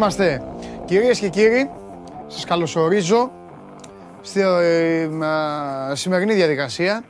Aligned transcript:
Εδώ 0.00 0.08
είμαστε. 0.08 0.42
Κυρίες 0.84 1.18
και 1.18 1.28
κύριοι, 1.28 1.70
σας 2.26 2.44
καλωσορίζω 2.44 3.30
στη 4.22 4.40
ε, 4.40 5.24
α, 5.24 5.94
σημερινή 5.94 6.34
διαδικασία 6.34 7.04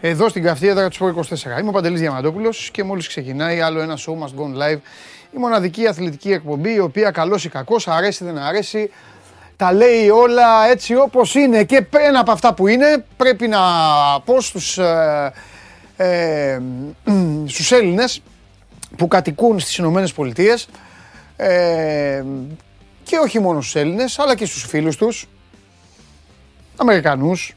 εδώ 0.00 0.28
στην 0.28 0.42
καυτή 0.42 0.68
έδρα 0.68 0.88
του 0.88 0.96
Sport 0.96 1.34
24. 1.56 1.60
Είμαι 1.60 1.68
ο 1.68 1.72
Παντελής 1.72 2.00
Διαμαντόπουλος 2.00 2.70
και 2.70 2.84
μόλις 2.84 3.08
ξεκινάει 3.08 3.60
άλλο 3.60 3.80
ένα 3.80 3.96
show 3.96 4.12
must 4.12 4.40
go 4.40 4.62
live 4.62 4.78
η 5.34 5.38
μοναδική 5.38 5.86
αθλητική 5.86 6.32
εκπομπή 6.32 6.74
η 6.74 6.78
οποία 6.78 7.10
καλός 7.10 7.44
ή 7.44 7.48
κακός, 7.48 7.88
αρέσει 7.88 8.24
δεν 8.24 8.38
αρέσει, 8.38 8.90
τα 9.56 9.72
λέει 9.72 10.08
όλα 10.08 10.68
έτσι 10.70 10.94
όπως 10.94 11.34
είναι 11.34 11.64
και 11.64 11.86
ένα 11.90 12.20
από 12.20 12.32
αυτά 12.32 12.54
που 12.54 12.66
είναι 12.66 13.04
πρέπει 13.16 13.48
να 13.48 13.60
πω 14.24 14.40
στους, 14.40 14.78
ε, 14.78 15.32
ε, 15.96 16.60
στους 17.52 17.72
Έλληνες 17.72 18.22
που 18.96 19.08
κατοικούν 19.08 19.60
στις 19.60 19.76
Ηνωμένες 19.76 20.12
Πολιτείες 20.12 20.68
ε, 21.36 22.24
και 23.02 23.16
όχι 23.16 23.38
μόνο 23.38 23.60
στους 23.60 23.74
Έλληνες 23.74 24.18
αλλά 24.18 24.34
και 24.34 24.46
στους 24.46 24.62
φίλους 24.62 24.96
τους 24.96 25.28
Αμερικανούς, 26.76 27.54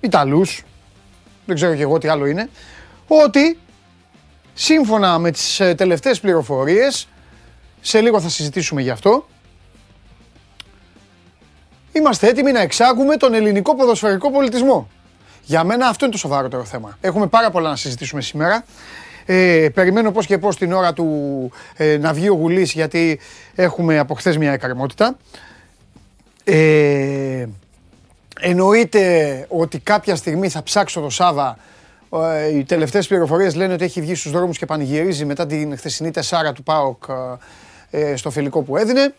Ιταλούς, 0.00 0.62
δεν 1.46 1.54
ξέρω 1.54 1.74
και 1.74 1.82
εγώ 1.82 1.98
τι 1.98 2.08
άλλο 2.08 2.26
είναι, 2.26 2.50
ότι 3.06 3.58
σύμφωνα 4.54 5.18
με 5.18 5.30
τις 5.30 5.60
ε, 5.60 5.74
τελευταίες 5.74 6.20
πληροφορίες, 6.20 7.08
σε 7.80 8.00
λίγο 8.00 8.20
θα 8.20 8.28
συζητήσουμε 8.28 8.82
γι' 8.82 8.90
αυτό, 8.90 9.26
είμαστε 11.92 12.28
έτοιμοι 12.28 12.52
να 12.52 12.60
εξάγουμε 12.60 13.16
τον 13.16 13.34
ελληνικό 13.34 13.74
ποδοσφαιρικό 13.74 14.30
πολιτισμό. 14.30 14.88
Για 15.42 15.64
μένα 15.64 15.88
αυτό 15.88 16.04
είναι 16.04 16.14
το 16.14 16.20
σοβαρότερο 16.20 16.64
θέμα. 16.64 16.98
Έχουμε 17.00 17.26
πάρα 17.26 17.50
πολλά 17.50 17.68
να 17.68 17.76
συζητήσουμε 17.76 18.20
σήμερα. 18.20 18.64
Ε, 19.26 19.68
περιμένω 19.74 20.10
πώς 20.12 20.26
και 20.26 20.38
πώς 20.38 20.56
την 20.56 20.72
ώρα 20.72 20.92
του 20.92 21.50
ε, 21.76 21.96
να 21.96 22.12
βγει 22.12 22.28
ο 22.28 22.34
Γουλής 22.34 22.72
γιατί 22.72 23.20
έχουμε 23.54 23.98
από 23.98 24.14
χθες 24.14 24.36
μια 24.36 24.52
εκκρεμότητα. 24.52 25.16
Ε, 26.44 27.46
εννοείται 28.40 29.46
ότι 29.48 29.78
κάποια 29.78 30.16
στιγμή 30.16 30.48
θα 30.48 30.62
ψάξω 30.62 31.00
το 31.00 31.10
Σάβα. 31.10 31.58
Ε, 32.12 32.56
οι 32.56 32.64
τελευταίες 32.64 33.06
πληροφορίες 33.06 33.54
λένε 33.54 33.72
ότι 33.72 33.84
έχει 33.84 34.00
βγει 34.00 34.14
στους 34.14 34.32
δρόμους 34.32 34.58
και 34.58 34.66
πανηγυρίζει 34.66 35.24
μετά 35.24 35.46
την 35.46 35.76
χθεσινή 35.76 36.10
τεσσάρα 36.10 36.52
του 36.52 36.62
ΠΑΟΚ 36.62 37.04
ε, 37.90 38.16
στο 38.16 38.30
φιλικό 38.30 38.62
που 38.62 38.76
έδινε. 38.76 39.14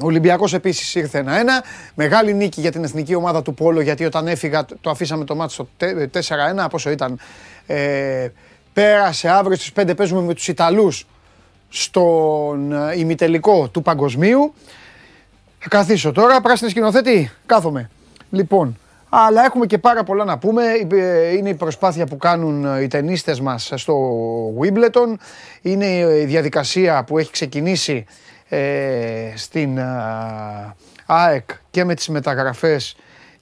Ο 0.00 0.06
Ολυμπιακός 0.06 0.54
επίσης 0.54 0.94
ήρθε 0.94 1.18
ένα-ένα. 1.18 1.64
Μεγάλη 1.94 2.34
νίκη 2.34 2.60
για 2.60 2.72
την 2.72 2.84
εθνική 2.84 3.14
ομάδα 3.14 3.42
του 3.42 3.54
Πόλο 3.54 3.80
γιατί 3.80 4.04
όταν 4.04 4.26
έφυγα 4.26 4.64
το 4.80 4.90
αφήσαμε 4.90 5.24
το 5.24 5.34
μάτι 5.34 5.52
στο 5.52 5.68
4-1 5.78 6.66
πόσο 6.70 6.90
ήταν. 6.90 7.18
Ε, 7.66 8.28
πέρασε 8.72 9.28
αύριο 9.28 9.56
στις 9.56 9.72
5 9.76 9.96
παίζουμε 9.96 10.20
με 10.22 10.34
τους 10.34 10.48
Ιταλούς 10.48 11.06
στον 11.68 12.72
ε, 12.72 12.98
ημιτελικό 12.98 13.68
του 13.68 13.82
Παγκοσμίου. 13.82 14.54
Θα 15.58 15.68
καθίσω 15.68 16.12
τώρα, 16.12 16.40
πράσινη 16.40 16.70
σκηνοθέτη, 16.70 17.30
κάθομαι. 17.46 17.90
Λοιπόν, 18.30 18.78
αλλά 19.08 19.44
έχουμε 19.44 19.66
και 19.66 19.78
πάρα 19.78 20.04
πολλά 20.04 20.24
να 20.24 20.38
πούμε. 20.38 20.62
Είναι 21.36 21.48
η 21.48 21.54
προσπάθεια 21.54 22.06
που 22.06 22.16
κάνουν 22.16 22.82
οι 22.82 22.88
ταινίστες 22.88 23.40
μας 23.40 23.72
στο 23.74 23.94
Wimbledon. 24.60 25.14
Είναι 25.62 25.86
η 26.20 26.24
διαδικασία 26.24 27.04
που 27.04 27.18
έχει 27.18 27.30
ξεκινήσει 27.30 28.04
ε, 28.48 29.32
στην 29.34 29.78
ΑΕΚ 31.06 31.50
και 31.70 31.84
με 31.84 31.94
τις 31.94 32.08
μεταγραφές 32.08 32.96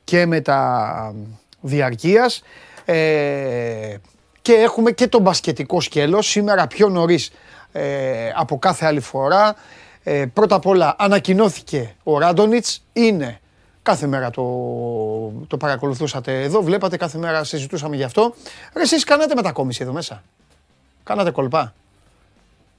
και 0.05 0.27
με 0.27 0.41
τα 0.41 1.15
διαρκείας. 1.61 2.43
Ε, 2.85 3.95
και 4.43 4.53
έχουμε 4.53 4.91
και 4.91 5.09
το 5.09 5.19
μπασκετικό 5.21 5.81
σκέλος, 5.81 6.27
σήμερα 6.29 6.67
πιο 6.67 6.89
νωρίς 6.89 7.31
ε, 7.73 8.31
από 8.35 8.59
κάθε 8.59 8.87
άλλη 8.87 9.01
φορά. 9.01 9.55
Ε, 10.03 10.27
πρώτα 10.33 10.55
απ' 10.55 10.67
όλα 10.67 10.95
ανακοινώθηκε 10.99 11.95
ο 12.03 12.19
Ράντονιτς, 12.19 12.85
είναι 12.93 13.41
κάθε 13.83 14.07
μέρα 14.07 14.31
το, 14.31 14.43
το 15.47 15.57
παρακολουθούσατε 15.57 16.43
εδώ, 16.43 16.63
βλέπατε 16.63 16.97
κάθε 16.97 17.19
μέρα 17.19 17.45
συζητούσαμε 17.45 17.97
γι' 17.97 18.03
αυτό. 18.03 18.35
Ρε 18.75 18.83
εσείς 18.83 19.05
κάνατε 19.05 19.35
μετακόμιση 19.35 19.83
εδώ 19.83 19.93
μέσα, 19.93 20.23
κάνατε 21.05 21.31
κολπά. 21.31 21.75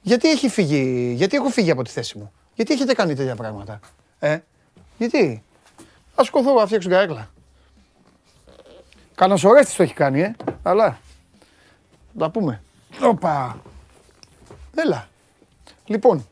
Γιατί 0.02 0.30
έχει 0.30 0.48
φύγει, 0.48 1.12
γιατί 1.16 1.36
έχω 1.36 1.48
φύγει 1.48 1.70
από 1.70 1.82
τη 1.82 1.90
θέση 1.90 2.18
μου, 2.18 2.32
γιατί 2.54 2.72
έχετε 2.72 2.94
κάνει 2.94 3.14
τέτοια 3.14 3.36
πράγματα, 3.36 3.80
ε, 4.18 4.38
γιατί; 4.98 5.42
Ας 6.14 6.26
σκοθώ 6.26 6.54
να 6.54 6.66
φτιάξω 6.66 6.88
καρέκλα. 6.88 7.30
Κανένας 9.14 9.40
το 9.76 9.82
έχει 9.82 9.94
κάνει, 9.94 10.20
ε, 10.20 10.34
αλλά 10.62 10.98
τα 12.18 12.30
πούμε. 12.30 12.62
Όπα. 13.02 13.60
Έλα. 14.74 15.08
Λοιπόν, 15.86 16.26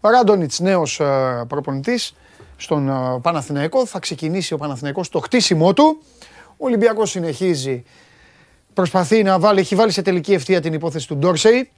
ο 0.00 0.10
Ράντονιτς 0.10 0.60
νέος 0.60 1.00
ε, 1.00 1.44
προπονητής 1.48 2.14
στον 2.56 2.88
ε, 2.88 3.18
Παναθηναϊκό. 3.22 3.86
Θα 3.86 3.98
ξεκινήσει 3.98 4.54
ο 4.54 4.56
Παναθηναϊκός 4.56 5.08
το 5.08 5.18
χτίσιμό 5.18 5.72
του. 5.72 6.02
Ο 6.48 6.66
Ολυμπιακός 6.66 7.10
συνεχίζει. 7.10 7.84
Προσπαθεί 8.74 9.22
να 9.22 9.38
βάλει, 9.38 9.60
έχει 9.60 9.74
βάλει 9.74 9.90
σε 9.90 10.02
τελική 10.02 10.32
ευθεία 10.32 10.60
την 10.60 10.72
υπόθεση 10.72 11.08
του 11.08 11.16
Ντόρσεϊ. 11.16 11.70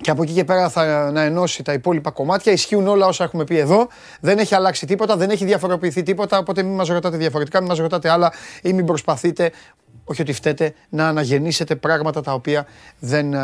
Και 0.00 0.10
από 0.10 0.22
εκεί 0.22 0.32
και 0.32 0.44
πέρα 0.44 0.68
θα 0.68 1.10
να 1.10 1.22
ενώσει 1.22 1.62
τα 1.62 1.72
υπόλοιπα 1.72 2.10
κομμάτια. 2.10 2.52
Ισχύουν 2.52 2.88
όλα 2.88 3.06
όσα 3.06 3.24
έχουμε 3.24 3.44
πει 3.44 3.58
εδώ. 3.58 3.88
Δεν 4.20 4.38
έχει 4.38 4.54
αλλάξει 4.54 4.86
τίποτα, 4.86 5.16
δεν 5.16 5.30
έχει 5.30 5.44
διαφοροποιηθεί 5.44 6.02
τίποτα. 6.02 6.38
Οπότε 6.38 6.62
μην 6.62 6.74
μας 6.74 6.88
ρωτάτε 6.88 7.16
διαφορετικά, 7.16 7.58
μην 7.58 7.68
μας 7.68 7.78
ρωτάτε 7.78 8.10
άλλα 8.10 8.32
ή 8.62 8.72
μην 8.72 8.86
προσπαθείτε 8.86 9.52
όχι 10.08 10.22
ότι 10.22 10.32
φταίτε, 10.32 10.74
να 10.88 11.08
αναγεννήσετε 11.08 11.76
πράγματα 11.76 12.20
τα 12.20 12.32
οποία 12.32 12.66
δεν 12.98 13.34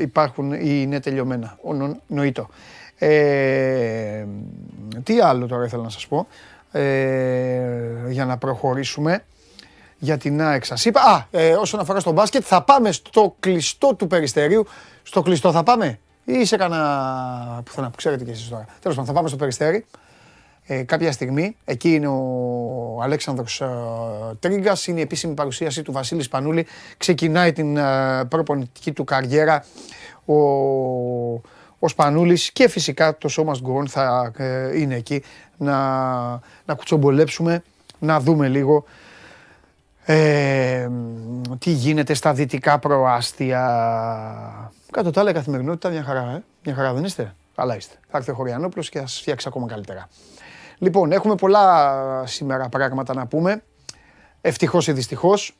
υπάρχουν 0.00 0.52
ή 0.52 0.58
είναι 0.62 1.00
τελειωμένα. 1.00 1.58
Νοήτο. 2.06 2.48
Ε, 3.02 4.24
τι 5.02 5.20
άλλο 5.20 5.46
τώρα 5.46 5.64
ήθελα 5.64 5.82
να 5.82 5.88
σας 5.88 6.06
πω 6.06 6.26
ε, 6.72 6.80
για 8.08 8.24
να 8.24 8.36
προχωρήσουμε 8.36 9.24
για 9.98 10.18
την 10.18 10.42
ΑΕΚ 10.42 10.64
σας 10.64 10.84
είπα. 10.84 11.00
Α, 11.00 11.24
ε, 11.30 11.52
όσον 11.52 11.80
αφορά 11.80 12.00
στο 12.00 12.12
μπάσκετ 12.12 12.42
θα 12.46 12.62
πάμε 12.62 12.92
στο 12.92 13.36
κλειστό 13.40 13.94
του 13.94 14.06
Περιστερίου. 14.06 14.66
Στο 15.02 15.22
κλειστό 15.22 15.52
θα 15.52 15.62
πάμε 15.62 15.98
ή 16.24 16.44
σε 16.44 16.56
κανένα 16.56 17.62
πουθενά 17.64 17.90
που 17.90 17.96
ξέρετε 17.96 18.24
και 18.24 18.30
εσείς 18.30 18.48
τώρα. 18.48 18.64
Τέλος 18.64 18.96
πάντων 18.96 19.04
θα 19.04 19.12
πάμε 19.12 19.28
στο 19.28 19.36
Περιστέρι 19.36 19.86
ε, 20.72 20.82
κάποια 20.82 21.12
στιγμή. 21.12 21.56
Εκεί 21.64 21.94
είναι 21.94 22.08
ο 22.08 23.00
Αλέξανδρος 23.02 23.60
ε, 23.60 23.66
Τρίγκας, 24.38 24.86
είναι 24.86 24.98
η 24.98 25.02
επίσημη 25.02 25.34
παρουσίαση 25.34 25.82
του 25.82 25.92
Βασίλη 25.92 26.22
Σπανούλη. 26.22 26.66
Ξεκινάει 26.96 27.52
την 27.52 27.76
ε, 27.76 28.24
προπονητική 28.28 28.92
του 28.92 29.04
καριέρα 29.04 29.64
ο, 30.24 30.34
ο 31.78 31.88
Σπανούλης 31.88 32.50
και 32.52 32.68
φυσικά 32.68 33.18
το 33.18 33.28
σώμα 33.28 33.54
Γκουρών 33.60 33.88
θα 33.88 34.32
ε, 34.36 34.78
είναι 34.80 34.94
εκεί 34.94 35.22
να, 35.56 35.76
να 36.64 36.74
κουτσομπολέψουμε, 36.76 37.62
να 37.98 38.20
δούμε 38.20 38.48
λίγο 38.48 38.84
ε, 40.04 40.88
τι 41.58 41.70
γίνεται 41.70 42.14
στα 42.14 42.32
δυτικά 42.32 42.78
προάστια. 42.78 43.62
Κάτω 44.90 45.10
τα 45.10 45.20
άλλα 45.20 45.32
καθημερινότητα 45.32 45.88
μια 45.88 46.02
χαρά, 46.02 46.20
ε. 46.20 46.42
Μια 46.64 46.74
χαρά 46.74 46.92
δεν 46.92 47.04
είστε. 47.04 47.34
Καλά 47.54 47.76
είστε. 47.76 47.94
Θα 48.10 48.18
έρθει 48.18 48.30
ο 48.30 48.34
Χωριανόπουλος 48.34 48.88
και 48.88 48.98
θα 48.98 49.06
σας 49.06 49.20
φτιάξει 49.20 49.48
ακόμα 49.48 49.66
καλύτερα. 49.66 50.08
Λοιπόν, 50.82 51.12
έχουμε 51.12 51.34
πολλά 51.34 52.26
σήμερα 52.26 52.68
πράγματα 52.68 53.14
να 53.14 53.26
πούμε. 53.26 53.62
Ευτυχώς 54.40 54.86
ή 54.86 54.92
δυστυχώς. 54.92 55.56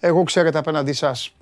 Εγώ 0.00 0.22
ξέρετε 0.22 0.58
απέναντί 0.58 0.92
σας 0.92 1.34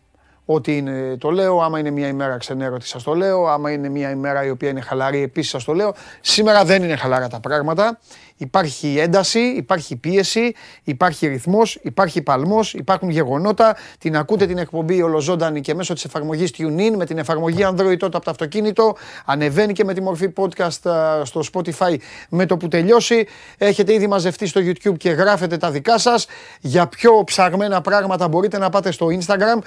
ότι 0.47 0.77
είναι, 0.77 1.17
το 1.19 1.31
λέω. 1.31 1.61
Άμα 1.61 1.79
είναι 1.79 1.91
μια 1.91 2.09
ημέρα 2.09 2.37
ξενέρωτη 2.37 2.87
σας 2.87 3.03
το 3.03 3.15
λέω. 3.15 3.47
Άμα 3.47 3.71
είναι 3.71 3.89
μια 3.89 4.11
ημέρα 4.11 4.45
η 4.45 4.51
οποία 4.51 4.69
είναι 4.69 4.81
χαλαρή 4.81 5.23
επίσης 5.23 5.51
σας 5.51 5.65
το 5.65 5.75
λέω. 5.75 5.95
Σήμερα 6.21 6.65
δεν 6.65 6.83
είναι 6.83 6.97
χαλαρά 6.97 7.29
τα 7.29 7.41
πράγματα. 7.41 7.99
Υπάρχει 8.39 8.99
ένταση, 8.99 9.39
υπάρχει 9.39 9.97
πίεση, 9.97 10.55
υπάρχει 10.83 11.27
ρυθμός, 11.27 11.79
υπάρχει 11.83 12.23
παλμός, 12.23 12.75
υπάρχουν 12.75 13.09
γεγονότα. 13.09 13.77
Την 13.99 14.17
ακούτε 14.17 14.47
την 14.47 14.59
εκπομπή 14.59 15.03
ολοζώντανη 15.03 15.61
και 15.61 15.75
μέσω 15.75 15.95
της 15.95 16.05
εφαρμογής 16.05 16.53
TuneIn 16.59 16.91
με 16.97 17.05
την 17.05 17.19
εφαρμογή 17.19 17.67
Android 17.71 17.97
τότε 17.99 18.17
από 18.17 18.25
το 18.25 18.31
αυτοκίνητο. 18.31 18.97
Ανεβαίνει 19.25 19.73
και 19.73 19.85
με 19.85 19.95
τη 19.95 20.03
μορφή 20.03 20.33
podcast 20.37 20.91
στο 21.23 21.41
Spotify 21.53 21.97
με 22.29 22.47
το 22.47 22.57
που 22.57 22.69
τελειώσει. 22.69 23.27
Έχετε 23.59 23.93
ήδη 23.93 24.07
μαζευτεί 24.07 24.47
στο 24.47 24.61
YouTube 24.65 24.97
και 24.97 25.11
γράφετε 25.11 25.57
τα 25.57 25.71
δικά 25.71 25.99
σας. 25.99 26.27
Για 26.61 26.87
πιο 26.87 27.23
ψαγμένα 27.25 27.81
πράγματα 27.81 28.29
μπορείτε 28.29 28.59
να 28.59 28.71
πάτε 28.71 28.91
στο 28.91 29.07
Instagram 29.07 29.59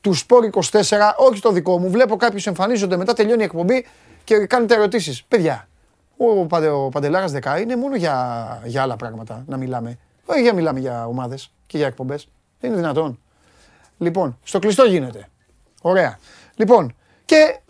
του 0.00 0.14
Sport24, 0.16 0.80
όχι 1.16 1.40
το 1.40 1.52
δικό 1.52 1.78
μου. 1.78 1.90
Βλέπω 1.90 2.16
κάποιους 2.16 2.46
εμφανίζονται 2.46 2.96
μετά 2.96 3.12
τελειώνει 3.12 3.42
η 3.42 3.44
εκπομπή 3.44 3.86
και 4.24 4.36
κάνετε 4.36 4.74
ερωτήσεις. 4.74 5.24
Παιδιά, 5.24 5.68
ο, 6.16 6.46
Παντε, 6.46 6.68
ο 6.68 6.88
Παντελάρας 6.88 7.32
10 7.42 7.60
είναι 7.60 7.76
μόνο 7.76 7.96
για, 7.96 8.62
για 8.64 8.82
άλλα 8.82 8.96
πράγματα 8.96 9.44
να 9.46 9.56
μιλάμε. 9.56 9.98
Όχι 10.26 10.40
για 10.40 10.54
μιλάμε 10.54 10.80
για 10.80 11.06
ομάδες 11.06 11.50
και 11.66 11.76
για 11.76 11.86
εκπομπές. 11.86 12.28
Δεν 12.60 12.70
είναι 12.70 12.80
δυνατόν. 12.80 13.18
Λοιπόν, 13.98 14.38
στο 14.42 14.58
κλειστό 14.58 14.84
γίνεται. 14.84 15.28
Ωραία. 15.82 16.18
Λοιπόν, 16.56 16.94
και 17.24 17.60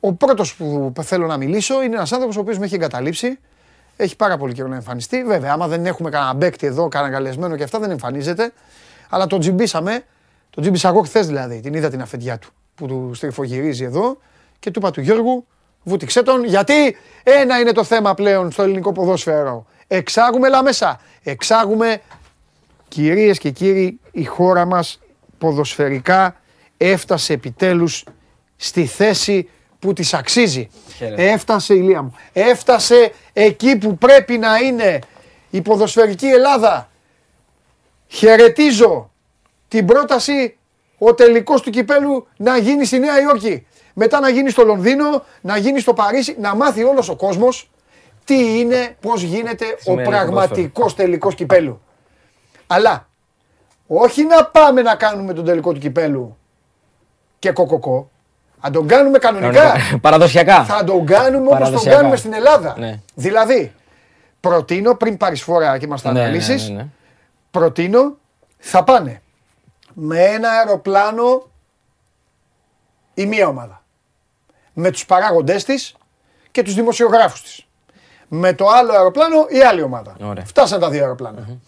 ο 0.00 0.12
πρώτος 0.12 0.54
που 0.54 0.92
θέλω 1.02 1.26
να 1.26 1.36
μιλήσω 1.36 1.82
είναι 1.82 1.94
ένας 1.94 2.12
άνθρωπος 2.12 2.36
ο 2.36 2.40
οποίος 2.40 2.58
με 2.58 2.64
έχει 2.64 2.74
εγκαταλείψει. 2.74 3.38
Έχει 3.96 4.16
πάρα 4.16 4.36
πολύ 4.36 4.52
καιρό 4.52 4.68
να 4.68 4.74
εμφανιστεί. 4.74 5.24
Βέβαια, 5.24 5.52
άμα 5.52 5.68
δεν 5.68 5.86
έχουμε 5.86 6.10
κανένα 6.10 6.34
μπέκτη 6.34 6.66
εδώ, 6.66 6.88
κανένα 6.88 7.12
καλεσμένο 7.12 7.56
και 7.56 7.62
αυτά 7.62 7.78
δεν 7.78 7.90
εμφανίζεται. 7.90 8.52
Αλλά 9.08 9.26
τον 9.26 9.40
τζιμπήσαμε. 9.40 10.04
Τον 10.56 10.64
τζιμπήσα 10.64 10.88
εγώ 10.88 11.02
χθες 11.02 11.26
δηλαδή. 11.26 11.60
Την 11.60 11.74
είδα 11.74 11.88
την 11.90 12.02
αφεντιά 12.02 12.38
του 12.38 12.48
που 12.74 12.86
του 12.86 13.10
στριφογυρίζει 13.14 13.84
εδώ 13.84 14.18
και 14.58 14.70
του 14.70 14.78
είπα 14.78 14.90
του 14.90 15.00
Γιώργου, 15.00 15.46
Βούτυξέ 15.82 16.22
τον, 16.22 16.44
γιατί 16.44 16.96
ένα 17.22 17.60
είναι 17.60 17.72
το 17.72 17.84
θέμα 17.84 18.14
πλέον 18.14 18.50
στο 18.50 18.62
ελληνικό 18.62 18.92
ποδόσφαιρο. 18.92 19.66
Εξάγουμε 19.86 20.48
λαμέσα. 20.48 21.00
Εξάγουμε, 21.22 22.00
κυρίες 22.88 23.38
και 23.38 23.50
κύριοι, 23.50 24.00
η 24.12 24.24
χώρα 24.24 24.64
μας 24.64 25.00
ποδοσφαιρικά 25.38 26.36
έφτασε 26.76 27.32
επιτέλους 27.32 28.04
στη 28.56 28.86
θέση 28.86 29.48
που 29.78 29.92
της 29.92 30.14
αξίζει. 30.14 30.68
Χαίρετε. 30.96 31.30
Έφτασε, 31.30 31.74
ηλία 31.74 32.02
μου, 32.02 32.14
έφτασε 32.32 33.12
εκεί 33.32 33.78
που 33.78 33.98
πρέπει 33.98 34.38
να 34.38 34.56
είναι 34.56 34.98
η 35.50 35.60
ποδοσφαιρική 35.60 36.26
Ελλάδα. 36.26 36.90
Χαιρετίζω 38.06 39.10
την 39.68 39.86
πρόταση 39.86 40.56
ο 40.98 41.14
τελικός 41.14 41.60
του 41.60 41.70
κυπέλου 41.70 42.26
να 42.36 42.56
γίνει 42.56 42.84
στη 42.84 42.98
Νέα 42.98 43.20
Υόρκη. 43.20 43.66
Μετά 43.94 44.20
να 44.20 44.28
γίνει 44.28 44.50
στο 44.50 44.64
Λονδίνο, 44.64 45.24
να 45.40 45.56
γίνει 45.56 45.80
στο 45.80 45.92
Παρίσι, 45.94 46.36
να 46.40 46.54
μάθει 46.54 46.84
όλος 46.84 47.08
ο 47.08 47.16
κόσμος 47.16 47.70
τι 48.24 48.58
είναι, 48.58 48.96
πώς 49.00 49.22
γίνεται 49.22 49.64
ο 49.64 49.76
Σημαίνει 49.80 50.08
πραγματικός 50.08 50.94
τελικός 50.94 51.34
κυπέλου. 51.34 51.80
Αλλά 52.66 53.08
όχι 53.86 54.24
να 54.24 54.44
πάμε 54.44 54.82
να 54.82 54.94
κάνουμε 54.94 55.32
τον 55.32 55.44
τελικό 55.44 55.72
του 55.72 55.78
κυπέλου 55.80 56.36
και 57.38 57.50
κοκοκό. 57.50 58.10
Αν 58.60 58.72
τον 58.72 58.86
κάνουμε 58.86 59.18
κανονικά, 59.18 59.60
Κανονικά. 59.62 59.98
Παραδοσιακά. 60.02 60.64
θα 60.64 60.84
τον 60.84 61.06
κάνουμε 61.06 61.36
όπως 61.36 61.48
τον 61.50 61.58
Παραδοσιακά. 61.58 61.96
κάνουμε 61.96 62.16
στην 62.16 62.32
Ελλάδα. 62.32 62.74
Ναι. 62.78 63.00
Δηλαδή, 63.14 63.72
προτείνω 64.40 64.94
πριν 64.94 65.16
πάρεις 65.16 65.42
φορά 65.42 65.78
και 65.78 65.86
μας 65.86 66.02
τα 66.02 66.12
Ναι, 66.12 66.18
ναι, 66.18 66.24
αναλύσεις, 66.24 66.68
ναι, 66.68 66.74
ναι. 66.76 66.86
προτείνω 67.50 68.16
θα 68.58 68.84
πάνε 68.84 69.20
με 69.98 70.24
ένα 70.24 70.50
αεροπλάνο 70.50 71.50
η 73.14 73.26
μία 73.26 73.48
ομάδα. 73.48 73.82
Με 74.72 74.90
τους 74.90 75.06
παράγοντές 75.06 75.64
της 75.64 75.96
και 76.50 76.62
τους 76.62 76.74
δημοσιογράφους 76.74 77.42
της. 77.42 77.66
Με 78.28 78.52
το 78.52 78.68
άλλο 78.68 78.92
αεροπλάνο 78.92 79.46
η 79.48 79.62
άλλη 79.62 79.82
ομάδα. 79.82 80.16
Ωραία. 80.22 80.44
Φτάσαν 80.44 80.80
τα 80.80 80.90
δύο 80.90 81.02
αεροπλάνα. 81.02 81.58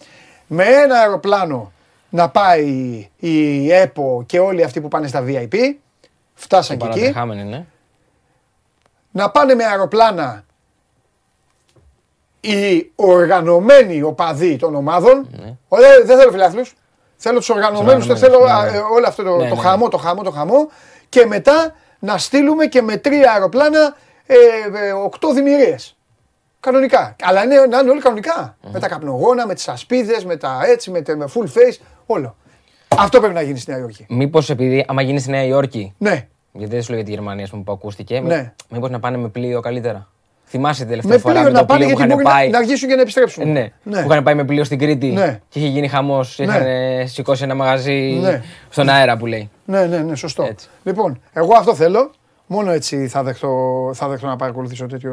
Με 0.47 0.63
ένα 0.63 0.99
αεροπλάνο 0.99 1.71
να 2.09 2.29
πάει 2.29 3.09
η 3.17 3.71
ΕΠΟ 3.71 4.23
και 4.25 4.39
όλοι 4.39 4.63
αυτοί 4.63 4.81
που 4.81 4.87
πάνε 4.87 5.07
στα 5.07 5.23
VIP. 5.27 5.55
Φτάσαν 6.33 6.77
και 6.77 6.85
εκεί. 6.85 6.99
Παρατεχάμενοι, 6.99 7.43
ναι. 7.43 7.65
Να 9.11 9.29
πάνε 9.31 9.55
με 9.55 9.63
αεροπλάνα 9.65 10.45
οι 12.39 12.91
οργανωμένοι 12.95 14.01
οπαδοί 14.01 14.55
των 14.55 14.75
ομάδων. 14.75 15.29
Ωραία, 15.67 16.03
δεν 16.03 16.17
θέλω 16.17 16.31
φιλάθλους. 16.31 16.73
Θέλω 17.21 17.37
τους 17.37 17.49
οργανωμένους, 17.49 18.07
δεν 18.07 18.17
θέλω 18.17 18.37
οργανωμένους, 18.37 18.71
ναι, 18.73 18.77
α, 18.77 18.81
ναι. 18.81 18.87
ε, 18.87 18.91
όλο 18.95 19.07
αυτό 19.07 19.23
το, 19.23 19.35
Ναι, 19.37 19.49
το 19.49 19.55
ναι, 19.55 19.61
χαμό, 19.61 19.87
το 19.89 19.97
χαμό, 19.97 20.23
το 20.23 20.31
χαμό. 20.31 20.69
Και 21.09 21.25
μετά 21.25 21.73
να 21.99 22.17
στείλουμε 22.17 22.65
και 22.65 22.81
με 22.81 22.97
τρία 22.97 23.31
αεροπλάνα 23.31 23.95
ε, 24.25 24.35
ε, 24.87 24.91
οκτώ 24.91 25.33
δημιουργίες. 25.33 25.97
Κανονικά. 26.59 27.15
Αλλά 27.23 27.43
είναι, 27.43 27.55
να 27.65 27.79
είναι 27.79 27.89
όλοι 27.89 28.01
κανονικά. 28.01 28.57
Με 28.71 28.79
τα 28.79 28.87
καπνογόνα, 28.87 29.47
με 29.47 29.53
τις 29.53 29.67
ασπίδες, 29.67 30.25
με 30.25 30.35
τα 30.37 30.59
έτσι, 30.65 30.91
με, 30.91 31.01
τα- 31.01 31.15
με 31.15 31.25
full 31.35 31.43
face, 31.45 31.77
όλο. 32.05 32.35
Αυτό 32.97 33.19
πρέπει 33.19 33.33
να 33.33 33.41
γίνει 33.41 33.59
στη 33.59 33.71
Νέα 33.71 33.79
Υόρκη. 33.79 34.05
Μήπως 34.09 34.49
επειδή, 34.49 34.85
άμα 34.87 35.01
γίνει 35.01 35.19
στη 35.19 35.29
Νέα 35.29 35.43
Υόρκη, 35.43 35.93
Ναι. 35.97 36.27
γιατί 36.51 36.71
δεν 36.73 36.81
σου 36.83 36.89
λέω 36.89 36.97
για 36.97 37.05
τη 37.07 37.13
Γερμανία 37.13 37.43
ας 37.43 37.49
πούμε, 37.49 37.63
που 37.63 37.71
ακούστηκε, 37.71 38.19
Ναι. 38.19 38.53
μήπως 38.69 38.89
να 38.89 38.99
πάνε 38.99 39.17
με 39.17 39.27
πλοίο 39.27 39.59
καλύτερα; 39.59 40.07
Θυμάσαι 40.51 40.79
την 40.79 40.89
τελευταία 40.89 41.13
Με 41.13 41.19
φορά 41.19 41.33
πλοίο 41.33 41.43
με 41.45 41.51
το 41.53 41.59
να 41.59 41.65
πάνε 41.65 41.83
πλοίο 41.83 41.95
που 41.95 42.01
γιατί 42.01 42.13
είχαν 42.13 42.23
μπορεί 42.23 42.23
να, 42.23 42.39
πάει. 42.41 42.49
να 42.49 42.57
αργήσουν 42.57 42.89
και 42.89 42.95
να 42.95 43.01
επιστρέψουν. 43.01 43.43
Ε, 43.43 43.45
Ναι. 43.51 43.71
ναι. 43.83 44.01
Που 44.03 44.11
είχαν 44.11 44.23
πάει 44.23 44.35
με 44.35 44.43
πλοίο 44.43 44.63
στην 44.63 44.79
Κρήτη 44.79 45.07
Ναι. 45.07 45.39
και 45.49 45.59
είχε 45.59 45.67
γίνει 45.67 45.87
χαμός. 45.87 46.39
Είχαν 46.39 46.61
ε, 46.65 47.05
σηκώσει 47.05 47.43
ένα 47.43 47.55
μαγαζί 47.55 48.17
Ναι. 48.21 48.41
στον 48.69 48.89
αέρα 48.89 49.17
που 49.17 49.25
λέει. 49.25 49.49
Ναι, 49.65 49.85
ναι, 49.85 49.97
ναι, 49.97 50.15
σωστό. 50.15 50.43
Έτσι. 50.43 50.67
Λοιπόν, 50.83 51.21
εγώ 51.33 51.53
αυτό 51.57 51.75
θέλω. 51.75 52.11
Μόνο 52.47 52.71
έτσι 52.71 53.07
θα 53.07 53.23
δεχτώ, 53.23 53.91
θα 53.93 54.07
δεχτώ 54.07 54.27
να 54.27 54.35
παρακολουθήσω 54.35 54.85
τέτοιο 54.87 55.11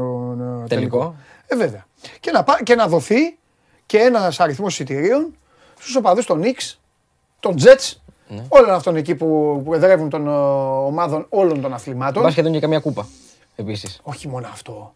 ε, 0.64 0.66
τελικό. 0.66 0.66
Τελικό. 0.68 1.14
Ε, 1.46 1.56
βέβαια. 1.56 1.86
Και 2.20 2.30
να, 2.30 2.42
πά- 2.44 2.62
και 2.62 2.74
να 2.74 2.86
δοθεί 2.88 3.38
και 3.86 3.98
ένας 3.98 4.40
αριθμός 4.40 4.72
εισιτηρίων 4.72 5.34
στους 5.80 5.96
οπαδούς 5.96 6.26
των 6.26 6.42
Knicks, 6.44 6.74
των 7.40 7.54
Jets, 7.58 7.92
Ναι. 8.28 8.42
όλων 8.48 8.70
αυτών 8.70 8.96
εκεί 8.96 9.14
που, 9.14 9.60
που 9.64 9.74
εδρεύουν 9.74 10.08
των 10.08 10.26
ε, 10.26 10.30
ομάδων 10.86 11.26
όλων 11.28 11.60
των 11.60 11.74
αθλημάτων. 11.74 12.22
Μπα 12.22 12.30
σχεδόν 12.30 12.52
και 12.52 12.60
καμία 12.60 12.78
κούπα. 12.78 13.06
Επίσης. 13.56 14.00
Όχι 14.02 14.28
μόνο 14.28 14.46
αυτό. 14.52 14.94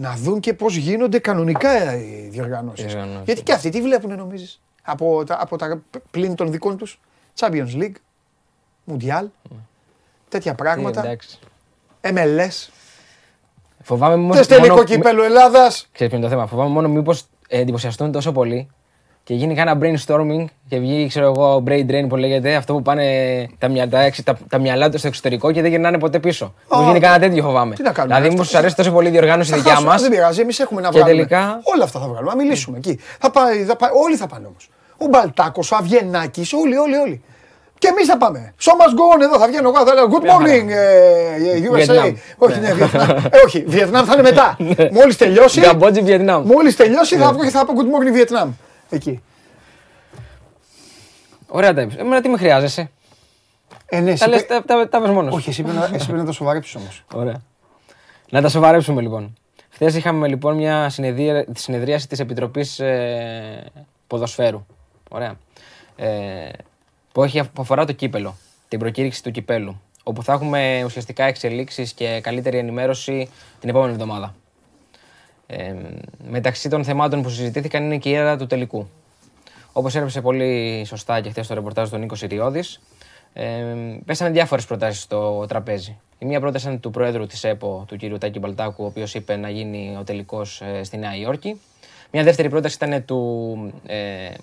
Να 0.00 0.14
δουν 0.16 0.40
και 0.40 0.54
πώς 0.54 0.76
γίνονται 0.76 1.18
κανονικά 1.18 1.96
οι 1.96 2.28
διοργανώσεις. 2.30 2.84
Οι 2.84 2.88
διοργανώσεις. 2.88 3.24
Γιατί 3.24 3.42
και 3.42 3.52
αυτοί 3.52 3.70
τι 3.70 3.82
βλέπουν 3.82 4.16
νομίζεις; 4.16 4.60
Από 4.82 5.24
τα, 5.24 5.36
από 5.40 5.56
τα 5.56 5.82
πλήν 6.10 6.34
των 6.34 6.50
δικών 6.50 6.76
τους. 6.76 7.00
Champions 7.38 7.74
League, 7.74 7.94
Mundial, 8.90 9.26
τέτοια 10.28 10.54
πράγματα. 10.54 11.00
Εντάξει. 11.00 11.38
MLS. 12.00 12.68
Φοβάμαι 13.82 14.16
μόνο. 14.16 14.34
Θες 14.34 14.46
τελικό 14.46 14.68
μόνο- 14.68 14.84
κύπελο 14.84 15.22
Ελλάδας; 15.22 15.88
Ξέρεις 15.92 16.12
ποιο 16.12 16.16
είναι 16.16 16.26
το 16.26 16.28
θέμα. 16.28 16.46
Φοβάμαι 16.46 16.70
μόνο 16.70 16.88
μήπως 16.88 17.26
εντυπωσιαστούν 17.48 18.12
τόσο 18.12 18.32
πολύ 18.32 18.68
και 19.28 19.34
γίνει 19.34 19.54
κάνα 19.54 19.78
brainstorming 19.82 20.44
και 20.68 20.78
βγει, 20.78 21.06
ξέρω 21.08 21.26
εγώ, 21.26 21.62
brain 21.66 21.86
drain 21.90 22.06
που 22.08 22.16
λέγεται, 22.16 22.54
αυτό 22.54 22.72
που 22.72 22.82
πάνε 22.82 23.04
τα, 23.58 23.68
μυα, 23.68 23.88
τα, 23.88 24.00
εξ- 24.00 24.22
τα, 24.22 24.38
τα 24.48 24.58
μυαλά 24.58 24.88
τους 24.88 24.98
στο 24.98 25.08
εξωτερικό 25.08 25.52
και 25.52 25.60
δεν 25.62 25.70
γυρνάνε 25.70 25.98
ποτέ 25.98 26.18
πίσω. 26.18 26.54
Μου 26.70 26.82
γίνει 26.86 27.00
κάνα 27.00 27.18
τέτοιο 27.18 27.42
φοβάμαι. 27.42 27.74
Τι 27.74 27.82
να 27.82 27.92
κάνουμε, 27.92 28.14
Δηλαδή, 28.14 28.28
αυτό- 28.28 28.40
μήπω 28.42 28.52
του 28.52 28.58
αρέσει 28.58 28.76
τόσο 28.76 28.92
πολύ 28.92 29.08
η 29.08 29.10
διοργάνωση 29.10 29.50
Θα 29.50 29.56
δικιά 29.56 29.70
χάσουμε, 29.72 29.90
μας. 29.90 30.00
Δεν 30.02 30.10
πειράζει, 30.10 30.40
εμείς 30.40 30.58
έχουμε 30.58 30.80
να 30.80 30.88
Και 30.88 30.98
βγάλουμε. 30.98 31.16
τελικά- 31.16 31.60
Όλα 31.74 31.84
αυτά 31.84 32.00
θα 32.00 32.06
βγάλουμε, 32.08 32.30
να 32.30 32.36
μιλήσουμε 32.42 32.76
εκεί. 32.76 32.98
Θα 33.20 33.30
πάει, 33.30 33.64
θα 33.64 33.76
πάει, 33.76 33.90
όλοι 34.04 34.16
θα 34.16 34.26
πάνε 34.26 34.46
όμως. 34.46 34.68
Ο 34.96 35.06
Μπαλτάκος, 35.06 35.70
ο 35.72 35.76
Αβγενάκης, 35.76 36.52
όλοι, 36.52 36.76
όλοι, 36.76 36.96
όλοι. 36.96 37.22
Και 37.78 37.88
εμείς 37.88 38.06
θα 38.06 38.16
πάμε. 38.16 38.54
So 38.64 38.70
must 38.70 38.94
go 39.00 39.18
on 39.18 39.22
εδώ, 39.22 39.38
θα 39.38 39.46
βγαίνω 39.46 39.68
εγώ, 39.74 39.86
θα 39.86 39.94
λέω 39.94 40.04
Good 40.12 40.24
morning, 40.30 40.68
ε, 40.68 41.70
USA. 41.70 41.74
Βιετνάμ. 41.74 42.14
Όχι, 42.38 42.60
ναι, 42.60 42.72
Βιετνάμ. 42.72 43.08
Ε, 43.10 43.20
όχι, 43.46 43.64
Βιετνάμ 43.66 44.04
θα 44.04 44.12
είναι 44.12 44.22
μετά. 44.22 44.56
Μόλις 44.92 45.16
τελειώσει, 45.16 45.60
Καμπότζη, 45.60 46.00
Βιετνάμ. 46.02 46.46
μόλις 46.46 46.76
τελειώσει 46.76 47.16
θα 47.16 47.32
βγω 47.32 47.42
και 47.42 47.50
θα 47.50 47.64
πω 47.64 47.72
Good 47.76 47.84
morning 48.08 48.12
Βιετνάμ. 48.12 48.50
Εκεί. 48.90 49.22
Ωραία 51.48 51.74
τα 51.74 51.80
είπες. 51.80 51.96
Εμένα 51.96 52.20
τι 52.20 52.28
με 52.28 52.36
χρειάζεσαι; 52.36 52.90
Ε, 53.86 54.00
ναι, 54.00 54.10
εσύ 54.10 54.22
Τα, 54.24 54.28
λες, 54.28 54.46
πρέ- 54.46 54.64
τα, 54.66 54.76
τα, 54.76 54.88
τα 54.88 55.00
πες 55.00 55.10
μόνος. 55.10 55.34
Όχι, 55.34 55.48
εσύ 55.50 55.62
πρέπει 55.62 55.78
να- 55.78 55.84
εσύ 55.92 56.04
πρέπει 56.06 56.18
να 56.20 56.24
τα 56.24 56.32
σοβαρέψεις 56.32 56.74
όμως. 56.74 57.04
Ωραία. 57.12 57.42
Να 58.30 58.42
τα 58.42 58.48
σοβαρέψουμε 58.48 59.00
λοιπόν. 59.02 59.34
Χθες 59.70 59.94
είχαμε 59.94 60.28
λοιπόν 60.28 60.56
μια 60.56 60.88
συνεδρία, 60.88 61.44
τη 61.44 61.60
συνεδρίαση 61.60 62.08
της 62.08 62.18
Επιτροπής 62.18 62.78
ε, 62.80 63.64
Ποδοσφαίρου. 64.06 64.66
Ωραία. 65.10 65.34
Ε, 65.96 66.48
που, 67.12 67.22
έχει, 67.24 67.42
που 67.52 67.62
αφορά 67.62 67.84
το 67.84 67.92
κύπελο, 67.92 68.36
την 68.68 68.78
προκήρυξη 68.78 69.22
του 69.22 69.30
κυπέλου. 69.30 69.80
Όπου 70.02 70.22
θα 70.22 70.32
έχουμε 70.32 70.82
ουσιαστικά 70.84 71.24
εξελίξεις 71.24 71.92
και 71.92 72.20
καλύτερη 72.22 72.58
ενημέρωση 72.58 73.28
την 73.60 73.68
επόμενη 73.68 73.92
εβδομάδα. 73.92 74.34
Ε, 75.50 75.74
μεταξύ 76.28 76.68
των 76.68 76.84
θεμάτων 76.84 77.22
που 77.22 77.28
συζητήθηκαν 77.28 77.84
είναι 77.84 77.98
και 77.98 78.08
η 78.08 78.14
έδρα 78.14 78.36
του 78.36 78.46
τελικού. 78.46 78.88
Όπως 79.72 79.94
έγραψε 79.94 80.20
πολύ 80.20 80.84
σωστά 80.86 81.20
και 81.20 81.30
χθες 81.30 81.44
στο 81.44 81.54
ρεπορτάζ 81.54 81.90
του 81.90 81.96
Νίκος 81.96 82.18
Συριώδης, 82.18 82.80
ε, 83.32 83.64
πέσανε 84.04 84.30
διάφορες 84.30 84.64
προτάσεις 84.64 85.02
στο 85.02 85.46
τραπέζι. 85.48 85.98
Η 86.18 86.26
μία 86.26 86.40
πρόταση 86.40 86.66
ήταν 86.66 86.80
του 86.80 86.90
Προέδρου 86.90 87.26
της 87.26 87.44
ΕΠΟ, 87.44 87.84
του 87.88 87.96
κ. 87.96 88.18
Τάκη 88.18 88.38
Μπαλτάκου, 88.38 88.84
ο 88.84 88.86
οποίος 88.86 89.14
είπε 89.14 89.36
να 89.36 89.50
γίνει 89.50 89.96
ο 90.00 90.04
τελικός 90.04 90.60
ε, 90.60 90.82
στη 90.82 90.96
Νέα 90.96 91.16
Υόρκη. 91.16 91.60
Μια 92.12 92.22
δεύτερη 92.22 92.48
πρόταση 92.48 92.76
ήταν 92.82 93.04
του 93.04 93.72
ε, 93.86 93.96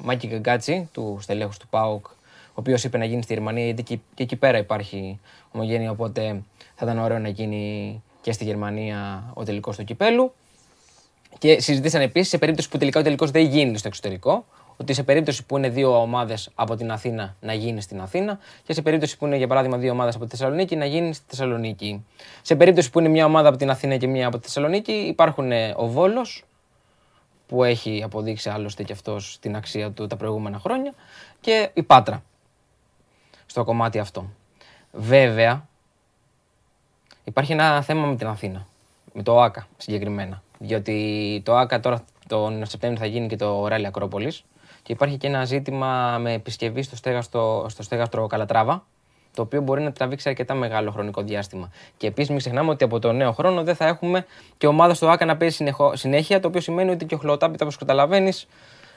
Μάκη 0.04 0.28
Γκαγκάτσι, 0.28 0.90
του 0.92 1.18
στελέχους 1.22 1.58
του 1.58 1.68
ΠΑΟΚ, 1.68 2.06
ο 2.08 2.54
οποίος 2.54 2.84
είπε 2.84 2.98
να 2.98 3.06
γίνει 3.06 3.22
στη 3.22 3.34
Γερμανία, 3.34 3.66
γιατί 3.66 3.84
και, 3.84 4.00
και 4.14 4.24
εκεί 4.24 4.36
πέρα 4.36 4.58
υπάρχει 4.58 5.20
ομογένεια, 5.52 5.92
οπότε 5.92 6.42
θα 6.76 6.86
ήταν 6.86 7.00
ωραίο 7.00 7.20
να 7.20 7.30
γίνει 7.30 8.04
και 8.22 8.32
στη 8.32 8.44
Γερμανία 8.44 9.32
ο 9.34 9.44
τελικός 9.44 9.78
του 9.78 9.84
κυπέλου. 9.84 10.34
Και 11.38 11.62
συζητήσαν 11.62 12.02
επίσης 12.02 12.30
σε 12.30 12.38
περίπτωση 12.38 12.70
που 12.70 12.78
τελικά 12.78 13.00
ο 13.00 13.04
τελικός 13.04 13.32
δεν 13.32 13.46
γίνει 13.46 13.78
στο 13.78 13.88
εξωτερικό, 13.88 14.46
ότι 14.78 14.94
σε 14.94 15.04
περίπτωση 15.04 15.46
που 15.46 15.58
είναι 15.58 15.70
δύο 15.70 16.02
ομάδες 16.02 16.52
από 16.56 16.76
την 16.76 16.92
Αθήνα 16.92 17.36
να 17.40 17.54
γίνει 17.54 17.82
στην 17.82 18.02
Αθήνα 18.02 18.40
και 18.64 18.74
σε 18.74 18.82
περίπτωση 18.82 19.18
που 19.18 19.26
είναι 19.26 19.38
για 19.38 19.48
παράδειγμα 19.48 19.78
δύο 19.78 19.92
ομάδες 19.92 20.16
από 20.16 20.24
τη 20.24 20.30
Θεσσαλονίκη 20.30 20.76
να 20.76 20.86
γίνει 20.86 21.14
στη 21.14 21.26
Θεσσαλονίκη. 21.28 22.06
Σε 22.42 22.56
περίπτωση 22.56 22.90
που 22.90 23.00
είναι 23.00 23.10
μια 23.10 23.26
ομάδα 23.26 23.50
από 23.50 23.58
την 23.58 23.70
Αθήνα 23.70 23.98
και 23.98 24.08
μια 24.08 24.28
από 24.28 24.38
τη 24.38 24.44
Θεσσαλονίκη 24.44 24.92
υπάρχουν 24.92 25.52
ε, 25.52 25.74
ο 25.78 25.88
Βόλος, 25.88 26.44
που 27.48 27.64
έχει 27.64 28.02
αποδείξει 28.04 28.50
άλλωστε 28.50 28.84
και 28.84 28.94
αυτός 28.94 29.38
την 29.42 29.56
αξία 29.56 29.92
του 29.92 30.08
τα 30.08 30.16
προηγούμενα 30.16 30.60
χρόνια, 30.60 30.94
και 31.42 31.70
η 31.74 31.84
Πάτρα 31.84 32.24
στο 33.46 33.64
κομμάτι 33.64 34.00
αυτό. 34.00 34.30
Βέβαια, 34.92 35.68
Υπάρχει 37.26 37.52
ένα 37.52 37.82
θέμα 37.82 38.08
με 38.08 38.16
την 38.16 38.28
Αθήνα. 38.28 38.68
Με 39.14 39.24
το 39.24 39.42
ΆΚΑ 39.42 39.68
συγκεκριμένα. 39.78 40.44
Διότι 40.66 41.42
το 41.46 41.56
ΆΚΑ 41.56 41.80
τώρα 41.80 42.04
τον 42.28 42.66
Σεπτέμβριο 42.66 43.02
θα 43.02 43.08
γίνει 43.12 43.28
και 43.28 43.36
το 43.36 43.68
Ράλι 43.68 43.86
Ακρόπολης. 43.86 44.44
Και 44.82 44.92
υπάρχει 44.94 45.18
και 45.18 45.28
ένα 45.28 45.46
ζήτημα 45.46 46.18
με 46.22 46.34
επισκευή 46.34 46.82
στο 46.82 46.96
στέγαστρο, 46.96 47.66
στο 47.70 47.84
στέγαστρο 47.84 48.28
Καλατράβα. 48.28 48.86
Το 49.34 49.42
οποίο 49.42 49.62
μπορεί 49.62 49.82
να 49.82 49.92
τραβήξει 49.92 50.30
αρκετά 50.30 50.54
μεγάλο 50.54 50.92
χρονικό 50.92 51.22
διάστημα. 51.22 51.70
Και 51.98 52.08
επίσης 52.08 52.30
μην 52.30 52.40
ξεχνάμε 52.40 52.70
ότι 52.70 52.84
από 52.84 53.00
το 53.00 53.12
νέο 53.12 53.32
χρόνο 53.32 53.64
δεν 53.64 53.76
θα 53.76 53.86
έχουμε 53.88 54.26
και 54.58 54.68
ομάδα 54.68 54.94
στο 54.94 55.08
ΆΚΑ 55.10 55.26
να 55.26 55.38
παίζει 55.38 55.56
συνεχώ- 55.56 55.96
συνέχεια. 55.96 56.40
Το 56.40 56.48
οποίο 56.48 56.62
σημαίνει 56.62 56.90
ότι 56.92 57.06
και 57.06 57.16
ο 57.16 57.18
χλωτάπιτα, 57.18 57.64
όπως 57.64 57.78
καταλαβαίνεις, 57.78 58.48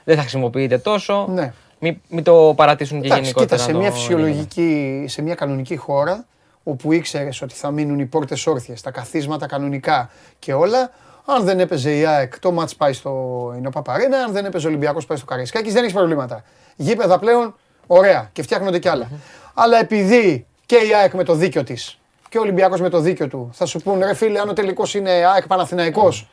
δεν 0.03 0.15
θα 0.15 0.21
χρησιμοποιείται 0.21 0.77
τόσο. 0.77 1.27
Ναι. 1.29 1.53
Μην, 1.79 1.97
μην 2.09 2.23
το 2.23 2.53
παρατήσουν 2.55 2.99
και 3.01 3.05
Εντάξει, 3.05 3.23
γενικότερα. 3.23 3.55
κοίτα, 3.55 3.63
σε 3.63 3.71
το- 3.71 3.77
μια 3.79 3.91
φυσιολογική, 3.91 5.05
σε 5.07 5.21
μια 5.21 5.35
κανονική 5.35 5.75
χώρα, 5.75 6.25
όπου 6.63 6.91
ήξερες 6.91 7.41
ότι 7.41 7.53
θα 7.53 7.71
μείνουν 7.71 7.99
οι 7.99 8.05
πόρτες 8.05 8.47
όρθιες, 8.47 8.81
τα 8.81 8.91
καθίσματα 8.91 9.45
κανονικά 9.45 10.09
και 10.39 10.53
όλα. 10.53 10.91
Αν 11.35 11.43
δεν 11.43 11.59
έπαιζε 11.59 11.97
η 11.97 12.05
ΑΕΚ, 12.05 12.39
το 12.39 12.51
μάτς 12.51 12.75
πάει 12.75 12.93
στο 12.93 13.11
είναι 13.57 13.71
Παπαρένα. 13.71 14.17
Αν 14.17 14.31
δεν 14.31 14.45
έπαιζε 14.45 14.65
ο 14.65 14.69
Ολυμπιακός 14.69 15.05
πάει 15.05 15.17
στο 15.17 15.25
Καραϊσκάκης, 15.25 15.73
δεν 15.73 15.83
έχει 15.83 15.93
προβλήματα. 15.93 16.43
Γήπεδα 16.75 17.19
πλέον 17.19 17.55
ωραία 17.87 18.29
και 18.33 18.41
φτιάχνονται 18.41 18.79
κι 18.79 18.87
άλλα. 18.87 19.09
Αλλά 19.53 19.79
επειδή 19.79 20.45
και 20.65 20.75
η 20.75 20.93
ΑΕΚ 21.01 21.13
με 21.13 21.23
το 21.23 21.33
δίκιο 21.33 21.63
της 21.63 21.99
και 22.29 22.37
ο 22.37 22.41
Ολυμπιακός 22.41 22.81
με 22.81 22.89
το 22.89 22.99
δίκιο 22.99 23.27
του 23.27 23.49
θα 23.53 23.65
σου 23.65 23.79
πούνε 23.79 24.05
ρε 24.05 24.13
φίλε, 24.13 24.39
αν 24.39 24.49
ο 24.49 24.53
τελικός 24.53 24.93
είναι 24.93 25.09
ΑΕΚ 25.11 25.47
Παναθηναϊκός, 25.47 26.29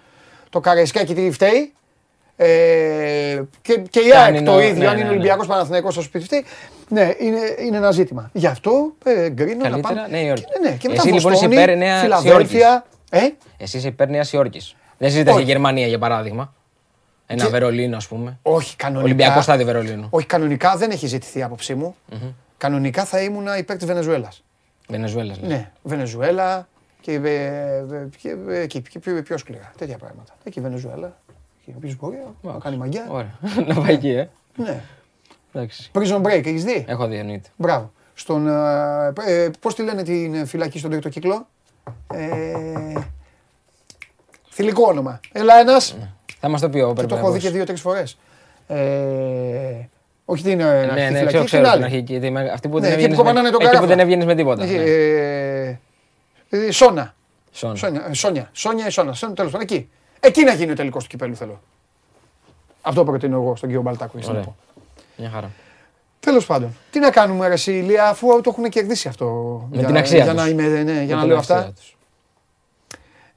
το 0.50 0.60
Καραϊσκάκη 0.60 1.14
τι 1.14 1.30
φταίει. 1.30 1.72
Ε, 2.36 3.42
και, 3.62 3.82
και 3.90 4.00
η 4.00 4.12
ΑΕΚ 4.12 4.42
το 4.44 4.54
ναι, 4.54 4.66
ίδιο, 4.66 4.82
ναι, 4.82 4.88
αν 4.88 4.96
είναι 4.96 5.04
ναι, 5.04 5.10
Ολυμπιακός 5.10 5.46
Παναθηναϊκός 5.46 5.92
στο 5.92 6.02
σπίτι 6.02 6.24
φταίει. 6.24 6.44
Ναι, 6.88 7.14
είναι, 7.18 7.38
είναι 7.58 7.76
ένα 7.76 7.90
ζήτημα. 7.90 8.30
Γι' 8.32 8.46
αυτό 8.46 8.92
ε, 9.04 9.30
γκρίνω 9.30 9.56
να 9.56 9.68
Καλύτερα 9.68 9.94
πάμε. 9.94 10.06
Νέα 10.10 10.22
Υόρκη. 10.22 10.44
Και, 10.44 10.68
ναι, 10.68 10.76
και 10.76 10.88
μετά 10.88 11.02
Εσύ 11.04 11.12
λοιπόν 11.14 11.32
είσαι 11.32 11.46
Βοστόνη, 11.46 11.62
υπέρ 11.62 11.76
Νέας 11.76 12.00
Φιλαδέλφια. 12.00 12.86
Ε, 13.10 13.20
Εσύ 13.56 13.76
είσαι 13.76 13.88
υπέρ 13.88 14.08
Νέας 14.08 14.32
Υόρκης. 14.32 14.76
Δεν 14.98 15.10
συζητάς 15.10 15.34
Όχι. 15.34 15.42
για 15.44 15.52
Γερμανία 15.52 15.86
για 15.86 15.98
παράδειγμα. 15.98 16.54
Ένα 17.26 17.44
Και- 17.44 17.50
Βερολίνο, 17.50 17.96
ας 17.96 18.08
πούμε. 18.08 18.38
όχι 18.42 18.76
κανονικά. 18.76 19.04
Ολυμπιακό 19.04 19.40
στάδιο 19.40 19.66
Βερολίνου. 19.66 20.06
Όχι, 20.10 20.26
κανονικά 20.26 20.76
δεν 20.76 20.90
έχει 20.90 21.06
ζητηθεί 21.06 21.38
η 21.38 21.42
άποψή 21.42 21.74
μου. 21.74 21.96
Κανονικά 22.56 23.04
θα 23.04 23.20
ήμουν 23.20 23.46
υπέρ 23.58 23.76
της 23.76 23.86
Βενεζουέλας. 23.86 24.42
Βενεζουέλας. 24.88 25.38
λες. 25.40 25.48
Ναι, 25.48 25.70
Βενεζουέλα 25.82 26.68
και, 27.00 27.12
ε, 27.12 27.18
ε, 27.18 27.84
και, 28.22 28.36
ε, 28.48 28.60
εκεί, 28.60 28.82
και 28.82 28.98
πιο, 28.98 29.22
πιο 29.22 29.36
σκληρά. 29.38 29.72
Τέτοια 29.78 29.98
πράγματα. 29.98 30.34
Εκεί 30.44 30.60
Βενεζουέλα. 30.60 31.16
Εκεί 31.60 31.70
ο 31.70 31.74
οποίος 31.76 31.96
μπορεί 31.96 32.16
να 32.42 32.52
κάνει 32.58 32.76
μαγιά. 32.76 33.06
Ωραία. 33.10 33.38
Να 33.74 33.74
πάει 33.80 33.94
εκεί, 33.94 34.08
ε. 34.10 34.28
Ναι. 34.56 34.80
Εντάξει. 35.52 35.90
Prison 35.94 36.22
Break, 36.22 36.46
έχεις 36.46 36.64
δει; 36.64 36.84
Έχω 36.88 37.06
δει, 37.06 37.16
εννοείται. 37.16 37.48
Μπράβο. 37.56 37.92
Στον, 38.14 38.48
ε, 38.48 39.12
ε, 39.26 39.50
πώς 39.60 39.74
τη 39.74 39.82
λένε 39.82 40.02
την 40.02 40.46
φυλακή 40.46 40.78
στον 40.78 40.90
τρίτο 40.90 41.08
κύκλο; 41.08 41.46
Ε, 42.14 42.92
θηλυκό 44.56 44.82
όνομα. 44.86 45.20
Έλα 45.32 45.54
ένας. 45.60 45.96
Θα 46.40 46.48
μας 46.48 46.60
το 46.60 46.68
πει 46.68 46.78
ο 46.80 46.86
Και 46.88 46.92
πρέπει 46.92 47.08
το 47.08 47.14
να 47.14 47.20
έχω 47.20 47.30
δει 47.30 47.36
ακούσει. 47.36 47.50
και 47.50 47.56
δύο-τρεις 47.56 47.80
φορές. 47.80 48.18
Ε, 48.66 48.76
όχι 50.24 50.42
την 50.42 50.60
ε, 50.60 50.64
αρχική 50.64 50.94
Ναι, 50.94 51.00
ναι, 51.00 51.06
φυλακή, 51.06 51.26
ξέρω, 51.26 51.38
την 51.38 51.44
ξέρω 51.44 51.62
την 51.62 51.70
άλλη. 51.72 51.84
αρχική. 51.84 52.18
τη 52.20 52.30
με- 52.30 52.50
Αυτή 52.50 52.68
που 52.68 52.78
Ναι, 52.78 52.80
δεν 52.88 52.90
εκεί 52.92 52.96
που 52.98 53.02
έβγαινες 53.02 53.16
κοπανάνε 53.16 53.42
με- 53.48 53.50
τον 53.50 53.60
εκεί 53.60 53.68
που 53.70 53.74
καράφα. 53.74 53.86
δεν 53.86 53.98
έβγαινες 53.98 54.24
με 54.26 54.34
τίποτα. 54.34 54.64
Εκεί, 54.64 54.74
ναι. 54.74 54.82
ε, 54.84 55.78
ε, 56.66 56.70
Σόνα. 56.70 57.14
Σόν. 57.52 57.76
Σόνια, 57.76 58.06
ε, 58.10 58.12
Σόνια, 58.14 58.48
Σόνια 58.52 58.86
ή 58.86 58.90
Σόνα. 58.90 59.12
Σόνια, 59.12 59.34
τέλος 59.34 59.50
πάντων, 59.52 59.66
εκεί. 59.70 59.88
Εκεί 60.20 60.44
να 60.44 60.52
γίνει 60.52 60.70
ο 60.70 60.74
τελικός 60.74 61.02
του 61.02 61.08
κυπέλου 61.08 61.36
θέλω. 61.36 61.60
Αυτό 62.82 63.04
προτείνω 63.04 63.36
εγώ 63.36 63.56
στον 63.56 63.68
κύριο 63.68 63.82
Μπαλτάκο. 63.84 64.12
για 64.18 64.26
να 64.26 64.32
Ωραία. 64.32 64.44
πω. 64.44 64.56
Μια 65.16 65.30
χαρά. 65.30 65.50
Τέλος 66.20 66.46
πάντων, 66.46 66.76
τι 66.90 66.98
να 66.98 67.10
κάνουμε, 67.10 67.46
ρε 67.46 67.52
εσύ, 67.52 67.72
Ηλία, 67.72 68.08
αφού 68.08 68.40
το 68.40 68.50
έχουν 68.56 68.68
κερδίσει 68.68 69.08
αυτό. 69.08 69.26
Με 69.70 69.76
για, 69.78 69.86
την 69.86 69.96
αξία 69.96 70.22
για 70.24 70.32
τους. 70.34 70.42
να, 70.42 70.48
είμαι, 70.48 70.62
ναι, 70.62 70.92
για 70.92 70.92
Με 70.92 71.14
να 71.14 71.18
την 71.18 71.28
λέω 71.28 71.38
αξία 71.38 71.56
αυτά. 71.56 71.72
τους. 71.72 71.95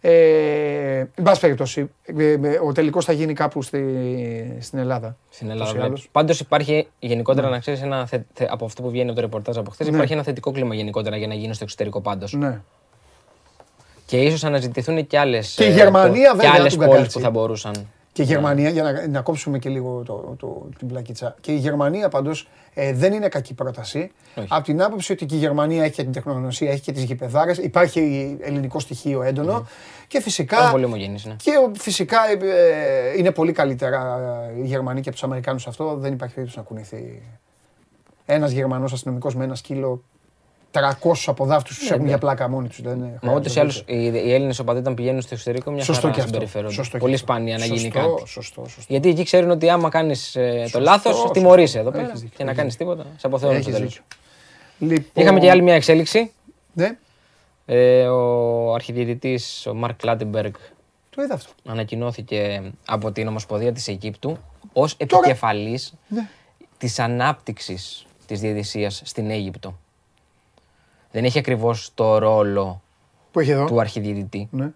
Ε, 0.01 0.97
εν 1.15 1.23
πάση 1.23 1.39
περιπτώσει, 1.39 1.89
ε, 2.17 2.31
ε, 2.31 2.59
ο 2.67 2.71
τελικός 2.71 3.05
θα 3.05 3.11
γίνει 3.13 3.33
κάπου 3.33 3.61
στη, 3.61 4.57
στην 4.59 4.79
Ελλάδα. 4.79 5.15
Στην 5.29 5.47
Ούτως 5.51 5.59
ή 5.59 5.69
Ελλάδα. 5.69 5.85
άλλως. 5.85 6.09
Πάντως 6.11 6.39
υπάρχει 6.39 6.87
γενικότερα 6.99 7.49
να 7.49 7.59
ξέρεις 7.59 7.81
ένα. 7.81 8.05
θε- 8.07 8.21
θε- 8.33 8.51
από 8.51 8.65
αυτό 8.65 8.81
που 8.81 8.89
βγαίνει 8.89 9.05
από 9.07 9.15
το 9.15 9.21
ρεπορτάζ 9.21 9.57
από 9.57 9.71
χθες, 9.71 9.87
Ναι. 9.87 9.95
υπάρχει 9.95 10.13
ένα 10.13 10.23
θετικό 10.23 10.51
κλίμα 10.51 10.75
γενικότερα 10.75 11.17
για 11.17 11.27
να 11.27 11.33
γίνει 11.33 11.53
στο 11.53 11.63
εξωτερικό 11.63 12.01
πάντως. 12.01 12.33
Ναι. 12.33 12.61
Και 14.05 14.21
ίσως 14.21 14.43
αναζητηθούν 14.43 15.07
και 15.07 15.19
άλλες. 15.19 15.53
Και 15.57 15.65
η 15.65 15.71
Γερμανία, 15.71 16.33
βέβαια, 16.35 16.51
Και 16.51 16.57
άλλες 16.59 16.73
του 16.73 16.79
πόλει 16.79 16.91
κακάτσι. 16.91 17.17
που 17.17 17.23
θα 17.23 17.29
μπορούσαν. 17.29 17.87
Και 18.19 18.25
η 18.25 18.27
Γερμανία, 18.27 18.69
για 18.69 18.83
να, 18.83 19.07
να 19.07 19.21
κόψουμε 19.21 19.59
και 19.59 19.69
λίγο 19.69 20.03
το, 20.05 20.35
το, 20.39 20.69
την 20.77 20.87
πλακίτσα. 20.87 21.35
Και 21.41 21.51
η 21.51 21.55
Γερμανία 21.55 22.09
πάντως 22.09 22.47
ε, 22.73 22.93
δεν 22.93 23.13
είναι 23.13 23.27
κακή 23.27 23.53
πρόταση. 23.53 24.11
Όχι. 24.35 24.47
Από 24.49 24.63
την 24.63 24.81
άποψη 24.81 25.11
ότι 25.11 25.25
και 25.25 25.35
η 25.35 25.37
Γερμανία 25.37 25.83
έχει 25.83 25.93
και 25.93 26.03
την 26.03 26.11
τεχνογνωσία, 26.11 26.71
έχει 26.71 26.81
και 26.81 26.91
τις 26.91 27.03
γηπεδάρες, 27.03 27.57
υπάρχει 27.57 27.99
ελληνικό 28.41 28.79
στοιχείο 28.79 29.21
έντονο. 29.21 29.67
Και 30.07 30.17
Είναι 30.17 30.23
φυσικά. 30.23 30.71
πολύ 30.71 30.85
ομογενή. 30.85 31.19
Ναι. 31.23 31.35
Και 31.43 31.51
φυσικά 31.73 32.17
ε, 32.29 33.17
είναι 33.17 33.31
πολύ 33.31 33.51
καλύτερα 33.51 34.19
οι 34.57 34.65
Γερμανοί 34.65 35.01
και 35.01 35.09
από 35.09 35.17
τους 35.17 35.23
Αμερικάνους 35.23 35.67
αυτό. 35.67 35.95
Δεν 35.95 36.13
υπάρχει 36.13 36.33
περίπτωση 36.33 36.59
να 36.59 36.67
κουνηθεί. 36.69 37.21
Ένας 38.25 38.51
Γερμανός 38.51 38.93
αστυνομικός 38.93 39.35
με 39.35 39.43
ένα 39.43 39.55
σκύλο 39.55 40.03
300 40.71 40.81
από 41.25 41.45
δάφτους 41.45 41.77
τους 41.77 41.83
Ναι, 41.83 41.89
έχουν 41.93 42.03
ναι. 42.03 42.09
για 42.09 42.17
πλάκα 42.17 42.49
μόνοι 42.49 42.67
τους. 42.67 42.81
Μα 43.21 43.33
ούτω 43.33 43.53
ή 43.53 43.59
άλλω 43.59 43.71
οι, 43.85 44.03
οι 44.05 44.33
Έλληνες 44.33 44.59
οπαδοί 44.59 44.79
όταν 44.79 44.93
πηγαίνουν 44.93 45.21
στο 45.21 45.29
εξωτερικό 45.33 45.71
μια 45.71 45.83
Σωστό 45.83 46.01
χαρά 46.01 46.13
και 46.13 46.19
αυτό. 46.19 46.31
συμπεριφέρονται. 46.33 46.73
Σωστό 46.73 46.91
και 46.91 46.97
πολύ 46.97 47.13
αυτό. 47.13 47.25
σπάνια 47.25 47.57
να 47.57 47.65
γίνει 47.65 47.79
Σωστό, 47.79 47.99
κάτι. 47.99 48.29
Σωστό, 48.29 48.61
σωστό. 48.67 48.83
Γιατί 48.93 49.09
εκεί 49.09 49.23
ξέρουν 49.23 49.49
ότι 49.49 49.69
άμα 49.69 49.89
κάνεις 49.89 50.31
το 50.31 50.39
Σωστό, 50.61 50.79
λάθος, 50.79 51.15
σωστό. 51.15 51.31
τιμωρείσαι 51.31 51.79
εδώ 51.79 51.91
πέρα. 51.91 52.03
Έχεις 52.07 52.19
δίκιο, 52.19 52.35
Και 52.37 52.43
να 52.43 52.49
έχεις 52.49 52.59
κάνεις 52.61 52.75
τίποτα, 52.77 53.05
σε 53.17 53.27
αποθεώνουν 53.27 53.61
στο 53.61 53.69
Έχεις 53.69 53.81
τέλο. 53.81 54.03
δίκιο. 54.79 54.95
Λοιπόν, 54.97 55.23
Είχαμε 55.23 55.39
και 55.39 55.49
άλλη 55.49 55.61
μια 55.61 55.73
εξέλιξη. 55.75 56.31
Ναι, 56.73 56.97
Ε, 57.65 58.07
ο 58.07 58.73
αρχιδιαιτητής, 58.73 59.65
ο 59.67 59.73
Μαρκ 59.73 59.95
Κλάντεμπεργκ, 59.97 60.53
το 61.09 61.21
είδα 61.21 61.33
αυτό. 61.33 61.51
ανακοινώθηκε 61.65 62.61
από 62.85 63.11
την 63.11 63.27
Ομοσπονδία 63.27 63.71
της 63.73 63.87
Αιγύπτου 63.87 64.37
ως 64.73 64.93
επικεφαλής 64.97 65.93
Ναι. 66.07 66.27
της 66.77 66.99
ανάπτυξης 66.99 68.05
της 68.25 68.39
διαιτησίας 68.39 69.01
στην 69.05 69.29
Αίγυπτο. 69.29 69.77
Δεν 71.11 71.23
έχει 71.23 71.39
ακριβώς 71.39 71.91
το 71.93 72.17
ρόλο 72.17 72.81
Που 73.31 73.39
έχει 73.39 73.51
εδώ. 73.51 73.65
του 73.65 73.79
αρχιδιαιτητή, 73.79 74.47
Ναι. 74.51 74.71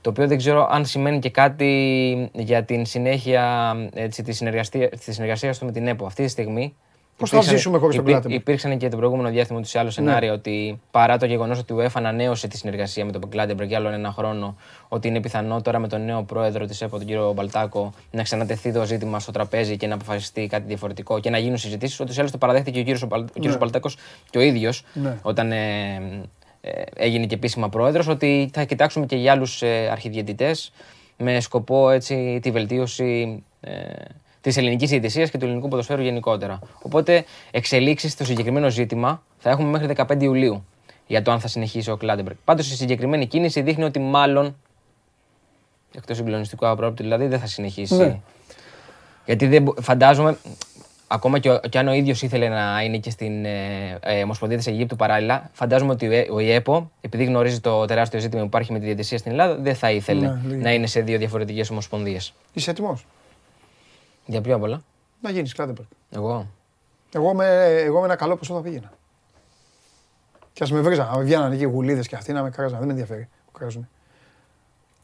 το 0.00 0.10
οποίο 0.10 0.26
δεν 0.26 0.36
ξέρω 0.38 0.66
αν 0.70 0.86
σημαίνει 0.86 1.18
και 1.18 1.30
κάτι 1.30 2.30
για 2.32 2.64
την 2.64 2.86
συνέχεια 2.86 3.74
έτσι, 3.94 4.22
της, 4.22 4.36
συνεργαστία, 4.36 4.88
της 4.88 5.14
συνεργασίας 5.14 5.58
του 5.58 5.64
με 5.64 5.72
την 5.72 5.86
ΕΠΟ. 5.86 6.06
Αυτή 6.06 6.22
τη 6.24 6.28
στιγμή 6.30 6.74
Πώς 7.16 7.30
θα 7.30 7.36
υπήρξαν- 7.36 7.58
ζήσουμε 7.58 7.78
χωρίς 7.78 7.96
τον 7.96 8.04
υπή- 8.04 8.14
Κλάτενμπεργκ; 8.14 8.40
Υπήρξαν 8.40 8.78
και 8.78 8.88
το 8.88 8.96
προηγούμενο 8.96 9.28
διάστημα 9.30 9.60
του 9.60 9.66
σε 9.68 9.78
άλλο 9.78 9.90
σενάριο 9.90 10.32
ότι 10.32 10.80
παρά 10.90 11.18
το 11.18 11.26
γεγονός 11.26 11.58
ότι 11.58 11.72
η 11.72 11.76
UEFA 11.80 11.88
ανανέωσε 11.92 12.48
τη 12.48 12.56
συνεργασία 12.56 13.04
με 13.04 13.12
τον 13.12 13.28
Κλάτενμπεργκ 13.28 13.68
για 13.68 13.78
άλλο 13.78 13.88
ένα 13.88 14.12
χρόνο, 14.12 14.56
ότι 14.88 15.08
είναι 15.08 15.20
πιθανό 15.20 15.60
τώρα 15.62 15.78
με 15.78 15.88
τον 15.88 16.04
νέο 16.04 16.22
πρόεδρο 16.22 16.66
της 16.66 16.82
ΕΠΟ, 16.82 16.96
τον 16.96 17.06
κύριο 17.06 17.32
Μπαλτάκο, 17.32 17.92
να 18.10 18.22
ξανατεθεί 18.22 18.72
το 18.72 18.84
ζήτημα 18.84 19.18
στο 19.20 19.32
τραπέζι 19.32 19.76
και 19.76 19.86
να 19.86 19.94
αποφασιστεί 19.94 20.46
κάτι 20.46 20.64
διαφορετικό 20.66 21.20
και 21.20 21.30
να 21.30 21.38
γίνουν 21.38 21.56
συζητήσεις. 21.58 22.00
Ότι 22.00 22.12
σε 22.12 22.20
άλλο 22.20 22.30
το 22.30 22.38
παραδέχτηκε 22.38 22.78
ο 22.78 22.82
κύριος 22.82 23.02
ο 23.02 23.24
κύριος 23.34 23.58
Μπαλτάκος 23.58 23.96
και 24.30 24.38
ο 24.38 24.40
ίδιος 24.40 24.84
Ναι. 24.92 25.16
όταν 25.22 25.52
ε, 25.52 25.94
ε, 26.60 26.82
έγινε 26.96 27.26
και 27.26 27.34
επίσημα 27.34 27.68
πρόεδρος, 27.68 28.08
ότι 28.08 28.50
θα 28.52 28.64
κοιτάξουμε 28.64 29.06
και 29.06 29.16
για 29.16 29.32
άλλους 29.32 29.62
ε, 29.62 29.88
αρχιδιαιτητές 29.90 30.72
με 31.16 31.40
σκοπό 31.40 31.90
έτσι, 31.90 32.38
τη 32.42 32.50
βελτίωση 32.50 33.42
ε, 33.60 33.72
της 34.44 34.56
ελληνικής 34.56 34.90
ηγεσίας 34.90 35.30
και 35.30 35.38
του 35.38 35.44
ελληνικού 35.44 35.68
ποδοσφαίρου 35.68 36.02
γενικότερα. 36.02 36.58
Οπότε, 36.82 37.24
εξελίξεις 37.50 38.12
στο 38.12 38.24
συγκεκριμένο 38.24 38.68
ζήτημα 38.70 39.22
θα 39.38 39.50
έχουμε 39.50 39.68
μέχρι 39.68 39.94
15 39.96 40.22
Ιουλίου 40.22 40.64
για 41.06 41.22
το 41.22 41.30
αν 41.30 41.40
θα 41.40 41.48
συνεχίσει 41.48 41.90
ο 41.90 41.96
Κλάντεμπεργκ. 41.96 42.36
Πάντως, 42.44 42.70
η 42.70 42.76
συγκεκριμένη 42.76 43.26
κίνηση 43.26 43.60
δείχνει 43.62 43.84
ότι 43.84 43.98
μάλλον. 43.98 44.56
Εκτός 45.96 46.16
συγκλονιστικού 46.16 46.66
απρόπτου, 46.66 47.02
δηλαδή 47.02 47.26
δεν 47.26 47.38
θα 47.38 47.46
συνεχίσει. 47.46 47.94
Ναι. 47.96 48.18
Γιατί 49.26 49.46
δεν, 49.46 49.62
μπο- 49.62 49.74
φαντάζομαι, 49.80 50.36
ακόμα 51.08 51.38
και, 51.38 51.50
ο- 51.50 51.60
και 51.68 51.78
αν 51.78 51.88
ο 51.88 51.92
ίδιος 51.92 52.22
ήθελε 52.22 52.48
να 52.48 52.82
είναι 52.82 52.98
και 52.98 53.10
στην 53.10 53.44
ε, 53.44 53.98
ε, 54.00 54.22
Ομοσπονδία 54.22 54.58
της 54.58 54.66
Αιγύπτου 54.66 54.96
παράλληλα, 54.96 55.50
φαντάζομαι 55.52 55.92
ότι 55.92 56.08
ο, 56.08 56.12
Ε- 56.12 56.26
ο 56.30 56.38
ΙΕΠΟ, 56.38 56.90
επειδή 57.00 57.24
γνωρίζει 57.24 57.60
το 57.60 57.84
τεράστιο 57.84 58.20
ζήτημα 58.20 58.40
που 58.40 58.46
υπάρχει 58.46 58.72
με 58.72 58.78
τη 58.78 58.84
διαιτησία 58.84 59.18
στην 59.18 59.30
Ελλάδα, 59.30 59.54
δεν 59.56 59.74
θα 59.74 59.90
ήθελε 59.90 60.20
Ναι, 60.26 60.38
λογικό. 60.44 60.62
να 60.62 60.72
είναι 60.72 60.86
σε 60.86 61.00
δύο 61.00 61.18
διαφορετικές 61.18 61.70
ομοσπονδίες. 61.70 62.32
Είσαι 62.52 62.70
έτοιμος; 62.70 63.06
Για 64.26 64.40
πιο 64.40 64.58
πολλά. 64.58 64.82
να 65.20 65.30
γίνεις 65.30 65.54
Κλάντεμπεργκ. 65.54 65.88
Εγώ. 66.10 66.46
Εγώ 67.12 67.34
με, 67.34 67.64
εγώ 67.66 67.98
με 67.98 68.04
ένα 68.04 68.16
καλό 68.16 68.36
ποσό 68.36 68.54
θα 68.54 68.60
πήγαινα. 68.60 68.92
Και 70.52 70.62
ας 70.62 70.70
με 70.70 70.80
βρίζαν, 70.80 71.08
να 71.12 71.18
βγαίνανε 71.18 71.54
εκεί 71.54 71.64
γουλίδες 71.64 72.08
και 72.08 72.16
αυτοί 72.16 72.32
να 72.32 72.42
με 72.42 72.50
κράζαν. 72.50 72.78
Δεν 72.78 72.86
με 72.86 72.92
ενδιαφέρει 72.92 73.28
που 73.46 73.52
κράζουν. 73.52 73.88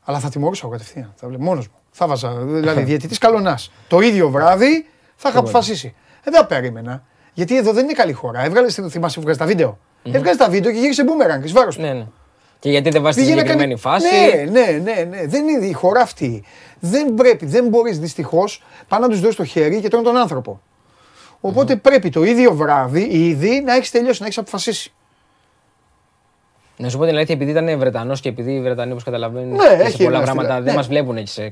Αλλά 0.04 0.18
θα 0.18 0.28
τιμωρούσα 0.28 0.60
εγώ 0.64 0.72
κατευθείαν. 0.72 1.12
Θα 1.16 1.28
βλέπω 1.28 1.42
μόνος 1.42 1.68
μου. 1.68 1.74
Θα 1.90 2.06
βάζα. 2.06 2.44
Δηλαδή, 2.44 2.82
διαιτητής 2.90 3.18
καλονάς. 3.18 3.72
Το 3.88 4.00
ίδιο 4.00 4.30
βράδυ 4.30 4.86
θα 5.16 5.28
είχα 5.28 5.38
αποφασίσει. 5.38 5.94
Ε, 5.96 6.30
δεν 6.30 6.32
θα 6.32 6.46
περίμενα. 6.46 7.02
Γιατί 7.34 7.56
εδώ 7.56 7.72
δεν 7.72 7.84
είναι 7.84 7.92
καλή 7.92 8.12
χώρα. 8.12 8.44
Έβγαλες, 8.44 8.74
θυμάσαι 8.88 9.16
που 9.16 9.22
βγάζει 9.22 9.38
τα 9.38 9.46
βίντεο. 9.46 9.78
Έβγαλε 10.02 10.36
τα 10.36 10.48
βίντεο 10.48 10.72
και 10.72 10.78
γύρισε 10.78 11.04
μπούμεραν 11.04 11.42
εις 11.42 11.52
βάρος 11.52 11.74
του. 11.76 11.80
Ναι, 11.80 11.92
ναι. 11.92 12.06
Και 12.60 12.70
γιατί 12.70 12.90
δεν 12.90 13.02
βάζεις 13.02 13.22
τη 13.22 13.28
Πήγε 13.28 13.34
να 13.42 13.46
συγκεκριμένη 13.48 13.80
κάνει- 13.80 14.00
φάση; 14.00 14.06
Ναι, 14.50 14.60
ναι, 14.60 14.78
ναι, 14.92 15.02
ναι. 15.04 15.26
Δεν 15.26 15.48
είναι 15.48 15.66
η 15.66 15.72
χώρα 15.72 16.00
αυτή. 16.00 16.44
Δεν 16.80 17.14
πρέπει, 17.14 17.46
δεν 17.46 17.68
μπορείς 17.68 17.98
δυστυχώς 17.98 18.62
πάνω 18.88 19.06
να 19.06 19.12
τους 19.12 19.20
δώσεις 19.20 19.36
το 19.36 19.44
χέρι 19.44 19.80
και 19.80 19.88
τρώνε 19.88 20.04
τον 20.04 20.16
άνθρωπο. 20.16 20.60
Οπότε 21.40 21.76
πρέπει 21.76 22.08
το 22.10 22.22
ίδιο 22.24 22.54
βράδυ 22.54 23.02
ήδη 23.10 23.60
να 23.60 23.74
έχεις 23.74 23.90
τελειώσει, 23.90 24.20
να 24.20 24.26
έχεις 24.26 24.38
αποφασίσει. 24.38 24.92
Να 26.76 26.88
σου 26.88 26.98
πω 26.98 27.04
την 27.06 27.14
αλήθεια, 27.16 27.34
επειδή 27.34 27.50
ήταν 27.50 27.78
Βρετανός 27.78 28.20
και 28.20 28.28
επειδή 28.28 28.52
οι 28.52 28.60
Βρετανοί, 28.60 28.90
όπως 28.90 29.04
καταλαβαίνεις, 29.04 29.58
Ναι, 29.58 29.64
σε 29.66 29.74
έχει 29.74 30.02
πολλά 30.02 30.16
ένα 30.16 30.24
πράγματα 30.24 30.48
στυλ- 30.50 30.64
δεν 30.64 30.72
ναι. 30.72 30.78
μας 30.78 30.86
βλέπουν 30.86 31.16
έτσι. 31.16 31.32
Σε... 31.34 31.42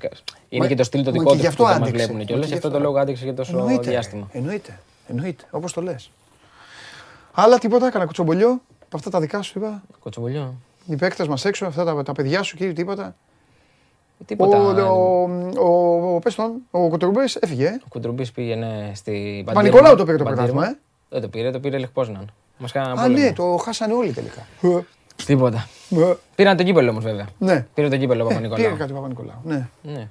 Είναι 0.49 0.63
Μα- 0.63 0.67
και 0.67 0.75
το 0.75 0.85
στυλ 0.85 1.05
το 1.05 1.11
μα 1.11 1.13
δικό 1.13 1.25
και 1.25 1.33
τους 1.33 1.41
γι' 1.41 1.47
αυτό 1.47 1.63
που 1.63 1.69
δεν 1.69 1.79
μας 1.79 1.89
άντεξε. 1.89 2.07
βλέπουν 2.07 2.21
Μα 2.21 2.25
κιόλα. 2.27 2.41
και 2.41 2.47
Γι' 2.47 2.53
γι' 2.53 2.59
αυτό 2.59 2.69
το 2.71 2.77
αυτό. 2.77 2.89
λόγο 2.89 2.99
άντεξε 3.01 3.25
και 3.25 3.33
τόσο 3.33 3.59
Εννοείται. 3.59 3.91
διάστημα. 3.91 4.29
Εννοείται. 4.33 4.79
Εννοείται. 5.09 5.45
Όπως 5.51 5.73
το 5.73 5.81
λες. 5.83 6.11
Άλλα 7.33 7.59
τίποτα, 7.59 7.87
έκανα 7.87 8.05
κουτσομπολιό; 8.05 8.61
Από 8.87 8.97
αυτά 8.97 9.11
τα 9.11 9.21
δικά 9.21 9.43
σου 9.43 9.59
είπα. 9.59 9.83
Κοτσομπολιό. 9.99 10.55
Οι 10.91 10.97
παίκτες 10.97 11.29
μας 11.29 11.45
έξω, 11.45 11.67
αυτά 11.67 11.85
τα, 11.85 12.03
τα 12.03 12.13
παιδιά 12.13 12.43
σου 12.43 12.57
και 12.57 12.73
τίποτα. 12.73 13.15
Ο, 14.21 14.25
Τίποτα. 14.27 14.59
ο, 14.91 15.23
ο, 15.59 16.15
ο, 16.15 16.19
πες 16.19 16.35
τον, 16.35 16.53
ο 16.71 16.89
Κοτουρμπής 16.89 17.37
έφυγε. 17.37 17.67
ε. 17.67 17.81
Ο 17.85 17.87
Κουντρουμπή 17.89 18.31
πήγαινε 18.33 18.91
στη 18.95 19.43
Παπα-Νικολάου 19.47 19.97
το 19.97 20.05
πήρε 20.05 20.17
το 20.17 20.25
πρωτάθλημα, 20.25 20.67
ε. 20.69 20.79
Δεν 21.09 21.21
το 21.21 21.29
πήρε, 21.29 21.51
το 21.51 21.61
πήρε 21.61 21.79
Λεχπόσναν. 21.79 22.33
Μας 22.59 22.73
κάνανε 22.73 23.01
Α, 23.01 23.03
πόλεμο. 23.05 23.19
ναι, 23.25 23.33
το 23.33 23.57
χάσανε 23.65 23.93
όλοι 23.95 24.13
τελικά. 24.13 24.47
Τίποτα. 25.27 25.69
Ε, 25.91 26.13
Πήραν 26.35 26.57
το 26.57 26.63
κύπελο 26.63 26.91
όμως 26.91 27.05
βέβαια. 27.05 27.27
Ναι. 27.39 27.67
Πήρε 27.75 27.89
το 27.89 27.97
κύπελο 27.97 28.25
ο 28.25 28.27
Πήρε 28.27 28.41
Παπα-Νικολάου. 28.41 28.77
κάτι 28.79 28.93
Παπα-Νικολάου. 28.93 29.39
Ναι. 29.45 29.69
Ναι. 29.83 30.09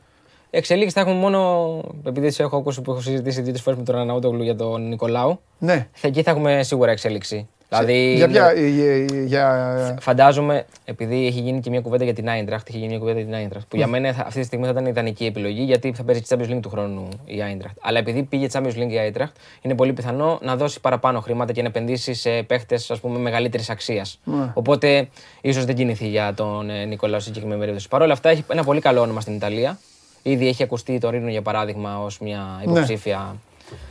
Εξελίξεις 0.50 0.94
θα 0.94 1.00
έχουμε 1.00 1.16
μόνο. 1.16 1.82
Επειδή 2.04 2.32
σε 2.32 2.44
έχω 2.44 2.58
ακούσει 2.58 2.82
που 2.82 2.92
έχω 2.92 3.00
συζητήσει 3.02 3.42
δύο 3.42 3.54
φορές 3.56 3.80
με 3.80 3.86
τον 3.86 3.96
Αναούτογλου 3.96 4.44
για 4.44 4.56
τον 4.56 4.88
Νικολάου. 4.88 5.40
Ναι. 5.58 5.88
θα- 5.94 6.08
Εκεί 6.08 6.22
θα 6.24 6.32
έχουμε 6.32 6.64
σίγουρα 6.64 6.92
εξέλιξη. 6.92 7.48
Δηλαδή, 7.70 8.14
Για 8.16 8.28
ποια. 8.28 8.58
είναι- 8.58 8.68
για- 8.68 9.24
Για. 9.26 9.98
Φαντάζομαι, 10.00 10.66
επειδή 10.86 11.26
έχει 11.28 11.40
γίνει 11.40 11.60
και 11.60 11.70
μια 11.70 11.82
κουβέντα 11.82 12.04
για 12.04 12.14
την 12.14 12.30
Άιντραχτ, 12.30 12.68
έχει 12.70 12.78
γίνει 12.78 12.90
μια 12.90 12.98
κουβέντα 13.00 13.18
για 13.18 13.26
την 13.28 13.36
Άιντραχτ, 13.36 13.68
που 13.70 13.76
για 13.76 13.88
μένα 13.88 14.14
θα- 14.14 14.24
αυτή 14.26 14.40
τη 14.40 14.46
στιγμή 14.46 14.66
θα 14.66 14.72
ήταν 14.72 14.86
ιδανική 14.86 15.26
επιλογή 15.26 15.62
γιατί 15.64 15.94
θα 15.96 16.04
παίζει 16.04 16.22
Champions 16.30 16.50
League 16.56 16.60
του 16.62 16.70
χρόνου 16.70 17.08
η 17.26 17.42
Άιντραχτ. 17.42 17.78
Αλλά 17.82 18.00
επειδή 18.00 18.24
πήγε 18.24 18.48
Champions 18.54 18.76
League 18.78 18.90
η 18.92 18.98
Άιντραχτ, 18.98 19.36
είναι 19.62 19.76
πολύ 19.76 19.94
πιθανό 19.94 20.40
να 20.42 20.56
δώσει 20.56 20.80
παραπάνω 20.82 21.20
χρήματα 21.20 21.54
και 21.54 21.62
να 21.62 21.68
επενδύσει 21.68 22.14
σε 22.14 22.44
παίχτες 22.44 22.92
μεγαλύτερης 23.04 23.70
αξίας. 23.70 24.20
Ναι. 24.24 24.52
Οπότε 24.54 25.08
ίσως 25.42 25.66
δεν 25.66 25.76
κινηθεί 25.76 26.08
για 26.08 26.34
τον 26.34 26.70
ε, 26.70 26.86
Νικολάου 26.86 27.20
στην 27.20 27.34
συγκεκριμένη 27.34 27.60
περίπτωση. 27.60 27.88
Παρ' 27.88 28.02
όλα 28.02 28.14
αυτά 28.14 28.30
έχει 28.30 28.44
ένα 28.52 28.64
πολύ 28.64 28.82
καλό 28.82 29.02
όνομα 29.02 29.22
στην 29.22 29.34
Ιταλία. 29.36 29.80
Ήδη 30.24 30.48
έχει 30.48 30.64
ακουστεί 30.64 30.98
το 30.98 31.10
Ρήνο 31.10 31.30
για 31.30 31.42
παράδειγμα 31.42 32.00
ως 32.04 32.20
μια 32.20 32.62
υποψήφια 32.64 33.36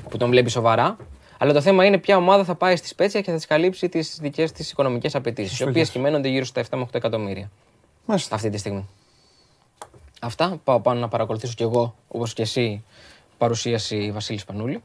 που 0.09 0.17
τον 0.17 0.31
βλέπει 0.31 0.51
σοβαρά. 0.51 0.97
Αλλά 1.39 1.53
το 1.53 1.61
θέμα 1.61 1.85
είναι 1.85 1.99
ποια 1.99 2.17
ομάδα 2.17 2.45
θα 2.45 2.55
πάει 2.55 2.77
στη 2.77 2.89
Σπέτσια 2.89 3.21
και 3.21 3.31
θα 3.31 3.37
της 3.37 3.47
καλύψει 3.47 3.89
τις 3.89 4.19
δικές 4.21 4.53
της 4.53 4.71
οικονομικές 4.71 5.15
απαιτήσεις, 5.15 5.59
οι 5.59 5.69
οποίες 5.69 5.91
κυμαίνονται 5.91 6.29
γύρω 6.29 6.45
στα 6.45 6.61
7 6.61 6.77
με 6.77 6.83
8 6.83 6.95
εκατομμύρια 6.95 7.51
Μάλιστα. 8.07 8.35
αυτή 8.35 8.51
τη 8.51 8.59
στιγμή. 8.59 8.89
Αυτά. 10.21 10.61
Πάω 10.65 10.81
πάνω 10.81 11.01
να 11.01 11.09
παρακολουθήσω 11.09 11.53
κι 11.57 11.63
εγώ, 11.63 11.95
όπως 12.09 12.33
και 12.33 12.43
εσύ, 12.43 12.85
παρουσίαση 13.39 14.11
Βασίλης 14.13 14.45
Πανούλη. 14.45 14.83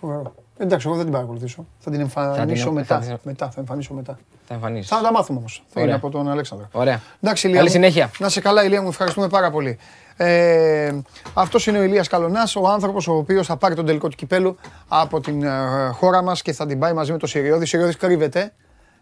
Φοβερό. 0.00 0.34
Εντάξει, 0.58 0.86
εγώ 0.86 0.96
δεν 0.96 1.04
την 1.04 1.14
παρακολουθήσω. 1.14 1.66
Θα 1.78 1.90
την 1.90 2.00
εμφανίσω 2.00 2.64
θα 2.64 2.72
μετά. 2.72 2.98
την- 2.98 3.18
Μετά, 3.22 3.50
θα 3.50 3.60
εμφανίσω 3.60 3.94
μετά. 3.94 4.18
Θα 4.46 4.54
εμφανίσεις. 4.54 4.88
Θα 4.88 5.00
τα 5.00 5.12
μάθουμε 5.12 5.38
όμως. 5.38 5.56
Θα 5.66 5.72
Ωραία. 5.74 5.84
είναι 5.84 5.94
από 5.94 6.10
τον 6.10 6.28
Αλέξανδρο. 6.28 6.68
Ωραία. 6.72 7.00
Εντάξει, 7.20 7.46
Ηλία. 7.46 7.58
Καλή 7.58 7.68
μου. 7.70 7.74
συνέχεια. 7.74 8.10
Να 8.18 8.28
σε 8.28 8.40
καλά, 8.40 8.64
Ηλία 8.64 8.82
μου, 8.82 8.88
ευχαριστούμε 8.88 9.28
πάρα 9.28 9.50
πολύ. 9.50 9.78
Ε, 10.16 10.92
αυτός 11.34 11.66
είναι 11.66 11.78
ο 11.78 11.82
Ηλίας 11.82 12.08
Καλονάς, 12.08 12.56
ο 12.56 12.68
άνθρωπος 12.68 13.08
ο 13.08 13.12
οποίος 13.12 13.46
θα 13.46 13.56
πάρει 13.56 13.74
τον 13.74 13.86
τελικό 13.86 14.08
του 14.08 14.16
κυπέλου 14.16 14.56
από 14.88 15.20
την 15.20 15.42
ε, 15.42 15.50
χώρα 15.92 16.22
μας 16.22 16.42
και 16.42 16.52
θα 16.52 16.66
την 16.66 16.78
πάει 16.78 16.92
μαζί 16.92 17.12
με 17.12 17.18
τον 17.18 17.28
Σιριώδη. 17.28 17.62
Ο 17.62 17.66
Σιριώδης 17.66 17.96
κρύβεται 17.96 18.52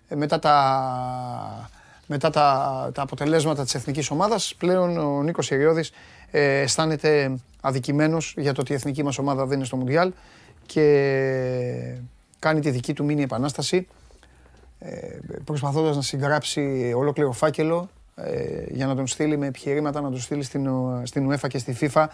ε, 0.09 0.15
μετά 0.15 0.39
τα, 0.39 1.71
μετά 2.07 2.31
τα, 2.31 2.91
τα 2.95 3.03
αποτελέσματα 3.03 3.63
της 3.65 3.75
εθνικής 3.75 4.11
ομάδας. 4.11 4.55
Πλέον 4.59 4.99
ο 4.99 5.23
Νίκος 5.23 5.47
Σιριώδης 5.47 5.91
ε, 6.31 6.61
αισθάνεται 6.61 7.37
αδικημένος 7.61 8.35
για 8.37 8.53
το 8.53 8.61
ότι 8.61 8.73
η 8.73 8.75
εθνική 8.75 9.03
μας 9.03 9.19
ομάδα 9.19 9.47
δεν 9.47 9.57
είναι 9.57 9.67
στο 9.67 9.77
Μουντιάλ 9.77 10.13
και 10.67 11.95
κάνει 12.39 12.61
τη 12.61 12.71
δική 12.71 12.93
του 12.93 13.05
μήνυ 13.05 13.23
επανάσταση 13.23 13.87
προσπαθώντας 15.45 15.97
να 15.97 16.03
συγγράψει 16.03 16.93
ολόκληρο 16.97 17.33
φάκελο 17.33 17.89
ε, 18.15 18.65
για 18.69 18.87
να 18.87 18.95
τον 18.95 19.07
στείλει 19.07 19.37
με 19.37 19.47
επιχειρήματα, 19.47 20.01
να 20.01 20.11
τον 20.11 20.21
στείλει 20.21 20.43
στην, 20.43 20.67
Ο- 20.67 21.03
στην 21.05 21.31
UEFA 21.33 21.49
και 21.49 21.59
στη 21.59 21.77
FIFA 21.81 22.07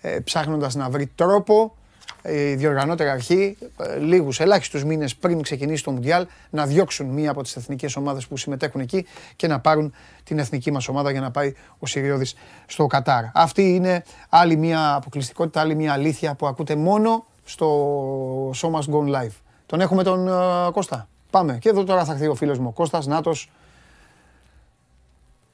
ε, 0.00 0.18
ψάχνοντας 0.24 0.74
να 0.74 0.90
βρει 0.90 1.06
τρόπο 1.06 1.76
ε, 2.22 2.50
η 2.50 2.54
διοργανώτερα 2.54 3.12
αρχή 3.12 3.56
ε, 3.78 3.98
λίγους 3.98 4.40
ελάχιστους 4.40 4.84
μήνες 4.84 5.16
πριν 5.16 5.42
ξεκινήσει 5.42 5.84
το 5.84 5.90
Μουντιάλ 5.90 6.26
να 6.50 6.66
διώξουν 6.66 7.06
μία 7.06 7.30
από 7.30 7.42
τις 7.42 7.56
εθνικές 7.56 7.96
ομάδες 7.96 8.26
που 8.26 8.36
συμμετέχουν 8.36 8.80
εκεί 8.80 9.06
και 9.36 9.46
να 9.46 9.60
πάρουν 9.60 9.92
την 10.24 10.38
εθνική 10.38 10.70
μας 10.70 10.88
ομάδα 10.88 11.10
για 11.10 11.20
να 11.20 11.30
πάει 11.30 11.52
ο 11.78 11.86
Συριώδης 11.86 12.34
στο 12.66 12.86
Κατάρ. 12.86 13.24
Αυτή 13.34 13.74
είναι 13.74 14.02
άλλη 14.28 14.56
μία 14.56 14.94
αποκλειστικότητα, 14.94 15.60
άλλη 15.60 15.74
μία 15.74 15.92
αλήθεια 15.92 16.34
που 16.34 16.46
ακούτε 16.46 16.76
μόνο 16.76 17.26
στο 17.48 18.50
Show 18.50 18.70
Must 18.70 18.94
Go 18.94 19.14
Live. 19.14 19.34
Τον 19.66 19.80
έχουμε 19.80 20.02
τον 20.02 20.28
ε, 20.28 20.70
Κώστα. 20.72 21.08
Πάμε. 21.30 21.58
Και 21.60 21.68
εδώ 21.68 21.84
τώρα 21.84 22.04
θα 22.04 22.12
έρθει 22.12 22.26
ο 22.26 22.34
φίλος 22.34 22.58
μου 22.58 22.66
ο 22.68 22.72
Κώστας 22.72 23.06
Νάτος. 23.06 23.50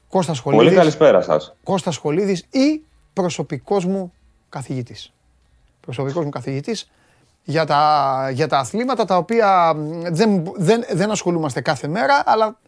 Κώστας 0.08 0.42
Πολύ 0.42 0.54
Σχολίδης. 0.56 0.78
καλησπέρα 0.78 1.22
σας. 1.22 1.54
Κώστας 1.64 1.94
Σχολίδης 1.94 2.40
ή 2.50 2.82
προσωπικός 3.12 3.84
μου 3.84 4.12
καθηγητής. 4.48 5.12
Προσωπικός 5.80 6.24
μου 6.24 6.30
καθηγητής 6.30 6.90
για 7.44 7.64
τα, 7.66 8.30
για 8.32 8.48
τα 8.48 8.58
αθλήματα 8.58 9.04
τα 9.04 9.16
οποία 9.16 9.74
μ, 9.74 10.02
δεν, 10.10 10.52
δεν, 10.56 10.84
δεν 10.92 11.10
ασχολούμαστε 11.10 11.60
κάθε 11.60 11.88
μέρα 11.88 12.22
αλλά 12.26 12.58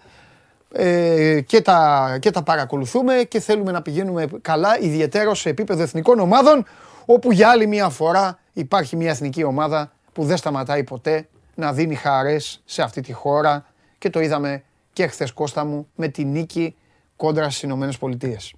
ε, 0.73 1.41
και, 1.41 1.61
τα, 1.61 2.17
και 2.21 2.31
τα 2.31 2.43
παρακολουθούμε 2.43 3.15
και 3.15 3.41
θέλουμε 3.41 3.73
να 3.73 3.83
πηγαίνουμε 3.83 4.27
καλά 4.43 4.79
ιδιαίτερο 4.81 5.35
σε 5.35 5.49
επίπεδο 5.49 5.83
εθνικών 5.83 6.19
ομάδων 6.19 6.67
όπου 7.05 7.33
για 7.33 7.51
άλλη 7.51 7.67
μια 7.67 7.89
φορά 7.89 8.39
υπάρχει 8.57 8.97
μια 8.97 9.11
εθνική 9.11 9.45
ομάδα 9.45 9.93
που 10.13 10.25
δεν 10.25 10.37
σταματάει 10.37 10.85
ποτέ 10.85 11.29
να 11.55 11.73
δίνει 11.73 11.95
χαρές 11.95 12.63
σε 12.65 12.83
αυτή 12.83 13.01
τη 13.01 13.13
χώρα 13.13 13.67
και 13.99 14.11
το 14.11 14.21
είδαμε 14.21 14.63
και 14.93 15.07
χθες 15.07 15.33
Κώστα 15.33 15.65
μου 15.65 15.89
με 15.95 16.09
τη 16.09 16.25
νίκη 16.25 16.77
κόντρα 17.17 17.51
στις 17.51 17.63
Ηνωμένες 17.63 17.99
Πολιτείες. 17.99 18.55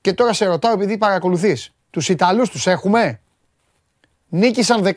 Και 0.00 0.12
τώρα 0.12 0.32
σε 0.32 0.46
ρωτάω 0.46 0.72
επειδή 0.72 0.98
παρακολουθείς, 0.98 1.72
τους 1.90 2.08
Ιταλούς 2.08 2.50
τους 2.50 2.66
έχουμε; 2.66 3.20
Νίκησαν 4.28 4.84
16-11 4.84 4.92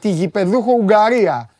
τη 0.00 0.08
γηπεδούχο 0.08 0.72
Ουγγαρία. 0.72 1.50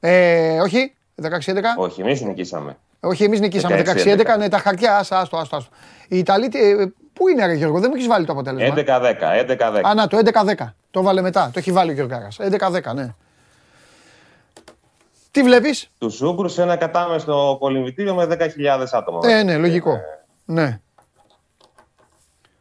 Ε, 0.00 0.60
όχι, 0.60 0.94
16-11. 1.22 1.28
Όχι, 1.76 2.00
εμείς 2.00 2.20
νικήσαμε. 2.20 2.76
Όχι, 3.00 3.24
εμείς 3.24 3.40
νικήσαμε 3.40 3.82
16-11. 3.82 4.34
16-11. 4.34 4.38
Ναι, 4.38 4.48
τα 4.48 4.58
χαρτιά, 4.58 4.96
άστο, 4.96 5.16
άστο, 5.16 5.36
άστο. 5.36 5.56
άστο. 5.56 5.70
Οι 6.08 6.18
Ιταλοί, 6.18 6.48
τι, 6.48 6.58
ε, 6.58 6.92
πού 7.16 7.28
είναι, 7.28 7.46
ρε 7.46 7.52
Γιώργο, 7.52 7.80
δεν 7.80 7.88
μου 7.90 7.96
έχεις 7.96 8.08
βάλει 8.08 8.26
το 8.26 8.32
αποτέλεσμα. 8.32 8.74
11-10, 8.76 8.82
11-10. 9.48 9.80
Α, 9.86 9.94
να, 9.94 10.06
το 10.06 10.18
11-10. 10.18 10.54
Το 10.90 11.02
βάλε 11.02 11.20
μετά. 11.20 11.50
Το 11.52 11.58
έχει 11.58 11.72
βάλει 11.72 11.90
ο 11.90 11.94
Γιώργαρας. 11.94 12.36
11-10, 12.40 12.94
ναι. 12.94 13.14
Τι 15.30 15.42
βλέπεις; 15.42 15.90
Τους 15.98 16.20
Ούγκρους 16.20 16.52
σε 16.52 16.62
ένα 16.62 16.76
κατάμεστο 16.76 17.56
κολυμβητήριο 17.60 18.14
με 18.14 18.26
10.000 18.30 18.86
άτομα. 18.92 19.20
Ε, 19.28 19.42
ναι, 19.42 19.56
λογικό. 19.56 19.98
Ναι. 20.44 20.80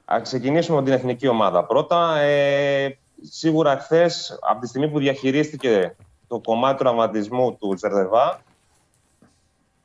Ας 0.06 0.22
ξεκινήσουμε 0.22 0.78
με 0.78 0.84
την 0.84 0.94
εθνική 0.94 1.28
ομάδα. 1.28 1.64
Πρώτα, 1.64 2.18
ε, 2.20 2.98
σίγουρα 3.22 3.78
χθες, 3.78 4.40
από 4.50 4.62
τη 4.62 4.68
στιγμή 4.68 4.90
που 4.90 5.00
διαχειρίστηκε 5.00 5.96
το 6.28 6.40
κομμάτι 6.40 6.78
του 6.78 6.84
τραυματισμού 6.84 7.56
του 7.56 7.78
Ζερδεβά, 7.78 8.42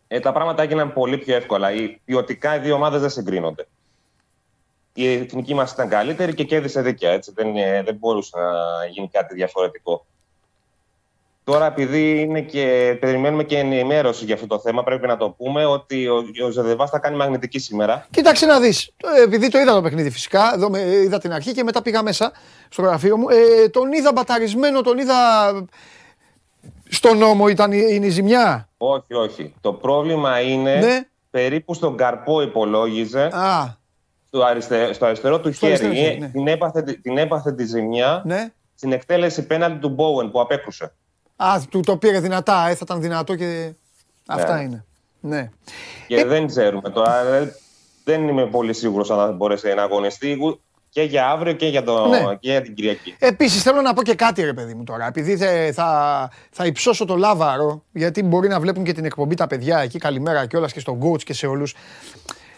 ε, 0.08 0.20
τα 0.20 0.32
πράγματα 0.32 0.62
έγιναν 0.62 0.92
πολύ 0.92 1.18
πιο 1.18 1.34
εύκολα. 1.34 1.72
Οι, 1.72 2.00
ποιοτικά 2.04 2.56
οι 2.56 2.58
δύο 2.58 2.74
ομάδες 2.74 3.00
δεν 3.00 3.10
συγκρίνονται. 3.10 3.66
Η 4.94 5.12
εθνική 5.12 5.54
μας 5.54 5.72
ήταν 5.72 5.88
καλύτερη 5.88 6.34
και 6.34 6.44
κέρδισε 6.44 6.80
δίκαια. 6.82 7.10
Έτσι. 7.12 7.32
Δεν, 7.34 7.56
ε, 7.56 7.82
δεν 7.82 7.94
μπορούσε 7.94 8.30
να 8.38 8.86
γίνει 8.86 9.08
κάτι 9.08 9.34
διαφορετικό. 9.34 10.06
Τώρα, 11.44 11.66
επειδή 11.66 12.20
είναι 12.20 12.40
και, 12.40 12.96
περιμένουμε 13.00 13.44
και 13.44 13.58
ενημέρωση 13.58 14.24
για 14.24 14.34
αυτό 14.34 14.46
το 14.46 14.58
θέμα, 14.58 14.82
πρέπει 14.82 15.06
να 15.06 15.16
το 15.16 15.30
πούμε 15.30 15.64
ότι 15.64 16.08
ο, 16.08 16.24
ο 16.46 16.50
Ζερδεβάς 16.50 16.90
θα 16.90 16.98
κάνει 16.98 17.16
μαγνητική 17.16 17.58
σήμερα. 17.58 18.06
Κοίταξε 18.10 18.46
να 18.46 18.60
δεις. 18.60 18.92
Ε, 19.18 19.22
Επειδή 19.22 19.48
το 19.48 19.58
είδα 19.58 19.74
το 19.74 19.82
παιχνίδι 19.82 20.10
φυσικά, 20.10 20.54
εδώ 20.54 20.70
με, 20.70 20.80
είδα 20.80 21.18
την 21.18 21.32
αρχή 21.32 21.52
και 21.52 21.62
μετά 21.62 21.82
πήγα 21.82 22.02
μέσα 22.02 22.32
στο 22.68 22.82
γραφείο 22.82 23.16
μου. 23.16 23.28
Ε, 23.28 23.68
τον 23.68 23.92
είδα 23.92 24.12
μπαταρισμένο, 24.12 24.80
τον 24.80 24.98
είδα... 24.98 25.16
Στον 26.92 27.18
νόμο 27.18 27.48
ήταν, 27.48 27.72
η- 27.72 27.86
είναι 27.90 28.06
η 28.06 28.10
ζημιά; 28.10 28.68
Όχι, 28.76 29.14
όχι. 29.14 29.54
Το 29.60 29.72
πρόβλημα 29.72 30.40
είναι 30.40 30.74
Ναι. 30.78 31.00
περίπου 31.30 31.74
στον 31.74 31.96
καρπό 31.96 32.40
υπολόγιζε 32.42 33.22
Α, 33.22 33.78
στο, 34.32 34.42
αριστε, 34.44 34.92
στο 34.92 35.06
αριστερό 35.06 35.40
του 35.40 35.52
Στο 35.52 35.66
χέρι. 35.66 35.72
αριστερό 35.72 35.94
χέρι, 36.06 36.16
Ε, 36.16 36.18
ναι. 36.18 36.28
την, 36.28 36.46
έπαθε, 36.48 36.82
την 36.82 37.18
έπαθε 37.18 37.52
τη 37.52 37.64
ζημιά 37.64 38.22
ναι. 38.26 38.52
στην 38.74 38.92
εκτέλεση 38.92 39.46
πέναλτι 39.46 39.78
του 39.78 39.88
Μπόουεν 39.88 40.30
που 40.30 40.40
απέκρουσε. 40.40 40.92
Α, 41.36 41.60
του 41.70 41.80
το 41.80 41.96
πήρε 41.96 42.20
δυνατά, 42.20 42.68
ε, 42.68 42.74
θα 42.74 42.80
ήταν 42.82 43.00
δυνατό 43.00 43.34
και... 43.34 43.72
Αυτά 44.26 44.56
Ναι. 44.56 44.62
είναι. 44.62 44.84
Ναι. 45.20 45.50
Και 46.06 46.24
δεν 46.24 46.46
ξέρουμε 46.46 46.90
τώρα. 46.90 47.20
ε, 47.26 47.54
Δεν 48.04 48.28
είμαι 48.28 48.46
πολύ 48.46 48.72
σίγουρος 48.72 49.10
αν 49.10 49.16
θα 49.18 49.32
μπορέσει 49.32 49.74
να 49.74 49.82
αγωνιστεί 49.82 50.32
ου- 50.40 50.60
και 50.88 51.02
για 51.02 51.28
αύριο 51.28 51.52
και 51.52 51.66
για, 51.66 51.82
το, 51.82 52.06
Ναι. 52.08 52.18
και 52.40 52.50
για 52.50 52.62
την 52.62 52.74
Κυριακή. 52.74 53.16
Επίσης 53.18 53.62
θέλω 53.62 53.80
να 53.80 53.92
πω 53.94 54.02
και 54.02 54.14
κάτι, 54.14 54.42
ρε 54.44 54.52
παιδί 54.52 54.74
μου 54.74 54.84
τώρα. 54.84 55.06
Επειδή 55.06 55.36
θε- 55.36 55.72
θα, 55.74 56.30
θα 56.50 56.66
υψώσω 56.66 57.04
το 57.04 57.16
λάβαρο, 57.16 57.84
γιατί 57.92 58.22
μπορεί 58.22 58.48
να 58.48 58.60
βλέπουν 58.60 58.84
και 58.84 58.92
την 58.92 59.04
εκπομπή 59.04 59.34
τα 59.34 59.46
παιδιά 59.46 59.78
εκεί. 59.78 59.98
Καλημέρα 59.98 60.46
και 60.46 60.58
και 60.72 60.80
στον 60.80 61.00
coach 61.02 61.22
και 61.22 61.32
σε 61.32 61.46
όλους. 61.46 61.74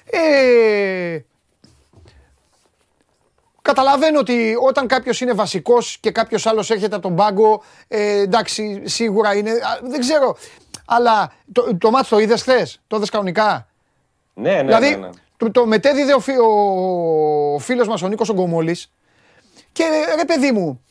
Ε, 0.05 1.19
καταλαβαίνω 3.63 4.19
ότι 4.19 4.55
όταν 4.67 4.87
κάποιος 4.87 5.21
είναι 5.21 5.33
βασικός 5.33 5.97
και 6.01 6.11
κάποιος 6.11 6.47
άλλος 6.47 6.71
έρχεται 6.71 6.95
από 6.95 7.03
τον 7.09 7.17
πάγκο, 7.17 7.63
ε, 7.89 8.21
εντάξει, 8.21 8.83
σίγουρα 8.85 9.35
είναι. 9.35 9.51
α, 9.51 9.79
Δεν 9.83 10.01
ξέρω. 10.01 10.37
Αλλά 10.87 11.33
το, 11.53 11.77
το 11.77 11.91
μάτι 11.91 12.09
το 12.09 12.19
είδες 12.19 12.41
χθες, 12.43 12.81
το 12.87 12.97
είδες 12.97 13.11
κανονικά; 13.11 13.67
Ναι, 14.35 14.51
ναι, 14.51 14.63
δηλαδή, 14.63 14.89
ναι, 14.91 14.97
ναι. 14.97 15.11
Το, 15.37 15.51
το 15.51 15.67
μετέδιδε 15.67 16.15
ο, 16.15 16.21
φι, 16.21 16.33
ο, 16.39 16.47
ο 17.55 17.59
φίλος 17.59 17.89
μας 17.89 18.03
ο 18.03 18.09
Νίκος 18.09 18.29
Ογκομόλης 18.29 18.91
και 19.73 19.85
ρε 20.17 20.25
παιδί 20.25 20.53
μου, 20.53 20.85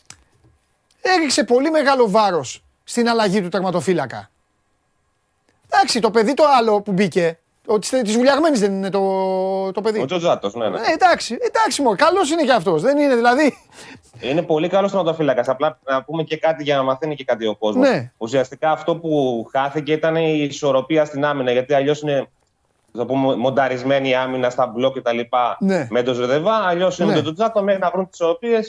έριξε 1.02 1.44
πολύ 1.44 1.72
μεγάλο 1.72 2.10
βάρος 2.10 2.64
στην 2.84 3.10
αλλαγή 3.10 3.42
του 3.42 3.50
τερματοφύλακα. 3.50 4.30
Εντάξει, 5.70 6.00
το 6.00 6.12
παιδί 6.12 6.34
το 6.34 6.44
άλλο 6.58 6.82
που 6.82 6.92
μπήκε, 6.92 7.40
Ότι 7.68 8.02
της 8.02 8.16
βουλιαγμένης 8.16 8.60
δεν 8.60 8.72
είναι 8.74 8.90
το, 8.90 9.72
το 9.72 9.82
παιδί. 9.82 10.02
Ο 10.02 10.06
Τζοτζάτο, 10.06 10.52
ναι, 10.54 10.70
ναι. 10.70 10.78
Ε, 10.78 10.92
εντάξει, 10.94 11.38
εντάξει, 11.42 11.82
μόνο. 11.82 11.96
Καλός 11.96 12.32
είναι 12.32 12.44
και 12.44 12.52
αυτός. 12.52 12.82
Δεν 12.82 12.98
είναι 12.98 13.16
δηλαδή. 13.16 13.58
Είναι 14.20 14.42
πολύ 14.42 14.68
καλός 14.70 14.92
τερματοφύλακα. 14.92 15.44
Απλά 15.52 15.80
να 15.86 16.04
πούμε 16.04 16.24
και 16.24 16.38
κάτι 16.38 16.64
για 16.64 16.76
να 16.76 16.84
μαθαίνει 16.84 17.16
και 17.16 17.24
κάτι 17.24 17.48
ο 17.48 17.56
κόσμος. 17.56 17.90
Ναι. 17.90 18.12
Ουσιαστικά 18.18 18.72
αυτό 18.72 18.96
που 18.96 19.46
χάθηκε 19.52 19.92
ήταν 19.92 20.16
η 20.16 20.48
ισορροπία 20.50 21.06
στην 21.06 21.26
άμυνα. 21.26 21.52
Γιατί 21.52 21.74
αλλιώς 21.74 22.02
είναι 22.02 22.28
θα 22.94 23.06
πούμε, 23.06 23.36
μονταρισμένη 23.36 24.10
η 24.10 24.16
άμυνα 24.16 24.50
στα 24.50 24.68
μπλοκ 24.68 25.00
κτλ. 25.00 25.20
Ναι. 25.60 25.88
Με 25.90 26.04
τον 26.04 26.14
Ζεδεβά. 26.14 26.56
Αλλιώς 26.56 27.00
είναι 27.00 27.10
Ναι. 27.10 27.16
με 27.16 27.22
τον 27.22 27.34
Τζάτο 27.36 27.64
μέχρι 27.64 27.82
να 27.82 27.90
βρουν 27.90 28.10
τις 28.10 28.20
ισορροπίε. 28.20 28.60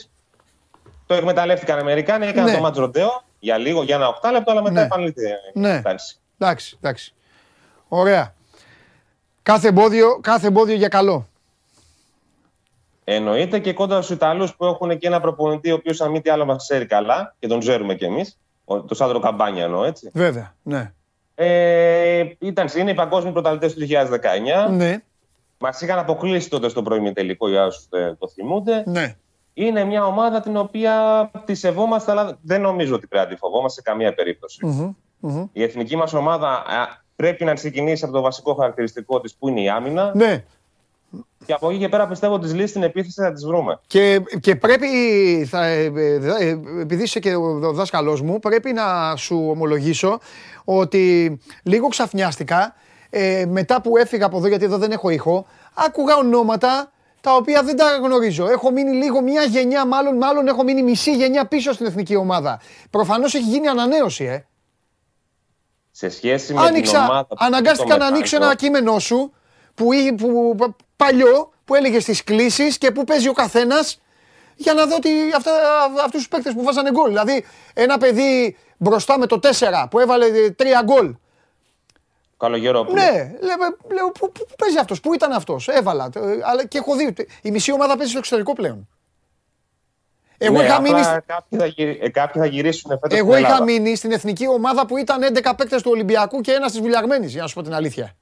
Το 1.07 1.15
εκμεταλλεύτηκαν 1.15 1.77
οι 1.79 1.81
Αμερικάνοι, 1.81 2.27
έκαναν 2.27 2.51
Ναι. 2.51 2.57
το 2.57 2.63
μάτζ 2.63 2.79
ροντέο 2.79 3.23
για 3.39 3.57
λίγο, 3.57 3.83
για 3.83 3.97
ένα 3.97 4.09
οκτάλεπτο, 4.09 4.51
αλλά 4.51 4.63
μετά 4.63 4.75
Ναι. 4.81 4.87
επανήλθε 4.87 5.23
η 5.55 5.61
Ναι. 5.61 5.69
κατάσταση. 5.77 6.17
Εντάξει, 6.39 6.77
εντάξει. 6.81 7.15
Ωραία. 7.89 8.35
Κάθε 9.43 9.69
εμπόδιο, 9.69 10.19
κάθε 10.21 10.47
εμπόδιο 10.47 10.75
για 10.75 10.89
καλό. 10.89 11.27
Εννοείται 13.05 13.59
και 13.59 13.73
κόντρα 13.73 14.03
στους 14.03 14.17
Ιταλούς 14.17 14.55
που 14.57 14.65
έχουν 14.65 14.99
και 14.99 15.07
ένα 15.07 15.21
προπονητή 15.21 15.71
ο 15.71 15.75
οποίος, 15.75 16.01
αν 16.01 16.11
μη 16.11 16.21
τι 16.21 16.31
άλλο, 16.31 16.45
μας 16.45 16.57
ξέρει 16.57 16.87
καλά 16.87 17.35
και 17.39 17.47
τον 17.47 17.59
ξέρουμε 17.61 17.95
κι 17.95 18.05
εμείς. 18.05 18.39
Το 18.87 18.95
Σάντρο 18.95 19.19
Καμπάνια 19.21 19.65
εννοώ 19.65 19.85
έτσι. 19.85 20.11
Βέβαια, 20.15 20.55
ναι. 20.63 20.93
Ε, 21.35 22.25
ήταν, 22.39 22.69
είναι 22.77 22.91
οι 22.91 22.95
παγκόσμιοι 22.95 23.33
πρωταθλητές 23.33 23.75
του 23.75 23.81
2019. 24.69 24.71
Ναι, 24.71 24.99
Μας 25.59 25.81
είχαν 25.81 25.99
αποκλείσει 25.99 26.51
τότε 26.51 26.69
στο 26.69 26.83
πρώιμη 26.83 27.13
τελικό, 27.13 27.49
για 27.49 27.65
όσους 27.67 27.89
το 28.19 28.29
θυμούνται. 28.29 28.83
ναι. 28.87 29.17
Είναι 29.55 29.85
μια 29.85 30.05
ομάδα 30.07 30.41
την 30.41 30.57
οποία 30.57 31.31
τη 31.45 31.55
σεβόμαστε, 31.55 32.11
αλλά 32.11 32.39
δεν 32.43 32.61
νομίζω 32.61 32.95
ότι 32.95 33.07
πρέπει 33.07 33.25
να 33.25 33.31
τη 33.33 33.37
φοβόμαστε 33.39 33.83
σε 33.83 33.91
καμία 33.91 34.15
περίπτωση. 34.15 34.67
Μμμ, 34.67 34.95
μμμ. 35.19 35.47
Η 35.53 35.63
εθνική 35.63 35.97
μας 35.97 36.13
ομάδα 36.13 36.49
α, 36.49 37.02
πρέπει 37.17 37.45
να 37.45 37.55
ξεκινήσει 37.55 38.05
από 38.05 38.13
το 38.13 38.21
βασικό 38.21 38.55
χαρακτηριστικό 38.55 39.21
της 39.21 39.35
που 39.35 39.49
είναι 39.49 39.61
η 39.61 39.69
άμυνα. 39.69 40.13
Ναι. 40.15 40.45
Και 41.47 41.53
από 41.53 41.71
εκεί 41.71 41.79
και 41.79 41.89
πέρα 41.89 42.07
πιστεύω 42.07 42.39
τι 42.39 42.49
λύσει 42.49 42.67
στην 42.67 42.83
επίθεση 42.83 43.21
θα 43.21 43.33
τις 43.33 43.47
βρούμε. 43.47 43.81
Και, 43.87 44.23
και 44.41 44.57
πρέπει, 44.57 44.87
θα, 45.51 45.65
ε, 45.65 45.93
ε, 45.97 46.15
ε, 46.39 46.59
επειδή 46.81 47.03
είσαι 47.03 47.21
και 47.21 47.35
ο 47.35 47.73
δάσκαλός 47.73 48.23
μου, 48.23 48.39
πρέπει 48.39 48.73
να 48.73 49.17
σου 49.17 49.47
ομολογήσω 49.51 50.19
ότι 50.65 51.39
λίγο 51.63 51.89
ξαφνιάστηκα 51.89 52.75
ε, 53.11 53.45
μετά 53.49 53.81
που 53.81 53.97
έφυγα 53.97 54.27
από 54.27 54.37
εδώ, 54.37 54.49
γιατί 54.49 54.65
εδώ 54.65 54.79
δεν 54.79 54.91
έχω 54.91 55.11
ήχο, 55.11 55.47
άκουγα 55.75 56.17
ονόματα 56.17 56.93
τα 57.21 57.35
οποία 57.35 57.63
δεν 57.63 57.77
τα 57.77 57.97
γνωρίζω. 58.03 58.49
Έχω 58.51 58.71
μείνει 58.71 58.93
λίγο 58.93 59.21
μια 59.21 59.43
γενιά, 59.43 59.87
μάλλον, 59.87 60.17
μάλλον 60.17 60.49
έχω 60.49 60.63
μείνει 60.63 60.83
μισή 60.83 61.17
γενιά 61.17 61.47
πίσω 61.47 61.73
στην 61.73 61.87
εθνική 61.87 62.17
ομάδα. 62.17 62.61
Προφανώς 62.91 63.35
έχει 63.35 63.49
γίνει 63.49 63.69
ανανέωση, 63.69 64.25
ε. 64.25 64.47
Σε 65.95 66.09
σχέση 66.09 66.53
με 66.55 66.59
την 66.61 66.69
Άνοιξα, 66.69 66.99
ομάδα. 67.05 67.27
που 67.27 67.37
αναγκάστηκα 67.39 67.93
το 67.93 67.99
να 67.99 68.07
ανοίξω 68.07 68.39
μετάλλιο, 68.39 68.47
ένα 68.47 68.55
κείμενό 68.55 68.99
σου 68.99 69.33
που, 69.75 69.93
εί- 69.93 70.15
που, 70.15 70.55
πα- 70.59 70.77
παλιό 70.97 71.53
που 71.65 71.75
έλεγε 71.75 72.01
στις 72.01 72.25
κλήσεις 72.25 72.79
και 72.79 72.91
που 72.91 73.05
παίζει 73.05 73.29
ο 73.29 73.33
καθένας 73.33 74.01
για 74.57 74.73
να 74.75 74.87
δω 74.87 74.99
τι, 74.99 75.11
αυτά, 75.37 75.53
αυτούς 75.99 76.11
τους 76.21 76.29
παίκτες 76.29 76.53
που 76.55 76.63
βάζανε 76.63 76.91
γκολ. 76.91 77.09
Δηλαδή 77.09 77.45
ένα 77.75 77.99
παιδί 77.99 78.57
μπροστά 78.77 79.19
με 79.19 79.27
το 79.27 79.39
4 79.43 79.87
που 79.91 79.99
έβαλε 79.99 80.27
ε, 80.27 80.51
τρία 80.51 80.83
γκολ. 80.85 81.15
Καλογερόπουλο. 82.39 82.95
Ναι, 83.03 83.11
λέω, 83.41 83.57
λέω 83.95 84.11
πού, 84.11 84.33
πού, 84.33 84.45
πού 84.49 84.55
παίζει 84.59 84.79
αυτός, 84.79 85.01
πού 85.01 85.15
ήταν 85.15 85.33
αυτός, 85.33 85.69
έβαλα. 85.69 86.09
ε, 86.15 86.21
Αλλά 86.45 86.67
και 86.67 86.79
έχω 86.79 86.97
δει, 86.97 87.15
η 87.43 87.51
μισή 87.51 87.73
ομάδα 87.73 87.95
παίζει 87.97 88.11
στο 88.11 88.19
εξωτερικό 88.19 88.53
πλέον. 88.53 88.89
Εγώ 90.45 90.57
Ναι, 90.59 90.65
είχα 90.65 90.77
απλά 90.77 90.91
μείνει, 90.93 91.05
στη- 91.05 91.21
Κάποιοι 91.27 91.59
θα, 91.59 91.67
γυρι- 91.67 92.03
ε, 92.05 92.09
κάποιοι 92.09 92.43
θα 92.43 92.49
γυρίσουν 92.49 92.91
φέτος 92.91 93.19
εγώ 93.19 93.31
στην 93.33 93.45
είχα 93.45 93.53
Ελλάδα. 93.53 93.65
μείνει 93.73 93.97
στην 93.97 94.13
εθνική 94.13 94.49
ομάδα 94.49 94.87
που 94.87 94.97
ήταν 94.97 95.23
11 95.23 95.55
παίκτες 95.57 95.83
του 95.83 95.91
Ολυμπιακού 95.93 96.41
και 96.41 96.53
ένας 96.53 96.71
της 96.73 96.81
Βουλιαγμένης, 96.81 97.33
για 97.33 97.43
να 97.43 97.47
σου 97.49 97.55
πω 97.55 97.63
την 97.63 97.75
αλήθεια. 97.75 98.13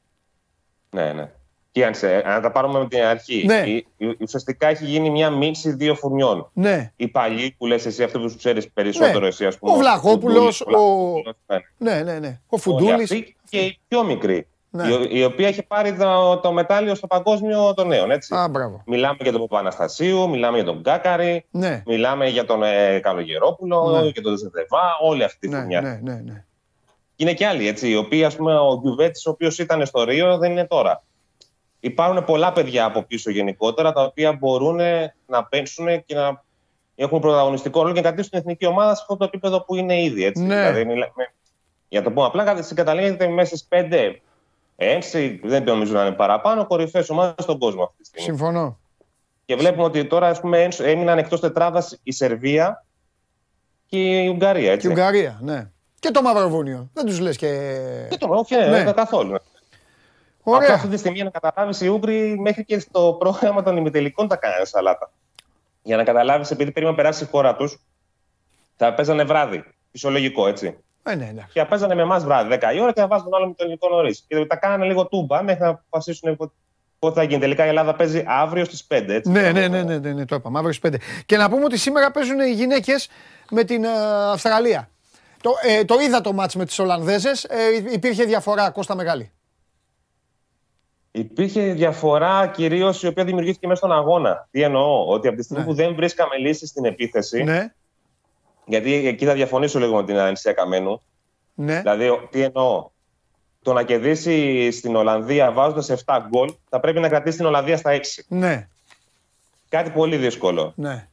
Ναι, 0.90 1.12
ναι. 1.12 1.30
Κοίταξε, 1.72 2.22
να 2.26 2.40
τα 2.40 2.50
πάρουμε 2.50 2.78
με 2.78 2.88
την 2.88 3.02
αρχή. 3.02 3.42
Ναι. 3.46 3.62
Η- 3.66 3.87
η- 3.96 4.16
ουσιαστικά 4.20 4.66
έχει 4.68 4.85
γίνει 4.85 5.11
μια 5.11 5.30
μίξη 5.30 5.72
δύο 5.72 5.94
φουρνιών. 5.94 6.50
Ναι. 6.52 6.92
Οι 6.96 7.09
παλιοί 7.09 7.54
που 7.59 7.66
λες 7.66 7.87
εσύ, 7.87 8.02
αυτούς 8.02 8.33
που 8.33 8.38
ξέρεις 8.38 8.70
περισσότερο 8.70 9.20
Ναι. 9.20 9.26
εσύ, 9.26 9.46
ας 9.46 9.59
πούμε. 9.59 9.72
Ο 9.72 9.76
Βλαχόπουλος, 9.76 10.56
Φουντούλης, 10.56 10.61
ο- 10.61 10.64
Βλαχόπουλος, 10.66 11.35
ναι. 11.46 11.59
Ναι, 11.94 12.02
ναι, 12.02 12.18
ναι. 12.18 12.28
Ο 12.28 12.46
Όλοι 12.48 12.61
Φουντούλης. 12.62 13.02
αυτοί 13.11 13.37
και 13.50 13.59
η 13.59 13.78
πιο 13.88 14.04
μικρή. 14.04 14.46
Ναι. 14.72 14.88
Η, 14.88 14.92
ο- 14.92 15.06
η 15.11 15.24
οποία 15.24 15.48
έχει 15.48 15.62
πάρει 15.62 15.96
το, 15.96 16.37
το 16.38 16.52
μετάλλιο 16.52 16.94
στο 16.94 17.06
παγκόσμιο 17.06 17.74
των 17.74 17.87
νέων. 17.88 18.11
Έτσι. 18.11 18.35
Α, 18.35 18.48
μπράβο. 18.48 18.83
Μιλάμε 18.87 19.16
για 19.20 19.33
τον 19.33 19.40
Παπαναστασίου, 19.40 20.28
μιλάμε 20.28 20.56
για 20.56 20.66
τον 20.66 20.83
Κάκαρη, 20.83 21.46
Ναι, 21.50 21.83
μιλάμε 21.87 22.28
για 22.28 22.44
τον 22.44 22.62
ε, 22.62 22.98
Καλογερόπουλο, 23.00 23.98
Ναι. 24.02 24.09
για 24.09 24.22
τον 24.22 24.37
Ζεδεβά, 24.37 24.96
όλη 25.02 25.24
αυτή 25.24 25.38
τη 25.38 25.48
ναι, 25.48 25.56
φουρνιά. 25.59 25.80
ναι, 25.80 25.98
ναι, 26.02 26.14
ναι. 26.14 26.44
Και 27.16 27.24
είναι 27.26 27.35
και 27.35 27.46
άλλοι, 27.46 27.66
έτσι, 27.68 27.88
οι 27.90 27.96
οποίοι, 27.96 28.24
ας 28.24 28.37
πούμε, 28.37 28.59
ο 28.59 28.78
Γκιουβέτη, 28.80 29.20
ο 29.28 29.30
οποίος 29.30 29.59
ήταν 29.59 29.87
στο 29.87 30.04
Ρίο, 30.04 30.38
δεν 30.38 30.50
είναι 30.50 30.66
τώρα. 30.66 31.02
Υπάρχουν 31.80 32.24
πολλά 32.24 32.52
παιδιά 32.52 32.85
από 32.85 33.02
πίσω 33.02 33.30
γενικότερα, 33.30 33.92
τα 33.92 34.02
οποία 34.02 34.33
μπορούν 34.33 34.80
να 35.26 35.44
παίξουν 35.44 36.04
και 36.04 36.14
να 36.14 36.42
έχουν 36.94 37.20
πρωταγωνιστικό 37.20 37.80
ρόλο 37.83 37.94
και 37.94 38.00
να 38.00 38.06
κρατήσουν 38.06 38.30
την 38.30 38.38
εθνική 38.40 38.66
ομάδα 38.66 38.94
σε 38.94 39.00
αυτό 39.02 39.16
το 39.16 39.24
επίπεδο 39.24 39.64
που 39.64 39.74
είναι 39.74 40.02
ήδη. 40.02 40.24
Έτσι. 40.24 40.42
Ναι. 40.42 40.56
Δηλαδή, 40.56 40.85
μιλάμε, 40.85 41.33
για 41.88 42.00
να 42.00 42.06
το 42.06 42.12
πούμε 42.12 42.26
απλά, 42.26 42.44
κατα- 42.44 42.74
καταλήγεται 42.74 43.28
μέσα 43.28 43.56
στις 43.56 43.64
πέντε, 43.68 44.20
έξι, 44.83 45.40
δεν 45.43 45.62
νομίζω 45.62 45.93
να 45.93 46.07
είναι 46.07 46.14
παραπάνω, 46.14 46.66
κορυφαίε 46.66 47.05
ομάδες 47.09 47.45
στον 47.45 47.59
κόσμο 47.59 47.83
αυτή 47.83 47.97
τη 47.97 48.05
στιγμή. 48.07 48.27
Συμφωνώ. 48.27 48.79
Και 49.45 49.57
βλέπουμε 49.57 49.83
ότι 49.83 50.05
τώρα 50.05 50.29
ας 50.29 50.40
πούμε, 50.40 50.69
έμειναν 50.79 51.19
εκτός 51.19 51.40
τετράδας 51.40 52.01
η 52.03 52.12
Σερβία 52.12 52.85
και 53.87 54.23
η 54.23 54.29
Ουγγαρία. 54.29 54.66
Και 54.66 54.71
Έτσι. 54.71 54.87
η 54.87 54.90
Ουγγαρία, 54.90 55.38
ναι. 55.43 55.71
Και 55.99 56.11
το 56.11 56.23
Μαυροβούνιο. 56.23 56.90
Δεν 56.93 57.05
τους 57.05 57.21
λες 57.21 57.37
και. 57.37 57.49
Δεν 58.09 58.19
το 58.19 58.29
όχι, 58.31 58.57
ναι, 58.57 58.66
Ναι. 58.66 58.83
ναι. 58.83 58.93
καθόλου. 58.93 59.35
Απλά 59.35 60.57
Ωραία. 60.57 60.75
αυτή 60.75 60.88
τη 60.88 60.97
στιγμή 60.97 61.16
για 61.16 61.25
να 61.25 61.31
καταλάβεις, 61.31 61.81
οι 61.81 61.88
Ούγγροι 61.88 62.38
μέχρι 62.38 62.64
και 62.64 62.79
στο 62.79 63.16
πρόγραμμα 63.19 63.62
των 63.62 63.77
ημιτελικών 63.77 64.29
τα 64.29 64.37
κάνανε 64.37 64.64
σαλάτα. 64.64 65.12
Για 65.83 65.97
να 65.97 66.05
καταλάβεις, 66.05 66.51
επειδή 66.51 66.71
πρέπει 66.73 66.87
να 66.87 66.95
περάσει 66.95 67.25
η 67.25 67.27
χώρα 67.27 67.57
τους, 67.57 67.79
θα 68.77 68.95
παίζανε 68.95 69.25
βράδυ. 69.25 69.64
Φυσιολογικό, 69.90 70.47
έτσι. 70.47 70.77
Ε, 71.02 71.14
ναι, 71.14 71.28
εντάξει. 71.30 71.52
Και 71.52 71.60
θα 71.60 71.66
παίζανε 71.66 71.94
με 71.94 72.02
εμάς 72.02 72.24
βράδυ 72.24 72.58
10 72.60 72.74
η 72.74 72.80
ώρα 72.80 72.92
και 72.92 73.00
θα 73.00 73.06
βάζουν 73.06 73.24
τον 73.24 73.34
άλλο 73.34 73.44
ημιτελικό 73.44 73.88
νωρί. 73.88 74.16
Και 74.26 74.46
τα 74.46 74.56
κάνανε 74.56 74.84
λίγο 74.84 75.06
τούμπα 75.06 75.42
μέχρι 75.42 75.62
να 75.62 75.68
αποφασίσουν 75.68 76.36
πότε- 76.36 76.52
πότε 76.98 77.14
θα 77.20 77.22
γίνει. 77.26 77.40
Τελικά 77.40 77.64
η 77.64 77.68
Ελλάδα 77.68 77.94
παίζει 77.94 78.24
αύριο 78.26 78.64
στις 78.64 78.84
5. 78.84 79.14
Έτσι. 79.14 79.30
Ναι, 79.30 79.50
ναι, 79.52 79.68
ναι, 79.68 79.82
ναι, 79.82 79.98
ναι, 79.98 80.12
ναι, 80.12 80.24
το 80.24 80.34
είπαμε. 80.34 80.58
Αύριο 80.58 80.72
στις 80.74 80.90
5. 80.90 80.96
Και 81.26 81.36
να 81.36 81.50
πούμε 81.50 81.64
ότι 81.64 81.78
σήμερα 81.78 82.10
παίζουν 82.10 82.40
οι 82.40 82.52
γυναίκες 82.52 83.08
με 83.50 83.64
την 83.64 83.84
ε, 83.84 83.88
Αυστραλία. 84.32 84.90
Το, 85.42 85.50
ε, 85.62 85.84
το 85.84 85.94
είδα 86.00 86.20
το 86.20 86.32
μάτς 86.32 86.54
με 86.54 86.64
τις 86.64 86.78
Ολλανδέζες. 86.78 87.44
Ε, 87.44 87.56
υπήρχε 87.92 88.24
διαφορά, 88.24 88.70
Κώστα 88.70 88.94
Μεγάλη; 88.94 89.30
Υπήρχε 91.12 91.72
διαφορά 91.72 92.46
κυρίως 92.46 93.02
η 93.02 93.06
οποία 93.06 93.24
δημιουργήθηκε 93.24 93.66
μέσα 93.66 93.78
στον 93.86 93.92
αγώνα. 93.96 94.48
Τι 94.50 94.62
εννοώ, 94.62 95.06
ότι 95.06 95.28
από 95.28 95.36
τη 95.36 95.42
στιγμή 95.42 95.62
Ναι. 95.62 95.68
που 95.68 95.74
δεν 95.74 95.94
βρίσκαμε 95.94 96.36
λύση 96.36 96.66
στην 96.66 96.84
επίθεση, 96.84 97.42
Ναι, 97.42 97.72
γιατί 98.70 99.06
εκεί 99.06 99.24
θα 99.24 99.33
διαφωνήσω 99.33 99.78
λίγο 99.78 99.96
με 99.96 100.04
την 100.04 100.18
Ανησία 100.18 100.52
Καμένου. 100.52 101.02
ναι. 101.54 101.80
Δηλαδή, 101.80 102.09
ο- 102.09 102.28
τι 102.30 102.40
εννοώ; 102.42 102.90
Το 103.62 103.72
να 103.72 103.83
κερδίσει 103.83 104.70
στην 104.70 104.96
Ολλανδία 104.96 105.52
βάζοντας 105.52 105.88
7 105.90 106.26
γκολ, 106.28 106.54
θα 106.68 106.80
πρέπει 106.80 107.00
να 107.00 107.09
κρατήσει 107.09 107.37
την 107.37 107.46
Ολλανδία 107.46 107.76
στα 107.76 107.90
6. 107.90 108.24
Ναι, 108.28 108.68
Κάτι 109.68 109.90
πολύ 109.90 110.16
δύσκολο. 110.16 110.72
ναι, 110.76 111.09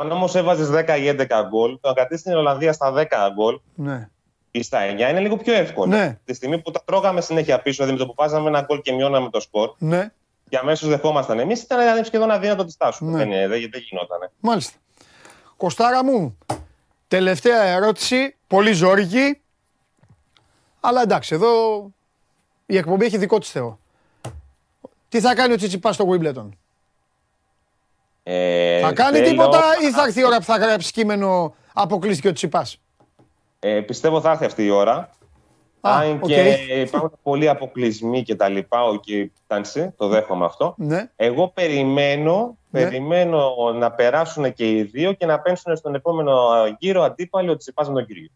Αν 0.00 0.10
όμως 0.12 0.34
έβαζες 0.34 0.68
10 0.70 0.96
ή 0.96 1.06
11 1.08 1.42
γκολ, 1.48 1.78
το 1.80 1.88
να 1.88 1.94
κρατήσεις 1.94 2.22
την 2.24 2.34
Ολλανδία 2.34 2.72
στα 2.72 2.92
10 2.92 3.30
γκολ 3.34 3.60
ναι. 3.74 4.08
ή 4.50 4.62
στα 4.62 4.78
9 4.80 5.10
είναι 5.10 5.20
λίγο 5.20 5.36
πιο 5.36 5.54
εύκολο. 5.54 5.96
Ναι. 5.96 6.18
Τη 6.24 6.34
στιγμή 6.34 6.58
που 6.58 6.70
τα 6.70 6.82
τρώγαμε 6.84 7.20
συνέχεια 7.20 7.60
πίσω, 7.60 7.76
δηλαδή 7.84 7.92
με 7.92 7.98
το 7.98 8.06
που 8.06 8.22
βάζαμε 8.22 8.48
ένα 8.48 8.60
γκολ 8.60 8.80
και 8.80 8.92
μειώναμε 8.92 9.30
το 9.30 9.40
σκορ, 9.40 9.72
ναι. 9.78 10.12
και 10.48 10.56
αμέσως 10.56 10.88
δεχόμασταν 10.88 11.38
εμείς, 11.38 11.62
ήταν 11.62 12.04
σχεδόν 12.04 12.30
αδύνατο 12.30 12.64
τη 12.64 12.76
τάσουμε. 12.76 13.10
Ναι. 13.10 13.18
Δεν, 13.18 13.26
είναι- 13.26 13.48
δεν, 13.48 13.68
δεν 13.72 13.80
γινόταν. 13.88 14.30
Μάλιστα. 14.40 14.78
Κωστάρα 15.56 16.04
μου, 16.04 16.38
τελευταία 17.10 17.62
ερώτηση, 17.62 18.36
πολύ 18.46 18.72
ζόρικη. 18.72 19.40
Αλλά 20.80 21.02
εντάξει, 21.02 21.34
εδώ 21.34 21.50
η 22.66 22.76
εκπομπή 22.76 23.04
έχει 23.04 23.18
δικό 23.18 23.38
της 23.38 23.50
Θεό. 23.50 23.78
Τι 25.08 25.20
θα 25.20 25.34
κάνει 25.34 25.52
ο 25.52 25.56
Τσιτσιπάς 25.56 25.94
στο 25.94 26.08
Wimbledon; 26.10 26.48
Ε, 28.22 28.80
θα 28.80 28.92
κάνει 28.92 29.16
θέλω- 29.16 29.28
τίποτα 29.30 29.62
ή 29.82 29.90
θα 29.90 30.02
έρθει 30.02 30.20
η 30.20 30.24
ώρα 30.24 30.36
που 30.36 30.44
θα 30.44 30.56
γράψει 30.56 30.92
κείμενο 30.92 31.54
αποκλείστηκε 31.72 32.28
ο 32.28 32.32
Τσιτσιπάς; 32.32 32.80
Ε, 33.60 33.80
πιστεύω 33.80 34.20
θα 34.20 34.30
έρθει 34.30 34.44
αυτή 34.44 34.64
η 34.64 34.70
ώρα. 34.70 35.10
Α, 35.80 35.98
Αν 35.98 36.12
οκ. 36.22 36.26
και 36.26 36.40
υπάρχουν 36.80 37.12
πολλοί 37.22 37.48
αποκλεισμοί 37.48 38.22
και 38.22 38.34
τα 38.34 38.48
λοιπά, 38.48 38.84
οκ, 38.84 39.04
εντάξει, 39.46 39.94
το 39.96 40.08
δέχομαι 40.08 40.44
αυτό. 40.44 40.74
Ναι. 40.78 41.10
Εγώ 41.16 41.48
περιμένω, 41.48 42.56
Ναι. 42.70 42.82
περιμένω 42.82 43.54
να 43.74 43.92
περάσουν 43.92 44.52
και 44.52 44.70
οι 44.70 44.82
δύο 44.82 45.12
και 45.12 45.26
να 45.26 45.40
πέσουν 45.40 45.76
στον 45.76 45.94
επόμενο 45.94 46.38
γύρο 46.78 47.02
αντίπαλοι 47.02 47.48
ο 47.48 47.62
Τσίτσι 47.62 47.72
με 47.76 47.84
τον 47.84 48.06
Κύργιο. 48.06 48.28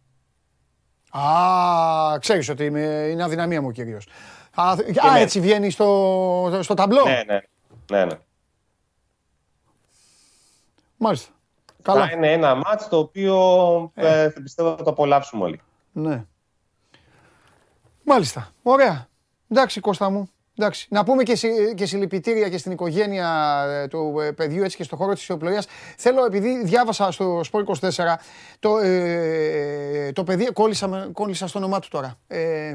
Α, 1.18 2.18
ξέρεις 2.18 2.48
ότι 2.48 2.64
είμαι, 2.64 2.80
είναι 3.10 3.22
αδυναμία 3.22 3.60
μου 3.60 3.66
ο 3.68 3.72
κύριος. 3.72 4.06
Α, 4.54 4.70
α, 4.70 4.76
ναι. 5.12 5.20
έτσι 5.20 5.40
βγαίνει 5.40 5.70
στο, 5.70 6.58
στο 6.62 6.74
ταμπλό. 6.74 7.04
Ναι, 7.04 7.22
ναι, 7.26 7.40
ναι, 7.90 8.04
ναι. 8.04 8.18
Μάλιστα. 10.96 11.32
Καλά. 11.82 12.06
Θα 12.06 12.12
είναι 12.16 12.32
ένα 12.32 12.54
μάτς 12.54 12.88
το 12.88 12.98
οποίο 12.98 13.36
ε, 13.94 14.30
θα 14.30 14.42
πιστεύω 14.42 14.76
θα 14.76 14.82
το 14.82 14.90
απολαύσουμε 14.90 15.44
όλοι. 15.44 15.60
Ναι. 15.92 16.24
Μάλιστα. 18.04 18.52
Ωραία. 18.62 19.08
Εντάξει 19.48 19.80
Κώστα 19.80 20.10
μου. 20.10 20.28
Εντάξει. 20.58 20.86
Να 20.90 21.04
πούμε 21.04 21.22
και, 21.22 21.34
συ- 21.36 21.74
και 21.74 21.86
συλληπιτήρια 21.86 22.48
και 22.48 22.58
στην 22.58 22.72
οικογένεια 22.72 23.62
ε, 23.68 23.88
του 23.88 24.20
ε, 24.20 24.30
παιδιού 24.32 24.62
έτσι 24.64 24.76
και 24.76 24.82
στο 24.82 24.96
χώρο 24.96 25.12
της 25.12 25.22
ισοπλοείας. 25.22 25.66
Θέλω, 25.96 26.24
επειδή 26.24 26.64
διάβασα 26.64 27.10
στο 27.10 27.40
Σπορ 27.44 27.64
24, 27.80 27.88
το, 28.58 28.76
ε, 28.78 30.12
το 30.12 30.24
παιδί, 30.24 30.52
κόλλησα, 30.52 30.88
με- 30.88 31.08
κόλλησα 31.12 31.46
στο 31.46 31.58
όνομά 31.58 31.78
του 31.78 31.88
τώρα. 31.88 32.18
Ε, 32.26 32.74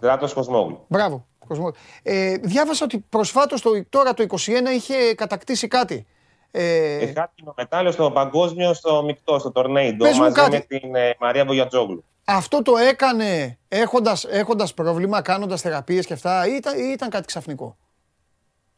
Δράτος 0.00 0.32
Κοσμόγλου. 0.32 0.84
μπράβο, 0.88 1.26
Κοσμό. 1.48 1.70
Ε, 2.02 2.34
διάβασα 2.36 2.84
ότι 2.84 3.04
προσφάτως 3.08 3.60
το, 3.62 3.70
τώρα 3.88 4.14
το 4.14 4.22
21 4.22 4.70
είχε 4.74 5.14
κατακτήσει 5.14 5.68
κάτι. 5.68 6.06
Ε, 6.50 6.94
Ε, 6.98 7.12
χάτινο 7.12 7.54
μετάλλιο 7.56 7.90
στο 7.92 8.10
παγκόσμιο, 8.10 8.74
στο 8.74 9.02
μεικτό, 9.02 9.38
στο 9.38 9.50
τορνέιντο, 9.52 10.04
Πες 10.04 10.16
μου 10.16 10.22
μαζί 10.22 10.34
κάτι. 10.34 10.50
με 10.50 10.78
την 10.78 10.94
ε, 10.94 11.14
Μαρία 11.20 11.44
Μπογιατζόγλου. 11.44 12.04
Αυτό 12.30 12.62
το 12.62 12.76
έκανε 12.76 13.58
έχοντας, 13.68 14.24
έχοντας 14.24 14.74
πρόβλημα, 14.74 15.20
κάνοντας 15.22 15.60
θεραπείες 15.60 16.06
και 16.06 16.12
αυτά 16.12 16.46
ή 16.48 16.54
ήταν, 16.56 16.78
ή 16.78 16.90
ήταν 16.92 17.10
κάτι 17.10 17.26
ξαφνικό; 17.26 17.76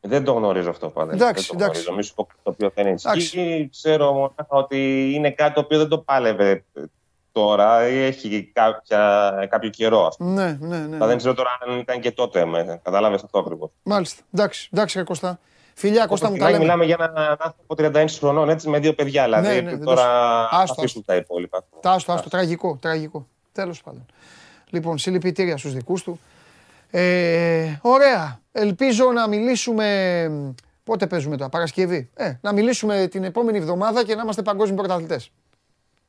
Δεν 0.01 0.25
το 0.25 0.33
γνωρίζω 0.33 0.71
αυτό 0.71 0.89
πάντα. 0.89 1.13
Εντάξει, 1.13 1.47
δεν 1.49 1.59
το 1.59 1.65
εντάξει. 1.65 1.83
γνωρίζω. 1.83 1.93
Μη 1.93 2.03
σου 2.03 2.15
πω 2.15 2.25
κάτι 2.25 2.39
το 2.43 2.51
οποίο 2.51 2.71
δεν 2.75 2.87
Εντάξει. 2.87 3.19
ισχύει. 3.19 3.69
Ξέρω 3.73 4.13
μονάχα 4.13 4.47
ότι 4.49 5.11
είναι 5.15 5.31
κάτι 5.31 5.55
το 5.55 5.61
οποίο 5.61 5.79
δεν 5.79 5.89
το 5.89 5.99
πάλευε 5.99 6.51
ε, 6.51 6.81
τώρα 7.33 7.89
ή 7.89 7.99
έχει 7.99 8.51
κάποια, 8.53 9.33
κάποιο 9.51 9.71
καιρό. 9.71 10.07
Ας 10.07 10.17
πούμε. 10.17 10.59
Ναι, 10.61 10.67
ναι, 10.77 10.79
ναι. 10.87 10.97
Αλλά 10.97 11.07
δεν 11.07 11.17
ξέρω 11.17 11.35
τώρα 11.35 11.59
αν 11.67 11.79
ήταν 11.79 12.01
και 12.01 12.11
τότε. 12.13 12.45
Με, 12.45 12.81
κατάλαβες 12.83 13.23
αυτό 13.23 13.39
ακριβώς. 13.39 13.71
Μάλιστα. 13.83 14.23
Εντάξει, 14.35 14.69
εντάξει, 14.73 14.99
ρε 14.99 15.05
Κώστα. 15.05 15.39
Φιλιά, 15.75 16.07
Κώστα 16.07 16.31
μου 16.31 16.37
τα 16.37 16.47
λέμε. 16.47 16.59
Μιλάμε 16.59 16.85
για 16.85 16.97
έναν 17.01 17.37
άνθρωπο 17.41 17.75
31 17.99 18.05
χρονών, 18.19 18.49
έτσι, 18.49 18.69
με 18.69 18.79
δύο 18.79 18.95
παιδιά. 18.95 19.25
Δηλαδή, 19.25 19.47
Ναι, 19.49 19.61
ναι, 19.61 19.71
δεν 19.71 19.85
τώρα 19.85 19.97
το- 20.03 20.09
θα 20.51 20.59
Άστο, 20.59 20.75
αφήσουν 20.79 21.05
τα 21.05 21.15
υπόλοιπα. 21.17 21.65
Τα 21.81 21.91
άστο, 21.91 22.13
άστο, 22.13 22.29
τραγικό, 22.29 22.79
τραγικό. 22.81 23.27
Τέλος 23.53 23.83
πάντων. 23.83 24.07
Λοιπόν, 24.71 24.99
συλληπιτήρια 24.99 25.57
στους 25.57 25.75
δικούς 25.75 26.03
του. 26.03 26.21
Ε, 26.91 27.79
ωραία. 27.81 28.41
Ελπίζω 28.53 29.13
να 29.13 29.29
μιλήσουμε... 29.29 30.31
Πότε 30.85 31.07
παίζουμε 31.07 31.37
τώρα, 31.37 31.49
Παρασκευή. 31.49 32.11
Ε, 32.15 32.33
να 32.41 32.53
μιλήσουμε 32.53 33.07
την 33.07 33.25
επόμενη 33.25 33.59
εβδομάδα 33.59 34.05
και 34.05 34.15
να 34.15 34.23
είμαστε 34.23 34.43
παγκόσμιοι 34.43 34.77
πρωταθλητές. 34.77 35.31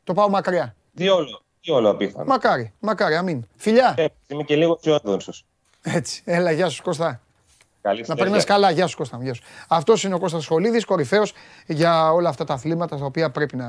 Το 0.04 0.14
πάω 0.14 0.30
μακριά. 0.30 0.76
Τι 0.96 1.10
όλο, 1.10 1.42
τι 1.62 1.72
όλο 1.72 1.90
απίθανο. 1.90 2.26
Μακάρι, 2.26 2.74
μακάρι, 2.80 3.16
αμήν. 3.16 3.48
Φιλιά. 3.56 3.94
Ε, 3.98 4.06
είμαι 4.28 4.44
και 4.44 4.56
λίγο 4.56 4.80
αισιόδοξο. 4.80 5.32
Έτσι, 5.82 6.22
έλα, 6.26 6.52
γεια 6.52 6.70
σου 6.70 6.84
Κώστα. 6.84 7.22
Καλή 7.82 8.00
Να 8.00 8.04
συνέχεια. 8.06 8.24
περνάς 8.26 8.44
καλά. 8.44 8.72
Γεια 8.72 8.88
σου 8.88 8.98
Κώστα. 8.98 9.18
μου, 9.18 9.24
Γεια 9.24 9.34
σου. 9.34 9.44
Αυτός 9.68 10.04
είναι 10.04 10.14
ο 10.16 10.20
Κώστας 10.20 10.44
Σχολίδης, 10.44 10.86
κορυφαίος 10.86 11.34
για 11.68 12.12
όλα 12.14 12.30
αυτά 12.30 12.44
τα 12.44 12.54
αθλήματα 12.54 12.98
τα 12.98 13.06
οποία 13.06 13.32
πρέπει 13.32 13.56
να, 13.56 13.68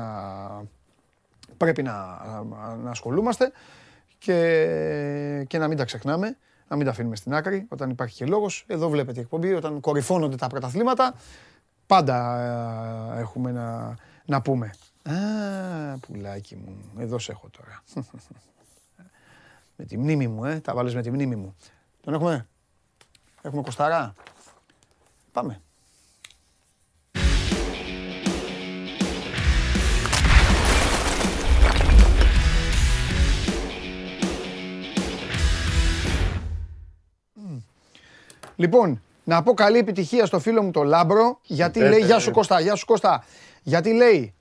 πρέπει 1.63 1.83
να, 1.83 2.19
να 2.83 2.89
ασχολούμαστε 2.89 3.51
και, 4.17 5.45
και 5.47 5.57
να 5.57 5.67
μην 5.67 5.77
τα 5.77 5.85
ξεχνάμε, 5.85 6.37
να 6.67 6.75
μην 6.75 6.85
τα 6.85 6.91
αφήνουμε 6.91 7.15
στην 7.15 7.33
άκρη 7.33 7.65
όταν 7.69 7.89
υπάρχει 7.89 8.15
και 8.15 8.25
λόγος. 8.25 8.63
Εδώ 8.67 8.89
βλέπετε 8.89 9.19
η 9.19 9.21
εκπομπή, 9.21 9.53
όταν 9.53 9.79
κορυφώνονται 9.79 10.35
τα 10.35 10.47
πρωταθλήματα, 10.47 11.13
πάντα 11.85 12.39
ε, 13.15 13.19
έχουμε 13.19 13.51
να, 13.51 13.95
να 14.25 14.41
πούμε. 14.41 14.73
Α, 15.03 15.97
πουλάκι 15.97 16.55
μου, 16.55 16.77
εδώ 16.97 17.19
σε 17.19 17.31
έχω 17.31 17.49
τώρα. 17.49 17.83
με 19.77 19.85
τη 19.85 19.97
μνήμη 19.97 20.27
μου, 20.27 20.45
ε, 20.45 20.59
τα 20.59 20.73
βάλες 20.73 20.95
με 20.95 21.01
τη 21.01 21.11
μνήμη 21.11 21.35
μου. 21.35 21.55
Τον 22.01 22.13
έχουμε; 22.13 22.47
Έχουμε 23.41 23.61
κοσταρά; 23.61 24.13
Πάμε. 25.31 25.61
Λοιπόν, 38.55 39.01
να 39.23 39.43
πω 39.43 39.53
καλή 39.53 39.77
επιτυχία 39.77 40.25
στο 40.25 40.39
φίλο 40.39 40.63
μου 40.63 40.71
το 40.71 40.83
Λάμπρο, 40.83 41.39
γιατί 41.43 41.79
λέει, 41.79 41.99
γεια 41.99 42.19
σου 42.19 42.31
Κώστα, 42.31 42.59
γεια 42.59 42.75
σου 42.75 42.85
Κώστα, 42.85 43.23
γιατί 43.63 43.93
λέει, 43.93 44.33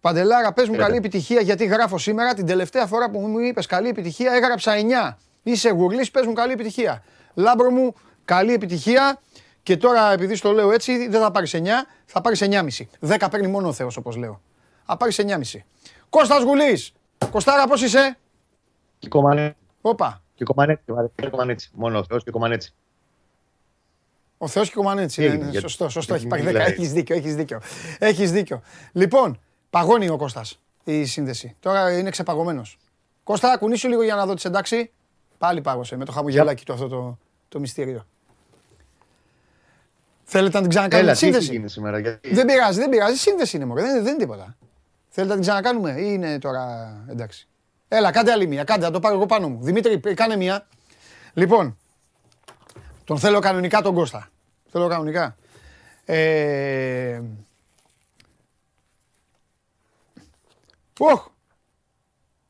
Παντελάρα, 0.00 0.52
πες 0.52 0.68
μου 0.68 0.76
καλή 0.76 0.96
επιτυχία 0.96 1.40
γιατί 1.40 1.64
γράφω 1.64 1.98
σήμερα. 1.98 2.34
Την 2.34 2.46
τελευταία 2.46 2.86
φορά 2.86 3.10
που 3.10 3.18
μου 3.20 3.38
είπες 3.38 3.66
καλή 3.66 3.88
επιτυχία 3.88 4.32
έγραψα 4.32 4.72
9. 5.12 5.16
Είσαι 5.42 5.70
γουρλής, 5.70 6.10
πες 6.10 6.26
μου 6.26 6.32
καλή 6.32 6.52
επιτυχία. 6.52 7.02
Λάμπρο 7.34 7.70
μου, 7.70 7.94
καλή 8.24 8.52
επιτυχία. 8.52 9.20
Και 9.62 9.76
τώρα 9.76 10.12
επειδή 10.12 10.34
στο 10.34 10.52
λέω 10.52 10.72
έτσι 10.72 11.08
δεν 11.08 11.20
θα 11.20 11.30
πάρεις 11.30 11.54
9, 11.54 11.60
θα 12.04 12.20
πάρεις 12.20 12.42
9,5. 12.42 12.88
10 13.00 13.28
παίρνει 13.30 13.46
μόνο 13.46 13.68
ο 13.68 13.72
Θεός 13.72 13.96
όπως 13.96 14.16
λέω. 14.16 14.40
Θα 14.86 14.96
πάρεις 14.96 15.18
9,5. 15.18 15.64
Κώστας 16.10 16.42
Γουλής, 16.42 16.92
Κωστάρα 17.30 17.66
πώς 17.66 17.82
είσαι; 17.82 18.18
Και 18.98 19.08
κομμανέτσι. 19.08 19.56
Όπα, 19.80 20.22
Και 20.34 20.44
κομμανέτσι. 20.44 20.84
και 21.14 21.28
κομμανέτσι. 21.28 21.70
Μόνο 21.74 21.98
ο 21.98 22.04
Θεός 22.04 22.24
και 22.24 22.30
κομμανέτσι. 22.30 22.74
Ο 24.38 24.46
Θεός 24.48 24.70
και 24.70 24.78
ο 24.78 24.82
Κομανέτσι. 24.82 25.22
Έγινε, 25.22 25.36
Ναι, 25.36 25.44
ναι, 25.44 25.50
γιατί- 25.50 25.68
σωστό, 25.68 25.88
σωστό, 25.88 26.14
έχει 26.14 26.26
γιατί 26.26 26.42
πάρει 26.42 26.56
10. 26.56 26.58
μιλάει. 26.58 26.72
Έχεις 26.72 26.92
δίκιο, 26.92 27.16
έχεις 27.16 27.34
δίκιο. 27.34 27.60
Έχεις 27.98 28.32
δίκιο. 28.32 28.62
Λοιπόν, 28.92 29.40
παγώνει 29.70 30.08
ο 30.08 30.16
Κώστας 30.16 30.58
η 30.84 31.04
σύνδεση. 31.04 31.56
Τώρα 31.60 31.98
είναι 31.98 32.10
ξεπαγωμένος. 32.10 32.78
Κώστα, 33.24 33.56
κουνήσου 33.58 33.88
λίγο 33.88 34.02
για 34.02 34.14
να 34.14 34.26
δω 34.26 34.34
τις 34.34 34.44
εντάξει. 34.44 34.90
Πάλι 35.38 35.60
πάγωσε 35.60 35.96
με 35.96 36.04
το 36.04 36.12
χαμογελάκι 36.12 36.64
του 36.64 36.72
αυτό 36.72 36.88
το, 36.88 37.18
το 37.48 37.60
μυστήριο. 37.60 38.06
Θέλετε 40.24 40.54
να 40.56 40.60
την 40.60 40.70
ξανακάνουμε 40.70 41.10
Έλα, 41.10 41.18
τη 41.18 41.18
τι 41.20 41.26
έχει 41.26 41.34
σύνδεση; 41.34 41.56
γίνει 41.58 41.68
σήμερα. 41.70 41.98
Γιατί... 41.98 42.34
Δεν 42.34 42.46
πειράζει, 42.46 42.78
δεν 42.78 42.88
πειράζει. 42.88 43.16
Σύνδεση 43.18 43.56
είναι 43.56 43.64
μωρέ. 43.64 43.82
Δεν, 43.82 44.02
δεν 44.02 44.06
είναι 44.12 44.16
τίποτα. 44.22 44.56
Θέλετε 45.08 45.34
να 45.34 45.40
την 45.40 45.50
ξανακάνουμε 45.50 45.90
ή 46.00 46.04
είναι 46.14 46.38
τώρα 46.38 46.96
εντάξει. 47.10 47.48
Έλα, 47.88 48.10
κάντε 48.10 48.32
άλλη 48.32 48.46
μία. 48.46 48.64
Κάντε, 48.64 48.84
να 48.84 48.90
το 48.90 49.00
πάρω 49.00 49.14
εγώ 49.14 49.26
πάνω 49.26 49.48
μου. 49.48 49.58
Δημήτρη, 49.62 49.98
κάνε 49.98 50.36
μία. 50.36 50.66
Λοιπόν, 51.32 51.78
τον 53.08 53.18
θέλω 53.18 53.38
κανονικά 53.38 53.82
τον 53.82 53.94
Κώστα. 53.94 54.28
Θέλω 54.70 54.88
κανονικά. 54.88 55.36
Ε... 56.04 57.20
Οχ! 60.98 61.26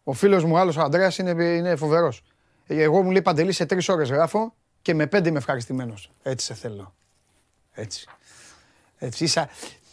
Ο 0.05 0.13
φίλος 0.13 0.45
μου 0.45 0.59
άλλος 0.59 0.77
ο 0.77 0.81
Ανδρέας 0.81 1.19
είναι, 1.19 1.45
είναι 1.45 1.77
φοβερός. 1.77 2.23
Ε, 2.67 2.83
Εγώ 2.83 3.03
μου 3.03 3.11
λέει 3.11 3.23
Παντελή 3.23 3.53
σε 3.53 3.67
τρεις 3.67 3.89
ώρες 3.89 4.11
γράφω 4.11 4.55
και 4.83 4.95
με 4.95 5.07
πέντε 5.07 5.29
είμαι 5.29 5.39
ευχαριστημένος. 5.39 6.11
Έτσι 6.23 6.47
σε 6.47 6.55
θέλω. 6.55 6.95
Έτσι. 7.73 8.07
Έτσι, 8.99 9.25
ίσα, 9.25 9.49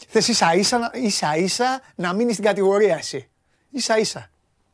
θες 0.08 0.28
ίσα 0.28 0.54
ίσα, 0.54 0.78
να- 0.78 0.90
ίσα 0.94 1.36
ίσα 1.36 1.80
να 1.94 2.12
μείνεις 2.12 2.32
στην 2.32 2.44
κατηγορία 2.46 2.96
εσύ. 2.96 3.28
Ίσα 3.70 3.98
ίσα 3.98 4.30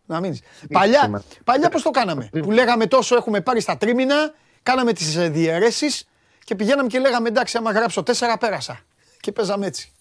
να 0.06 0.20
μείνεις. 0.20 0.40
Παλιά, 0.72 1.00
σήμερα. 1.02 1.24
παλιά 1.44 1.68
πώς 1.68 1.82
το 1.82 1.90
κάναμε; 1.90 2.28
που 2.32 2.50
λέγαμε 2.50 2.86
τόσο 2.86 3.16
έχουμε 3.16 3.40
πάρει 3.40 3.60
στα 3.60 3.76
τρίμηνα, 3.76 4.34
κάναμε 4.62 4.92
τις 4.92 5.16
ε, 5.16 5.28
διαιρέσεις 5.28 6.04
και 6.44 6.54
πηγαίναμε 6.54 6.88
και 6.88 6.98
λέγαμε 6.98 7.28
εντάξει 7.28 7.56
άμα 7.56 7.72
γράψω 7.72 8.02
τέσσερα 8.02 8.38
πέρασα. 8.38 8.80
Και 9.20 9.32
παίζαμε 9.32 9.66
έτσι. 9.66 9.92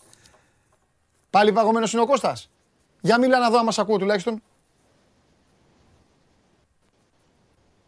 Πάλι 1.30 1.52
παγωμένος 1.52 1.94
είναι 1.94 2.02
ο 2.02 2.06
Κώστας. 2.06 2.50
Για 3.02 3.20
μίλα 3.20 3.40
να 3.40 3.50
δω 3.50 3.58
άμα 3.60 3.72
σ' 3.72 3.80
ακούω 3.80 3.98
τουλάχιστον. 3.98 4.42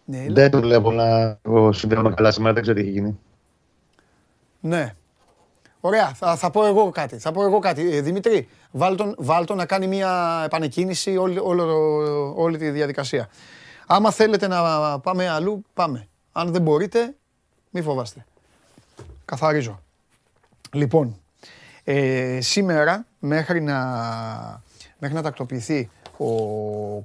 Ναι, 0.05 0.17
έλα. 0.23 0.33
Δεν 0.33 0.51
το 0.51 0.59
βλέπω 0.59 0.91
να 0.91 1.37
το 1.41 1.71
συνδέομαι 1.71 2.13
καλά 2.13 2.31
σήμερα. 2.31 2.53
Δεν 2.53 2.61
ξέρω 2.61 2.77
τι 2.77 2.83
έχει 2.83 2.91
γίνει. 2.91 3.19
Ναι. 4.59 4.95
Ωραία, 5.79 6.13
θα, 6.13 6.35
θα 6.35 6.51
πω 6.51 6.65
εγώ 6.65 6.89
κάτι. 6.89 7.17
Θα 7.17 7.31
πω 7.31 7.43
εγώ 7.43 7.59
κάτι. 7.59 7.95
Ε, 7.95 8.01
Δημήτρη, 8.01 8.47
βάλ 8.71 8.95
τον, 8.95 9.15
βάλ 9.17 9.45
τον 9.45 9.57
να 9.57 9.65
κάνει 9.65 9.87
μια 9.87 10.41
επανεκκίνηση 10.45 11.17
όλη, 11.17 11.39
όλο, 11.39 11.65
το- 11.65 12.41
όλη 12.41 12.57
τη 12.57 12.69
διαδικασία. 12.69 13.29
Άμα 13.87 14.11
θέλετε 14.11 14.47
να 14.47 14.99
πάμε 14.99 15.29
αλλού, 15.29 15.65
πάμε. 15.73 16.07
Αν 16.35 16.51
δεν 16.51 16.61
μπορείτε, 16.61 17.15
μη 17.69 17.81
φοβάστε. 17.81 18.25
Καθαρίζω. 19.25 19.81
Λοιπόν, 20.73 21.19
ε, 21.83 22.37
σήμερα 22.41 23.05
μέχρι 23.19 23.61
να, 23.61 23.75
μέχρι 24.97 25.15
να 25.15 25.21
τακτοποιηθεί 25.21 25.89
ο 26.17 26.27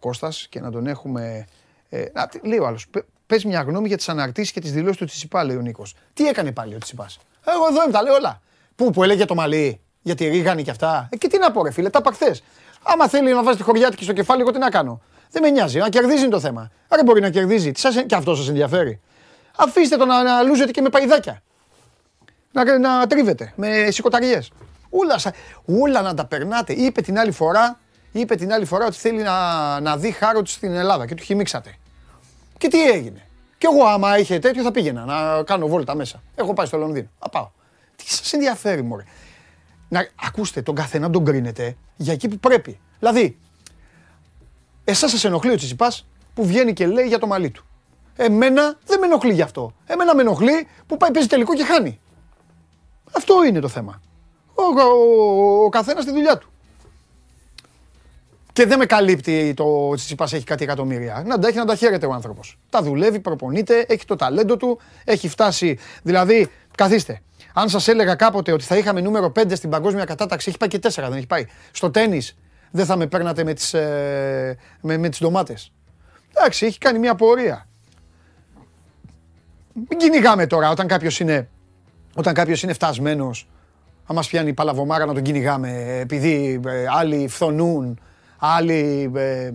Κώστας 0.00 0.46
και 0.50 0.60
να 0.60 0.70
τον 0.70 0.86
έχουμε... 0.86 1.46
Ε, 1.88 2.02
α, 2.12 2.26
τι- 2.30 2.46
λέει 2.46 2.58
ο 2.58 2.66
άλλος, 2.66 2.88
πε- 2.88 3.04
πες 3.26 3.44
μια 3.44 3.60
γνώμη 3.62 3.88
για 3.88 3.96
τις 3.96 4.08
αναρτήσεις 4.08 4.52
και 4.52 4.60
τις 4.60 4.72
δηλώσεις 4.72 4.96
του 4.96 5.04
Τσιπά, 5.04 5.44
λέει 5.44 5.56
ο 5.56 5.60
Νίκος. 5.60 5.94
Τι 6.14 6.26
έκανε 6.28 6.52
πάλι 6.52 6.74
ο 6.74 6.78
Τσιπάς. 6.78 7.18
Εγώ 7.46 7.66
εδώ 7.70 7.82
είμαι, 7.82 7.92
τα 7.92 8.02
λέω 8.02 8.14
όλα. 8.14 8.40
Πού, 8.76 8.90
που 8.90 9.02
έλεγε 9.02 9.24
το 9.24 9.34
μαλλί, 9.34 9.80
για 10.02 10.14
τη 10.14 10.28
Ρίγανη 10.28 10.62
και 10.62 10.70
αυτά. 10.70 11.08
Ε, 11.12 11.16
και 11.16 11.28
τι 11.28 11.38
να 11.38 11.50
πω 11.52 11.62
ρε 11.64 11.70
φίλε, 11.70 11.90
τα 11.90 11.98
είπα 12.02 12.12
χθες. 12.12 12.42
Άμα 12.82 13.08
θέλει 13.08 13.32
να 13.32 13.42
βάζει 13.42 13.56
τη 13.56 13.62
χωριάτικη 13.62 14.04
στο 14.04 14.12
κεφάλι, 14.12 14.40
εγώ 14.40 14.50
τι 14.50 14.58
να 14.58 14.70
κάνω. 14.70 15.00
Δεν 15.30 15.42
με 15.42 15.50
νοιάζει, 15.50 15.78
να 15.78 15.88
κερδίζει 15.88 16.20
είναι 16.22 16.30
το 16.30 16.40
θέμα. 16.40 16.70
Άρα 16.88 17.02
μπορεί 17.04 17.20
να 17.20 17.30
κερδίζει. 17.30 17.72
Τι 17.72 17.80
σας, 17.80 18.02
και 18.06 18.14
αυτό 18.14 18.34
σας 18.34 18.48
ενδιαφέρει. 18.48 19.00
Αφήστε 19.60 19.96
τον 19.96 20.08
να, 20.08 20.22
να 20.22 20.42
λούζετε 20.42 20.70
και 20.70 20.80
με 20.80 20.88
παϊδάκια 20.88 21.42
να, 22.52 22.78
να 22.78 23.06
τρίβετε 23.06 23.52
με 23.56 23.90
σηκωταριές. 23.90 24.50
Ούλα, 24.90 25.18
σα- 25.18 25.34
ούλα 25.64 26.02
να 26.02 26.14
τα 26.14 26.26
περνάτε. 26.26 26.72
Είπε 26.72 27.00
την 27.00 27.18
άλλη 27.18 27.30
φορά, 27.30 27.80
είπε 28.12 28.34
την 28.34 28.52
άλλη 28.52 28.64
φορά 28.64 28.86
ότι 28.86 28.96
θέλει 28.96 29.22
να, 29.22 29.80
να 29.80 29.96
δει 29.96 30.10
χάρο 30.10 30.42
του 30.42 30.50
στην 30.50 30.74
Ελλάδα 30.74 31.06
και 31.06 31.14
του 31.14 31.22
χυμίξατε. 31.22 31.74
Και 32.58 32.68
τι 32.68 32.90
έγινε; 32.90 33.26
Κι 33.58 33.66
εγώ 33.66 33.84
άμα 33.84 34.18
είχε 34.18 34.38
τέτοιο 34.38 34.62
θα 34.62 34.70
πήγαινα 34.70 35.04
να 35.04 35.42
κάνω 35.42 35.66
βόλτα 35.68 35.94
μέσα. 35.94 36.22
Έχω 36.34 36.52
πάει 36.52 36.66
στο 36.66 36.76
Λονδίνο. 36.76 37.08
Θα 37.18 37.28
πάω. 37.28 37.50
Τι 37.96 38.10
σας 38.12 38.32
ενδιαφέρει 38.32 38.82
μωρέ; 38.82 39.04
Να, 39.88 40.08
ακούστε, 40.26 40.62
τον 40.62 40.74
καθένα 40.74 41.10
τον 41.10 41.24
κρίνετε 41.24 41.76
για 41.96 42.12
εκεί 42.12 42.28
που 42.28 42.38
πρέπει. 42.38 42.80
Δηλαδή, 42.98 43.38
εσάς 44.84 45.10
σας 45.10 45.24
ενοχλεί 45.24 45.52
ο 45.52 45.56
Τσιτσιπάς 45.56 46.06
που 46.34 46.46
βγαίνει 46.46 46.72
και 46.72 46.86
λέει 46.86 47.06
για 47.06 47.18
το 47.18 47.26
μαλλί 47.26 47.50
του. 47.50 47.67
Εμένα 48.20 48.78
δεν 48.86 48.98
με 48.98 49.06
ενοχλεί 49.06 49.32
γι' 49.32 49.42
αυτό. 49.42 49.72
Εμένα 49.86 50.14
με 50.14 50.20
ενοχλεί 50.20 50.66
που 50.86 50.96
πάει 50.96 51.10
παίζει 51.10 51.28
τελικό 51.28 51.54
και 51.54 51.64
χάνει. 51.64 52.00
Αυτό 53.12 53.44
είναι 53.44 53.60
το 53.60 53.68
θέμα. 53.68 54.00
Ο, 54.54 54.62
ο, 54.62 55.64
ο 55.64 55.68
καθένας 55.68 56.04
τη 56.04 56.10
δουλειά 56.10 56.38
του. 56.38 56.48
Και 58.52 58.66
δεν 58.66 58.78
με 58.78 58.86
καλύπτει 58.86 59.54
το 59.56 59.94
Τσιτσιπάς 59.94 60.32
έχει 60.32 60.44
κάτι 60.44 60.64
εκατομμύρια. 60.64 61.22
Να 61.26 61.38
τα 61.38 61.48
έχει 61.48 61.56
να 61.56 61.64
τα 61.64 61.74
χαίρεται 61.74 62.06
ο 62.06 62.12
άνθρωπος. 62.12 62.58
Τα 62.70 62.82
δουλεύει, 62.82 63.20
προπονείται, 63.20 63.84
έχει 63.88 64.04
το 64.04 64.16
ταλέντο 64.16 64.56
του, 64.56 64.80
έχει 65.04 65.28
φτάσει. 65.28 65.78
Δηλαδή, 66.02 66.50
καθίστε. 66.74 67.20
Αν 67.52 67.68
σας 67.68 67.88
έλεγα 67.88 68.14
κάποτε 68.14 68.52
ότι 68.52 68.64
θα 68.64 68.76
είχαμε 68.76 69.00
νούμερο 69.00 69.32
5 69.36 69.52
στην 69.54 69.70
παγκόσμια 69.70 70.04
κατάταξη, 70.04 70.48
έχει 70.48 70.58
πάει 70.58 70.68
και 70.68 70.78
4, 70.82 70.90
δεν 70.94 71.12
έχει 71.12 71.26
πάει. 71.26 71.46
Στο 71.70 71.90
τέννη 71.90 72.22
δεν 72.70 72.84
θα 72.84 72.96
με 72.96 73.06
παίρνατε 73.06 73.44
με 73.44 73.54
τις 73.54 73.74
ε, 73.74 74.56
με, 74.80 74.96
με 74.96 75.08
τις 75.08 75.18
ντομάτες. 75.20 75.72
Εντάξει, 76.34 76.66
έχει 76.66 76.78
κάνει 76.78 76.98
μια 76.98 77.14
πορεία. 77.14 77.67
Μην 79.88 79.98
κυνηγάμε 79.98 80.46
τώρα 80.46 80.70
όταν 80.70 80.86
κάποιος 80.86 81.20
είναι, 81.20 81.48
όταν 82.14 82.34
κάποιος 82.34 82.62
είναι 82.62 82.72
φτασμένος, 82.72 83.48
αν 84.06 84.16
μας 84.16 84.28
πιάνει 84.28 84.48
η 84.48 84.52
παλαβομάρα 84.52 85.06
να 85.06 85.14
τον 85.14 85.22
κυνηγάμε 85.22 85.98
επειδή 86.00 86.60
ε, 86.66 86.84
άλλοι 86.88 87.28
φθονούν, 87.28 88.00
άλλοι 88.38 89.12
ε, 89.14 89.52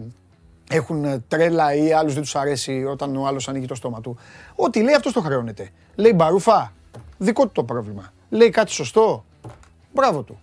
έχουν 0.69 1.23
τρέλα 1.27 1.73
ή 1.73 1.93
άλλους 1.93 2.13
δεν 2.13 2.21
τους 2.21 2.35
αρέσει 2.35 2.83
όταν 2.83 3.15
ο 3.15 3.27
άλλος 3.27 3.47
ανοίγει 3.47 3.65
το 3.65 3.75
στόμα 3.75 4.01
του. 4.01 4.17
Ό,τι 4.55 4.81
λέει 4.81 4.93
αυτός 4.93 5.13
το 5.13 5.21
χρεώνεται. 5.21 5.69
Λέει 5.95 6.11
μπαρούφα, 6.15 6.73
δικό 7.17 7.45
του 7.45 7.51
το 7.51 7.63
πρόβλημα. 7.63 8.13
Λέει 8.29 8.49
κάτι 8.49 8.71
σωστό, 8.71 9.25
μπράβο 9.93 10.21
του. 10.21 10.41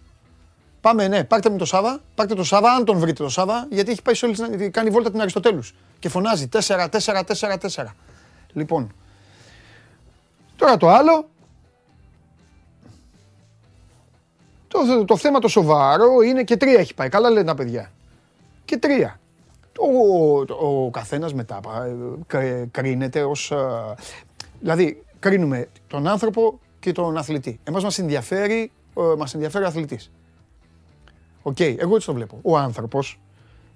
Πάμε, 0.80 1.08
ναι, 1.08 1.24
πάρτε 1.24 1.50
μου 1.50 1.56
το 1.56 1.64
Σάβα. 1.64 2.00
Πάρτε 2.14 2.34
το 2.34 2.44
Σάβα, 2.44 2.70
αν 2.70 2.84
τον 2.84 2.98
βρείτε 2.98 3.22
το 3.22 3.28
Σάβα, 3.28 3.66
γιατί 3.70 3.90
έχει 3.90 4.02
πάει 4.02 4.14
σε 4.14 4.26
όλη, 4.26 4.70
κάνει 4.70 4.90
βόλτα 4.90 5.10
την 5.10 5.20
Αριστοτέλους. 5.20 5.74
Και 5.98 6.08
φωνάζει 6.08 6.48
4, 6.52 6.88
4, 6.88 7.22
4, 7.24 7.56
4. 7.58 7.84
Λοιπόν, 8.52 8.92
τώρα 10.60 10.76
το 10.76 10.88
άλλο. 10.88 11.28
Το, 14.68 15.04
το 15.04 15.16
θέμα 15.16 15.38
το 15.38 15.48
σοβαρό 15.48 16.20
είναι 16.20 16.42
και 16.44 16.56
τρία 16.56 16.78
έχει 16.78 16.94
πάει. 16.94 17.08
Καλά 17.08 17.30
λένε 17.30 17.46
τα 17.46 17.54
παιδιά. 17.54 17.90
Και 18.64 18.76
τρία. 18.76 19.20
Ο, 19.78 20.38
ο, 20.38 20.84
ο 20.84 20.90
καθένας 20.90 21.34
μετά 21.34 21.60
ε, 22.32 22.64
κρίνεται 22.70 23.22
ως... 23.22 23.50
Ε, 23.50 23.94
δηλαδή, 24.60 25.02
κρίνουμε 25.18 25.68
τον 25.86 26.06
άνθρωπο 26.06 26.60
και 26.80 26.92
τον 26.92 27.16
αθλητή. 27.16 27.60
Εμάς 27.64 27.82
μας 27.82 27.98
ενδιαφέρει, 27.98 28.70
ε, 28.96 29.16
μας 29.18 29.34
ενδιαφέρει 29.34 29.64
ο 29.64 29.66
αθλητής. 29.66 30.10
Οκ, 31.42 31.60
εγώ 31.60 31.94
έτσι 31.94 32.06
το 32.06 32.14
βλέπω. 32.14 32.38
Ο 32.42 32.56
άνθρωπος 32.56 33.20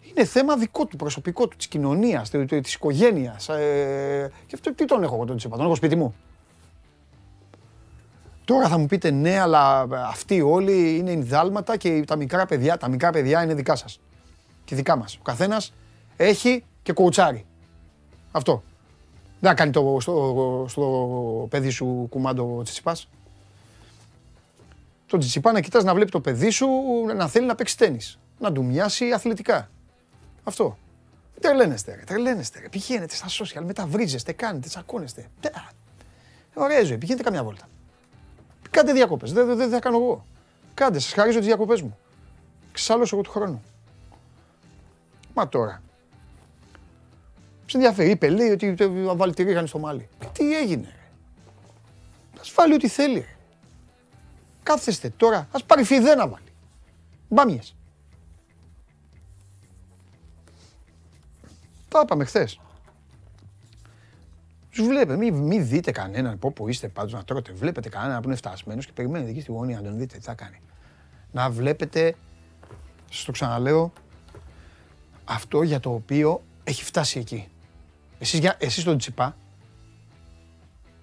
είναι 0.02 0.24
θέμα 0.24 0.56
δικό 0.56 0.86
του, 0.86 0.96
προσωπικό 0.96 1.48
του, 1.48 1.56
της 1.56 1.66
κοινωνίας, 1.66 2.30
της 2.30 2.74
οικογένειας. 2.74 3.48
Ε, 3.48 4.30
και 4.46 4.54
αυτό 4.54 4.74
τι 4.74 4.84
τον 4.84 5.02
έχω 5.02 5.14
εγώ 5.14 5.24
τον 5.24 5.36
Τσίπα, 5.36 5.56
τον 5.56 5.64
έχω 5.64 5.74
σπίτι 5.74 5.96
μου. 5.96 6.14
Τώρα 8.44 8.68
θα 8.68 8.78
μου 8.78 8.86
πείτε 8.86 9.10
ναι, 9.10 9.38
αλλά 9.38 9.86
αυτοί 9.90 10.40
όλοι 10.40 10.96
είναι 10.96 11.10
ενδάλματα 11.10 11.76
και 11.76 12.04
τα 12.06 12.16
μικρά 12.16 12.46
παιδιά, 12.46 12.76
τα 12.76 12.88
μικρά 12.88 13.10
παιδιά 13.10 13.42
είναι 13.42 13.54
δικά 13.54 13.76
σας. 13.76 14.00
Και 14.64 14.74
δικά 14.74 14.96
μας. 14.96 15.16
Ο 15.16 15.22
καθένας 15.22 15.72
έχει 16.16 16.64
και 16.82 16.92
κοουτσάρι. 16.92 17.46
Αυτό. 18.32 18.62
Δεν 19.40 19.50
θα 19.50 19.56
κάνει 19.56 19.70
το 19.70 19.96
στο, 20.00 20.64
στο 20.68 21.46
παιδί 21.50 21.70
σου 21.70 22.06
κουμάντο 22.10 22.60
Τσιτσιπάς 22.62 23.08
τον 25.14 25.22
Τσιτσιπά 25.22 25.52
να 25.52 25.60
κοιτάς 25.60 25.84
να 25.84 25.94
βλέπει 25.94 26.10
το 26.10 26.20
παιδί 26.20 26.50
σου 26.50 26.68
να 27.16 27.28
θέλει 27.28 27.46
να 27.46 27.54
παίξει 27.54 27.76
τέννις. 27.76 28.18
Να 28.38 28.52
του 28.52 28.64
μοιάσει 28.64 29.10
αθλητικά. 29.12 29.70
Αυτό. 30.44 30.78
Τρελαίνεστε, 31.40 31.94
ρε, 31.94 32.02
τρελαίνεστε. 32.04 32.60
Ρε. 32.60 32.68
Πηγαίνετε 32.68 33.14
στα 33.14 33.26
social, 33.28 33.62
μεταβρίζεστε, 33.64 34.32
κάνετε, 34.32 34.68
τσακώνεστε. 34.68 35.26
Ωραία 36.54 36.84
ζωή, 36.84 36.98
πηγαίνετε 36.98 37.24
καμιά 37.24 37.44
βόλτα. 37.44 37.68
Κάντε 38.74 38.92
διακοπές, 38.92 39.32
δεν 39.32 39.46
δε, 39.46 39.54
δε, 39.54 39.68
θα 39.68 39.78
κάνω 39.78 39.96
εγώ. 39.96 40.26
Κάντε, 40.74 40.98
σας 40.98 41.12
χαρίζω 41.12 41.38
τις 41.38 41.46
διακοπές 41.46 41.82
μου. 41.82 41.98
Ξάλλωσα 42.72 43.14
εγώ 43.14 43.24
του 43.24 43.30
χρόνου. 43.30 43.62
Μα 45.34 45.48
τώρα. 45.48 45.82
Σε 47.66 47.76
ενδιαφέρει, 47.76 48.10
είπε, 48.10 48.28
λέει 48.28 48.50
ότι 48.50 48.74
θα 48.76 49.14
βάλει 49.14 49.34
τη 49.34 49.42
ρίγανη 49.42 49.68
στο 49.68 49.78
μάλι. 49.78 50.08
Τι 50.32 50.56
έγινε, 50.56 50.86
ρε; 50.86 51.08
Θα 52.36 52.42
βάλει 52.54 52.74
ό,τι 52.74 52.88
θέλει, 52.88 53.18
ρε. 53.18 53.36
Κάθεστε 54.62 55.10
τώρα, 55.16 55.48
ας 55.52 55.64
πάρει 55.64 55.84
φιδέ 55.84 56.14
να 56.14 56.28
βάλει. 56.28 56.52
Μπάμιες. 57.28 57.76
Τα 61.88 62.00
είπαμε 62.04 62.24
χθες. 62.24 62.60
Τους 64.74 64.86
βλέπετε, 64.86 65.16
μην 65.16 65.34
μη 65.34 65.60
δείτε 65.60 65.90
κανέναν 65.90 66.38
πω 66.38 66.52
που 66.52 66.68
είστε 66.68 66.88
πάντως 66.88 67.12
να 67.12 67.24
τρώτε. 67.24 67.52
Βλέπετε 67.52 67.88
κανέναν 67.88 68.20
που 68.20 68.28
είναι 68.28 68.36
φτασμένος 68.36 68.86
και 68.86 68.92
περιμένετε 68.92 69.30
εκεί 69.30 69.40
στη 69.40 69.52
γωνία 69.52 69.76
να 69.76 69.82
τον 69.82 69.98
δείτε 69.98 70.16
τι 70.16 70.22
θα 70.22 70.34
κάνει. 70.34 70.60
Να 71.32 71.50
βλέπετε, 71.50 72.14
σας 73.10 73.24
το 73.24 73.32
ξαναλέω, 73.32 73.92
αυτό 75.24 75.62
για 75.62 75.80
το 75.80 75.90
οποίο 75.90 76.42
έχει 76.64 76.84
φτάσει 76.84 77.18
εκεί. 77.18 77.48
Εσείς, 78.18 78.38
για, 78.38 78.56
εσείς 78.58 78.84
τον 78.84 78.98
Τσιπά, 78.98 79.36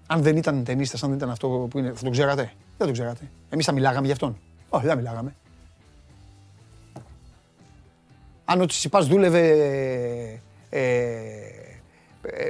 αν 0.07 0.21
δεν 0.21 0.38
ήταν 0.38 0.63
ταινίστας, 0.63 1.03
αν 1.03 1.10
δεν 1.10 1.17
ήταν 1.17 1.29
αυτό 1.29 1.67
που 1.69 1.79
είναι, 1.79 1.93
θα 1.93 2.03
το 2.03 2.10
ξέρατε; 2.10 2.51
Δεν 2.77 2.88
το 2.88 2.93
ξέρατε. 2.93 3.29
Εμείς 3.49 3.65
θα 3.65 3.71
μιλάγαμε 3.71 4.05
γι' 4.05 4.12
αυτόν. 4.12 4.38
Όχι, 4.69 4.86
δεν 4.86 4.97
μιλάγαμε. 4.97 5.36
Αν 8.45 8.62
ο 8.62 8.65
Τσιπάς 8.65 9.07
δούλευε, 9.07 9.49
ε, 10.69 10.79
ε, 10.79 11.61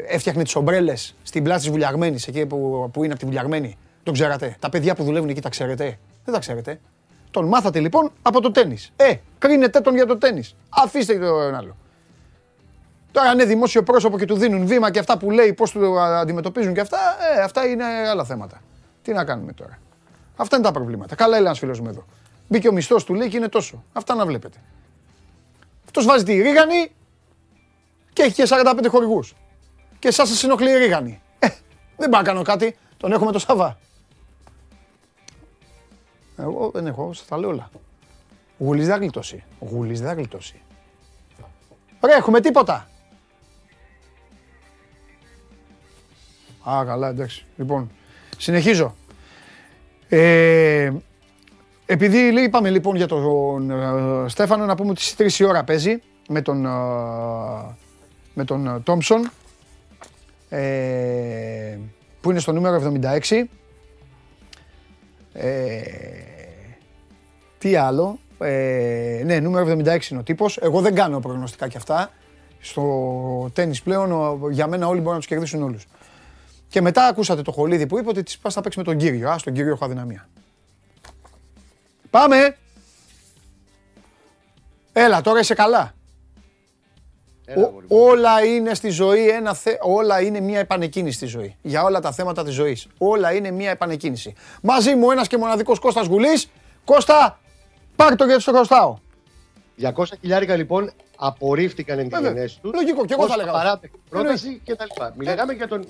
έφτιαχνε 0.07 0.43
τις 0.43 0.55
ομπρέλες 0.55 1.15
στην 1.23 1.43
πλάτη 1.43 1.61
της 1.61 1.69
Βουλιαγμένης, 1.69 2.27
εκεί 2.27 2.45
που, 2.45 2.89
που 2.93 3.03
είναι 3.03 3.11
από 3.11 3.21
τη 3.21 3.25
Βουλιαγμένη, 3.25 3.77
τον 4.03 4.13
ξέρατε. 4.13 4.55
Τα 4.59 4.69
παιδιά 4.69 4.95
που 4.95 5.03
δουλεύουν 5.03 5.29
εκεί 5.29 5.41
τα 5.41 5.49
ξέρετε; 5.49 5.99
Δεν 6.25 6.33
τα 6.33 6.39
ξέρετε. 6.39 6.79
Τον 7.31 7.45
μάθατε 7.45 7.79
λοιπόν 7.79 8.11
από 8.21 8.41
το 8.41 8.51
τέννις. 8.51 8.91
Ε, 8.95 9.13
κρίνετε 9.37 9.79
τον 9.79 9.95
για 9.95 10.05
το 10.05 10.17
τέννις. 10.17 10.55
Αφήστε 10.69 11.19
τον 11.19 11.55
άλλο. 11.55 11.75
Τώρα 13.11 13.29
αν 13.29 13.33
είναι 13.33 13.45
δημόσιο 13.45 13.83
πρόσωπο 13.83 14.17
και 14.17 14.25
του 14.25 14.35
δίνουν 14.35 14.65
βήμα 14.65 14.91
και 14.91 14.99
αυτά 14.99 15.17
που 15.17 15.31
λέει, 15.31 15.53
πώς 15.53 15.71
του 15.71 15.99
αντιμετωπίζουν 15.99 16.73
και 16.73 16.79
αυτά, 16.79 16.97
ε, 17.37 17.41
αυτά 17.41 17.65
είναι 17.65 17.83
άλλα 18.09 18.23
θέματα. 18.23 18.61
Τι 19.01 19.13
να 19.13 19.23
κάνουμε 19.23 19.53
τώρα. 19.53 19.79
Αυτά 20.35 20.55
είναι 20.55 20.65
τα 20.65 20.71
προβλήματα. 20.71 21.15
Καλά, 21.15 21.31
έλεγε 21.31 21.45
ένας 21.45 21.59
φίλος 21.59 21.79
μου 21.79 21.87
εδώ. 21.89 22.05
Μπήκε 22.47 22.67
ο 22.67 22.71
μισθός 22.71 23.03
του 23.03 23.13
λέει 23.13 23.27
και 23.27 23.37
είναι 23.37 23.47
τόσο. 23.47 23.83
Αυτά 23.93 24.15
να 24.15 24.25
βλέπετε. 24.25 24.57
Αυτός 25.85 26.05
βάζει 26.05 26.23
τη 26.23 26.41
ρίγανη 26.41 26.91
και 28.13 28.21
έχει 28.21 28.33
και 28.33 28.45
45 28.47 28.87
χορηγούς. 28.87 29.35
Και 30.01 30.07
εσά 30.07 30.25
σα 30.25 30.47
ενοχλεί 30.47 30.71
η 30.71 30.77
ρίγανη. 30.77 31.21
Ε, 31.39 31.47
δεν 31.97 32.09
πάω 32.09 32.21
να 32.21 32.27
κάνω 32.27 32.41
κάτι. 32.41 32.75
Τον 32.97 33.11
έχουμε 33.11 33.31
το 33.31 33.39
Σαββά. 33.39 33.77
Εγώ 36.37 36.71
δεν 36.73 36.87
έχω, 36.87 37.13
σα 37.13 37.25
τα 37.25 37.37
λέω 37.37 37.49
όλα. 37.49 37.69
Ο 38.57 38.63
Γουλής 38.63 38.87
δεν 38.87 38.99
γλιτώσει. 38.99 39.43
Ο 39.59 39.65
Γουλής 39.65 40.01
δεν 40.01 40.15
γλιτώσει. 40.15 40.61
Ωραία, 41.99 42.15
έχουμε 42.15 42.41
τίποτα. 42.41 42.87
Α, 46.69 46.83
καλά, 46.85 47.07
εντάξει. 47.07 47.45
Λοιπόν, 47.57 47.91
συνεχίζω. 48.37 48.95
Ε, 50.09 50.91
επειδή 51.85 52.31
λέει, 52.31 52.43
είπαμε 52.43 52.69
λοιπόν 52.69 52.95
για 52.95 53.07
τον 53.07 53.71
ε, 53.71 54.29
Στέφανο 54.29 54.65
να 54.65 54.75
πούμε 54.75 54.89
ότι 54.89 55.01
στις 55.01 55.37
3 55.37 55.41
η 55.41 55.43
ώρα 55.43 55.63
παίζει 55.63 56.01
με 56.27 56.41
τον, 56.41 56.65
ε, 56.65 56.69
με 58.33 58.43
τον 58.45 58.83
Τόμψον 58.83 59.31
ε, 60.53 61.77
που 62.21 62.29
είναι 62.31 62.39
στο 62.39 62.51
νούμερο 62.51 62.93
76. 63.29 63.43
Ε, 65.33 65.81
τι 67.57 67.75
άλλο; 67.75 68.19
Ε, 68.39 69.21
ναι, 69.25 69.39
νούμερο 69.39 69.65
76 69.65 70.09
είναι 70.09 70.19
ο 70.19 70.23
τύπος. 70.23 70.57
Εγώ 70.57 70.81
δεν 70.81 70.95
κάνω 70.95 71.19
προγνωστικά 71.19 71.67
κι 71.67 71.77
αυτά. 71.77 72.11
Στο 72.59 73.49
τέννις 73.53 73.81
πλέον 73.81 74.39
για 74.51 74.67
μένα 74.67 74.87
όλοι 74.87 74.97
μπορούν 74.97 75.13
να 75.13 75.17
τους 75.17 75.27
κερδίσουν 75.27 75.63
όλους. 75.63 75.87
Και 76.67 76.81
μετά 76.81 77.05
ακούσατε 77.05 77.41
το 77.41 77.51
χολίδι 77.51 77.87
που 77.87 77.99
είπε 77.99 78.09
ότι 78.09 78.23
της 78.23 78.37
πας 78.37 78.53
θα 78.53 78.61
παίξει 78.61 78.77
με 78.77 78.83
τον 78.83 78.97
κύριο. 78.97 79.29
Α, 79.29 79.37
στον 79.37 79.53
κύριο 79.53 79.71
έχω 79.71 79.85
αδυναμία. 79.85 80.29
Πάμε! 82.09 82.55
Έλα, 84.93 85.21
τώρα 85.21 85.39
είσαι 85.39 85.53
καλά. 85.53 85.93
Όλα 87.87 88.43
είναι 88.45 88.73
στη 88.73 88.89
ζωή 88.89 89.29
ένα 89.29 89.53
θε... 89.53 89.71
όλα 89.81 90.21
είναι 90.21 90.39
μια 90.39 90.59
επανεκκίνηση 90.59 91.15
στη 91.15 91.25
ζωή. 91.25 91.55
Για 91.61 91.83
όλα 91.83 91.99
τα 91.99 92.11
θέματα 92.11 92.43
της 92.43 92.53
ζωής. 92.53 92.87
Όλα 92.97 93.33
είναι 93.33 93.51
μια 93.51 93.69
επανεκκίνηση. 93.69 94.33
Μαζί 94.61 94.95
μου 94.95 95.11
ένας 95.11 95.27
και 95.27 95.37
μοναδικός 95.37 95.79
Κώστας 95.79 96.07
Γουλής. 96.07 96.49
Κώστα, 96.85 97.39
πάρ' 97.95 98.15
το 98.15 98.25
γιατί 98.25 98.41
στο 98.41 98.51
χρωστάω. 98.51 98.97
200 99.81 100.03
χιλιάρικα 100.19 100.55
λοιπόν 100.55 100.91
απορρίφθηκαν 101.17 101.99
εν 101.99 102.09
τη 102.09 102.15
τους. 102.61 102.73
Λογικό, 102.73 103.05
και 103.05 103.13
εγώ 103.13 103.27
θα 103.27 103.37
λέγαμε. 103.37 103.79
Πρόταση 104.09 104.61
και 104.63 104.75
τα 104.75 104.85
λοιπά. 104.85 105.13
Μιλάγαμε 105.17 105.53
για 105.53 105.67
τον 105.67 105.87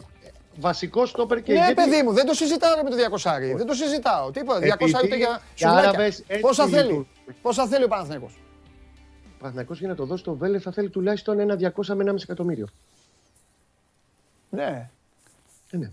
βασικό 0.56 1.06
στόπερ 1.06 1.42
και 1.42 1.54
Ναι, 1.54 1.58
γιατί... 1.58 1.74
παιδί 1.74 2.04
μου, 2.04 2.14
δεν 2.14 2.26
το 2.26 2.34
συζητάω 2.34 2.84
με 2.84 2.90
το 2.90 2.96
200. 2.96 3.56
Δεν 3.56 3.66
το 3.66 3.74
συζητάω. 3.74 4.32
Τίποτα. 4.32 4.60
200 4.60 5.04
ούτε 5.04 5.16
για 5.16 5.42
σουβλάκια. 5.56 6.14
Πόσα 6.42 6.68
θέλει; 6.68 7.08
Πόσα 7.42 7.68
θέλει 7.68 7.84
ο 7.84 7.88
Παναθηναϊκός; 7.88 8.40
Ο 9.42 9.44
Παναθηναϊκός 9.44 9.80
για 9.80 9.88
να 9.88 9.96
το 9.96 10.06
δώσει 10.06 10.22
στο 10.22 10.36
Βέλε 10.36 10.60
θα 10.60 10.72
θέλει 10.72 10.90
τουλάχιστον 10.90 11.40
ένα 11.40 11.56
200 11.56 11.96
με 11.96 12.04
1,5 12.08 12.16
εκατομμύριο. 12.24 12.68
Ναι. 14.50 14.90
Είναι. 15.72 15.92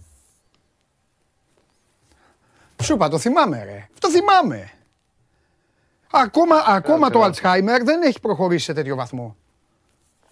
Σου 2.83 2.95
είπα, 2.95 3.09
το 3.09 3.19
θυμάμαι 3.19 3.65
ρε. 3.65 3.89
Το 3.99 4.11
θυμάμαι. 4.11 4.73
Ακόμα, 6.11 6.65
ακόμα 6.67 7.11
το 7.11 7.25
Alzheimer 7.25 7.81
δεν 7.85 8.03
έχει 8.03 8.21
προχωρήσει 8.21 8.65
σε 8.65 8.73
τέτοιο 8.73 8.97
βαθμό. 8.97 9.37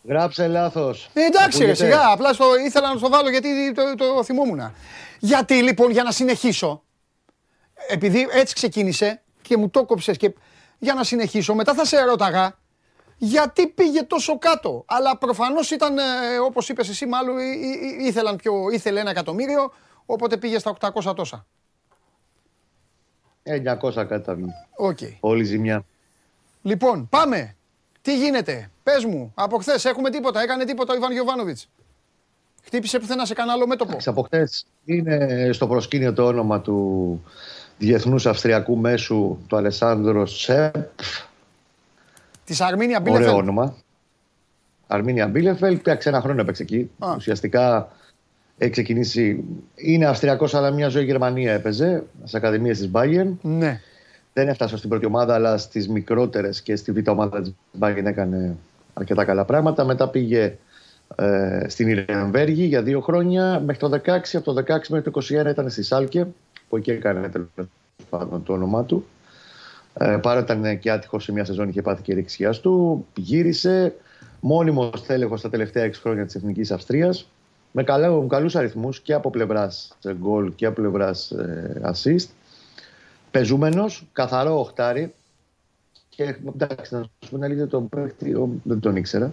Γράψε 0.04 0.46
λάθος. 0.46 1.10
Ε, 1.12 1.24
εντάξει, 1.24 1.64
ρε, 1.64 1.74
σιγά. 1.74 2.10
Απλά 2.10 2.32
στο, 2.32 2.56
ήθελα 2.66 2.94
να 2.94 3.00
το 3.00 3.08
βάλω 3.08 3.30
γιατί 3.30 3.72
το, 3.72 3.94
το 3.94 4.24
θυμόμουν. 4.24 4.72
Γιατί 5.18 5.62
λοιπόν, 5.62 5.90
για 5.90 6.02
να 6.02 6.10
συνεχίσω, 6.10 6.82
επειδή 7.88 8.28
έτσι 8.30 8.54
ξεκίνησε 8.54 9.22
και 9.42 9.56
μου 9.56 9.70
το 9.70 9.84
κόψες 9.84 10.16
και 10.16 10.34
για 10.78 10.94
να 10.94 11.04
συνεχίσω, 11.04 11.54
μετά 11.54 11.74
θα 11.74 11.84
σε 11.84 12.00
ρώταγα 12.00 12.64
γιατί 13.18 13.66
πήγε 13.66 14.02
τόσο 14.02 14.38
κάτω. 14.38 14.84
Αλλά 14.86 15.18
προφανώς 15.18 15.70
ήταν, 15.70 15.98
ε, 15.98 16.02
όπως 16.46 16.68
είπες 16.68 16.88
εσύ, 16.88 17.06
μάλλον 17.06 17.36
ήθελαν 18.00 18.36
πιο, 18.36 18.52
ήθελε 18.72 19.00
ένα 19.00 19.10
εκατομμύριο, 19.10 19.72
οπότε 20.06 20.36
πήγε 20.36 20.58
στα 20.58 20.70
800 20.70 21.14
τόσα. 21.16 21.46
900 23.42 24.06
κάτι 24.06 24.22
θα 24.24 24.34
βγει. 24.34 24.48
Okay. 24.88 25.16
Όλη 25.20 25.44
ζημιά. 25.44 25.84
Λοιπόν, 26.62 27.08
πάμε. 27.08 27.56
Τι 28.02 28.16
γίνεται, 28.16 28.70
πες 28.82 29.04
μου, 29.04 29.32
από 29.34 29.58
χθες 29.58 29.84
έχουμε 29.84 30.10
τίποτα, 30.10 30.42
έκανε 30.42 30.64
τίποτα 30.64 30.92
ο 30.92 30.96
Ιβάν 30.96 31.12
Γιοβάνοβιτ. 31.12 31.58
Χτύπησε 32.62 32.98
πουθενά 32.98 33.24
σε 33.24 33.34
κανένα 33.34 33.54
άλλο 33.56 33.66
μέτωπο; 33.66 33.96
Από 34.04 34.22
χθες 34.22 34.66
είναι 34.84 35.48
στο 35.52 35.66
προσκήνιο 35.66 36.12
το 36.12 36.26
όνομα 36.26 36.60
του 36.60 37.20
διεθνούς 37.78 38.26
Αυστριακού 38.26 38.76
μέσου, 38.76 39.38
του 39.46 39.56
Αλεσάνδρος 39.56 40.40
Σεπ. 40.40 40.74
Της 42.46 42.60
Αρμίνια 42.60 43.00
Μπίλεφελ. 43.00 43.26
Ωραίο 43.26 43.36
όνομα. 43.38 43.76
Αρμίνια 44.86 45.26
Μπίλεφελ, 45.28 45.76
πια 45.76 45.98
ένα 46.04 46.20
χρόνο 46.20 46.40
έπαιξε 46.40 46.62
εκεί. 46.62 46.90
Ουσιαστικά 47.16 47.88
έχει 48.58 48.70
ξεκινήσει. 48.70 49.44
Είναι 49.74 50.06
Αυστριακός, 50.06 50.54
αλλά 50.54 50.70
μια 50.70 50.88
ζωή 50.88 51.04
Γερμανία 51.04 51.52
έπαιζε 51.52 52.04
στις 52.18 52.34
ακαδημίες 52.34 52.78
της 52.78 52.90
Bayern. 52.92 53.32
Ναι 53.42 53.80
δεν 54.36 54.48
έφτασε 54.48 54.76
στην 54.76 54.88
πρώτη 54.88 55.06
ομάδα, 55.06 55.34
αλλά 55.34 55.58
στις 55.58 55.88
μικρότερες 55.88 56.62
και 56.62 56.76
στη 56.76 56.92
β' 56.92 57.08
ομάδα 57.08 57.40
της 57.40 57.54
Μπάγκεν 57.72 58.06
έκανε 58.06 58.56
αρκετά 58.94 59.24
καλά 59.24 59.44
πράγματα. 59.44 59.84
Μετά 59.84 60.08
πήγε 60.08 60.56
ε, 61.14 61.64
στην 61.68 61.88
Ιρεμβέργη 61.88 62.64
για 62.64 62.82
δύο 62.82 63.00
χρόνια 63.00 63.60
μέχρι 63.60 63.88
το 63.88 64.00
16. 64.04 64.18
Από 64.32 64.52
το 64.52 64.64
16 64.66 64.78
μέχρι 64.88 65.10
το 65.10 65.20
21 65.44 65.50
ήταν 65.50 65.70
στη 65.70 65.82
Σάλκε, 65.82 66.26
που 66.68 66.76
εκεί 66.76 66.90
έκανε 66.90 67.30
πάντων 68.10 68.42
το 68.42 68.52
όνομά 68.52 68.84
του. 68.84 69.06
Ε, 69.98 70.16
παρά 70.22 70.40
ήταν 70.40 70.78
και 70.78 70.90
άτυχος 70.90 71.24
σε 71.24 71.32
μια 71.32 71.44
σεζόν, 71.44 71.68
είχε 71.68 71.82
πάθει 71.82 72.02
και 72.02 72.14
ρηξιά 72.14 72.50
του. 72.50 73.06
Γύρισε 73.16 73.94
μόνιμος 74.40 75.02
τέλεχος 75.06 75.40
τα 75.40 75.50
τελευταία 75.50 75.84
6 75.84 75.92
χρόνια 76.00 76.26
της 76.26 76.34
Εθνικής 76.34 76.70
Αυστρίας. 76.70 77.30
Με 77.72 77.84
καλούς 78.28 78.56
αριθμούς 78.56 79.00
και 79.00 79.12
από 79.12 79.30
πλευράς 79.30 79.96
γκολ 80.12 80.54
και 80.54 80.66
από 80.66 80.80
πλευράς 80.80 81.30
ε, 81.30 81.80
assist. 81.84 82.26
Πεζούμενος, 83.30 84.06
καθαρό 84.12 84.58
οχτάρι. 84.58 85.14
Και 86.08 86.36
εντάξει, 86.54 86.94
να 86.94 87.02
σου 87.02 87.30
πω 87.30 87.44
αλήθεια, 87.44 87.66
τον 87.66 87.88
παίχτη 87.88 88.36
δεν 88.62 88.80
τον 88.80 88.96
ήξερα. 88.96 89.32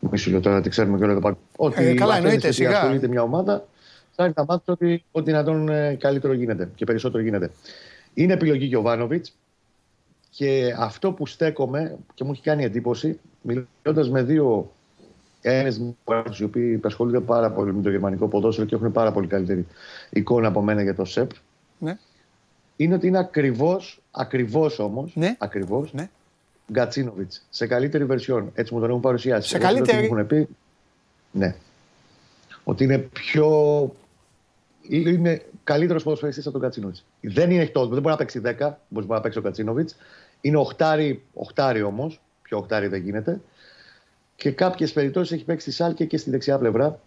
Μη 0.00 0.18
σου 0.18 0.30
λέω 0.30 0.40
τώρα 0.40 0.56
ότι 0.56 0.68
ξέρουμε 0.68 0.98
και 0.98 1.04
όλο 1.04 1.20
το 1.20 1.36
Ότι 1.56 1.84
ε, 1.84 1.94
καλά, 1.94 2.16
εννοείται, 2.16 2.52
σιγά. 2.52 2.70
ασχολείται 2.70 3.08
μια 3.08 3.22
ομάδα, 3.22 3.66
θα 4.14 4.32
να 4.36 4.44
μάθει 4.44 4.70
ότι 4.70 5.04
ό,τι 5.12 5.32
να 5.32 5.44
τον 5.44 5.68
ε, 5.68 5.94
καλύτερο 5.94 6.32
γίνεται 6.32 6.68
και 6.74 6.84
περισσότερο 6.84 7.22
γίνεται. 7.22 7.50
Είναι 8.14 8.32
επιλογή 8.32 8.68
και 8.68 8.76
ο 8.76 8.82
Βάνοβιτ. 8.82 9.26
Και 10.30 10.74
αυτό 10.78 11.12
που 11.12 11.26
στέκομαι 11.26 11.98
και 12.14 12.24
μου 12.24 12.30
έχει 12.32 12.42
κάνει 12.42 12.64
εντύπωση, 12.64 13.20
μιλώντας 13.42 14.10
με 14.10 14.22
δύο 14.22 14.72
Έλληνες 15.42 15.80
οι 16.38 16.44
οποίοι 16.44 16.80
ασχολούνται 16.84 17.20
πάρα 17.20 17.50
πολύ 17.50 17.74
με 17.74 17.82
το 17.82 17.90
γερμανικό 17.90 18.28
ποδόσφαιρο 18.28 18.66
και 18.66 18.74
έχουν 18.74 18.92
πάρα 18.92 19.12
πολύ 19.12 19.26
καλύτερη 19.26 19.66
εικόνα 20.10 20.48
από 20.48 20.62
μένα 20.62 20.82
για 20.82 20.94
το 20.94 21.04
ΣΕΠ. 21.04 21.30
Ναι. 21.78 21.98
Είναι 22.76 22.94
ότι 22.94 23.06
είναι 23.06 23.18
ακριβώς, 23.18 24.02
ακριβώς 24.10 24.78
όμως, 24.78 25.12
ναι. 25.14 25.36
ακριβώς, 25.38 25.92
ναι. 25.92 26.10
Γκατσίνοβιτς. 26.72 27.46
Σε 27.50 27.66
καλύτερη 27.66 28.04
βερσιόν. 28.04 28.50
Έτσι 28.54 28.74
μου 28.74 28.80
τον 28.80 28.88
έχουν 28.88 29.00
παρουσιάσει. 29.00 29.48
Σε 29.48 29.58
καλύτερη. 29.58 30.04
Έχουν 30.04 30.26
πει, 30.26 30.48
ναι. 31.30 31.54
Ότι 32.64 32.84
είναι 32.84 32.98
πιο. 32.98 33.94
Είναι 34.90 35.42
καλύτερος 35.64 36.02
ποδοσφαιριστής 36.02 36.46
από 36.46 36.52
τον 36.52 36.62
Γκατσίνοβιτ. 36.62 36.96
Δεν 37.20 37.50
είναι 37.50 37.62
εκτός, 37.62 37.88
δεν 37.88 38.00
μπορεί 38.00 38.08
να 38.08 38.16
παίξει 38.16 38.40
10 38.44 38.48
όπω 38.60 38.76
μπορείς 38.88 39.08
να 39.08 39.20
παίξει 39.20 39.38
ο 39.38 39.42
Γκατσίνοβιτ. 39.42 39.90
Είναι 40.40 40.56
οχτάρι, 40.56 41.22
οχτάρι 41.34 41.82
όμως. 41.82 42.20
Πιο 42.42 42.58
οχτάρι 42.58 42.86
δεν 42.86 43.02
γίνεται 43.02 43.40
και 44.40 44.50
κάποιες 44.50 44.92
περιπτώσεις 44.92 45.32
έχει 45.32 45.44
παίξει 45.44 45.70
στη 45.70 45.82
Σάλκε 45.82 46.04
και 46.04 46.16
στη 46.16 46.30
δεξιά 46.30 46.58
πλευρά. 46.58 47.00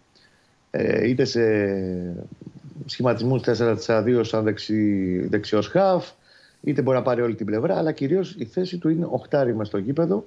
Ε, 0.70 1.08
είτε 1.08 1.24
σε 1.24 1.40
σχηματισμούς 2.86 3.42
4-4-2 3.86 4.20
σαν 4.24 4.44
δεξι, 4.44 5.18
δεξιός 5.28 5.68
χαφ, 5.68 6.10
είτε 6.60 6.82
μπορεί 6.82 6.96
να 6.96 7.02
πάρει 7.02 7.20
όλη 7.20 7.34
την 7.34 7.46
πλευρά, 7.46 7.78
αλλά 7.78 7.92
κυρίως 7.92 8.34
η 8.38 8.44
θέση 8.44 8.78
του 8.78 8.88
είναι 8.88 9.06
οχτάρι 9.10 9.56
στο 9.62 9.78
γήπεδο. 9.78 10.26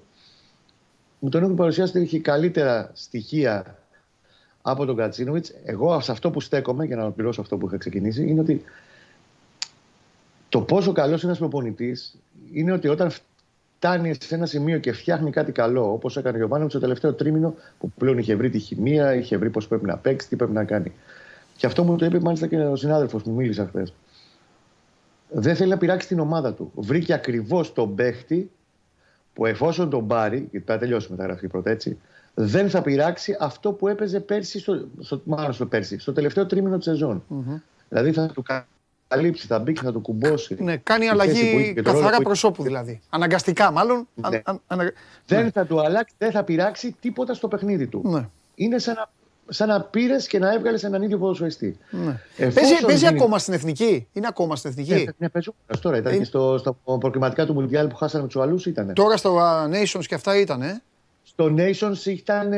Μου 1.20 1.30
τον 1.30 1.44
έχουν 1.44 1.56
παρουσιάσει 1.56 1.98
ότι 1.98 2.06
έχει 2.06 2.20
καλύτερα 2.20 2.92
στοιχεία 2.94 3.78
από 4.70 4.86
τον 4.86 4.96
Κατσίνοβιτς. 4.96 5.54
Εγώ 5.64 6.00
σε 6.00 6.12
αυτό 6.12 6.32
που 6.32 6.40
στέκομαι, 6.40 6.86
για 6.86 6.96
να 6.96 7.02
ολοκληρώσω 7.02 7.42
αυτό 7.42 7.58
που 7.58 7.68
είχα 7.68 7.78
ξεκινήσει, 7.78 8.28
είναι 8.28 8.40
ότι 8.40 8.64
το 10.50 10.62
πόσο 10.62 10.92
καλός 10.92 11.22
είναι 11.22 11.32
ένας 11.32 11.38
προπονητής 11.38 12.16
είναι 12.54 12.72
ότι 12.72 12.88
όταν 12.88 13.12
φτάνει 13.12 14.16
σε 14.20 14.36
ένα 14.36 14.46
σημείο 14.46 14.80
και 14.80 14.92
φτιάχνει 14.92 15.32
κάτι 15.32 15.52
καλό, 15.52 15.92
όπως 15.92 16.18
έκανε 16.18 16.36
ο 16.36 16.38
Γιωβάνοβιτς 16.38 16.74
το 16.74 16.80
τελευταίο 16.80 17.14
τρίμηνο, 17.14 17.56
που 17.80 17.92
πλέον 17.98 18.18
είχε 18.18 18.36
βρει 18.36 18.50
τη 18.50 18.60
χημεία, 18.60 19.16
είχε 19.16 19.38
βρει 19.38 19.50
πώς 19.50 19.68
πρέπει 19.68 19.86
να 19.86 19.98
παίξει, 19.98 20.28
τι 20.28 20.36
πρέπει 20.36 20.54
να 20.54 20.64
κάνει. 20.64 20.92
Και 21.56 21.66
αυτό 21.66 21.84
μου 21.84 21.96
το 21.96 22.06
είπε 22.06 22.20
μάλιστα 22.20 22.48
και 22.48 22.58
ο 22.58 22.76
συνάδελφος 22.76 23.24
που 23.24 23.32
μίλησε 23.32 23.66
χθες. 23.66 23.94
Δεν 25.30 25.56
θέλει 25.56 25.70
να 25.70 25.78
πειράξει 25.78 26.08
την 26.08 26.20
ομάδα 26.20 26.54
του. 26.54 26.72
Βρήκε 26.76 27.14
ακριβώς 27.14 27.74
τον 27.74 27.96
παίχτη 27.96 28.52
που 29.34 29.46
εφόσον 29.46 29.90
τον 29.90 30.08
πάρει, 30.08 30.38
γιατί 30.38 30.50
πρέπει 30.52 30.72
να 30.72 30.78
τελειώσει 30.78 31.08
η 31.08 31.12
μεταγραφή 31.12 31.48
πρώτα 31.48 31.70
έτσι, 31.70 31.98
δεν 32.40 32.70
θα 32.70 32.82
πειράξει 32.82 33.38
αυτό 33.40 33.72
που 33.72 33.88
έπαιζε 33.88 34.20
πέρσι, 34.20 34.60
στο, 34.60 34.88
στο, 35.00 35.22
μάλλον 35.24 35.54
στο 35.54 35.66
πέρσι, 35.66 36.00
στο 36.00 36.14
τελευταίο 36.14 36.46
τρίμηνο 36.46 36.78
της 36.78 36.86
σεζόν. 36.86 37.24
Mm-hmm. 37.30 37.62
Δηλαδή 37.90 38.12
θα 38.12 38.26
του 38.26 38.44
καλύψει, 39.08 39.48
θα 39.48 39.60
μπει 39.60 39.74
και 39.74 39.82
θα 39.84 39.92
το 39.92 40.00
κουμπώσει. 40.00 40.58
Ναι, 40.60 40.78
κάνει 40.78 41.08
αλλαγή 41.08 41.74
καθαρά 41.74 42.18
προσώπου 42.18 42.64
δηλαδή. 42.64 43.02
Αναγκαστικά 43.10 43.72
μάλλον. 43.72 44.08
Ναι. 44.16 44.42
Δεν 45.26 45.44
ναι. 45.44 45.52
θα 45.52 45.66
του 45.66 45.82
αλλάξει, 45.82 46.16
δεν 46.18 46.32
θα 46.32 46.44
πειράξει 46.44 46.96
τίποτα 47.00 47.34
στο 47.34 47.48
παιχνίδι 47.48 47.88
του. 47.88 48.02
Ναι. 48.06 48.30
Είναι 48.56 48.80
σαν 48.80 48.96
να, 48.96 49.10
σαν 49.50 49.68
να 49.68 49.82
πήρες 49.82 50.28
και 50.28 50.40
να 50.40 50.54
έβγαλες 50.54 50.84
έναν 50.84 51.02
ίδιο 51.02 51.18
ποδοσφαιριστή. 51.18 51.78
Ναι. 51.90 52.22
Παίζει, 52.38 52.86
παίζει 52.86 53.08
ακόμα 53.08 53.40
στην 53.40 53.54
εθνική; 53.54 54.08
Είναι 54.14 54.28
ακόμα 54.30 54.56
στην 54.56 54.70
εθνική; 54.70 54.94
Ναι, 54.94 55.04
ναι 55.18 55.30
παίζει 55.30 55.50
τώρα. 55.82 55.98
Ήταν 55.98 56.14
ε... 56.14 56.18
και 56.18 56.24
στο, 56.24 56.58
στα 56.58 56.78
προκριματικά 57.00 57.46
του 57.46 57.54
Μουντιάλ 57.54 57.88
που 57.88 57.96
χάσανε 57.96 58.24
με 58.24 58.30
τους 58.30 58.42
αλλού 58.42 58.60
ήταν. 58.66 58.94
Τώρα 58.94 59.18
στο 59.18 59.40
Nations 59.70 60.06
και 60.08 60.16
αυτά 60.16 60.40
ήταν. 60.40 60.62
Ε; 60.62 60.82
Στο 61.40 61.54
Nations 61.58 62.06
ήταν 62.06 62.54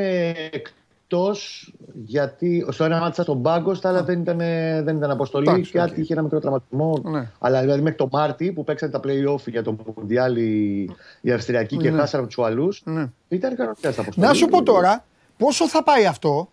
εκτός 0.50 1.72
γιατί 1.94 2.66
στο 2.70 2.84
ένα 2.84 3.00
μάτσα 3.00 3.22
στον 3.22 3.42
πάγκο, 3.42 3.74
στα 3.74 3.88
άλλα 3.88 4.02
δεν 4.02 4.20
ήταν, 4.20 4.38
δεν 4.84 4.96
ήταν 4.96 5.10
αποστολή. 5.10 5.46
Τάξη, 5.46 5.72
κάτι 5.72 5.94
okay. 5.96 6.00
είχε 6.00 6.12
ένα 6.12 6.22
μικρό 6.22 6.40
τραυματισμό. 6.40 7.00
Ναι. 7.04 7.30
Αλλά 7.38 7.60
δηλαδή 7.60 7.80
μέχρι 7.80 7.98
το 7.98 8.08
Μάρτι 8.12 8.52
που 8.52 8.64
παίξαν 8.64 8.90
τα 8.90 9.00
playoff 9.04 9.46
για 9.46 9.62
το 9.62 9.76
Μουντιάλ 9.96 10.36
οι, 10.36 10.90
οι 11.20 11.32
Αυστριακοί 11.32 11.76
ναι. 11.76 11.82
και 11.82 11.90
χάσανε 11.90 12.26
τους 12.26 12.38
άλλου. 12.38 12.68
Ναι. 12.84 13.06
Ήταν 13.28 13.56
κανονικά 13.56 13.92
στα 13.92 14.00
αποστολή. 14.00 14.26
Να 14.26 14.34
σου 14.34 14.46
πω 14.46 14.62
τώρα, 14.62 15.04
πόσο 15.36 15.68
θα 15.68 15.82
πάει 15.82 16.06
αυτό; 16.06 16.48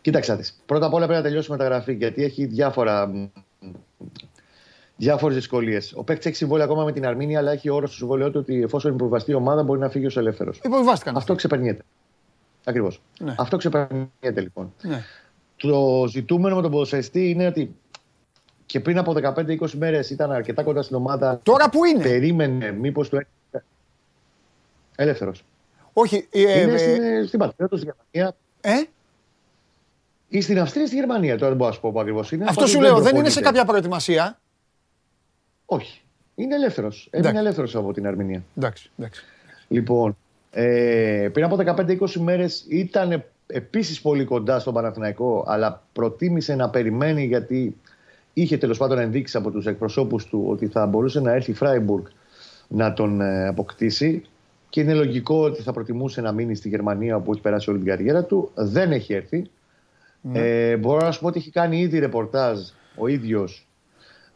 Κοίταξα 0.00 0.36
τη. 0.36 0.50
Πρώτα 0.66 0.86
απ' 0.86 0.94
όλα 0.94 1.06
πρέπει 1.06 1.22
να 1.22 1.28
τελειώσει 1.28 1.48
η 1.48 1.52
μεταγραφή 1.52 1.92
γιατί 1.92 2.24
έχει 2.24 2.44
διάφορα. 2.44 3.10
Διάφορες 4.96 5.36
δυσκολίες. 5.36 5.92
Ο 5.96 6.04
παίκτης 6.04 6.26
έχει 6.26 6.36
συμβόλαιο 6.36 6.64
ακόμα 6.64 6.84
με 6.84 6.92
την 6.92 7.06
Αρμίνια, 7.06 7.38
αλλά 7.38 7.52
έχει 7.52 7.68
όρο 7.68 7.86
στο 7.86 7.96
συμβόλαιό 7.96 8.30
του 8.30 8.38
ότι 8.40 8.62
εφόσον 8.62 8.92
υποβιβαστεί 8.92 9.30
η 9.30 9.34
ομάδα 9.34 9.62
μπορεί 9.62 9.80
να 9.80 9.88
φύγει 9.88 10.06
ως 10.06 10.16
ελεύθερος. 10.16 10.60
Αυτό 11.14 11.34
ξεπερνιέται. 11.34 11.82
Ακριβώς. 12.64 13.00
Ναι. 13.18 13.34
Αυτό 13.38 13.56
ξεπερνιέται 13.56 14.40
λοιπόν. 14.40 14.74
Ναι. 14.82 15.02
Το 15.56 16.04
ζητούμενο 16.08 16.56
με 16.56 16.62
τον 16.62 16.70
ποδοσφαιριστή 16.70 17.30
είναι 17.30 17.46
ότι 17.46 17.76
και 18.66 18.80
πριν 18.80 18.98
από 18.98 19.14
15-20 19.22 19.70
μέρες 19.70 20.10
ήταν 20.10 20.32
αρκετά 20.32 20.62
κοντά 20.62 20.82
στην 20.82 20.96
ομάδα. 20.96 21.40
Τώρα 21.42 21.70
που 21.70 21.84
είναι. 21.84 22.02
Περίμενε, 22.02 22.72
μήπως 22.72 23.08
του 23.08 23.16
έρθει. 23.16 23.66
Ελεύθερος. 24.96 25.44
Όχι. 25.92 26.26
Ε, 26.30 26.60
είναι 26.60 26.72
ε, 26.72 26.78
στην, 26.78 27.26
στην 27.26 27.38
πατρίδα 27.38 27.68
του, 27.68 27.76
στη 27.76 27.86
Γερμανία. 27.86 28.36
Ε; 28.60 28.88
Ή 30.28 30.40
στην 30.40 30.60
Αυστρία 30.60 30.82
ή 30.82 30.86
στη 30.86 30.96
Γερμανία. 30.96 31.36
Τώρα 31.36 31.48
δεν 31.48 31.56
μπορώ 31.56 31.68
να 31.68 31.74
σου 31.74 31.80
πω 31.80 31.92
που 31.92 32.00
ακριβώς 32.00 32.32
είναι. 32.32 32.44
Αυτό 32.48 32.66
σου 32.66 32.80
λέω, 32.80 33.00
δεν 33.00 33.16
είναι 33.16 33.28
σε 33.28 33.40
κάποια 33.40 33.64
προετοιμασία. 33.64 34.40
Όχι. 35.66 36.00
Είναι 36.34 36.54
ελεύθερος. 36.54 37.10
Είναι 37.12 37.38
ελεύθερος 37.38 37.76
από 37.76 37.92
την 37.92 38.06
Αρμηνία. 38.06 38.44
Εντάξει, 38.56 38.90
εντάξει. 38.98 39.24
Λοιπόν, 39.68 40.16
ε, 40.50 41.28
πριν 41.32 41.44
από 41.44 41.56
15-20 41.56 42.20
μέρες 42.20 42.64
ήταν 42.68 43.24
επίσης 43.46 44.00
πολύ 44.00 44.24
κοντά 44.24 44.58
στον 44.58 44.74
Παναθηναϊκό, 44.74 45.44
αλλά 45.46 45.82
προτίμησε 45.92 46.54
να 46.54 46.70
περιμένει 46.70 47.24
γιατί 47.24 47.76
είχε 48.32 48.56
τέλος 48.58 48.78
πάντων 48.78 48.98
ενδείξει 48.98 49.36
από 49.36 49.50
τους 49.50 49.66
εκπροσώπους 49.66 50.26
του 50.26 50.44
ότι 50.48 50.66
θα 50.66 50.86
μπορούσε 50.86 51.20
να 51.20 51.32
έρθει 51.32 51.50
η 51.50 51.54
Φράιμπουργκ 51.54 52.04
να 52.68 52.92
τον 52.92 53.20
ε, 53.20 53.46
αποκτήσει. 53.46 54.22
και 54.68 54.80
είναι 54.80 54.94
λογικό 54.94 55.44
ότι 55.44 55.62
θα 55.62 55.72
προτιμούσε 55.72 56.20
να 56.20 56.32
μείνει 56.32 56.54
στη 56.54 56.68
Γερμανία 56.68 57.16
όπου 57.16 57.32
έχει 57.32 57.40
περάσει 57.40 57.70
όλη 57.70 57.78
την 57.78 57.88
καριέρα 57.88 58.24
του. 58.24 58.50
Δεν 58.54 58.92
έχει 58.92 59.14
έρθει. 59.14 59.50
Ε, 60.32 60.76
μπορώ 60.76 61.06
να 61.06 61.12
σου 61.12 61.20
πω 61.20 61.26
ότι 61.26 61.38
έχει 61.38 61.50
κάνει 61.50 61.78
ήδη 61.80 61.98
ρεπορτάζ 61.98 62.58
ο 62.96 63.06
ίδιος 63.06 63.65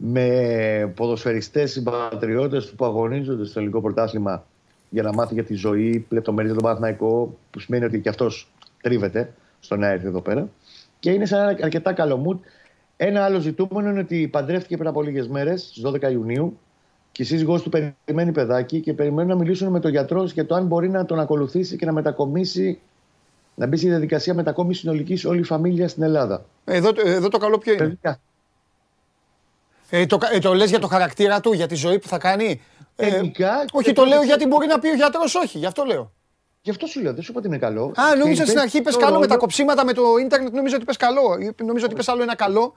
με 0.02 0.92
ποδοσφαιριστές 0.96 1.72
συμπατριώτες 1.72 2.66
του 2.66 2.76
που 2.76 2.84
αγωνίζονται 2.84 3.44
στο 3.44 3.58
ελληνικό 3.58 3.80
πρωτάθλημα 3.80 4.44
για 4.90 5.02
να 5.02 5.12
μάθει 5.12 5.34
για 5.34 5.44
τη 5.44 5.54
ζωή, 5.54 6.06
λεπτομέρειε 6.08 6.50
για 6.50 6.60
τον 6.60 6.68
Παναθηναϊκό, 6.68 7.38
που 7.50 7.58
σημαίνει 7.58 7.84
ότι 7.84 8.00
και 8.00 8.08
αυτός 8.08 8.50
τρίβεται 8.82 9.32
στο 9.60 9.76
να 9.76 9.88
έρθει 9.88 10.06
εδώ 10.06 10.20
πέρα. 10.20 10.48
Και 10.98 11.10
είναι 11.10 11.26
σε 11.26 11.36
ένα 11.36 11.44
αρκετά 11.44 11.92
καλό 11.92 12.24
mood. 12.26 12.38
Ένα 12.96 13.24
άλλο 13.24 13.40
ζητούμενο 13.40 13.90
είναι 13.90 14.00
ότι 14.00 14.28
παντρεύτηκε 14.28 14.76
πριν 14.76 14.88
από 14.88 15.02
λίγες 15.02 15.28
μέρες, 15.28 15.62
στις 15.62 15.82
12 15.82 16.10
Ιουνίου, 16.10 16.58
και 17.12 17.22
η 17.22 17.24
σύζυγός 17.24 17.62
του 17.62 17.68
περιμένει 17.68 18.32
παιδάκι 18.32 18.80
και 18.80 18.92
περιμένουν 18.92 19.28
να 19.28 19.36
μιλήσουν 19.36 19.68
με 19.68 19.80
τον 19.80 19.90
γιατρό 19.90 20.24
για 20.24 20.46
το 20.46 20.54
αν 20.54 20.66
μπορεί 20.66 20.88
να 20.88 21.04
τον 21.04 21.20
ακολουθήσει 21.20 21.76
και 21.76 21.86
να 21.86 21.92
μετακομίσει, 21.92 22.78
να 23.54 23.66
μπει 23.66 23.76
στη 23.76 23.88
διαδικασία 23.88 24.34
μετακόμισης 24.34 24.80
συνολικής 24.80 25.24
όλη 25.24 25.40
η 25.40 25.42
φαμίλια 25.42 25.88
στην 25.88 26.02
Ελλάδα. 26.02 26.44
Εδώ, 26.64 26.90
εδώ 27.04 27.28
το 27.28 27.38
καλό 27.38 27.58
ποιο 27.58 27.72
είναι; 27.72 27.82
Παιδιά, 27.82 28.20
Ε, 29.90 30.06
το, 30.06 30.18
ε, 30.32 30.38
το 30.38 30.54
λες 30.54 30.70
για 30.70 30.78
το 30.78 30.86
χαρακτήρα 30.86 31.40
του, 31.40 31.52
για 31.52 31.66
τη 31.66 31.74
ζωή 31.74 31.98
που 31.98 32.08
θα 32.08 32.18
κάνει; 32.18 32.60
Ε, 32.96 33.08
Γενικά, 33.08 33.64
όχι, 33.72 33.84
και 33.86 33.92
το 33.92 34.02
το- 34.02 34.08
λέω 34.08 34.22
γιατί 34.22 34.46
μπορεί 34.46 34.66
να 34.66 34.78
πει 34.78 34.88
ο 34.88 34.94
γιατρός 34.94 35.34
όχι, 35.34 35.58
γι' 35.58 35.66
αυτό 35.66 35.84
λέω. 35.84 36.12
Γι' 36.62 36.70
αυτό 36.70 36.86
σου 36.86 37.00
λέω, 37.02 37.12
δεν 37.14 37.22
σου 37.22 37.30
είπα 37.30 37.38
ότι 37.40 37.48
είναι 37.48 37.58
καλό. 37.58 37.84
Α, 37.96 38.16
νόμιζα 38.18 38.42
Και 38.42 38.48
στην 38.48 38.60
αρχή 38.60 38.80
παίζει 38.82 38.82
πες 38.82 38.94
το 38.94 39.00
καλό 39.00 39.14
με 39.14 39.20
τα 39.20 39.26
ρόλο- 39.26 39.40
κοψίματα 39.40 39.84
με 39.84 39.92
το 39.92 40.02
ίντερνετ, 40.20 40.52
νόμιζα 40.52 40.76
ότι 40.76 40.84
πες 40.84 40.96
καλό. 40.96 41.36
Ή 41.40 41.64
Νόμιζα 41.64 41.84
ότι 41.86 41.94
πες 41.94 42.08
άλλο 42.08 42.22
ένα 42.22 42.34
καλό. 42.36 42.76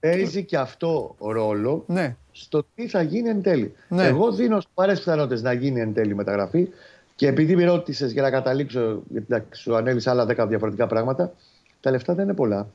Παίζει 0.00 0.44
και 0.44 0.56
αυτό 0.56 1.14
ρόλο 1.18 1.84
Ναι. 1.86 2.16
στο 2.32 2.64
τι 2.74 2.88
θα 2.88 3.02
γίνει 3.02 3.28
εν 3.28 3.42
τέλει. 3.42 3.74
Ναι. 3.88 4.04
Εγώ 4.06 4.32
δίνω 4.32 4.60
σοβαρέ 4.60 4.92
πιθανότητες 4.92 5.42
να 5.42 5.52
γίνει 5.52 5.80
εν 5.80 5.94
τέλει 5.94 6.14
μεταγραφή 6.14 6.68
και 7.16 7.26
επειδή 7.26 7.56
με 7.56 7.64
ρώτησες 7.64 8.12
για 8.12 8.22
να 8.22 8.30
καταλήξω, 8.30 9.02
γιατί 9.08 9.26
εντάξει, 9.30 9.62
σου 9.62 9.76
ανέλησα 9.76 10.10
άλλα 10.10 10.24
10 10.26 10.46
διαφορετικά 10.46 10.86
πράγματα, 10.86 11.32
τα 11.80 11.90
λεφτά 11.90 12.14
δεν 12.14 12.24
είναι 12.24 12.34
πολλά. 12.34 12.68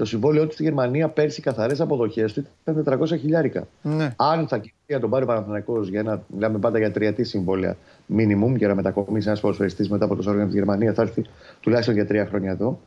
Το 0.00 0.06
συμβόλαιό 0.06 0.46
του 0.46 0.52
στη 0.52 0.62
Γερμανία 0.62 1.08
πέρσι 1.08 1.40
καθαρές 1.40 1.80
αποδοχές 1.80 2.32
του 2.32 2.46
ήταν 2.64 3.00
400 3.00 3.06
χιλιάρικα. 3.06 3.66
Ναι. 3.82 4.14
Αν 4.16 4.48
θα 4.48 4.56
κινηθεί 4.56 4.92
να 4.92 5.00
τον 5.00 5.10
πάρει 5.10 5.24
ο 5.24 5.26
Παναθηναϊκός 5.26 5.88
για 5.88 6.00
ένα, 6.00 6.22
μιλάμε 6.26 6.58
πάντα 6.58 6.78
για 6.78 6.90
τριετή 6.90 7.24
συμβόλαια 7.24 7.76
minimum 8.16 8.56
για 8.56 8.68
να 8.68 8.74
μετακομίσει 8.74 9.28
ένας 9.28 9.40
ποδοσφαιριστής 9.40 9.88
μετά 9.90 10.04
από 10.04 10.16
το 10.16 10.22
Σόργιο 10.22 10.44
της 10.44 10.54
Γερμανίας, 10.54 10.94
θα 10.94 11.02
έρθει 11.02 11.24
τουλάχιστον 11.60 11.94
για 11.94 12.06
τρία 12.06 12.26
χρόνια 12.26 12.50
εδώ. 12.50 12.80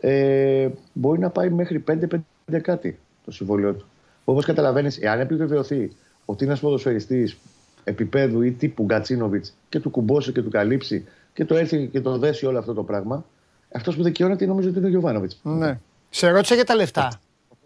Ε, 0.00 0.68
μπορεί 0.92 1.18
να 1.18 1.30
πάει 1.30 1.50
μέχρι 1.50 1.84
5-5 1.88 2.60
κάτι 2.60 2.98
το 3.24 3.30
συμβόλαιο 3.30 3.74
του. 3.74 3.86
Όπως 4.24 4.44
καταλαβαίνεις, 4.44 4.98
εάν 4.98 5.20
επιβεβαιωθεί 5.20 5.90
ότι 6.24 6.44
είναι 6.44 6.52
ένας 6.52 6.60
ποδοσφαιριστής 6.60 7.38
επίπεδου 7.84 8.42
ή 8.42 8.52
τύπου 8.52 8.84
Γκατσίνοβιτς 8.84 9.54
και 9.68 9.80
του 9.80 9.90
κουμπώσει 9.90 10.32
και 10.32 10.42
του 10.42 10.50
καλύψει 10.50 11.04
και 11.32 11.44
το 11.44 11.56
έρθει 11.56 11.86
και 11.86 12.00
το 12.00 12.18
δέσει 12.18 12.46
όλο 12.46 12.58
αυτό 12.58 12.74
το 12.74 12.82
πράγμα, 12.82 13.24
αυτός 13.72 13.96
που 13.96 14.02
δικαιώνεται 14.02 14.46
νομίζω 14.46 14.68
ότι 14.68 14.78
είναι 14.78 14.86
ο 14.86 14.90
Γιωβάνοβιτς. 14.90 15.40
ναι. 15.42 15.78
Σε 16.10 16.28
ρώτησα 16.30 16.54
για 16.54 16.64
τα 16.64 16.74
λεφτά. 16.74 17.10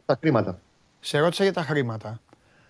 Τα 0.06 0.16
χρήματα. 0.20 0.58
Σε 1.00 1.18
ρώτησα 1.18 1.42
για 1.42 1.52
τα 1.52 1.62
χρήματα. 1.62 2.20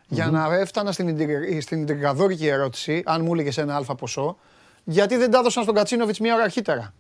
Για 0.09 0.27
να 0.27 0.55
έφτανα 0.55 0.93
στην, 0.93 1.09
ιντρι- 1.09 1.63
στην 1.63 1.81
ιντρικαδόρικη 1.81 2.47
ερώτηση, 2.47 3.03
αν 3.07 3.23
μου 3.23 3.35
έλεγε 3.35 3.61
ένα 3.61 3.77
αλφα 3.77 3.95
ποσό, 3.95 4.37
γιατί 4.85 5.17
δεν 5.17 5.31
τα 5.31 5.39
έδωσαν 5.39 5.63
στον 5.63 5.75
Κατσίνοβιτς 5.75 6.19
μία 6.19 6.35
ώρα 6.35 6.43
αρχίτερα. 6.43 6.95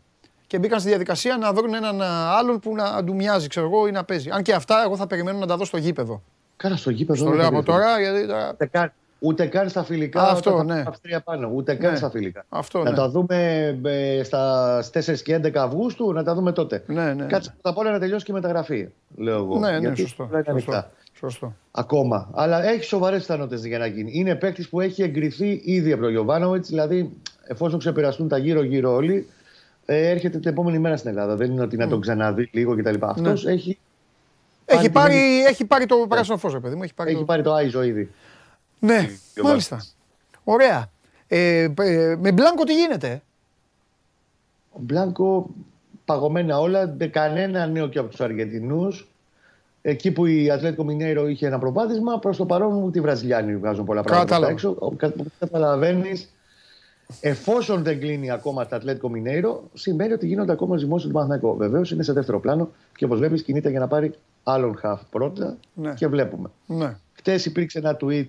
Και 0.47 0.59
μπήκαν 0.59 0.81
στη 0.81 0.89
διαδικασία 0.89 1.37
να 1.37 1.53
βρουν 1.53 1.75
έναν 1.75 2.03
α, 2.03 2.37
άλλον 2.37 2.59
που 2.61 2.75
να 2.75 3.05
του 3.05 3.15
μοιάζει, 3.15 3.49
ξέρω 3.49 3.67
εγώ, 3.67 3.87
ή 3.87 3.91
να 3.91 4.05
παίζει. 4.05 4.31
Αν 4.31 4.43
και 4.43 4.53
αυτά, 4.55 4.83
εγώ 4.85 4.97
θα 4.97 5.07
περιμένω 5.07 5.39
να 5.39 5.47
τα 5.47 5.57
δω 5.57 5.65
στο 5.65 5.77
γήπεδο. 5.77 6.23
Κάνα 6.57 6.77
στο 6.77 6.91
γήπεδο. 6.91 7.25
Το 7.25 7.31
δεν 7.31 7.39
λέω 7.39 7.43
θα 7.43 7.57
από 7.57 7.63
βρεθεί. 7.63 7.79
τώρα, 7.79 8.01
γιατί 8.01 8.27
τώρα. 8.27 8.95
Ούτε 9.25 9.47
καν, 9.47 9.47
ούτε 9.47 9.47
καν 9.47 9.69
στα 9.69 9.85
φιλικά. 9.85 10.21
Α, 10.23 10.31
αυτό, 10.31 10.51
όταν 10.55 10.67
θα 10.67 10.75
ναι. 10.75 10.79
πάμε 10.79 10.89
Αυστρία 10.89 11.21
πάνω. 11.21 11.51
Ούτε 11.55 11.75
καν 11.75 11.91
Ναι. 11.91 11.97
στα 11.97 12.11
φιλικά. 12.11 12.45
Αυτό, 12.49 12.83
να 12.83 12.91
ναι. 12.91 12.97
τα 12.97 13.09
δούμε 13.09 13.67
ε, 13.85 14.23
στα 14.23 14.79
4 14.93 15.19
και 15.23 15.41
11 15.43 15.51
Αυγούστου, 15.55 16.13
να 16.13 16.23
τα 16.25 16.35
δούμε 16.35 16.53
τότε. 16.53 16.83
Ναι, 16.87 17.13
ναι. 17.15 17.25
Κάτσε 17.27 17.51
πρώτα 17.51 17.69
απ' 17.71 17.79
όλα 17.79 17.91
να 17.91 17.99
τελειώσει 17.99 18.25
και 18.25 18.31
η 18.31 18.35
μεταγραφή, 18.35 18.89
λέω 19.17 19.37
εγώ. 19.37 19.59
Ναι, 19.59 19.71
ναι, 19.71 19.79
Γιατί 19.79 20.01
σωστό. 20.01 20.23
όλα 20.31 20.39
είναι 20.39 20.51
Σωστό. 20.53 20.71
ανοιχτά. 20.73 20.91
σωστό. 21.19 21.55
Ακόμα. 21.71 22.31
Αλλά 22.35 22.65
έχει 22.65 22.85
σοβαρές 22.85 23.21
πιθανότητες 23.21 23.65
για 23.65 23.79
να 23.79 23.87
γίνει. 23.87 24.11
Είναι 24.15 24.35
παίκτης 24.35 24.69
που 24.69 24.81
έχει 24.81 25.03
εγκριθεί 25.03 25.61
ήδη 25.65 25.93
από 25.93 26.03
τον 26.03 26.11
Γιωβάνοβιτς, 26.11 26.69
δηλαδή 26.69 27.11
εφόσον 27.47 27.79
ξεπεραστούν 27.79 28.29
τα 28.29 28.39
γύρω-γύρω 28.39 28.95
όλοι, 28.95 29.27
ε, 29.85 30.09
έρχεται 30.11 30.39
την 30.39 30.51
επόμενη 30.51 30.79
μέρα 30.79 30.97
στην 30.97 31.11
Ελλάδα. 31.11 31.37
Δεν 31.37 31.51
είναι 31.51 31.63
ότι 31.63 31.77
να 31.77 31.89
τον 31.89 32.01
ξαναδεί 32.01 32.49
λίγο 32.53 32.77
κτλ. 32.77 32.95
Αυτός 33.01 33.47
έχει, 33.47 33.69
Ναι. 33.69 34.79
Έχει 34.79 34.91
Πάρει 34.91 35.13
την 35.13 35.17
πάρει, 35.21 35.45
έχει 35.45 35.65
πάρει 35.65 35.87
το 35.87 35.97
πράσινο 36.09 36.37
φως, 36.37 36.53
ρε 36.53 36.61
παιδί 36.61 36.75
μου. 36.75 36.83
Έχει 36.83 36.95
πάρει 36.95 37.11
έχει 37.11 37.19
το... 37.19 37.25
πάρει 37.25 37.43
το 37.43 37.53
Άιζο 37.53 37.83
ήδη. 37.83 38.11
Ναι, 38.85 38.93
Γιωβάνοβιτς. 39.35 39.43
μάλιστα. 39.43 39.83
Ωραία. 40.45 40.91
Ε, 41.29 41.63
ε, 41.79 42.17
με 42.21 42.33
Μπλάνκο 42.33 42.65
τι 42.65 42.75
γίνεται; 42.75 43.23
Ο 44.73 44.79
Μπλάνκο 44.81 45.51
παγωμένα 46.05 46.59
όλα, 46.61 46.95
με 46.99 47.07
κανένα 47.07 47.67
νέο 47.67 47.89
και 47.89 47.99
από 47.99 48.09
τους 48.09 48.21
Αργεντινούς. 48.21 49.07
Εκεί 49.83 50.11
που 50.13 50.27
η 50.27 50.51
Ατλέτικο 50.51 50.85
Μινέιρο 50.85 51.29
είχε 51.29 51.47
ένα 51.47 51.59
προβάδισμα, 51.59 52.19
προς 52.19 52.37
το 52.37 52.47
παρόν 52.47 52.73
μου 52.73 52.91
τη 52.91 53.01
Βραζιλιάνοι 53.01 53.57
βγάζουν 53.57 53.85
πολλά 53.85 54.03
πράγματα 54.03 54.39
προς 54.39 54.59
τα 54.61 54.69
Κατάλαβα. 54.69 54.87
έξω. 54.97 55.19
Όπω 55.19 55.31
καταλαβαίνεις, 55.39 56.33
εφόσον 57.21 57.83
δεν 57.83 58.01
κλείνει 58.01 58.31
ακόμα 58.31 58.67
το 58.67 58.77
Ατλέτικο 58.77 59.09
Μινέιρο, 59.09 59.63
σημαίνει 59.75 60.13
ότι 60.13 60.27
γίνονται 60.27 60.53
ακόμα 60.53 60.77
ζυμώσεις 60.77 61.07
του 61.07 61.13
Παναθηναϊκού. 61.13 61.57
Βεβαίως 61.57 61.91
είναι 61.91 62.03
σε 62.03 62.13
δεύτερο 62.13 62.41
πλάνο 62.41 62.71
και 62.97 63.05
όπως 63.05 63.19
βλέπεις 63.19 63.43
κινείται 63.43 63.71
για 63.71 63.81
να 63.81 63.89
πάρει 63.89 64.15
άλλον 64.43 64.77
χαφ 64.77 65.01
πρώτα 65.11 65.57
Ναι. 65.75 65.95
και 65.95 66.07
βλέπουμε. 66.07 66.51
Ναι. 66.67 66.97
Χτες 67.13 67.45
υπήρξε 67.47 67.79
ένα 67.79 67.97
tweet, 68.01 68.29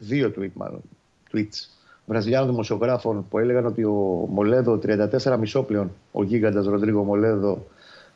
δύο 0.00 0.32
tweet 0.36 0.52
μάλλον, 0.54 0.80
tweets 1.32 1.68
Βραζιλιάνων 2.10 2.48
δημοσιογράφων 2.48 3.26
που 3.28 3.38
έλεγαν 3.38 3.66
ότι 3.66 3.84
ο 3.84 4.26
Μολέδο 4.30 4.78
34 4.82 5.36
μισόπλεον, 5.38 5.92
ο 6.12 6.22
γίγαντας 6.22 6.66
Ροντρίγκο 6.66 7.02
Μολέδο, 7.02 7.66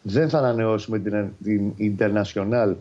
δεν 0.03 0.29
θα 0.29 0.39
ανανεώσει 0.39 0.91
με 0.91 0.99
την, 0.99 1.27
την 1.45 1.97
International 1.97 2.75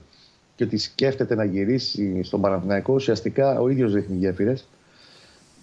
και 0.55 0.63
ότι 0.63 0.77
σκέφτεται 0.77 1.35
να 1.35 1.43
γυρίσει 1.43 2.23
στον 2.23 2.41
Παναθηναϊκό. 2.41 2.93
Ουσιαστικά 2.93 3.59
ο 3.59 3.69
ίδιος 3.69 3.93
δείχνει 3.93 4.17
γέφυρες. 4.17 4.67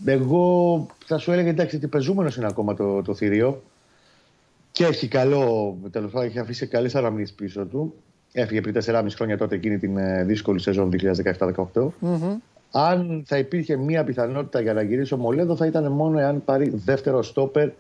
Εγώ 0.05 0.87
θα 1.05 1.19
σου 1.19 1.33
έλεγα 1.33 1.49
εντάξει 1.49 1.77
ότι 1.77 1.87
πεζούμενος 1.87 2.37
είναι 2.37 2.47
ακόμα 2.47 2.75
το, 2.75 3.03
το 3.03 3.15
θηρίο 3.15 3.63
και 4.73 4.85
έχει 4.85 5.09
καλό, 5.09 5.77
τέλος 5.91 6.11
πάντων 6.11 6.29
έχει 6.29 6.39
αφήσει 6.39 6.67
καλές 6.67 6.95
αναμνήσεις 6.95 7.35
πίσω 7.35 7.65
του. 7.65 7.95
Έφυγε 8.33 8.61
πριν 8.61 8.75
4,5 8.85 9.07
χρόνια 9.15 9.37
τότε 9.37 9.55
εκείνη 9.55 9.79
την 9.79 9.97
ε, 9.97 10.25
δύσκολη 10.25 10.61
σεζόν 10.61 10.91
2017-18. 11.39 11.89
Μμμ. 11.99 12.37
Αν 12.71 13.23
θα 13.27 13.39
υπήρχε 13.39 13.77
μία 13.77 14.05
πιθανότητα 14.05 14.61
για 14.61 14.73
να 14.73 14.83
γυρίσει 14.83 15.15
ο 15.15 15.17
Μολέδο, 15.17 15.57
θα 15.57 15.67
ήταν 15.67 15.93
μόνο 15.93 16.19
εάν 16.19 16.45
πάρει 16.45 16.73
δεύτερο 16.85 17.23
στόπερ. 17.23 17.71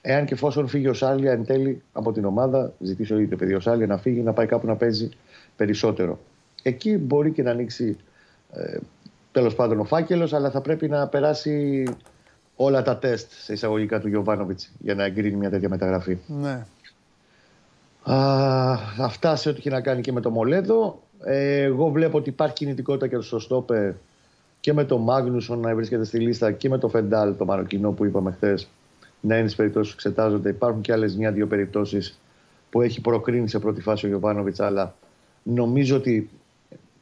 Εάν 0.00 0.24
και 0.24 0.34
εφόσον 0.34 0.68
φύγει 0.68 0.88
ο 0.88 0.94
Σάλια 0.94 1.32
εν 1.32 1.44
τέλει 1.44 1.82
από 1.92 2.12
την 2.12 2.24
ομάδα, 2.24 2.72
ζητήσει 2.78 3.14
ο 3.14 3.18
ίδιος 3.18 3.38
παιδί 3.38 3.54
ο 3.54 3.60
Σάλια 3.60 3.86
να 3.86 3.98
φύγει, 3.98 4.20
να 4.20 4.32
πάει 4.32 4.46
κάπου 4.46 4.66
να 4.66 4.76
παίζει 4.76 5.08
περισσότερο. 5.56 6.18
Εκεί 6.62 6.96
μπορεί 6.96 7.30
και 7.30 7.42
να 7.42 7.50
ανοίξει 7.50 7.96
ε, 8.52 8.78
τέλος 9.32 9.54
πάντων 9.54 9.80
ο 9.80 9.84
φάκελος, 9.84 10.32
αλλά 10.32 10.50
θα 10.50 10.60
πρέπει 10.60 10.88
να 10.88 11.08
περάσει 11.08 11.84
όλα 12.56 12.82
τα 12.82 12.96
τεστ 12.96 13.32
σε 13.32 13.52
εισαγωγικά 13.52 14.00
του 14.00 14.08
Γιωβάνοβιτς 14.08 14.70
για 14.78 14.94
να 14.94 15.04
εγκρίνει 15.04 15.36
μια 15.36 15.50
τέτοια 15.50 15.68
μεταγραφή. 15.68 16.18
Ναι. 16.26 16.66
Α, 18.02 18.78
αυτά 18.98 19.36
σε 19.36 19.48
ό,τι 19.48 19.58
έχει 19.58 19.70
να 19.70 19.80
κάνει 19.80 20.00
και 20.00 20.12
με 20.12 20.20
το 20.20 20.30
Μολέδο. 20.30 21.02
Ε, 21.24 21.62
εγώ 21.62 21.90
βλέπω 21.90 22.18
ότι 22.18 22.28
υπάρχει 22.28 22.54
κινητικότητα 22.54 23.06
και 23.06 23.20
στο 23.20 23.38
Στόπερ 23.38 23.92
και 24.60 24.72
με 24.72 24.84
το 24.84 24.98
Μάγνουσον 24.98 25.60
να 25.60 25.74
βρίσκεται 25.74 26.04
στη 26.04 26.18
λίστα 26.18 26.52
και 26.52 26.68
με 26.68 26.78
το 26.78 26.88
Φεντάλ, 26.88 27.36
το 27.36 27.44
Μαροκινό 27.44 27.92
που 27.92 28.04
είπαμε 28.04 28.32
χθες, 28.32 28.68
να 29.20 29.38
είναι 29.38 29.48
στι 29.48 29.56
περιπτώσει 29.56 29.90
που 29.90 29.96
εξετάζονται. 29.96 30.48
Υπάρχουν 30.48 30.80
και 30.80 30.92
άλλες 30.92 31.16
μια-δύο 31.16 31.46
περιπτώσεις 31.46 32.20
που 32.70 32.82
έχει 32.82 33.00
προκρίνει 33.00 33.48
σε 33.48 33.58
πρώτη 33.58 33.80
φάση 33.80 34.06
ο 34.06 34.08
Γιωβάνοβιτς, 34.08 34.60
αλλά 34.60 34.94
νομίζω 35.42 35.96
ότι 35.96 36.30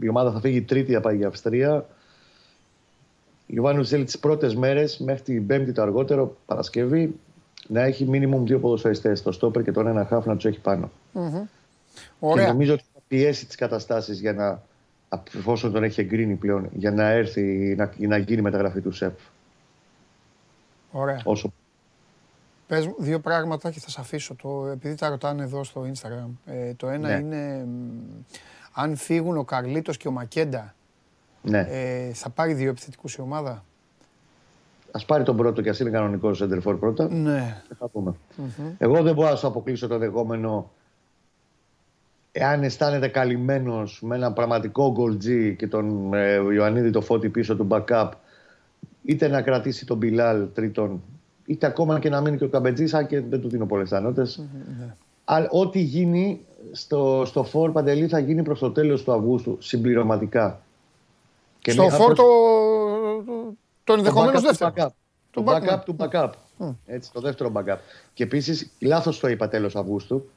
η 0.00 0.08
ομάδα 0.08 0.32
θα 0.32 0.40
φύγει 0.40 0.62
τρίτη 0.62 0.92
να 0.92 1.00
πάει 1.00 1.16
για 1.16 1.26
Αυστρία. 1.26 1.74
Ο 1.74 3.52
Γιωβάνοβιτς 3.52 3.88
θέλει 3.88 4.04
τις 4.04 4.18
πρώτες 4.18 4.54
μέρες 4.54 4.98
μέχρι 4.98 5.22
την 5.22 5.46
Πέμπτη 5.46 5.72
το 5.72 5.82
αργότερο, 5.82 6.36
Παρασκευή, 6.46 7.14
να 7.68 7.82
έχει 7.82 8.04
μίνιμουμ 8.04 8.44
δύο 8.44 8.58
ποδοσφαιριστές, 8.58 9.22
το 9.22 9.32
Στόπερ 9.32 9.62
και 9.62 9.72
τον 9.72 9.86
ένα 9.86 10.04
χάφ 10.04 10.26
να 10.26 10.34
τους 10.34 10.44
έχει 10.44 10.60
πάνω. 10.60 10.90
Και 11.12 12.26
Ωραία. 12.26 12.46
νομίζω 12.46 12.72
ότι 12.72 12.84
θα 12.94 12.95
πιέσει 13.08 13.46
τις 13.46 13.56
καταστάσεις 13.56 14.20
για 14.20 14.32
να, 14.32 14.62
εφόσον 15.36 15.72
τον 15.72 15.82
έχει 15.82 16.00
εγκρίνει 16.00 16.34
πλέον, 16.34 16.68
για 16.72 16.90
να 16.92 17.08
έρθει 17.08 17.74
να, 17.76 17.92
να 17.98 18.16
γίνει 18.16 18.42
μεταγραφή 18.42 18.80
του 18.80 18.92
ΣΕΠ. 18.92 19.18
Ωραία. 20.90 21.20
Όσο 21.24 21.52
Πες 22.66 22.86
μου 22.86 22.94
δύο 22.98 23.18
πράγματα 23.18 23.70
και 23.70 23.80
θα 23.80 23.90
σε 23.90 24.00
αφήσω. 24.00 24.34
Το, 24.34 24.66
επειδή 24.66 24.94
τα 24.94 25.08
ρωτάνε 25.08 25.42
εδώ 25.42 25.64
στο 25.64 25.86
Instagram. 25.92 26.28
Ε, 26.46 26.74
το 26.74 26.88
ένα 26.88 27.08
Ναι. 27.08 27.14
είναι 27.14 27.64
μ, 27.64 28.22
αν 28.72 28.96
φύγουν 28.96 29.36
ο 29.36 29.44
Καρλίτος 29.44 29.96
και 29.96 30.08
ο 30.08 30.10
Μακέντα, 30.10 30.74
ναι. 31.42 31.66
ε, 31.70 32.12
θα 32.12 32.28
πάρει 32.28 32.52
δύο 32.54 32.70
επιθετικούς 32.70 33.14
η 33.14 33.20
ομάδα; 33.20 33.64
Α 34.90 35.04
πάρει 35.04 35.24
τον 35.24 35.36
πρώτο 35.36 35.62
και 35.62 35.68
ας 35.68 35.78
είναι 35.80 35.90
κανονικός 35.90 36.36
σέντερφορ 36.36 36.76
πρώτα. 36.76 37.08
Ναι. 37.08 37.62
και 37.68 37.74
Θα 37.78 37.88
πούμε. 37.88 38.14
Εγώ 38.78 39.02
δεν 39.02 39.14
μπορώ 39.14 39.28
να 39.28 39.36
σου 39.36 39.46
αποκλείσω 39.46 39.86
το 39.86 39.98
δεχόμενο 39.98 40.70
εάν 42.38 42.62
αισθάνεται 42.62 43.08
καλυμμένος 43.08 44.00
με 44.02 44.16
έναν 44.16 44.32
πραγματικό 44.32 44.92
γκολτζή 44.92 45.56
και 45.56 45.66
τον 45.66 46.14
ε, 46.14 46.34
Ιωαννίδη 46.34 46.90
το 46.90 47.00
φώτι 47.00 47.28
πίσω 47.28 47.56
του 47.56 47.66
backup 47.70 48.08
είτε 49.04 49.28
να 49.28 49.42
κρατήσει 49.42 49.86
τον 49.86 49.96
Μπιλάλ 49.96 50.46
τρίτον, 50.54 51.02
είτε 51.44 51.66
ακόμα 51.66 51.98
και 51.98 52.08
να 52.08 52.20
μείνει 52.20 52.36
και 52.36 52.44
ο 52.44 52.48
Καμπετζής, 52.48 52.94
αν 52.94 53.06
και 53.06 53.20
δεν 53.20 53.40
του 53.40 53.48
δίνω 53.48 53.66
πολλές 53.66 53.88
πιθανότητες. 53.88 54.42
Αλλά 55.24 55.48
ό,τι 55.50 55.80
γίνει 55.80 56.40
στο, 56.72 57.22
στο 57.26 57.44
φόρ 57.44 57.72
Παντελή 57.72 58.06
θα 58.08 58.18
γίνει 58.18 58.42
προς 58.42 58.58
το 58.58 58.70
τέλος 58.70 59.04
του 59.04 59.12
Αυγούστου 59.12 59.56
συμπληρωματικά. 59.60 60.60
Και 61.58 61.70
στο 61.70 61.90
φόρ 61.90 62.14
το, 62.14 62.24
το 63.84 63.92
ενδεχομένως 63.92 64.42
δεύτερο. 64.42 64.72
Backup. 64.76 64.88
Το 65.30 65.44
backup 65.46 65.78
του 65.84 65.96
backup. 65.98 66.30
Έτσι, 66.86 67.12
το 67.12 67.20
δεύτερο 67.20 67.52
backup. 67.54 67.78
Και 68.14 68.22
επίσης, 68.22 68.70
λάθος 68.78 69.18
το 69.18 69.28
είπα 69.28 69.48
τέλος 69.48 69.76
Αυγούστου. 69.76 70.28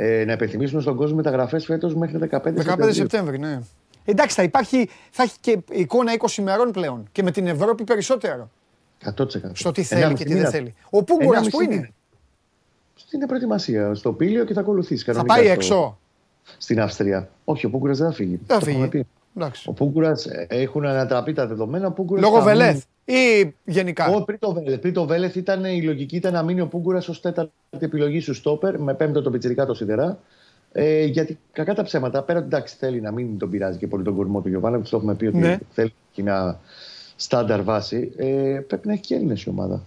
Ε, 0.00 0.24
να 0.24 0.32
υπενθυμίσουμε 0.32 0.80
στον 0.80 0.96
κόσμο 0.96 1.16
μεταγραφές 1.16 1.64
φέτος 1.64 1.94
μέχρι 1.94 2.18
15 2.18 2.28
Σεπτέμβρη. 2.30 2.86
15 2.88 2.90
Σεπτέμβρη, 2.92 3.38
ναι. 3.38 3.60
Εντάξει, 4.04 4.34
θα, 4.34 4.42
υπάρχει, 4.42 4.88
θα 5.10 5.22
έχει 5.22 5.36
και 5.40 5.58
εικόνα 5.70 6.12
20 6.18 6.38
ημερών 6.38 6.70
πλέον. 6.70 7.08
Και 7.12 7.22
με 7.22 7.30
την 7.30 7.46
Ευρώπη 7.46 7.84
περισσότερο. 7.84 8.50
100%. 9.16 9.26
Στο 9.52 9.72
τι 9.72 9.82
θέλει 9.82 10.14
και 10.14 10.24
τι 10.24 10.34
δεν 10.34 10.50
θέλει. 10.50 10.74
Ο 10.90 11.04
Πούγκουρας 11.04 11.48
που 11.48 11.62
είναι; 11.62 11.92
Στην 12.94 13.26
προετοιμασία, 13.26 13.94
στο 13.94 14.12
πύλιο 14.12 14.44
και 14.44 14.52
θα 14.52 14.60
ακολουθήσει. 14.60 15.12
Θα 15.12 15.24
πάει 15.24 15.42
στο... 15.42 15.52
έξω. 15.52 15.98
Στην 16.58 16.80
Αυστρία. 16.80 17.30
Όχι, 17.44 17.66
ο 17.66 17.70
Πούγκουρας 17.70 17.98
δεν 17.98 18.06
θα 18.06 18.12
φύγει. 18.12 18.40
Δεν 18.46 18.58
θα 18.58 18.64
φύγει. 18.64 19.06
Ο 19.64 19.72
Πούγκουρας 19.72 20.26
ε, 20.26 20.46
έχουν 20.48 20.86
ανατραπεί 20.86 21.32
τα 21.32 21.46
δεδομένα. 21.46 21.94
Λόγω 22.18 22.40
Βελέθ 22.40 22.84
ή 23.04 23.54
γενικά; 23.64 24.06
Όχι, 24.08 24.24
πριν 24.24 24.38
το 24.38 24.52
Βέλεθ. 24.52 24.80
Πριν 24.80 24.92
το 24.92 25.06
Βέλεθ 25.06 25.36
ήταν, 25.36 25.64
η 25.64 25.82
λογική 25.82 26.16
ήταν 26.16 26.32
να 26.32 26.42
μείνει 26.42 26.60
ο 26.60 26.66
Πούγκουρας 26.66 27.08
ως 27.08 27.20
τέταρτη 27.20 27.52
επιλογή 27.78 28.20
σου 28.20 28.34
στόπερ 28.34 28.80
με 28.80 28.94
πέμπτο 28.94 29.22
το 29.22 29.30
πιτσυρικά 29.30 29.66
το 29.66 29.74
σιδερά. 29.74 30.18
Ε, 30.72 31.04
γιατί 31.04 31.38
κακά 31.52 31.74
τα 31.74 31.82
ψέματα, 31.82 32.22
πέρα 32.22 32.38
εντάξει 32.38 32.76
θέλει 32.78 33.00
να 33.00 33.12
μην 33.12 33.38
τον 33.38 33.50
πειράζει 33.50 33.78
και 33.78 33.86
πολύ 33.86 34.04
τον 34.04 34.16
κορμό 34.16 34.40
του 34.40 34.48
Γιωβάνα, 34.48 34.80
το 34.80 34.96
έχουμε 34.96 35.14
πει 35.14 35.26
ότι 35.26 35.38
ναι. 35.38 35.58
θέλει 35.70 35.92
να 36.14 36.60
στάνταρ 37.16 37.62
βάση, 37.62 38.12
ε, 38.16 38.60
πρέπει 38.66 38.86
να 38.86 38.92
έχει 38.92 39.02
και 39.02 39.14
Έλληνες 39.14 39.42
η 39.42 39.48
ομάδα. 39.48 39.86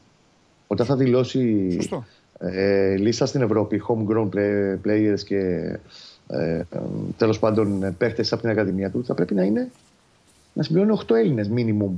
Όταν 0.68 0.86
θα 0.86 0.96
δηλώσει 0.96 1.78
ε, 2.40 2.96
λίστα 2.96 3.26
στην 3.26 3.42
Ευρώπη, 3.42 3.82
homegrown 3.88 4.30
players 4.86 5.20
και 5.26 5.72
ε, 6.32 6.64
τέλος 7.18 7.40
πάντων 7.40 7.96
παίχτες 7.98 8.34
από 8.34 8.42
την 8.42 8.52
Ακαδημία 8.52 8.92
του, 8.92 9.06
θα 9.06 9.14
πρέπει 9.14 9.34
να 9.34 9.44
είναι 9.44 9.72
να 10.54 10.64
συμπληρώνει 10.64 11.00
8 11.08 11.16
Έλληνες 11.16 11.50
minimum 11.56 11.92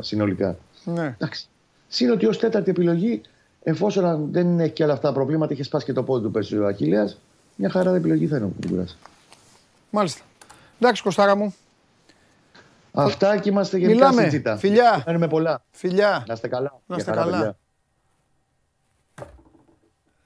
συνολικά. 0.00 0.56
Ναι. 0.84 1.14
Εντάξει. 1.18 1.48
Συν 1.88 2.10
ότι 2.10 2.26
ως 2.26 2.38
τέταρτη 2.38 2.70
επιλογή, 2.70 3.20
εφόσον 3.62 4.28
δεν 4.30 4.60
έχει 4.60 4.72
και 4.72 4.82
άλλα 4.82 4.92
αυτά 4.92 5.08
τα 5.08 5.14
προβλήματα, 5.14 5.52
είχε 5.52 5.62
σπάσει 5.62 5.84
και 5.84 5.92
το 5.92 6.02
πόδι 6.02 6.24
του 6.24 6.30
πέρσι 6.30 6.58
ο 6.58 6.66
Αχίλια, 6.66 7.12
μια 7.56 7.70
χαρά 7.70 7.94
επιλογή 7.94 8.26
θα 8.26 8.36
είναι 8.36 8.46
ο 8.46 8.68
κουράσει. 8.68 8.96
Μάλιστα. 9.90 10.22
Εντάξει, 10.80 11.02
Κωστάρα 11.02 11.36
μου. 11.36 11.54
Αυτά 12.92 13.38
και 13.38 13.48
είμαστε 13.48 13.78
γενικά 13.78 14.08
Μιλάμε. 14.08 14.22
συζήτα. 14.22 14.56
Φιλιά. 14.56 15.02
Κάνουμε 15.04 15.28
πολλά. 15.28 15.64
Φιλιά. 15.70 16.24
Να 16.26 16.34
είστε 16.34 16.48
καλά. 16.48 16.80
Να 16.86 16.96
είστε 16.96 17.10
καλά. 17.10 17.30
Παιδιά. 17.30 17.56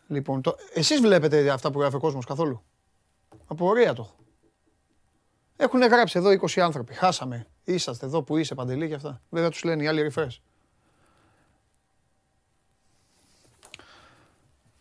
Λοιπόν, 0.07 0.41
το... 0.41 0.57
εσείς 0.75 1.01
βλέπετε 1.01 1.51
αυτά 1.51 1.71
που 1.71 1.81
γράφει 1.81 1.97
ο 1.97 1.99
κόσμος 1.99 2.27
καθόλου; 2.27 2.63
Απορία 3.51 3.93
το 3.93 4.03
έχω. 4.03 4.15
Έχουν 5.57 5.81
γράψει 5.81 6.19
εδώ 6.19 6.31
20 6.31 6.61
άνθρωποι. 6.61 6.95
Χάσαμε. 6.95 7.47
Είσαστε 7.65 8.07
εδώ 8.07 8.23
που 8.23 8.37
είσαι 8.37 8.55
παντελή 8.55 8.89
και 8.89 8.95
αυτά. 8.95 9.21
Βέβαια 9.31 9.51
τους 9.51 9.65
λένε 9.65 9.83
οι 9.83 9.87
άλλοι 9.87 10.03
ρηφές. 10.03 10.41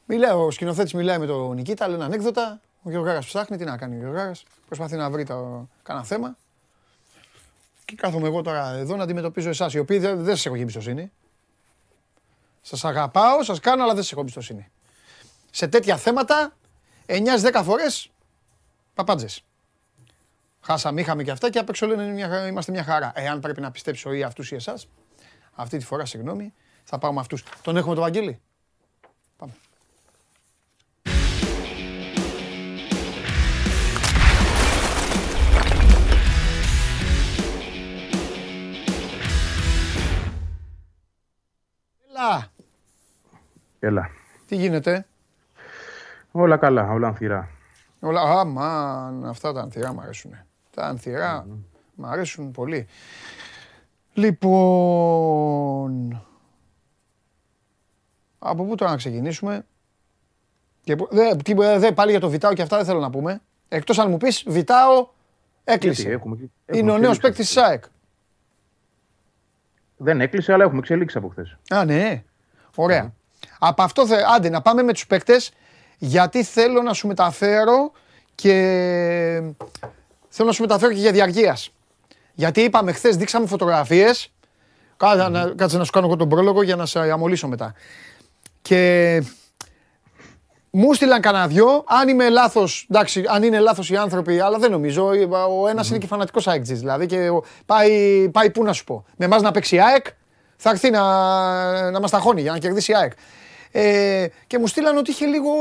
Μιλάει, 0.05 0.31
ο 0.31 0.51
σκηνοθέτης 0.51 0.93
μιλάει 0.93 1.17
με 1.17 1.25
τον 1.25 1.55
Νικήτα, 1.55 1.87
λένε 1.87 2.03
ανέκδοτα. 2.03 2.61
Ο 2.83 2.89
Γιώργαρας 2.89 3.25
ψάχνει, 3.25 3.57
τι 3.57 3.63
να 3.63 3.77
κάνει 3.77 3.95
ο 3.95 3.99
Γιώργαρας. 3.99 4.43
Προσπαθεί 4.65 4.95
να 4.95 5.09
βρει 5.09 5.25
το... 5.25 5.67
κανένα 5.83 6.05
θέμα. 6.05 6.37
Και 7.85 7.95
κάθομαι 7.95 8.27
εγώ 8.27 8.41
τώρα 8.41 8.69
εδώ 8.69 8.95
να 8.95 9.03
αντιμετωπίζω 9.03 9.49
εσάς, 9.49 9.73
οι 9.73 9.79
οποίοι 9.79 9.99
δεν, 9.99 10.23
δεν 10.23 10.35
σας 10.35 10.45
έχω 10.45 10.55
εμπιστοσύνη. 10.55 11.11
Σας 12.61 12.85
αγαπάω, 12.85 13.43
σας 13.43 13.59
κάνω, 13.59 13.83
αλλά 13.83 13.93
δεν 13.93 14.03
σας 14.03 14.11
έχω 14.11 14.21
εμπιστοσύνη. 14.21 14.71
Σε 15.51 15.67
τέτοια 15.67 15.97
θέματα, 15.97 16.53
9-10 17.05 17.61
φορές, 17.63 18.11
παπάντζες. 18.99 19.43
Χάσαμε, 20.61 21.01
είχαμε 21.01 21.23
και 21.23 21.31
αυτά 21.31 21.49
και 21.49 21.59
απ' 21.59 21.69
έξω 21.69 21.87
λένε 21.87 22.47
είμαστε 22.47 22.71
μια 22.71 22.83
χαρά. 22.83 23.11
Εάν 23.15 23.39
πρέπει 23.39 23.61
να 23.61 23.71
πιστέψω 23.71 24.13
ή 24.13 24.23
αυτούς 24.23 24.51
ή 24.51 24.55
εσάς, 24.55 24.89
αυτή 25.53 25.77
τη 25.77 25.85
φορά, 25.85 26.05
συγγνώμη, 26.05 26.53
θα 26.83 26.97
πάω 26.97 27.13
με 27.13 27.19
αυτούς. 27.19 27.43
Τον 27.61 27.77
έχουμε 27.77 27.95
το 27.95 28.01
Βαγγέλη; 28.01 28.39
Πάμε. 29.37 29.53
Έλα. 42.09 42.51
Έλα. 43.79 44.09
Τι 44.45 44.55
γίνεται; 44.55 45.05
Όλα 46.31 46.57
καλά, 46.57 46.91
όλα 46.91 47.07
ανθυρά. 47.07 47.58
Όλα, 47.99 48.21
αμάν, 48.21 49.25
αυτά 49.25 49.53
τα 49.53 49.61
ανθυρά 49.61 49.93
μου 49.93 50.01
αρέσουν. 50.01 50.31
Τα 50.75 50.85
ανθυρά 50.85 51.45
mm 51.45 51.47
μου 51.95 52.05
αρέσουν 52.07 52.51
πολύ. 52.51 52.87
Λοιπόν, 54.13 54.63
από 58.39 58.63
πού 58.63 58.75
τώρα 58.75 58.91
να 58.91 58.97
ξεκινήσουμε; 58.97 59.65
Και, 60.83 60.95
δε, 61.09 61.33
δε, 61.77 61.91
πάλι 61.91 62.11
για 62.11 62.19
το 62.19 62.29
Βιτάο 62.29 62.53
και 62.53 62.61
αυτά 62.61 62.77
δεν 62.77 62.85
θέλω 62.85 62.99
να 62.99 63.09
πούμε. 63.09 63.41
Εκτός 63.69 63.99
αν 63.99 64.09
μου 64.09 64.17
πεις 64.17 64.43
Βιτάο 64.47 65.07
έκλεισε. 65.63 66.09
έχουμε, 66.09 66.37
Είναι 66.65 66.91
ο 66.91 66.97
νέος 66.97 67.17
παίκτης 67.19 67.45
της 67.45 67.55
ΣΑΕΚ. 67.55 67.83
Δεν 69.97 70.21
έκλεισε, 70.21 70.53
αλλά 70.53 70.63
έχουμε 70.63 70.79
εξελίξει 70.79 71.17
από 71.17 71.27
χθες. 71.27 71.57
Α, 71.69 71.85
ναι. 71.85 72.23
Ωραία. 72.75 73.13
Από 73.59 73.83
αυτό, 73.83 74.07
θε... 74.07 74.21
άντε, 74.35 74.49
να 74.49 74.61
πάμε 74.61 74.83
με 74.83 74.93
τους 74.93 75.07
παίκτες, 75.07 75.51
γιατί 75.99 76.43
θέλω 76.43 76.81
να 76.81 76.93
σου 76.93 77.07
μεταφέρω 77.07 77.91
και 78.35 78.53
θέλω 80.29 80.47
να 80.47 80.53
σου 80.53 80.61
μεταφέρω 80.61 80.93
και 80.93 80.99
για 80.99 81.11
διαρκείας. 81.11 81.71
Γιατί 82.33 82.61
είπαμε 82.61 82.91
χθες, 82.91 83.17
δείξαμε 83.17 83.47
φωτογραφίες, 83.47 84.31
κάτσε 85.55 85.77
να 85.77 85.83
σου 85.83 85.91
κάνω 85.91 86.05
εγώ 86.05 86.15
τον 86.15 86.29
πρόλογο 86.29 86.61
για 86.61 86.75
να 86.75 86.85
σε 86.85 86.99
αμολύσω 86.99 87.47
μετά. 87.47 87.73
Και 88.61 89.23
μου 90.69 90.93
στείλαν 90.93 91.21
κανένα 91.21 91.47
δυο. 91.47 91.83
Αν 91.87 92.07
είμαι 92.07 92.29
λάθος, 92.29 92.87
εντάξει, 92.89 93.23
αν 93.27 93.43
είναι 93.43 93.59
λάθος 93.59 93.89
οι 93.89 93.95
άνθρωποι, 93.95 94.39
αλλά 94.39 94.57
δεν 94.57 94.71
νομίζω. 94.71 95.11
Ο 95.61 95.67
ένας 95.67 95.89
είναι 95.89 95.97
και 95.97 96.07
φανατικός 96.07 96.47
ΑΕΚ 96.47 96.63
δηλαδή 96.63 97.05
και 97.05 97.29
πάει, 97.65 98.29
πάει 98.29 98.51
πού 98.51 98.63
να 98.63 98.73
σου 98.73 98.83
πω. 98.83 99.05
Με 99.15 99.25
εμάς 99.25 99.41
να 99.41 99.51
παίξει 99.51 99.75
η 99.75 99.81
ΑΕΚ, 99.81 100.05
θα 100.55 100.69
έρθει 100.69 100.89
να, 100.89 101.91
να 101.91 101.99
μας 101.99 102.11
ταχώνει 102.11 102.41
για 102.41 102.51
να 102.51 102.57
κερδίσει 102.57 102.91
η 102.91 102.95
ΑΕΚ. 102.95 103.11
Ε, 103.71 104.27
και 104.47 104.59
μου 104.59 104.67
στείλαν 104.67 104.97
ότι 104.97 105.11
είχε 105.11 105.25
λίγο. 105.25 105.51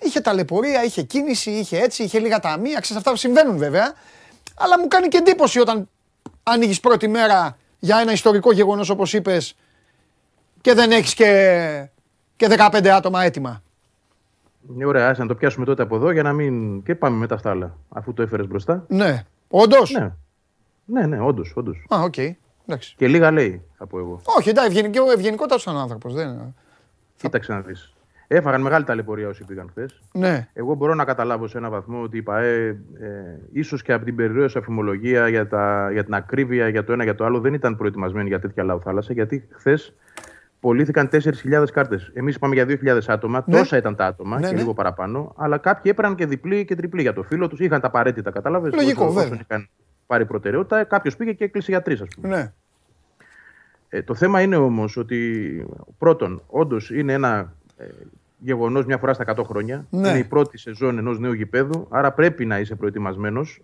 Είχε 0.00 0.20
ταλαιπωρία, 0.20 0.84
είχε 0.84 1.02
κίνηση, 1.02 1.50
είχε 1.50 1.78
έτσι, 1.78 2.02
είχε 2.02 2.18
λίγα 2.18 2.38
ταμεία. 2.38 2.80
Ξέρεις, 2.80 3.02
αυτά 3.02 3.16
συμβαίνουν 3.16 3.56
βέβαια. 3.56 3.94
Αλλά 4.54 4.78
μου 4.78 4.88
κάνει 4.88 5.08
και 5.08 5.16
εντύπωση 5.16 5.60
όταν 5.60 5.88
ανοίγεις 6.42 6.80
πρώτη 6.80 7.08
μέρα 7.08 7.56
για 7.78 7.98
ένα 7.98 8.12
ιστορικό 8.12 8.52
γεγονός 8.52 8.88
όπως 8.90 9.12
είπες 9.12 9.56
και 10.60 10.74
δεν 10.74 10.90
έχεις 10.90 11.14
και, 11.14 11.88
και 12.36 12.46
15 12.50 12.86
άτομα 12.86 13.22
έτοιμα. 13.22 13.62
Είναι 14.70 14.86
ωραία, 14.86 15.08
ας 15.08 15.18
να 15.18 15.26
το 15.26 15.34
πιάσουμε 15.34 15.64
τότε 15.64 15.82
από 15.82 15.96
εδώ 15.96 16.10
για 16.10 16.22
να 16.22 16.32
μην. 16.32 16.82
και 16.82 16.94
πάμε 16.94 17.16
μετά 17.16 17.36
στα 17.36 17.50
άλλα, 17.50 17.76
αφού 17.88 18.12
το 18.12 18.22
έφερες 18.22 18.46
μπροστά. 18.46 18.84
Ναι. 18.88 19.24
Όντως; 19.48 19.90
Ναι, 19.90 20.12
ναι, 20.84 21.06
ναι 21.06 21.20
όντως. 21.20 21.52
Όντως. 21.56 21.84
Α, 21.94 22.00
OK. 22.02 22.14
Okay. 22.16 22.32
Και 22.96 23.08
λίγα 23.08 23.30
λέει, 23.30 23.62
θα 23.78 23.86
πω 23.86 23.98
εγώ. 23.98 24.20
Όχι, 24.24 24.48
εντάξει, 24.48 24.70
ευγενικό, 24.76 25.10
ευγενικότατος 25.10 25.62
ήταν 25.62 25.76
άνθρωπος. 25.76 26.14
Δεν... 26.14 26.54
Κοίταξε 27.22 27.52
να 27.52 27.60
δεις. 27.60 27.92
Έφαγαν 28.26 28.60
μεγάλη 28.60 28.84
ταλαιπωρία 28.84 29.28
όσοι 29.28 29.44
πήγαν 29.44 29.68
χθες. 29.70 30.02
Ναι. 30.12 30.48
Εγώ 30.52 30.74
μπορώ 30.74 30.94
να 30.94 31.04
καταλάβω 31.04 31.46
σε 31.46 31.58
έναν 31.58 31.70
βαθμό 31.70 32.02
ότι 32.02 32.16
η 32.16 32.22
ΠΑΕ, 32.22 32.66
ε, 32.66 32.76
ίσως 33.52 33.82
και 33.82 33.92
από 33.92 34.04
την 34.04 34.16
περιρρέουσα 34.16 34.58
φημολογία 34.58 35.28
για, 35.28 35.48
τα, 35.48 35.88
για 35.92 36.04
την 36.04 36.14
ακρίβεια, 36.14 36.68
για 36.68 36.84
το 36.84 36.92
ένα 36.92 37.04
για 37.04 37.14
το 37.14 37.24
άλλο, 37.24 37.40
δεν 37.40 37.54
ήταν 37.54 37.76
προετοιμασμένη 37.76 38.28
για 38.28 38.40
τέτοια 38.40 38.64
λαοθάλασσα. 38.64 39.12
Γιατί 39.12 39.48
χθες 39.50 39.94
πωλήθηκαν 40.60 41.08
4.000 41.12 41.64
κάρτες. 41.72 42.10
Εμείς 42.14 42.34
είπαμε 42.34 42.54
για 42.54 42.66
2.000 42.68 42.98
άτομα. 43.06 43.44
Ναι. 43.46 43.56
Τόσα 43.56 43.76
ήταν 43.76 43.96
τα 43.96 44.06
άτομα 44.06 44.38
ναι, 44.38 44.46
και 44.46 44.52
ναι. 44.52 44.58
λίγο 44.58 44.74
παραπάνω. 44.74 45.34
Αλλά 45.36 45.58
κάποιοι 45.58 45.92
έπαιρναν 45.94 46.14
και 46.14 46.26
διπλή 46.26 46.64
και 46.64 46.74
τριπλή 46.74 47.02
για 47.02 47.12
το 47.12 47.22
φίλο 47.22 47.48
τους. 47.48 47.60
Είχαν 47.60 47.80
τα 47.80 47.86
απαραίτητα, 47.86 48.30
κατάλαβες. 48.30 48.74
Λογικό, 48.74 49.12
βέβαια. 49.12 49.40
Είχαν 49.48 49.68
πάρει 50.06 50.26
προτεραιότητα. 50.26 50.84
Κάποιος 50.84 51.16
πήγε 51.16 51.32
και 51.32 51.44
έκλεισε 51.44 51.70
για 51.70 51.82
τρεις, 51.82 52.00
ας 52.00 52.08
πούμε. 52.14 52.36
Ναι. 52.36 52.52
Ε, 53.94 54.02
το 54.02 54.14
θέμα 54.14 54.40
είναι 54.40 54.56
όμως 54.56 54.96
ότι 54.96 55.66
πρώτον, 55.98 56.42
όντως 56.46 56.90
είναι 56.90 57.12
ένα 57.12 57.52
ε, 57.76 57.84
γεγονός 58.38 58.84
μια 58.84 58.98
φορά 58.98 59.12
στα 59.12 59.34
100 59.36 59.44
χρόνια. 59.44 59.86
Ναι. 59.90 60.08
Είναι 60.08 60.18
η 60.18 60.24
πρώτη 60.24 60.58
σεζόν 60.58 60.98
ενός 60.98 61.18
νέου 61.18 61.32
γηπέδου. 61.32 61.86
Άρα 61.90 62.12
πρέπει 62.12 62.44
να 62.44 62.58
είσαι 62.58 62.74
προετοιμασμένος 62.74 63.62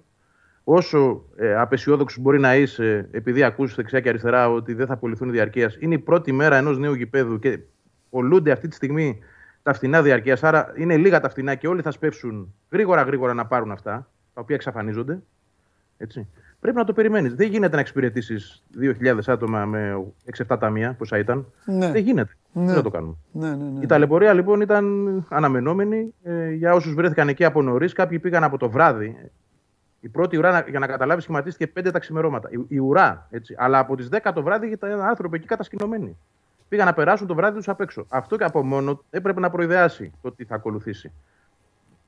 όσο 0.65 1.25
ε, 1.37 1.55
απεσιόδοξος 1.55 2.23
μπορεί 2.23 2.39
να 2.39 2.57
είσαι, 2.57 3.09
επειδή 3.11 3.43
ακούσει 3.43 3.75
δεξιά 3.75 4.01
και 4.01 4.09
αριστερά 4.09 4.51
ότι 4.51 4.75
δεν 4.75 4.87
θα 4.87 4.93
απολυθούν 4.93 5.31
διαρκείας, 5.31 5.77
είναι 5.81 5.95
η 5.95 5.99
πρώτη 5.99 6.33
μέρα 6.33 6.57
ενός 6.57 6.79
νέου 6.79 6.95
γηπέδου 6.95 7.39
και 7.39 7.59
πολλούνται 8.11 8.51
αυτή 8.51 8.69
τη 8.69 8.75
στιγμή 8.75 9.19
τα 9.63 9.73
φθηνά 9.73 10.03
διαρκείας. 10.03 10.43
Άρα 10.43 10.73
είναι 10.77 10.97
λίγα 10.97 11.21
τα 11.21 11.29
φθηνά 11.29 11.55
και 11.55 11.69
όλοι 11.69 11.83
θα 11.83 11.91
σπεύσουν 11.91 12.55
γρήγορα 12.71 13.03
γρήγορα 13.03 13.35
να 13.35 13.47
πάρουν 13.47 13.71
αυτά, 13.71 14.11
τα 14.35 14.41
οποία 14.41 14.55
εξαφανίζονται. 14.55 15.23
Έτσι. 15.97 16.27
Πρέπει 16.61 16.77
να 16.77 16.85
το 16.85 16.93
περιμένεις. 16.93 17.35
Δεν 17.35 17.49
γίνεται 17.49 17.75
να 17.75 17.81
εξυπηρετήσεις 17.81 18.63
2.000 18.81 19.19
άτομα 19.27 19.65
με 19.65 20.05
6-7 20.49 20.57
ταμεία, 20.59 20.95
πόσα 20.99 21.19
ήταν. 21.19 21.47
Ναι. 21.65 21.91
Δεν 21.93 22.03
γίνεται. 22.03 22.33
Ναι. 22.53 22.65
Δεν 22.67 22.75
θα 22.75 22.83
το 22.83 22.91
κάνουμε. 22.91 23.15
Ναι, 23.33 23.49
ναι, 23.49 23.65
ναι. 23.65 23.81
Η 23.83 23.87
ταλαιπωρία 23.87 24.33
λοιπόν 24.33 24.61
ήταν 24.61 25.27
αναμενόμενη 25.29 26.15
ε, 26.23 26.51
για 26.51 26.75
όσους 26.75 26.95
βρέθηκαν 26.95 27.29
εκεί 27.29 27.45
από 27.45 27.63
νωρίς. 27.63 27.93
Κάποιοι 27.93 28.19
πήγαν 28.19 28.45
από 28.45 28.59
το 28.59 28.71
βράδυ. 28.71 29.31
Η 30.01 30.09
πρώτη 30.09 30.37
ουρά, 30.37 30.51
να- 30.53 30.65
για 30.69 30.79
να 30.79 30.87
καταλάβεις, 30.87 31.23
σχηματίστηκε 31.23 31.73
5 31.81 31.91
τα 31.93 31.99
ξημερώματα. 31.99 32.49
Η, 32.53 32.65
η 32.69 32.79
ουρά, 32.79 33.27
έτσι. 33.31 33.55
Αλλά 33.59 33.79
από 33.79 33.97
τις 33.97 34.09
10 34.13 34.33
το 34.35 34.43
βράδυ 34.43 34.67
ήταν 34.71 35.01
άνθρωποι 35.01 35.37
εκεί 35.37 35.47
κατασκηνωμένοι. 35.47 36.17
Πήγαν 36.69 36.87
να 36.87 36.93
περάσουν 36.93 37.27
το 37.27 37.35
βράδυ 37.35 37.57
τους 37.57 37.69
απ' 37.69 37.81
έξω. 37.81 38.07
Αυτό 38.09 38.37
και 38.37 38.45
από 38.45 38.65
μόνο 38.65 39.03
έπρεπε 39.11 39.41
να 39.41 39.51
προειδεάσει 39.51 40.13
το 40.23 40.33
τι 40.33 40.45
θα 40.45 40.55
ακολουθήσει. 40.55 41.13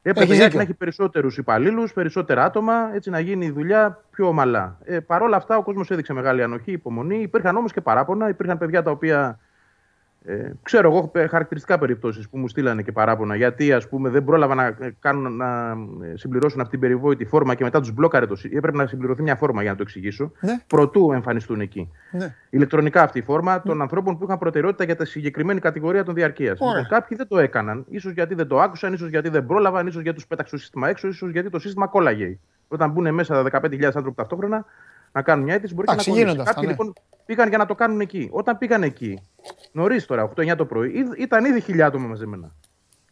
Έπρεπε 0.03 0.21
Έχεις 0.21 0.39
η 0.39 0.43
ΑΕΚ 0.43 0.43
δίκιο. 0.43 0.57
να 0.59 0.63
έχει 0.63 0.75
περισσότερους 0.75 1.39
υπαλλήλους, 1.39 1.93
περισσότερα 1.93 2.45
άτομα, 2.45 2.91
έτσι 2.95 3.11
να 3.11 3.21
γίνει 3.21 3.47
η 3.47 3.51
δουλειά 3.51 4.03
πιο 4.11 4.27
ομαλά. 4.27 4.79
Ε, 4.85 5.01
Παρ' 5.01 5.23
όλα 5.23 5.37
αυτά, 5.37 5.57
ο 5.57 5.63
κόσμος 5.63 5.91
έδειξε 5.91 6.13
μεγάλη 6.13 6.43
ανοχή, 6.43 6.73
υπομονή. 6.73 7.21
Υπήρχαν 7.21 7.57
όμως 7.57 7.73
και 7.73 7.81
παράπονα. 7.81 8.29
Υπήρχαν 8.29 8.59
παιδιά 8.59 8.83
τα 8.83 8.91
οποία 8.91 9.39
ε, 10.25 10.51
ξέρω 10.63 10.91
εγώ 10.91 11.09
πε- 11.09 11.29
χαρακτηριστικά 11.29 11.79
περιπτώσεις 11.79 12.29
που 12.29 12.39
μου 12.39 12.49
στείλανε 12.49 12.83
και 12.83 12.93
παράπονα 12.93 13.37
γιατί 13.37 13.73
ας 13.73 13.89
πούμε, 13.89 14.09
δεν 14.09 14.25
πρόλαβα 14.25 14.55
να, 14.55 14.65
ε, 14.67 14.97
κάνουν, 15.01 15.37
να 15.37 15.71
ε, 16.13 16.17
συμπληρώσουν 16.17 16.59
αυτή 16.61 16.71
την 16.73 16.81
περιβόητη 16.81 17.25
φόρμα 17.25 17.55
και 17.55 17.65
μετά 17.65 17.81
τους 17.81 17.93
μπλόκαρε 17.93 18.27
το. 18.27 18.37
σύ- 18.37 18.55
Έπρεπε 18.57 18.77
να 18.77 18.87
συμπληρωθεί 18.87 19.23
μια 19.23 19.37
φόρμα 19.37 19.63
για 19.63 19.71
να 19.71 19.77
το 19.77 19.83
εξηγήσω. 19.83 20.33
Ναι. 20.41 20.59
Προτού 20.67 21.13
εμφανιστούν 21.13 21.61
εκεί. 21.61 21.91
Ναι. 22.11 22.35
Ηλεκτρονικά 22.51 23.03
αυτή 23.03 23.19
η 23.19 23.23
φόρμα 23.23 23.63
των 23.63 23.83
ανθρώπων 23.83 24.19
που 24.19 24.25
είχαν 24.25 24.39
προτεραιότητα 24.39 24.85
για 24.85 24.97
τη 24.97 25.07
συγκεκριμένη 25.07 25.61
κατηγορία 25.61 26.05
των 26.05 26.15
διαρκείας. 26.15 26.61
Ωραία. 26.61 26.75
Λοιπόν, 26.75 26.89
κάποιοι 26.99 27.17
δεν 27.17 27.29
το 27.29 27.39
έκαναν. 27.39 27.85
ίσως 27.89 28.13
γιατί 28.13 28.35
δεν 28.35 28.47
το 28.47 28.61
άκουσαν, 28.61 28.93
ίσως 28.93 29.09
γιατί 29.09 29.29
δεν 29.29 29.47
πρόλαβαν, 29.47 29.87
ίσως 29.87 30.03
γιατί 30.03 30.17
τους 30.17 30.27
πέταξε 30.27 30.55
το 30.55 30.61
σύστημα 30.61 30.89
έξω, 30.89 31.09
ίσως 31.09 31.31
γιατί 31.31 31.51
το 31.51 31.59
σύστημα 31.59 31.87
κόλλαγε. 31.87 32.39
Όταν 32.69 32.91
μπουν 32.91 33.15
μέσα 33.15 33.43
τα 33.43 33.61
15.000 33.63 33.83
άνθρωποι 33.85 34.17
ταυτόχρονα 34.17 34.65
να 35.13 35.23
κάνουν 35.23 35.45
μια 35.45 35.55
αίτηση, 35.55 35.75
μπορεί 35.75 35.87
και 35.87 35.95
να 35.95 36.01
Εντάξει, 36.01 36.11
κολλήσει. 36.11 36.31
γίνονται 36.33 36.49
αυτά, 36.51 36.55
Κάποιοι 36.63 36.77
ναι. 36.79 36.83
λοιπόν 36.85 37.03
πήγαν 37.27 37.49
για 37.49 37.59
να 37.59 37.67
το 37.67 37.75
κάνουν 37.75 38.01
εκεί. 38.01 38.29
Όταν 38.33 38.59
πήγαν 38.59 38.83
εκεί, 38.83 39.19
νωρίς 39.73 40.07
τώρα, 40.07 40.23
8-9 40.37 40.57
το 40.57 40.65
πρωί, 40.67 40.91
ήδη- 40.91 41.19
ήταν 41.19 41.45
ήδη 41.45 41.61
χιλιά 41.61 41.87
άτομα 41.87 42.07
μαζεμένα. 42.09 42.51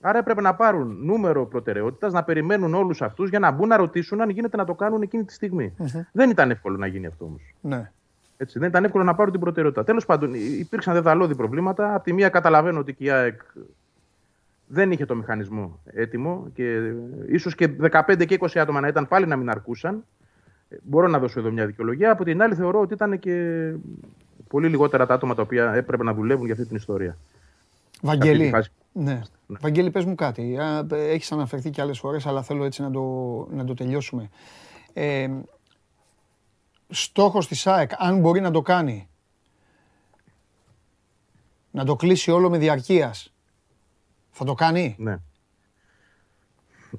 Άρα 0.01 0.19
έπρεπε 0.19 0.41
να 0.41 0.55
πάρουν 0.55 0.97
νούμερο 1.05 1.47
προτεραιότητας, 1.47 2.13
να 2.13 2.25
περιμένουν 2.25 2.75
όλους 2.75 3.03
αυτούς 3.03 3.29
για 3.29 3.39
να 3.39 3.51
μπουν 3.51 3.69
να 3.69 3.77
ρωτήσουν 3.77 4.21
αν 4.21 4.29
γίνεται 4.29 4.57
να 4.57 4.65
το 4.65 4.75
κάνουν 4.75 5.03
εκείνη 5.03 5.25
τη 5.25 5.33
στιγμη 5.33 5.75
Δεν 6.13 6.31
ήταν 6.31 6.51
εύκολο 6.51 6.77
να 6.77 6.87
γίνει 6.87 7.07
αυτό 7.07 7.25
όμως. 7.25 7.55
ναι. 7.61 7.91
Έτσι, 8.41 8.59
δεν 8.59 8.69
ήταν 8.69 8.85
εύκολο 8.85 9.05
να 9.05 9.15
πάρουν 9.15 9.33
την 9.33 9.41
προτεραιότητα. 9.41 9.85
Τέλος 9.85 10.07
πάντων, 10.07 10.35
υ- 10.35 10.59
υπήρξαν 10.61 10.95
δεδαλώδη 10.95 11.35
προβλήματα. 11.35 11.95
Απ' 11.95 12.03
τη 12.05 12.13
μία 12.13 12.29
καταλαβαίνω 12.29 12.79
ότι 12.79 12.95
και 12.95 13.05
η 13.05 13.11
ΑΕΚ 13.11 13.41
δεν 14.67 14.91
είχε 14.93 15.05
το 15.05 15.15
μηχανισμό 15.17 15.81
έτοιμο 15.85 16.47
και 16.55 16.93
ίσως 17.29 17.55
και 17.55 17.69
15 17.69 18.25
και 18.27 18.35
20 18.41 18.59
άτομα 18.61 18.81
να 18.81 18.89
ήταν 18.89 19.09
πάλι 19.09 19.27
να 19.27 19.37
μην 19.37 19.51
αρκούσαν. 19.51 20.05
Ε, 20.69 20.77
Μπορώ 20.83 21.09
να 21.09 21.19
δώσω 21.19 21.41
εδώ 21.41 21.51
μια 21.51 21.67
δικαιολογία. 21.67 22.11
Από 22.11 22.25
την 22.25 22.43
άλλη, 22.43 22.55
θεωρώ 22.55 22.81
ότι 22.81 22.95
ήταν 22.95 23.19
και 23.19 23.35
πολύ 24.49 24.69
λιγότερα 24.69 25.07
τα 25.07 25.15
άτομα 25.15 25.35
τα 25.35 25.43
οποία 25.43 25.73
έπρεπε 25.75 26.03
να 26.05 26.15
δουλεύουν 26.15 26.45
για 26.45 26.55
αυτή 26.55 26.67
την 26.67 26.77
ιστορία. 26.77 27.11
Αυτή 27.11 28.07
Βαγγέλη, 28.07 28.45
τη 28.45 28.51
φάση. 28.51 28.71
ναι. 28.93 29.21
Βαγγέλη, 29.47 29.91
πες 29.91 30.05
μου 30.05 30.15
κάτι. 30.15 30.59
Α, 30.59 30.87
Έχεις 30.91 31.33
αναφερθεί 31.33 31.71
και 31.71 31.81
άλλες 31.81 31.99
φορές, 31.99 32.27
αλλά 32.27 32.43
θέλω 32.43 32.65
έτσι 32.65 32.83
να 32.83 32.91
το, 32.91 33.01
να 33.51 33.65
το 33.65 33.75
τελειώσουμε. 33.75 34.29
Ε, 34.93 35.29
στόχος 36.89 37.49
της 37.49 37.67
ΑΕΚ, 37.67 37.91
αν 37.97 38.21
μπορεί 38.21 38.41
να 38.41 38.51
το 38.51 38.63
κάνει, 38.63 39.09
να 41.71 41.85
το 41.85 41.97
κλείσει 41.97 42.31
όλο 42.31 42.51
με 42.51 42.59
διαρκείας, 42.59 43.33
θα 44.31 44.45
το 44.45 44.55
κάνει; 44.55 44.95
Ναι. 44.99 45.17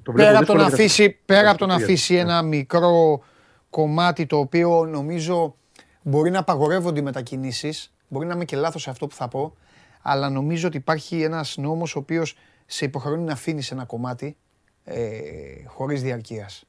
Το 0.02 0.12
βλέπω 0.12 0.28
Πέρα 0.28 0.38
από 0.38 0.46
το 0.46 0.54
να 0.54 0.58
δύσκολο 0.58 0.64
και 0.64 0.76
θα- 0.76 0.82
αφήσει, 0.84 1.10
πέρα 1.24 1.50
από 1.50 1.58
το 1.58 1.66
να 1.66 1.78
θα- 1.78 1.84
αφήσει 1.84 2.14
ένα 2.14 2.42
μικρό 2.42 3.22
κομμάτι 3.70 4.26
το 4.26 4.38
οποίο 4.38 4.84
νομίζω 4.84 5.54
μπορεί 6.02 6.30
να 6.30 6.38
απαγορεύονται 6.38 7.00
οι 7.00 7.02
μετακινήσεις, 7.02 7.92
μπορεί 8.08 8.26
να 8.26 8.34
είμαι 8.34 8.44
και 8.44 8.56
λάθος 8.56 8.82
σε 8.82 8.90
αυτό 8.90 9.06
που 9.06 9.14
θα 9.14 9.28
πω, 9.28 9.56
αλλά 10.02 10.30
νομίζω 10.30 10.66
ότι 10.66 10.76
υπάρχει 10.76 11.22
ένας 11.22 11.56
νόμος 11.56 11.96
ο 11.96 11.98
οποίος 11.98 12.36
σε 12.66 12.84
υποχρεώνει 12.84 13.22
να 13.22 13.32
αφήνεις 13.32 13.70
ένα 13.70 13.84
κομμάτι 13.84 14.36
ε, 14.84 15.64
χωρίς 15.66 16.02
διαρκείας. 16.02 16.64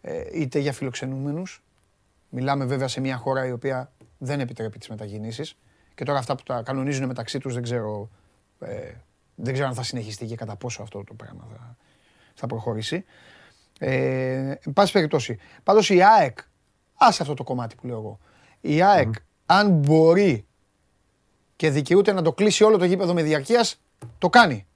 Ε, 0.00 0.22
είτε 0.32 0.58
για 0.58 0.72
φιλοξενούμενους, 0.72 1.62
μιλάμε 2.28 2.64
βέβαια 2.64 2.88
σε 2.88 3.00
μια 3.00 3.16
χώρα 3.16 3.46
η 3.46 3.52
οποία 3.52 3.92
δεν 4.18 4.40
επιτρέπει 4.40 4.78
τις 4.78 4.88
μετακινήσεις 4.88 5.56
και 5.94 6.04
τώρα 6.04 6.18
αυτά 6.18 6.34
που 6.34 6.42
τα 6.42 6.62
κανονίζουν 6.62 7.06
μεταξύ 7.06 7.38
τους 7.38 7.54
δεν 7.54 7.62
ξέρω, 7.62 8.10
ε, 8.60 8.92
δεν 9.34 9.52
ξέρω 9.52 9.68
αν 9.68 9.74
θα 9.74 9.82
συνεχιστεί 9.82 10.26
και 10.26 10.36
κατά 10.36 10.56
πόσο 10.56 10.82
αυτό 10.82 11.04
το 11.04 11.14
πράγμα 11.14 11.46
θα, 11.50 11.76
θα 12.34 12.46
προχωρήσει. 12.46 13.04
Ε, 13.84 14.58
εν 14.60 14.72
πάση 14.72 14.92
περιπτώσει. 14.92 15.38
Πάντως 15.62 15.90
η 15.90 16.02
ΑΕΚ, 16.02 16.38
άσε 16.94 17.22
αυτό 17.22 17.34
το 17.34 17.44
κομμάτι 17.44 17.74
που 17.74 17.86
λέω 17.86 17.96
εγώ. 17.96 18.18
Η 18.60 18.82
ΑΕΚ, 18.82 19.14
αν 19.46 19.70
μπορεί 19.70 20.46
και 21.56 21.70
δικαιούται 21.70 22.12
να 22.12 22.22
το 22.22 22.32
κλείσει 22.32 22.64
όλο 22.64 22.78
το 22.78 22.84
γήπεδο 22.84 23.14
με 23.14 23.22
διαρκείας, 23.22 23.80
το 24.18 24.28
κάνει. 24.28 24.66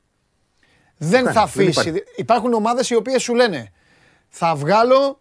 Δεν 0.97 1.25
κάνει, 1.25 1.27
θα 1.27 1.33
δεν 1.33 1.43
αφήσει. 1.43 1.89
υπάρχει. 1.89 2.03
Υπάρχουν 2.17 2.53
ομάδες 2.53 2.91
οι 2.91 2.95
οποίες 2.95 3.23
σου 3.23 3.35
λένε 3.35 3.73
θα 4.29 4.55
βγάλω 4.55 5.21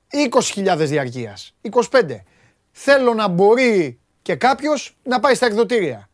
20.000 0.55 0.75
διαρκείας, 0.77 1.55
25. 1.89 2.23
Θέλω 2.71 3.13
να 3.13 3.27
μπορεί 3.27 3.99
και 4.21 4.35
κάποιος 4.35 4.97
να 5.03 5.19
πάει 5.19 5.35
στα 5.35 5.45
εκδοτήρια. 5.45 6.09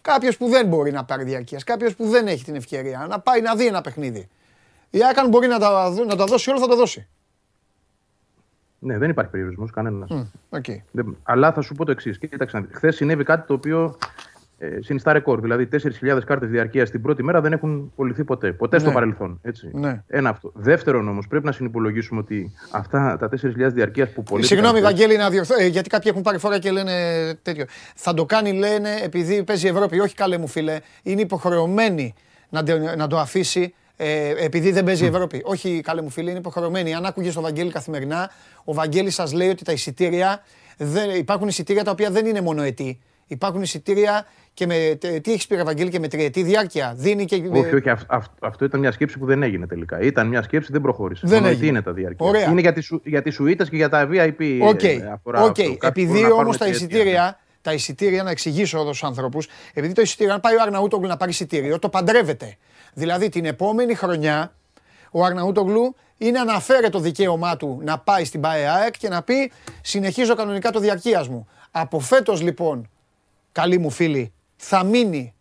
Κάποιος 0.00 0.36
που 0.36 0.48
δεν 0.48 0.66
μπορεί 0.66 0.90
να 0.90 1.04
πάρει 1.04 1.24
διαρκείας, 1.24 1.64
κάποιος 1.64 1.94
που 1.94 2.08
δεν 2.08 2.26
έχει 2.26 2.44
την 2.44 2.54
ευκαιρία 2.54 3.06
να 3.08 3.20
πάει 3.20 3.40
να 3.40 3.54
δει 3.54 3.66
ένα 3.66 3.80
παιχνίδι. 3.80 4.28
Η 4.90 5.04
ΑΕΚ 5.04 5.18
αν 5.18 5.28
μπορεί 5.28 5.46
να 5.46 5.58
τα, 5.58 5.90
δω- 5.90 6.04
να 6.04 6.16
τα 6.16 6.24
δώσει 6.24 6.50
όλα 6.50 6.58
θα 6.60 6.66
τα 6.66 6.76
δώσει. 6.76 7.06
Ναι, 8.78 8.98
δεν 8.98 9.10
υπάρχει 9.10 9.30
περιορισμός 9.30 9.70
κανένας. 9.70 10.10
Μμ, 10.10 10.20
οκ. 10.50 10.64
Δεν- 10.90 11.16
Αλλά 11.22 11.52
θα 11.52 11.60
σου 11.60 11.74
πω 11.74 11.84
το 11.84 11.90
εξής. 11.90 12.18
Κοίταξε, 12.18 12.66
χθες 12.70 12.96
συνέβη 12.96 13.24
κάτι 13.24 13.46
το 13.46 13.54
οποίο 13.54 13.96
ε, 14.60 14.78
συνιστά 14.80 15.12
ρεκόρ. 15.12 15.40
Δηλαδή, 15.40 15.66
4.000 15.66 16.24
κάρτες 16.26 16.48
διαρκείας 16.50 16.90
την 16.90 17.02
πρώτη 17.02 17.22
μέρα 17.22 17.40
δεν 17.40 17.52
έχουν 17.52 17.92
πωληθεί 17.96 18.24
ποτέ. 18.24 18.52
Ποτέ 18.52 18.78
στο 18.78 18.88
Ναι. 18.88 18.94
παρελθόν. 18.94 19.38
Έτσι. 19.42 19.70
Ναι. 19.72 20.02
Ένα 20.06 20.28
αυτό. 20.28 20.52
Δεύτερον, 20.54 21.08
όμως, 21.08 21.28
πρέπει 21.28 21.44
να 21.44 21.52
συνυπολογίσουμε 21.52 22.20
ότι 22.20 22.52
αυτά 22.70 23.16
τα 23.18 23.28
4.000 23.28 23.72
διαρκείας 23.72 24.10
που 24.12 24.22
πωλήθηκαν. 24.22 24.58
Συγγνώμη, 24.58 24.80
χθες- 24.84 24.92
Βαγγέλη, 24.98 25.18
να 25.18 25.30
διορθώ, 25.30 25.54
ε, 25.62 25.66
γιατί 25.66 25.88
κάποιοι 25.88 26.10
έχουν 26.10 26.22
πάρει 26.22 26.38
φορά 26.38 26.58
και 26.58 26.70
λένε 26.70 26.92
τέτοιο. 27.42 27.64
Θα 27.94 28.14
το 28.14 28.24
κάνει, 28.24 28.52
λένε, 28.52 28.88
επειδή 29.02 29.44
παίζει 29.44 29.66
η 29.66 29.68
Ευρώπη. 29.68 30.00
Όχι, 30.00 30.14
καλέ 30.14 30.38
μου 30.38 30.46
φίλε, 30.46 30.78
είναι 31.02 31.20
υποχρεωμένη 31.20 32.14
να, 32.48 32.62
το- 32.62 32.78
να 32.96 33.06
το 33.06 33.18
αφήσει 33.18 33.74
ε, 34.00 34.44
επειδή 34.44 34.70
δεν 34.72 34.84
παίζει 34.84 35.04
η 35.04 35.06
Ευρώπη. 35.06 35.40
Όχι, 35.44 35.80
καλέ 35.80 36.02
μου 36.02 36.10
φίλε, 36.10 36.30
είναι 36.30 36.38
υποχρεωμένη. 36.38 36.94
Αν 36.94 37.04
άκουγες 37.06 37.34
τον 37.34 37.42
Βαγγέλη 37.42 37.70
καθημερινά, 37.70 38.30
ο 38.64 38.74
Βαγγέλης 38.74 39.14
σας 39.14 39.32
λέει 39.32 39.48
ότι 39.48 39.64
τα 39.64 39.72
εισιτήρια, 39.72 40.42
δεν, 40.76 41.10
υπάρχουν 41.10 41.48
εισιτήρια 41.48 41.84
τα 41.84 41.90
οποία 41.90 42.10
δεν 42.10 42.26
είναι 42.26 42.40
μονοετή. 42.40 42.98
Υπάρχουν 43.30 43.62
εισιτήρια 43.62 44.26
και 44.54 44.66
με. 44.66 44.74
τε- 45.00 45.20
Τι 45.22 45.32
έχεις 45.32 45.46
πει, 45.46 45.54
ρε 45.56 45.62
Βαγγέλη, 45.62 45.90
και 45.90 45.98
με 45.98 46.08
τριετή 46.08 46.42
διάρκεια; 46.42 46.94
Δίνει 46.96 47.24
και. 47.24 47.42
Όχι, 47.52 47.74
όχι, 47.74 47.88
αυ- 47.90 48.04
αυ- 48.12 48.30
αυτό 48.44 48.64
ήταν 48.64 48.80
μια 48.80 48.92
σκέψη 48.92 49.18
που 49.18 49.26
δεν 49.26 49.42
έγινε 49.42 49.66
τελικά. 49.66 50.00
Ήταν 50.00 50.26
μια 50.26 50.42
σκέψη, 50.42 50.72
δεν 50.72 50.80
προχώρησε. 50.80 51.26
Δεν 51.26 51.36
Μόνο 51.36 51.46
έγινε. 51.48 51.62
τι 51.62 51.68
είναι 51.68 51.82
τα 51.82 51.92
διαρκεία. 51.92 52.26
Ωραία. 52.26 52.50
Είναι 52.50 52.60
για 52.60 52.72
τις, 52.72 52.84
σου- 52.84 53.02
για 53.04 53.22
τις 53.22 53.34
σουίτες 53.34 53.68
και 53.68 53.76
για 53.76 53.88
τα 53.88 54.08
VIP. 54.12 54.58
OK, 54.62 54.82
ε, 54.82 55.10
αφορά 55.12 55.42
οκ. 55.42 55.48
αυτό. 55.48 55.62
Κάποιοι 55.76 55.78
Επειδή 55.80 56.06
μπορούν 56.06 56.22
να 56.22 56.28
πάρουν 56.28 56.40
όμως 56.44 56.50
τα 56.52 56.58
τριετία, 56.64 56.86
ναι. 56.86 56.94
εισιτήρια, 56.94 57.38
τα 57.62 57.72
εισιτήρια, 57.72 58.22
να 58.22 58.30
εξηγήσω 58.30 58.76
εδώ 58.78 58.86
στους 58.88 59.04
ανθρώπους, 59.04 59.48
επειδή 59.74 59.92
το 59.94 60.00
εισιτήριο, 60.02 60.32
αν 60.32 60.40
πάει 60.40 60.54
ο 60.54 60.62
Αρναούτογλου 60.62 61.06
να 61.08 61.16
πάρει 61.16 61.30
εισιτήριο, 61.30 61.78
το 61.78 61.88
παντρεύεται. 61.88 62.56
Δηλαδή 62.98 63.28
την 63.28 63.44
επόμενη 63.44 63.94
χρονιά 63.94 64.54
ο 65.10 65.24
Αρναούτογλου 65.24 65.94
είναι 66.16 66.38
αναφέρε 66.38 66.88
το 66.88 66.98
δικαίωμά 66.98 67.56
του 67.56 67.80
να 67.82 67.98
πάει 67.98 68.24
στην 68.24 68.40
ΠΑΕΑΕΚ 68.40 68.98
και 68.98 69.08
να 69.08 69.22
πει 69.22 69.52
συνεχίζω 69.82 70.34
κανονικά 70.34 70.70
το 70.70 70.80
διαρκείας 70.80 71.28
μου. 71.28 71.48
Από 71.70 72.00
φέτος 72.00 72.40
λοιπόν, 72.40 72.90
καλοί 73.52 73.78
μου 73.78 73.90
φίλοι, 73.90 74.32
θα 74.56 74.84
μείνει 74.84 75.34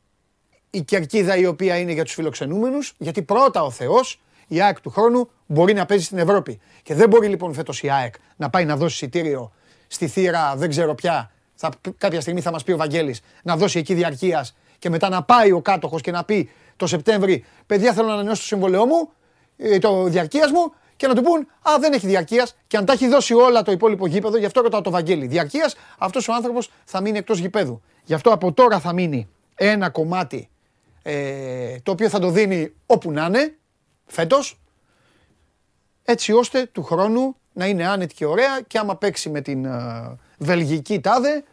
η 0.70 0.82
κερκίδα 0.82 1.38
η 1.38 1.46
οποία 1.46 1.78
είναι 1.78 1.92
για 1.92 2.04
τους 2.04 2.14
φιλοξενούμενους, 2.14 2.94
γιατί 2.98 3.22
πρώτα 3.22 3.64
ο 3.64 3.72
Θεός, 3.72 4.22
η 4.48 4.62
ΑΕΚ 4.62 4.82
του 4.82 4.90
χρόνου, 4.90 5.30
μπορεί 5.46 5.74
να 5.74 5.86
παίζει 5.86 6.04
στην 6.04 6.18
Ευρώπη. 6.18 6.60
Και 6.84 6.94
δεν 6.94 7.10
μπορεί 7.10 7.28
λοιπόν 7.28 7.54
φέτος 7.54 7.82
η 7.82 7.90
ΑΕΚ 7.90 8.14
να 8.36 8.50
πάει 8.50 8.66
να 8.66 8.76
δώσει 8.76 8.94
εισιτήριο 8.94 9.52
στη 9.88 10.08
θύρα 10.08 10.56
δεν 10.56 10.70
ξέρω 10.70 10.96
ποια, 10.96 11.32
θα, 11.56 11.70
κάποια 11.98 12.22
στιγμή 12.22 12.42
θα 12.42 12.52
μας 12.52 12.64
πει 12.64 12.72
ο 12.72 12.78
Βαγγέλης, 12.78 13.22
να 13.44 13.58
δώσει 13.58 13.80
εκεί 13.80 13.94
διαρκείας 13.94 14.56
και 14.80 14.90
μετά 14.90 15.10
να 15.10 15.24
πάει 15.24 15.52
ο 15.52 15.62
κάτοχος 15.62 16.02
και 16.02 16.12
να 16.12 16.24
πει 16.24 16.50
το 16.78 16.88
Σεπτέμβρη, 16.88 17.46
παιδιά 17.66 17.94
θέλω 17.94 18.08
να 18.08 18.14
ανανεώσω 18.14 18.42
το 18.42 18.48
συμβολαιό 18.48 18.86
μου, 18.86 19.10
ε, 19.58 19.80
το 19.80 20.04
διαρκείας 20.04 20.52
μου 20.52 20.74
και 20.96 21.08
να 21.08 21.16
του 21.16 21.22
πούν 21.22 21.48
Α, 21.62 21.80
δεν 21.80 21.94
έχει 21.94 22.08
διαρκείας. 22.08 22.56
Και 22.68 22.78
αν 22.78 22.86
τα 22.86 22.94
έχει 22.94 23.08
δώσει 23.08 23.34
όλα 23.34 23.62
το 23.62 23.72
υπόλοιπο 23.72 24.08
γήπεδο, 24.08 24.38
γι' 24.38 24.46
αυτό 24.46 24.62
ρωτάω 24.62 24.82
το 24.82 24.90
Βαγγέλη. 24.90 25.28
Διαρκείας, 25.28 25.76
αυτός 25.98 26.28
ο 26.28 26.34
άνθρωπος 26.34 26.72
θα 26.86 27.02
μείνει 27.02 27.18
εκτός 27.18 27.40
γηπέδου. 27.40 27.82
Γι' 28.04 28.14
αυτό 28.14 28.32
από 28.32 28.54
τώρα 28.54 28.80
θα 28.80 28.94
μείνει 28.94 29.28
ένα 29.56 29.90
κομμάτι 29.90 30.50
ε, 31.04 31.80
το 31.84 31.92
οποίο 31.92 32.10
θα 32.10 32.20
το 32.20 32.30
δίνει 32.30 32.74
όπου 32.86 33.12
να 33.12 33.26
είναι 33.26 33.56
φέτος, 34.06 34.60
έτσι 36.04 36.32
ώστε 36.32 36.66
του 36.72 36.84
χρόνου 36.84 37.36
να 37.54 37.68
είναι 37.68 37.88
άνετη 37.88 38.14
και 38.14 38.26
ωραία 38.26 38.62
και 38.68 38.78
άμα 38.78 38.96
παίξει 38.96 39.30
με 39.30 39.42
την 39.42 39.66
ε, 39.66 40.16
βελγική 40.38 41.00
τάδε 41.00 41.44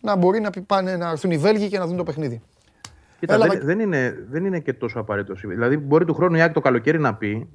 να 0.00 0.16
μπορεί 0.16 0.40
να, 0.40 0.50
πει- 0.50 0.66
πάνε, 0.66 0.96
να 0.96 1.10
έρθουν 1.10 1.30
οι 1.30 1.38
Βέλγοι 1.38 1.68
και 1.68 1.78
να 1.78 1.86
δουν 1.86 1.96
το 1.96 2.02
παιχνίδι. 2.02 2.42
Κοίτα, 3.24 3.34
Έλα, 3.34 3.46
δεν, 3.46 3.54
Βαγ- 3.56 3.66
δεν, 3.66 3.80
είναι, 3.80 4.26
δεν 4.30 4.44
είναι 4.44 4.58
και 4.60 4.72
τόσο 4.72 5.00
απαραίτητο. 5.00 5.48
Δηλαδή, 5.48 5.76
μπορεί 5.76 6.04
του 6.04 6.14
χρόνου 6.14 6.36
η 6.36 6.40
ΑΕΚ 6.40 6.52
το 6.52 6.60
καλοκαίρι 6.60 6.98
να 6.98 7.14
πει 7.14 7.48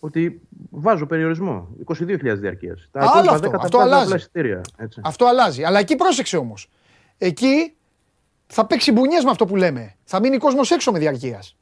ότι 0.00 0.40
βάζω 0.70 1.06
περιορισμό. 1.06 1.68
22.000 1.86 2.16
διαρκείας. 2.38 2.88
Τα 2.90 3.00
Άλλο 3.00 3.10
υπόλοιπα 3.10 3.32
αυτό, 3.34 3.48
10 3.48 3.50
τα 3.50 3.56
αυτό 3.62 3.76
βγάζω 3.78 3.90
αλλάζει. 3.92 4.04
απλά 4.04 4.16
εισιτήρια, 4.16 4.60
έτσι. 4.76 5.00
Αυτό 5.04 5.26
αλλάζει. 5.26 5.62
Αλλά 5.64 5.78
εκεί 5.78 5.96
πρόσεξε 5.96 6.36
όμως. 6.36 6.70
Εκεί 7.18 7.74
θα 8.46 8.66
παίξει 8.66 8.92
μπουνιές 8.92 9.24
με 9.24 9.30
αυτό 9.30 9.46
που 9.46 9.56
λέμε. 9.56 9.94
Θα 10.04 10.20
μείνει 10.20 10.38
κόσμος 10.38 10.70
έξω 10.70 10.92
με 10.92 10.98
διαρκείας. 10.98 11.56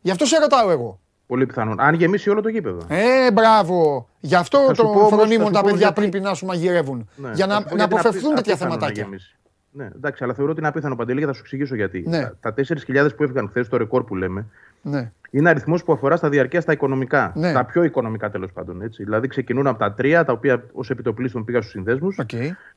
Γι' 0.00 0.10
αυτό 0.10 0.24
σε 0.24 0.38
ρωτάω 0.38 0.70
εγώ. 0.70 1.00
Πολύ 1.26 1.46
πιθανόν. 1.46 1.80
Αν 1.80 1.94
γεμίσει 1.94 2.30
όλο 2.30 2.40
το 2.40 2.48
γήπεδο. 2.48 2.80
Ε, 2.88 3.32
μπράβο. 3.32 4.08
Γι' 4.20 4.34
αυτό 4.34 4.58
Θα 4.58 4.74
σου 4.74 4.82
πω 4.82 4.92
το 4.92 4.98
όμως, 4.98 5.08
φρονίμων 5.08 5.46
θα 5.46 5.50
τα 5.52 5.56
σου 5.58 5.62
πω 5.64 5.70
παιδιά 5.70 5.78
γιατί- 5.86 5.94
πριν 6.00 6.10
πεινάσουν 6.10 6.48
μαγειρεύουν. 6.48 7.08
Ναι, 7.16 7.30
Για 7.34 7.46
θα 7.46 7.52
να, 7.52 7.60
σου 7.60 7.62
πω 7.62 7.68
να 7.68 7.76
γιατί 7.76 7.92
είναι 7.92 8.00
αποφευχθούν 8.00 8.32
απί- 8.32 8.36
τέτοια 8.36 8.52
απίθανο 8.54 8.70
να 8.74 8.76
θεματάκια. 8.78 9.02
γεμίσει. 9.04 9.36
Ναι, 9.74 9.88
εντάξει, 9.96 10.24
αλλά 10.24 10.34
θεωρώ 10.34 10.50
ότι 10.50 10.60
είναι 10.60 10.68
απίθανο 10.68 10.96
Παντελή 10.96 11.20
και 11.20 11.26
θα 11.26 11.32
σου 11.32 11.40
εξηγήσω 11.40 11.74
γιατί. 11.74 12.04
Ναι. 12.08 12.30
Τα, 12.40 12.54
τα 12.54 12.54
4.000 12.86 13.08
που 13.16 13.22
έφυγαν 13.22 13.48
χθες, 13.48 13.68
το 13.68 13.76
ρεκόρ 13.76 14.04
που 14.04 14.16
λέμε, 14.16 14.46
Ναι. 14.82 15.10
είναι 15.30 15.48
αριθμός 15.48 15.84
που 15.84 15.92
αφορά 15.92 16.16
στα 16.16 16.28
διαρκεία 16.28 16.60
στα 16.60 16.72
οικονομικά. 16.72 17.32
Ναι. 17.36 17.52
Τα 17.52 17.64
πιο 17.64 17.82
οικονομικά 17.82 18.30
τέλος 18.30 18.52
πάντων. 18.52 18.82
Έτσι. 18.82 19.04
Δηλαδή 19.04 19.28
ξεκινούν 19.28 19.66
από 19.66 19.78
τα 19.78 19.94
3, 19.98 20.22
τα 20.26 20.32
οποία 20.32 20.64
ως 20.72 20.90
επί 20.90 21.03
το 21.03 21.11
πλείστον 21.11 21.44
πήγαν 21.44 21.60
στους 21.60 21.72
συνδέσμους. 21.72 22.18
Οκ. 22.18 22.30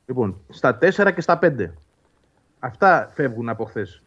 Λοιπόν, 0.06 0.36
στα 0.48 0.78
4 0.80 1.12
και 1.14 1.20
στα 1.20 1.38
5. 1.42 1.72
Αυτά 2.58 3.10
φεύγουν 3.14 3.48
από 3.48 3.64
χθες. 3.64 4.02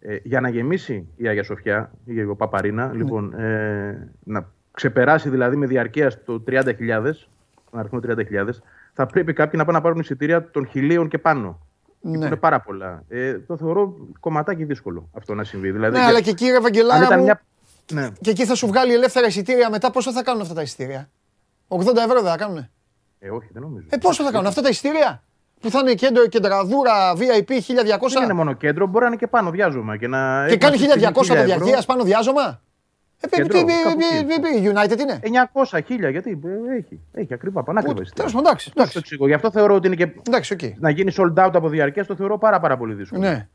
Ε, 0.00 0.16
για 0.22 0.40
να 0.40 0.48
γεμίσει 0.48 1.06
η 1.16 1.28
Αγία 1.28 1.42
Σοφιά, 1.42 1.90
η 2.04 2.22
ο 2.24 2.34
Παπαρίνα, 2.36 2.86
Ναι. 2.86 2.92
λοιπόν, 2.96 3.32
ε, 3.40 4.08
να 4.24 4.46
ξεπεράσει 4.72 5.28
δηλαδή 5.28 5.56
με 5.56 5.66
διαρκεία 5.66 6.10
στο 6.10 6.42
30.000, 6.46 7.28
τον 7.70 7.80
αριθμό 7.80 8.00
30.000, 8.02 8.48
θα 8.92 9.06
πρέπει 9.06 9.32
κάποιοι 9.32 9.52
να 9.58 9.64
πάνε 9.64 9.78
να 9.78 9.82
πάρουν 9.84 9.98
εισιτήρια 10.00 10.50
των 10.50 10.66
χιλίων 10.66 11.08
και 11.08 11.18
πάνω. 11.18 11.65
Ναι. 12.10 12.26
Είναι 12.26 12.36
πάρα 12.36 12.60
πολλά. 12.60 13.02
Ε, 13.08 13.38
το 13.38 13.56
θεωρώ 13.56 13.94
κομματάκι 14.20 14.64
δύσκολο 14.64 15.08
αυτό 15.16 15.34
να 15.34 15.44
συμβεί. 15.44 15.70
Δηλαδή, 15.70 15.96
Ναι, 15.96 16.04
αλλά 16.04 16.20
και 16.20 16.32
κύριε 16.32 16.52
αν 16.52 16.58
Ευαγγελάρα 16.58 17.04
ήταν 17.04 17.18
μου, 17.18 17.24
μια... 17.24 17.42
Ναι. 17.92 18.08
και 18.20 18.30
εκεί 18.30 18.44
θα 18.44 18.54
σου 18.54 18.66
βγάλει 18.66 18.92
ελεύθερα 18.92 19.26
εισιτήρια 19.26 19.70
μετά. 19.70 19.90
Πόσο 19.90 20.12
θα 20.12 20.22
κάνουν 20.22 20.40
αυτά 20.40 20.54
τα 20.54 20.62
εισιτήρια; 20.62 21.08
80 21.68 21.78
ευρώ 21.80 22.20
δεν 22.22 22.30
θα 22.30 22.36
κάνουν. 22.36 22.68
Ε, 23.18 23.30
όχι, 23.30 23.48
δεν 23.52 23.62
νομίζω. 23.62 23.86
Ε, 23.90 23.96
πόσο 23.96 24.24
θα 24.24 24.30
κάνουν 24.30 24.46
αυτά 24.46 24.62
τα 24.62 24.68
εισιτήρια; 24.68 25.22
Που 25.60 25.70
θα 25.70 25.78
είναι 25.78 25.94
κέντρο, 25.94 26.26
κεντραδούρα, 26.26 27.12
VIP 27.14 27.50
1200. 27.50 27.58
Δεν 28.12 28.22
είναι 28.22 28.32
μόνο 28.32 28.52
κέντρο, 28.52 28.86
μπορεί 28.86 29.00
να 29.00 29.06
είναι 29.06 29.16
και 29.16 29.26
πάνω 29.26 29.50
διάζωμα. 29.50 29.96
Και, 29.96 30.08
να 30.08 30.46
Και 30.48 30.56
κάνει 30.56 30.76
έχουμε 30.76 30.94
1200 31.08 31.12
το 31.12 31.20
1000 31.20 31.30
ευρώ. 31.30 31.44
διαρκείας 31.44 31.84
πάνω 31.86 32.02
διάζωμα; 32.02 32.60
Ε, 33.20 33.28
πει- 33.28 33.36
Κέντρο, 33.36 33.58
πει- 33.58 33.64
πει- 33.64 33.72
κάπου 33.84 33.96
πει- 33.98 34.16
εκεί. 34.16 34.26
πει- 34.26 34.40
πει- 34.40 34.72
United 34.74 34.98
είναι. 35.00 35.18
900, 35.22 35.78
1000, 35.78 36.10
γιατί 36.10 36.30
ε, 36.44 36.76
έχει, 36.76 37.00
έχει 37.12 37.34
ακριβά, 37.34 37.62
πανάκριβα 37.62 37.94
Τέλος 37.94 38.06
εισιτήρια. 38.08 38.32
πάντων, 38.32 38.46
εντάξει. 38.46 38.64
Πώς 38.66 38.74
το 38.74 38.80
εντάξει. 38.80 38.98
εξηγώ. 38.98 39.26
Γι' 39.26 39.32
αυτό 39.34 39.50
θεωρώ 39.50 39.74
ότι 39.74 39.86
είναι 39.86 39.96
και 39.96 40.08
Εντάξει, 40.28 40.52
οκ. 40.52 40.60
να 40.78 40.90
γίνει 40.90 41.12
sold 41.16 41.34
out 41.46 41.50
από 41.52 41.68
διαρκεία 41.68 42.04
το 42.04 42.16
θεωρώ 42.16 42.38
πάρα, 42.38 42.60
πάρα 42.60 42.76
πολύ 42.76 42.94
δύσκολο. 42.94 43.20
Ναι. 43.20 43.48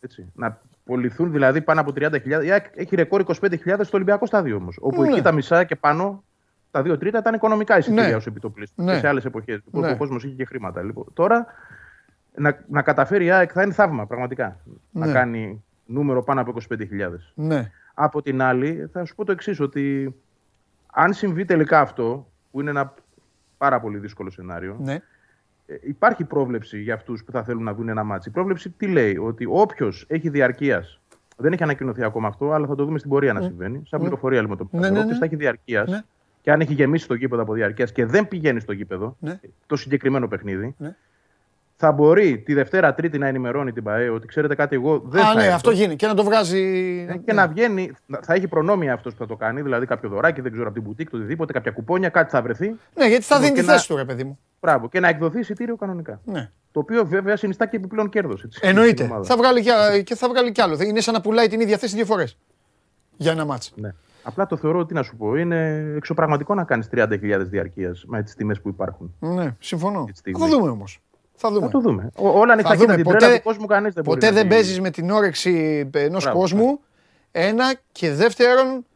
Έτσι. 0.00 0.32
Να 0.34 0.58
πολιθούν 0.84 1.32
δηλαδή 1.32 1.60
πάνω 1.60 1.80
από 1.80 1.92
30.000. 1.96 2.44
Η 2.44 2.50
ΑΕΚ 2.50 2.64
έχει 2.74 2.96
ρεκόρ 2.96 3.20
25.000 3.20 3.84
στο 3.84 3.96
Ολυμπιακό 3.96 4.26
στάδιο 4.26 4.56
όμως. 4.56 4.76
Όπου 4.80 5.02
Ναι. 5.02 5.08
εκεί 5.08 5.22
τα 5.22 5.32
μισά 5.32 5.64
και 5.64 5.76
πάνω, 5.76 6.24
τα 6.70 6.82
δύο 6.82 6.98
τρίτα 6.98 7.18
ήταν 7.18 7.34
οικονομικά 7.34 7.78
εισιτήρια 7.78 8.08
Ναι. 8.08 8.14
ως 8.14 8.26
επί 8.26 8.38
το 8.38 8.47
πλείστον. 8.47 8.84
Ναι. 8.84 8.92
Και 8.92 8.98
σε 8.98 9.08
άλλες 9.08 9.24
εποχές. 9.24 9.60
Που 9.70 9.80
Ναι. 9.80 9.90
ο 9.90 9.96
κόσμος 9.96 10.24
είχε 10.24 10.34
και 10.34 10.44
χρήματα. 10.44 10.82
Λοιπόν, 10.82 11.04
τώρα 11.12 11.46
να, 12.34 12.58
να 12.68 12.82
καταφέρει 12.82 13.24
η 13.24 13.30
ΑΕΚ 13.30 13.50
θα 13.52 13.62
είναι 13.62 13.72
θαύμα 13.72 14.06
πραγματικά. 14.06 14.56
Ναι. 14.90 15.06
Να 15.06 15.12
κάνει 15.12 15.64
νούμερο 15.86 16.22
πάνω 16.22 16.40
από 16.40 16.50
25.000. 16.50 17.32
Ναι. 17.34 17.70
Από 17.94 18.22
την 18.22 18.42
άλλη, 18.42 18.88
θα 18.92 19.04
σου 19.04 19.14
πω 19.14 19.24
το 19.24 19.32
εξής, 19.32 19.60
ότι 19.60 20.14
αν 20.92 21.12
συμβεί 21.12 21.44
τελικά 21.44 21.80
αυτό, 21.80 22.30
που 22.50 22.60
είναι 22.60 22.70
ένα 22.70 22.94
πάρα 23.58 23.80
πολύ 23.80 23.98
δύσκολο 23.98 24.30
σενάριο, 24.30 24.76
Ναι. 24.80 24.94
ε, 25.66 25.74
υπάρχει 25.82 26.24
πρόβλεψη 26.24 26.80
για 26.80 26.94
αυτούς 26.94 27.24
που 27.24 27.32
θα 27.32 27.42
θέλουν 27.44 27.62
να 27.62 27.74
δουν 27.74 27.88
ένα 27.88 28.04
ματς. 28.04 28.28
Η 28.28 28.32
πρόβλεψη 28.32 28.70
τι 28.70 28.86
λέει, 28.86 29.16
ότι 29.16 29.46
όποιος 29.48 30.04
έχει 30.08 30.28
διαρκείας. 30.28 31.00
Δεν 31.36 31.52
έχει 31.52 31.62
ανακοινωθεί 31.62 32.02
ακόμα 32.04 32.28
αυτό, 32.28 32.52
αλλά 32.52 32.66
θα 32.66 32.74
το 32.74 32.84
δούμε 32.84 32.98
στην 32.98 33.10
πορεία 33.10 33.32
να 33.32 33.40
συμβαίνει. 33.40 33.82
Σαν 33.86 34.00
πληροφορία 34.00 34.40
λοιπόν 34.40 34.56
το 34.56 34.68
Ναι, 34.70 34.80
ναι, 34.80 34.90
ναι. 34.90 34.98
Όποιος 35.04 35.16
θα 35.16 35.24
έχει 35.24 35.36
διαρκείας 35.36 35.90
Ναι. 35.90 36.02
και 36.40 36.52
αν 36.52 36.60
έχει 36.60 36.72
γεμίσει 36.72 37.08
το 37.08 37.14
γήπεδο 37.14 37.42
από 37.42 37.52
διαρκείας 37.52 37.92
και 37.92 38.04
δεν 38.06 38.28
πηγαίνει 38.28 38.60
στο 38.60 38.72
γήπεδο, 38.72 39.16
Ναι. 39.20 39.40
το 39.66 39.76
συγκεκριμένο 39.76 40.28
παιχνίδι, 40.28 40.74
Ναι. 40.78 40.96
Θα 41.76 41.92
μπορεί 41.92 42.38
τη 42.38 42.54
Δευτέρα 42.54 42.94
Τρίτη 42.94 43.18
να 43.18 43.26
ενημερώνει 43.26 43.72
την 43.72 43.82
ΠαΕ 43.82 44.08
ότι 44.08 44.26
ξέρετε 44.26 44.54
κάτι, 44.54 44.74
εγώ 44.74 45.02
δεν 45.06 45.22
Α, 45.22 45.26
θα 45.26 45.34
ναι, 45.34 45.42
έρθω. 45.42 45.54
αυτό 45.54 45.70
γίνει. 45.70 45.96
Και 45.96 46.06
να 46.06 46.14
το 46.14 46.24
βγάζει. 46.24 46.60
Ε, 47.08 47.16
Και 47.16 47.32
να 47.32 47.48
βγαίνει, 47.48 47.92
θα 48.20 48.34
έχει 48.34 48.48
προνόμια 48.48 48.92
αυτός 48.92 49.12
που 49.12 49.18
θα 49.18 49.26
το 49.26 49.36
κάνει, 49.36 49.62
δηλαδή 49.62 49.86
κάποιο 49.86 50.08
δωράκι, 50.08 50.40
δεν 50.40 50.52
ξέρω 50.52 50.66
από 50.66 50.74
την 50.74 50.82
μπουτίκ, 50.82 51.10
το 51.10 51.16
οτιδήποτε, 51.16 51.52
κάποια 51.52 51.70
κουπόνια, 51.70 52.08
κάτι 52.08 52.30
θα 52.30 52.42
βρεθεί. 52.42 52.66
Ναι, 52.94 53.06
γιατί 53.06 53.24
θα 53.24 53.34
Λοιπόν, 53.34 53.40
δίνει 53.40 53.60
τη 53.60 53.66
και 53.66 53.72
θέση 53.72 53.86
να- 53.92 53.96
του, 53.98 54.06
ρε 54.06 54.12
παιδί 54.12 54.24
μου. 54.24 54.38
Μπράβο, 54.60 54.88
και 54.88 55.00
να 55.00 55.08
εκδοθεί 55.08 55.38
εισιτήριο 55.38 55.76
κανονικά. 55.76 56.20
Ναι. 56.24 56.50
Το 56.72 56.80
οποίο 56.80 57.04
βέβαια 57.06 57.36
συνιστά 57.36 57.66
και 57.66 57.76
επιπλέον 57.76 58.08
κέρδος. 58.08 58.44
Εννοείται. 58.60 59.10
Θα 59.22 59.36
βγάλει 59.36 59.62
κι 59.62 59.70
α- 59.70 60.02
και 60.02 60.14
θα 60.14 60.28
βγάλει 60.28 60.52
κι 60.52 60.60
άλλο. 60.60 60.78
Είναι 60.82 61.00
σαν 61.00 61.14
να 61.14 61.20
πουλάει 61.20 61.48
την 61.48 61.60
ίδια 61.60 61.78
θέση 61.78 61.96
δύο 61.96 62.04
φορές. 62.04 62.36
Για 63.16 63.32
ένα 63.32 63.44
μάτσο. 63.44 63.70
Ναι. 63.74 63.94
Απλά 64.22 64.46
το 64.46 64.56
θεωρώ, 64.56 64.84
τι 64.86 64.94
να 64.94 65.02
σου 65.02 65.16
πω, 65.16 65.34
είναι 65.36 65.92
εξωπραγματικό 65.96 66.54
να 66.54 66.64
κάνεις 66.64 66.88
30.000 66.92 67.48
διαρκείας 67.48 68.04
με 68.06 68.22
τις 68.22 68.34
τιμές 68.34 68.60
που 68.60 68.68
υπάρχουν. 68.68 69.14
Ναι, 69.18 69.54
συμφωνώ. 69.58 70.04
τη 70.04 70.16
στιγμή. 70.18 70.40
Θα 70.40 70.48
το 70.48 70.56
δούμε 70.56 70.70
όμως. 70.70 71.00
Θα 71.36 71.50
δούμε. 71.50 71.66
Θα 71.66 71.72
το 71.72 71.80
δούμε. 71.80 72.10
Ο- 72.16 72.28
όλα 72.38 72.52
ανοιχτά 72.52 72.70
Θα 72.70 72.76
και 72.76 72.80
με 72.80 72.86
δούμε. 72.86 72.96
την 72.96 73.04
Ποτέ, 73.04 73.18
τρέλα 73.18 73.36
του 73.36 73.42
κόσμου 73.42 73.66
κανείς 73.66 73.94
δεν 73.94 74.04
μπορεί 74.04 74.18
ποτέ 74.20 74.30
να 74.32 74.36
δεν 74.38 74.48
πει- 74.48 74.54
παίζεις 74.54 74.80
με 74.80 74.90
την 74.90 75.10
όρεξη 75.10 75.88
ενός 75.94 76.22
Μπράβο, 76.22 76.38
κόσμου. 76.38 76.80
Ένα 77.32 77.74
και 77.92 78.12
δεύτερον, 78.12 78.86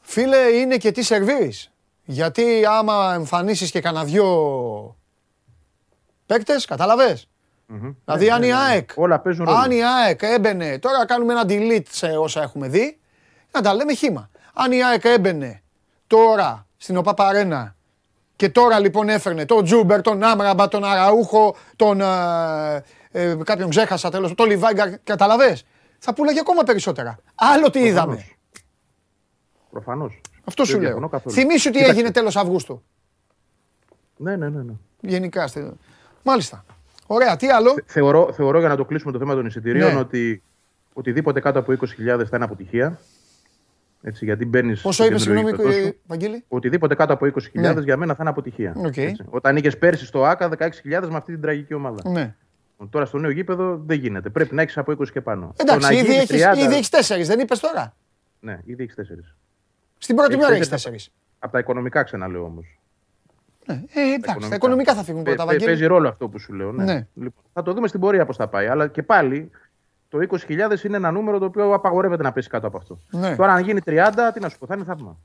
φίλε, 0.00 0.36
είναι 0.36 0.76
και 0.76 0.90
τι 0.92 1.02
σερβίρεις. 1.02 1.70
Γιατί 2.04 2.64
άμα 2.66 3.12
εμφανίσεις 3.14 3.70
και 3.70 3.80
κανένα 3.80 4.04
δυο 4.04 4.96
παίκτες, 6.26 6.64
κατάλαβες; 6.64 7.28
Μμμ. 7.66 7.90
Δηλαδή, 8.04 8.24
Ναι, 8.26 8.32
αν 8.32 8.40
ναι, 8.40 8.46
η 8.46 8.50
ναι. 8.50 8.56
ΑΕΚ, 8.56 8.90
Όλα 8.94 9.18
παίζουν 9.20 9.44
ρόλο. 9.44 9.56
αν 9.56 9.70
η 9.70 9.84
ΑΕΚ 9.84 10.22
έμπαινε, 10.22 10.78
τώρα 10.78 11.06
κάνουμε 11.06 11.32
ένα 11.32 11.44
delete 11.48 11.82
σε 11.90 12.06
όσα 12.06 12.42
έχουμε 12.42 12.68
δει, 12.68 12.98
να 13.52 13.60
τα 13.60 13.74
λέμε 13.74 13.94
χήμα. 13.94 14.30
Αν 14.54 14.72
η 14.72 14.84
ΑΕΚ 14.84 15.04
έμπαινε 15.04 15.62
τώρα 16.06 16.66
στην 16.76 16.96
ΟΠΑΠ 16.96 17.20
Αρένα 17.20 17.76
και 18.40 18.48
τώρα 18.48 18.78
λοιπόν 18.78 19.08
έφερνε 19.08 19.44
τον 19.44 19.64
Τζούμπερ, 19.64 20.00
τον 20.02 20.22
Άμραμπα, 20.22 20.68
τον 20.68 20.84
Αραούχο, 20.84 21.56
τον. 21.76 22.00
ε, 22.00 22.82
ε, 23.10 23.36
κάποιον 23.44 23.68
ξέχασα 23.70 24.10
τέλος, 24.10 24.34
τον 24.34 24.46
Λιβάγκα, 24.46 24.96
καταλαβέ. 25.04 25.58
Θα 25.98 26.14
πουλάγε 26.14 26.40
ακόμα 26.40 26.62
περισσότερα. 26.62 27.18
Άλλο 27.34 27.70
τι 27.70 27.78
είδαμε. 27.80 28.24
Προφανώς. 29.70 30.20
Αυτό 30.44 30.64
σου 30.64 30.80
λέω. 30.80 31.10
Θυμήσου 31.30 31.64
τι 31.70 31.70
Κοίταξε. 31.76 31.90
έγινε 31.92 32.10
τέλος 32.10 32.36
Αυγούστου; 32.36 32.82
Ναι, 34.16 34.36
ναι, 34.36 34.48
ναι. 34.48 34.62
ναι. 34.62 34.72
Γενικά. 35.00 35.46
στη- 35.46 35.70
Μάλιστα. 36.22 36.64
Ωραία, 37.06 37.36
τι 37.36 37.48
άλλο; 37.50 37.74
Θεωρώ, 37.86 38.32
θεωρώ 38.32 38.58
για 38.58 38.68
να 38.68 38.76
το 38.76 38.84
κλείσουμε 38.84 39.12
το 39.12 39.18
θέμα 39.18 39.34
των 39.34 39.46
εισιτηρίων 39.46 39.92
Ναι. 39.92 39.98
ότι 39.98 40.42
οτιδήποτε 40.92 41.40
κάτω 41.40 41.58
από 41.58 41.72
20.000 41.72 42.24
θα 42.26 42.36
είναι 42.36 42.44
αποτυχία. 42.44 42.98
Έτσι, 44.02 44.24
γιατί 44.24 44.46
μπαίνεις. 44.46 44.80
Πόσο 44.82 45.04
είπες, 45.04 45.22
συγγνώμη, 45.22 45.50
ε, 45.50 45.90
Βαγγέλη; 46.06 46.44
Οτιδήποτε 46.48 46.94
κάτω 46.94 47.12
από 47.12 47.26
20.000 47.26 47.74
Ναι. 47.74 47.80
για 47.80 47.96
μένα 47.96 48.12
θα 48.14 48.18
είναι 48.20 48.30
αποτυχία. 48.30 48.72
Οκ. 48.76 48.96
Έτσι. 48.96 49.24
Όταν 49.30 49.56
είχες 49.56 49.78
πέρσι 49.78 50.06
στο 50.06 50.24
ΟΑΚΑ 50.24 50.48
16.000 50.48 51.08
με 51.10 51.16
αυτή 51.16 51.32
την 51.32 51.40
τραγική 51.40 51.74
ομάδα. 51.74 52.10
Ναι. 52.10 52.34
Τώρα 52.90 53.04
στο 53.04 53.18
νέο 53.18 53.30
γήπεδο 53.30 53.82
δεν 53.86 53.98
γίνεται. 53.98 54.28
Πρέπει 54.28 54.54
να 54.54 54.62
έχεις 54.62 54.78
από 54.78 54.92
20 54.92 55.10
και 55.12 55.20
πάνω. 55.20 55.46
Το 55.46 55.54
Εντάξει, 55.56 55.86
να 55.92 55.92
ήδη 55.98 56.12
γίνεις 56.12 56.30
έχεις, 56.30 56.44
30 56.44 56.56
ήδη 56.58 56.74
έχεις 56.74 56.88
τέσσερις, 56.88 57.26
δεν 57.28 57.38
είπες 57.40 57.58
τώρα; 57.60 57.94
Ναι, 58.40 58.60
ήδη 58.64 58.82
έχεις 58.82 58.94
4. 58.94 59.02
Στην 59.98 60.16
πρώτη 60.16 60.32
Έχεις 60.32 60.44
μέρα 60.44 60.56
έχεις 60.56 60.68
τέσσερις. 60.68 60.96
τέσσερις. 61.04 61.20
Από 61.38 61.52
τα 61.52 61.58
οικονομικά 61.58 62.02
ξαναλέω 62.02 62.44
όμως. 62.44 62.78
Ναι, 63.66 63.74
ε, 63.94 64.14
εντάξει, 64.14 64.48
τα 64.48 64.54
οικονομικά 64.54 64.94
θα 64.94 65.02
φύγουν 65.02 65.22
πρώτα, 65.22 65.44
Παίζει 65.46 65.64
Βαγγέλη. 65.64 65.86
ρόλο 65.86 66.08
αυτό 66.08 66.28
που 66.28 66.38
σου 66.38 66.52
λέω. 66.52 66.72
Ναι. 66.72 66.84
Ναι. 66.84 67.06
Λοιπόν, 67.14 67.42
θα 67.52 67.62
το 67.62 67.72
δούμε 67.72 67.88
στην 67.88 68.00
πορεία 68.00 68.26
πώς 68.26 68.36
θα 68.36 68.48
πάει. 68.48 68.66
Αλλά 68.66 68.86
και 68.88 69.02
πάλι 69.02 69.50
το 70.10 70.18
20.000 70.48 70.84
είναι 70.84 70.96
ένα 70.96 71.10
νούμερο 71.10 71.38
το 71.38 71.44
οποίο 71.44 71.74
απαγορεύεται 71.74 72.22
να 72.22 72.32
πέσει 72.32 72.48
κάτω 72.48 72.66
από 72.66 72.76
αυτό. 72.76 72.98
Ναι. 73.10 73.36
Τώρα, 73.36 73.52
αν 73.52 73.62
γίνει 73.62 73.80
30, 73.86 74.30
τι 74.34 74.40
να 74.40 74.48
σου 74.48 74.58
πω, 74.58 74.66
θα 74.66 74.74
είναι 74.74 74.84
θαύμα. 74.84 75.16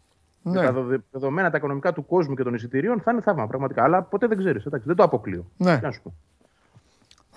Ναι. 0.41 0.59
Με 0.59 0.65
τα 0.65 0.71
δεδο- 0.73 0.97
δεδομένα 1.11 1.49
τα 1.49 1.57
οικονομικά 1.57 1.93
του 1.93 2.05
κόσμου 2.05 2.35
και 2.35 2.43
των 2.43 2.53
εισιτηρίων 2.53 3.01
θα 3.01 3.11
είναι 3.11 3.21
θαύμα 3.21 3.47
πραγματικά. 3.47 3.83
Αλλά 3.83 4.01
ποτέ 4.01 4.27
δεν 4.27 4.37
ξέρεις. 4.37 4.63
Δεν 4.83 4.95
το 4.95 5.03
αποκλείω. 5.03 5.45
Ναι. 5.57 5.77
Τι 5.77 5.83
να 5.85 5.91
σου 5.91 6.01
πω. 6.01 6.13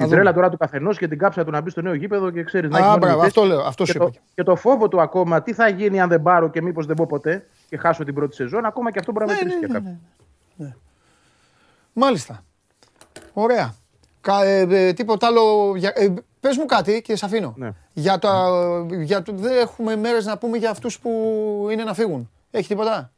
Θα 0.01 0.05
Την 0.05 0.07
δούμε. 0.07 0.15
τρέλα 0.23 0.33
τώρα 0.33 0.49
του 0.51 0.57
καθενός 0.57 0.99
και 0.99 1.09
την 1.09 1.19
κάψα 1.19 1.45
του 1.45 1.51
να 1.51 1.61
μπει 1.61 1.71
στο 1.71 1.81
νέο 1.83 1.95
γήπεδο 1.95 2.31
και 2.31 2.43
ξέρεις 2.43 2.71
να 2.71 2.77
Α, 2.77 2.79
έχει 2.81 2.89
μόνιμη 2.89 3.05
μπράβο, 3.07 3.23
θέση. 3.23 3.29
αυτό 3.39 3.43
λέω, 3.55 3.61
αυτό 3.67 3.85
και, 3.85 3.93
σου 3.93 3.99
το, 3.99 4.05
είπα. 4.05 4.19
και 4.35 4.43
το 4.43 4.57
φόβο 4.57 4.89
του 4.89 5.01
ακόμα, 5.01 5.43
τι 5.43 5.53
θα 5.53 5.69
γίνει 5.69 6.01
αν 6.01 6.09
δεν 6.09 6.23
πάρω 6.23 6.51
και 6.51 6.63
μήπως 6.63 6.87
δεν 6.87 6.97
πω 6.97 7.07
ποτέ 7.07 7.47
και 7.69 7.77
χάσω 7.77 8.05
την 8.05 8.15
πρώτη 8.15 8.35
σεζόν, 8.35 8.65
ακόμα 8.65 8.91
και 8.91 8.99
αυτό 8.99 9.13
μπορεί 9.13 9.27
να 9.27 9.33
Ναι, 9.33 9.39
μετρήσει 9.43 9.59
ναι, 9.61 9.67
για 9.67 9.79
ναι, 9.81 9.97
κάποιον. 10.59 10.75
Μάλιστα. 11.93 12.45
Ωραία. 13.33 13.75
Κα, 14.21 14.45
ε, 14.45 14.61
ε, 14.71 14.93
τίποτα 14.93 15.27
άλλο. 15.27 15.73
Για, 15.77 15.93
ε, 15.95 16.15
πες 16.49 16.57
μου 16.57 16.65
κάτι 16.67 17.03
και 17.03 17.17
σε 17.17 17.25
αφήνω. 17.25 17.55
Ναι. 17.57 17.71
Για 17.93 18.19
τα, 18.19 18.45
για, 19.01 19.23
το- 19.23 19.33
δεν 19.35 19.59
έχουμε 19.59 19.97
μέρες 19.97 20.25
να 20.27 20.39
πούμε 20.39 20.57
για 20.57 20.71
αυτούς 20.71 20.99
που 20.99 21.11
είναι 21.73 21.85
να 21.85 21.95
φύγουν. 21.95 22.31
Έχει 22.51 22.69
τίποτα; 22.69 23.11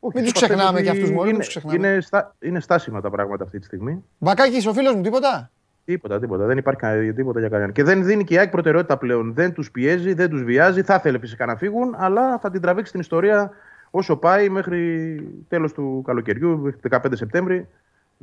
Όχι, 0.00 0.12
Μην 0.16 0.22
τους 0.24 0.30
είπα, 0.42 0.46
ξεχνάμε 0.46 0.78
ότι 0.78 0.82
και 0.82 0.90
αυτούς, 0.90 1.10
μωρέ, 1.10 1.20
μην 1.20 1.28
είναι, 1.28 1.38
τους 1.38 1.48
ξεχνάμε. 1.48 1.76
Είναι, 1.88 2.00
στα, 2.00 2.34
είναι 2.40 2.60
στάσιμα 2.60 3.00
τα 3.00 3.10
πράγματα 3.10 3.44
αυτή 3.44 3.58
τη 3.58 3.64
στιγμή. 3.64 4.04
Μπακάκης 4.18 4.66
ο 4.66 4.72
φίλος 4.72 4.94
μου, 4.94 5.02
τίποτα; 5.02 5.50
Τίποτα, 5.84 6.18
τίποτα. 6.20 6.44
Δεν 6.46 6.58
υπάρχει 6.58 6.80
κα- 6.80 7.12
τίποτα 7.14 7.40
για 7.40 7.48
κανέναν. 7.48 7.72
Και 7.72 7.82
δεν 7.82 8.04
δίνει 8.04 8.24
και 8.24 8.34
η 8.34 8.38
ΑΕΚ 8.38 8.50
προτεραιότητα 8.50 8.96
πλέον. 8.96 9.34
Δεν 9.34 9.52
τους 9.52 9.70
πιέζει, 9.70 10.12
δεν 10.14 10.30
τους 10.30 10.42
βιάζει. 10.42 10.82
Θα 10.82 10.94
ήθελε 10.94 11.18
φυσικά 11.18 11.46
να 11.46 11.56
φύγουν, 11.56 11.94
αλλά 11.98 12.38
θα 12.38 12.50
την 12.50 12.60
τραβήξει 12.60 12.92
την 12.92 13.00
ιστορία 13.00 13.50
όσο 13.90 14.16
πάει 14.16 14.48
μέχρι 14.48 15.16
τέλος 15.48 15.72
του 15.72 16.02
καλοκαιριού, 16.06 16.58
μέχρι 16.58 16.80
15 16.90 16.98
Σεπτέμβρη. 17.12 17.68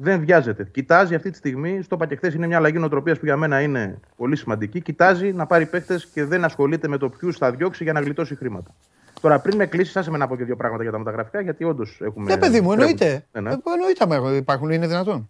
Δεν 0.01 0.19
βιάζεται. 0.19 0.67
Κοιτάζει 0.71 1.15
αυτή 1.15 1.29
τη 1.29 1.37
στιγμή, 1.37 1.81
στο 1.81 1.95
είπα 1.95 2.05
και 2.05 2.15
χθες, 2.15 2.33
είναι 2.33 2.47
μια 2.47 2.57
αλλαγή 2.57 2.77
νοοτροπίας 2.77 3.19
που 3.19 3.25
για 3.25 3.37
μένα 3.37 3.61
είναι 3.61 3.99
πολύ 4.15 4.35
σημαντική. 4.35 4.81
Κοιτάζει 4.81 5.31
να 5.33 5.45
πάρει 5.45 5.65
παίχτες 5.65 6.05
και 6.05 6.23
δεν 6.25 6.43
ασχολείται 6.43 6.87
με 6.87 6.97
το 6.97 7.09
ποιους 7.09 7.37
θα 7.37 7.51
διώξει 7.51 7.83
για 7.83 7.93
να 7.93 7.99
γλιτώσει 7.99 8.35
χρήματα. 8.35 8.75
Τώρα, 9.21 9.39
πριν 9.39 9.55
με 9.57 9.65
κλείσει, 9.65 9.99
άσε 9.99 10.11
με 10.11 10.17
να 10.17 10.27
πω 10.27 10.35
και 10.37 10.43
δύο 10.43 10.55
πράγματα 10.55 10.83
για 10.83 10.91
τα 10.91 10.97
μεταγραφικά, 10.97 11.41
γιατί 11.41 11.63
όντως 11.63 11.99
έχουμε. 12.03 12.31
Ναι, 12.33 12.37
παιδί 12.39 12.61
μου, 12.61 12.71
εννοείται. 12.71 13.25
Ναι, 13.31 13.41
ναι. 13.41 13.49
Ε, 13.51 13.55
Εννοείται 13.73 14.03
άμα 14.03 14.35
υπάρχουν, 14.35 14.69
είναι 14.71 14.87
δυνατόν. 14.87 15.29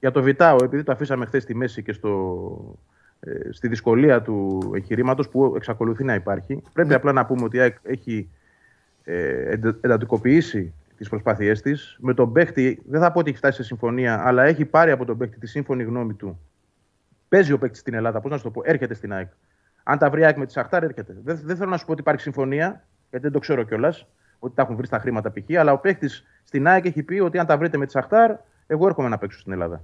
Για 0.00 0.10
το 0.10 0.22
Βιτάο, 0.22 0.56
επειδή 0.64 0.82
το 0.82 0.92
αφήσαμε 0.92 1.26
χθες 1.26 1.42
στη 1.42 1.54
μέση 1.54 1.82
και 1.82 1.92
στο, 1.92 2.74
ε, 3.20 3.30
στη 3.50 3.68
δυσκολία 3.68 4.22
του 4.22 4.70
εγχειρήματος 4.74 5.28
που 5.28 5.52
εξακολουθεί 5.56 6.04
να 6.04 6.14
υπάρχει, 6.14 6.62
πρέπει 6.72 6.88
Ναι. 6.88 6.94
απλά 6.94 7.12
να 7.12 7.26
πούμε 7.26 7.44
ότι 7.44 7.56
η 7.56 7.60
ΑΕΚ 7.60 7.76
έχει 7.82 8.28
ε, 9.04 9.50
εντα- 9.52 9.76
εντατικοποιήσει 9.80 10.72
τις 10.98 11.08
προσπάθειές 11.08 11.62
της. 11.62 11.96
Με 12.00 12.14
τον 12.14 12.32
παίχτη, 12.32 12.82
δεν 12.86 13.00
θα 13.00 13.12
πω 13.12 13.18
ότι 13.18 13.28
έχει 13.28 13.38
φτάσει 13.38 13.56
σε 13.56 13.62
συμφωνία, 13.62 14.26
αλλά 14.26 14.44
έχει 14.44 14.64
πάρει 14.64 14.90
από 14.90 15.04
τον 15.04 15.18
παίχτη 15.18 15.38
τη 15.38 15.46
σύμφωνη 15.46 15.82
γνώμη 15.82 16.14
του. 16.14 16.40
Παίζει 17.28 17.52
ο 17.52 17.58
παίχτη 17.58 17.78
στην 17.78 17.94
Ελλάδα, 17.94 18.20
πώς 18.20 18.30
να 18.30 18.36
σου 18.36 18.42
το 18.42 18.50
πω, 18.50 18.62
έρχεται 18.64 18.94
στην 18.94 19.12
ΑΕΚ. 19.12 19.28
Αν 19.82 19.98
τα 19.98 20.10
βρει 20.10 20.20
η 20.20 20.24
ΑΕΚ 20.24 20.36
με 20.36 20.46
τη 20.46 20.52
Σαχτάρ, 20.52 20.82
έρχεται. 20.82 21.16
Δεν, 21.24 21.40
δεν 21.44 21.56
θέλω 21.56 21.70
να 21.70 21.76
σου 21.76 21.84
πω 21.84 21.92
ότι 21.92 22.00
υπάρχει 22.00 22.20
συμφωνία, 22.20 22.84
γιατί 23.10 23.24
δεν 23.24 23.32
το 23.32 23.38
ξέρω 23.38 23.62
κιόλας, 23.62 24.06
ότι 24.38 24.54
τα 24.54 24.62
έχουν 24.62 24.76
βρει 24.76 24.86
στα 24.86 24.98
χρήματα 24.98 25.32
π.χ. 25.32 25.58
Αλλά 25.58 25.72
ο 25.72 25.78
παίχτη 25.78 26.08
στην 26.44 26.66
ΑΕΚ 26.66 26.84
έχει 26.84 27.02
πει 27.02 27.18
ότι 27.18 27.38
αν 27.38 27.46
τα 27.46 27.58
βρείτε 27.58 27.76
με 27.76 27.86
τη 27.86 27.90
Σαχτάρ, 27.90 28.36
εγώ 28.66 28.86
έρχομαι 28.86 29.08
να 29.08 29.18
παίξω 29.18 29.38
στην 29.38 29.52
Ελλάδα. 29.52 29.82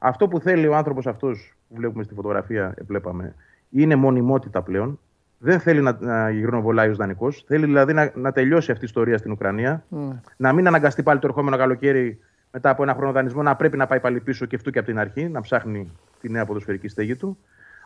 Αυτό 0.00 0.28
που 0.28 0.40
θέλει 0.40 0.66
ο 0.66 0.76
άνθρωπος 0.76 1.06
αυτός 1.06 1.56
που 1.68 1.74
βλέπουμε 1.74 2.02
στη 2.02 2.14
φωτογραφία, 2.14 2.74
βλέπαμε, 2.86 3.34
είναι 3.70 3.96
μονιμότητα 3.96 4.62
πλέον. 4.62 5.00
Δεν 5.42 5.60
θέλει 5.60 5.80
να, 5.80 5.96
να 6.00 6.30
γυρνοβολάει 6.30 6.90
ω 6.90 6.94
δανεικό. 6.94 7.30
Θέλει 7.46 7.64
δηλαδή 7.64 7.92
να, 7.92 8.10
να 8.14 8.32
τελειώσει 8.32 8.70
αυτή 8.70 8.84
η 8.84 8.86
ιστορία 8.86 9.18
στην 9.18 9.30
Ουκρανία. 9.32 9.84
Να 10.36 10.52
μην 10.52 10.66
αναγκαστεί 10.66 11.02
πάλι 11.02 11.18
το 11.20 11.26
ερχόμενο 11.26 11.56
καλοκαίρι 11.56 12.18
μετά 12.52 12.70
από 12.70 12.82
ένα 12.82 12.94
χρόνο 12.94 13.12
δανεισμό 13.12 13.42
να 13.42 13.56
πρέπει 13.56 13.76
να 13.76 13.86
πάει 13.86 14.00
πάλι 14.00 14.20
πίσω 14.20 14.46
και 14.46 14.56
αυτού 14.56 14.70
και 14.70 14.78
από 14.78 14.88
την 14.88 14.98
αρχή, 14.98 15.28
να 15.28 15.40
ψάχνει 15.40 15.90
τη 16.20 16.30
νέα 16.30 16.44
ποδοσφαιρική 16.46 16.88
στέγη 16.88 17.16
του. 17.16 17.38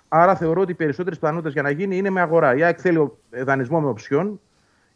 Άρα 0.08 0.34
θεωρώ 0.36 0.60
ότι 0.60 0.72
οι 0.72 0.74
περισσότερε 0.74 1.14
πιθανότητε 1.16 1.50
για 1.50 1.62
να 1.62 1.70
γίνει 1.70 1.96
είναι 1.96 2.10
με 2.10 2.20
αγορά. 2.20 2.56
Η 2.56 2.62
ΑΕΚ 2.62 2.78
θέλει 2.80 2.96
ο- 2.98 3.18
ε, 3.30 3.42
δανεισμό 3.42 3.80
με 3.80 3.88
οψιόν, 3.88 4.40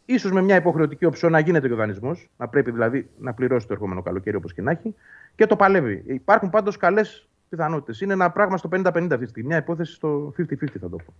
ίσως 0.05 0.31
με 0.31 0.41
μια 0.41 0.55
υποχρεωτική 0.55 1.05
οψιόν 1.05 1.31
να 1.31 1.39
γίνεται 1.39 1.67
και 1.67 1.73
ο 1.73 1.77
δανεισμός, 1.77 2.29
να 2.37 2.47
πρέπει 2.47 2.71
δηλαδή 2.71 3.09
να 3.19 3.33
πληρώσει 3.33 3.67
το 3.67 3.73
ερχόμενο 3.73 4.01
καλοκαίρι 4.01 4.35
όπως 4.35 4.53
και 4.53 4.61
να 4.61 4.71
έχει, 4.71 4.95
και 5.35 5.45
το 5.45 5.55
παλεύει. 5.55 6.03
Υπάρχουν 6.07 6.49
πάντως 6.49 6.77
καλές 6.77 7.27
πιθανότητες. 7.49 8.01
Είναι 8.01 8.13
ένα 8.13 8.29
πράγμα 8.31 8.57
στο 8.57 8.69
50-50 8.71 9.13
αυτή 9.13 9.23
τη 9.23 9.29
στιγμή, 9.29 9.47
μια 9.49 9.57
υπόθεση 9.57 9.93
στο 9.93 10.33
50-50 10.37 10.79
θα 10.79 10.89
το 10.89 10.95
πω. 10.97 11.13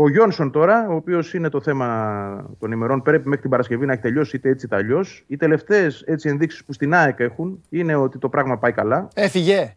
Ο 0.00 0.08
Γιόνσον 0.08 0.50
τώρα, 0.50 0.88
ο 0.88 0.94
οποίος 0.94 1.34
είναι 1.34 1.48
το 1.48 1.60
θέμα 1.60 2.56
των 2.58 2.72
ημερών, 2.72 3.02
πρέπει 3.02 3.24
μέχρι 3.24 3.40
την 3.40 3.50
Παρασκευή 3.50 3.86
να 3.86 3.92
έχει 3.92 4.02
τελειώσει 4.02 4.36
είτε 4.36 4.48
έτσι 4.48 4.66
είτε 4.66 4.76
αλλιώς. 4.76 5.24
Οι 5.26 5.36
τελευταίες 5.36 6.02
ενδείξεις 6.02 6.64
που 6.64 6.72
στην 6.72 6.94
ΑΕΚ 6.94 7.20
έχουν 7.20 7.60
είναι 7.68 7.94
ότι 7.94 8.18
το 8.18 8.28
πράγμα 8.28 8.58
πάει 8.58 8.72
καλά. 8.72 9.08
Έφυγε. 9.14 9.76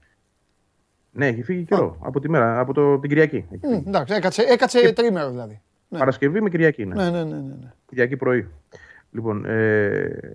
Ναι, 1.11 1.27
έχει 1.27 1.43
φύγει 1.43 1.63
καιρό. 1.63 1.97
Από, 2.01 2.19
τη 2.19 2.29
μέρα, 2.29 2.59
από 2.59 2.73
το, 2.73 2.99
την 2.99 3.09
Κυριακή. 3.09 3.35
Έχει 3.35 3.67
Μμ, 3.67 3.69
φύγει. 3.69 3.83
Εντάξει, 3.87 4.13
έκατσε, 4.13 4.41
έκατσε 4.41 4.93
τρίμερο 4.93 5.29
δηλαδή. 5.29 5.61
Ναι. 5.87 5.99
Παρασκευή 5.99 6.41
με 6.41 6.49
Κυριακή. 6.49 6.85
Ναι. 6.85 6.95
Ναι, 6.95 7.09
ναι, 7.09 7.23
ναι. 7.23 7.35
ναι, 7.35 7.55
ναι. 7.61 7.73
Κυριακή 7.85 8.17
πρωί. 8.17 8.47
Λοιπόν, 9.11 9.45
ε, 9.45 10.33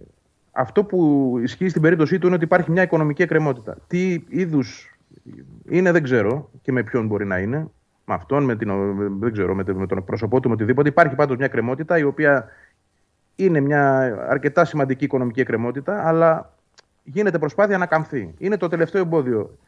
αυτό 0.53 0.85
που 0.85 1.33
ισχύει 1.43 1.69
στην 1.69 1.83
περίπτωσή 1.83 2.19
του 2.19 2.27
είναι 2.27 2.35
ότι 2.35 2.45
υπάρχει 2.45 2.71
μια 2.71 2.83
οικονομική 2.83 3.23
εκκρεμότητα. 3.23 3.77
Τι 3.87 4.25
είδους 4.29 4.99
είναι 5.69 5.93
δεν 5.93 6.03
ξέρω 6.03 6.51
και 6.63 6.73
με 6.73 6.83
ποιον 6.83 7.07
μπορεί 7.07 7.27
να 7.27 7.39
είναι. 7.39 7.71
Με 8.09 8.15
αυτόν, 8.15 8.45
με, 8.45 8.57
την, 8.57 8.71
με- 8.71 9.09
δεν 9.19 9.33
ξέρω, 9.33 9.55
με, 9.55 9.65
τον- 9.65 9.77
με 9.77 9.87
τον 9.87 10.05
πρόσωπό 10.05 10.41
του, 10.41 10.49
με 10.49 10.55
οτιδήποτε. 10.55 10.89
Υπάρχει 10.89 11.15
πάντως 11.15 11.37
μια 11.37 11.47
εκκρεμότητα 11.47 11.99
η 11.99 12.03
οποία 12.03 12.49
είναι 13.37 13.61
μια 13.61 13.93
αρκετά 14.29 14.65
σημαντική 14.65 15.05
οικονομική 15.05 15.41
εκκρεμότητα, 15.41 16.09
αλλά 16.09 16.53
γίνεται 17.05 17.39
προσπάθεια 17.39 17.79
να 17.79 17.87
καμφθεί. 17.87 18.35
Είναι 18.39 18.57
το 18.57 18.69
τελευταίο 18.69 19.03
εμπόδιο. 19.03 19.59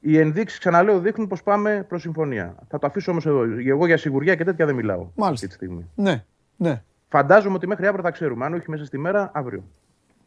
Οι 0.00 0.18
ενδείξεις, 0.18 0.58
ξαναλέω, 0.58 0.98
δείχνουν 1.00 1.28
πως 1.28 1.42
πάμε 1.42 1.84
προς 1.88 2.00
συμφωνία. 2.00 2.54
Θα 2.68 2.78
το 2.78 2.86
αφήσω 2.86 3.10
όμως 3.10 3.26
εδώ. 3.26 3.42
Εγώ 3.66 3.86
για 3.86 3.96
σιγουριά 3.96 4.34
και 4.34 4.44
τέτοια 4.44 4.66
δεν 4.66 4.74
μιλάω 4.74 5.06
Μάλιστα. 5.14 5.30
αυτή 5.32 5.46
τη 5.46 5.52
στιγμή. 5.52 5.90
ναι, 5.94 6.24
ναι. 6.56 6.82
Φαντάζομαι 7.08 7.54
ότι 7.54 7.66
μέχρι 7.66 7.86
αύριο 7.86 8.02
θα 8.02 8.10
ξέρουμε. 8.10 8.44
Αν 8.44 8.54
όχι 8.54 8.70
μέσα 8.70 8.84
στη 8.84 8.98
μέρα, 8.98 9.30
αύριο. 9.34 9.62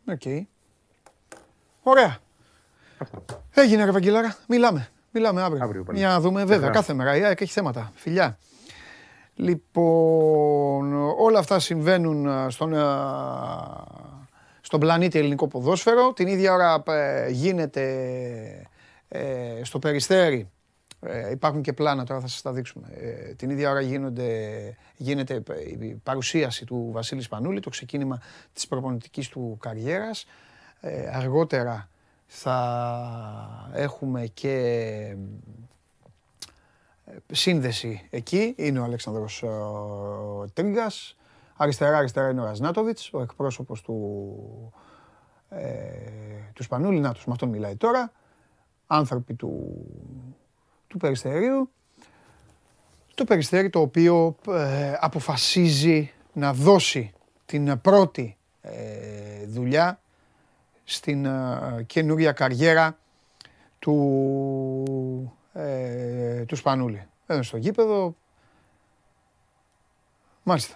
Οκ. 0.07 0.21
Ωραία. 1.83 2.17
Αυτό. 2.97 3.23
Έγινε 3.53 3.85
ρε 3.85 3.91
Βαγγελάρα. 3.91 4.35
Μιλάμε. 4.47 4.87
Μιλάμε 5.17 5.41
αύριο. 5.41 5.63
Αύριο 5.63 5.83
πάλι. 5.83 5.97
Για 5.97 6.07
να 6.07 6.19
δούμε 6.19 6.39
βέβαια 6.45 6.59
Χαρά. 6.59 6.71
κάθε 6.71 6.93
μέρα. 6.93 7.17
Η 7.17 7.23
ΑΕΚ 7.23 7.41
έχει 7.41 7.51
θέματα. 7.51 7.91
Φιλιά. 7.95 8.37
Λοιπόν, 9.35 10.93
όλα 11.19 11.39
αυτά 11.39 11.59
συμβαίνουν 11.59 12.27
α, 12.27 12.49
στον, 12.49 12.73
α, 12.73 12.87
στον 14.61 14.79
πλανήτη 14.79 15.19
ελληνικό 15.19 15.47
ποδόσφαιρο. 15.47 16.13
Την 16.13 16.27
ίδια 16.27 16.53
ώρα 16.53 16.83
ε, 16.87 17.29
γίνεται 17.29 17.83
ε, 19.07 19.61
στο 19.63 19.79
Περιστέρι. 19.79 20.49
Ε, 20.99 21.31
υπάρχουν 21.31 21.61
και 21.61 21.73
πλάνα, 21.73 22.03
τώρα 22.05 22.19
θα 22.19 22.27
σας 22.27 22.41
τα 22.41 22.51
δείξουμε. 22.51 22.87
Ε, 22.93 23.33
την 23.33 23.49
ίδια 23.49 23.69
ώρα 23.69 23.81
γίνονται, 23.81 24.29
γίνεται 24.95 25.43
η 25.79 25.99
παρουσίαση 26.03 26.65
του 26.65 26.89
Βασίλη 26.93 27.21
Σπανούλη, 27.21 27.59
το 27.59 27.69
ξεκίνημα 27.69 28.21
της 28.53 28.67
προπονητικής 28.67 29.29
του 29.29 29.57
καριέρας. 29.61 30.25
Ε, 30.81 31.09
αργότερα 31.13 31.89
θα 32.27 33.71
έχουμε 33.73 34.25
και 34.25 34.55
ε, 37.05 37.15
σύνδεση 37.31 38.07
εκεί. 38.09 38.53
Είναι 38.57 38.79
ο 38.79 38.83
Αλέξανδρος 38.83 39.43
ε, 39.43 39.47
Τρίγκας. 40.53 41.15
Αριστερά-αριστερά 41.55 42.29
είναι 42.29 42.41
ο 42.41 42.43
Ραζνάτοβιτς, 42.43 43.13
ο 43.13 43.21
εκπρόσωπος 43.21 43.81
του, 43.81 44.73
ε, 45.49 45.63
του 46.53 46.63
Σπανούλη. 46.63 46.99
Νάτος, 46.99 47.25
με 47.25 47.33
αυτόν 47.33 47.49
μιλάει 47.49 47.75
τώρα. 47.75 48.11
Άνθρωποι 48.87 49.33
του, 49.33 49.85
του 50.87 50.97
Περιστερίου. 50.97 51.69
Το 53.15 53.23
Περιστέρι 53.23 53.69
το 53.69 53.79
οποίο 53.79 54.35
ε, 54.47 54.93
αποφασίζει 54.99 56.11
να 56.33 56.53
δώσει 56.53 57.13
την 57.45 57.81
πρώτη 57.81 58.37
ε, 58.61 59.45
δουλειά 59.45 59.99
στην 60.89 61.25
ε, 61.25 61.83
καινούρια 61.85 62.31
καριέρα 62.31 62.97
του, 63.79 65.33
ε, 65.53 66.43
του 66.45 66.55
Σπανούλη. 66.55 67.07
Εδώ 67.27 67.43
στο 67.43 67.57
γήπεδο. 67.57 68.15
Μάλιστα. 70.43 70.75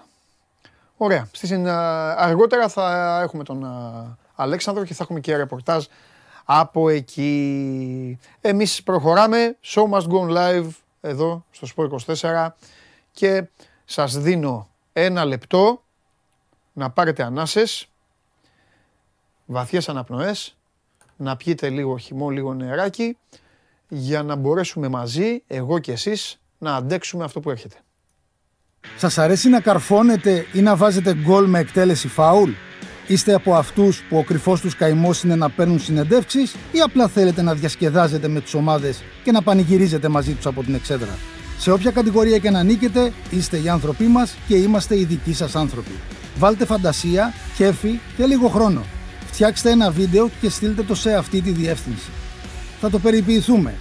Ωραία. 0.97 1.27
Στη 1.31 1.47
συν- 1.47 1.67
αργότερα 1.67 2.67
θα 2.69 3.19
έχουμε 3.23 3.43
τον 3.43 3.65
α, 3.65 4.17
Αλέξανδρο 4.35 4.83
και 4.85 4.93
θα 4.93 5.03
έχουμε 5.03 5.19
και 5.19 5.35
ρεπορτάζ 5.35 5.85
από 6.45 6.89
εκεί. 6.89 8.19
Εμείς 8.41 8.83
προχωράμε. 8.83 9.57
Show 9.63 9.89
must 9.89 10.07
go 10.07 10.19
on 10.21 10.29
live 10.37 10.67
εδώ 11.01 11.45
στο 11.51 11.67
Sport 11.75 11.89
24 12.21 12.47
και 13.11 13.47
σας 13.85 14.17
δίνω 14.17 14.69
ένα 14.93 15.25
λεπτό 15.25 15.83
να 16.73 16.89
πάρετε 16.89 17.23
ανάσες, 17.23 17.90
βαθιές 19.51 19.89
αναπνοές, 19.89 20.55
να 21.17 21.35
πιείτε 21.35 21.69
λίγο 21.69 21.97
χυμό, 21.97 22.29
λίγο 22.29 22.53
νεράκι 22.53 23.17
για 23.87 24.23
να 24.23 24.35
μπορέσουμε 24.35 24.87
μαζί, 24.87 25.43
εγώ 25.47 25.79
και 25.79 25.91
εσείς, 25.91 26.39
να 26.57 26.75
αντέξουμε 26.75 27.23
αυτό 27.23 27.39
που 27.39 27.49
έρχεται. 27.49 27.75
Σας 28.97 29.17
αρέσει 29.17 29.49
να 29.49 29.59
καρφώνετε 29.59 30.45
ή 30.53 30.61
να 30.61 30.75
βάζετε 30.75 31.13
γκολ 31.15 31.45
με 31.45 31.59
εκτέλεση 31.59 32.07
φάουλ; 32.07 32.51
Είστε 33.07 33.33
από 33.33 33.55
αυτούς 33.55 34.03
που 34.09 34.17
ο 34.17 34.23
κρυφός 34.23 34.61
τους 34.61 34.75
καημός 34.75 35.23
είναι 35.23 35.35
να 35.35 35.49
παίρνουν 35.49 35.79
συνεντεύξεις 35.79 36.55
ή 36.71 36.79
απλά 36.79 37.07
θέλετε 37.07 37.41
να 37.41 37.53
διασκεδάζετε 37.53 38.27
με 38.27 38.41
τις 38.41 38.53
ομάδες 38.53 39.03
και 39.23 39.31
να 39.31 39.41
πανηγυρίζετε 39.41 40.07
μαζί 40.07 40.33
τους 40.33 40.45
από 40.45 40.63
την 40.63 40.73
εξέδρα; 40.75 41.17
Σε 41.57 41.71
όποια 41.71 41.91
κατηγορία 41.91 42.37
και 42.37 42.49
να 42.49 42.59
ανήκετε, 42.59 43.13
είστε 43.29 43.57
οι 43.57 43.69
άνθρωποι 43.69 44.03
μας 44.03 44.37
και 44.47 44.55
είμαστε 44.55 44.99
οι 44.99 45.05
δικοί 45.05 45.33
σας 45.33 45.55
άνθρωποι. 45.55 45.99
Βάλτε 46.37 46.65
φαντασία, 46.65 47.33
κέφι 47.55 47.99
και 48.17 48.25
λίγο 48.25 48.47
χρόνο. 48.47 48.83
Φτιάξτε 49.31 49.69
ένα 49.69 49.91
βίντεο 49.91 50.29
και 50.41 50.49
στείλτε 50.49 50.83
το 50.83 50.95
σε 50.95 51.13
αυτή 51.15 51.41
τη 51.41 51.51
διεύθυνση. 51.51 52.09
Θα 52.79 52.89
το 52.89 52.99
περιποιηθούμε. 52.99 53.75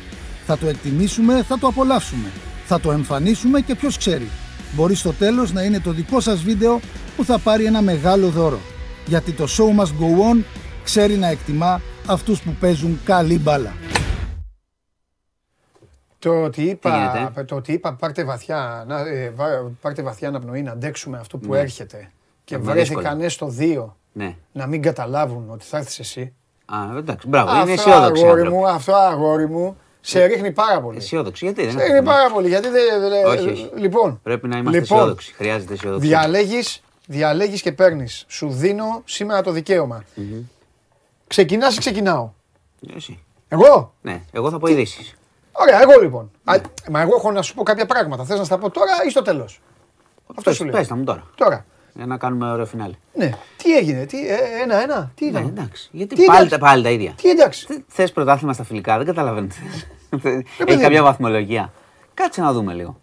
Θα 0.47 0.59
το 0.59 0.67
εκτιμήσουμε, 0.67 1.43
θα 1.43 1.59
το 1.59 1.67
απολαύσουμε. 1.67 2.29
Θα 2.67 2.81
το 2.81 2.93
εμφανίσουμε 2.93 3.61
και 3.61 3.75
ποιος 3.75 3.97
ξέρει. 3.99 4.29
Μπορεί 4.75 4.95
στο 4.95 5.13
τέλος 5.13 5.53
να 5.53 5.63
είναι 5.63 5.81
το 5.81 5.93
δικό 5.93 6.21
σας 6.21 6.43
βίντεο 6.43 6.81
που 7.17 7.25
θα 7.25 7.39
πάρει 7.39 7.65
ένα 7.65 7.83
μεγάλο 7.83 8.29
δώρο. 8.29 8.59
Γιατί 9.07 9.33
το 9.33 9.45
show 9.45 9.81
must 9.81 9.87
go 9.89 10.35
on 10.35 10.43
ξέρει 10.85 11.17
να 11.17 11.27
εκτιμά 11.27 11.81
αυτούς 12.07 12.43
που 12.43 12.51
παίζουν 12.61 13.01
καλή 13.05 13.39
μπάλα. 13.39 13.73
Το 16.19 16.43
ότι 16.43 16.63
Τι 16.63 16.69
είπα, 16.71 17.13
γίνεται; 17.23 17.45
το 17.45 17.55
ότι 17.55 17.73
είπα 17.73 17.95
πάρτε, 17.95 18.25
βαθιά, 18.25 18.85
να, 18.89 18.99
ε, 19.01 19.31
βα- 19.31 19.71
πάρτε 19.81 20.03
βαθιά 20.03 20.29
αναπνοή 20.29 20.63
να 20.63 20.73
αντέξουμε 20.73 21.19
αυτό 21.19 21.39
που 21.39 21.53
Ναι. 21.53 21.59
έρχεται 21.59 22.11
και 22.45 22.55
Θα 22.57 22.61
είναι 22.63 22.73
βρέθηκαν 22.73 23.19
δύσκολο. 23.21 23.29
στο 23.51 23.59
δύο 23.65 23.97
Ναι. 24.25 24.37
να 24.53 24.67
μην 24.67 24.83
καταλάβουν 24.83 25.51
ότι 25.51 25.65
θα 25.65 25.77
έρθεις 25.79 25.99
εσύ. 25.99 26.33
Α, 26.67 26.77
εντάξει, 26.97 27.29
μπράβο. 27.29 27.51
Είναι 27.51 27.61
Αυτό 27.61 27.73
αισιόδοξη. 27.73 28.23
αγόρι 28.23 28.41
άνθρωποι. 28.41 28.57
μου, 28.63 28.69
αυτό 28.69 28.95
αγόρι 28.95 29.49
μου, 29.49 29.77
σε 30.01 30.25
ρίχνει 30.25 30.53
πάρα 30.53 30.81
πολύ. 30.81 30.97
Αισιόδοξη. 30.97 31.45
Γιατί 31.45 31.63
δεν 31.67 31.71
Σε 31.79 31.85
ρίχνει 31.85 32.03
πάρα 32.03 32.31
πολύ, 32.31 32.49
γιατί 32.49 32.69
δεν... 32.69 33.01
δεν- 33.01 33.25
Όχι, 33.25 33.49
όχι. 33.49 33.71
Λοιπόν, 33.77 34.21
Πρέπει 34.23 34.49
να 34.49 34.57
είμαστε 34.59 34.79
λοιπόν, 34.81 34.99
αισιόδοξοι. 34.99 35.33
Χρειάζεται 35.33 35.73
αισιοδοξία. 35.73 36.09
Διαλέγεις, 36.09 36.83
διαλέγεις 37.07 37.63
και 37.63 37.73
παίρνεις. 37.73 38.25
Σου 38.29 38.49
δίνω 38.51 39.03
σήμερα 39.05 39.43
το 39.43 39.51
δικαίωμα. 39.51 40.05
Ξεκινάς 41.27 41.77
ή 41.77 41.79
ξεκινάω; 41.79 42.31
Εσύ. 42.97 43.23
Εγώ; 43.49 43.95
Ναι, 44.01 44.21
εγώ 44.33 44.51
θα 44.51 44.59
πω 44.59 44.67
ειδήσεις. 44.67 45.15
Ωραία, 45.53 45.81
εγώ 45.83 46.01
λοιπόν. 46.01 46.31
Α, 46.45 46.55
μα 46.91 47.01
εγώ 47.01 47.17
έχω 47.17 47.31
να 47.31 47.43
σου 47.43 47.55
πω 47.55 47.63
κάποια 47.63 47.87
πράγματα. 47.87 48.25
Θες 48.25 48.39
να 48.39 48.45
στα 48.45 48.59
πω 48.59 48.71
τώρα 48.71 48.91
ή 49.07 49.11
στο 49.11 49.23
τέλος; 49.23 49.61
Αυτό 50.37 50.53
σου 50.53 50.65
λέω. 50.65 50.73
Πες 50.73 50.87
τα 50.89 50.97
μου 50.97 51.05
τώρα. 51.05 51.23
Τώρα, 51.35 51.65
Για 51.95 52.07
να 52.07 52.17
κάνουμε 52.19 52.51
ωραίο 52.51 52.67
φινάλι. 52.67 52.97
Ναι. 53.15 53.31
Τι 53.57 53.77
έγινε, 53.77 54.05
τι, 54.05 54.29
ε, 54.29 54.37
ένα-ένα, 54.63 55.13
τι 55.15 55.25
Ναι, 55.25 55.31
ήταν; 55.31 55.47
εντάξει. 55.47 55.89
Γιατί 55.93 56.15
Τι 56.15 56.25
πάλι, 56.25 56.39
εντάξει; 56.39 56.59
τα- 56.59 56.67
πάλι 56.67 56.83
τα 56.83 56.91
ίδια. 56.91 57.13
Τι 57.13 57.31
εντάξει. 57.31 57.85
Θε 57.89 58.07
πρωτάθλημα 58.09 58.53
στα 58.53 58.65
φιλικά, 58.65 58.97
δεν 58.97 59.07
καταλαβαίνω. 59.07 59.47
παιδί 60.23 60.47
Έχει 60.67 60.77
μου. 60.77 60.83
κάποια 60.83 61.03
βαθμολογία. 61.03 61.73
Κάτσε 62.15 62.41
να 62.41 62.53
δούμε 62.53 62.73
λίγο. 62.75 63.01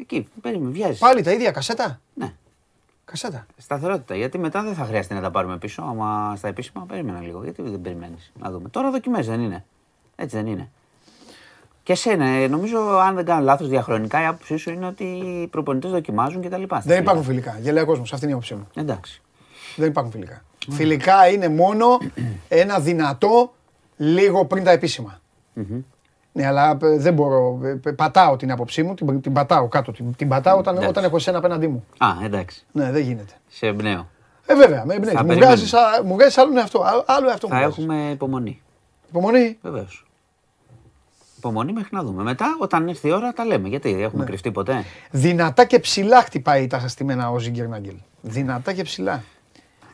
Εκεί, 0.00 0.28
περίμενε, 0.40 0.70
βιάζεις. 0.70 0.98
Πάλι 0.98 1.22
τα 1.22 1.32
ίδια 1.32 1.50
κασέτα; 1.50 2.00
Ναι. 2.14 2.32
Κασέτα. 3.04 3.46
Σταθερότητα. 3.56 4.16
Γιατί 4.16 4.38
μετά 4.38 4.62
δεν 4.62 4.74
θα 4.74 4.84
χρειαστεί 4.84 5.14
να 5.14 5.20
τα 5.20 5.30
πάρουμε 5.30 5.58
πίσω. 5.58 5.82
Άμα 5.82 6.34
στα 6.36 6.48
επίσημα, 6.48 6.84
περίμενα 6.88 7.20
λίγο. 7.20 7.42
Γιατί 7.42 7.62
δεν 7.62 7.80
περιμένεις 7.80 8.32
να 8.40 8.50
δούμε. 8.50 8.68
Τώρα 8.68 8.90
δοκιμές 8.90 9.26
δεν 9.26 9.40
είναι. 9.40 9.64
Έτσι 10.16 10.36
δεν 10.36 10.46
είναι. 10.46 10.70
Και 11.84 11.92
εσένα, 11.92 12.26
ε, 12.26 12.46
νομίζω, 12.48 12.78
αν 12.98 13.14
δεν 13.14 13.24
κάνω 13.24 13.44
λάθος, 13.44 13.68
διαχρονικά 13.68 14.22
η 14.22 14.24
άποψή 14.26 14.56
σου 14.56 14.70
είναι 14.70 14.86
ότι 14.86 15.04
οι 15.04 15.46
προπονητές 15.50 15.90
δοκιμάζουν 15.90 16.40
και 16.42 16.48
τα 16.48 16.58
λοιπά. 16.58 16.80
στα 16.80 16.84
Δεν 16.88 16.96
φιλικά. 16.96 17.10
υπάρχουν 17.12 17.32
φιλικά. 17.34 17.58
Γελάει 17.60 17.82
ο 17.82 17.86
κόσμος. 17.86 18.12
Αυτή 18.12 18.24
είναι 18.24 18.34
η 18.34 18.36
άποψή 18.36 18.54
μου. 18.54 18.68
Εντάξει. 18.76 19.22
Δεν 19.76 19.88
υπάρχουν 19.88 20.12
φιλικά. 20.12 20.42
Φιλικά 20.70 21.28
είναι 21.28 21.48
μόνο 21.48 21.86
ένα 22.48 22.78
δυνατό 22.80 23.52
λίγο 23.96 24.44
πριν 24.44 24.64
τα 24.64 24.70
επίσημα. 24.70 25.18
Ναι, 26.32 26.46
αλλά 26.46 26.78
ε, 26.82 26.96
δεν 26.98 27.14
μπορώ. 27.14 27.60
ε, 27.64 27.80
ε, 27.84 27.92
Πατάω 27.92 28.36
την 28.36 28.50
άποψή 28.52 28.82
μου, 28.82 28.94
την, 28.94 29.20
την 29.20 29.32
πατάω 29.32 29.68
κάτω. 29.68 29.92
Την, 29.92 30.14
την 30.16 30.28
πατάω 30.28 30.58
όταν, 30.58 30.72
Εντάξει. 30.74 30.90
όταν 30.90 31.04
έχω 31.04 31.16
εσένα 31.16 31.38
απέναντί 31.38 31.66
μου. 31.68 31.84
Α, 31.98 32.06
εντάξει. 32.24 32.64
Ναι, 32.72 32.90
δεν 32.90 33.02
γίνεται. 33.02 33.32
Σε 33.48 33.66
εμπνέω. 33.66 34.08
Ε, 34.46 34.54
βέβαια, 34.54 34.84
με 34.84 34.94
εμπνέεις. 34.94 35.14
Θα 35.14 35.20
Μου 35.22 35.26
περιμένουμε. 35.28 35.54
βγάζεις, 35.56 35.74
α- 35.74 36.02
μου 36.04 36.14
βγάζεις 36.14 36.38
άλλον 36.38 36.56
εαυτό. 36.56 36.80
α- 36.82 37.04
Άλλο 37.06 37.28
εαυτό 37.28 37.46
μου 37.46 37.52
Θα 37.54 37.58
βγάζεις. 37.60 37.78
έχουμε 37.84 38.10
υπομονή. 38.10 38.62
Υπομονή; 39.08 39.58
Βεβαίως. 39.62 40.03
Υπομονή 41.48 41.72
μέχρι 41.72 41.88
να 41.92 42.02
δούμε. 42.02 42.22
Μετά, 42.22 42.56
όταν 42.58 42.88
έρθει 42.88 43.08
η 43.08 43.12
ώρα, 43.12 43.32
τα 43.32 43.44
λέμε. 43.44 43.68
Γιατί 43.68 43.92
Ναι. 43.92 44.02
έχουμε 44.02 44.24
κρυφτεί 44.24 44.50
ποτέ; 44.52 44.84
Δυνατά 45.10 45.64
και 45.64 45.78
ψηλά 45.78 46.20
χτυπάει 46.22 46.66
τα 46.66 46.88
στημένα 46.88 47.30
ο 47.30 47.38
Ζίγκερ 47.38 47.68
Νάγκελ. 47.68 47.94
Δυνατά 48.22 48.72
και 48.72 48.82
ψηλά. 48.82 49.22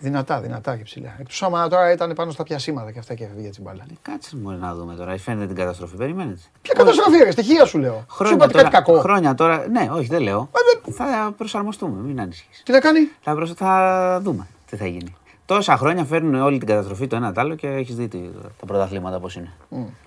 Δυνατά, 0.01 0.41
δυνατά 0.41 0.77
και 0.77 0.83
ψηλά. 0.83 1.15
Εκτός 1.19 1.43
άμα 1.43 1.69
τώρα 1.69 1.93
ήταν 1.93 2.13
πάνω 2.15 2.31
στα 2.31 2.43
πιασίματα 2.43 2.91
και 2.93 2.99
αυτά 2.99 3.15
και 3.15 3.25
έφευγε 3.25 3.49
την 3.49 3.63
μπάλα. 3.63 3.83
Ε, 3.91 3.95
Κάτσε 4.03 4.37
μου 4.37 4.51
να 4.51 4.75
δούμε 4.75 4.95
τώρα. 4.95 5.19
Φαίνεται 5.19 5.47
την 5.47 5.57
καταστροφή. 5.57 5.97
Περιμένετε. 5.97 6.41
Ποια 6.63 6.75
καταστροφή, 6.77 7.19
ρε, 7.25 7.31
στοιχεία 7.31 7.65
σου 7.65 7.79
λέω. 7.79 7.93
Σου 7.93 8.05
Χρόνια 8.17 8.35
είπα 8.37 8.45
ότι 8.45 8.53
τώρα, 8.55 8.69
κάτι 8.69 8.85
κακό. 8.85 9.01
χρόνια 9.01 9.35
τώρα. 9.35 9.69
Ναι, 9.69 9.89
όχι, 9.93 10.07
δεν 10.07 10.23
λέω. 10.23 10.51
Ε, 10.89 10.91
Θα 10.93 11.35
προσαρμοστούμε. 11.37 12.01
Μην 12.03 12.21
ανησυχείς. 12.21 12.63
Τι 12.65 12.73
να 12.73 12.81
κάνει; 12.81 13.01
Θα, 13.21 13.35
προσ... 13.35 13.53
θα 13.57 14.21
δούμε 14.23 14.47
τι 14.71 14.77
θα 14.77 14.87
γίνει. 14.87 15.15
Τόσα 15.47 15.77
χρόνια 15.77 16.05
φέρνουν 16.05 16.35
όλη 16.43 16.59
την 16.59 16.67
καταστροφή 16.67 17.07
το 17.07 17.17
ένα 17.17 17.33
το 17.33 17.41
άλλο 17.41 17.55
και 17.55 17.67
έχεις 17.69 17.95
δει 17.97 18.09
τι- 18.09 18.31
τα 18.61 18.67
πρωταθλήματα 18.67 19.21
πώς 19.21 19.35
είναι. 19.37 19.53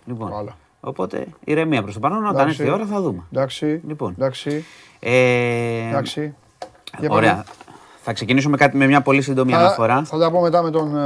Λοιπόν, 0.06 0.30
Καλά. 0.32 0.56
Οπότε 0.84 1.26
ηρεμία 1.44 1.82
προς 1.82 1.94
το 1.94 2.00
παρόν. 2.00 2.18
Όταν 2.18 2.34
Εντάξει. 2.36 2.62
έρθει 2.62 2.72
η 2.72 2.74
ώρα 2.74 2.86
θα 2.86 3.02
δούμε. 3.02 3.24
Εντάξει. 3.32 3.82
Λοιπόν. 3.88 4.12
Εντάξει. 4.18 4.66
Ε, 5.00 5.88
Εντάξει. 5.90 6.36
Για 7.00 7.10
Ωραία. 7.12 7.32
πάμε. 7.32 7.44
Θα 8.06 8.14
ξεκινήσω 8.14 8.50
με, 8.50 8.58
κάτι, 8.58 8.78
με 8.78 8.86
μια 8.88 9.02
πολύ 9.02 9.22
σύντομη 9.22 9.52
Θα, 9.52 9.58
αναφορά. 9.58 10.04
θα 10.04 10.18
τα 10.18 10.32
πω 10.32 10.42
μετά 10.42 10.62
με 10.62 10.70
τον, 10.72 10.98
ε, 10.98 11.00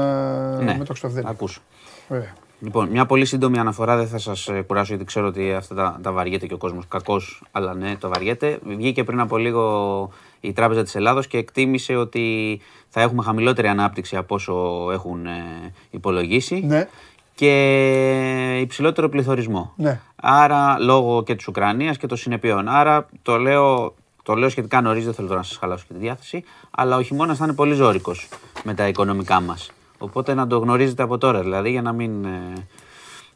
ναι, 0.57 0.63
με 0.63 0.73
τον 0.77 0.85
Χρυστοφιδέλη. 0.85 1.25
θα 1.25 1.31
ακούσω. 1.31 1.61
Βέβαια. 2.07 2.33
Λοιπόν, 2.59 2.89
μια 2.89 3.05
πολύ 3.05 3.25
σύντομη 3.25 3.59
αναφορά, 3.59 3.95
δεν 3.97 4.07
θα 4.07 4.17
σας 4.17 4.49
κουράσω 4.67 4.85
γιατί 4.87 5.05
ξέρω 5.05 5.27
ότι 5.27 5.53
αυτά 5.53 5.75
τα, 5.75 5.99
τα 6.01 6.11
βαριέται 6.11 6.45
και 6.45 6.53
ο 6.53 6.57
κόσμος. 6.57 6.87
Κακώς, 6.87 7.43
αλλά 7.51 7.73
ναι, 7.73 7.95
το 7.95 8.07
βαριέται. 8.09 8.59
Βγήκε 8.63 9.03
πριν 9.03 9.19
από 9.19 9.37
λίγο 9.37 10.09
η 10.39 10.53
Τράπεζα 10.53 10.83
της 10.83 10.95
Ελλάδος 10.95 11.27
και 11.27 11.37
εκτίμησε 11.37 11.95
ότι 11.95 12.59
θα 12.89 13.01
έχουμε 13.01 13.23
χαμηλότερη 13.23 13.67
ανάπτυξη 13.67 14.15
από 14.15 14.35
όσο 14.35 14.87
έχουν 14.91 15.25
ε, 15.25 15.71
υπολογίσει. 15.89 16.63
Ναι. 16.65 16.87
Και 17.37 18.57
υψηλότερο 18.61 19.09
πληθωρισμό. 19.09 19.73
Ναι. 19.75 19.99
Άρα, 20.15 20.79
λόγω 20.79 21.23
και 21.23 21.35
της 21.35 21.47
Ουκρανίας 21.47 21.97
και 21.97 22.07
των 22.07 22.17
συνεπειών. 22.17 22.67
Άρα, 22.67 23.09
το 23.21 23.37
λέω, 23.37 23.95
το 24.23 24.35
λέω 24.35 24.49
σχετικά 24.49 24.81
νωρίς, 24.81 25.05
δεν 25.05 25.13
θέλω 25.13 25.27
τώρα 25.27 25.39
να 25.39 25.45
σας 25.45 25.57
χαλάσω 25.57 25.85
και 25.87 25.93
τη 25.93 25.99
διάθεση. 25.99 26.43
Αλλά 26.71 26.97
ο 26.97 27.01
χειμώνας 27.01 27.37
θα 27.37 27.45
είναι 27.45 27.53
πολύ 27.53 27.73
ζώρικος 27.73 28.27
με 28.63 28.73
τα 28.73 28.87
οικονομικά 28.87 29.41
μας. 29.41 29.71
Οπότε 29.97 30.33
να 30.33 30.47
το 30.47 30.57
γνωρίζετε 30.57 31.03
από 31.03 31.17
τώρα, 31.17 31.41
δηλαδή, 31.41 31.69
για 31.69 31.81
να 31.81 31.91
μην. 31.91 32.25
Ε, 32.25 32.53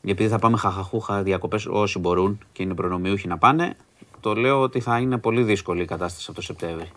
επειδή 0.06 0.30
θα 0.30 0.40
πάμε 0.40 0.58
χαχαχούχα 0.58 1.22
διακοπές 1.22 1.66
όσοι 1.66 2.00
μπορούν 2.00 2.40
και 2.52 2.64
είναι 2.64 2.74
προνομιούχοι 2.74 3.28
να 3.28 3.38
πάνε, 3.38 3.76
το 4.20 4.34
λέω 4.34 4.62
ότι 4.62 4.80
θα 4.80 4.98
είναι 4.98 5.18
πολύ 5.18 5.44
δύσκολη 5.44 5.82
η 5.82 5.86
κατάσταση 5.86 6.26
από 6.28 6.36
το 6.36 6.42
Σεπτέμβρη. 6.42 6.90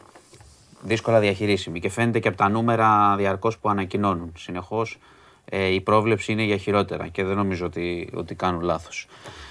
Δύσκολα 0.83 1.21
διαχειρίσιμη 1.21 1.81
και 1.81 1.89
φαίνεται 1.89 2.19
και 2.19 2.29
από 2.29 2.37
τα 2.37 2.49
νούμερα 2.49 3.15
διαρκώς 3.17 3.59
που 3.59 3.69
ανακοινώνουν. 3.69 4.33
Συνεχώς 4.37 4.99
ε, 5.45 5.67
η 5.67 5.81
πρόβλεψη 5.81 6.33
είναι 6.33 6.43
για 6.43 6.57
χειρότερα 6.57 7.09
και 7.09 7.25
δεν 7.25 7.37
νομίζω 7.37 7.67
ότι, 7.67 8.09
ότι 8.15 8.35
κάνουν 8.35 8.61
λάθος. 8.61 9.07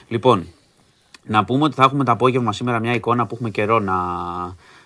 Λοιπόν, 0.08 0.48
να 1.24 1.46
πούμε 1.46 1.64
ότι 1.64 1.76
θα 1.76 1.84
έχουμε 1.84 2.04
το 2.04 2.12
απόγευμα 2.12 2.54
σήμερα 2.54 2.80
μια 2.80 2.94
εικόνα 2.94 3.26
που 3.26 3.36
έχουμε 3.36 3.50
καιρό 3.50 3.80
να, 3.80 3.96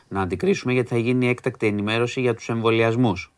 να 0.08 0.22
αντικρίσουμε 0.22 0.74
γιατί 0.74 0.90
θα 0.90 0.98
γίνει 0.98 1.28
έκτακτη 1.28 1.68
ενημέρωση 1.68 2.22
για 2.22 2.36
τους 2.36 2.50
εμβολιασμούς. 2.50 3.32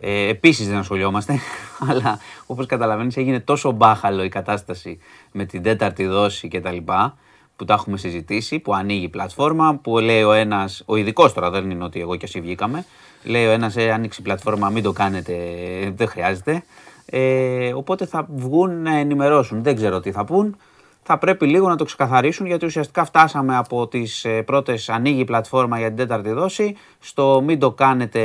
Ε, 0.00 0.28
Επίσης 0.28 0.68
δεν 0.68 0.76
ασχολιόμαστε, 0.76 1.38
αλλά 1.88 2.18
όπως 2.46 2.66
καταλαβαίνεις 2.66 3.16
έγινε 3.16 3.40
τόσο 3.40 3.70
μπάχαλο 3.70 4.24
η 4.24 4.28
κατάσταση 4.28 4.98
με 5.32 5.44
την 5.44 5.62
τέταρτη 5.62 6.06
δόση 6.06 6.48
κτλ. 6.48 6.76
που 7.56 7.64
τα 7.64 7.74
έχουμε 7.74 7.96
συζητήσει, 7.96 8.58
που 8.58 8.74
ανοίγει 8.74 9.04
η 9.04 9.08
πλατφόρμα, 9.08 9.74
που 9.82 9.98
λέει 9.98 10.22
ο 10.22 10.32
ένας, 10.32 10.82
ο 10.86 10.96
ειδικός 10.96 11.32
τώρα 11.32 11.50
δεν 11.50 11.70
είναι 11.70 11.84
ότι 11.84 12.00
εγώ 12.00 12.16
και 12.16 12.24
εσύ 12.24 12.40
βγήκαμε, 12.40 12.84
λέει 13.22 13.46
ο 13.46 13.50
ένας 13.50 13.76
ε, 13.76 13.90
ανοίξει 13.90 14.20
η 14.20 14.24
πλατφόρμα 14.24 14.68
μην 14.68 14.82
το 14.82 14.92
κάνετε, 14.92 15.34
δεν 15.96 16.08
χρειάζεται. 16.08 16.62
Ε, 17.06 17.72
οπότε 17.72 18.06
θα 18.06 18.26
βγουν 18.34 18.82
να 18.82 18.96
ενημερώσουν, 18.96 19.62
δεν 19.62 19.76
ξέρω 19.76 20.00
τι 20.00 20.12
θα 20.12 20.24
πούν 20.24 20.56
θα 21.02 21.18
πρέπει 21.18 21.46
λίγο 21.46 21.68
να 21.68 21.76
το 21.76 21.84
ξεκαθαρίσουν 21.84 22.46
γιατί 22.46 22.66
ουσιαστικά 22.66 23.04
φτάσαμε 23.04 23.56
από 23.56 23.88
τις 23.88 24.24
ε, 24.24 24.42
πρώτες 24.42 24.88
ανοίγει 24.88 25.20
η 25.20 25.24
πλατφόρμα 25.24 25.78
για 25.78 25.86
την 25.86 25.96
τέταρτη 25.96 26.32
δόση 26.32 26.76
στο 26.98 27.42
μην 27.44 27.58
το 27.58 27.70
κάνετε 27.70 28.20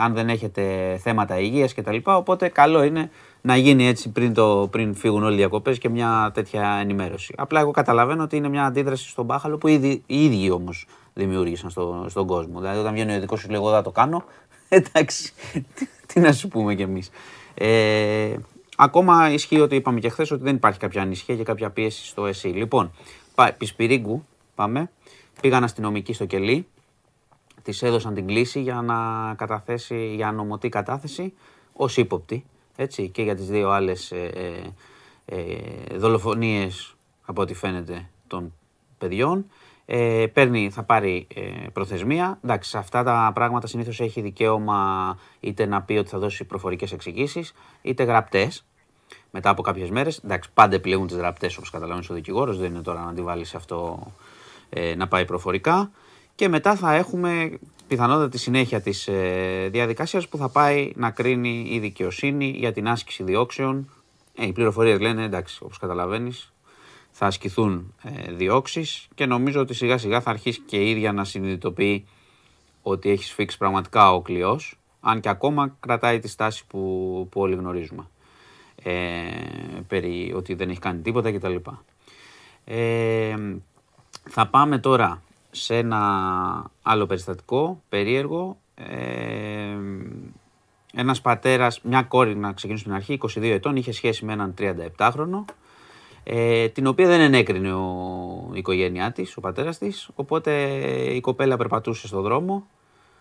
αν 0.00 0.14
δεν 0.14 0.28
έχετε 0.28 0.62
θέματα 1.02 1.38
υγείας 1.38 1.74
κτλ. 1.74 1.96
Οπότε 2.02 2.48
καλό 2.48 2.82
είναι 2.82 3.10
να 3.40 3.56
γίνει 3.56 3.86
έτσι 3.86 4.10
πριν, 4.10 4.34
το, 4.34 4.68
πριν 4.70 4.94
φύγουν 4.94 5.22
όλοι 5.22 5.34
οι 5.34 5.36
διακοπές 5.36 5.78
και 5.78 5.88
μια 5.88 6.30
τέτοια 6.34 6.78
ενημέρωση. 6.80 7.34
Απλά 7.36 7.60
εγώ 7.60 7.70
καταλαβαίνω 7.70 8.22
ότι 8.22 8.36
είναι 8.36 8.48
μια 8.48 8.64
αντίδραση 8.64 9.08
στον 9.08 9.24
Μπάχαλο 9.24 9.58
που 9.58 9.68
ήδη, 9.68 10.02
οι 10.06 10.24
ίδιοι 10.24 10.50
όμως 10.50 10.86
δημιούργησαν 11.18 11.70
στο, 11.70 12.06
στον 12.08 12.26
κόσμο. 12.26 12.60
Δηλαδή 12.60 12.78
όταν 12.78 12.92
βγαίνει 12.92 13.12
ο 13.12 13.14
ειδικός 13.14 13.40
σου 13.40 13.48
λέει 13.48 13.56
εγώ 13.60 13.70
θα 13.70 13.82
το 13.82 13.90
κάνω, 13.90 14.24
εντάξει, 14.68 15.32
τι, 15.74 15.86
τι 16.06 16.20
να 16.20 16.32
σου 16.32 16.48
πούμε 16.48 16.74
κι 16.74 16.82
εμείς. 16.82 17.10
Ε, 17.54 18.36
Ακόμα 18.80 19.30
ισχύει 19.32 19.60
ότι 19.60 19.74
είπαμε 19.76 20.00
και 20.00 20.08
χθες 20.08 20.30
ότι 20.30 20.42
δεν 20.42 20.54
υπάρχει 20.54 20.78
κάποια 20.78 21.02
ανησυχία 21.02 21.36
και 21.36 21.42
κάποια 21.42 21.70
πίεση 21.70 22.06
στο 22.06 22.26
ΕΣΥ. 22.26 22.48
Λοιπόν, 22.48 22.92
πα- 23.34 23.52
Πισπυρίγκου, 23.58 24.24
πάμε. 24.54 24.90
Πήγαν 25.40 25.64
αστυνομικοί 25.64 26.12
στο 26.12 26.24
κελί. 26.24 26.66
Τη 27.62 27.78
έδωσαν 27.82 28.14
την 28.14 28.26
κλίση 28.26 28.60
για 28.60 28.82
να 28.82 28.94
καταθέσει, 29.34 30.14
για 30.14 30.32
νομοτή 30.32 30.68
κατάθεση 30.68 31.32
ως 31.72 31.96
ύποπτη. 31.96 32.44
Έτσι, 32.76 33.08
και 33.08 33.22
για 33.22 33.34
τις 33.34 33.46
δύο 33.46 33.70
άλλες 33.70 34.10
ε, 34.12 34.30
ε, 35.26 35.36
ε, 35.36 35.96
δολοφονίες 35.96 36.94
από 37.24 37.42
ό,τι 37.42 37.54
φαίνεται 37.54 38.08
των 38.26 38.54
παιδιών. 38.98 39.46
Ε, 39.90 40.26
παίρνει, 40.32 40.70
θα 40.70 40.82
πάρει 40.82 41.26
ε, 41.34 41.40
προθεσμία. 41.72 42.38
Εντάξει, 42.44 42.70
σε 42.70 42.78
αυτά 42.78 43.02
τα 43.02 43.30
πράγματα 43.34 43.66
συνήθως 43.66 44.00
έχει 44.00 44.20
δικαίωμα 44.20 45.18
είτε 45.40 45.66
να 45.66 45.82
πει 45.82 45.96
ότι 45.96 46.08
θα 46.08 46.18
δώσει 46.18 46.44
προφορικές 46.44 46.92
εξηγήσεις, 46.92 47.54
είτε 47.82 48.02
γραπτές. 48.02 48.64
Μετά 49.30 49.50
από 49.50 49.62
κάποιες 49.62 49.90
μέρες. 49.90 50.18
Εντάξει, 50.24 50.50
πάντα 50.54 50.74
επιλέγουν 50.74 51.06
τις 51.06 51.16
γραπτές 51.16 51.56
όπως 51.56 51.70
καταλαβαίνεις 51.70 52.10
ο 52.10 52.14
δικηγόρος. 52.14 52.58
Δεν 52.58 52.70
είναι 52.70 52.82
τώρα 52.82 53.00
να 53.04 53.14
τη 53.14 53.22
βάλει 53.22 53.46
αυτό 53.54 54.06
ε, 54.68 54.94
να 54.94 55.08
πάει 55.08 55.24
προφορικά. 55.24 55.90
Και 56.34 56.48
μετά 56.48 56.76
θα 56.76 56.94
έχουμε 56.94 57.58
πιθανότατα 57.86 58.28
τη 58.28 58.38
συνέχεια 58.38 58.80
της 58.80 59.08
ε, 59.08 59.68
διαδικασίας 59.72 60.28
που 60.28 60.36
θα 60.36 60.48
πάει 60.48 60.92
να 60.96 61.10
κρίνει 61.10 61.66
η 61.70 61.78
δικαιοσύνη 61.78 62.54
για 62.56 62.72
την 62.72 62.88
άσκηση 62.88 63.22
διώξεων. 63.22 63.90
Ε, 64.34 64.46
οι 64.46 64.52
πληροφορίες 64.52 65.00
λένε 65.00 65.24
εντάξει, 65.24 65.58
όπως 65.62 65.78
καταλαβαίνεις, 65.78 66.52
θα 67.20 67.26
ασκηθούν 67.26 67.94
ε, 68.02 68.32
διώξεις 68.32 69.08
και 69.14 69.26
νομίζω 69.26 69.60
ότι 69.60 69.74
σιγά 69.74 69.98
σιγά 69.98 70.20
θα 70.20 70.30
αρχίσει 70.30 70.60
και 70.60 70.76
η 70.76 70.90
ίδια 70.90 71.12
να 71.12 71.24
συνειδητοποιεί 71.24 72.06
ότι 72.82 73.10
έχει 73.10 73.24
σφίξει 73.24 73.58
πραγματικά 73.58 74.12
ο 74.12 74.22
κλειός, 74.22 74.78
αν 75.00 75.20
και 75.20 75.28
ακόμα 75.28 75.76
κρατάει 75.80 76.18
τη 76.18 76.28
στάση 76.28 76.66
που, 76.66 76.78
που 77.30 77.40
όλοι 77.40 77.54
γνωρίζουμε. 77.54 78.08
Ε, 78.82 78.92
περί 79.88 80.32
ότι 80.36 80.54
δεν 80.54 80.70
έχει 80.70 80.78
κάνει 80.78 81.00
τίποτα 81.00 81.32
κτλ. 81.32 81.54
Ε, 82.64 83.34
θα 84.30 84.46
πάμε 84.46 84.78
τώρα 84.78 85.22
σε 85.50 85.76
ένα 85.76 86.70
άλλο 86.82 87.06
περιστατικό, 87.06 87.82
περίεργο. 87.88 88.58
Ε, 88.74 89.76
ένας 90.92 91.20
πατέρας, 91.20 91.80
μια 91.80 92.02
κόρη 92.02 92.36
να 92.36 92.52
ξεκινήσουμε 92.52 92.96
στην 92.96 93.16
αρχή, 93.16 93.40
22 93.40 93.50
ετών, 93.52 93.76
είχε 93.76 93.92
σχέση 93.92 94.24
με 94.24 94.32
έναν 94.32 94.54
37χρονο, 94.58 95.44
ε, 96.30 96.68
την 96.68 96.86
οποία 96.86 97.06
δεν 97.06 97.20
ενέκρινε 97.20 97.72
ο, 97.72 98.50
η 98.54 98.58
οικογένειά 98.58 99.12
της, 99.12 99.36
ο 99.36 99.40
πατέρας 99.40 99.78
της, 99.78 100.10
οπότε 100.14 100.52
η 101.14 101.20
κοπέλα 101.20 101.56
περπατούσε 101.56 102.06
στο 102.06 102.20
δρόμο, 102.20 102.66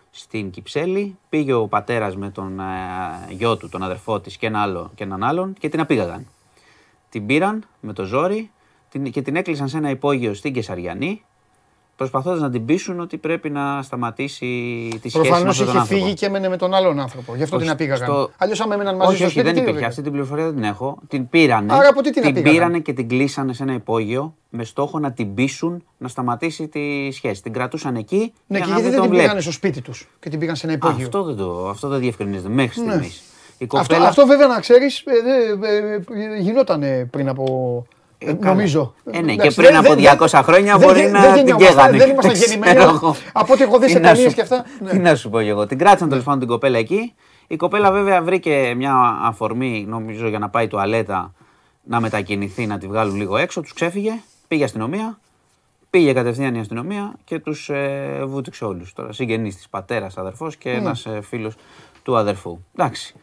στην 0.10 0.50
Κυψέλη, 0.50 1.18
πήγε 1.30 1.54
ο 1.54 1.68
πατέρας 1.68 2.16
με 2.16 2.30
τον 2.30 2.60
ε, 2.60 2.64
γιο 3.30 3.58
του, 3.58 3.70
τον 3.70 3.84
αδερφό 3.84 4.20
της 4.20 4.38
και, 4.38 4.48
ένα 4.48 4.62
άλλο, 4.62 4.92
και 4.96 5.04
έναν 5.04 5.24
άλλον 5.24 5.54
και 5.60 5.70
την 5.70 5.80
απήγαγαν. 5.80 6.28
Την 7.10 7.26
πήραν 7.26 7.64
με 7.80 7.94
το 7.94 8.04
ζόρι 8.04 8.52
την, 8.90 9.12
και 9.12 9.22
την 9.22 9.36
έκλεισαν 9.36 9.68
σε 9.68 9.78
ένα 9.78 9.90
υπόγειο 9.90 10.34
στην 10.34 10.54
Κεσαριανή 10.54 11.24
προσπαθώντας 11.98 12.40
να 12.40 12.50
την 12.50 12.66
πείσουν 12.66 13.00
ότι 13.00 13.18
πρέπει 13.18 13.50
να 13.50 13.82
σταματήσει 13.82 14.46
τη 15.02 15.10
σχέση 15.10 15.18
με 15.18 15.24
Προφανώ 15.28 15.50
αυτόν 15.50 15.66
τον 15.66 15.74
είχε 15.76 15.82
άνθρωπο. 15.84 16.04
φύγει 16.04 16.14
και 16.16 16.26
έμενε 16.26 16.50
με 16.50 16.58
τον 16.58 16.74
άλλον 16.74 17.00
άνθρωπο. 17.00 17.36
Γι' 17.36 17.44
αυτό 17.44 17.56
Όχι, 17.56 17.66
την 17.66 17.74
απήγαγαν. 17.74 18.08
στο- 18.08 18.30
Αλλιώς, 18.38 18.60
άμα 18.62 18.74
έμεναν 18.74 18.96
μαζί 18.96 19.08
όχι, 19.10 19.16
στο 19.18 19.26
όχι, 19.26 19.34
σπίτι. 19.34 19.46
δεν 19.46 19.54
τι 19.56 19.60
υπήρχε. 19.60 19.74
βέβαια. 19.74 19.90
Αυτή 19.90 20.02
την 20.02 20.12
πληροφορία 20.12 20.46
δεν 20.46 20.54
την 20.54 20.64
έχω. 20.64 20.98
Την 21.08 21.30
πήρανε. 21.30 21.74
Άρα 21.74 21.90
από 21.90 22.02
τι 22.02 22.12
την 22.12 22.22
την 22.22 22.32
απήγαγαν; 22.32 22.54
πήρανε 22.54 22.80
και 22.80 22.94
την 22.94 23.08
κλείσανε 23.08 23.54
σε 23.54 23.64
ένα 23.64 23.74
υπόγειο 23.74 24.36
με 24.50 24.64
στόχο 24.64 25.00
να 25.00 25.12
την 25.12 25.34
πείσουν 25.34 25.84
να 25.98 26.08
σταματήσει 26.08 26.68
τη 26.68 27.12
σχέση. 27.12 27.42
Την 27.44 27.54
κρατούσαν 27.54 27.96
εκεί 27.96 28.34
Ναι, 28.48 28.58
για 28.58 28.66
και 28.68 28.74
να 28.74 28.80
γιατί 28.80 28.82
μην 28.82 28.84
δεν 28.84 28.92
τον 28.92 29.02
την 29.02 29.10
βλέπει. 29.10 29.24
πήγανε 29.24 29.42
στο 29.42 29.52
σπίτι 29.52 29.82
τους 29.82 30.08
και 30.20 30.30
την 30.30 30.40
πήγαν 30.40 30.56
σε 30.56 30.66
ένα 30.66 30.76
υπόγειο; 30.76 31.06
Αυτό 31.06 31.24
δεν, 31.24 31.36
το, 31.36 31.70
αυτό 31.70 31.88
δεν 31.88 32.00
διευκρινίζεται 32.00 32.50
μέχρι 32.50 32.82
Ναι. 32.82 32.88
στιγμής. 32.92 33.22
Η 33.60 33.64
Αυτό, 33.64 33.78
κοπέλα, 33.78 34.08
αυτό 34.08 34.26
βέβαια 34.26 34.48
να 34.48 34.60
ξέρεις, 34.60 35.04
γινόταν 36.40 36.84
πριν 37.10 37.30
από. 37.30 37.86
Ε, 38.18 38.26
καλά. 38.34 38.46
νομίζω. 38.54 38.94
Ε, 39.12 39.22
ναι, 39.22 39.32
Εντάξει, 39.32 39.48
και 39.56 39.62
πριν 39.62 39.68
δεν- 39.68 39.86
από 39.86 39.96
δεν- 39.96 40.18
200 40.20 40.42
χρόνια 40.44 40.78
δεν- 40.78 40.88
μπορεί 40.88 41.02
δεν- 41.02 41.12
να 41.12 41.20
δεν 41.22 41.34
την 41.34 41.38
γεννιόμαστε, 41.48 41.74
καίγανε. 41.74 41.98
Δεν 41.98 42.10
ήμασταν 42.10 42.34
Ξέρω 42.34 42.52
γεννημένοι. 42.52 42.80
εγώ. 42.96 43.16
Από 43.34 43.54
ό,τι 43.54 43.64
έχω 43.64 43.80
δει 43.80 43.86
Τι 43.86 43.92
σε 43.92 44.00
να 44.00 44.12
ταινίε 44.12 44.28
σου- 44.30 44.36
και 44.36 44.42
αυτά. 44.42 44.66
Τι 44.90 44.98
ναι. 44.98 45.10
να 45.10 45.16
σου 45.16 45.30
πω 45.30 45.42
κι 45.42 45.48
εγώ. 45.48 45.66
Την 45.66 45.78
κράτησαν 45.78 46.10
τέλος 46.10 46.24
πάντων 46.24 46.40
την 46.40 46.48
κοπέλα 46.50 46.78
εκεί. 46.78 47.14
Η 47.48 47.56
κοπέλα 47.56 47.92
βέβαια 47.92 48.22
βρήκε 48.22 48.74
μια 48.78 49.20
αφορμή, 49.24 49.86
νομίζω, 49.88 50.28
για 50.28 50.40
να 50.40 50.50
πάει 50.50 50.68
τουαλέτα 50.68 51.34
να 51.84 52.00
μετακινηθεί, 52.00 52.66
να 52.66 52.78
τη 52.78 52.88
βγάλουν 52.88 53.16
λίγο 53.16 53.38
έξω. 53.38 53.62
Τους 53.62 53.74
ξέφυγε, 53.74 54.12
πήγε 54.48 54.64
αστυνομία. 54.64 55.18
Πήγε 55.90 56.14
κατευθείαν 56.14 56.56
η 56.56 56.60
αστυνομία 56.60 57.14
και 57.24 57.40
τους 57.40 57.70
ε, 57.70 58.24
βούτυξε 58.28 58.66
όλους. 58.66 58.94
Τώρα 58.94 59.14
συγγενείς 59.14 59.56
της, 59.56 59.70
πατέρας, 59.70 60.18
αδερφός 60.18 60.56
και 60.56 60.70
Ναι. 60.70 60.76
ένας 60.76 61.06
ε, 61.06 61.22
φίλος 61.22 61.54
του 62.04 62.18
αδερφού. 62.18 62.58
Εντάξει. 62.78 63.16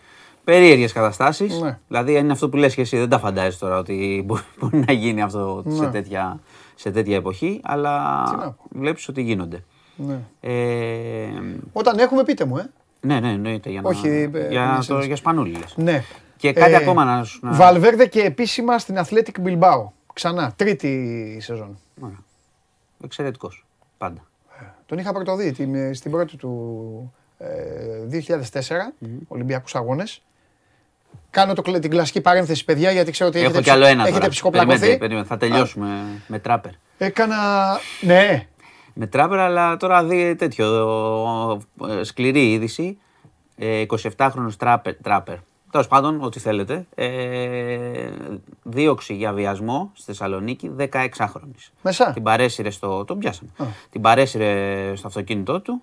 Περίεργες 0.45 0.93
καταστάσεις. 0.93 1.61
Ναι. 1.61 1.79
Δηλαδή 1.89 2.13
είναι 2.15 2.33
αυτό 2.33 2.49
που 2.49 2.57
λες 2.57 2.75
και 2.75 2.81
εσύ, 2.81 2.97
δεν 2.99 3.09
τα 3.09 3.19
φαντάζεσαι 3.19 3.59
τώρα 3.59 3.79
ότι 3.79 3.95
μπορεί, 4.27 4.43
μπορεί 4.61 4.85
να 4.87 4.93
γίνει 4.93 5.23
αυτό 5.23 5.63
σε, 5.69 5.81
Ναι. 5.85 5.91
τέτοια, 5.91 6.41
σε 6.75 6.91
τέτοια 6.91 7.17
εποχή, 7.17 7.61
αλλά 7.65 8.23
Τι 8.31 8.37
να 8.37 8.51
πω. 8.51 8.57
βλέπεις 8.71 9.09
ότι 9.09 9.23
γίνονται. 9.23 9.65
Ναι. 9.97 10.19
Ε, 10.41 11.29
Όταν 11.73 11.99
έχουμε, 11.99 12.23
πείτε 12.25 12.45
μου, 12.45 12.57
ε. 12.59 12.71
ναι, 13.01 13.21
ναι, 13.21 13.31
εννοείται. 13.31 13.71
Για, 13.71 13.81
να, 13.81 13.89
Όχι, 13.89 14.09
ε, 14.09 14.27
για, 14.51 14.65
ναι, 14.67 14.77
το, 14.77 14.83
συνήθως. 14.83 15.07
για 15.07 15.17
σπανούλη 15.17 15.53
λες. 15.53 15.75
Ναι. 15.77 16.03
Και 16.37 16.53
κάτι 16.53 16.75
ακόμα 16.75 17.05
να 17.05 17.25
σου- 17.25 17.45
να- 17.45 17.53
Βαλβέρδε 17.53 18.07
και 18.07 18.21
επίσημα 18.21 18.79
στην 18.79 18.97
Athletic 18.99 19.45
Bilbao. 19.47 19.87
Ξανά, 20.13 20.53
τρίτη 20.57 21.37
σεζόν. 21.41 21.79
Ωραία. 22.01 22.19
Εξαιρετικός. 23.05 23.67
Πάντα. 23.99 24.25
Τον 24.87 24.99
είχα 24.99 25.13
πρωτοδεί 25.13 25.53
την- 25.53 25.95
στην 25.95 26.11
πρώτη 26.11 26.37
του 26.37 27.13
ε, 27.39 28.07
2004, 28.07 28.93
Ολυμπιακούς 29.29 29.75
Αγώνες. 29.75 30.23
Κάνω 31.35 31.53
το, 31.55 31.63
κλα- 31.63 31.79
την 31.79 31.91
κλασική 31.91 32.21
παρένθεση, 32.21 32.65
παιδιά, 32.65 32.91
γιατί 32.91 33.11
ξέρω 33.11 33.29
ότι 33.29 33.39
Έχω 33.39 33.47
έχετε, 33.49 33.63
κι 33.63 33.71
άλλο 33.71 33.85
ένα 33.85 34.03
έχετε 34.03 34.19
τώρα. 34.19 34.29
ψυχοπλακωθεί. 34.31 34.79
Περιμένετε, 34.79 34.99
περιμένετε. 34.99 35.29
Θα 35.29 35.37
τελειώσουμε 35.37 35.89
με 36.27 36.39
τράπερ. 36.39 36.71
Έκανα. 36.99 37.37
Ναι, 38.01 38.47
Με 38.95 39.07
τράπερ, 39.07 39.39
αλλά 39.39 39.77
τώρα 39.77 40.05
δει 40.05 40.35
τέτοιο 40.35 40.67
ε, 41.89 42.03
σκληρή 42.05 42.53
είδηση. 42.53 42.99
Ε, 43.57 43.85
27χρονος 43.89 44.57
τράπερ. 44.59 44.95
τράπερ. 45.03 45.37
Τέλος 45.71 45.87
πάντων, 45.89 46.23
ό,τι 46.23 46.39
θέλετε. 46.41 46.87
Ε, 46.95 47.09
δίωξη 48.63 49.15
για 49.15 49.33
βιασμό 49.33 49.91
στη 49.95 50.05
Θεσσαλονίκη 50.05 50.71
16χρονη. 50.79 51.55
Μέσα. 51.83 52.11
Την 52.13 52.23
παρέσυρε 52.23 52.71
στο. 52.71 53.05
Τον 53.05 53.19
πιάσαμε. 53.19 53.51
Την 53.91 54.01
παρέσυρε 54.01 54.93
στο 54.97 55.07
αυτοκίνητό 55.07 55.61
του. 55.61 55.83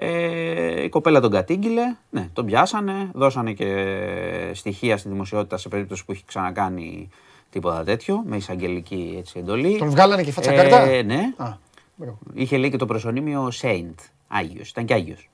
Ε, 0.00 0.82
η 0.82 0.88
κοπέλα 0.88 1.20
τον 1.20 1.30
κατήγγειλε. 1.30 1.82
Ναι, 2.10 2.28
τον 2.32 2.46
πιάσανε. 2.46 3.10
Δώσανε 3.14 3.52
και 3.52 4.50
στοιχεία 4.54 4.96
στη 4.96 5.08
δημοσιότητα 5.08 5.56
σε 5.56 5.68
περίπτωση 5.68 6.04
που 6.04 6.12
έχει 6.12 6.22
ξανακάνει 6.26 7.08
τίποτα 7.50 7.84
τέτοιο. 7.84 8.22
Με 8.26 8.36
εισαγγελική 8.36 9.14
έτσι, 9.18 9.38
εντολή. 9.38 9.78
τον 9.78 9.90
βγάλανε 9.90 10.22
και 10.22 10.32
φάτσα 10.32 10.52
καρτά. 10.52 10.80
Ε, 10.80 11.02
ναι. 11.02 11.32
Α, 11.36 11.52
μπράβο. 11.96 12.18
Είχε 12.34 12.56
λέει 12.56 12.70
και 12.70 12.76
το 12.76 12.86
προσωνύμιο 12.86 13.50
Saint. 13.62 13.94
Άγιος. 14.28 14.68
Ήταν 14.70 14.84
και 14.84 14.94
Άγιος. 14.94 15.30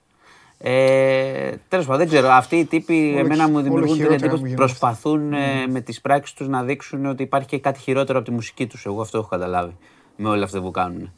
Ε, 0.59 1.51
Τέλος 1.69 1.85
πάντων, 1.86 1.99
δεν 2.01 2.09
ξέρω. 2.09 2.28
Αυτοί 2.28 2.57
οι 2.57 2.65
τύποι 2.65 3.09
Όλο 3.11 3.19
εμένα 3.19 3.35
χει- 3.35 3.45
μου 3.47 3.53
όλο 3.55 3.62
δημιουργούν 3.62 3.86
την 3.86 3.97
χειρότερα 3.97 4.15
εντύπωση 4.24 4.43
μου 4.43 4.47
ότι 4.47 4.49
γίνονται. 4.49 4.66
προσπαθούν 4.66 5.32
ε, 5.32 5.66
με 5.66 5.81
τις 5.81 6.01
πράξεις 6.01 6.35
τους 6.36 6.49
να 6.49 6.62
δείξουν 6.62 7.07
ότι 7.07 7.23
υπάρχει 7.23 7.49
και 7.49 7.59
κάτι 7.59 7.81
χειρότερο 7.81 8.19
από 8.19 8.28
τη 8.28 8.35
μουσική 8.35 8.66
τους. 8.66 8.86
Εγώ 8.86 9.01
αυτό 9.01 9.19
έχω 9.19 9.28
καταλάβει 9.28 9.77
με 10.16 10.28
όλα 10.28 10.45
αυτά 10.45 10.61
που 10.61 10.70
κάνουν. 10.70 11.12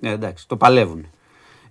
Ε, 0.00 0.10
εντάξει, 0.10 0.48
το 0.48 0.56
παλεύουν. 0.56 1.06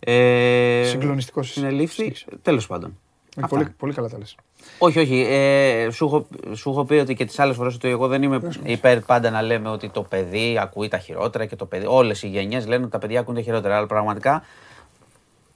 Ε, 0.03 0.83
Συγκλονιστικός 0.85 1.49
είσαι. 1.49 1.59
Συνελήφθη. 1.59 2.13
Τέλος 2.41 2.67
πάντων. 2.67 2.97
Ε, 3.35 3.41
Αυτά. 3.43 3.55
Πολύ, 3.55 3.69
πολύ 3.77 3.93
καλά 3.93 4.09
τα 4.09 4.17
λες. 4.17 4.35
Όχι, 4.77 4.99
όχι. 4.99 5.25
Ε, 5.29 5.89
σου, 5.91 6.05
έχω, 6.05 6.27
σου 6.53 6.69
έχω 6.69 6.85
πει 6.85 6.93
ότι 6.93 7.15
και 7.15 7.25
τις 7.25 7.39
άλλες 7.39 7.55
φορές 7.55 7.75
ότι 7.75 7.87
εγώ 7.87 8.07
δεν 8.07 8.23
είμαι 8.23 8.39
υπέρ 8.63 8.99
πάντα 8.99 9.29
να 9.29 9.41
λέμε 9.41 9.69
ότι 9.69 9.89
το 9.89 10.01
παιδί 10.01 10.57
ακούει 10.61 10.87
τα 10.87 10.97
χειρότερα 10.97 11.45
και 11.45 11.55
το 11.55 11.65
παιδί. 11.65 11.85
Όλες 11.87 12.23
οι 12.23 12.27
γενιές 12.27 12.67
λένε 12.67 12.81
ότι 12.81 12.91
τα 12.91 12.97
παιδιά 12.97 13.19
ακούν 13.19 13.35
τα 13.35 13.41
χειρότερα. 13.41 13.77
Αλλά 13.77 13.87
πραγματικά 13.87 14.43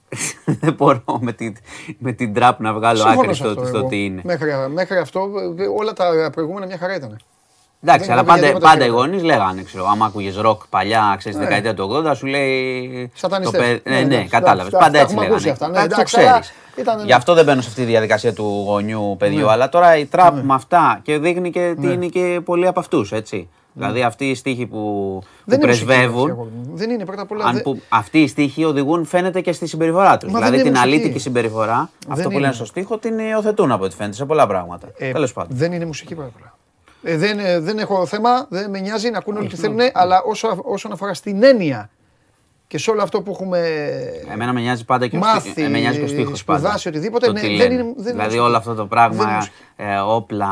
δεν 0.61 0.73
μπορώ 0.73 1.03
με 1.19 1.33
την, 1.33 1.55
με 1.97 2.11
την 2.11 2.33
τραπ 2.33 2.59
να 2.59 2.73
βγάλω 2.73 2.97
Σύμφωνο 2.97 3.21
άκρη 3.21 3.33
σε 3.33 3.41
στο, 3.41 3.49
αυτό 3.49 3.65
στο 3.65 3.77
εγώ. 3.77 3.87
τι 3.87 4.05
είναι. 4.05 4.21
Μέχρι, 4.23 4.51
μέχρι 4.69 4.97
αυτό, 4.97 5.31
ε, 5.57 5.67
όλα 5.67 5.93
τα 5.93 6.29
προηγούμενα 6.31 6.65
μια 6.65 6.77
χαρά 6.77 6.95
ήταν. 6.95 7.19
Εντάξει, 7.87 8.07
δεν 8.07 8.17
αλλά 8.17 8.21
έχω 8.21 8.31
βγει 8.31 8.41
πάντα, 8.41 8.47
τίποτα 8.53 8.65
πάντα 8.71 8.83
οι 8.83 8.87
χειρότερο. 8.87 9.07
γονείς 9.07 9.23
λέγανε, 9.23 9.63
ξέρω, 9.63 9.85
άμα 9.87 10.05
άκουγε 10.05 10.31
ροκ 10.41 10.61
παλιά, 10.69 11.15
ξέρεις, 11.17 11.37
στη 11.37 11.47
Ναι. 11.47 11.55
δεκαετία 11.55 11.73
του 11.73 11.83
80, 12.11 12.15
σου 12.15 12.25
λέει. 12.25 13.11
Σατανιστές. 13.13 13.59
το 13.59 13.65
παι- 13.65 13.87
Ναι, 13.89 13.95
Ναι, 13.95 13.99
ναι, 14.01 14.05
εντάξει, 14.13 14.27
κατάλαβες. 14.29 14.73
εντάξει, 14.73 14.85
Πάντα 14.85 14.91
τα 14.91 14.99
έτσι 14.99 15.13
έχουμε 15.13 15.25
ακούσει 15.25 15.45
λέγανε. 15.45 15.51
αυτά, 15.51 15.67
ναι, 15.67 15.73
Κάτι 15.77 15.87
το 15.89 15.95
εντάξει, 15.95 16.19
αλλά 16.19 16.39
ξέρει. 16.39 16.55
ήταν- 16.75 16.97
ναι. 16.97 17.03
Γι' 17.05 17.13
αυτό 17.13 17.33
δεν 17.33 17.45
μπαίνω 17.45 17.61
σε 17.61 17.67
αυτή 17.69 17.81
τη 17.81 17.87
διαδικασία 17.87 18.33
του 18.33 18.63
γονιού 18.67 19.15
παιδιού. 19.19 19.49
Αλλά 19.49 19.69
τώρα 19.69 19.97
η 19.97 20.05
τραπ 20.05 20.43
με 20.43 20.53
αυτά 20.53 20.99
και 21.03 21.17
δείχνει 21.17 21.49
και 21.51 21.75
τι 21.81 21.87
είναι 21.91 22.05
και 22.07 22.39
πολλοί 22.45 22.67
από 22.67 22.79
αυτούς, 22.79 23.11
έτσι. 23.11 23.49
Δηλαδή 23.77 24.01
αυτοί 24.03 24.29
οι 24.29 24.35
στίχοι 24.35 24.65
που, 24.65 24.77
που 25.21 25.23
Δεν 25.45 25.57
είναι 25.59 25.67
μουσική, 25.67 25.85
πρεσβεύουν. 25.85 26.29
αγόρι 26.29 26.49
μου. 26.55 26.69
Δεν 26.73 26.89
είναι 26.89 27.05
πρώτα 27.05 27.21
απ' 27.21 27.31
όλα. 27.31 27.45
Αν 27.45 27.53
δεν- 27.53 27.63
που, 27.63 27.81
αυτοί 27.89 28.19
οι 28.21 28.27
στίχοι 28.27 28.63
οδηγούν 28.63 29.05
φαίνεται 29.05 29.41
και 29.41 29.51
στη 29.51 29.67
συμπεριφορά 29.67 30.17
τους. 30.17 30.31
Μα 30.31 30.37
Δηλαδή 30.37 30.55
δεν 30.55 30.65
την 30.65 30.73
είναι 30.75 30.79
μουσική. 30.85 30.95
αλήτικη 30.97 31.19
συμπεριφορά, 31.19 31.89
αυτό 32.07 32.23
που 32.23 32.31
είναι. 32.31 32.39
λένε 32.41 32.53
στο 32.53 32.65
στίχο, 32.65 32.97
την 32.97 33.19
υιοθετούν 33.19 33.71
από 33.71 33.83
ό,τι 33.83 33.95
φαίνεται 33.95 34.15
σε 34.15 34.25
πολλά 34.25 34.47
πράγματα. 34.47 34.87
Ε, 34.97 35.11
Τέλος 35.11 35.33
πάντων. 35.33 35.57
Δεν 35.57 35.71
είναι 35.71 35.85
μουσική 35.85 36.15
πρώτα 36.15 36.29
απ' 36.35 36.41
όλα. 36.41 36.53
Ε, 37.07 37.17
δεν, 37.17 37.39
ε, 37.39 37.59
δεν 37.59 37.79
έχω 37.79 38.05
θέμα, 38.05 38.45
δεν 38.49 38.69
με 38.69 38.79
νοιάζει 38.79 39.09
να 39.09 39.17
ακούνε 39.17 39.39
όλοι 39.39 39.47
τι 39.47 39.55
θέλουν, 39.55 39.79
αλλά 39.93 40.21
όσο, 40.21 40.59
όσον 40.63 40.91
αφορά 40.91 41.13
στην 41.13 41.43
έννοια 41.43 41.89
και 42.67 42.77
σε 42.77 42.91
όλο 42.91 43.01
αυτό 43.01 43.21
που 43.21 43.31
έχουμε 43.31 43.59
Εμένα 44.31 44.53
με 44.53 44.61
νοιάζει 44.61 44.85
πάντα 44.85 45.07
και 45.07 45.15
ο, 45.15 45.19
μάθει, 45.19 45.49
στίχος, 45.49 45.71
με 45.71 45.79
νοιάζει 45.79 45.97
και 45.97 46.03
ο 46.03 46.07
στίχος 46.07 46.43
πάντα. 46.43 46.59
σπουδάσει, 46.59 46.87
οτιδήποτε, 46.87 47.25
Το 47.25 47.31
ναι, 47.31 47.39
τι 47.39 47.47
δεν 47.47 47.55
λένε. 47.55 47.73
είναι- 47.73 47.83
δεν 47.83 47.91
είναι 47.93 48.01
δηλαδή 48.03 48.23
μουσική. 48.23 48.37
όλο 48.43 48.57
αυτό 48.57 48.69
το 48.69 48.75
Δεν 48.75 48.83
είναι 48.85 48.89
πράγμα, 49.15 49.35
μουσική. 49.35 49.53
ε, 49.75 49.97
όπλα, 49.97 50.47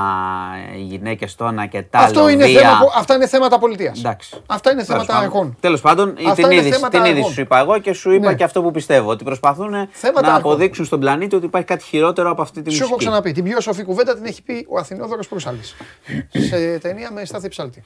οι 0.77 0.81
γυναίκες 0.81 1.35
τόνα 1.35 1.65
και 1.65 1.81
τα 1.81 1.99
Αυτό 1.99 2.29
είναι 2.29 2.45
βία. 2.45 2.59
θέμα, 2.61 2.79
που- 2.79 2.91
αυτά 2.95 3.15
είναι 3.15 3.27
θέματα 3.27 3.59
πολιτείας. 3.59 3.99
Εντάξει. 3.99 4.35
Αυτά 4.45 4.71
είναι 4.71 4.83
θέματα 4.83 5.17
αρχών. 5.17 5.57
Τέλος 5.59 5.81
πάντων, 5.81 6.09
Αυτά 6.17 6.33
την 6.33 6.43
είναι 6.45 6.53
είδηση, 6.55 6.69
θέματα 6.71 6.89
την 6.89 6.99
είδηση 6.99 7.17
αρχών. 7.17 7.33
σου 7.33 7.41
είπα 7.41 7.59
εγώ 7.59 7.77
και 7.79 7.93
σου 7.93 8.11
είπα 8.11 8.29
Ναι. 8.29 8.35
και 8.35 8.43
αυτό 8.43 8.61
που 8.61 8.71
πιστεύω. 8.71 9.09
Ότι 9.09 9.23
προσπαθούν 9.23 9.71
Θέματα 9.91 10.27
να 10.27 10.33
αρχών. 10.33 10.51
αποδείξουν 10.51 10.85
στον 10.85 10.99
πλανήτη 10.99 11.35
ότι 11.35 11.45
υπάρχει 11.45 11.67
κάτι 11.67 11.83
χειρότερο 11.83 12.29
από 12.29 12.41
αυτή 12.41 12.61
τη 12.61 12.69
Σου 12.69 12.75
μουσική. 12.75 12.89
έχω 12.89 12.95
ξαναπεί, 12.95 13.31
την 13.31 13.43
πιο 13.43 13.61
σοφή 13.61 13.83
κουβέντα 13.83 14.15
την 14.15 14.25
έχει 14.25 14.41
πει 14.43 14.65
ο 14.69 14.77
Αθηνόδωρος 14.77 15.27
Προυσάλης. 15.27 15.75
σε 16.49 16.77
ταινία 16.77 17.11
με 17.11 17.25
Στάθη 17.25 17.47
Ψάλτη. 17.49 17.83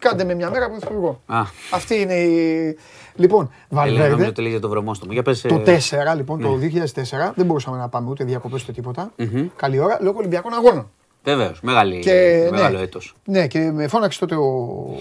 Κάντε 0.00 0.24
με 0.24 0.34
μια 0.34 0.50
μέρα 0.50 0.64
που 0.64 0.70
πρωθυπουργό. 0.70 1.22
Α. 1.26 1.42
Αυτή 1.70 1.94
είναι 1.94 2.14
η... 2.14 2.76
Λοιπόν, 3.14 3.50
Έλεγα 3.70 3.86
νομίζω 3.86 4.00
Βαλβέρδε, 4.00 4.26
ότι 4.26 4.42
λέγεται 4.42 4.60
το 4.60 4.68
βρωμόστομο. 4.68 5.12
Για 5.12 5.22
πες, 5.22 5.40
το 5.40 5.62
ε, 5.66 5.78
4 6.12 6.16
λοιπόν, 6.16 6.40
το 6.40 6.56
Ναι. 6.56 6.70
2004, 6.94 7.32
δεν 7.34 7.46
μπορούσαμε 7.46 7.76
να 7.76 7.88
πάμε 7.88 8.10
ούτε 8.10 8.24
διακοπές 8.24 8.62
ούτε 8.62 8.72
τίποτα. 8.72 9.12
Καλή 9.56 9.78
ώρα, 9.78 9.98
λόγω 10.00 10.18
Ολυμπιακών 10.18 10.54
Αγώνων. 10.54 10.90
Βεβαίως, 11.24 11.60
μεγάλη, 11.60 11.98
Και, 11.98 12.48
μεγάλο 12.50 12.76
ναι, 12.76 12.82
έτος. 12.82 13.14
Ναι, 13.24 13.46
και 13.46 13.70
με 13.70 13.88
φώναξε 13.88 14.18
τότε 14.18 14.34
ο, 14.34 14.46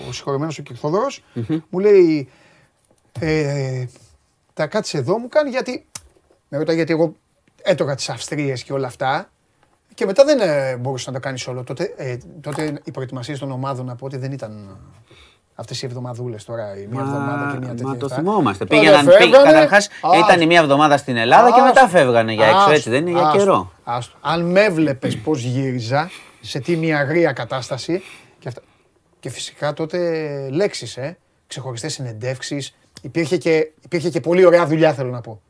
ο 0.10 0.12
συγχωρεμένος 0.12 0.60
ο 0.60 0.62
Κυρθόδωρος, 0.62 1.24
μου 1.70 1.80
λέει, 1.80 2.30
ε, 3.20 3.86
τα 4.54 4.68
κάτσε 4.68 4.98
εδώ 4.98 5.18
μου 5.18 5.28
κάνει 5.28 5.50
γιατί, 5.50 5.86
με 6.50 6.58
ρωτάει 6.58 6.76
γιατί 6.76 6.92
εγώ 6.92 7.16
έτρωγα 7.62 7.96
τις 7.96 8.10
Αυστρίες 8.10 8.64
και 8.64 8.74
όλα 8.74 8.88
αυτά 8.88 9.30
και 10.00 10.06
μετά 10.06 10.24
δεν 10.24 10.40
ε, 10.40 10.78
μπορούσες 10.78 11.08
να 11.08 11.14
το 11.14 11.20
κάνεις 11.20 11.48
όλο. 11.48 11.64
Τότε, 11.64 11.94
ε, 11.98 12.18
τότε 12.42 12.80
οι 12.84 12.92
προετοιμασίες 12.92 13.40
των 13.40 13.52
ομάδων 13.52 13.86
να 13.86 13.96
πω 13.96 14.06
ότι 14.06 14.18
δεν 14.18 14.32
ήταν 14.32 14.78
αυτές 15.56 15.82
οι 15.82 15.86
εβδομαδούλες 15.86 16.46
τώρα, 16.46 16.78
η 16.78 16.88
μία 16.92 17.02
εβδομάδα 17.02 17.52
και 17.52 17.58
μία 17.60 17.68
τέτοια. 17.70 17.88
Μα 17.88 17.98
το 17.98 18.06
αυτά. 18.06 18.18
θυμόμαστε. 18.18 18.66
Τότε 18.66 18.80
Πήγαιναν, 18.80 19.06
πήγ, 19.06 19.16
φεύγανε, 19.16 19.44
καταρχάς 19.52 19.90
άστο. 20.02 20.18
ήταν 20.18 20.42
η 20.42 20.46
μία 20.46 20.60
εβδομάδα 20.60 20.98
στην 20.98 21.18
Ελλάδα 21.18 21.52
και 21.52 21.62
μετά 21.62 21.82
Άστο. 21.82 21.98
φεύγανε 21.98 22.34
για 22.34 22.46
έξω. 22.46 22.58
Άστο, 22.58 22.72
Έτσι 22.72 22.90
δεν 22.90 23.02
είναι 23.08 23.18
για 23.20 23.28
άστο, 23.28 23.38
καιρό. 23.38 23.72
άστο. 23.84 24.18
Αν 24.22 24.46
με 24.52 24.62
έβλεπε 24.64 25.08
πώς 25.24 25.42
γύριζα 25.44 26.10
σε 26.42 26.60
τι 26.60 26.76
μια 26.76 26.98
αγρία 27.00 27.32
κατάσταση. 27.32 28.02
Και, 28.40 28.48
αυτά. 28.48 28.62
και 29.20 29.30
φυσικά 29.30 29.74
τότε 29.74 29.98
λέξεις, 30.52 30.98
ε, 30.98 31.18
ξεχωριστές 31.48 31.94
συνεντεύξεις. 31.94 32.76
Υπήρχε 33.02 33.38
και, 33.38 33.72
υπήρχε 33.84 34.10
και 34.10 34.20
πολύ 34.20 34.46
ωραία 34.46 34.66
δουλειά, 34.66 34.94
θέλω 34.94 35.10
να 35.10 35.22
πω. 35.22 35.42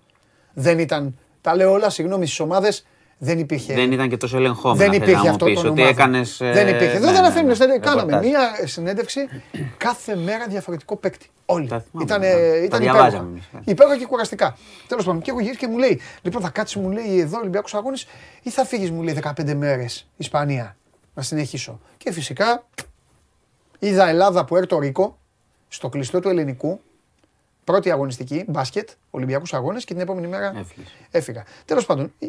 Δεν 0.53 0.79
ήταν. 0.79 1.17
Τα 1.41 1.55
λέω 1.55 1.71
όλα, 1.71 1.89
συγγνώμη, 1.89 2.25
στις 2.25 2.39
ομάδες 2.39 2.85
δεν 3.21 3.39
υπήρχε. 3.39 3.73
Δεν 3.73 3.91
ήταν 3.91 4.09
και 4.09 4.17
τόσο 4.17 4.37
ελεγχόμενο. 4.37 4.77
Δεν 4.79 4.87
θες 4.87 4.95
υπήρχε 4.97 5.15
να 5.15 5.23
μου 5.23 5.29
αυτό 5.29 5.45
πεις, 5.45 5.55
των 5.55 5.65
ότι 5.71 5.81
ομάδων. 5.81 5.97
έκανες, 5.99 6.41
ε, 6.41 6.51
Δεν 6.51 6.67
υπήρχε. 6.67 6.93
ναι, 6.93 6.99
δεν 6.99 7.13
δεν 7.13 7.21
ναι, 7.21 7.27
αφήνουν. 7.27 7.47
ναι, 7.57 7.77
Κάναμε 7.79 8.01
ρεπορτάζ. 8.01 8.25
μία 8.25 8.67
συνέντευξη 8.67 9.27
κάθε 9.77 10.15
μέρα 10.15 10.47
διαφορετικό 10.47 10.95
παίκτη. 10.95 11.27
Όλοι. 11.45 11.67
Τα 11.67 11.79
θυμάμαι, 11.79 12.05
Ήταν, 12.05 12.19
ναι. 12.21 12.27
Τα 12.49 12.57
ήταν 12.57 12.79
διαβάζαμε 12.79 13.07
υπέροχα. 13.09 13.27
εμείς, 13.29 13.43
ναι. 13.51 13.59
Υπέροχα 13.65 13.97
και 13.97 14.05
κουραστικά. 14.05 14.57
Τέλος 14.87 15.05
πάντων, 15.05 15.21
και 15.21 15.29
έχω 15.31 15.39
γυρίσει 15.39 15.59
και 15.59 15.67
μου 15.67 15.77
λέει: 15.77 15.99
Λοιπόν, 16.21 16.41
θα 16.41 16.49
κάτσει, 16.49 16.79
μου 16.79 16.89
λέει 16.91 17.19
εδώ 17.19 17.37
Ολυμπιακός 17.39 17.73
Αγώνες 17.73 18.07
ή 18.41 18.49
θα 18.49 18.65
φύγεις, 18.65 18.91
μου 18.91 19.01
λέει 19.03 19.13
15 19.13 19.53
μέρες 19.53 20.07
Ισπανία 20.17 20.75
να 21.13 21.21
συνεχίσω. 21.21 21.79
Και 21.97 22.11
φυσικά 22.11 22.63
είδα 23.79 24.07
Ελλάδα 24.07 24.45
που 24.45 24.55
Ερτο 24.55 24.79
Ρίκο 24.79 25.17
στο 25.67 25.89
κλειστό 25.89 26.19
του 26.19 26.29
ελληνικού. 26.29 26.79
πρώτη 27.63 27.91
αγωνιστική, 27.91 28.43
μπάσκετ, 28.47 28.89
Ολυμπιακούς 29.09 29.53
Αγώνες 29.53 29.85
και 29.85 29.93
την 29.93 30.01
επόμενη 30.03 30.27
μέρα 30.27 30.53
Έφυγες. 30.59 30.87
έφυγα. 31.11 31.43
Τέλος 31.65 31.85
πάντων, 31.85 32.13
εί- 32.19 32.27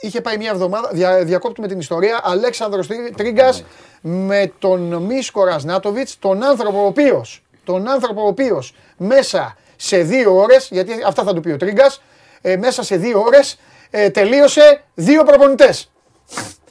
είχε 0.00 0.20
πάει 0.20 0.36
μια 0.36 0.50
εβδομάδα, 0.50 0.90
δια, 0.92 1.24
διακόπτουμε 1.24 1.68
την 1.68 1.78
ιστορία. 1.78 2.20
Αλέξανδρος 2.22 2.86
Τρίγκας 3.16 3.64
με 4.00 4.52
τον 4.58 4.94
Μίσκο 4.94 5.44
Ρασνάτοβιτς, 5.44 6.18
τον 6.18 6.42
άνθρωπο 6.42 6.82
ο 6.82 6.86
οποίος 6.86 7.42
τον 7.64 7.88
άνθρωπο 7.88 8.22
ο 8.22 8.26
οποίος 8.26 8.74
μέσα 8.96 9.56
σε 9.76 10.02
δύο 10.02 10.36
ώρες, 10.36 10.68
γιατί 10.70 10.92
αυτά 11.06 11.22
θα 11.22 11.34
του 11.34 11.40
πει 11.40 11.50
ο 11.50 11.56
Τρίγκας, 11.56 12.02
ε, 12.40 12.56
μέσα 12.56 12.82
σε 12.82 12.96
δύο 12.96 13.20
ώρες 13.20 13.58
ε, 13.90 14.10
τελείωσε 14.10 14.84
δύο 14.94 15.24
προπονητές. 15.24 15.90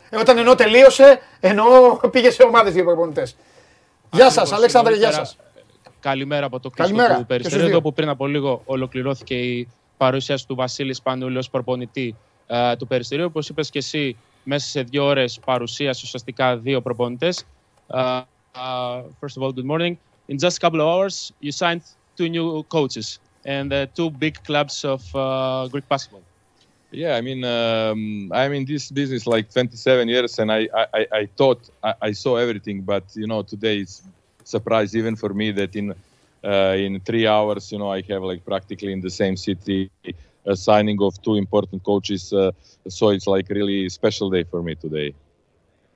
Ε, 0.10 0.18
όταν 0.18 0.38
εννοώ 0.38 0.56
τελείωσε, 0.56 1.20
εννοώ 1.40 1.96
πήγε 2.12 2.32
σε 2.32 2.44
ομάδες 2.44 2.74
δύο 2.74 2.84
προπονητές. 2.84 3.36
Γεια 4.12 4.26
Ακριβώς. 4.26 4.34
σας, 4.34 4.58
Αλέξανδρε, 4.58 4.94
γεια 4.94 5.02
Νωρίτερα, 5.02 5.26
σας. 5.26 5.38
Καλημέρα 6.00 6.46
από 6.46 6.60
το 6.60 6.70
κλειστό 6.70 6.96
Καλημέρα 6.96 7.14
του 7.14 7.20
και 7.20 7.26
Περιστέριου, 7.28 7.60
στους 7.60 7.70
δύο. 7.70 7.78
εδώ 7.78 7.90
που 7.90 7.94
πριν 7.94 8.10
από 8.10 8.28
λίγο 8.28 8.62
ολοκληρώθηκε 8.66 9.36
η 9.36 9.68
παρουσίαση 9.98 10.48
του 10.48 10.56
Βασίλης 10.56 10.98
Σπανούλη 10.98 11.38
ως 11.38 11.50
προπονητή 11.50 12.16
ε, 12.49 12.77
του 12.77 12.87
Περιστηρίου. 12.87 13.25
Όπως 13.25 13.49
είπες 13.49 13.71
και 13.71 13.79
εσύ, 13.79 14.23
μέσα 14.43 14.66
σε 14.69 14.83
δύο 14.83 15.05
ώρες 15.05 15.41
παρουσίασε 15.45 16.01
ουσιαστικά 16.05 16.59
δύο 16.59 16.83
προπονητές. 16.83 17.45
Uh, 17.95 18.23
uh, 18.57 19.03
first 19.21 19.37
of 19.37 19.43
all, 19.43 19.53
good 19.53 19.66
morning. 19.66 19.97
In 20.29 20.39
just 20.39 20.57
a 20.57 20.61
couple 20.61 20.81
of 20.81 20.87
hours, 20.89 21.33
you 21.41 21.53
signed 21.53 21.83
two 22.16 22.29
new 22.29 22.62
coaches 22.65 23.21
and 23.45 23.73
uh, 23.73 23.87
two 23.97 24.11
big 24.11 24.35
clubs 24.49 24.85
of 24.85 25.03
uh, 25.15 25.69
Greek 25.73 25.87
basketball. 25.89 26.25
Yeah, 26.91 27.16
I 27.16 27.21
mean, 27.23 27.45
um, 27.45 28.31
I'm 28.33 28.53
in 28.55 28.65
this 28.65 28.91
business 28.91 29.27
like 29.27 29.51
27 29.53 30.09
years, 30.09 30.39
and 30.39 30.51
I, 30.53 30.69
I, 30.75 30.87
I- 30.95 31.09
I 31.21 31.27
thought 31.37 31.69
I, 31.83 31.95
I 32.03 32.12
saw 32.12 32.37
everything, 32.37 32.83
but 32.83 33.05
you 33.16 33.27
know, 33.27 33.43
today 33.43 33.79
it's 33.81 34.03
surprise 34.45 34.97
even 34.97 35.16
for 35.16 35.35
me 35.35 35.51
that 35.53 35.75
in 35.77 35.95
uh, 36.45 36.75
in 36.79 37.01
three 37.01 37.27
hours, 37.27 37.73
you 37.73 37.79
know, 37.79 37.91
I 37.91 38.03
have 38.11 38.23
like 38.23 38.45
practically 38.45 38.93
in 38.93 39.01
the 39.01 39.11
same 39.11 39.37
city 39.37 39.91
a 40.07 40.12
signing 40.53 40.99
of 41.01 41.21
two 41.23 41.37
important 41.37 41.83
coaches. 41.83 42.33
Uh, 42.33 42.51
so 42.89 43.09
it's 43.09 43.27
like 43.27 43.49
really 43.49 43.89
special 43.89 44.29
day 44.31 44.45
for 44.45 44.62
me 44.62 44.75
today. 44.75 45.15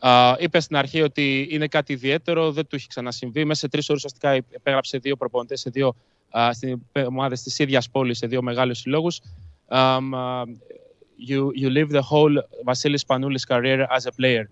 Uh, 0.01 0.35
είπε 0.39 0.61
στην 0.61 0.77
αρχή 0.77 1.03
ότι 1.03 1.49
είναι 1.51 1.67
κάτι 1.67 1.93
ιδιαίτερο, 1.93 2.53
δεν 2.53 2.67
του 2.67 2.77
έχει 2.77 2.87
ξανασυμβεί. 2.89 3.45
Μέσα 3.45 3.61
σε 3.61 3.69
τρει 3.69 3.81
ώρε 3.89 3.97
ουσιαστικά 3.97 4.31
επέγραψε 4.31 4.99
δύο 4.99 5.17
προπονητέ 5.17 5.57
σε 5.57 5.71
δύο 5.71 5.95
uh, 6.33 7.07
ομάδε 7.07 7.35
τη 7.35 7.63
ίδια 7.63 7.83
πόλη, 7.93 8.15
σε 8.15 8.27
δύο 8.27 8.43
μεγάλου 8.43 8.75
συλλόγου. 8.75 9.11
Um, 9.71 10.15
uh, 10.15 10.47
you, 11.19 11.53
you 11.55 11.69
live 11.69 11.91
the 11.91 12.03
whole 12.03 12.35
Vasilis 12.65 13.05
Panoulis 13.05 13.47
career 13.47 13.87
as 13.91 14.07
a 14.07 14.13
player. 14.13 14.49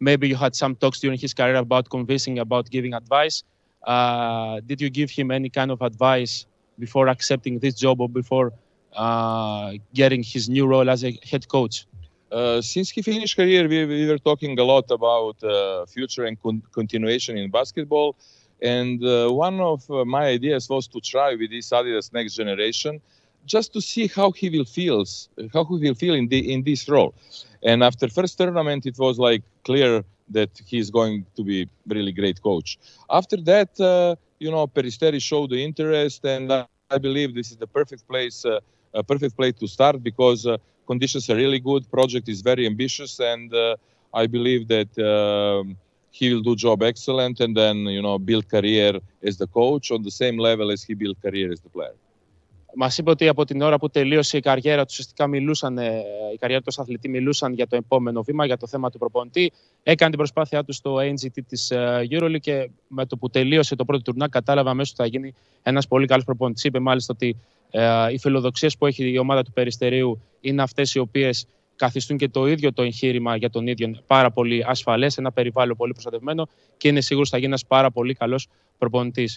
Maybe 0.00 0.28
you 0.28 0.36
had 0.36 0.54
some 0.54 0.74
talks 0.76 0.98
during 1.00 1.18
his 1.18 1.34
career 1.34 1.56
about 1.56 1.90
convincing, 1.90 2.38
about 2.38 2.70
giving 2.70 2.94
advice. 2.94 3.42
Uh, 3.82 4.60
did 4.66 4.80
you 4.80 4.90
give 4.90 5.10
him 5.10 5.30
any 5.30 5.50
kind 5.50 5.70
of 5.70 5.82
advice 5.82 6.46
before 6.78 7.08
accepting 7.08 7.58
this 7.58 7.74
job 7.74 8.00
or 8.00 8.08
before 8.08 8.46
uh, 8.48 8.52
getting 9.93 10.23
his 10.23 10.49
new 10.49 10.67
role 10.67 10.89
as 10.89 11.03
a 11.03 11.17
head 11.23 11.47
coach? 11.47 11.85
Uh, 12.31 12.61
since 12.61 12.89
he 12.89 13.01
finished 13.01 13.35
career, 13.35 13.67
we, 13.67 13.85
we 13.85 14.07
were 14.07 14.17
talking 14.17 14.57
a 14.57 14.63
lot 14.63 14.89
about 14.89 15.43
uh, 15.43 15.85
future 15.85 16.23
and 16.25 16.41
con- 16.41 16.63
continuation 16.71 17.37
in 17.37 17.49
basketball. 17.51 18.15
And 18.61 19.03
uh, 19.03 19.29
one 19.29 19.59
of 19.59 19.89
uh, 19.89 20.05
my 20.05 20.25
ideas 20.27 20.69
was 20.69 20.87
to 20.89 21.01
try 21.01 21.35
with 21.35 21.49
this 21.49 21.69
Adidas 21.71 22.13
next 22.13 22.35
generation, 22.35 23.01
just 23.45 23.73
to 23.73 23.81
see 23.81 24.07
how 24.07 24.31
he 24.31 24.49
will 24.49 24.65
feels, 24.65 25.29
how 25.53 25.65
he 25.65 25.77
will 25.77 25.95
feel 25.95 26.13
in 26.13 26.27
the 26.27 26.53
in 26.53 26.63
this 26.63 26.87
role. 26.87 27.13
And 27.63 27.83
after 27.83 28.07
first 28.07 28.37
tournament, 28.37 28.85
it 28.85 28.97
was 28.97 29.19
like 29.19 29.43
clear 29.63 30.03
that 30.29 30.49
he's 30.65 30.89
going 30.89 31.25
to 31.35 31.43
be 31.43 31.67
really 31.87 32.11
great 32.11 32.41
coach. 32.41 32.77
After 33.09 33.37
that, 33.37 33.79
uh, 33.79 34.15
you 34.39 34.51
know, 34.51 34.67
Peristeri 34.67 35.21
showed 35.21 35.49
the 35.49 35.63
interest, 35.63 36.23
and 36.25 36.51
I, 36.51 36.97
believe 36.97 37.35
this 37.35 37.51
is 37.51 37.57
the 37.57 37.67
perfect 37.67 38.07
place, 38.07 38.43
uh, 38.45 38.59
a 38.93 39.03
perfect 39.03 39.35
place 39.35 39.55
to 39.59 39.67
start 39.67 40.03
because 40.03 40.45
uh, 40.45 40.57
conditions 40.87 41.29
are 41.29 41.35
really 41.35 41.59
good. 41.59 41.89
Project 41.91 42.27
is 42.29 42.41
very 42.41 42.65
ambitious, 42.65 43.19
and 43.19 43.53
uh, 43.53 43.75
I 44.13 44.27
believe 44.27 44.67
that 44.67 44.91
um, 44.99 45.77
he 46.11 46.33
will 46.33 46.41
do 46.41 46.55
job 46.55 46.83
excellent, 46.83 47.39
and 47.39 47.55
then 47.55 47.77
you 47.95 48.01
know 48.01 48.17
build 48.19 48.49
career 48.49 48.99
as 49.23 49.37
the 49.37 49.47
coach 49.47 49.91
on 49.91 50.01
the 50.03 50.11
same 50.21 50.37
level 50.37 50.71
as 50.75 50.83
he 50.83 50.93
built 50.93 51.17
career 51.21 51.51
as 51.51 51.59
the 51.61 51.69
player. 51.69 51.97
Μας 52.75 52.97
είπε 52.97 53.09
ότι 53.09 53.27
από 53.27 53.45
την 53.45 53.61
ώρα 53.61 53.77
που 53.77 53.89
τελείωσε 53.89 54.37
η 54.37 54.39
καριέρα 54.39 54.85
τους, 54.85 54.93
ουσιαστικά 54.93 55.27
μιλούσαν, 55.27 55.77
ε, 55.77 56.03
η 56.33 56.37
καριέρα 56.37 56.61
τους 56.61 56.77
ως 56.77 56.83
αθλητή 56.83 57.09
μιλούσαν 57.09 57.53
για 57.53 57.67
το 57.67 57.75
επόμενο 57.75 58.21
βήμα, 58.21 58.45
για 58.45 58.57
το 58.57 58.67
θέμα 58.67 58.89
του 58.89 58.97
προπονητή. 58.97 59.51
Έκανε 59.83 60.09
την 60.09 60.19
προσπάθειά 60.19 60.63
του 60.63 60.73
στο 60.73 60.95
NGT 60.95 61.43
της 61.47 61.71
EuroLeague 62.09 62.39
και 62.39 62.69
με 62.87 63.05
το 63.05 63.17
που 63.17 63.29
τελείωσε 63.29 63.75
το 63.75 63.85
πρώτο 63.85 64.01
τουρνά, 64.01 64.29
κατάλαβε 64.29 64.69
αμέσως 64.69 64.93
ότι 64.93 65.01
θα 65.01 65.07
γίνει 65.17 65.33
ένας 65.63 65.87
πολύ 65.87 66.07
καλός 66.07 66.25
προπονητής. 66.25 66.63
Είπε 66.63 66.79
μάλιστα 66.79 67.13
ότι 67.15 67.27
ε, 67.27 67.35
οι 68.11 68.17
φιλοδοξίε 68.19 68.69
που 68.79 68.85
έχει 68.85 69.11
η 69.11 69.17
ομάδα 69.17 69.43
του 69.43 69.51
Περιστερίου 69.51 70.21
είναι 70.41 70.61
αυτέ 70.61 70.83
οι 70.93 70.99
οποίε 70.99 71.29
καθιστούν 71.75 72.17
και 72.17 72.29
το 72.29 72.47
ίδιο 72.47 72.73
το 72.73 72.81
εγχείρημα 72.81 73.35
για 73.35 73.49
τον 73.49 73.67
ίδιο 73.67 73.95
πάρα 74.07 74.31
πολύ 74.31 74.63
ασφαλέ, 74.67 75.07
ένα 75.17 75.31
περιβάλλον 75.31 75.75
πολύ 75.77 75.91
προστατευμένο 75.91 76.47
και 76.77 76.87
είναι 76.87 77.01
σίγουρο 77.01 77.25
ότι 77.27 77.29
θα 77.29 77.37
γίνει 77.37 77.53
ένα 77.53 77.61
πάρα 77.67 77.91
πολύ 77.91 78.13
καλό 78.13 78.39
προπονητή. 78.77 79.29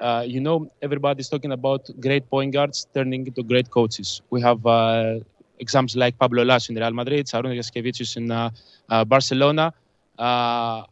Uh, 0.00 0.24
you 0.34 0.40
know, 0.46 0.58
everybody's 0.86 1.28
talking 1.28 1.52
about 1.60 1.82
great 2.06 2.24
point 2.32 2.50
guards 2.56 2.78
turning 2.94 3.22
into 3.28 3.42
great 3.52 3.68
coaches. 3.70 4.08
We 4.34 4.40
have 4.48 4.60
uh, 4.66 5.20
examples 5.64 5.96
like 6.02 6.14
Pablo 6.18 6.42
Lasso 6.50 6.72
in 6.72 6.78
Real 6.82 6.96
Madrid, 7.00 7.26
Sarunas 7.26 7.56
Jaskevicius 7.60 8.16
in 8.16 8.26
uh, 8.30 8.50
uh, 8.92 9.04
Barcelona. 9.04 9.72
Uh, 10.18 10.82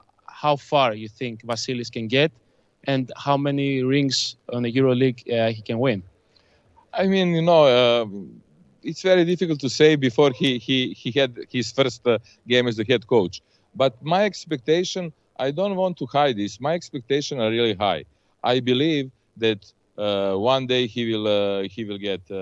how 0.43 0.55
far 0.71 0.89
you 1.03 1.09
think 1.09 1.35
Vasilis 1.51 1.91
can 1.97 2.07
get, 2.19 2.31
and 2.93 3.05
how 3.27 3.37
many 3.37 3.69
rings 3.83 4.17
on 4.55 4.63
the 4.63 4.73
EuroLeague 4.73 5.21
uh, 5.37 5.51
he 5.57 5.61
can 5.69 5.79
win? 5.87 6.03
I 6.97 7.07
mean, 7.07 7.35
you 7.35 7.43
know, 7.43 7.65
uh, 7.65 8.07
it's 8.83 9.03
very 9.03 9.25
difficult 9.25 9.61
to 9.61 9.69
say 9.69 9.97
before 9.97 10.31
he, 10.31 10.59
he, 10.59 10.93
he 10.93 11.11
had 11.19 11.37
his 11.51 11.73
first 11.73 12.07
uh, 12.07 12.19
game 12.47 12.69
as 12.69 12.77
the 12.77 12.85
head 12.85 13.07
coach. 13.07 13.43
But 13.75 14.03
my 14.03 14.25
expectation, 14.25 15.13
I 15.37 15.51
don't 15.51 15.77
want 15.77 15.97
to 15.99 16.07
hide 16.07 16.37
this. 16.37 16.61
My 16.61 16.75
expectations 16.75 17.41
are 17.41 17.51
really 17.51 17.75
high. 17.75 18.05
I 18.43 18.61
believe 18.61 19.11
that 19.39 19.65
uh, 19.99 20.35
one 20.35 20.67
day 20.67 20.87
he 20.87 21.03
will 21.11 21.27
uh, 21.27 21.63
he 21.69 21.85
will 21.85 21.99
get 21.99 22.21
uh, 22.31 22.35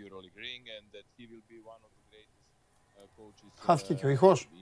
EuroLeague 0.00 0.36
ring 0.36 0.62
and 0.76 0.84
that 0.92 1.06
he 1.16 1.26
will 1.26 1.42
be 1.48 1.58
one 1.64 1.80
of 1.86 1.90
the 1.98 2.04
greatest 2.10 2.46
uh, 2.98 3.06
coaches 3.16 3.50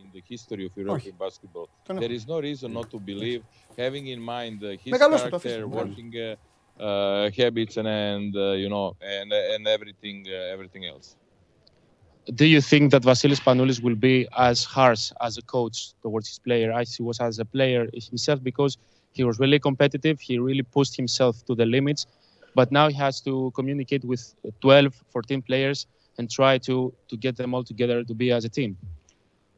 in 0.03 0.11
the 0.13 0.23
history 0.29 0.67
of 0.67 0.73
European 0.77 1.17
basketball. 1.19 1.69
There 1.89 2.13
is 2.13 2.27
no 2.27 2.41
reason 2.41 2.73
not 2.73 2.91
to 2.91 2.99
believe, 3.01 3.43
having 3.77 4.07
in 4.09 4.21
mind 4.21 4.63
his 4.63 4.93
character, 4.99 5.67
working 5.67 6.37
uh, 6.79 7.31
habits, 7.37 7.77
and, 7.77 7.89
and 7.89 8.37
uh, 8.37 8.53
you 8.53 8.69
know, 8.69 8.97
and 9.01 9.33
and 9.33 9.67
everything 9.67 10.25
uh, 10.29 10.53
everything 10.55 10.85
else. 10.87 11.17
Do 12.35 12.47
you 12.47 12.61
think 12.61 12.91
that 12.93 13.03
Vasilis 13.03 13.41
Panoulis 13.41 13.83
will 13.83 13.95
be 13.97 14.27
as 14.37 14.65
harsh 14.65 15.11
as 15.21 15.37
a 15.39 15.43
coach 15.43 15.93
towards 16.03 16.29
his 16.29 16.39
player 16.39 16.73
as 16.73 16.95
he 16.95 17.03
was 17.03 17.21
as 17.21 17.39
a 17.39 17.45
player 17.45 17.89
himself? 17.93 18.43
Because 18.43 18.77
he 19.13 19.25
was 19.25 19.39
really 19.39 19.59
competitive, 19.59 20.21
he 20.21 20.39
really 20.39 20.63
pushed 20.63 20.97
himself 20.97 21.45
to 21.47 21.55
the 21.55 21.67
limits, 21.67 22.07
but 22.55 22.71
now 22.73 22.89
he 22.89 22.95
has 22.97 23.21
to 23.23 23.53
communicate 23.55 24.05
with 24.05 24.35
12, 24.61 24.95
14 25.13 25.43
players 25.43 25.87
and 26.19 26.31
try 26.31 26.59
to 26.59 26.93
to 27.09 27.17
get 27.17 27.37
them 27.37 27.55
all 27.55 27.65
together 27.65 28.05
to 28.05 28.15
be 28.15 28.31
as 28.33 28.45
a 28.45 28.49
team. 28.49 28.77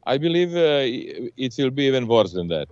I 0.06 0.18
believe 0.18 0.54
uh, 0.54 0.82
it 1.36 1.54
will 1.58 1.70
be 1.70 1.84
even 1.84 2.06
worse 2.06 2.32
than 2.32 2.48
that. 2.48 2.68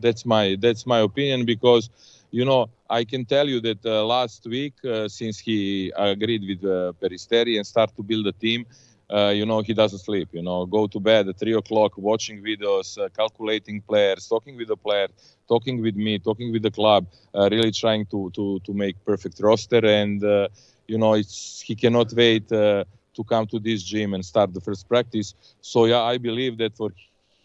That's 0.00 0.24
my 0.24 0.56
that's 0.60 0.86
my 0.86 0.98
opinion 1.00 1.44
because 1.44 1.90
you 2.32 2.44
know 2.46 2.70
I 2.90 3.04
can 3.04 3.26
tell 3.26 3.48
you 3.48 3.60
that 3.62 3.84
uh, 3.86 4.04
last 4.06 4.46
week 4.46 4.74
uh, 4.84 5.08
since 5.08 5.38
he 5.40 5.92
agreed 5.96 6.42
with 6.48 6.64
uh, 6.64 6.92
Peristeri 7.02 7.56
and 7.58 7.66
start 7.66 7.94
to 7.96 8.02
build 8.02 8.26
a 8.26 8.32
team, 8.32 8.66
uh, 9.12 9.28
you 9.30 9.46
know 9.46 9.60
he 9.62 9.74
doesn't 9.74 10.00
sleep. 10.00 10.28
You 10.32 10.42
know, 10.42 10.66
go 10.66 10.86
to 10.88 11.00
bed 11.00 11.28
at 11.28 11.38
three 11.38 11.54
o'clock, 11.54 11.92
watching 11.98 12.42
videos, 12.42 12.98
uh, 12.98 13.08
calculating 13.16 13.82
players, 13.82 14.28
talking 14.28 14.56
with 14.56 14.68
the 14.68 14.76
player, 14.76 15.08
talking 15.48 15.82
with 15.82 15.96
me, 15.96 16.18
talking 16.18 16.52
with 16.52 16.62
the 16.62 16.70
club, 16.70 17.06
uh, 17.34 17.48
really 17.50 17.72
trying 17.72 18.06
to 18.06 18.30
to 18.34 18.60
to 18.64 18.72
make 18.74 18.96
perfect 19.04 19.40
roster. 19.40 19.84
And 19.84 20.22
you 20.86 20.98
know, 20.98 21.14
it's 21.14 21.62
he 21.66 21.74
cannot 21.74 22.12
wait. 22.14 22.48
To 23.16 23.24
come 23.24 23.46
to 23.48 23.58
this 23.60 23.82
gym 23.82 24.14
and 24.14 24.24
start 24.24 24.54
the 24.54 24.60
first 24.60 24.88
practice. 24.88 25.34
So 25.60 25.86
yeah, 25.86 26.00
I 26.02 26.18
believe 26.18 26.58
that 26.58 26.76
for 26.76 26.90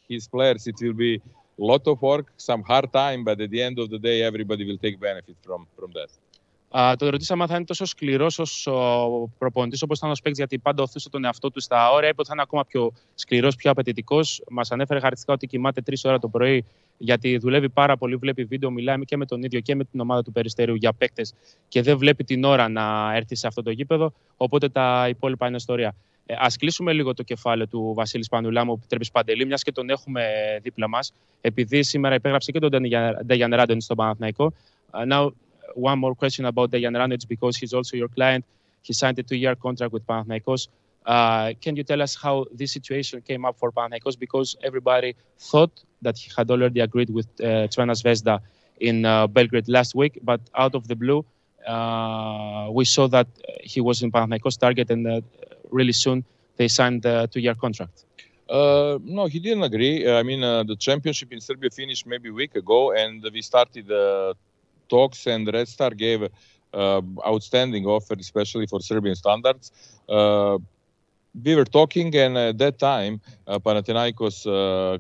his 0.08 0.28
players 0.28 0.68
it 0.68 0.76
will 0.82 0.94
be 0.94 1.22
lot 1.58 1.86
of 1.86 2.02
work, 2.02 2.26
some 2.38 2.62
hard 2.68 2.92
time, 2.92 3.24
but 3.24 3.40
at 3.42 3.50
the 3.50 3.62
end 3.62 3.78
of 3.80 3.90
the 3.90 4.00
day, 4.00 4.22
everybody 4.30 4.64
will 4.66 4.82
take 4.86 5.00
benefit 5.00 5.36
from 5.46 5.62
from 5.78 5.92
that. 5.92 6.10
Α, 6.70 6.96
τον 6.96 7.10
ρωτήσαμε 7.10 7.44
αν 7.44 7.50
θα 7.50 7.56
είναι 7.56 7.66
τόσο 7.66 7.86
σκληρός 7.86 8.40
ω 8.40 8.72
ο 8.72 9.28
προπονητής 9.38 9.82
όπως 9.82 9.98
ήταν 9.98 10.10
ω 10.10 10.14
παίκτη, 10.24 10.40
γιατί 10.40 10.58
πάντα 10.58 10.84
οθούσε 10.84 11.10
τον 11.10 11.26
εαυτό 11.26 11.52
του 11.52 11.60
στα 11.60 11.92
όρια. 11.92 12.10
Είπε 12.10 12.20
ότι 12.20 12.28
θα 12.28 12.34
είναι 12.34 12.44
ακόμα 12.44 12.66
πιο 12.66 12.92
σκληρός, 13.16 13.56
πιο 13.56 13.72
απαιτητικός. 13.72 14.44
Μας 14.50 14.72
ανέφερε 14.72 15.00
χαρακτηριστικά 15.00 15.34
ότι 15.34 15.48
κοιμάται 15.48 15.82
τρεις 15.82 16.06
ώρα 16.06 16.20
το 16.20 16.28
πρωί, 16.28 16.66
γιατί 16.98 17.38
δουλεύει 17.38 17.70
πάρα 17.70 17.98
πολύ, 17.98 18.16
βλέπει 18.16 18.44
βίντεο, 18.44 18.72
μιλάει 18.72 19.06
και 19.06 19.18
με 19.18 19.26
τον 19.26 19.44
ίδιο 19.44 19.60
και 19.60 19.76
με 19.76 19.84
την 19.84 20.00
ομάδα 20.00 20.24
του 20.24 20.32
Περιστερίου 20.32 20.76
για 20.76 20.94
παίκτες 20.94 21.34
και 21.68 21.82
δεν 21.82 21.98
βλέπει 21.98 22.24
την 22.24 22.44
ώρα 22.44 22.70
να 22.70 23.16
έρθει 23.16 23.36
σε 23.36 23.48
αυτό 23.48 23.64
το 23.64 23.72
γήπεδο. 23.72 24.14
Οπότε 24.38 24.70
τα 24.70 25.08
υπόλοιπα 25.10 25.48
είναι 25.48 25.56
ιστορία. 25.56 25.96
Ε, 26.30 26.34
Α 26.34 26.48
κλείσουμε 26.60 26.94
λίγο 26.94 27.14
το 27.14 27.24
κεφάλαιο 27.24 27.68
του 27.68 27.94
Βασίλη 27.96 28.26
Πανουλά, 28.30 28.66
μου 28.66 28.74
επιτρέπει 28.74 29.08
Παντελή, 29.12 29.46
μια 29.46 29.56
και 29.56 29.72
τον 29.72 29.90
έχουμε 29.90 30.24
δίπλα 30.62 30.88
μα, 30.88 31.00
επειδή 31.42 31.84
σήμερα 31.84 32.16
υπέγραψε 32.16 32.52
και 32.52 32.60
τον 32.60 32.70
Νταγιαν 33.26 33.54
Ράντον 33.56 33.82
στον 33.82 33.98
Παναθηναϊκό. 33.98 34.54
Uh, 34.94 35.06
now, 35.06 35.32
one 35.76 36.00
more 36.00 36.16
question 36.16 36.46
about 36.46 36.72
Dejan 36.72 36.96
Ranic 36.96 37.28
because 37.28 37.58
he's 37.58 37.74
also 37.74 37.98
your 37.98 38.08
client. 38.18 38.44
He 38.82 38.94
signed 38.94 39.20
a 39.20 39.24
two-year 39.24 39.56
contract 39.56 39.92
with 39.96 40.04
Panathinaikos. 40.08 40.62
Uh, 41.06 41.54
can 41.64 41.76
you 41.76 41.84
tell 41.84 42.02
us 42.02 42.14
how 42.24 42.46
this 42.60 42.72
situation 42.78 43.22
came 43.22 43.44
up 43.46 43.56
for 43.60 43.72
Panathinaikos? 43.72 44.18
Because 44.26 44.56
everybody 44.64 45.16
thought 45.50 45.74
that 46.02 46.16
he 46.18 46.28
had 46.38 46.50
already 46.54 46.80
agreed 46.88 47.10
with 47.18 47.28
uh, 47.40 47.68
Crvena 47.72 47.96
Zvezda 48.02 48.40
in 48.80 49.06
uh, 49.06 49.28
Belgrade 49.28 49.68
last 49.68 49.92
week, 49.96 50.14
but 50.24 50.42
out 50.56 50.74
of 50.76 50.88
the 50.88 50.96
blue, 50.96 51.26
uh, 51.68 52.70
we 52.72 52.86
saw 52.86 53.08
that 53.08 53.28
he 53.62 53.80
was 53.82 54.02
in 54.04 54.12
Panathinaikos 54.12 54.58
target, 54.58 54.90
and 54.90 55.08
uh, 55.08 55.22
really 55.72 55.94
soon 55.94 56.24
they 56.58 56.68
signed 56.68 57.06
a 57.06 57.28
two-year 57.28 57.56
contract. 57.56 58.06
Uh, 58.50 58.98
no, 59.04 59.26
he 59.26 59.40
didn't 59.40 59.64
agree. 59.64 60.10
I 60.10 60.24
mean, 60.24 60.44
uh, 60.44 60.64
the 60.64 60.76
championship 60.76 61.32
in 61.32 61.42
Serbia 61.42 61.70
finished 61.70 62.06
maybe 62.06 62.30
a 62.30 62.34
week 62.34 62.56
ago, 62.56 62.92
and 62.94 63.24
we 63.34 63.42
started 63.42 63.92
uh, 63.92 64.34
talks, 64.88 65.28
and 65.28 65.48
Red 65.52 65.68
Star 65.68 65.92
gave 65.92 66.24
uh, 66.74 67.02
outstanding 67.26 67.86
offer, 67.86 68.16
especially 68.20 68.66
for 68.68 68.80
Serbian 68.80 69.16
standards. 69.16 69.72
Uh, 70.08 70.58
we 71.44 71.56
were 71.56 71.66
talking, 71.66 72.16
and 72.16 72.38
at 72.38 72.58
that 72.58 72.80
time, 72.80 73.22
uh, 73.48 73.60
Panathinaikos 73.60 74.46
uh, 74.48 74.98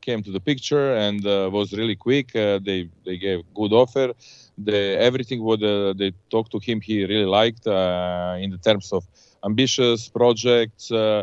came 0.00 0.22
to 0.22 0.30
the 0.30 0.40
picture 0.40 0.94
and 0.94 1.24
uh, 1.26 1.48
was 1.52 1.72
really 1.72 1.96
quick. 1.96 2.34
Uh, 2.34 2.58
they 2.64 2.88
they 3.04 3.16
gave 3.16 3.40
good 3.54 3.72
offer. 3.72 4.12
The 4.58 4.78
everything 5.08 5.42
what 5.42 5.62
uh, 5.62 5.92
they 5.94 6.12
talked 6.30 6.52
to 6.52 6.58
him, 6.58 6.80
he 6.80 7.04
really 7.04 7.26
liked 7.40 7.66
uh, 7.66 8.36
in 8.38 8.50
the 8.50 8.58
terms 8.58 8.92
of 8.92 9.04
ambitious 9.44 10.08
projects. 10.08 10.90
Uh, 10.90 11.22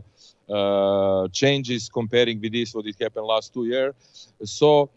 uh, 0.50 1.28
changes 1.32 1.90
comparing 1.90 2.40
with 2.42 2.52
this 2.52 2.74
what 2.74 2.86
it 2.86 2.96
happened 3.00 3.26
last 3.26 3.54
two 3.54 3.66
years. 3.66 3.94
So, 4.44 4.90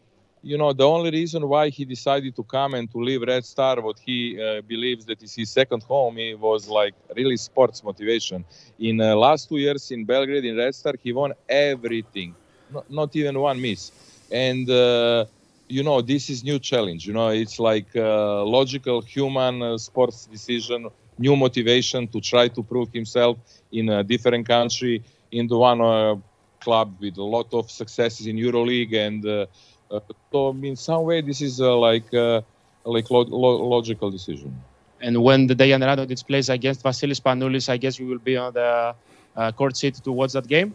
you 0.42 0.56
know, 0.58 0.72
the 0.72 0.86
only 0.86 1.10
reason 1.10 1.46
why 1.48 1.68
he 1.68 1.84
decided 1.84 2.34
to 2.36 2.42
come 2.44 2.74
and 2.74 2.90
to 2.90 2.98
leave 2.98 3.22
Red 3.22 3.44
Star, 3.44 3.80
what 3.80 3.98
he 4.04 4.38
uh, 4.40 4.60
believes 4.62 5.04
that 5.06 5.22
is 5.22 5.34
his 5.34 5.50
second 5.50 5.82
home, 5.82 6.16
he 6.16 6.34
was 6.34 6.68
like 6.68 6.94
really 7.16 7.36
sports 7.36 7.82
motivation. 7.82 8.44
In 8.78 9.00
uh, 9.00 9.14
last 9.16 9.48
two 9.48 9.58
years 9.58 9.90
in 9.90 10.04
Belgrade 10.04 10.44
in 10.44 10.56
Red 10.56 10.74
Star, 10.74 10.94
he 11.02 11.12
won 11.12 11.32
everything, 11.48 12.36
not, 12.68 12.84
not 12.88 13.14
even 13.16 13.38
one 13.38 13.60
miss. 13.60 13.92
And 14.30 14.68
uh, 14.68 15.26
you 15.68 15.82
know, 15.82 16.00
this 16.00 16.28
is 16.30 16.42
new 16.44 16.58
challenge. 16.58 17.06
You 17.06 17.12
know, 17.14 17.28
it's 17.28 17.58
like 17.58 17.94
uh, 17.96 18.44
logical 18.44 19.00
human 19.02 19.78
sports 19.78 20.26
decision, 20.26 20.88
new 21.18 21.36
motivation 21.36 22.08
to 22.08 22.20
try 22.20 22.48
to 22.48 22.62
prove 22.62 22.88
himself 22.92 23.38
in 23.70 23.88
a 23.88 24.02
different 24.02 24.46
country 24.46 25.04
into 25.30 25.56
one 25.58 25.80
uh, 25.80 26.14
club 26.60 26.96
with 27.00 27.16
a 27.18 27.22
lot 27.22 27.52
of 27.52 27.70
successes 27.70 28.26
in 28.26 28.36
EuroLeague, 28.36 28.94
and 28.94 29.24
uh, 29.26 29.46
uh, 29.90 30.00
so 30.32 30.50
in 30.62 30.76
some 30.76 31.04
way 31.04 31.20
this 31.20 31.40
is 31.40 31.60
uh, 31.60 31.76
like 31.76 32.12
uh, 32.14 32.40
like 32.84 33.10
lo- 33.10 33.28
lo- 33.28 33.68
logical 33.68 34.10
decision. 34.10 34.52
And 35.00 35.22
when 35.22 35.46
the 35.46 35.54
Dejan 35.54 35.82
Radonjic 35.82 36.26
plays 36.26 36.48
against 36.48 36.82
Vasilis 36.84 37.20
Panoulis, 37.20 37.68
I 37.68 37.76
guess 37.76 37.98
you 37.98 38.06
will 38.06 38.18
be 38.18 38.36
on 38.36 38.52
the 38.52 38.94
uh, 39.36 39.52
court 39.52 39.76
seat 39.76 39.96
to 40.04 40.12
watch 40.12 40.32
that 40.32 40.46
game. 40.46 40.74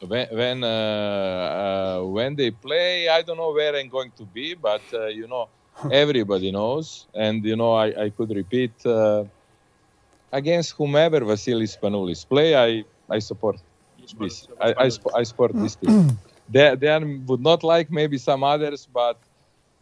When 0.00 0.26
when, 0.30 0.64
uh, 0.64 0.68
uh, 1.64 2.04
when 2.06 2.36
they 2.36 2.50
play, 2.50 3.08
I 3.08 3.22
don't 3.22 3.36
know 3.36 3.52
where 3.52 3.74
I'm 3.76 3.88
going 3.88 4.12
to 4.18 4.24
be, 4.26 4.54
but 4.54 4.84
uh, 4.92 5.06
you 5.06 5.26
know 5.28 5.50
everybody 5.92 6.50
knows, 6.52 7.06
and 7.14 7.44
you 7.44 7.56
know 7.56 7.72
I, 7.74 7.86
I 8.04 8.10
could 8.10 8.30
repeat 8.30 8.74
uh, 8.86 9.24
against 10.32 10.72
whomever 10.72 11.20
Vasilis 11.20 11.78
Panoulis 11.78 12.26
play, 12.28 12.54
I 12.54 12.84
I 13.08 13.18
support 13.20 13.56
this. 14.18 14.48
I, 14.60 14.72
I, 14.72 14.90
I 15.14 15.22
support 15.22 15.52
this 15.54 15.76
team. 15.76 16.18
they, 16.48 16.74
they 16.76 16.98
would 17.26 17.40
not 17.40 17.62
like 17.62 17.90
maybe 17.90 18.18
some 18.18 18.42
others, 18.42 18.86
but 18.92 19.18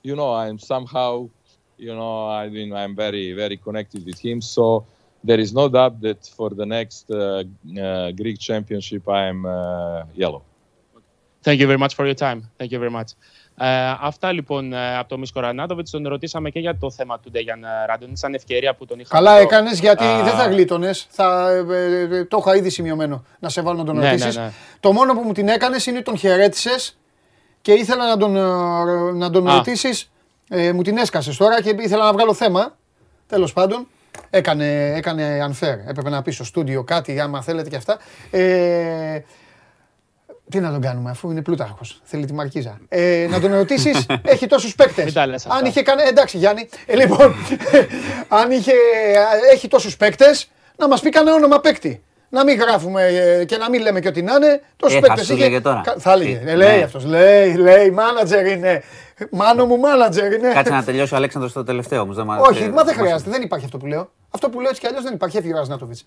you 0.03 0.15
know, 0.15 0.33
I'm 0.35 0.59
somehow, 0.59 1.29
you 1.77 1.95
know, 1.95 2.29
I 2.29 2.49
mean, 2.49 2.73
I'm 2.73 2.95
very, 2.95 3.33
very 3.33 3.57
connected 3.57 4.05
with 4.07 4.19
him. 4.19 4.41
So 4.41 4.87
there 5.25 5.41
is 5.41 5.53
no 5.53 5.69
doubt 5.69 6.01
that 6.03 6.27
for 6.27 6.51
the 6.51 6.67
next 6.67 7.11
uh, 7.11 7.45
uh, 7.81 8.13
Greek 8.13 8.39
championship, 8.39 9.09
I'm 9.09 9.45
uh, 9.45 10.05
yellow. 10.15 10.43
Thank 11.43 11.61
you 11.61 11.67
very 11.67 11.79
much 11.79 11.95
for 11.95 12.05
your 12.05 12.15
time. 12.15 12.49
Thank 12.59 12.73
you 12.73 12.79
very 12.79 12.91
much. 12.91 13.15
Ε, 13.59 13.67
αυτά 14.01 14.33
λοιπόν 14.33 14.73
ε, 14.73 14.97
από 14.99 15.09
το 15.09 15.19
Μίσκο 15.19 15.41
Ρανάτοβιτ. 15.41 15.89
Τον 15.91 16.09
ρωτήσαμε 16.09 16.51
και 16.51 16.59
για 16.59 16.77
το 16.79 16.91
θέμα 16.91 17.19
του 17.21 17.31
Ντέγιαν 17.31 17.65
Ράντον. 17.87 18.17
Σαν 18.17 18.35
ευκαιρία 18.35 18.75
που 18.75 18.87
τον 18.87 18.99
είχαμε. 18.99 19.25
Καλά 19.25 19.37
εδώ. 19.37 19.47
έκανες 19.47 19.79
γιατί 19.81 20.05
Α, 20.05 20.23
δεν 20.23 20.33
θα 20.35 20.47
γλίτωνες. 20.49 21.07
Θα, 21.11 21.51
ε, 21.51 22.17
ε, 22.17 22.25
το 22.25 22.37
είχα 22.41 22.57
ήδη 22.57 22.71
σημειωμένο 22.71 23.25
να 23.39 23.49
σε 23.49 23.63
βάλω 23.63 23.79
να 23.79 23.85
τον 23.85 23.97
Ναι, 23.97 24.09
ρωτήσεις. 24.11 24.37
ναι, 24.37 24.43
ναι. 24.43 24.51
Το 24.81 24.93
μόνο 24.93 25.15
που 25.15 25.21
μου 25.21 25.33
την 25.33 25.49
έκανες 25.49 25.87
είναι 25.87 25.97
ότι 25.97 26.05
τον 26.05 26.17
χαιρέτησες 26.19 26.99
και 27.63 27.73
ήθελα 27.73 28.09
να 28.09 28.17
τον, 28.17 28.37
ε, 28.37 29.13
να 29.13 29.31
τον 29.31 29.49
Α. 29.49 29.55
ρωτήσεις. 29.55 30.11
Ε, 30.49 30.73
μου 30.73 30.83
την 30.83 30.97
έσκασες 30.97 31.37
τώρα 31.37 31.63
και 31.63 31.75
ήθελα 31.79 32.05
να 32.05 32.13
βγάλω 32.13 32.35
θέμα. 32.35 32.77
Τέλος 33.27 33.53
πάντων. 33.53 33.87
Έκανε, 34.31 34.93
έκανε 34.97 35.47
unfair. 35.51 35.77
Έπρεπε 35.89 36.11
να 36.11 36.23
πεις 36.23 36.35
στο 36.35 36.45
στούντιο 36.45 36.83
κάτι, 36.85 37.21
άμα 37.21 37.43
θέλετε 37.43 37.69
και 37.69 37.77
αυτά. 37.77 37.99
Ε, 38.31 39.21
τι 40.51 40.61
να 40.61 40.71
τον 40.71 40.81
κάνουμε, 40.81 41.11
αφού 41.11 41.31
είναι 41.31 41.43
πλούταρχος. 41.43 42.01
Θέλει 42.05 42.25
τη 42.25 42.33
μαρκίζα. 42.33 42.79
Ε, 42.89 43.27
να 43.31 43.41
τον 43.41 43.55
ρωτήσει, 43.55 43.91
έχει 44.23 44.47
τόσους 44.47 44.75
παίκτες. 44.75 45.05
Μην 45.05 45.15
τα 45.15 45.27
λες 45.27 45.47
αυτά. 45.47 45.59
Αν 45.59 45.65
είχε 45.65 45.83
κάνει. 45.83 46.03
Εντάξει, 46.03 46.37
Γιάννη. 46.39 46.69
Ε, 46.87 46.97
λοιπόν, 46.97 47.35
αν 48.41 48.51
είχε, 48.51 48.73
έχει 49.53 49.69
τόσους 49.69 49.97
παίκτες, 49.97 50.51
να 50.77 50.89
μας 50.89 51.01
πει 51.01 51.11
κανένα 51.11 51.37
όνομα 51.37 51.61
παίκτη. 51.61 52.03
Να 52.29 52.45
μην 52.45 52.59
γράφουμε 52.59 53.07
ε, 53.07 53.45
και 53.45 53.57
να 53.57 53.71
μην 53.71 53.81
λέμε 53.83 54.01
και 54.01 54.09
ό,τι 54.09 54.23
να 54.23 54.35
είναι. 54.35 54.63
Τόσους 54.77 54.97
Ε, 54.97 55.01
θα 55.01 55.07
παίκτες 55.07 55.27
σου 55.27 55.37
λέγε 55.37 55.61
τώρα. 55.61 55.83
Θα 55.99 56.13
έλεγε. 56.13 56.37
Τι, 56.37 56.51
Ε, 56.51 56.55
λέει 56.55 56.77
ναι. 56.77 56.83
αυτός. 56.83 57.05
Λέει, 57.05 57.55
λέει, 57.55 57.91
μάνατζερ 57.91 58.47
είναι. 58.47 58.83
Μάνο 59.31 59.67
μου, 59.67 59.77
μάνατζερ 59.77 60.33
είναι. 60.33 60.53
Κάτσε 60.53 60.73
να 60.73 60.85
τελειώσει 60.85 61.15
ο 61.15 61.17
Αλέξανδρος 61.17 61.53
το 61.53 61.65
τελευταίο 61.65 62.01
όμως. 62.01 62.17
Όχι, 62.49 62.69
μα 62.69 62.85
δεν 62.85 62.95
χρειάζεται. 62.95 63.31
Δεν 63.31 63.43
υπάρχει 63.43 63.65
αυτό 63.65 63.79
που 63.79 63.87
λέω. 63.87 64.11
Αυτό 64.31 64.49
που 64.49 64.61
λέω 64.61 64.69
έτσι 64.69 64.81
κι 64.81 64.87
αλλιώς 64.87 65.03
δεν 65.03 65.15
υπάρχει. 65.15 65.37
Έφυγε 65.37 65.55
ο 65.55 65.57
Ρασνάτοβιτ. 65.57 65.99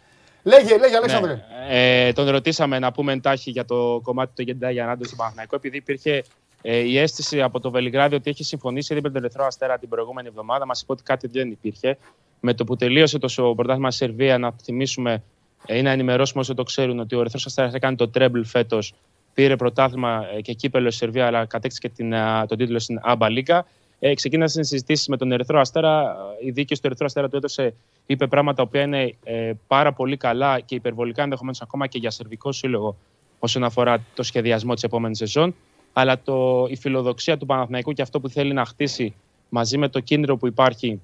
Λέγε, 0.43 0.77
λέγε, 0.77 0.95
Αλέξανδρε. 0.95 1.33
Ναι. 1.33 2.07
Ε, 2.07 2.13
τον 2.13 2.29
ρωτήσαμε 2.29 2.79
να 2.79 2.91
πούμε 2.91 3.13
εντάχει 3.13 3.51
για 3.51 3.65
το 3.65 3.99
κομμάτι 4.03 4.31
του 4.35 4.41
Γεντά 4.41 4.71
για 4.71 4.85
Ράντον 4.85 5.05
στον 5.05 5.17
Παναθηναϊκό, 5.17 5.55
επειδή 5.55 5.77
υπήρχε 5.77 6.23
ε, 6.61 6.77
η 6.77 6.97
αίσθηση 6.97 7.41
από 7.41 7.59
το 7.59 7.71
Βελιγράδι 7.71 8.15
ότι 8.15 8.29
έχει 8.29 8.43
συμφωνήσει 8.43 8.93
ήδη 8.93 9.01
με 9.01 9.09
τον 9.09 9.23
Ερυθρό 9.23 9.45
Αστέρα 9.45 9.77
την 9.77 9.89
προηγούμενη 9.89 10.27
εβδομάδα. 10.27 10.65
Μας 10.65 10.81
είπε 10.81 10.91
ότι 10.91 11.03
κάτι 11.03 11.27
δεν 11.27 11.51
υπήρχε. 11.51 11.97
Με 12.39 12.53
το 12.53 12.63
που 12.63 12.75
τελείωσε 12.75 13.17
το 13.17 13.27
σο- 13.27 13.55
πρωτάθλημα 13.55 13.91
στη 13.91 14.05
Σερβία, 14.05 14.37
να 14.37 14.51
θυμίσουμε 14.63 15.23
ε, 15.65 15.77
ή 15.77 15.81
να 15.81 15.91
ενημερώσουμε 15.91 16.41
όσο 16.41 16.53
το 16.53 16.63
ξέρουν 16.63 16.99
ότι 16.99 17.15
ο 17.15 17.19
Ερυθρός 17.19 17.45
Αστέρας 17.45 17.73
έκανε 17.73 17.95
το 17.95 18.09
τρέμπλ 18.09 18.41
φέτος. 18.41 18.93
Πήρε 19.33 19.55
πρωτάθλημα 19.55 20.25
ε, 20.35 20.41
και 20.41 20.53
κύπελο 20.53 20.89
στη 20.89 20.99
Σερβία, 20.99 21.25
αλλά 21.25 21.45
κατέκτησε 21.45 21.79
και 21.81 21.89
την, 21.89 22.13
α, 22.13 22.45
τον 22.45 22.57
τίτλο 22.57 22.79
στην 22.79 22.99
Άμπα 23.01 23.29
Λίγκα. 23.29 23.65
Ε, 23.99 24.13
ξεκίνησαν 24.13 24.63
συζητήσεις 24.63 25.07
με 25.07 25.17
τον 25.17 25.31
Ερυθρό 25.31 25.59
Αστέρα. 25.59 26.15
Η 26.43 26.51
δίκη 26.51 26.75
του 26.75 26.81
Ερυθρό 26.83 27.05
Αστέρα 27.05 27.29
του 27.29 27.35
έδωσε, 27.35 27.73
είπε 28.11 28.27
πράγματα 28.27 28.55
τα 28.55 28.63
οποία 28.63 28.81
είναι 28.81 29.15
ε, 29.23 29.51
πάρα 29.67 29.93
πολύ 29.93 30.17
καλά 30.17 30.59
και 30.59 30.75
υπερβολικά 30.75 31.23
ενδεχομένως 31.23 31.61
ακόμα 31.61 31.87
και 31.87 31.97
για 31.97 32.09
σερβικό 32.11 32.51
σύλλογο 32.51 32.95
όσον 33.39 33.63
αφορά 33.63 34.05
το 34.13 34.23
σχεδιασμό 34.23 34.73
της 34.73 34.83
επόμενης 34.83 35.17
σεζόν. 35.17 35.55
Αλλά 35.93 36.21
το, 36.21 36.67
η 36.69 36.75
φιλοδοξία 36.75 37.37
του 37.37 37.45
Παναθηναϊκού 37.45 37.91
και 37.91 38.01
αυτό 38.01 38.19
που 38.19 38.29
θέλει 38.29 38.53
να 38.53 38.65
χτίσει 38.65 39.15
μαζί 39.49 39.77
με 39.77 39.87
το 39.89 39.99
κίνδυνο 39.99 40.37
που 40.37 40.47
υπάρχει 40.47 41.01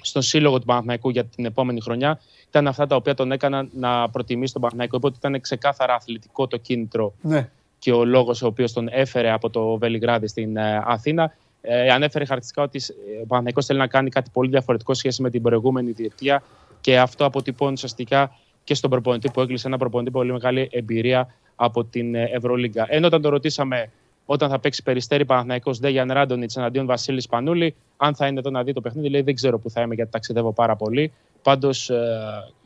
στον 0.00 0.22
σύλλογο 0.22 0.58
του 0.58 0.64
Παναθηναϊκού 0.64 1.10
για 1.10 1.24
την 1.24 1.44
επόμενη 1.44 1.80
χρονιά 1.80 2.20
ήταν 2.48 2.66
αυτά 2.66 2.86
τα 2.86 2.96
οποία 2.96 3.14
τον 3.14 3.32
έκαναν 3.32 3.70
να 3.72 4.10
προτιμήσει 4.10 4.52
τον 4.52 4.60
Παναθηναϊκό. 4.62 4.96
Είπε 4.96 5.06
ότι 5.06 5.16
ήταν 5.18 5.40
ξεκάθαρα 5.40 5.94
αθλητικό 5.94 6.46
το 6.46 6.56
κίνητρο 6.56 7.12
Ναι. 7.20 7.50
και 7.78 7.92
ο 7.92 8.04
λόγος 8.04 8.42
ο 8.42 8.46
οποίος 8.46 8.72
τον 8.72 8.88
έφερε 8.90 9.30
από 9.30 9.50
το 9.50 9.78
Βελιγράδι 9.78 10.26
στην 10.26 10.56
ε, 10.56 10.82
Αθήνα. 10.86 11.32
Ε, 11.62 11.90
ανέφερε 11.90 12.24
χαρακτηριστικά 12.24 12.62
ότι 12.62 12.82
ε, 12.88 13.22
ο 13.22 13.26
Παναθηναϊκός 13.26 13.66
θέλει 13.66 13.78
να 13.78 13.86
κάνει 13.86 14.10
κάτι 14.10 14.30
πολύ 14.32 14.48
διαφορετικό 14.48 14.94
σε 14.94 15.00
σχέση 15.00 15.22
με 15.22 15.30
την 15.30 15.42
προηγούμενη 15.42 15.90
διετία 15.90 16.42
και 16.80 16.98
αυτό 16.98 17.24
αποτυπώνει 17.24 17.72
ουσιαστικά 17.72 18.36
και 18.64 18.74
στον 18.74 18.90
προπονητή 18.90 19.30
που 19.30 19.40
έκλεισε 19.40 19.66
ένα 19.66 19.78
προπονητή 19.78 20.10
πολύ 20.10 20.32
μεγάλη 20.32 20.68
εμπειρία 20.72 21.34
από 21.54 21.84
την 21.84 22.14
ε, 22.14 22.30
Ευρωλίγκα. 22.32 22.86
Ενώ 22.88 23.06
όταν 23.06 23.22
το 23.22 23.28
ρωτήσαμε 23.28 23.90
όταν 24.26 24.50
θα 24.50 24.58
παίξει 24.58 24.82
περιστέρη 24.82 25.24
Παναθηναϊκός 25.24 25.80
Ντέγιαν 25.80 26.12
Ράντονιτς 26.12 26.56
εναντίον 26.56 26.86
Βασίλης 26.86 27.26
Πανούλη, 27.26 27.74
αν 27.96 28.14
θα 28.14 28.26
είναι 28.26 28.38
εδώ 28.38 28.50
να 28.50 28.62
δει 28.62 28.72
το 28.72 28.80
παιχνίδι, 28.80 29.08
λέει 29.08 29.22
δεν 29.22 29.34
ξέρω 29.34 29.58
που 29.58 29.70
θα 29.70 29.80
είμαι 29.80 29.94
γιατί 29.94 30.10
ταξιδεύω 30.10 30.52
πάρα 30.52 30.76
πολύ. 30.76 31.12
Πάντως 31.42 31.90
ε, 31.90 31.96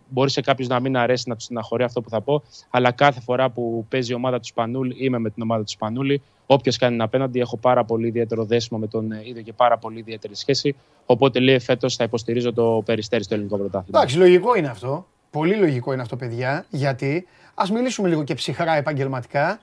μπορεί 0.09 0.31
σε 0.31 0.40
κάποιους 0.40 0.68
να 0.68 0.81
μην 0.81 0.97
αρέσει 0.97 1.28
να 1.28 1.35
τους 1.35 1.44
στεναχωρεί 1.44 1.82
αυτό 1.82 2.01
που 2.01 2.09
θα 2.10 2.20
πω, 2.20 2.43
αλλά 2.70 2.93
κάθε 2.93 3.20
φορά 3.20 3.51
που 3.51 3.86
παίζει 3.89 4.12
η 4.12 4.14
ομάδα 4.14 4.39
του 4.40 4.47
Σπανούλη, 4.47 4.97
είμαι 4.98 5.18
με 5.18 5.31
την 5.31 5.43
ομάδα 5.43 5.62
του 5.62 5.70
Σπανούλη. 5.70 6.22
Όποιος 6.47 6.76
κάνει 6.76 7.02
απέναντι, 7.02 7.40
έχω 7.40 7.56
πάρα 7.56 7.85
πολύ 7.85 8.06
ιδιαίτερο 8.06 8.44
δέσιμο 8.44 8.78
με 8.78 8.86
τον 8.86 9.12
ε, 9.12 9.22
ίδιο 9.24 9.43
και 9.43 9.52
πάρα 9.52 9.78
πολύ 9.78 9.98
ιδιαίτερη 9.98 10.35
σχέση. 10.35 10.76
Οπότε 11.06 11.40
λέει 11.40 11.59
φέτος 11.59 11.97
θα 11.97 12.05
υποστηρίζω 12.05 12.52
το 12.52 12.82
περιστέρι 12.85 13.22
στο 13.22 13.35
ελληνικό 13.35 13.56
πρωτάθλημα. 13.56 13.98
Εντάξει, 13.98 14.18
λογικό 14.18 14.56
είναι 14.56 14.68
αυτό. 14.68 15.06
Πολύ 15.31 15.56
λογικό 15.56 15.93
είναι 15.93 16.02
αυτό, 16.02 16.16
παιδιά. 16.16 16.66
Γιατί 16.70 17.26
ας 17.55 17.70
μιλήσουμε 17.70 18.09
λίγο 18.09 18.24
και 18.24 18.35
ψυχρά 18.35 18.76
επαγγελματικά. 18.76 19.60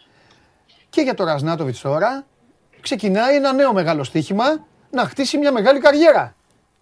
Και 0.89 1.01
για 1.01 1.13
το 1.13 1.23
Ρασνάτοβιτς 1.23 1.81
τώρα 1.81 2.25
ξεκινάει 2.81 3.35
ένα 3.35 3.53
νέο 3.53 3.73
μεγάλο 3.73 4.03
στοίχημα 4.03 4.43
να 4.91 5.05
χτίσει 5.05 5.37
μια 5.37 5.51
μεγάλη 5.51 5.79
καριέρα. 5.79 6.35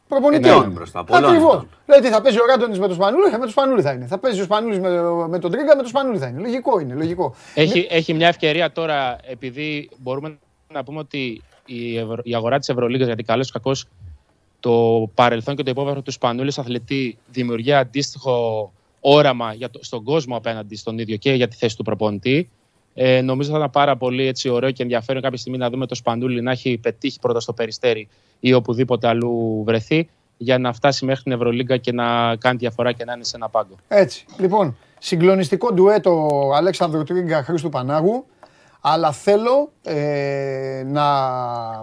Προπονητή. 0.10 0.50
Ε, 0.50 0.60
ναι, 0.60 0.66
μπροστά, 0.66 1.04
πολλών 1.04 1.26
Ακριβώς. 1.26 1.54
ετών. 1.54 1.68
Δηλαδή 1.86 2.08
θα 2.08 2.22
παίζει 2.22 2.40
ο 2.40 2.46
Ράντονης 2.46 2.80
με 2.80 2.88
τον 2.88 2.96
Σπανούλη, 2.96 3.32
με 3.32 3.38
τον 3.38 3.50
Σπανούλη 3.50 3.82
θα 3.82 3.92
είναι. 3.92 4.06
Θα 4.06 4.18
παίζει 4.18 4.42
ο 4.42 4.44
Σπανούλης 4.44 4.80
με, 4.80 5.02
με 5.28 5.40
τον 5.40 5.52
Τρίγκα, 5.52 5.76
με 5.76 5.82
τον 5.82 5.88
Σπανούλη 5.88 6.18
θα 6.18 6.28
είναι. 6.28 6.40
Λογικό 6.40 6.80
είναι, 6.80 6.94
λογικό. 6.94 7.36
Έχει, 7.54 7.88
έχει 7.90 8.14
μια 8.14 8.28
ευκαιρία 8.28 8.72
τώρα, 8.72 9.18
επειδή 9.28 9.90
μπορούμε 9.98 10.38
να 10.74 10.84
πούμε 10.84 11.00
ότι 11.00 11.42
η, 11.66 11.98
Ευρω... 11.98 12.22
η 12.24 12.36
αγορά 12.36 12.60
της 12.60 12.70
Ευρωλίγας, 12.70 13.08
γιατί 13.08 13.24
καλός 13.24 13.50
ή 13.50 13.52
κακός 13.52 13.86
το 14.60 15.06
παρελθόν 15.14 15.56
και 15.56 15.64
το 15.64 15.70
υπόβαθρο 15.70 16.02
του 16.02 16.12
Σπανούλης 16.12 16.58
αθλητή 16.58 17.18
δημιουργεί 17.28 17.74
αντίστοιχο 17.74 18.72
όραμα 19.00 19.54
για 19.54 19.70
το, 19.70 19.80
στον 19.82 20.04
κόσμο 20.04 20.36
απέναντι 20.36 20.76
στον 20.76 21.00
ίδιο 21.00 21.16
και 21.16 21.34
για 21.34 21.48
τη 21.48 21.56
θέση 21.56 21.78
του 21.78 21.84
προπονητή. 21.84 22.50
Ε, 23.02 23.22
νομίζω 23.22 23.52
θα 23.52 23.58
ήταν 23.58 23.70
πάρα 23.70 23.98
πολύ 23.98 24.28
έτσι, 24.28 24.50
ωραίο 24.50 24.72
και 24.72 24.84
ενδιαφέρον 24.84 25.22
κάποια 25.22 25.38
στιγμή 25.38 25.58
να 25.58 25.70
δούμε 25.70 25.86
το 25.86 25.96
Σπανούλη 25.96 26.42
να 26.42 26.52
έχει 26.52 26.78
πετύχει 26.78 27.20
πρώτα 27.20 27.40
στο 27.40 27.54
Περιστέρι 27.54 28.08
ή 28.40 28.54
οπουδήποτε 28.54 29.08
αλλού 29.08 29.64
βρεθεί 29.66 30.10
για 30.38 30.58
να 30.58 30.74
φτάσει 30.74 31.06
μέχρι 31.06 31.24
την 31.24 31.32
Ευρωλίγκα 31.32 31.78
και 31.78 31.92
να 31.92 32.36
κάνει 32.36 32.58
διαφορά 32.58 32.92
και 32.92 33.06
να 33.06 33.14
είναι 33.14 33.24
σε 33.24 33.36
ένα 33.36 33.50
πάγκο. 33.50 33.76
Έτσι. 33.88 34.26
Λοιπόν, 34.38 34.78
συγκλονιστικό 35.00 35.74
ντουέτο 35.74 36.28
Αλέξανδρου 36.56 37.04
Τρίγκα 37.04 37.44
Χρήστου 37.44 37.70
Πανάγου. 37.70 38.26
Αλλά 38.82 39.12
θέλω 39.12 39.72
ε, 39.84 40.84
να 40.86 41.04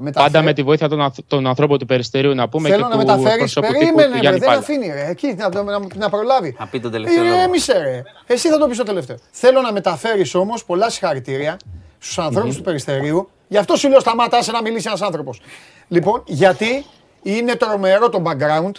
μεταφέρω. 0.01 0.25
Πάντα 0.33 0.43
με 0.43 0.53
τη 0.53 0.63
βοήθεια 0.63 0.89
των, 0.89 1.01
ανθ- 1.01 1.19
των 1.27 1.47
ανθρώπων 1.47 1.79
του 1.79 1.87
Περιστερίου 1.87 2.35
να 2.35 2.49
πούμε 2.49 2.69
Θέλω 2.69 2.83
και 2.83 2.89
να 2.89 2.91
του 2.91 3.07
μεταφέρεις. 3.07 3.37
προσωπικού 3.37 3.73
του 3.73 3.79
Περίμενε, 3.79 4.13
ρε, 4.15 4.19
Γιάννη 4.21 4.39
δεν 4.39 4.49
Πάλα. 4.49 4.61
αφήνει. 4.61 4.87
Ρε. 4.87 5.07
Εκεί 5.09 5.35
να, 5.39 5.63
να, 5.63 5.79
να 5.95 6.09
προλάβει. 6.11 6.57
Να 6.59 6.67
πει 6.67 6.81
τον 6.81 6.91
τελευταίο 6.91 7.25
Ε, 7.25 7.29
λόγο. 7.29 7.41
έμισε, 7.41 7.73
ρε. 7.79 8.03
Εσύ 8.27 8.49
θα 8.49 8.59
το 8.59 8.67
πεις 8.67 8.77
το 8.77 8.83
τελευταίο. 8.85 9.17
Θέλω 9.31 9.61
να 9.61 9.73
μεταφέρεις 9.73 10.35
όμως 10.35 10.65
πολλά 10.65 10.91
συγχαρητήρια 10.91 11.57
στους 11.99 12.19
ανθρώπους 12.19 12.57
του 12.57 12.63
Περιστερίου. 12.63 13.29
Γι' 13.49 13.57
αυτό 13.59 13.77
σου 13.77 13.89
λέω 13.89 14.01
σταμάτα 14.01 14.43
σε 14.43 14.51
να 14.53 14.63
μιλήσει 14.63 14.85
ένας 14.89 15.03
άνθρωπος. 15.03 15.41
Λοιπόν, 15.89 16.23
γιατί 16.27 16.85
είναι 17.23 17.55
τρομερό 17.55 18.09
το 18.09 18.23
background. 18.27 18.73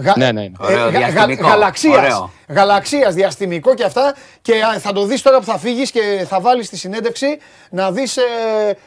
Γα... 0.00 0.14
Ναι, 0.16 0.32
ναι, 0.32 0.40
ναι. 0.42 0.50
Ωραίο, 0.60 0.90
διαστημικό. 0.90 1.46
γαλαξίας, 1.48 1.96
Ωραίο. 1.96 2.30
γαλαξίας, 2.48 3.14
διαστημικό 3.14 3.74
και 3.74 3.84
αυτά 3.84 4.14
και 4.42 4.52
α, 4.62 4.78
θα 4.78 4.92
το 4.92 5.04
δεις 5.04 5.22
τώρα 5.22 5.38
που 5.38 5.44
θα 5.44 5.58
φύγεις 5.58 5.90
και 5.90 6.24
θα 6.28 6.40
βάλεις 6.40 6.68
τη 6.68 6.76
συνέντευξη 6.76 7.38
να 7.70 7.92
δεις 7.92 8.16
ε, 8.16 8.22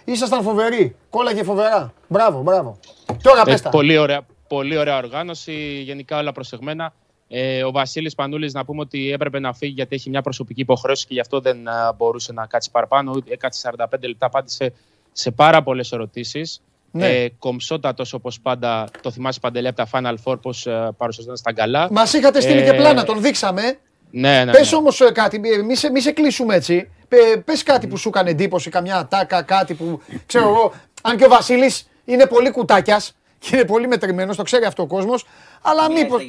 ήσασταν 0.05 0.43
φοβεροί, 0.43 0.95
κόλλαγε 1.09 1.43
φοβερά. 1.43 1.93
Μπράβο, 2.07 2.41
μπράβο. 2.41 2.79
Τώρα 3.21 3.39
Ε, 3.41 3.43
πες 3.43 3.61
τα. 3.61 3.69
πολύ, 3.69 3.97
ωραία, 3.97 4.21
πολύ 4.47 4.77
ωραία 4.77 4.97
οργάνωση, 4.97 5.81
γενικά 5.85 6.17
όλα 6.17 6.31
προσεγμένα. 6.31 6.93
Ε, 7.27 7.63
ο 7.63 7.71
Βασίλης 7.71 8.15
Πανούλης 8.15 8.53
να 8.53 8.65
πούμε 8.65 8.81
ότι 8.81 9.11
έπρεπε 9.11 9.39
να 9.39 9.53
φύγει 9.53 9.71
γιατί 9.73 9.95
έχει 9.95 10.09
μια 10.09 10.21
προσωπική 10.21 10.61
υποχρέωση 10.61 11.05
και 11.07 11.13
γι' 11.13 11.19
αυτό 11.19 11.39
δεν 11.39 11.67
α, 11.67 11.93
μπορούσε 11.97 12.33
να 12.33 12.45
κάτσει 12.45 12.71
παραπάνω. 12.71 13.11
Ούτε- 13.15 13.31
Έκατσε 13.31 13.71
45 13.77 13.85
λεπτά, 14.07 14.25
απάντησε 14.25 14.73
σε 15.11 15.31
πάρα 15.31 15.63
πολλές 15.63 15.91
ερωτήσεις. 15.91 16.61
Ναι. 16.95 17.07
Ε, 17.09 17.29
Κομψότατος 17.39 18.13
όπως 18.13 18.39
πάντα, 18.39 18.89
το 19.01 19.11
θυμάσαι 19.11 19.39
παντελή 19.39 19.67
από 19.67 19.75
τα 19.75 19.87
Final 19.91 20.15
Four, 20.23 20.41
πώς 20.41 20.67
παρουσιαζόταν 20.97 21.37
στα 21.37 21.53
καλά. 21.53 21.87
Μας 21.91 22.13
είχατε 22.13 22.41
στείλει 22.41 22.63
και 22.63 22.69
Ε, 22.69 22.73
πλάνα, 22.73 23.03
τον 23.03 23.21
δείξαμε. 23.21 23.77
Ναι, 24.11 24.43
ναι. 24.43 24.51
Πες 24.51 24.71
ναι. 24.71 24.77
όμως 24.77 25.01
ε, 25.01 25.11
κάτι, 25.11 25.39
μη, 25.39 25.57
μη 25.63 25.75
σε, 25.75 25.89
μη 25.91 25.99
σε 26.01 26.11
κλείσουμε 26.11 26.55
έτσι. 26.55 26.89
Πε- 27.07 27.37
πες 27.37 27.63
κάτι 27.63 27.87
που 27.87 27.97
σου 27.97 28.09
έκανε 28.09 28.29
εντύπωση, 28.29 28.69
καμιά 28.69 28.97
ατάκα, 28.97 29.41
κάτι 29.41 29.73
που 29.73 30.01
ξέρω 30.25 30.47
εγώ. 30.47 30.73
Αν 31.01 31.17
και 31.17 31.25
ο 31.25 31.29
Βασίλης 31.29 31.89
είναι 32.05 32.25
πολύ 32.27 32.51
κουτάκιας 32.51 33.15
και 33.39 33.55
είναι 33.55 33.65
πολύ 33.65 33.87
μετρημένος, 33.87 34.35
το 34.35 34.43
ξέρει 34.43 34.65
αυτό 34.65 34.83
ο 34.83 34.87
κόσμος. 34.87 35.25
Αλλά 35.61 35.91
μήπως... 35.91 36.25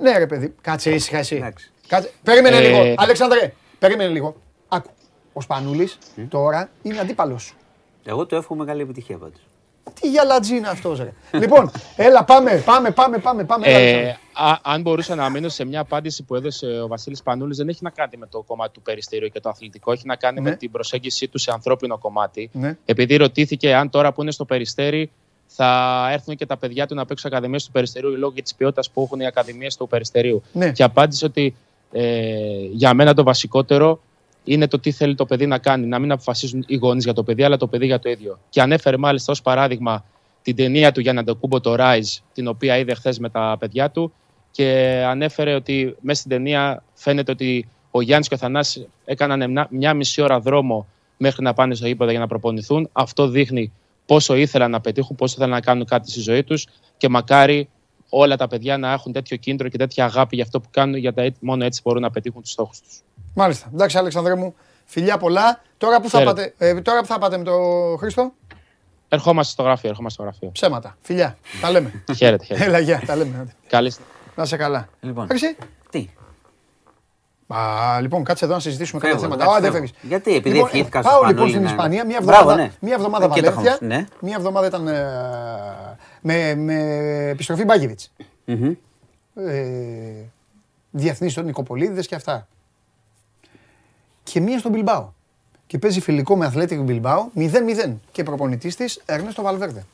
Ναι 0.00 0.18
ρε 0.18 0.26
παιδί, 0.26 0.54
κάτσε 0.60 0.90
ήσυχα 0.90 1.18
εσύ. 1.18 1.36
Εντάξει. 1.36 1.70
Κάτσε. 1.86 2.10
Περίμενε 2.22 2.56
Ε, 2.56 2.60
λίγο. 2.60 2.94
Αλέξανδρε, 2.96 3.52
περίμενε 3.78 4.10
λίγο. 4.10 4.36
Άκου. 4.68 4.90
Ο 5.32 5.40
Σπανούλης 5.40 5.98
τώρα 6.28 6.70
είναι 6.82 6.98
αντίπαλος 7.00 7.42
σου. 7.42 7.54
Εγώ 8.04 8.26
του 8.26 8.34
εύχομαι 8.34 8.64
καλή 8.64 8.82
επιτυχία 8.82 9.16
πάντως. 9.16 9.40
Τι 10.00 10.08
γυαλατζή 10.10 10.56
είναι 10.56 10.68
αυτός 10.68 10.98
ρε. 10.98 11.12
λοιπόν, 11.32 11.70
έλα 11.96 12.24
πάμε, 12.24 12.62
πάμε, 12.64 12.90
πάμε, 12.90 13.18
πάμε. 13.18 13.44
πάμε. 13.44 13.66
Έλα, 13.66 13.78
Ε, 13.78 13.82
Αλέξανδρε. 13.82 14.16
α, 14.32 14.58
αν 14.62 14.80
μπορούσα 14.80 15.14
να 15.14 15.28
μείνω 15.30 15.48
σε 15.48 15.64
μια 15.64 15.80
απάντηση 15.80 16.22
που 16.22 16.34
έδωσε 16.34 16.66
ο 16.66 16.86
Βασίλης 16.86 17.22
Πανούλης, 17.22 17.56
δεν 17.56 17.68
έχει 17.68 17.78
να 17.82 17.90
κάνει 17.90 18.16
με 18.16 18.26
το 18.26 18.42
κομμάτι 18.42 18.72
του 18.72 18.82
περιστήριου 18.82 19.28
και 19.28 19.40
το 19.40 19.48
αθλητικό. 19.48 19.92
Έχει 19.92 20.06
να 20.06 20.16
κάνει 20.16 20.40
Ναι. 20.40 20.50
με 20.50 20.56
την 20.56 20.70
προσέγγιση 20.70 21.28
του 21.28 21.38
σε 21.38 21.50
ανθρώπινο 21.52 21.98
κομμάτι. 21.98 22.50
Ναι. 22.52 22.76
Επειδή 22.84 23.16
ρωτήθηκε 23.16 23.74
αν 23.74 23.90
τώρα 23.90 24.12
που 24.12 24.22
είναι 24.22 24.30
στο 24.30 24.44
περιστέρι 24.44 25.10
θα 25.46 26.08
έρθουν 26.12 26.36
και 26.36 26.46
τα 26.46 26.56
παιδιά 26.56 26.86
του 26.86 26.94
να 26.94 27.04
παίξουν 27.06 27.30
ακαδημίες 27.32 27.64
του 27.64 27.70
περιστερίου 27.70 28.16
λόγω 28.16 28.32
της 28.42 28.54
ποιότητας 28.54 28.90
που 28.90 29.02
έχουν 29.02 29.20
οι 29.20 29.26
ακαδημίες 29.26 29.76
του 29.76 29.88
περιστερίου. 29.88 30.42
Ναι. 30.52 30.70
Και 30.72 30.82
απάντησε 30.82 31.24
ότι 31.24 31.54
ε, 31.92 32.02
για 32.72 32.94
μένα 32.94 33.14
το 33.14 33.22
βασικότερο 33.22 34.00
είναι 34.44 34.68
το 34.68 34.78
τι 34.78 34.90
θέλει 34.90 35.14
το 35.14 35.24
παιδί 35.24 35.46
να 35.46 35.58
κάνει. 35.58 35.86
Να 35.86 35.98
μην 35.98 36.12
αποφασίζουν 36.12 36.64
οι 36.66 36.76
γονείς 36.76 37.04
για 37.04 37.12
το 37.12 37.22
παιδί, 37.22 37.42
αλλά 37.42 37.56
το 37.56 37.66
παιδί 37.66 37.86
για 37.86 37.98
το 37.98 38.10
ίδιο. 38.10 38.38
Και 38.48 38.60
ανέφερε 38.60 38.96
μάλιστα 38.96 39.32
ως 39.32 39.42
παράδειγμα 39.42 40.04
την 40.42 40.56
ταινία 40.56 40.92
του 40.92 41.00
Γιάννη 41.00 41.20
Αντοκούμπο, 41.20 41.60
το 41.60 41.74
Rise, 41.78 42.18
την 42.32 42.46
οποία 42.46 42.78
είδε 42.78 42.94
χθες 42.94 43.18
με 43.18 43.28
τα 43.28 43.56
παιδιά 43.58 43.90
του. 43.90 44.12
Και 44.50 45.02
ανέφερε 45.06 45.54
ότι 45.54 45.96
μέσα 46.00 46.18
στην 46.18 46.30
ταινία 46.30 46.82
φαίνεται 46.94 47.32
ότι 47.32 47.68
ο 47.90 48.00
Γιάννης 48.00 48.28
και 48.28 48.34
ο 48.34 48.38
Θανάσης 48.38 48.86
έκαναν 49.04 49.50
μια, 49.50 49.66
μια 49.70 49.94
μισή 49.94 50.22
ώρα 50.22 50.40
δρόμο 50.40 50.86
μέχρι 51.16 51.42
να 51.42 51.52
πάνε 51.52 51.74
στο 51.74 51.86
γήπεδο 51.86 52.10
για 52.10 52.20
να 52.20 52.26
προπονηθούν. 52.26 52.88
Αυτό 52.92 53.28
δείχνει 53.28 53.72
πόσο 54.06 54.34
ήθελαν 54.34 54.70
να 54.70 54.80
πετύχουν, 54.80 55.16
πόσο 55.16 55.34
ήθελαν 55.36 55.54
να 55.54 55.60
κάνουν 55.60 55.84
κάτι 55.84 56.10
στη 56.10 56.20
ζωή 56.20 56.44
τους 56.44 56.66
και 56.96 57.08
μακάρι 57.08 57.68
όλα 58.10 58.36
τα 58.36 58.48
παιδιά 58.48 58.78
να 58.78 58.92
έχουν 58.92 59.12
τέτοιο 59.12 59.36
κίνητρο 59.36 59.68
και 59.68 59.78
τέτοια 59.78 60.04
αγάπη 60.04 60.34
για 60.34 60.44
αυτό 60.44 60.60
που 60.60 60.68
κάνουν, 60.70 60.96
γιατί 60.96 61.34
μόνο 61.40 61.64
έτσι 61.64 61.80
μπορούν 61.84 62.02
να 62.02 62.10
πετύχουν 62.10 62.42
τους 62.42 62.50
στόχους 62.50 62.80
τους. 62.80 63.00
Μάλιστα. 63.34 63.70
Εντάξει, 63.74 63.98
Αλεξανδρέ 63.98 64.34
μου, 64.34 64.54
φιλιά 64.84 65.16
πολλά. 65.18 65.60
Τώρα 65.78 66.00
που 66.00 66.08
θα, 66.10 66.18
Χαίρετε. 66.18 66.54
πάτε, 66.58 66.68
ε, 66.70 66.80
τώρα 66.80 67.00
που 67.00 67.06
θα 67.06 67.18
πάτε 67.18 67.36
με 67.38 67.44
τον 67.44 67.98
Χρήστο, 67.98 68.32
Ερχόμαστε 69.12 69.52
στο 69.52 69.62
γραφείο, 69.62 69.88
ερχόμαστε 69.88 70.22
στο 70.22 70.30
γραφείο. 70.30 70.50
ψέματα. 70.52 70.96
Φιλιά. 71.00 71.36
τα 71.60 71.70
λέμε. 71.70 72.02
χαίρετε, 72.16 72.44
χαίρετε. 72.44 72.66
Έλα, 72.66 72.78
γεια, 72.78 73.02
τα 73.06 73.16
λέμε. 73.16 73.36
άντε. 73.40 73.54
Καλή 73.68 73.90
συνέχεια. 73.90 74.14
Να 74.36 74.44
σε 74.44 74.56
καλά. 74.56 74.88
Λοιπόν. 75.00 75.26
Χρυσή. 75.26 75.56
Τι; 75.90 76.08
Α, 77.54 78.00
λοιπόν, 78.00 78.24
κάτσε 78.24 78.44
εδώ 78.44 78.54
να 78.54 78.60
συζητήσουμε 78.60 79.00
κάποια 79.00 79.18
Φεύγω, 79.18 79.34
θέματα. 79.36 79.50
εντάξει, 79.50 79.66
Α, 79.66 79.70
δεν 79.70 79.80
φεύγω. 79.82 79.94
φεύγεις. 80.00 80.10
Γιατί, 80.10 80.36
επειδή 80.36 80.54
Λοιπόν, 80.54 80.68
ευχήθηκα 80.68 81.02
στο 81.02 81.10
Πάω 81.10 81.18
λοιπόν 81.20 81.32
Σπανούλη 81.34 81.50
στην 81.52 81.62
να- 81.64 81.70
Ισπανία, 81.70 82.04
μία 82.06 82.20
Μπράβο, 82.22 82.40
εβδομάδα, 82.40 82.62
ναι. 82.62 82.72
μία 82.80 82.94
εβδομάδα 82.94 83.28
Και 83.28 83.40
το 83.42 83.50
Βαλένθια. 83.50 83.72
χαμός, 83.78 83.96
ναι. 83.96 84.06
Μία 84.20 84.34
εβδομάδα 84.36 84.66
ήταν 84.66 84.88
ε, 84.88 85.00
με, 86.20 86.54
με 86.54 86.74
επιστροφή 87.28 87.64
Μπάγκεβιτς. 87.64 88.12
Μμμ. 88.44 88.74
Ε, 89.34 90.30
διεθνείς 90.90 91.34
των 91.34 91.44
Νικοπολίδες 91.44 92.06
και 92.06 92.14
αυτά. 92.14 92.48
Και 94.22 94.40
μία 94.40 94.58
στον 94.58 94.70
Μπιλμπάο. 94.70 95.12
Και 95.66 95.78
παίζει 95.78 96.00
φιλικό 96.00 96.36
με 96.36 96.46
Αθλέτικο 96.46 96.82
Μπιλμπάο 96.82 97.28
0-0. 97.34 97.94
Και 98.12 98.22
προπονητής 98.22 98.76
της 98.76 99.02
Έρνεστο 99.06 99.42
Βαλβέρδε. 99.42 99.84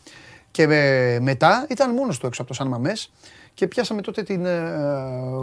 Και 0.50 0.62
ε, 0.62 1.20
μετά 1.20 1.66
ήταν 1.70 1.94
μόνος 1.94 2.18
του 2.18 2.26
έξω 2.26 2.42
από 2.42 2.50
το 2.50 2.56
Σαν 2.56 2.68
Μαμές 2.68 3.12
και 3.54 3.66
πιάσαμε 3.66 4.00
τότε 4.02 4.22
την 4.22 4.46
ε, 4.46 4.70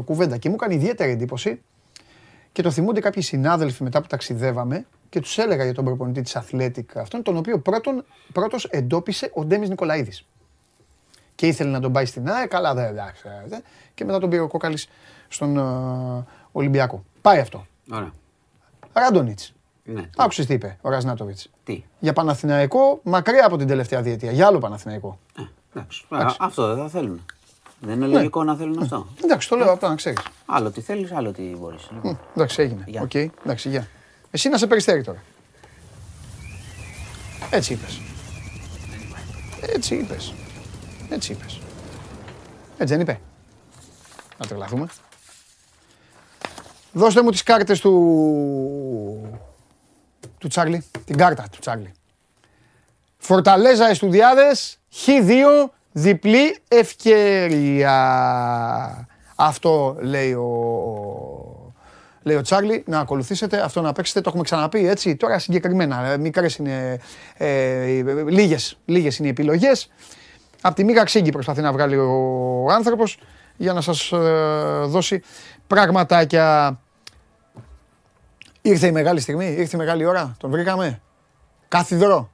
κουβέντα. 0.06 0.38
Και 0.38 0.50
μου 0.50 0.56
έκανε 0.56 0.74
ιδιαίτερη 0.74 1.12
εντύπωση 1.12 1.62
και 2.52 2.62
το 2.62 2.72
θυμούνται 2.72 3.00
κάποιοι 3.00 3.22
συνάδελφοι 3.22 3.84
μετά 3.84 4.02
που 4.02 4.08
ταξιδεύαμε 4.08 4.86
και 5.10 5.20
τους 5.20 5.38
έλεγα 5.38 5.64
για 5.64 5.74
τον 5.74 5.86
προπονητή 5.86 6.22
της 6.22 6.36
Αθλέτικ 6.36 6.98
αυτόν, 6.98 7.24
τον 7.24 7.38
οποίο 7.38 7.60
πρώτον, 7.60 8.06
πρώτος 8.34 8.66
εντόπισε 8.66 9.32
ο 9.34 9.46
Ντέμις 9.46 9.70
Νικολαίδης. 9.70 10.26
Και 11.44 11.49
ήθελε 11.49 11.70
να 11.70 11.80
τον 11.80 11.91
πάει 11.91 12.06
στην 12.06 12.30
ΑΕΚ, 12.30 12.45
αλλά 12.45 12.74
δεν 12.74 12.86
εντάξει. 12.86 13.24
ε, 13.26 13.48
δε. 13.48 13.57
Και 13.94 14.06
μετά 14.06 14.20
τον 14.20 14.30
πήρε 14.30 14.41
ο 14.41 14.48
Κόκαλης 14.48 14.88
στον 15.28 15.57
ε, 15.57 16.26
Ολυμπιακό. 16.52 17.03
Πάει 17.22 17.40
αυτό. 17.40 17.65
Ωραία. 17.91 18.11
Ράντονιτς. 18.94 19.53
Ναι. 19.84 20.10
Άκουσες 20.18 20.45
τι 20.45 20.53
είπε 20.53 20.78
ο 20.82 20.90
Ρασνάτοβιτς. 20.90 21.49
Τι; 21.64 21.84
Για 21.99 22.14
Παναθηναϊκό, 22.14 22.99
μακριά 23.03 23.45
από 23.45 23.57
την 23.57 23.68
τελευταία 23.68 24.02
διετία. 24.02 24.32
Για 24.32 24.48
άλλο 24.48 24.60
Παναθηναϊκό. 24.60 25.20
Εντάξει. 25.74 26.06
Α, 26.10 26.36
Αυτό 26.40 26.68
δεν 26.68 26.84
θα 26.84 26.90
θέλουν. 26.90 27.26
Δεν 27.80 27.95
είναι 27.95 28.07
λογικό 28.07 28.44
να 28.44 28.56
θέλουν 28.56 28.82
αυτό. 28.82 29.07
Εντάξει, 29.24 29.49
το 29.49 29.56
λέω 29.56 29.72
αυτό 29.72 29.88
να 29.88 29.95
ξέρεις. 29.95 30.20
Άλλο 30.45 30.72
τι 30.72 30.82
θέλεις, 30.82 31.11
άλλο 31.11 31.32
τι 31.32 31.41
μπορείς. 31.41 31.90
Μμ, 32.03 32.11
Εντάξει, 32.36 32.61
έγινε. 32.61 32.84
Γεια. 32.88 33.02
Οκ, 33.02 33.14
εντάξει, 33.14 33.70
γεια. 33.70 33.88
Εσύ 34.32 34.49
να 34.49 34.57
σε 34.57 34.68
περιστέρει 34.68 35.03
τώρα. 35.03 35.24
Έτσι 37.49 37.74
είπες. 37.74 38.02
Έτσι 39.61 39.95
είπες. 39.95 40.34
Έτσι 41.14 41.31
είπες. 41.31 41.60
Έτσι 42.77 42.94
δεν 42.94 42.99
είπε. 42.99 43.19
Να 44.38 44.45
τρελαθούμε. 44.45 44.88
Δώστε 46.91 47.22
μου 47.22 47.30
τις 47.30 47.44
κάρτες 47.44 47.80
του... 47.80 49.40
του 50.38 50.48
Τσάρλι. 50.48 50.84
Την 51.06 51.18
κάρτα 51.18 51.45
του 51.52 51.60
Τσάρλι. 51.60 51.91
Φορταλέζα 53.18 53.90
Εστουδιάδες, 53.90 54.80
Χ2, 55.06 55.69
διπλή 55.91 56.57
ευκαιρία. 56.68 57.98
Αυτό 59.35 59.98
λέει 59.99 60.34
ο, 60.34 61.73
λέει 62.22 62.35
ο 62.35 62.41
Τσάρλι, 62.41 62.84
να 62.88 62.99
ακολουθήσετε, 62.99 63.64
αυτό 63.64 63.81
να 63.81 63.94
παίξετε, 63.94 64.22
το 64.22 64.30
έχουμε 64.30 64.44
ξαναπεί 64.44 64.88
έτσι. 64.88 65.15
Τώρα 65.15 65.40
συγκεκριμένα, 65.40 66.06
ε, 66.06 66.18
μικρές 66.18 66.56
είναι, 66.56 66.99
ε, 67.38 67.85
λίγες, 68.27 68.77
λίγες 68.85 69.18
είναι 69.18 69.27
οι 69.27 69.31
επιλογές. 69.31 69.90
Απ' 70.65 70.76
τη 70.76 70.84
μοίρα 70.84 71.03
ξύγκη 71.03 71.31
προσπαθεί 71.31 71.61
να 71.61 71.72
βγάλει 71.72 71.98
ο 71.98 72.68
άνθρωπος 72.72 73.18
για 73.57 73.73
να 73.73 73.81
σας 73.81 74.11
ε, 74.11 74.84
δώσει 74.85 75.22
πραγματάκια. 75.68 76.80
Ήρθε 78.61 78.88
η 78.88 78.91
μεγάλη 78.91 79.19
στιγμή, 79.19 79.45
ήρθε 79.45 79.76
η 79.76 79.80
μεγάλη 79.80 80.06
ώρα, 80.06 80.35
τον 80.38 80.49
βρήκαμε. 80.52 81.02
Κάθιδρο, 81.68 82.30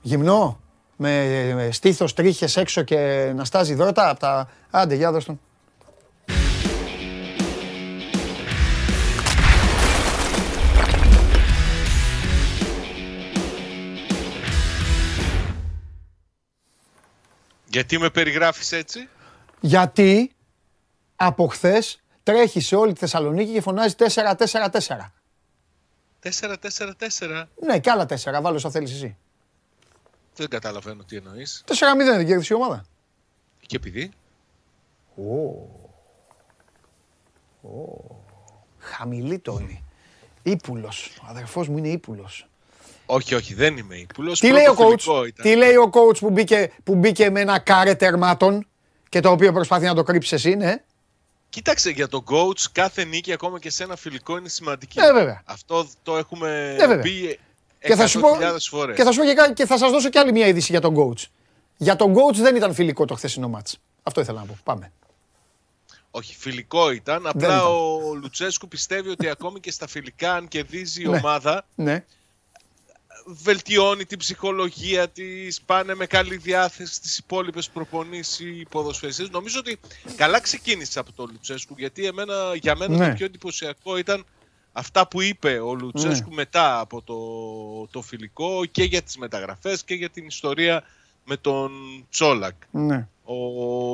γυμνό, 0.00 0.60
με, 0.96 1.52
με 1.54 1.68
στήθος, 1.72 2.14
τρίχες 2.14 2.56
έξω 2.56 2.82
και 2.82 3.32
να 3.36 3.44
στάζει 3.44 3.74
δρότα 3.74 4.10
από 4.10 4.20
τα... 4.20 4.48
Άντε, 4.70 4.94
για 4.94 5.12
δώσ' 5.12 5.24
τον. 5.24 5.40
Γιατί 17.72 17.98
με 17.98 18.10
περιγράφεις 18.10 18.72
έτσι; 18.72 19.08
Γιατί 19.60 20.32
από 21.16 21.46
χθες 21.46 22.00
τρέχει 22.22 22.60
σε 22.60 22.76
όλη 22.76 22.92
τη 22.92 22.98
Θεσσαλονίκη 22.98 23.52
και 23.52 23.60
φωνάζει 23.60 23.94
4-4-4. 23.98 25.12
4-4-4. 26.22 27.46
Ναι, 27.66 27.78
και 27.78 27.90
άλλα 27.90 28.06
τέσσερα. 28.06 28.40
Βάλω 28.40 28.56
όσα 28.56 28.70
θέλεις 28.70 28.92
εσύ. 28.92 29.16
Δεν 30.34 30.48
καταλαβαίνω 30.48 31.04
τι 31.04 31.16
εννοείς. 31.16 31.64
4-0 31.66 31.74
δεν 31.96 32.26
κέρδισε 32.26 32.54
η 32.54 32.56
ομάδα. 32.56 32.84
Και 33.66 33.76
επειδή; 33.76 34.12
Χαμηλή 38.78 39.38
τόνη. 39.38 39.84
Ήπουλος. 40.42 41.18
Ο 41.22 41.26
αδερφός 41.28 41.68
μου 41.68 41.78
είναι 41.78 41.88
ύπουλο. 41.88 42.30
Όχι, 43.14 43.34
όχι, 43.34 43.54
δεν 43.54 43.76
είμαι 43.76 43.96
ύπουλος. 43.96 44.40
Τι 44.40 44.50
λέει 44.50 44.66
ο 44.66 44.74
Πρώτο 44.74 44.90
coach, 44.92 44.98
φιλικό 45.00 45.24
ήταν. 45.24 45.44
τι 45.46 45.56
λέει 45.56 45.74
ο 45.76 45.90
coach 45.92 46.18
που 46.18 46.30
μπήκε, 46.30 46.72
που 46.84 46.94
μπήκε 46.94 47.30
με 47.30 47.40
ένα 47.40 47.58
κάρε 47.58 47.94
τερμάτων 47.94 48.66
και 49.08 49.20
το 49.20 49.30
οποίο 49.30 49.52
προσπαθεί 49.52 49.84
να 49.84 49.94
το 49.94 50.02
κρύψει 50.02 50.34
εσύ, 50.34 50.54
ναι; 50.54 50.74
Κοίταξε 51.48 51.90
για 51.90 52.08
τον 52.08 52.24
coach, 52.24 52.60
κάθε 52.72 53.04
νίκη 53.04 53.32
ακόμα 53.32 53.58
και 53.58 53.70
σε 53.70 53.82
ένα 53.82 53.96
φιλικό 53.96 54.36
είναι 54.38 54.48
σημαντική. 54.48 54.98
Ε, 55.00 55.12
βέβαια. 55.12 55.42
Αυτό 55.44 55.86
το 56.02 56.16
έχουμε 56.16 56.76
Ε, 56.78 56.86
βέβαια. 56.86 57.02
πει 57.02 57.38
Και 57.78 57.94
θα, 57.94 58.06
σου 58.06 58.20
πω, 58.20 58.28
100.000 58.40 58.56
φορές. 58.70 58.96
και 58.96 59.02
θα 59.02 59.12
σου 59.12 59.18
πω 59.20 59.24
και, 59.26 59.34
κα- 59.34 59.52
και 59.52 59.66
θα 59.66 59.78
σας 59.78 59.90
δώσω 59.90 60.08
και 60.10 60.18
άλλη 60.18 60.32
μια 60.32 60.46
είδηση 60.46 60.72
για 60.72 60.80
τον 60.80 60.94
coach. 60.96 61.24
Για 61.76 61.96
τον 61.96 62.14
coach 62.14 62.34
δεν 62.34 62.56
ήταν 62.56 62.74
φιλικό 62.74 63.04
το 63.04 63.14
χθεσινό 63.14 63.48
μάτς. 63.48 63.78
Αυτό 64.02 64.20
ήθελα 64.20 64.38
να 64.40 64.46
πω. 64.46 64.58
Πάμε. 64.64 64.92
Όχι, 66.10 66.36
φιλικό 66.38 66.90
ήταν. 66.90 67.26
Απλά 67.26 67.46
ήταν. 67.46 67.60
ο 67.66 68.14
Λουτσέσκου 68.14 68.68
πιστεύει 68.68 69.08
ότι 69.08 69.28
ακόμη 69.36 69.60
και 69.60 69.70
στα 69.70 69.86
φιλικά, 69.88 70.32
αν 70.34 70.48
κερδίζει 70.48 71.02
η 71.02 71.08
Ναι. 71.08 71.16
ομάδα, 71.16 71.66
Ναι. 71.74 72.04
Βελτιώνει 73.26 74.04
την 74.04 74.18
ψυχολογία 74.18 75.08
της, 75.08 75.60
πάνε 75.62 75.94
με 75.94 76.06
καλή 76.06 76.36
διάθεση 76.36 76.94
στις 76.94 77.18
υπόλοιπες 77.18 77.68
προπονήσεις 77.70 78.38
οι 78.40 78.66
ποδοσφαιριστές. 78.70 79.30
Νομίζω 79.30 79.58
ότι 79.58 79.78
καλά 80.16 80.40
ξεκίνησε 80.40 80.98
από 80.98 81.12
τον 81.12 81.28
Λουτσέσκου, 81.32 81.74
γιατί 81.78 82.06
εμένα, 82.06 82.34
για 82.60 82.76
μένα 82.76 82.96
Ναι. 82.96 83.08
το 83.08 83.14
πιο 83.14 83.26
εντυπωσιακό 83.26 83.96
ήταν 83.98 84.24
αυτά 84.72 85.08
που 85.08 85.22
είπε 85.22 85.58
ο 85.58 85.74
Λουτσέσκου 85.74 86.28
Ναι. 86.28 86.34
μετά 86.34 86.78
από 86.80 87.02
το, 87.02 87.16
το 87.90 88.02
φιλικό 88.02 88.64
και 88.64 88.82
για 88.84 89.02
τις 89.02 89.16
μεταγραφές 89.16 89.84
και 89.84 89.94
για 89.94 90.08
την 90.10 90.26
ιστορία 90.26 90.82
με 91.24 91.36
τον 91.36 91.70
Τσόλακ. 92.10 92.54
ναι. 92.70 93.06
Ο 93.24 93.34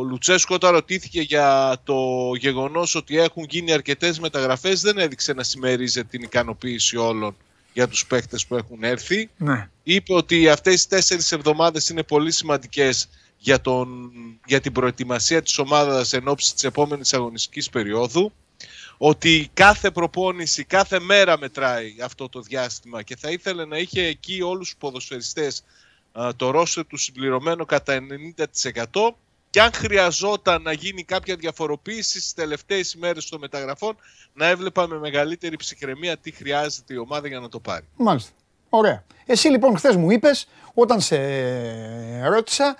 Λουτσέσκο 0.03 0.55
όταν 0.55 0.73
ρωτήθηκε 0.73 1.21
για 1.21 1.77
το 1.85 1.97
γεγονός 2.39 2.95
ότι 2.95 3.19
έχουν 3.19 3.47
γίνει 3.49 3.73
αρκετές 3.73 4.19
μεταγραφές 4.19 4.81
δεν 4.81 4.99
έδειξε 4.99 5.33
να 5.33 5.43
συμμερίζεται 5.43 6.07
την 6.11 6.23
ικανοποίηση 6.23 6.97
όλων 6.97 7.37
για 7.73 7.89
τους 7.89 8.07
παίκτες 8.07 8.47
που 8.47 8.57
έχουν 8.57 8.83
έρθει. 8.83 9.31
ναι. 9.37 9.69
Είπε 9.83 10.15
ότι 10.15 10.49
αυτές 10.49 10.83
οι 10.83 10.89
τέσσερις 10.89 11.33
εβδομάδες 11.33 11.89
είναι 11.89 12.03
πολύ 12.03 12.33
σημαντικές 12.33 13.09
για, 13.39 13.61
τον, 13.61 14.11
για 14.47 14.61
την 14.61 14.73
προετοιμασία 14.73 15.43
της 15.43 15.59
ομάδας 15.59 16.13
εν 16.13 16.29
ώψη 16.29 16.55
της 16.55 16.65
επόμενης 16.65 17.15
αγωνιστικής 17.15 17.71
περίοδου. 17.71 18.33
Ότι 18.99 19.51
κάθε 19.55 19.91
προπόνηση, 19.91 20.65
κάθε 20.65 21.01
μέρα 21.01 21.39
μετράει 21.39 21.95
αυτό 22.03 22.29
το 22.29 22.41
διάστημα 22.41 23.03
και 23.03 23.17
θα 23.17 23.31
ήθελε 23.31 23.65
να 23.65 23.79
είχε 23.79 24.03
εκεί 24.05 24.43
όλους 24.43 24.69
τους 24.69 24.79
ποδοσφαιριστές 24.79 25.65
α, 26.13 26.31
το 26.37 26.51
ρόστερ 26.51 26.87
του 26.87 26.97
συμπληρωμένο 26.97 27.65
κατά 27.65 27.99
90% 28.93 29.11
και 29.51 29.61
αν 29.61 29.73
χρειαζόταν 29.73 30.63
να 30.63 30.73
γίνει 30.73 31.05
κάποια 31.05 31.37
διαφοροποίηση 31.37 32.21
στις 32.21 32.35
τελευταίες 32.35 32.93
ημέρες 32.93 33.29
των 33.29 33.41
μεταγραφών 33.41 33.97
να 34.33 34.47
έβλεπα 34.47 34.89
με 34.89 34.99
μεγαλύτερη 34.99 35.57
ψυχραιμία 35.57 36.17
τι 36.17 36.31
χρειάζεται 36.31 36.95
η 36.95 36.97
ομάδα 36.97 37.29
για 37.29 37.41
να 37.41 37.49
το 37.49 37.61
πάρει. 37.61 37.89
Μάλιστα. 37.97 38.31
Ωραία. 38.69 39.05
Εσύ 39.27 39.49
λοιπόν 39.49 39.77
χθες 39.77 39.97
μου 39.97 40.11
είπες, 40.11 40.49
όταν 40.75 41.01
σε 41.01 41.19
ρώτησα, 42.29 42.77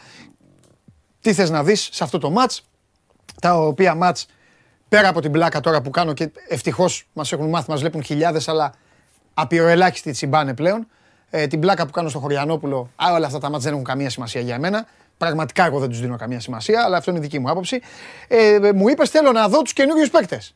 τι 1.21 1.33
θες 1.33 1.51
να 1.51 1.65
δεις 1.65 1.89
σε 1.93 2.05
αυτό 2.05 2.19
το 2.19 2.31
μάτς, 2.31 2.63
τα 3.41 3.55
οποία 3.55 3.95
μάτς 3.95 4.27
πέρα 4.89 5.09
από 5.09 5.21
την 5.21 5.33
πλάκα 5.33 5.61
τώρα 5.61 5.83
που 5.83 5.91
κάνω 5.91 6.13
και 6.13 6.31
ευτυχώς 6.49 7.07
μας 7.13 7.33
έχουν 7.33 7.49
μάθει, 7.49 7.71
μας 7.71 7.81
βλέπουν 7.81 8.03
χιλιάδες, 8.03 8.49
αλλά 8.49 8.75
απειροελάχιστοι 9.35 10.11
τσιμπάνε 10.11 10.55
πλέον. 10.55 10.87
Ε, 11.31 11.47
την 11.47 11.61
πλάκα 11.61 11.87
που 11.87 11.91
κάνω 11.91 12.09
στο 12.09 12.19
Χωριανόπουλο, 12.19 12.91
α, 12.97 13.13
όλα 13.15 13.27
αυτά 13.27 13.39
τα 13.39 13.51
μάτς 13.51 13.65
δεν 13.65 13.73
έχουν 13.73 13.85
καμία 13.85 14.11
σημασία 14.11 14.41
για 14.41 14.59
μένα. 14.59 14.87
Πραγματικά 15.19 15.65
εγώ 15.65 15.79
δεν 15.79 15.89
τους 15.89 16.01
δίνω 16.01 16.17
καμία 16.17 16.41
σημασία, 16.41 16.85
αλλά 16.85 16.97
αυτό 16.97 17.11
είναι 17.11 17.19
η 17.19 17.23
δική 17.23 17.39
μου 17.39 17.51
άποψη. 17.51 17.81
Ε, 18.29 18.59
μου 18.75 18.89
είπες 18.89 19.11
θέλω 19.11 19.33
να 19.33 19.49
δω 19.49 19.63
τους 19.63 19.73
καινούριους 19.73 20.11
παίκτες. 20.11 20.55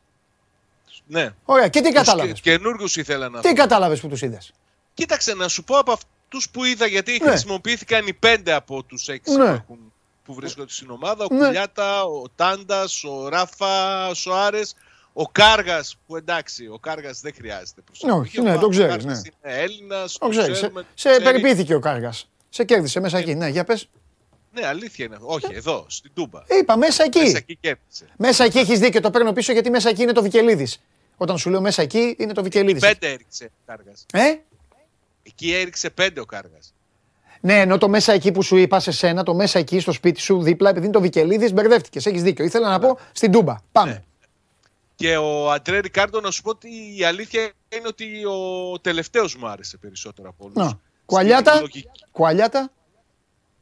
Ναι. 1.07 1.29
Ωραία, 1.45 1.67
και 1.67 1.81
τι 1.81 1.91
κατάλαβες; 1.91 2.31
Τους 2.31 2.41
καινούργιους 2.41 2.95
ήθελα 2.95 3.29
να 3.29 3.39
Τι 3.39 3.47
δω. 3.47 3.53
κατάλαβες 3.53 3.99
που 3.99 4.07
τους 4.07 4.21
είδες; 4.21 4.53
Κοίταξε 4.93 5.33
να 5.33 5.47
σου 5.47 5.63
πω 5.63 5.77
από 5.77 5.91
αυτούς 5.91 6.49
που 6.49 6.63
είδα, 6.63 6.85
γιατί 6.85 7.19
Ναι. 7.23 7.29
χρησιμοποιήθηκαν 7.29 8.07
οι 8.07 8.13
πέντε 8.13 8.53
από 8.53 8.83
τους 8.83 9.07
έξι 9.07 9.31
Ναι. 9.35 9.37
που, 9.45 9.51
έχουν, 9.51 9.93
που 10.25 10.33
βρίσκονται 10.33 10.71
στην 10.71 10.89
ομάδα. 10.91 11.25
Ο 11.31 11.33
Ναι. 11.35 11.45
Κουλιάτα, 11.45 12.03
ο 12.03 12.23
Τάντας, 12.35 13.03
ο 13.03 13.27
Ράφα, 13.29 14.07
ο 14.07 14.13
Σοάρες, 14.13 14.75
ο 15.13 15.27
Κάργας. 15.27 15.97
Που 16.07 16.15
εντάξει, 16.15 16.67
ο 16.67 16.77
Κάργας 16.79 17.19
δεν 17.21 17.33
χρειάζεται 17.35 17.81
προσωπική. 17.81 18.19
Όχι, 18.19 18.41
ναι, 18.41 18.57
το 18.57 18.67
ξέρεις, 18.67 19.05
ναι. 19.05 19.13
Είναι 19.13 19.31
Έλληνας, 19.61 20.17
Το 20.17 20.27
ξέρεις, 20.27 20.57
σε, 20.57 20.71
σε 20.93 21.19
περιποιήθηκε 21.19 21.73
ο 21.75 21.79
Κάργας. 21.79 22.29
Σε 22.49 22.63
κέρδισε 22.63 22.99
μέσα 22.99 23.17
εκεί. 23.17 23.35
Ναι, 23.35 23.47
για 23.47 23.63
πες. 23.63 23.87
Ναι, 24.53 24.65
αλήθεια 24.67 25.05
είναι. 25.05 25.17
Όχι, 25.21 25.47
εδώ, 25.53 25.85
στην 25.87 26.11
Τούμπα. 26.13 26.43
Είπα 26.59 26.77
μέσα 26.77 27.03
εκεί. 27.03 27.19
Μέσα 27.19 27.37
εκεί 27.37 27.57
κέρδισε. 27.61 28.05
Μέσα 28.17 28.43
εκεί 28.43 28.59
έχεις 28.59 28.79
δίκιο, 28.79 29.01
το 29.01 29.11
παίρνω 29.11 29.33
πίσω 29.33 29.51
γιατί 29.51 29.69
μέσα 29.69 29.89
εκεί 29.89 30.01
είναι 30.01 30.11
το 30.11 30.21
Βικελίδης. 30.21 30.81
Όταν 31.17 31.37
σου 31.37 31.49
λέω 31.49 31.61
μέσα 31.61 31.81
εκεί 31.81 32.15
είναι 32.19 32.33
το 32.33 32.43
Βικελίδης. 32.43 32.81
Πέντε 32.81 33.11
έριξε 33.11 33.45
ο 33.45 33.61
Κάργας. 33.65 34.05
Ε; 34.13 34.35
Εκεί 35.23 35.53
έριξε 35.53 35.89
πέντε 35.89 36.19
ο 36.19 36.25
Κάργας. 36.25 36.73
Ναι, 37.39 37.59
ενώ 37.59 37.77
το 37.77 37.89
μέσα 37.89 38.13
εκεί 38.13 38.31
που 38.31 38.41
σου 38.41 38.55
είπα 38.55 38.79
σε 38.79 38.91
σένα, 38.91 39.23
το 39.23 39.33
μέσα 39.33 39.59
εκεί 39.59 39.79
στο 39.79 39.91
σπίτι 39.91 40.19
σου 40.19 40.41
δίπλα, 40.41 40.69
επειδή 40.69 40.85
είναι 40.85 40.93
το 40.93 41.01
Βικελίδης, 41.01 41.53
μπερδεύτηκες. 41.53 42.05
Έχεις 42.05 42.23
δίκιο. 42.23 42.45
Ήθελα 42.45 42.69
να 42.69 42.79
πω 42.79 42.99
στην 43.11 43.31
Τούμπα. 43.31 43.55
Πάμε. 43.71 44.03
Και 44.95 45.17
ο 45.17 45.51
Αντρέ 45.51 45.79
Ρικάρντο, 45.79 46.19
να 46.19 46.31
σου 46.31 46.41
πω 46.41 46.49
ότι 46.49 46.69
η 46.97 47.03
αλήθεια 47.03 47.51
είναι 47.69 47.87
ότι 47.87 48.25
ο 48.25 48.79
τελευταίος 48.79 49.35
μου 49.35 49.47
άρεσε 49.47 49.77
περισσότερο 49.77 50.29
από 50.29 50.43
όλους. 50.45 50.55
Να. 50.55 50.79
Κουαλιάτα. 51.05 51.61
Κουαλιάτα. 52.11 52.71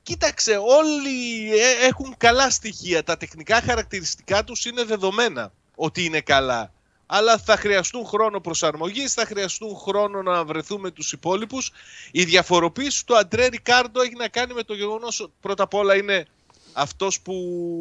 Κοίταξε, 0.04 0.58
όλοι 0.58 1.50
ε, 1.60 1.86
έχουν 1.86 2.16
καλά 2.18 2.50
στοιχεία. 2.50 3.04
Τα 3.04 3.18
τεχνικά 3.18 3.62
χαρακτηριστικά 3.62 4.44
τους 4.44 4.66
είναι 4.66 4.84
δεδομένα 4.84 5.52
ότι 5.76 6.06
είναι 6.06 6.22
καλά. 6.22 6.72
Αλλά 7.06 7.38
θα 7.38 7.58
χρειαστούν 7.58 8.06
χρόνο 8.06 8.40
προσαρμογής, 8.40 9.14
θα 9.14 9.26
χρειαστούν 9.26 9.76
χρόνο 9.76 10.22
να 10.22 10.46
βρεθούμε 10.46 10.92
τους 10.92 11.12
υπόλοιπους. 11.12 11.72
Η 12.12 12.24
διαφοροποίηση 12.24 13.06
του 13.06 13.18
Αντρέ 13.18 13.46
Ρικάρντο 13.46 14.02
έχει 14.02 14.16
να 14.16 14.28
κάνει 14.28 14.54
με 14.54 14.64
το 14.64 14.74
γεγονός 14.74 15.20
ότι 15.20 15.34
πρώτα 15.42 15.64
απ' 15.64 15.74
όλα 15.74 15.96
είναι 15.96 16.28
αυτός 16.74 17.22
που 17.22 17.36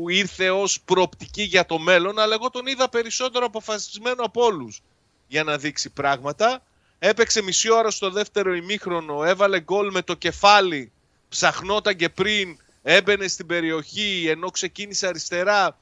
ήρθε 0.09 0.51
ως 0.51 0.81
προοπτική 0.81 1.43
για 1.43 1.67
το 1.67 1.79
μέλλον, 1.79 2.19
αλλά 2.19 2.35
εγώ 2.35 2.51
τον 2.51 2.67
είδα 2.67 2.89
περισσότερο 2.89 3.47
αποφασισμένο 3.47 4.23
από 4.25 4.45
όλους 4.45 4.81
για 5.27 5.45
να 5.45 5.57
δείξει 5.57 5.91
πράγματα. 5.91 6.63
Έπαιξε 6.99 7.43
μισή 7.43 7.71
ώρα 7.71 7.91
στο 7.91 8.11
δεύτερο 8.11 8.55
ημίχρονο, 8.55 9.25
έβαλε 9.25 9.61
γκολ 9.61 9.91
με 9.91 10.03
το 10.03 10.15
κεφάλι, 10.15 10.93
ψαχνόταν 11.31 11.97
και 11.97 12.09
πριν, 12.09 12.59
έμπαινε 12.83 13.29
στην 13.29 13.47
περιοχή 13.47 14.27
ενώ 14.29 14.51
ξεκίνησε 14.51 15.07
αριστερά. 15.07 15.79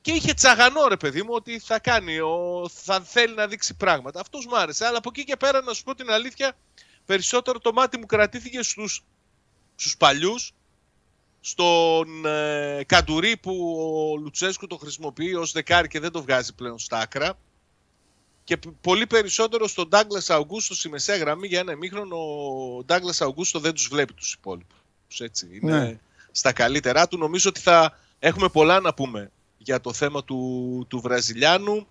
Και 0.00 0.12
είχε 0.12 0.34
τσαγανό 0.34 0.88
ρε 0.88 0.96
παιδί 0.96 1.22
μου 1.22 1.30
ότι 1.30 1.58
θα 1.58 1.78
κάνει, 1.78 2.18
ο, 2.18 2.68
θα 2.72 3.00
θέλει 3.00 3.34
να 3.34 3.46
δείξει 3.46 3.74
πράγματα. 3.74 4.20
Αυτός 4.20 4.46
μου 4.46 4.56
άρεσε, 4.56 4.86
αλλά 4.86 4.98
από 4.98 5.08
εκεί 5.12 5.24
και 5.24 5.36
πέρα 5.36 5.62
να 5.62 5.72
σου 5.72 5.82
πω 5.82 5.94
την 5.94 6.10
αλήθεια, 6.10 6.56
περισσότερο 7.06 7.58
το 7.58 7.72
μάτι 7.72 7.98
μου 7.98 8.06
κρατήθηκε 8.06 8.62
στους, 8.62 9.04
στους 9.74 9.96
παλιούς, 9.96 10.52
στον 11.40 12.26
ε, 12.26 12.84
Καντουρί 12.86 13.36
που 13.36 13.76
ο 14.12 14.16
Λουτσέσκου 14.16 14.66
το 14.66 14.76
χρησιμοποιεί 14.76 15.34
ως 15.34 15.52
δεκάρι 15.52 15.88
και 15.88 16.00
δεν 16.00 16.12
το 16.12 16.22
βγάζει 16.22 16.54
πλέον 16.54 16.78
στα 16.78 16.98
άκρα 16.98 17.38
και 18.46 18.56
π- 18.56 18.66
πολύ 18.80 19.06
περισσότερο 19.06 19.66
στον 19.68 19.88
Ντάγκλας 19.88 20.30
Αουγκούστο 20.30 20.74
στη 20.74 20.88
μεσαία 20.88 21.16
γραμμή 21.16 21.46
για 21.46 21.58
ένα 21.60 21.72
ημίχρονο 21.72 22.16
ο 22.16 22.82
Ντάγκλας 22.84 23.20
Αουγκούστο 23.20 23.58
δεν 23.58 23.74
τους 23.74 23.88
βλέπει 23.88 24.12
τους 24.12 24.32
υπόλοιπους. 24.32 25.20
Έτσι. 25.20 25.48
Είναι 25.62 25.78
Ναι. 25.80 25.98
στα 26.30 26.52
καλύτερά 26.52 27.08
του. 27.08 27.18
Νομίζω 27.18 27.48
ότι 27.48 27.60
θα 27.60 27.98
έχουμε 28.18 28.48
πολλά 28.48 28.80
να 28.80 28.94
πούμε 28.94 29.30
για 29.58 29.80
το 29.80 29.92
θέμα 29.92 30.24
του, 30.24 30.84
του 30.88 31.00
Βραζιλιάνου 31.00 31.86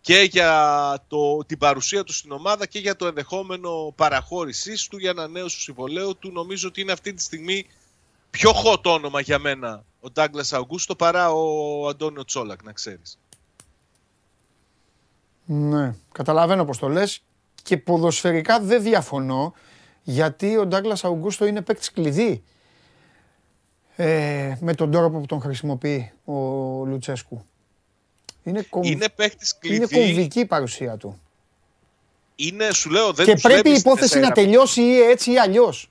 και 0.00 0.20
για 0.30 1.04
το, 1.08 1.44
την 1.46 1.58
παρουσία 1.58 2.04
του 2.04 2.12
στην 2.12 2.32
ομάδα 2.32 2.66
και 2.66 2.78
για 2.78 2.96
το 2.96 3.06
ενδεχόμενο 3.06 3.92
παραχώρησής 3.96 4.86
του 4.88 4.98
για 4.98 5.10
ένα 5.10 5.28
νέο 5.28 5.48
συμβολέο 5.48 6.14
του. 6.14 6.32
Νομίζω 6.32 6.68
ότι 6.68 6.80
είναι 6.80 6.92
αυτή 6.92 7.14
τη 7.14 7.22
στιγμή 7.22 7.66
πιο 8.30 8.50
hot 8.64 8.82
όνομα 8.82 9.20
για 9.20 9.38
μένα 9.38 9.84
ο 10.00 10.10
Ντάγκλας 10.10 10.52
Αουγκούστο 10.52 10.96
παρά 10.96 11.30
ο 11.32 11.88
Αντώνιο 11.88 12.24
Τσόλακ, 12.24 12.62
να 12.62 12.72
ξέρεις. 12.72 13.18
Ναι, 15.52 15.94
καταλαβαίνω 16.12 16.64
πώς 16.64 16.78
το 16.78 16.88
λες 16.88 17.22
και 17.62 17.76
ποδοσφαιρικά 17.76 18.60
δεν 18.60 18.82
διαφωνώ 18.82 19.54
γιατί 20.02 20.56
ο 20.56 20.66
Ντάγκλας 20.66 21.04
Αουγκούστο 21.04 21.46
είναι 21.46 21.62
παίκτης 21.62 21.92
κλειδί 21.92 22.42
ε, 23.96 24.56
με 24.60 24.74
τον 24.74 24.90
τρόπο 24.90 25.18
που 25.18 25.26
τον 25.26 25.40
χρησιμοποιεί 25.40 26.12
ο 26.24 26.32
Λουτσέσκου. 26.84 27.44
Είναι, 28.42 28.62
κομ... 28.62 28.82
Είναι 28.82 29.08
παίχτης 29.08 29.58
είναι 29.62 29.86
κλειδί. 29.86 30.06
κομβική 30.06 30.40
η 30.40 30.46
παρουσία 30.46 30.96
του. 30.96 31.20
Είναι, 32.36 32.72
σου 32.72 32.90
λέω, 32.90 33.12
δεν 33.12 33.26
και 33.26 33.32
τους 33.32 33.42
πρέπει 33.42 33.58
η 33.58 33.62
βλέπεις 33.62 33.80
στη 33.80 33.88
υπόθεση 33.88 34.18
να 34.18 34.28
τεσσέρα. 34.28 34.46
τελειώσει 34.46 34.82
ή 34.82 35.00
έτσι 35.00 35.32
ή 35.32 35.38
αλλιώς. 35.38 35.90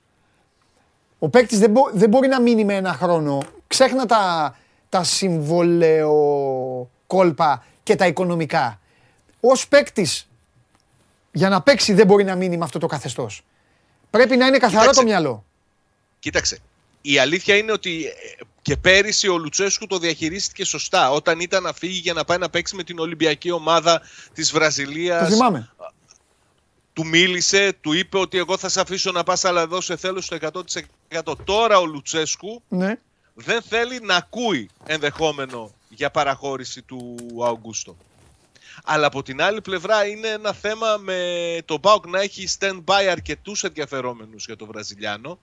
Ο 1.18 1.28
παίκτης 1.28 1.58
δεν, 1.58 1.70
μπο- 1.70 1.90
δεν 1.92 2.08
μπορεί 2.08 2.28
να 2.28 2.40
μείνει 2.40 2.64
με 2.64 2.74
ένα 2.74 2.92
χρόνο 2.92 3.42
Ξέχνα 3.66 4.06
τα, 4.06 4.56
τα 4.88 5.04
συμβολεοκόλπα 5.04 7.64
και 7.82 7.96
τα 7.96 8.06
οικονομικά. 8.06 8.79
Ω 9.40 9.66
παίκτης, 9.68 10.28
για 11.32 11.48
να 11.48 11.62
παίξει 11.62 11.92
δεν 11.92 12.06
μπορεί 12.06 12.24
να 12.24 12.34
μείνει 12.34 12.56
με 12.56 12.64
αυτό 12.64 12.78
το 12.78 12.86
καθεστώς. 12.86 13.42
Πρέπει 14.10 14.36
να 14.36 14.46
είναι 14.46 14.58
καθαρό 14.58 14.78
Κοίταξε. 14.80 15.00
το 15.00 15.06
μυαλό. 15.06 15.44
Κοίταξε. 16.18 16.58
Η 17.02 17.18
αλήθεια 17.18 17.56
είναι 17.56 17.72
ότι 17.72 18.04
ε, 18.04 18.10
και 18.62 18.76
πέρυσι 18.76 19.28
ο 19.28 19.36
Λουτσέσκου 19.38 19.86
το 19.86 19.98
διαχειρίστηκε 19.98 20.64
σωστά. 20.64 21.10
Όταν 21.10 21.40
ήταν 21.40 21.62
να 21.62 21.72
φύγει 21.72 21.98
για 21.98 22.12
να 22.12 22.24
πάει 22.24 22.38
να 22.38 22.50
παίξει 22.50 22.76
με 22.76 22.82
την 22.82 22.98
Ολυμπιακή 22.98 23.50
ομάδα 23.50 24.00
της 24.34 24.50
Το 24.50 24.58
Βραζιλίας. 24.58 25.28
θυμάμαι. 25.32 25.70
Του 26.92 27.06
μίλησε, 27.06 27.72
του 27.80 27.92
είπε 27.92 28.18
ότι 28.18 28.38
εγώ 28.38 28.56
θα 28.58 28.68
σε 28.68 28.80
αφήσω 28.80 29.10
να 29.12 29.22
πας 29.22 29.44
αλλά 29.44 29.60
εδώ 29.60 29.80
σε 29.80 29.96
θέλω 29.96 30.20
στο 30.20 30.36
100%. 30.40 31.34
Τώρα 31.44 31.78
ο 31.78 31.86
Λουτσέσκου 31.86 32.62
Ναι. 32.68 32.94
δεν 33.34 33.62
θέλει 33.62 34.00
να 34.02 34.14
ακούει 34.16 34.70
ενδεχόμενο 34.86 35.74
για 35.88 36.10
παραχώρηση 36.10 36.82
του 36.82 37.16
Αουγκούστο. 37.44 37.96
Αλλά 38.84 39.06
από 39.06 39.22
την 39.22 39.42
άλλη 39.42 39.60
πλευρά 39.60 40.06
είναι 40.06 40.28
ένα 40.28 40.52
θέμα 40.52 40.96
με 40.96 41.18
το 41.64 41.78
ΠΑΟΚ 41.78 42.06
να 42.06 42.20
έχει 42.20 42.48
stand-by 42.58 43.06
αρκετούς 43.10 43.64
ενδιαφερόμενους 43.64 44.46
για 44.46 44.56
το 44.56 44.66
Βραζιλιάνο 44.66 45.38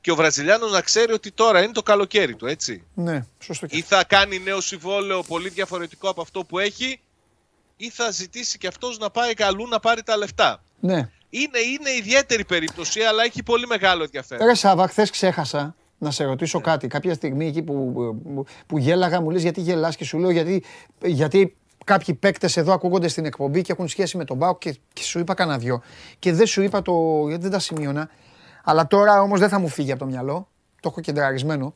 και 0.00 0.12
ο 0.12 0.14
Βραζιλιάνος 0.14 0.72
να 0.72 0.80
ξέρει 0.80 1.12
ότι 1.12 1.30
τώρα 1.32 1.62
είναι 1.62 1.72
το 1.72 1.82
καλοκαίρι 1.82 2.34
του, 2.34 2.46
έτσι. 2.46 2.84
Ναι, 2.94 3.26
σωστό 3.38 3.66
και 3.66 3.76
Ή 3.76 3.80
θα 3.80 4.04
κάνει 4.04 4.38
νέο 4.38 4.60
συμβόλαιο 4.60 5.22
πολύ 5.22 5.48
διαφορετικό 5.48 6.08
από 6.08 6.20
αυτό 6.20 6.44
που 6.44 6.58
έχει 6.58 7.00
ή 7.76 7.90
θα 7.90 8.10
ζητήσει 8.10 8.58
και 8.58 8.66
αυτός 8.66 8.98
να 8.98 9.10
πάει 9.10 9.34
καλού 9.34 9.68
να 9.68 9.80
πάρει 9.80 10.02
τα 10.02 10.16
λεφτά. 10.16 10.62
Ναι. 10.80 11.10
Είναι, 11.30 11.58
είναι 11.58 11.90
ιδιαίτερη 11.98 12.44
περίπτωση, 12.44 13.00
αλλά 13.00 13.22
έχει 13.22 13.42
πολύ 13.42 13.66
μεγάλο 13.66 14.02
ενδιαφέρον. 14.02 14.46
Ρε 14.46 14.54
Σάβα, 14.54 14.88
χθες 14.88 15.10
ξέχασα 15.10 15.74
να 15.98 16.10
σε 16.10 16.24
ρωτήσω 16.24 16.60
κάτι. 16.60 16.88
Κάποια 16.88 17.14
στιγμή 17.14 17.46
εκεί 17.46 17.62
που, 17.62 17.92
που, 18.22 18.46
που 18.66 18.78
γέλαγα, 18.78 19.20
μου 19.20 19.30
λες 19.30 19.42
γιατί 19.42 19.60
γελάς; 19.60 19.96
και 19.96 20.04
σου 20.04 20.18
λέω 20.18 20.30
γιατί, 20.30 20.64
γιατί 21.04 21.56
κάποιοι 21.86 22.14
παίκτες 22.14 22.56
εδώ 22.56 22.72
ακούγονται 22.72 23.08
στην 23.08 23.24
εκπομπή 23.24 23.62
και 23.62 23.72
έχουν 23.72 23.88
σχέση 23.88 24.16
με 24.16 24.24
τον 24.24 24.36
Μπάουκ 24.36 24.58
και, 24.58 24.76
και 24.92 25.02
σου 25.02 25.18
είπα 25.18 25.34
κανένα 25.34 25.58
δυο. 25.58 25.82
Και 26.18 26.32
δεν 26.32 26.46
σου 26.46 26.62
είπα 26.62 26.82
το, 26.82 27.24
γιατί 27.28 27.42
δεν 27.42 27.50
τα 27.50 27.58
σημείωνα. 27.58 28.08
Αλλά 28.64 28.86
τώρα 28.86 29.22
όμως 29.22 29.40
δεν 29.40 29.48
θα 29.48 29.58
μου 29.58 29.68
φύγει 29.68 29.90
από 29.90 30.00
το 30.00 30.06
μυαλό. 30.06 30.48
Το 30.80 30.88
έχω 30.88 31.00
κεντραρισμένο. 31.00 31.74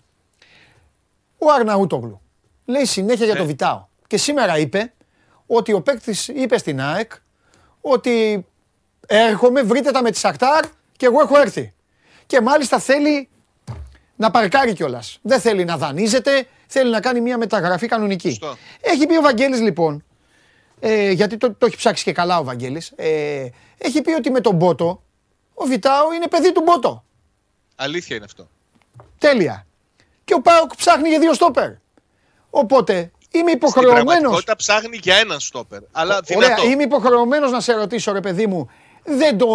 Ο 1.39 1.53
Αρναούτογλου 1.53 2.20
λέει 2.65 2.85
συνέχεια 2.85 3.27
για 3.27 3.37
το 3.37 3.45
Βιτάο. 3.45 3.87
Και 4.07 4.16
σήμερα 4.16 4.59
είπε 4.59 4.93
ότι 5.47 5.73
ο 5.73 5.81
παίκτης 5.81 6.28
είπε 6.28 6.59
στην 6.59 6.81
ΑΕΚ 6.81 7.12
ότι 7.81 8.47
έρχομαι, 9.07 9.62
βρείτε 9.62 9.91
τα 9.91 10.03
με 10.03 10.11
τη 10.11 10.19
Σακτάρ 10.19 10.65
και 10.97 11.07
εγώ 11.07 11.20
έχω 11.20 11.39
έρθει. 11.39 11.74
Και 12.27 12.41
μάλιστα 12.41 12.78
θέλει 12.78 13.28
να 14.21 14.31
παρκάρει 14.31 14.73
κιόλας. 14.73 15.19
Δεν 15.23 15.41
θέλει 15.41 15.65
να 15.65 15.77
δανείζεται, 15.77 16.47
θέλει 16.67 16.91
να 16.91 17.01
κάνει 17.01 17.21
μια 17.21 17.39
μεταγραφή 17.39 17.87
κανονική. 17.87 18.29
Σωστό. 18.29 18.57
Έχει 18.81 19.07
πει 19.07 19.17
ο 19.17 19.21
Βαγγέλης 19.21 19.61
λοιπόν, 19.61 20.05
ε, 20.81 21.11
γιατί 21.11 21.37
το, 21.37 21.55
το 21.55 21.67
έχει 21.67 21.77
ψάξει 21.77 22.05
και 22.05 22.13
καλά 22.13 22.39
ο 22.39 22.45
Βαγγέλης, 22.45 22.93
ε, 22.97 23.47
έχει 23.79 24.01
πει 24.03 24.13
ότι 24.13 24.31
με 24.31 24.41
τον 24.41 24.55
Μπότο, 24.55 25.03
ο 25.55 25.65
Βιτάο 25.65 26.13
είναι 26.13 26.29
παιδί 26.29 26.53
του 26.53 26.63
Μπότο. 26.63 27.05
Αλήθεια 27.77 28.17
είναι 28.17 28.25
αυτό. 28.25 28.49
Τέλεια. 29.19 29.67
Και 30.25 30.35
ο 30.35 30.41
Πάοκ 30.41 30.77
ψάχνει 30.77 31.09
για 31.09 31.19
δύο 31.19 31.35
στόπερ. 31.35 31.71
Οπότε 32.51 32.95
είμαι 32.95 33.11
Στην 33.49 33.49
υποχρεωμένο. 33.49 34.05
πραγματικότητα 34.05 34.57
ψάχνει 34.57 34.99
για 35.03 35.17
έναν 35.17 35.41
στόπερ. 35.41 35.81
Αλλά 35.93 36.21
Ωραία, 36.35 36.49
δυνατό. 36.49 36.69
είμαι 36.71 36.83
υποχρεωμένος 36.83 37.51
να 37.51 37.61
σε 37.61 37.73
ρωτήσω, 37.73 38.13
ρε 38.13 38.21
παιδί 38.21 38.47
μου, 38.47 38.71
δεν 39.05 39.39
το. 39.39 39.47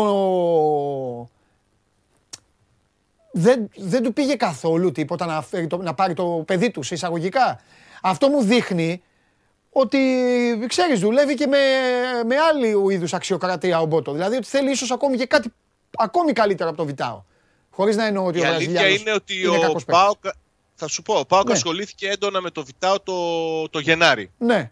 Δεν, 3.38 3.70
δεν 3.76 4.03
του 4.03 4.14
πήγε 4.14 4.36
καθόλου 4.36 4.91
τίποτα 4.91 5.26
να, 5.26 5.41
φέρει 5.41 5.68
το, 5.68 5.78
να 5.78 5.94
πάρει 5.94 6.14
το 6.14 6.44
παιδί 6.48 6.72
τους 6.72 6.88
σε 6.88 6.94
εισαγωγικά. 6.94 7.62
Αυτό 8.02 8.28
μου 8.30 8.41
δείχνει 8.44 9.02
ότι, 9.70 9.99
ξέρεις, 10.68 10.99
δουλεύει 10.99 11.34
και 11.34 11.48
με, 11.48 11.57
με 12.26 12.36
άλλου 12.38 12.90
είδους 12.90 13.14
αξιοκρατία 13.14 13.80
ο 13.80 13.86
Μπότο. 13.86 14.12
Δηλαδή 14.12 14.36
ότι 14.36 14.48
θέλει 14.48 14.72
ίσως 14.72 14.91
ακόμη 14.91 15.18
και 15.18 15.26
κάτι 15.26 15.53
ακόμη 15.98 16.32
καλύτερο 16.32 16.70
από 16.70 16.78
το 16.78 16.86
Βιτάο. 16.86 17.24
Χωρίς 17.70 17.95
να 17.95 18.06
εννοώ 18.06 18.26
ότι 18.26 18.38
Η 18.38 18.41
ο 18.41 18.45
αλήθεια 18.45 18.72
Βραζιλιάνος 18.72 18.99
είναι 19.02 19.12
ότι 19.12 19.40
είναι 19.40 19.48
ο 19.48 19.60
κακός 19.60 19.86
παίκτης. 19.86 20.03
Πάοκ. 20.03 20.24
Θα 20.76 20.88
σου 20.88 21.02
πω, 21.02 21.14
ο 21.14 21.26
Πάοκ 21.26 21.48
Ναι. 21.48 21.53
ασχολήθηκε 21.53 22.10
έντονα 22.10 22.41
με 22.41 22.49
το 22.49 22.66
Βιτάο 22.66 22.99
το, 22.99 23.70
το 23.70 23.80
Γενάρη. 23.80 24.32
Ναι, 24.38 24.72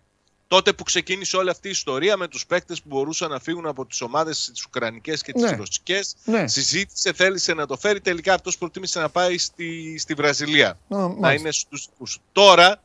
Τότε 0.54 0.74
που 0.74 0.84
ξεκίνησε 0.84 1.38
όλη 1.38 1.50
αυτή 1.50 1.68
η 1.68 1.72
ιστορία 1.72 2.18
με 2.18 2.28
τους 2.28 2.46
παίκτες 2.46 2.82
που 2.82 2.88
μπορούσαν 2.88 3.30
να 3.30 3.40
φύγουν 3.40 3.66
από 3.66 3.86
τις 3.86 4.02
ομάδες 4.02 4.50
τις 4.54 4.66
Ουκρανικές 4.66 5.22
και 5.22 5.32
τις 5.32 5.42
Ναι. 5.42 5.56
Ρωσικές. 5.56 6.16
Ναι. 6.26 6.48
Συζήτησε, 6.48 7.14
θέλησε 7.14 7.54
να 7.54 7.66
το 7.66 7.78
φέρει. 7.78 8.02
Τελικά 8.02 8.34
αυτός 8.34 8.58
προτίμησε 8.58 9.00
να 9.00 9.10
πάει 9.10 9.38
στη, 9.38 9.98
στη 9.98 10.14
Βραζιλία. 10.14 10.70
Α, 10.70 10.78
να 10.88 10.98
μάλιστα. 10.98 11.34
είναι 11.34 11.52
στους 11.52 11.86
δικούς. 11.90 12.20
Τώρα, 12.32 12.82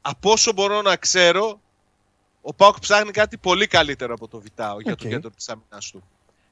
από 0.00 0.30
όσο 0.30 0.52
μπορώ 0.52 0.82
να 0.82 0.96
ξέρω, 0.96 1.60
ο 2.42 2.54
Πάοκ 2.54 2.78
ψάχνει 2.78 3.10
κάτι 3.10 3.36
πολύ 3.38 3.66
καλύτερο 3.66 4.14
από 4.14 4.28
το 4.28 4.40
Βιτάο 4.40 4.80
για 4.80 4.96
το 4.96 5.04
Οκ. 5.04 5.10
κέντρο 5.10 5.30
της 5.30 5.48
άμυνας 5.48 5.90
του. 5.90 6.02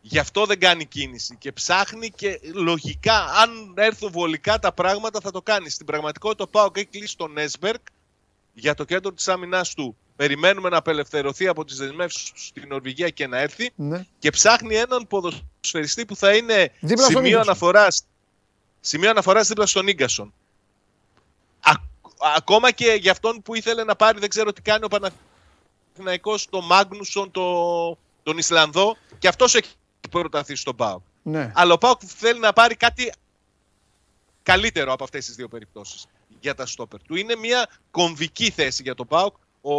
Γι' 0.01 0.19
αυτό 0.19 0.47
δεν 0.47 0.59
κάνει 0.59 0.85
κίνηση 0.87 1.37
και 1.37 1.53
ψάχνει 1.53 2.11
και 2.11 2.41
λογικά, 2.55 3.25
αν 3.25 3.75
έρθουν 3.77 4.11
βολικά 4.11 4.59
τα 4.59 4.73
πράγματα 4.73 5.21
θα 5.21 5.31
το 5.31 5.43
κάνει. 5.43 5.71
Στην 5.71 5.87
πραγματικότητα 5.87 6.45
ο 6.45 6.49
Πάοκ 6.49 6.77
έχει 6.77 6.87
κλείσει 6.87 7.17
τον 7.17 7.39
Έσμπερκ 7.39 7.81
για 8.61 8.75
το 8.75 8.85
κέντρο 8.85 9.13
της 9.13 9.29
άμυνας 9.29 9.75
του. 9.75 9.97
Περιμένουμε 10.17 10.69
να 10.69 10.77
απελευθερωθεί 10.77 11.47
από 11.47 11.65
τις 11.65 11.77
δεσμεύσεις 11.77 12.31
του 12.31 12.41
στην 12.41 12.65
Νορβηγία 12.69 13.09
και 13.09 13.27
να 13.27 13.39
έρθει 13.39 13.73
ναι. 13.75 14.07
και 14.19 14.31
ψάχνει 14.31 14.75
έναν 14.75 15.07
ποδοσφαιριστή 15.07 16.07
που 16.07 16.17
θα 16.17 16.37
είναι 16.37 16.73
Δίπλα 16.81 17.03
στον 17.03 17.15
σημείο 17.15 17.29
Ίγκασον. 17.29 17.49
αναφοράς, 17.49 18.03
σημείο 18.81 19.11
αναφοράς 19.11 19.49
δίπλα 19.49 19.67
στον 19.67 19.87
Ίγκασον. 19.89 20.33
Α, 21.61 21.73
ακόμα 22.37 22.71
και 22.71 22.99
για 23.01 23.11
αυτόν 23.11 23.43
που 23.43 23.55
ήθελε 23.55 23.85
να 23.85 23.97
πάρει, 23.97 24.19
δεν 24.19 24.29
ξέρω 24.29 24.53
τι 24.53 24.63
κάνει 24.63 24.85
ο 24.85 24.89
Παναθηναϊκός, 24.89 26.49
τον 26.51 26.65
Μάγνουσον, 26.65 27.31
το, 27.31 27.99
τον 28.23 28.39
Ισλανδό, 28.39 28.97
και 29.19 29.29
αυτός 29.29 29.55
έχει 29.55 29.73
προταθεί 30.11 30.55
στον 30.55 30.77
ΠΑΟΚ. 30.77 31.03
ναι. 31.23 31.53
Αλλά 31.55 31.73
ο 31.73 31.79
ΠΑΟΚ 31.79 32.01
θέλει 32.07 32.41
να 32.41 32.53
πάρει 32.53 32.75
κάτι 32.75 33.13
καλύτερο 34.43 34.93
από 34.93 35.05
αυτές 35.05 35.25
τις 35.25 35.35
δύο 35.35 35.49
περιπτώσεις 35.49 36.07
για 36.41 36.55
τα 36.55 36.67
στόπερ 36.67 37.03
του. 37.03 37.17
Είναι 37.17 37.37
μια 37.37 37.67
κομβική 37.91 38.51
θέση 38.51 38.83
για 38.83 38.95
τον 38.95 39.07
ΠΑΟΚ 39.07 39.35
ο, 39.61 39.73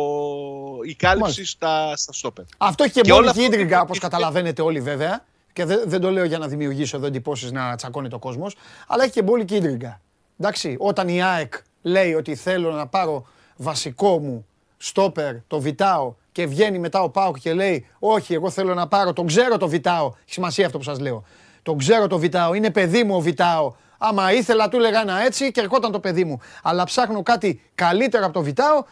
η 0.83 0.95
κάλυψη 0.95 1.21
Μάλιστα. 1.21 1.45
στα, 1.45 1.95
στα 1.97 2.13
στόπερ. 2.13 2.43
Αυτό 2.57 2.83
έχει 2.83 2.93
και, 2.93 3.01
Και 3.01 3.11
όλα 3.11 3.21
μπόλικη 3.21 3.39
αυτά- 3.45 3.55
ίντριγκα, 3.55 3.81
όπως 3.81 3.99
καταλαβαίνετε 3.99 4.61
όλοι 4.61 4.81
βέβαια. 4.81 5.25
Και 5.53 5.65
δεν, 5.65 5.81
δεν 5.85 6.01
το 6.01 6.11
λέω 6.11 6.23
για 6.23 6.37
να 6.37 6.47
δημιουργήσω 6.47 6.97
εδώ 6.97 7.05
εντυπώσεις 7.05 7.51
να 7.51 7.75
τσακώνει 7.75 8.09
το 8.09 8.19
κόσμος. 8.19 8.55
Αλλά 8.87 9.03
έχει 9.03 9.11
και 9.11 9.21
μπόλικη 9.21 9.55
ίντριγκα. 9.55 10.01
Εντάξει, 10.39 10.75
όταν 10.79 11.07
η 11.07 11.23
ΑΕΚ 11.23 11.53
λέει 11.81 12.13
ότι 12.13 12.35
θέλω 12.35 12.71
να 12.71 12.87
πάρω 12.87 13.25
βασικό 13.55 14.19
μου 14.19 14.45
στόπερ, 14.77 15.35
το 15.47 15.59
Βιτάο, 15.59 16.13
και 16.31 16.45
βγαίνει 16.45 16.79
μετά 16.79 17.01
ο 17.01 17.09
Πάοκ 17.09 17.37
και 17.39 17.53
λέει 17.53 17.87
Όχι, 17.99 18.33
εγώ 18.33 18.49
θέλω 18.49 18.73
να 18.73 18.87
πάρω, 18.87 19.13
τον 19.13 19.27
ξέρω 19.27 19.57
το 19.57 19.67
Βιτάο. 19.67 20.05
Έχει 20.07 20.33
σημασία 20.33 20.65
αυτό 20.65 20.77
που 20.77 20.83
σας 20.83 20.99
λέω. 20.99 21.23
Τον 21.63 21.77
ξέρω 21.77 22.07
το 22.07 22.17
Βιτάο, 22.17 22.53
είναι 22.53 22.69
παιδί 22.71 23.03
μου 23.03 23.15
ο 23.15 23.19
Βιτάο. 23.19 23.73
Άμα 24.03 24.33
ήθελα, 24.33 24.69
του 24.69 24.77
έλεγα 24.77 25.01
ένα 25.01 25.25
έτσι 25.25 25.51
και 25.51 25.61
ερχόταν 25.61 25.91
το 25.91 25.99
παιδί 25.99 26.23
μου. 26.23 26.39
Αλλά 26.63 26.83
ψάχνω 26.83 27.23
κάτι 27.23 27.61
καλύτερο 27.75 28.25
από 28.25 28.33
το 28.33 28.41
Βιτάο. 28.41 28.83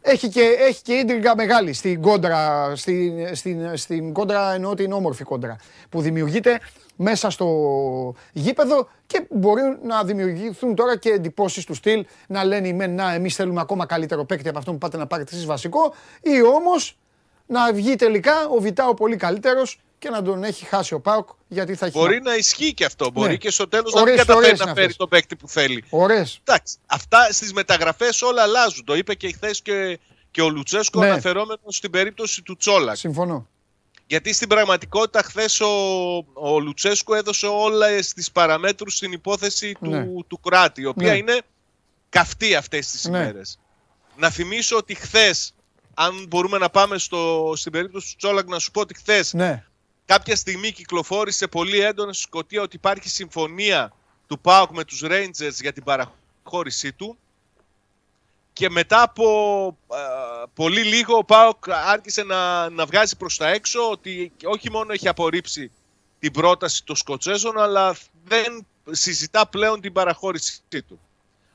Έχει 0.00 0.28
και, 0.28 0.40
έχει 0.40 0.82
και 0.82 0.92
ίντριγκα 0.92 1.36
μεγάλη 1.36 1.72
στην 1.72 2.02
κόντρα, 2.02 2.72
στην, 2.76 3.36
στην, 3.36 3.76
στην 3.76 4.12
κόντρα 4.12 4.54
εννοώ 4.54 4.74
την 4.74 4.92
όμορφη 4.92 5.24
κόντρα 5.24 5.56
που 5.88 6.00
δημιουργείται 6.00 6.60
μέσα 6.96 7.30
στο 7.30 7.46
γήπεδο 8.32 8.88
και 9.06 9.26
μπορεί 9.30 9.62
να 9.82 10.04
δημιουργηθούν 10.04 10.74
τώρα 10.74 10.96
και 10.96 11.08
εντυπώσεις 11.08 11.64
του 11.64 11.74
στυλ 11.74 12.06
να 12.26 12.44
λένε 12.44 12.72
«Μεν, 12.72 12.94
να 12.94 13.14
εμείς 13.14 13.34
θέλουμε 13.34 13.60
ακόμα 13.60 13.86
καλύτερο 13.86 14.24
παίκτη 14.24 14.48
από 14.48 14.58
αυτό 14.58 14.72
που 14.72 14.78
πάτε 14.78 14.96
να 14.96 15.06
πάρετε 15.06 15.34
εσείς 15.34 15.46
βασικό 15.46 15.94
ή 16.22 16.42
όμως 16.42 16.98
να 17.46 17.72
βγει 17.72 17.94
τελικά 17.94 18.32
ο 18.56 18.60
Βιτάο 18.60 18.94
πολύ 18.94 19.16
καλύτερος 19.16 19.80
και 19.98 20.10
να 20.10 20.22
τον 20.22 20.44
έχει 20.44 20.64
χάσει 20.64 20.94
ο 20.94 21.00
Πάοκ 21.00 21.28
γιατί 21.48 21.74
θα 21.74 21.86
έχει... 21.86 21.98
Μπορεί 21.98 22.22
να 22.22 22.34
ισχύει 22.34 22.74
και 22.74 22.84
αυτό. 22.84 23.10
Μπορεί 23.10 23.30
Ναι. 23.30 23.36
και 23.36 23.50
στο 23.50 23.68
τέλος 23.68 23.92
να 23.94 24.00
Ωραίες 24.00 24.16
μην 24.16 24.26
καταφέρει 24.26 24.44
θεωρίες 24.44 24.58
να 24.58 24.64
είναι 24.64 24.74
φέρει 24.74 24.84
αυτές. 24.86 24.96
τον 24.96 25.08
παίκτη 25.08 25.36
που 25.36 25.48
θέλει. 25.48 25.84
Ωραίες. 25.90 26.40
Εντάξει, 26.44 26.76
αυτά 26.86 27.32
στις 27.32 27.52
μεταγραφές 27.52 28.22
όλα 28.22 28.42
αλλάζουν. 28.42 28.84
Το 28.84 28.94
είπε 28.94 29.14
και 29.14 29.32
χθες 29.32 29.62
και, 29.62 29.98
και 30.30 30.42
ο 30.42 30.48
Λουτσέσκο 30.48 31.00
Ναι. 31.00 31.06
αναφερόμενος 31.06 31.76
στην 31.76 31.90
περίπτωση 31.90 32.42
του 32.42 32.56
Τσόλακ. 32.56 32.96
Συμφωνώ. 32.96 33.48
Γιατί 34.06 34.32
στην 34.32 34.48
πραγματικότητα 34.48 35.22
χθες 35.22 35.60
ο, 35.60 35.66
ο 36.32 36.58
Λουτσέσκο 36.60 37.14
έδωσε 37.14 37.46
όλες 37.46 38.12
τις 38.12 38.30
παραμέτρους 38.32 38.94
στην 38.96 39.12
υπόθεση 39.12 39.76
του, 39.82 39.90
Ναι. 39.90 40.06
του 40.26 40.40
Κράτη, 40.40 40.80
η 40.80 40.86
οποία 40.86 41.12
Ναι. 41.12 41.16
είναι 41.18 41.40
καυτή 42.08 42.54
αυτές 42.54 42.90
τις 42.90 43.04
Ναι. 43.04 43.18
ημέρες. 43.18 43.58
Να 44.16 44.30
θυμίσω 44.30 44.76
ότι 44.76 44.94
χθες, 44.94 45.54
αν 45.94 46.24
μπορούμε 46.28 46.58
να 46.58 46.70
πάμε 46.70 46.98
στο, 46.98 47.52
στην 47.56 47.72
περίπτωση 47.72 48.10
του 48.10 48.16
Τσόλακ, 48.16 48.48
να 48.48 48.58
σου 48.58 48.70
πω 48.70 48.80
ότι 48.80 48.94
χθες 48.94 49.32
Ναι. 49.32 49.64
Κάποια 50.06 50.36
στιγμή 50.36 50.72
κυκλοφόρησε 50.72 51.46
πολύ 51.46 51.78
έντονα 51.80 52.12
στη 52.12 52.22
Σκωτία 52.22 52.62
ότι 52.62 52.76
υπάρχει 52.76 53.08
συμφωνία 53.08 53.92
του 54.26 54.38
ΠΑΟΚ 54.40 54.70
με 54.70 54.84
τους 54.84 55.02
Rangers 55.04 55.60
για 55.60 55.72
την 55.72 55.84
παραχώρησή 55.84 56.92
του 56.92 57.18
και 58.52 58.70
μετά 58.70 59.02
από 59.02 59.26
ε, 59.92 59.96
πολύ 60.54 60.82
λίγο 60.82 61.16
ο 61.16 61.24
ΠΑΟΚ 61.24 61.70
άρχισε 61.70 62.22
να, 62.22 62.70
να 62.70 62.86
βγάζει 62.86 63.16
προς 63.16 63.36
τα 63.36 63.48
έξω 63.48 63.90
ότι 63.90 64.32
όχι 64.44 64.70
μόνο 64.70 64.92
έχει 64.92 65.08
απορρίψει 65.08 65.70
την 66.18 66.32
πρόταση 66.32 66.84
των 66.84 66.96
Σκοτσέζων 66.96 67.58
αλλά 67.58 67.96
δεν 68.24 68.66
συζητά 68.90 69.46
πλέον 69.46 69.80
την 69.80 69.92
παραχώρησή 69.92 70.60
του. 70.70 71.00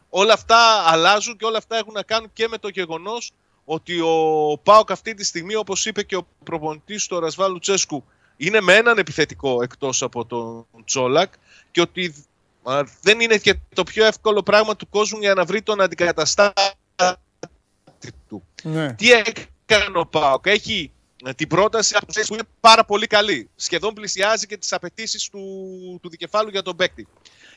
όλα 0.09 0.33
αυτά 0.33 0.57
αλλάζουν 0.87 1.37
και 1.37 1.45
όλα 1.45 1.57
αυτά 1.57 1.77
έχουν 1.77 1.93
να 1.93 2.03
κάνουν 2.03 2.29
και 2.33 2.47
με 2.47 2.57
το 2.57 2.67
γεγονός 2.67 3.31
ότι 3.65 3.99
ο 3.99 4.59
Πάοκ 4.63 4.91
αυτή 4.91 5.13
τη 5.13 5.23
στιγμή, 5.23 5.55
όπως 5.55 5.85
είπε 5.85 6.03
και 6.03 6.15
ο 6.15 6.27
προπονητής 6.43 7.07
του 7.07 7.19
Ρασβάλου 7.19 7.59
Τσέσκου, 7.59 8.03
είναι 8.41 8.61
με 8.61 8.75
έναν 8.75 8.97
επιθετικό 8.97 9.63
εκτός 9.63 10.01
από 10.01 10.25
τον 10.25 10.65
Τσόλακ 10.85 11.33
και 11.71 11.81
ότι 11.81 12.25
α, 12.63 12.81
δεν 13.01 13.19
είναι 13.19 13.37
και 13.37 13.55
το 13.73 13.83
πιο 13.83 14.05
εύκολο 14.05 14.43
πράγμα 14.43 14.75
του 14.75 14.89
κόσμου 14.89 15.19
για 15.19 15.33
να 15.33 15.45
βρει 15.45 15.61
τον 15.61 15.81
αντικαταστάτη 15.81 16.61
του. 18.27 18.43
Ναι. 18.63 18.93
Τι 18.93 19.11
έκανε 19.11 19.97
ο 19.97 20.05
Πάοκ; 20.05 20.45
Έχει 20.45 20.91
ε, 21.25 21.33
την 21.33 21.47
πρόταση 21.47 21.95
από 21.95 22.05
που 22.27 22.33
είναι 22.33 22.47
πάρα 22.59 22.85
πολύ 22.85 23.07
καλή. 23.07 23.49
Σχεδόν 23.55 23.93
πλησιάζει 23.93 24.45
και 24.45 24.57
τις 24.57 24.73
απαιτήσεις 24.73 25.29
του, 25.29 25.99
του 26.01 26.09
δικεφάλου 26.09 26.49
για 26.49 26.61
τον 26.61 26.75
παίκτη. 26.75 27.07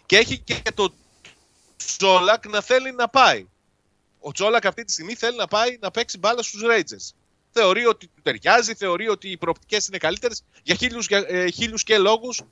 Και 0.07 0.17
έχει 0.17 0.39
και 0.39 0.63
το 0.75 0.95
Τσόλακ 1.77 2.47
να 2.47 2.61
θέλει 2.61 2.93
να 2.93 3.09
πάει. 3.09 3.47
Ο 4.21 4.33
Τσόλακ 4.33 4.67
αυτή 4.67 4.85
τη 4.85 4.93
στιγμή 4.93 5.15
θέλει 5.15 5.37
να 5.37 5.47
πάει 5.47 5.79
να 5.81 5.91
παίξει 5.91 6.19
μπάλα 6.19 6.43
στους 6.43 6.63
Rangers. 6.65 7.15
Θεωρεί 7.57 7.87
ότι 7.87 8.07
του 8.07 8.23
ταιριάζει, 8.23 8.75
θεωρεί 8.75 9.09
ότι 9.09 9.31
οι 9.31 9.37
προοπτικές 9.37 9.87
είναι 9.87 9.99
καλύτερες. 9.99 10.45
Για 10.63 10.75
χίλιους, 10.75 11.07
για, 11.07 11.25
ε, 11.27 11.51
χίλιους 11.51 11.83
και 11.83 11.99
λόγους 11.99 12.39
ε, 12.39 12.45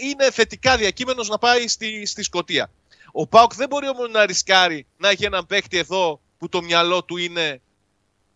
είναι 0.00 0.30
θετικά 0.30 0.76
διακείμενος 0.76 1.28
να 1.28 1.38
πάει 1.38 1.68
στη, 1.68 2.06
στη 2.06 2.22
Σκωτία. 2.22 2.70
Ο 3.12 3.26
Πάουκ 3.26 3.54
δεν 3.54 3.68
μπορεί 3.68 3.88
όμως 3.88 4.10
να 4.10 4.26
ρισκάρει 4.26 4.86
να 4.96 5.08
έχει 5.08 5.24
έναν 5.24 5.46
παίκτη 5.46 5.78
εδώ 5.78 6.20
που 6.38 6.48
το 6.48 6.62
μυαλό 6.62 7.04
του 7.04 7.16
είναι 7.16 7.60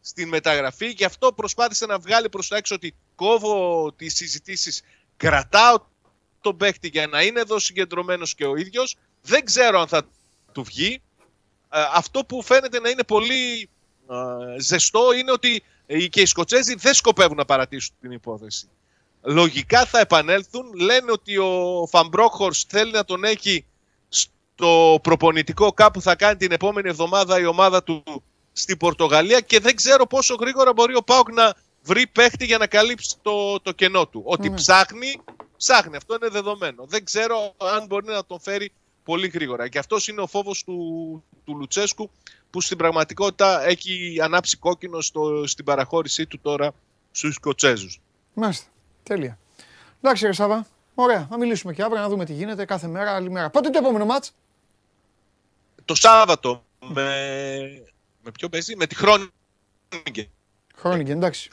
στην 0.01 0.29
μεταγραφή. 0.29 0.89
Γι' 0.89 1.05
αυτό 1.05 1.33
προσπάθησε 1.33 1.87
να 1.87 1.99
βγάλει 1.99 2.29
προς 2.29 2.49
τα 2.49 2.57
έξω 2.57 2.75
ότι 2.75 2.95
κόβω 3.15 3.93
τις 3.97 4.15
συζητήσεις, 4.15 4.83
κρατάω 5.17 5.79
τον 6.41 6.57
παίκτη 6.57 6.89
για 6.89 7.07
να 7.07 7.23
είναι 7.23 7.41
εδώ 7.41 7.59
συγκεντρωμένος 7.59 8.35
και 8.35 8.45
ο 8.45 8.57
ίδιος. 8.57 8.97
Δεν 9.23 9.45
ξέρω 9.45 9.81
αν 9.81 9.89
θα 9.89 10.03
του 10.53 10.63
βγει. 10.63 11.03
Ε, 11.73 11.85
αυτό 11.93 12.25
που 12.25 12.43
φαίνεται 12.43 12.81
να 12.81 12.89
είναι 12.89 13.05
πολύ 13.05 13.69
ε, 14.11 14.61
ζεστό 14.61 15.13
είναι 15.13 15.31
ότι 15.31 15.55
ε, 15.55 15.63
και 15.87 16.21
οι 16.21 16.27
Σκοτσέζοι 16.27 16.75
δεν 16.75 16.95
σκοπεύουν 16.95 17.37
να 17.37 17.45
παρατήσουν 17.45 17.95
την 18.01 18.11
υπόθεση. 18.11 18.69
Λογικά 19.23 19.85
θα 19.87 19.99
επανέλθουν. 19.99 20.73
Λένε 20.75 21.11
ότι 21.13 21.39
ο 21.39 21.87
Φαμπρόχορς 21.91 22.65
θέλει 22.69 22.93
να 22.93 23.05
τον 23.05 23.25
έχει 23.25 23.65
στο 24.09 24.99
προπονητικό 25.03 25.73
κάπου 25.73 26.01
θα 26.03 26.15
κάνει 26.17 26.37
την 26.37 26.53
επόμενη 26.53 26.89
εβδομάδα 26.89 27.41
η 27.41 27.45
ομάδα 27.45 27.83
του 27.83 28.03
στην 28.53 28.77
Πορτογαλία 28.77 29.41
και 29.41 29.61
δεν 29.61 29.77
ξέρω 29.77 30.07
πόσο 30.07 30.35
γρήγορα 30.35 30.73
μπορεί 30.73 30.95
ο 30.97 31.03
Πάοκ 31.03 31.33
να 31.33 31.55
βρει 31.83 32.07
παίχτη 32.07 32.45
για 32.45 32.59
να 32.59 32.67
καλύψει 32.67 33.17
το, 33.23 33.61
το 33.61 33.73
κενό 33.73 34.07
του. 34.07 34.23
Ότι 34.25 34.49
Ναι. 34.49 34.57
ψάχνει, 34.57 35.21
ψάχνει. 35.57 35.97
Αυτό 35.97 36.15
είναι 36.15 36.29
δεδομένο. 36.29 36.85
Δεν 36.87 37.05
ξέρω 37.05 37.55
αν 37.57 37.87
μπορεί 37.87 38.07
να 38.07 38.25
τον 38.25 38.41
φέρει 38.41 38.73
πολύ 39.05 39.29
γρήγορα. 39.29 39.69
Και 39.69 39.79
αυτός 39.79 40.09
είναι 40.09 40.21
ο 40.21 40.27
φόβος 40.27 40.65
του, 40.65 41.25
του 41.45 41.57
Λουτσέσκου 41.57 42.11
που 42.51 42.61
στην 42.61 42.77
πραγματικότητα 42.77 43.65
έχει 43.67 44.19
ανάψει 44.23 44.57
κόκκινο 44.57 45.01
στο, 45.01 45.47
στην 45.47 45.65
παραχώρησή 45.65 46.27
του 46.27 46.39
τώρα 46.39 46.73
στους 47.11 47.35
Σκοτσέζους. 47.35 48.01
Μάλιστα. 48.35 48.67
Τέλεια. 49.03 49.39
Εντάξει, 50.01 50.27
ρε 50.27 50.33
Σάβα. 50.33 50.67
Ωραία. 50.95 51.27
Να 51.31 51.39
μιλήσουμε 51.39 51.73
και 51.73 51.83
αύριο 51.83 52.01
να 52.01 52.09
δούμε 52.09 52.25
τι 52.25 52.33
γίνεται 52.33 52.65
κάθε 52.65 52.87
μέρα, 52.87 53.15
άλλη 53.15 53.31
μέρα. 53.31 53.51
Πότε 53.51 53.71
το 53.71 53.79
επόμενο 53.79 54.05
μάτς. 54.05 54.33
Το 55.85 55.95
Σάββατο 55.95 56.65
με, 56.89 57.05
με 58.23 58.31
ποιο 58.31 58.49
παίζει, 58.49 58.77
με 58.77 58.87
τη 58.87 58.95
Χρόνικε. 58.95 60.31
Χρόνικε, 60.77 61.13
εντάξει. 61.13 61.51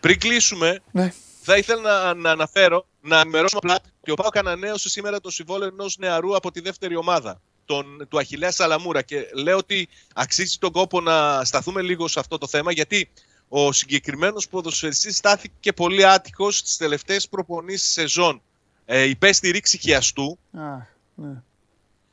Πριν 0.00 0.18
κλείσουμε, 0.18 0.80
Ναι. 0.90 1.12
θα 1.42 1.56
ήθελα 1.56 1.80
να, 1.80 2.14
να 2.14 2.30
αναφέρω, 2.30 2.86
να 3.00 3.20
ενημερώσω 3.20 3.56
απλά 3.56 3.78
ότι 4.00 4.10
ο 4.10 4.14
Πάοκ 4.14 4.36
ανανέωσε 4.36 4.88
σήμερα 4.88 5.20
το 5.20 5.30
συμβόλαιο 5.30 5.68
ενός 5.68 5.96
νεαρού 5.98 6.36
από 6.36 6.50
τη 6.50 6.60
δεύτερη 6.60 6.96
ομάδα, 6.96 7.40
τον, 7.70 8.06
του 8.08 8.18
Αχιλέας 8.18 8.54
Σαλαμούρα. 8.54 9.02
Και 9.02 9.30
λέω 9.34 9.56
ότι 9.56 9.88
αξίζει 10.14 10.56
τον 10.58 10.72
κόπο 10.72 11.00
να 11.00 11.44
σταθούμε 11.44 11.82
λίγο 11.82 12.08
σε 12.08 12.20
αυτό 12.20 12.38
το 12.38 12.46
θέμα, 12.46 12.72
γιατί 12.72 13.10
ο 13.48 13.72
συγκεκριμένος 13.72 14.48
ποδοσφαιριστής 14.48 15.16
στάθηκε 15.16 15.72
πολύ 15.72 16.06
άτυχος 16.06 16.56
στις 16.56 16.76
τελευταίες 16.76 17.28
προπονήσεις 17.28 17.92
σεζόν. 17.92 18.42
Ε, 18.84 19.02
υπέστη 19.02 19.50
ρήξη 19.50 19.78
χιαστού. 19.78 20.38
Αχ, 20.52 20.82
ναι. 21.14 21.42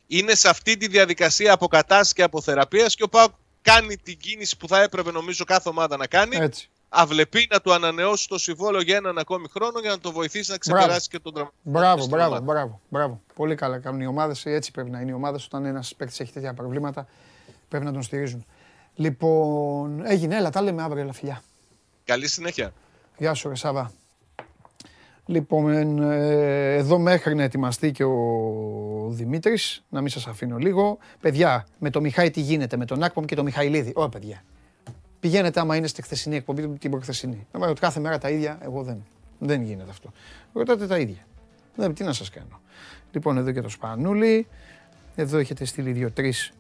Είναι 0.07 0.35
σε 0.35 0.49
αυτή 0.49 0.77
τη 0.77 0.87
διαδικασία 0.87 1.53
αποκατάστασης 1.53 2.13
και 2.13 2.23
αποθεραπείας 2.23 2.95
και 2.95 3.03
ο 3.03 3.09
Πάοκ 3.09 3.31
κάνει 3.61 3.97
την 3.97 4.17
κίνηση 4.17 4.57
που 4.57 4.67
θα 4.67 4.81
έπρεπε 4.81 5.11
νομίζω 5.11 5.43
κάθε 5.43 5.69
ομάδα 5.69 5.97
να 5.97 6.07
κάνει. 6.07 6.35
Έτσι. 6.35 6.69
Αυλεπεί 6.89 7.47
να 7.51 7.59
του 7.61 7.73
ανανεώσει 7.73 8.27
το 8.27 8.37
συμβόλαιο 8.37 8.81
για 8.81 8.95
έναν 8.95 9.17
ακόμη 9.17 9.47
χρόνο 9.49 9.79
για 9.79 9.89
να 9.89 9.99
το 9.99 10.11
βοηθήσει 10.11 10.51
να 10.51 10.57
Μπράβο. 10.65 10.79
ξεπεράσει 10.79 11.09
και 11.09 11.19
τον 11.19 11.33
τραυματισμό. 11.33 11.71
Μπράβο, 11.71 11.97
στην 12.01 12.09
μπράβο, 12.09 12.29
ομάδα. 12.29 12.45
μπράβο, 12.45 12.81
μπράβο. 12.89 13.21
Πολύ 13.33 13.55
καλά 13.55 13.79
κάνουν 13.79 14.01
οι 14.01 14.05
ομάδες. 14.07 14.45
Έτσι 14.45 14.71
πρέπει 14.71 14.89
να 14.89 14.99
είναι 15.01 15.11
οι 15.11 15.13
ομάδες. 15.13 15.45
Όταν 15.45 15.65
ένας 15.65 15.95
παίκτης 15.97 16.19
έχει 16.19 16.31
τέτοια 16.31 16.53
προβλήματα, 16.53 17.07
πρέπει 17.69 17.85
να 17.85 17.91
τον 17.91 18.01
στηρίζουν. 18.01 18.45
Λοιπόν, 18.95 20.05
έγινε, 20.05 20.35
έλα, 20.35 20.49
τα 20.49 20.61
λέμε 20.61 20.83
αύριο, 20.83 21.01
έλα, 21.01 21.13
φιλιά. 21.13 21.41
Καλή 22.03 22.27
συνέχεια. 22.27 22.73
Γεια 23.17 23.33
σου, 23.33 23.49
ρε 23.49 23.55
Σάβα. 23.55 23.91
Λοιπόν, 25.25 26.01
ε, 26.01 26.75
εδώ 26.75 26.97
μέχρι 26.97 27.35
να 27.35 27.43
ετοιμαστεί 27.43 27.91
και 27.91 28.03
ο 28.03 28.13
Δημήτρης, 29.09 29.83
να 29.89 30.01
μην 30.01 30.09
σας 30.09 30.27
αφήνω 30.27 30.57
λίγο. 30.57 30.97
Παιδιά, 31.19 31.67
με 31.79 31.89
το 31.89 32.01
Μιχάη 32.01 32.31
τι 32.31 32.41
γίνεται, 32.41 32.77
με 32.77 32.85
τον 32.85 33.03
Άκπομ 33.03 33.25
και 33.25 33.35
τον 33.35 33.45
Μιχαηλίδη. 33.45 33.91
Ω, 33.95 34.09
παιδιά. 34.09 34.43
Πηγαίνετε 35.19 35.59
άμα 35.59 35.75
είναι 35.75 35.87
στη 35.87 36.01
χθεσινή 36.01 36.35
εκπομπή 36.35 36.67
την 36.67 36.91
προχθεσινή. 36.91 37.47
Να 37.51 37.67
ότι 37.67 37.79
κάθε 37.79 37.99
μέρα 37.99 38.17
τα 38.17 38.29
ίδια, 38.29 38.57
εγώ 38.61 38.83
δεν. 38.83 39.05
Δεν 39.39 39.61
γίνεται 39.61 39.89
αυτό. 39.89 40.11
Ρωτάτε 40.53 40.87
τα 40.87 40.97
ίδια. 40.97 41.27
Δεν, 41.75 41.93
τι 41.93 42.03
να 42.03 42.13
σας 42.13 42.29
κάνω. 42.29 42.61
Λοιπόν, 43.11 43.37
εδώ 43.37 43.51
και 43.51 43.61
το 43.61 43.69
Σπανούλι. 43.69 44.47
Εδώ 45.15 45.37
έχετε 45.37 45.65
στείλει 45.65 45.91
δύο-τρεις. 45.91 46.51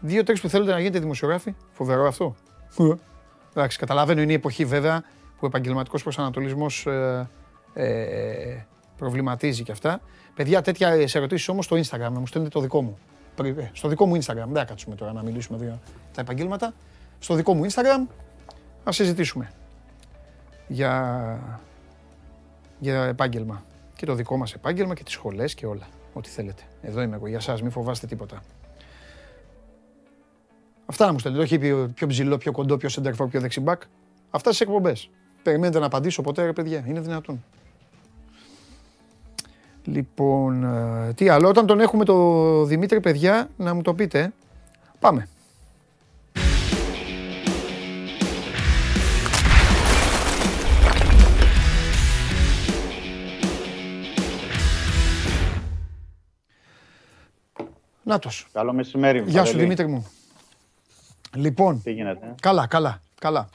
Δύο-τρεις 0.00 0.40
που 0.40 0.48
θέλετε 0.48 0.72
να 0.72 0.78
γίνετε 0.78 0.98
δημοσιογράφοι. 0.98 1.54
Φοβερό 1.72 2.06
αυτό. 2.06 2.34
Εντάξει, 3.54 3.78
καταλαβαίνω 3.78 4.20
είναι 4.20 4.32
η 4.32 4.34
εποχή 4.34 4.64
βέβαια 4.64 5.00
που 5.00 5.40
ο 5.40 5.46
επαγγελματικός 5.46 6.02
προσανατολισμός 6.02 6.86
ε, 6.86 7.28
ε, 7.74 8.66
προβληματίζει 8.96 9.62
και 9.62 9.72
αυτά. 9.72 10.00
Παιδιά, 10.34 10.62
τέτοια 10.62 10.88
ερωτήσεις 10.88 11.48
όμως 11.48 11.64
στο 11.64 11.76
Instagram, 11.76 11.98
να 11.98 12.18
μου 12.18 12.26
στέλνετε 12.26 12.54
το 12.54 12.60
δικό 12.60 12.82
μου. 12.82 12.98
Πρι- 13.34 13.58
ε, 13.58 13.70
Στο 13.72 13.88
δικό 13.88 14.06
μου 14.06 14.14
Instagram, 14.16 14.34
δεν 14.46 14.54
θα 14.54 14.64
κάτσουμε 14.64 14.94
τώρα 14.94 15.12
να 15.12 15.22
μιλήσουμε 15.22 15.58
για 15.64 15.80
τα 16.12 16.20
επαγγέλματα. 16.20 16.72
Στο 17.18 17.34
δικό 17.34 17.54
μου 17.54 17.64
Instagram 17.64 18.06
να 18.84 18.92
συζητήσουμε 18.92 19.50
για, 20.68 21.40
για 22.78 23.04
επάγγελμα. 23.04 23.64
Και 23.96 24.06
το 24.06 24.14
δικό 24.14 24.36
μας 24.36 24.52
επάγγελμα 24.54 24.94
και 24.94 25.02
τις 25.02 25.12
σχολές 25.12 25.54
και 25.54 25.66
όλα. 25.66 25.86
Ό,τι 26.12 26.28
θέλετε. 26.28 26.62
Εδώ 26.82 27.02
είμαι 27.02 27.16
εγώ 27.16 27.26
για 27.26 27.40
σας, 27.40 27.62
μην 27.62 27.70
φοβάστε 27.70 28.06
τίποτα. 28.06 28.42
Αυτά 30.86 31.06
να 31.06 31.12
μου 31.12 31.18
στέλνετε. 31.18 31.44
Όχι 31.44 31.58
πιο, 31.58 31.90
πιο 31.94 32.06
ψηλό, 32.06 32.36
πιο 32.38 32.52
κοντό, 32.52 32.76
πιο 32.76 32.88
center 32.92 33.14
for, 33.16 33.28
πιο 33.30 33.40
δεξιμπάκ. 33.40 33.82
Αυτά 34.30 34.48
στις 34.52 34.60
εκπομπές. 34.60 35.10
Περιμένετε 35.42 35.78
να 35.78 35.86
απαντήσω 35.86 36.22
ποτέ, 36.22 36.44
ρε 36.44 36.52
παιδιά. 36.52 36.84
Είναι 36.86 37.00
δυνατόν. 37.00 37.44
Λοιπόν, 39.84 40.64
ε, 40.64 41.12
τι 41.12 41.28
άλλο. 41.28 41.48
Όταν 41.48 41.66
τον 41.66 41.80
έχουμε 41.80 42.04
το 42.04 42.64
Δημήτρη, 42.64 43.00
παιδιά, 43.00 43.48
να 43.56 43.74
μου 43.74 43.82
το 43.82 43.94
πείτε. 43.94 44.18
ε. 44.20 44.32
Πάμε. 44.98 45.28
Νάτος. 58.02 58.46
Καλό 58.52 58.72
μεσημέρι. 58.72 59.18
Γεια 59.26 59.44
σου 59.44 59.52
Παντελή. 59.52 59.62
Δημήτρη 59.62 59.86
μου. 59.86 60.06
Λοιπόν, 61.34 61.82
Τι 61.82 61.92
γίνεται; 61.92 62.26
ε; 62.26 62.34
καλά, 62.40 62.66
καλά, 62.66 63.00
καλά. 63.20 63.48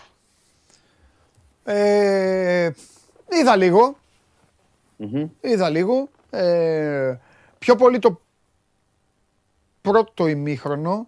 Ε, 1.64 2.72
είδα 3.30 3.56
λίγο, 3.56 3.95
Μμμ. 4.97 5.26
είδα 5.41 5.69
λίγο. 5.69 6.10
Ε, 6.30 7.18
πιο 7.60 7.76
πολύ 7.76 7.99
το 7.99 8.22
πρώτο 9.81 10.27
ημίχρονο 10.27 11.07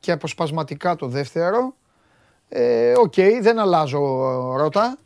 και 0.00 0.12
αποσπασματικά 0.12 0.96
το 0.96 1.06
δεύτερο. 1.06 1.74
Ε, 2.48 2.92
Οκ, 2.96 3.14
δεν 3.40 3.58
αλλάζω 3.58 4.00
ρότα. 4.56 4.98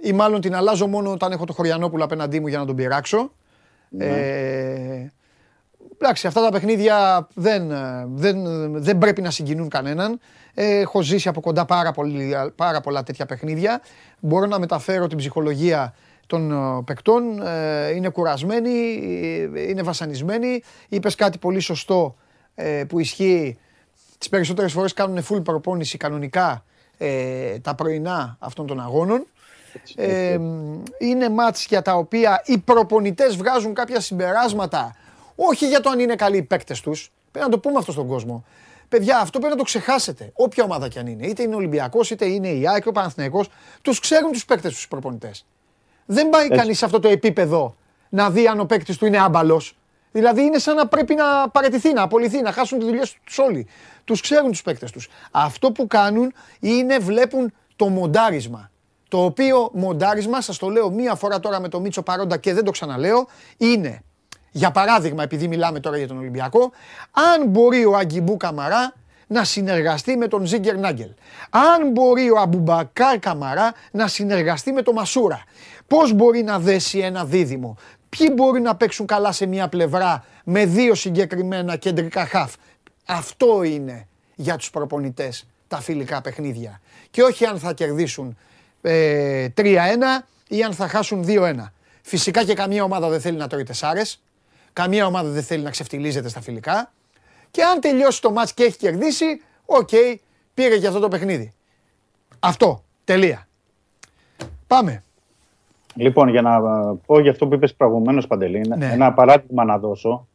Ή 0.00 0.12
μάλλον 0.12 0.40
την 0.40 0.54
αλλάζω 0.54 0.86
μόνο 0.86 1.12
όταν 1.12 1.32
έχω 1.32 1.44
το 1.44 1.52
Χωριανόπουλο 1.52 2.04
απέναντί 2.04 2.40
μου 2.40 2.46
για 2.46 2.58
να 2.58 2.66
τον 2.66 2.76
πειράξω. 2.76 3.32
Ε, 3.98 5.06
εντάξει, 5.98 6.26
αυτά 6.26 6.42
τα 6.42 6.50
παιχνίδια 6.50 7.28
δεν, 7.34 7.70
ε, 7.70 8.06
δεν, 8.08 8.42
δεν 8.82 8.98
πρέπει 8.98 9.22
να 9.22 9.30
συγκινούν 9.30 9.68
κανέναν. 9.68 10.20
Ε, 10.54 10.78
Έχω 10.78 11.02
ζήσει 11.02 11.28
από 11.28 11.40
κοντά 11.40 11.64
πάρα, 11.64 11.92
πολύ, 11.92 12.36
πάρα 12.56 12.80
πολλά 12.80 13.02
τέτοια 13.02 13.26
παιχνίδια. 13.26 13.80
Μπορώ 14.20 14.46
να 14.46 14.58
μεταφέρω 14.58 15.06
την 15.06 15.18
ψυχολογία 15.18 15.94
των 16.28 16.52
ε, 16.52 16.82
παικτών. 16.84 17.42
Ε, 17.42 17.90
Είναι 17.90 18.08
κουρασμένοι, 18.08 18.70
ε, 19.54 19.68
είναι 19.68 19.82
βασανισμένοι. 19.82 20.62
Είπες 20.88 21.14
κάτι 21.14 21.38
πολύ 21.38 21.60
σωστό 21.60 22.16
ε, 22.54 22.84
που 22.88 22.98
ισχύει. 22.98 23.58
Τις 24.18 24.28
περισσότερες 24.28 24.72
φορές 24.72 24.92
κάνουν 24.92 25.24
full 25.28 25.44
προπόνηση 25.44 25.96
κανονικά 25.96 26.64
ε, 26.98 27.58
τα 27.58 27.74
πρωινά 27.74 28.36
αυτών 28.38 28.66
των 28.66 28.80
αγώνων. 28.80 29.26
Ε, 29.96 30.38
είναι 30.98 31.28
μάτς 31.28 31.66
για 31.66 31.82
τα 31.82 31.94
οποία 31.94 32.42
οι 32.44 32.58
προπονητές 32.58 33.36
βγάζουν 33.36 33.74
κάποια 33.74 34.00
συμπεράσματα 34.00 34.96
όχι 35.40 35.68
για 35.68 35.80
το 35.80 35.90
αν 35.90 35.98
είναι 35.98 36.14
καλοί 36.14 36.36
οι 36.36 36.42
παίκτες 36.42 36.80
τους. 36.80 37.12
Πρέπει 37.30 37.46
να 37.46 37.52
το 37.52 37.58
πούμε 37.58 37.78
αυτό 37.78 37.92
στον 37.92 38.06
κόσμο. 38.06 38.44
Παιδιά, 38.88 39.18
αυτό 39.18 39.38
πρέπει 39.38 39.52
να 39.52 39.58
το 39.58 39.64
ξεχάσετε. 39.64 40.30
Όποια 40.34 40.64
ομάδα 40.64 40.88
κι 40.88 40.98
αν 40.98 41.06
είναι. 41.06 41.26
Είτε 41.26 41.42
είναι 41.42 41.54
Ολυμπιακός, 41.54 42.10
είτε 42.10 42.26
είναι 42.26 42.48
η 42.48 42.68
ΑΕΚ, 42.68 42.86
ο 42.86 42.92
Παναθηναϊκός, 42.92 43.48
τους 43.82 44.00
ξέρουν 44.00 44.32
τους 44.32 44.44
παίκτες 44.44 44.72
τους 44.72 44.88
προπονητές. 44.88 45.46
Δεν 46.10 46.28
πάει 46.28 46.48
κανείς 46.48 46.78
σε 46.78 46.84
αυτό 46.84 47.00
το 47.00 47.08
επίπεδο 47.08 47.74
να 48.08 48.30
δει 48.30 48.46
αν 48.46 48.60
ο 48.60 48.64
παίκτης 48.64 48.96
του 48.96 49.06
είναι 49.06 49.18
άμπαλος. 49.18 49.76
Δηλαδή 50.12 50.42
είναι 50.42 50.58
σαν 50.58 50.76
να 50.76 50.86
πρέπει 50.86 51.14
να 51.14 51.48
παραιτηθεί, 51.48 51.92
να 51.92 52.02
απολυθεί, 52.02 52.42
να 52.42 52.52
χάσουν 52.52 52.78
τη 52.78 52.84
δουλειά 52.84 53.06
τους 53.24 53.38
όλοι. 53.38 53.66
Τους 54.04 54.20
ξέρουν 54.20 54.50
τους 54.50 54.62
παίκτες 54.62 54.90
τους. 54.90 55.08
Αυτό 55.30 55.72
που 55.72 55.86
κάνουν 55.86 56.32
είναι 56.60 56.98
βλέπουν 56.98 57.52
το 57.76 57.88
μοντάρισμα. 57.88 58.70
Το 59.08 59.24
οποίο 59.24 59.70
μοντάρισμα, 59.72 60.40
σας 60.40 60.58
το 60.58 60.68
λέω 60.68 60.90
μία 60.90 61.14
φορά 61.14 61.40
τώρα 61.40 61.60
με 61.60 61.68
το 61.68 61.80
Μίτσο 61.80 62.02
παρόντα 62.02 62.36
και 62.36 62.54
δεν 62.54 62.64
το 62.64 62.70
ξαναλέω, 62.70 63.26
είναι 63.56 64.02
για 64.50 64.70
παράδειγμα, 64.70 65.22
επειδή 65.22 65.48
μιλάμε 65.48 65.80
τώρα 65.80 65.96
για 65.96 66.08
τον 66.08 66.18
Ολυμπιακό, 66.18 66.72
αν 67.36 67.48
μπορεί 67.48 67.84
ο 67.84 67.96
Αγκιμπού 67.96 68.36
Καμαρά 68.36 68.94
να 69.28 69.44
συνεργαστεί 69.44 70.16
με 70.16 70.28
τον 70.28 70.46
Ζίγκερ 70.46 70.78
Νάγκελ. 70.78 71.10
Αν 71.50 71.90
μπορεί 71.90 72.30
ο 72.30 72.38
Αμπουμπακάρ 72.38 73.18
Καμαρά 73.18 73.74
να 73.90 74.06
συνεργαστεί 74.06 74.72
με 74.72 74.82
τον 74.82 74.94
Μασούρα. 74.94 75.42
Πώς 75.86 76.12
μπορεί 76.12 76.42
να 76.42 76.58
δέσει 76.58 76.98
ένα 76.98 77.24
δίδυμο; 77.24 77.76
Ποιοι 78.08 78.32
μπορεί 78.34 78.60
να 78.60 78.76
παίξουν 78.76 79.06
καλά 79.06 79.32
σε 79.32 79.46
μια 79.46 79.68
πλευρά 79.68 80.24
με 80.44 80.64
δύο 80.66 80.94
συγκεκριμένα 80.94 81.76
κεντρικά 81.76 82.26
χαφ; 82.26 82.54
Αυτό 83.06 83.62
είναι 83.62 84.06
για 84.34 84.56
τους 84.56 84.70
προπονητές 84.70 85.46
τα 85.68 85.80
φιλικά 85.80 86.20
παιχνίδια. 86.20 86.80
Και 87.10 87.22
όχι 87.22 87.44
αν 87.44 87.58
θα 87.58 87.72
κερδίσουν 87.72 88.36
ε, 88.82 89.48
3-1 89.56 89.64
ή 90.48 90.62
αν 90.62 90.72
θα 90.72 90.88
χάσουν 90.88 91.24
2-1. 91.28 91.54
Φυσικά 92.02 92.44
και 92.44 92.54
καμία 92.54 92.84
ομάδα 92.84 93.08
δεν 93.08 93.20
θέλει 93.20 93.36
να 93.36 93.46
τρώει 93.46 93.62
τεσσάρες. 93.62 94.22
Καμία 94.72 95.06
ομάδα 95.06 95.30
δεν 95.30 95.42
θέλει 95.42 95.62
να 95.62 95.70
ξεφτιλίζεται 95.70 96.28
στα 96.28 96.40
φιλικά. 96.40 96.92
Και 97.50 97.62
αν 97.62 97.80
τελειώσει 97.80 98.20
το 98.20 98.30
μάτς 98.30 98.52
και 98.54 98.62
έχει 98.64 98.76
κερδίσει, 98.76 99.40
οκ, 99.66 99.88
πήρε 100.54 100.78
και 100.78 100.86
αυτό 100.86 100.98
το 101.00 101.08
παιχνίδι. 101.08 101.52
Αυτό. 102.38 102.82
Τελεία. 103.04 103.48
Πάμε. 104.66 105.02
Λοιπόν, 105.94 106.28
για 106.28 106.42
να 106.42 106.60
πω 107.06 107.20
για 107.20 107.30
αυτό 107.30 107.46
που 107.46 107.54
είπες 107.54 107.74
προηγουμένως, 107.74 108.26
Παντελή, 108.26 108.60
Ναι. 108.76 108.86
ένα 108.92 109.12
παράδειγμα 109.12 109.64
να 109.64 109.78
δώσω 109.78 110.26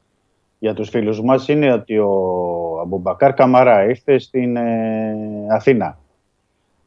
για 0.59 0.73
τους 0.73 0.89
φίλους 0.89 1.21
μας 1.21 1.47
είναι 1.47 1.73
ότι 1.73 1.97
ο 1.97 2.79
Αμπουμπακάρ 2.81 3.33
Καμαρά 3.33 3.83
ήρθε 3.85 4.17
στην 4.19 4.55
ε, 4.55 5.15
Αθήνα. 5.49 5.97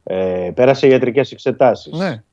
Ε, 0.03 0.51
πέρασε 0.55 0.87
ιατρικές 0.87 1.31
εξετάσεις. 1.31 1.93
Ναι, 1.93 2.23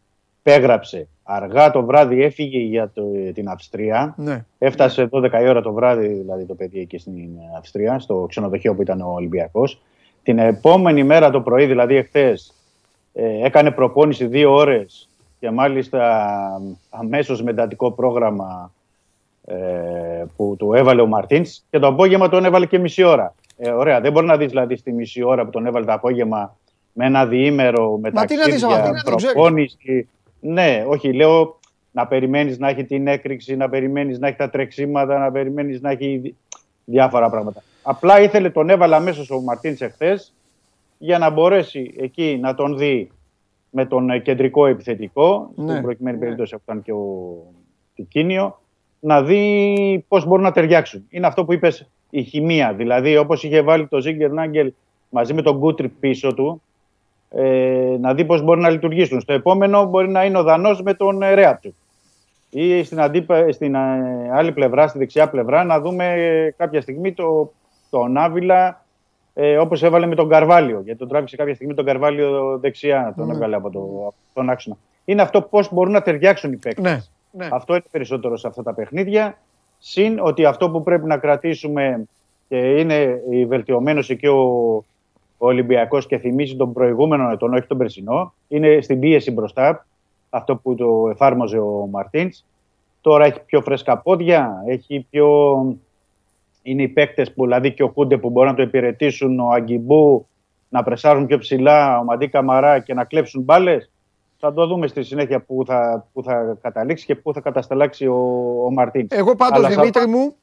Πέγραψε. 0.43 1.09
Αργά 1.27 1.71
το 1.71 1.85
βράδυ 1.85 2.23
έφυγε 2.23 2.59
για 2.59 2.91
το, 2.95 3.03
την 3.35 3.49
Αυστρία. 3.49 4.15
ναι. 4.17 4.45
Έφτασε 4.59 5.09
12 5.13 5.31
η 5.43 5.49
ώρα 5.49 5.63
το 5.63 5.73
βράδυ, 5.73 6.09
δηλαδή 6.09 6.45
το 6.45 6.55
παιδί 6.55 6.81
εκεί 6.81 6.99
στην 6.99 7.29
Αυστρία, 7.59 7.99
στο 7.99 8.27
ξενοδοχείο 8.29 8.75
που 8.75 8.83
ήταν 8.83 9.01
ο 9.01 9.13
Ολυμπιακός. 9.15 9.83
Την 10.23 10.39
επόμενη 10.39 11.05
μέρα 11.05 11.31
το 11.31 11.41
πρωί, 11.41 11.67
δηλαδή 11.67 11.97
εχθές, 11.97 12.55
ε, 13.13 13.45
έκανε 13.47 13.71
προπόνηση 13.71 14.27
δύο 14.27 14.55
ώρες 14.55 15.09
και 15.41 15.51
μάλιστα 15.51 16.31
αμέσως 16.91 17.43
με 17.43 17.51
εντατικό 17.51 17.93
πρόγραμμα 17.93 18.73
ε, 19.47 19.55
που 20.37 20.55
του 20.59 20.73
έβαλε 20.75 21.01
ο 21.01 21.07
Μαρτίνς 21.07 21.63
και 21.71 21.79
το 21.79 21.87
απόγευμα 21.87 22.29
τον 22.29 22.45
έβαλε 22.45 22.67
και 22.67 22.79
μισή 22.79 23.03
ώρα. 23.03 23.35
Ε, 23.57 23.71
ωραία, 23.71 24.01
δεν 24.01 24.13
μπορεί 24.13 24.27
να 24.27 24.37
δεις 24.37 24.49
δηλαδή 24.49 24.77
στη 24.77 24.93
μισή 24.93 25.23
ώρα 25.23 25.45
που 25.45 25.51
τον 25.51 25.67
έβαλε 25.67 25.85
το 25.85 25.93
απόγευμα 25.93 26.57
με 26.93 27.07
ένα 27.07 27.27
διήμερο, 27.27 27.97
με 27.97 28.11
Μα 28.15 28.25
τι 28.25 28.37
να 28.37 28.45
δεις, 28.45 28.63
άμα 28.63 28.73
ταξίδια, 28.75 28.93
δεν 28.93 29.05
το 29.05 29.15
ξέρεις. 29.15 29.35
προπόνηση. 29.35 30.09
Ναι, 30.47 30.85
όχι, 30.89 31.13
λέω 31.13 31.59
να 31.91 32.07
περιμένεις 32.07 32.59
να 32.59 32.69
έχει 32.69 32.85
την 32.85 33.07
έκρηξη, 33.07 33.57
να 33.57 33.69
περιμένεις 33.69 34.19
να 34.19 34.27
έχει 34.29 34.37
τα 34.37 34.51
τρεξίματα, 34.51 35.19
να 35.19 35.33
περιμένεις 35.33 35.81
να 35.81 35.91
έχει 35.91 36.17
δι- 36.17 36.35
διάφορα 36.85 37.31
πράγματα. 37.31 37.63
Απλά 37.83 38.21
ήθελε, 38.21 38.51
τον 38.51 38.71
έβαλε 38.71 38.95
αμέσως 38.97 39.31
ο 39.31 39.41
Μαρτίνς 39.41 39.81
εχθές 39.81 40.35
για 40.99 41.19
να 41.19 41.31
μπορέσει 41.31 41.95
εκεί 41.99 42.39
να 42.41 42.55
τον 42.55 42.79
δει 42.79 43.11
με 43.71 43.85
τον 43.87 44.11
ε, 44.11 44.19
κεντρικό 44.19 44.67
επιθετικό, 44.67 45.51
Ναι. 45.55 45.71
στην 45.71 45.83
προκειμένη 45.83 46.19
περίπτωση 46.19 46.55
αυτό 46.55 46.73
ήταν 46.73 46.83
και 46.85 46.93
ο 46.93 47.37
Τικίνιο, 47.95 48.59
να 49.01 49.23
δει 49.23 50.05
πώς 50.09 50.27
μπορούν 50.27 50.45
να 50.45 50.53
ταιριάξουν. 50.53 51.07
Είναι 51.11 51.27
αυτό 51.27 51.45
που 51.45 51.53
είπες 51.53 51.89
η 52.11 52.23
χημεία. 52.23 52.73
Δηλαδή, 52.73 53.17
όπως 53.17 53.45
είχε 53.45 53.61
βάλει 53.63 53.87
το 53.87 54.01
Ζίγκερ 54.01 54.31
Νάγκελ 54.33 54.73
μαζί 55.09 55.35
με 55.35 55.43
τον 55.43 55.59
Κούτρι 55.59 55.89
πίσω 55.89 56.35
του, 56.35 56.63
ε, 57.37 57.97
να 58.01 58.15
δει 58.15 58.25
πώς 58.25 58.43
μπορεί 58.43 58.61
να 58.61 58.71
λειτουργήσουν. 58.71 59.21
Στο 59.21 59.33
επόμενο 59.33 59.85
μπορεί 59.85 60.09
να 60.09 60.25
είναι 60.25 60.39
ο 60.39 60.43
Δανός 60.43 60.83
με 60.83 60.95
τον 60.95 61.23
ε, 61.23 61.35
Ρέατσου. 61.35 61.75
Ή 62.51 62.85
στην, 62.85 63.01
αντίπα, 63.01 63.53
στην 63.53 63.75
ε, 63.75 63.79
άλλη 64.33 64.53
πλευρά, 64.53 64.89
στη 64.89 64.99
δεξιά 64.99 65.29
πλευρά, 65.29 65.65
να 65.65 65.81
δούμε 65.81 66.13
ε, 66.13 66.51
κάποια 66.51 66.81
στιγμή 66.81 67.13
το, 67.13 67.53
τον 67.91 68.17
Άβυλα 68.17 68.85
ε, 69.35 69.59
όπως 69.59 69.83
έβαλε 69.83 70.07
με 70.07 70.15
τον 70.15 70.29
Καρβάλιο. 70.29 70.81
Γιατί 70.85 70.99
τον 70.99 71.09
τράβηξε 71.09 71.37
κάποια 71.37 71.55
στιγμή 71.55 71.75
τον 71.75 71.85
Καρβάλιο 71.85 72.59
δεξιά, 72.59 73.15
τον 73.17 73.27
Ναι. 73.27 73.33
έβγαλε 73.33 73.57
από, 73.57 73.71
το, 73.71 73.81
από 73.81 74.15
τον 74.35 74.51
άξονα. 74.51 74.77
Είναι 75.05 75.23
αυτό 75.23 75.43
πώς 75.43 75.73
μπορούν 75.73 75.93
να 75.93 76.03
ταιριάξουν 76.03 76.53
οι 76.53 76.57
παίκτες. 76.57 76.85
Ναι, 76.85 77.45
ναι. 77.45 77.49
Αυτό 77.53 77.73
είναι 77.73 77.85
περισσότερο 77.91 78.37
σε 78.37 78.47
αυτά 78.47 78.63
τα 78.63 78.75
παιχνίδια. 78.75 79.39
Συν 79.79 80.19
ότι 80.21 80.45
αυτό 80.45 80.71
που 80.71 80.83
πρέπει 80.83 81.07
να 81.07 81.19
κρατήσουμε 81.19 82.05
και 82.49 82.57
είναι 82.57 83.23
η 83.31 83.47
βελτιωμένος 83.47 84.11
εκεί 84.11 84.27
ο, 84.27 84.85
ο 85.45 85.47
Ολυμπιακός 85.47 86.07
και 86.07 86.19
θυμίζει 86.19 86.57
τον 86.57 86.73
προηγούμενο 86.73 87.31
ετών, 87.31 87.55
όχι 87.55 87.67
τον 87.67 87.79
περσινό, 87.79 88.35
είναι 88.49 88.81
στην 88.81 88.99
πίεση 89.01 89.31
μπροστά, 89.31 89.87
αυτό 90.31 90.57
που 90.57 90.75
το 90.75 91.09
εφάρμοζε 91.11 91.59
ο 91.59 91.89
Μαρτίνς. 91.91 92.45
Τώρα 93.01 93.25
έχει 93.25 93.41
πιο 93.41 93.61
φρέσκα 93.61 93.99
πόδια, 93.99 94.63
έχει 94.67 95.07
πιο... 95.11 95.27
Είναι 96.63 96.83
οι 96.83 96.89
παίκτες 96.89 97.33
που, 97.33 97.43
δηλαδή 97.45 97.73
και 97.73 97.83
ο 97.83 97.89
Κούντε 97.89 98.17
που 98.19 98.31
μπορούν 98.31 98.51
να 98.51 98.57
το 98.57 98.63
υπηρετήσουν, 98.63 99.41
ο 99.41 99.49
Αγκιμπού 99.49 100.27
να 100.69 100.83
πρεσάρουν 100.83 101.27
πιο 101.27 101.39
ψηλά, 101.39 101.99
ο 101.99 102.05
Μαντί 102.05 102.29
Καμαρά 102.29 102.79
και 102.79 102.95
να 102.95 103.05
κλέψουν 103.05 103.43
μπάλες. 103.43 103.91
Θα 104.39 104.53
το 104.53 104.67
δούμε 104.67 104.87
στη 104.87 105.03
συνέχεια 105.03 105.41
που 105.41 105.63
θα, 105.67 106.07
που 106.13 106.23
θα 106.23 106.59
καταλήξει 106.63 107.07
και 107.07 107.15
που 107.15 107.33
θα 107.33 107.41
κατασταλάξει 107.41 108.07
ο, 108.07 108.17
ο 108.67 108.71
Μαρτίνς. 108.73 109.07
Εγώ 109.11 109.37
πάντως, 109.37 109.59
Αλλά 109.59 109.71
σαν- 109.71 109.81
Δημήτρη 109.81 110.07
μου, 110.07 110.35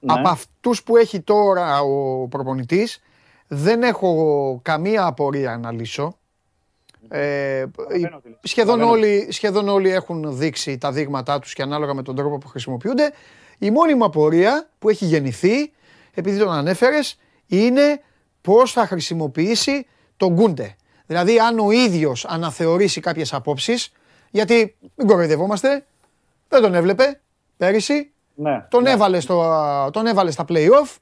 Ναι. 0.00 0.12
από 0.12 0.28
αυτούς 0.28 0.82
που 0.82 0.96
έχει 0.96 1.20
τώρα 1.20 1.80
ο 1.80 2.26
προπονητής, 2.28 3.02
δεν 3.54 3.82
έχω 3.82 4.58
καμία 4.62 5.06
απορία 5.06 5.56
να 5.58 5.72
λύσω. 5.72 6.16
Ε, 7.08 7.58
οι- 7.60 7.66
Καταλαβαίνω 7.76 8.20
τι 8.22 8.28
λες. 8.28 8.38
σχεδόν, 8.42 8.78
Καταλαβαίνω. 8.78 9.06
όλοι, 9.06 9.26
σχεδόν 9.32 9.68
όλοι 9.68 9.90
έχουν 9.90 10.36
δείξει 10.36 10.78
τα 10.78 10.92
δείγματά 10.92 11.38
τους 11.38 11.54
και 11.54 11.62
ανάλογα 11.62 11.94
με 11.94 12.02
τον 12.02 12.16
τρόπο 12.16 12.38
που 12.38 12.48
χρησιμοποιούνται. 12.48 13.12
Η 13.58 13.70
μόνη 13.70 13.94
μου 13.94 14.04
απορία 14.04 14.68
που 14.78 14.88
έχει 14.88 15.04
γεννηθεί, 15.04 15.72
επειδή 16.14 16.38
τον 16.38 16.52
ανέφερες, 16.52 17.18
είναι 17.46 18.00
πώς 18.40 18.72
θα 18.72 18.86
χρησιμοποιήσει 18.86 19.86
τον 20.16 20.32
Γκούντε. 20.32 20.76
Δηλαδή 21.06 21.38
αν 21.38 21.58
ο 21.58 21.70
ίδιος 21.70 22.24
αναθεωρήσει 22.24 23.00
κάποιες 23.00 23.32
απόψεις, 23.32 23.92
γιατί 24.30 24.76
μην 24.96 25.06
κοροϊδευόμαστε, 25.06 25.84
δεν 26.48 26.62
τον 26.62 26.74
έβλεπε 26.74 27.20
πέρυσι, 27.56 28.10
Ναι, 28.34 28.66
τον, 28.70 28.82
ναι. 28.82 28.90
έβαλε 28.90 29.20
στο, 29.20 29.44
τον 29.92 30.06
έβαλε 30.06 30.30
στα 30.30 30.44
play-off. 30.48 30.96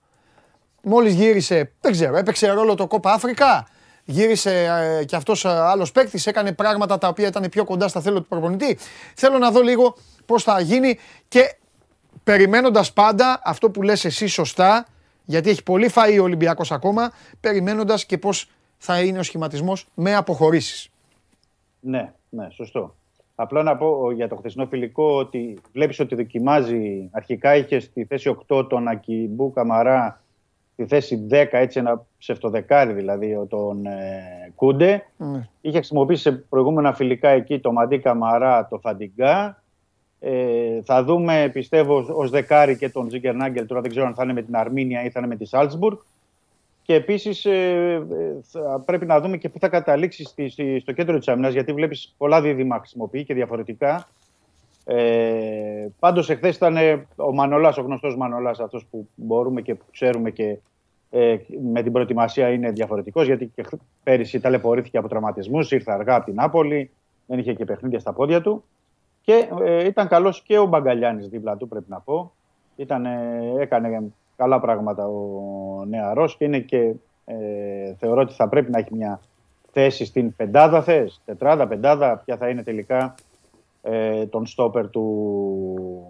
Μόλις 0.83 1.15
γύρισε, 1.15 1.73
δεν 1.81 1.93
ξέρω, 1.93 2.17
έπαιξε 2.17 2.51
ρόλο 2.51 2.75
το 2.75 2.87
Κόπα 2.87 3.13
Αφρικα. 3.13 3.69
Γύρισε 4.05 4.65
ε, 5.01 5.05
και 5.05 5.17
αυτός 5.17 5.45
ε, 5.45 5.49
άλλος 5.49 5.93
παίκτης, 5.93 6.27
έκανε 6.27 6.53
πράγματα 6.53 6.99
τα 6.99 7.09
οποία 7.09 7.27
ήταν 7.27 7.49
πιο 7.51 7.65
κοντά 7.65 7.89
στα 7.89 8.01
θέλω 8.01 8.21
του 8.21 8.27
προπονητή. 8.27 8.79
Θέλω 9.15 9.39
να 9.39 9.51
δω 9.51 9.61
λίγο 9.61 9.97
πώς 10.27 10.43
θα 10.43 10.61
γίνει 10.61 10.99
και 11.29 11.57
περιμένοντας 12.25 12.93
πάντα 12.93 13.41
αυτό 13.45 13.71
που 13.71 13.83
λες 13.83 14.05
εσύ 14.05 14.27
σωστά, 14.27 14.87
γιατί 15.25 15.51
έχει 15.51 15.63
πολύ 15.63 15.91
φαΐ 15.95 16.19
ο 16.21 16.23
Ολυμπιακός 16.23 16.73
ακόμα, 16.73 17.13
περιμένοντας 17.41 18.07
και 18.07 18.19
πώς 18.19 18.51
θα 18.79 19.01
είναι 19.01 19.19
ο 19.19 19.23
σχηματισμός 19.23 19.87
με 19.95 20.15
αποχωρήσεις. 20.15 20.89
Ναι, 21.81 22.13
ναι, 22.29 22.49
σωστό. 22.51 22.95
Απλά 23.35 23.63
να 23.63 23.77
πω 23.77 24.11
για 24.13 24.29
το 24.29 24.37
χθεσινό 24.37 24.67
φιλικό 24.67 25.17
ότι 25.17 25.59
βλέπεις 25.73 26.01
ότι 26.01 26.15
δοκιμάζει. 26.15 27.09
Αρχικά 27.11 27.57
είχε 27.57 27.81
στη 27.81 28.05
θέση 28.05 28.37
8 28.49 28.69
τον 28.69 28.89
Ακιμπού 28.89 29.53
Καμαρά, 29.53 30.23
στη 30.81 30.89
θέση 30.89 31.27
10, 31.31 31.47
έτσι 31.51 31.79
ένα 31.79 32.07
ψευτοδεκάρι 32.19 32.93
δηλαδή, 32.93 33.35
ο 33.35 33.47
τον 33.47 33.87
ε, 33.87 34.53
Κούντε. 34.55 35.07
Ναι. 35.17 35.49
Είχε 35.61 35.77
χρησιμοποιήσει 35.77 36.23
σε 36.23 36.33
προηγούμενα 36.33 36.93
φιλικά 36.95 37.29
εκεί 37.29 37.59
το 37.59 37.73
Μαντί 37.73 37.99
Καμαρά, 37.99 38.67
το 38.71 38.79
Φαντιγκά. 38.79 39.63
Ε, 40.21 40.83
θα 40.85 41.05
δούμε, 41.05 41.51
πιστεύω, 41.53 41.97
ω 42.17 42.29
δεκάρι 42.29 42.77
και 42.77 42.89
τον 42.89 43.09
Τζίγκερ 43.09 43.35
Νάγκελ. 43.35 43.67
Τώρα 43.67 43.81
δεν 43.81 43.91
ξέρω 43.91 44.07
αν 44.07 44.15
θα 44.15 44.23
είναι 44.25 44.33
με 44.33 44.43
την 44.43 44.57
Αρμίνια 44.57 45.05
ή 45.05 45.11
θα 45.11 45.19
είναι 45.19 45.29
με 45.29 45.37
τη 45.37 45.45
Σάλτσμπουργκ. 45.45 45.97
Και 46.83 46.95
επίσης 46.95 47.47
πρέπει 48.85 49.07
να 49.07 49.21
δούμε 49.21 49.37
και 49.37 49.49
πού 49.49 49.59
θα 49.59 49.69
καταλήξει 49.69 50.25
στη, 50.25 50.49
στη- 50.49 50.81
στο 50.81 50.93
κέντρο 50.93 51.19
της 51.19 51.29
άμυνας, 51.29 51.53
γιατί 51.53 51.73
βλέπεις 51.73 52.15
πολλά 52.19 52.41
δίδυμα 52.41 52.79
χρησιμοποιεί 52.79 53.25
και 53.25 53.35
διαφορετικά. 53.35 54.09
Ε, 54.85 55.87
Πάντως, 55.99 56.31
εχθές 56.31 56.57
ήταν 56.57 56.77
ε, 56.77 57.07
ο 57.17 57.33
Μανολάς, 57.35 57.79
ο 57.79 57.83
γνωστός 57.83 58.17
Μανολάς, 58.17 58.61
αυτός 58.61 58.87
που 58.91 59.09
μπορούμε 59.15 59.61
και 59.61 59.75
που 59.75 59.85
ξέρουμε 59.91 60.31
και 60.31 60.59
ε, 61.11 61.37
με 61.63 61.83
την 61.83 61.93
προετοιμασία 61.93 62.49
είναι 62.49 62.71
διαφορετικός, 62.71 63.27
γιατί 63.27 63.47
και 63.55 63.63
χ- 63.63 63.81
πέρυσι 64.03 64.41
ταλαιπωρήθηκε 64.41 64.99
από 64.99 65.09
τραυματισμούς, 65.09 65.71
ήρθε 65.71 65.93
αργά 65.93 66.15
από 66.15 66.25
την 66.25 66.35
Νάπολη. 66.35 66.91
Δεν 67.27 67.39
είχε 67.39 67.55
και 67.55 67.65
παιχνίδια 67.65 67.99
στα 67.99 68.13
πόδια 68.13 68.41
του. 68.41 68.65
Και 69.21 69.49
ε, 69.63 69.85
ήταν 69.85 70.09
καλός 70.09 70.43
και 70.43 70.59
ο 70.59 70.67
Μπαγκαλιάνης 70.67 71.29
δίπλα 71.29 71.57
του, 71.57 71.69
πρέπει 71.69 71.91
να 71.91 72.01
πω. 72.01 72.33
Ήταν, 72.77 73.07
ε, 73.07 73.55
έκανε 73.59 74.13
καλά 74.37 74.61
πράγματα 74.61 75.07
ο 75.07 75.85
νεαρός 75.89 76.37
και 76.37 76.45
είναι 76.45 76.59
και 76.59 76.93
ε, 77.25 77.95
θεωρώ 77.99 78.21
ότι 78.21 78.33
θα 78.33 78.49
πρέπει 78.49 78.71
να 78.71 78.79
έχει 78.79 78.95
μια 78.95 79.21
θέση 79.73 80.05
στην 80.05 80.37
πεντάδα 80.37 80.83
θες, 80.83 81.21
τετράδα, 81.25 81.67
πεντάδα, 81.67 82.23
ποια 82.25 82.37
θα 82.37 82.49
είναι 82.49 82.63
τελικά 82.63 83.15
ε, 83.83 84.27
τον 84.27 84.47
στόπερ 84.47 84.91
του 84.91 85.05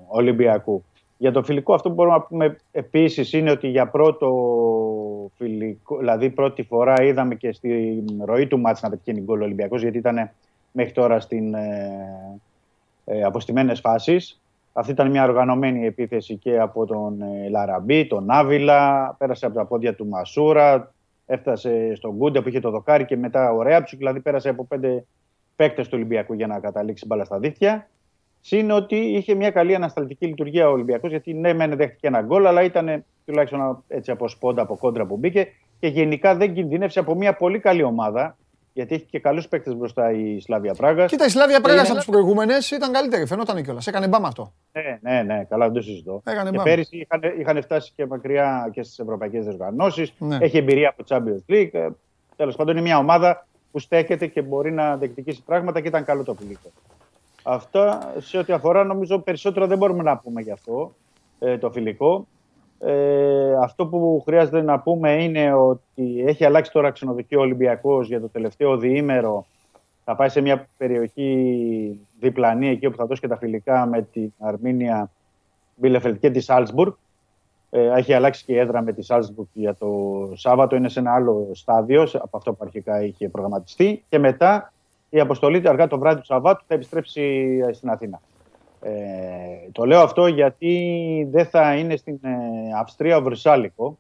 Ολυμπιακού. 0.09 0.85
Για 1.17 1.33
το 1.33 1.43
φιλικό 1.43 1.75
αυτό 1.75 1.89
που 1.89 1.95
μπορούμε 1.95 2.17
να 2.17 2.23
πούμε 2.23 2.57
επίσης 2.71 3.33
είναι 3.33 3.51
ότι 3.51 3.69
για 3.69 3.87
πρώτο 3.87 4.31
φιλικό, 5.37 5.99
δηλαδή 5.99 6.31
πρώτη 6.31 6.63
φορά 6.63 7.03
είδαμε 7.03 7.35
και 7.35 7.53
στη 7.53 8.05
ροή 8.25 8.47
του 8.47 8.61
μάτς 8.61 8.83
να 8.83 8.91
πετυχαίνει 8.91 9.21
γκολ 9.21 9.41
ο 9.41 9.45
Ολυμπιακός 9.45 9.83
γιατί 9.83 9.99
ήταν 9.99 10.31
μέχρι 10.73 10.93
τώρα 10.93 11.21
στην 11.21 11.55
ε, 11.55 12.41
ε, 13.05 13.23
αποστημένες 13.23 13.81
φάσεις. 13.81 14.41
Αυτή 14.73 14.93
ήταν 14.93 15.11
μια 15.11 15.25
οργανωμένη 15.25 15.87
επίθεση 15.87 16.37
και 16.37 16.59
από 16.59 16.87
τον 16.87 17.23
ε, 17.23 17.49
Λαραμπή, 17.49 18.07
τον 18.07 18.31
Άβυλα, 18.31 19.15
πέρασε 19.19 19.47
από 19.47 19.55
τα 19.55 19.65
πόδια 19.65 19.95
του 19.95 20.07
Μασούρα, 20.07 20.93
έφτασε 21.27 21.95
στον 21.95 22.15
Γκούντε 22.17 22.41
που 22.41 22.49
είχε 22.49 22.61
το 22.61 22.71
δοκάρι 22.71 23.05
και 23.05 23.17
μετά 23.17 23.53
ο 23.53 23.63
Ρέαψου, 23.63 23.97
δηλαδή 23.97 24.21
πέρασε 24.21 24.49
από 24.49 24.65
πέντε 24.65 25.05
παίκτες 25.61 25.87
του 25.89 25.93
Ολυμπιακού 25.95 26.35
για 26.35 26.47
να 26.47 26.61
καταλήξει 26.61 27.07
μπάλα 27.07 27.25
στα 27.25 27.39
δίχτυα. 27.39 27.89
Συν 28.41 28.71
ότι 28.71 28.97
είχε 28.97 29.35
μια 29.35 29.51
καλή 29.51 29.75
ανασταλτική 29.75 30.27
λειτουργία 30.27 30.69
ο 30.69 30.73
Ολυμπιακός, 30.73 31.11
γιατί 31.11 31.35
ναι, 31.35 31.53
μεν 31.53 31.77
δέχτηκε 31.77 32.07
ένα 32.07 32.21
γκολ, 32.21 32.47
αλλά 32.47 32.63
ήταν 32.63 33.05
τουλάχιστον 33.27 33.85
έτσι 33.89 34.11
από 34.11 34.29
σπόντα, 34.29 34.63
από 34.63 34.77
κόντρα 34.77 35.07
που 35.07 35.17
μπήκε 35.17 35.49
και 35.81 35.87
γενικά 35.87 36.35
δεν 36.37 36.55
κινδύνευσε 36.55 36.99
από 36.99 37.15
μια 37.15 37.35
πολύ 37.35 37.59
καλή 37.59 37.83
ομάδα. 37.83 38.37
Γιατί 38.73 38.95
έχει 38.95 39.05
και 39.05 39.19
καλούς 39.19 39.49
παίκτες 39.49 39.75
μπροστά 39.75 40.13
η 40.13 40.41
Σλάβια 40.41 40.75
Πράγας. 40.75 41.11
Κοίτα, 41.11 41.25
η 41.25 41.29
Σλάβια 41.29 41.61
Πράγας 41.61 41.91
από 41.91 41.99
τι 41.99 42.11
προηγούμενες 42.11 42.71
ήταν 42.71 42.93
καλύτερη. 42.93 43.27
Φαινόταν 43.27 43.63
κιόλας. 43.63 43.87
Έκανε 43.87 44.09
μπαμ 44.09 44.27
αυτό. 44.27 44.53
Ναι, 44.73 44.99
ναι, 45.01 45.23
ναι, 45.23 45.45
καλά, 45.45 45.65
δεν 45.65 45.75
το 45.75 45.83
συζητώ. 45.83 46.23
Έκανε 46.25 46.51
και 46.51 46.57
μπαμ. 46.57 46.65
πέρυσι 46.65 46.97
είχαν, 46.97 47.39
είχαν 47.39 47.63
φτάσει 47.63 47.93
και 47.97 48.07
μακριά 48.07 48.71
και 48.73 48.83
στις 48.83 48.99
ευρωπαϊκές 48.99 49.45
διοργανώσεις. 49.45 50.13
Ναι. 50.19 50.39
Έχει 50.41 50.57
εμπειρία 50.57 50.89
από 50.89 51.05
Champions 51.09 51.53
League. 51.53 51.91
Τέλος 52.37 52.57
πάντων, 52.57 52.77
είναι 52.77 52.85
μια 52.85 52.99
ομάδα 52.99 53.47
που 53.73 53.79
στέκεται 53.79 54.27
και 54.27 54.43
μπορεί 54.43 54.73
να 54.73 54.97
διεκδικήσει 54.97 55.43
πράγματα 55.43 55.81
και 55.81 55.89
ήταν 55.89 56.05
καλό 56.05 56.25
το 56.25 56.35
φιλικό. 56.35 56.71
Αυτά 57.43 58.13
σε 58.19 58.39
ό,τι 58.39 58.53
αφορά, 58.53 58.85
νομίζω 58.85 59.19
περισσότερο 59.19 59.67
δεν 59.67 59.79
μπορούμε 59.79 60.03
να 60.03 60.17
πούμε 60.17 60.41
γι' 60.41 60.51
αυτό 60.51 60.95
ε, 61.39 61.59
το 61.59 61.71
φιλικό. 61.71 62.27
Ε, 62.79 63.55
αυτό 63.63 63.87
που 63.87 64.23
χρειάζεται 64.25 64.63
να 64.63 64.79
πούμε 64.79 65.23
είναι 65.23 65.53
ότι 65.53 66.25
έχει 66.27 66.45
αλλάξει 66.45 66.73
τώρα 66.73 66.91
ξενοδοχείο 66.91 67.39
ο 67.39 67.43
Ολυμπιακός 67.43 68.07
για 68.07 68.21
το 68.21 68.29
τελευταίο 68.29 68.77
διήμερο. 68.77 69.47
Θα 70.05 70.17
πάει 70.17 70.29
σε 70.29 70.41
μια 70.41 70.69
περιοχή 70.77 72.01
διπλανή 72.21 72.69
εκεί 72.69 72.87
όπου 72.87 72.97
θα 72.97 73.07
δώσει 73.07 73.21
και 73.21 73.29
τα 73.29 73.37
φιλικά 73.37 73.87
με 73.87 74.03
την 74.03 74.33
Αρμίνια 74.39 75.11
Μπίλεφελτ 75.75 76.19
και 76.19 76.31
τη 76.31 76.41
Σάλτσμπουργκ. 76.41 76.93
Ε, 77.71 77.99
έχει 77.99 78.13
αλλάξει 78.13 78.45
και 78.45 78.53
η 78.53 78.59
έδρα 78.59 78.83
με 78.83 78.93
τη 78.93 79.03
Σάλτσμπουργκ 79.03 79.49
για 79.53 79.75
το 79.75 79.89
Σάββατο. 80.35 80.77
Είναι 80.77 80.89
σε 80.89 80.99
ένα 80.99 81.15
άλλο 81.15 81.51
στάδιο 81.53 82.03
από 82.13 82.37
αυτό 82.37 82.53
που 82.53 82.59
αρχικά 82.63 83.03
είχε 83.03 83.29
προγραμματιστεί. 83.29 84.05
Και 84.09 84.19
μετά 84.19 84.73
η 85.11 85.21
αποστολή 85.21 85.69
αργά 85.69 85.87
το 85.87 85.99
βράδυ 85.99 86.21
του 86.21 86.27
Σαββάτου 86.27 86.65
θα 86.67 86.75
επιστρέψει 86.75 87.59
στην 87.73 87.91
Αθήνα. 87.91 88.21
Ε, 88.83 88.91
το 89.73 89.85
λέω 89.85 90.01
αυτό 90.01 90.27
γιατί 90.27 91.29
δεν 91.31 91.47
θα 91.47 91.77
είναι 91.77 91.97
στην 91.97 92.19
ε, 92.23 92.31
Αυστρία 92.81 93.17
ο 93.17 93.23
Βρυσάλικο 93.23 93.99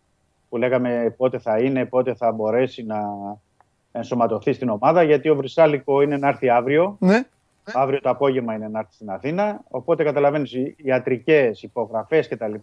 που 0.48 0.56
λέγαμε 0.56 1.14
πότε 1.16 1.38
θα 1.38 1.59
είναι, 1.59 1.84
πότε 1.84 2.14
θα 2.14 2.32
μπορέσει 2.32 2.82
να 2.82 3.01
ενσωματωθεί 3.92 4.52
στην 4.52 4.68
ομάδα 4.68 5.02
γιατί 5.02 5.28
ο 5.28 5.36
Βρυσάλικο 5.36 6.02
είναι 6.02 6.16
να 6.16 6.28
έρθει 6.28 6.48
αύριο. 6.48 6.97
Ναι. 6.98 7.22
Αύριο 7.72 8.01
το 8.01 8.10
απόγευμα 8.10 8.55
είναι 8.55 8.68
να 8.68 8.78
έρθει 8.78 8.94
στην 8.94 9.10
Αθήνα. 9.10 9.60
Οπότε 9.68 10.05
καταλαβαίνεις 10.05 10.52
οι 10.52 10.76
ιατρικές 10.76 11.62
υπογραφές 11.62 12.28
κτλ. 12.28 12.55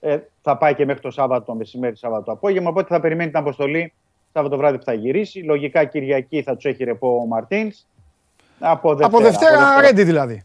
Ε, 0.00 0.18
θα 0.42 0.56
πάει 0.56 0.74
και 0.74 0.84
μέχρι 0.84 1.02
το 1.02 1.10
Σάββατο 1.10 1.44
το 1.44 1.54
μεσημέρι, 1.54 1.96
Σάββατο 1.96 2.24
το 2.24 2.32
απόγευμα. 2.32 2.68
Οπότε 2.70 2.94
θα 2.94 3.00
περιμένει 3.00 3.30
την 3.30 3.38
αποστολή 3.38 3.92
Σάββατο 4.32 4.56
βράδυ 4.56 4.78
που 4.78 4.84
θα 4.84 4.92
γυρίσει. 4.92 5.38
Λογικά 5.40 5.84
Κυριακή 5.84 6.42
θα 6.42 6.54
τους 6.54 6.64
έχει 6.64 6.84
ρεπό 6.84 7.20
ο 7.22 7.26
Μαρτίνς. 7.26 7.86
Από 8.58 8.94
Δευτέρα, 8.94 9.06
Από 9.06 9.20
Δευτέρα 9.20 9.80
ρέντι 9.80 10.02
δηλαδή. 10.02 10.44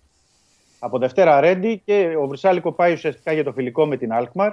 από 0.79 0.97
Δευτέρα 0.97 1.39
Ρέντι 1.39 1.81
και 1.85 2.15
ο 2.21 2.27
Βρυσάλικο 2.27 2.71
πάει 2.71 2.93
ουσιαστικά 2.93 3.31
για 3.31 3.43
το 3.43 3.51
φιλικό 3.51 3.85
με 3.85 3.97
την 3.97 4.13
Αλκμαρ. 4.13 4.51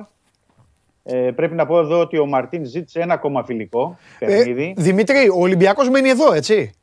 Ε, 1.04 1.30
πρέπει 1.30 1.54
να 1.54 1.66
πω 1.66 1.78
εδώ 1.78 2.00
ότι 2.00 2.18
ο 2.18 2.26
Μαρτίν 2.26 2.64
ζήτησε 2.64 3.00
ένα 3.00 3.14
ακόμα 3.14 3.44
φιλικό 3.44 3.98
παιχνίδι. 4.18 4.74
Ε, 4.78 4.82
Δημήτρη, 4.82 5.28
ο 5.28 5.38
Ολυμπιακός 5.40 5.88
μένει 5.88 6.08
εδώ, 6.08 6.32
έτσι; 6.32 6.74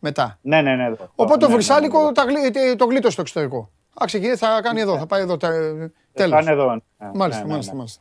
Μετά. 0.00 0.38
ναι, 0.42 0.62
ναι, 0.62 0.74
ναι. 0.74 0.84
εδώ. 0.84 1.10
Οπότε 1.14 1.38
Ναι, 1.38 1.44
ο 1.44 1.48
ναι, 1.48 1.54
Βρυσάλικο 1.54 1.98
ναι, 2.00 2.06
ναι. 2.06 2.12
τα 2.12 2.22
γλί- 2.24 2.76
το 2.76 2.84
γλίτωσε 2.84 3.10
στο 3.12 3.20
εξωτερικό. 3.20 3.70
Α, 4.02 4.04
ξεκινήσει, 4.04 4.36
θα 4.36 4.60
κάνει 4.62 4.80
εδώ, 4.80 4.98
θα 4.98 5.06
πάει 5.06 5.22
εδώ. 5.22 5.36
τε- 5.36 5.50
Θα 5.52 5.90
Τέλος. 6.12 6.40
είναι 6.42 6.50
εδώ. 6.50 6.72
Ναι, 6.74 7.10
Μάλιστα, 7.14 7.40
ναι, 7.40 7.46
ναι, 7.46 7.50
μάλιστα, 7.50 7.72
ναι. 7.72 7.78
μάλιστα. 7.78 8.00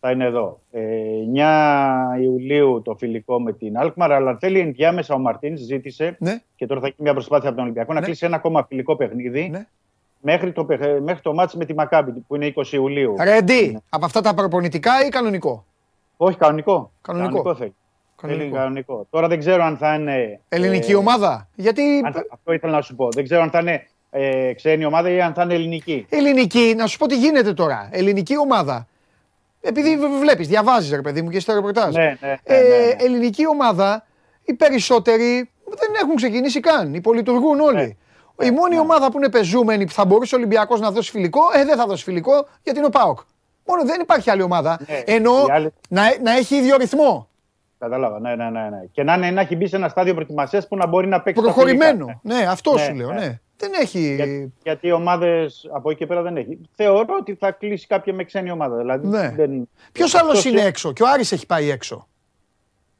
Θα 0.00 0.10
είναι 0.10 0.24
εδώ. 0.24 0.60
Ε, 0.70 0.80
9 1.34 2.18
Ιουλίου 2.22 2.82
το 2.84 2.94
φιλικό 2.94 3.40
με 3.40 3.52
την 3.52 3.78
Αλκμαρ, 3.78 4.12
αλλά 4.12 4.36
θέλει 4.40 4.58
ενδιάμεσα 4.58 5.14
ο 5.14 5.18
Μαρτίνς 5.18 5.60
ζήτησε 5.60 6.16
Ναι. 6.20 6.42
και 6.56 6.66
τώρα 6.66 6.80
θα 6.80 6.86
έχει 6.86 6.96
μια 6.98 7.12
προσπάθεια 7.12 7.46
από 7.48 7.54
τον 7.56 7.64
Ολυμπιακό 7.64 7.92
να 7.92 8.00
Ναι. 8.00 8.06
κλείσει 8.06 8.26
ένα 8.26 8.36
ακόμα 8.36 8.64
φιλικό 8.68 8.96
παιχνίδι 8.96 9.48
Ναι. 9.48 9.66
μέχρι, 10.20 10.52
το, 10.52 10.64
παιχ- 10.64 11.00
μέχρι 11.00 11.22
το 11.22 11.34
μάτς 11.34 11.54
με 11.54 11.64
τη 11.64 11.74
Μακάμπη 11.74 12.10
που 12.28 12.34
είναι 12.36 12.46
20 12.46 12.72
Ιουλίου. 12.76 13.14
Ρέντι, 13.22 13.78
από 13.88 14.04
αυτά 14.04 14.20
τα 14.20 14.34
προπονητικά 14.34 15.06
ή 15.06 15.08
κανονικό; 15.08 15.64
Όχι, 16.16 16.36
κανονικό. 16.36 16.92
Κανονικό. 17.02 17.54
θέλει. 17.54 17.74
Κανονικό. 18.16 18.42
Θέλει 18.44 18.52
κανονικό. 18.54 19.06
Τώρα 19.10 19.28
δεν 19.28 19.38
ξέρω 19.38 19.64
αν 19.64 19.76
θα 19.76 19.94
είναι. 19.94 20.40
Ελληνική 20.48 20.92
ε, 20.92 20.96
ομάδα; 20.96 21.48
Γιατί 21.54 22.02
αν 22.04 22.12
θα- 22.12 22.26
αυτό 22.30 22.52
ήθελα 22.52 22.72
να 22.72 22.80
σου 22.82 22.94
πω. 22.94 23.08
Δεν 23.10 23.24
ξέρω 23.24 23.42
αν 23.42 23.50
θα 23.50 23.58
είναι 23.58 23.86
ε, 24.16 24.52
ξένη 24.54 24.84
ομάδα 24.84 25.10
ή 25.10 25.20
αν 25.20 25.34
θα 25.34 25.42
είναι 25.42 25.54
ελληνική; 25.54 26.06
ελληνική, 26.08 26.74
να 26.76 26.86
σου 26.86 26.98
πω 26.98 27.06
τι 27.06 27.16
γίνεται 27.16 27.52
τώρα. 27.52 27.88
Ελληνική 27.92 28.38
ομάδα. 28.38 28.86
Επειδή 29.60 29.98
βλέπεις, 30.20 30.48
διαβάζεις 30.48 30.90
ρε 30.90 31.00
παιδί 31.00 31.22
μου 31.22 31.30
και 31.30 31.40
στο 31.40 31.54
ρεπορτάζ. 31.54 31.94
Ναι, 31.94 32.02
ναι, 32.02 32.16
ναι, 32.20 32.36
Ε, 32.44 32.60
ναι, 32.62 32.68
ναι. 32.68 33.04
Ελληνική 33.04 33.46
ομάδα, 33.48 34.06
οι 34.44 34.54
περισσότεροι 34.54 35.50
δεν 35.64 35.90
έχουν 36.02 36.14
ξεκινήσει 36.16 36.60
καν. 36.60 36.94
Υπολειτουργούν 36.94 37.60
όλοι. 37.60 37.96
Ναι. 38.36 38.46
Η 38.46 38.50
μόνη 38.50 38.78
ομάδα 38.78 39.10
που 39.10 39.16
είναι 39.16 39.28
πεζούμενη 39.28 39.84
που 39.86 39.92
θα 39.92 40.04
μπορούσε 40.04 40.34
ο 40.34 40.38
Ολυμπιακός 40.38 40.80
να 40.80 40.90
δώσει 40.90 41.10
φιλικό, 41.10 41.40
ε, 41.54 41.64
δεν 41.64 41.76
θα 41.76 41.86
δώσει 41.86 42.02
φιλικό 42.04 42.32
γιατί 42.62 42.78
είναι 42.78 42.86
ο 42.86 42.90
Πάοκ. 42.90 43.18
Μόνο 43.66 43.84
δεν 43.84 44.00
υπάρχει 44.00 44.30
άλλη 44.30 44.42
ομάδα. 44.42 44.78
Ναι, 44.88 45.14
Ενώ 45.14 45.32
οι 45.48 45.52
άλλοι- 45.52 45.72
να, 45.88 46.02
να 46.22 46.32
έχει 46.36 46.56
ίδιο 46.56 46.76
ρυθμό. 46.76 47.28
Κατάλαβα. 47.78 48.20
Ναι, 48.20 48.34
ναι, 48.34 48.44
ναι, 48.50 48.60
ναι. 48.60 48.82
Και 48.92 49.02
να, 49.02 49.14
είναι, 49.14 49.30
να 49.30 49.40
έχει 49.40 49.56
μπει 49.56 49.66
σε 49.68 49.76
ένα 49.76 49.88
στάδιο 49.88 50.14
προετοιμασίας 50.14 50.68
που 50.68 50.76
να 50.76 50.86
μπορεί 50.86 51.06
να 51.06 51.20
παίξει. 51.20 51.42
τα 51.42 51.46
Προχωρημένο. 51.52 52.04
φιλικά. 52.04 52.20
Ναι, 52.22 52.46
αυτό 52.50 52.72
Ναι, 52.74 52.80
σου 52.80 52.94
λέω. 52.94 53.12
ναι. 53.12 53.40
Ναι. 53.60 53.68
Δεν 53.68 53.80
έχει. 53.82 54.14
Για- 54.14 54.50
γιατί 54.62 54.86
οι 54.86 54.92
ομάδες 54.92 55.68
από 55.72 55.90
εκεί 55.90 55.98
και 55.98 56.06
πέρα 56.06 56.22
δεν 56.22 56.36
έχει. 56.36 56.58
Θεωρώ 56.74 57.14
ότι 57.20 57.34
θα 57.34 57.50
κλείσει 57.50 57.86
κάποια 57.86 58.14
με 58.14 58.24
ξένη 58.24 58.50
ομάδα. 58.50 58.76
Δηλαδή, 58.76 59.06
Ναι. 59.06 59.30
δεν... 59.36 59.68
Ποιος 59.92 60.14
άλλος 60.14 60.28
αυτός 60.38 60.44
είναι 60.52 60.60
έξω, 60.60 60.92
και 60.92 61.02
ο 61.02 61.06
Άρης 61.08 61.32
έχει 61.32 61.46
πάει 61.46 61.70
έξω. 61.70 62.08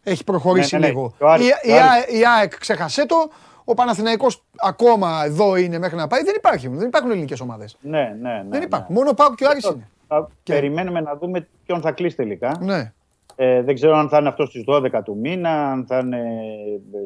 Έχει 0.02 0.24
προχωρήσει 0.24 0.74
Ναι, 0.74 0.80
ναι, 0.80 0.86
ναι. 0.86 0.92
λίγο. 0.92 1.14
Και 1.18 1.24
ο 1.24 1.28
Άρης- 1.28 1.46
η, 1.48 1.70
ο 1.70 1.74
η, 1.74 1.78
Άρης- 1.78 2.04
Α- 2.06 2.16
η 2.18 2.26
ΑΕΚ 2.38 2.58
ξέχασέ 2.58 3.06
το. 3.06 3.30
Ο 3.64 3.74
Παναθηναϊκός 3.74 4.44
ακόμα 4.56 5.22
εδώ 5.24 5.56
είναι 5.56 5.78
μέχρι 5.78 5.96
να 5.96 6.06
πάει. 6.06 6.22
Δεν 6.22 6.34
υπάρχουν, 6.36 6.78
δεν 6.78 6.86
υπάρχουν 6.86 7.10
ελληνικές 7.10 7.40
ομάδες. 7.40 7.76
Ναι, 7.80 8.16
ναι, 8.20 8.30
ναι. 8.32 8.46
δεν 8.50 8.58
ναι. 8.58 8.64
υπάρχουν. 8.64 8.94
Μόνο 8.94 9.10
ο 9.10 9.14
Πάοκ 9.14 9.34
και 9.34 9.44
ο 9.44 9.48
Άρης 9.50 9.64
είναι. 9.64 9.88
Θα 10.08 10.28
Και- 10.42 10.52
Περιμένουμε 10.52 11.00
να 11.00 11.16
δούμε 11.16 11.48
ποιον 11.66 11.80
θα 11.80 11.92
κλείσει 11.92 12.16
τελικά. 12.16 12.56
Ναι. 12.60 12.92
Ε, 13.36 13.62
δεν 13.62 13.74
ξέρω 13.74 13.96
αν 13.96 14.08
θα 14.08 14.18
είναι 14.18 14.28
αυτό 14.28 14.46
στις 14.46 14.64
12 14.66 14.88
του 15.04 15.16
μήνα, 15.20 15.70
αν 15.70 15.86
θα 15.86 15.98
είναι 15.98 16.22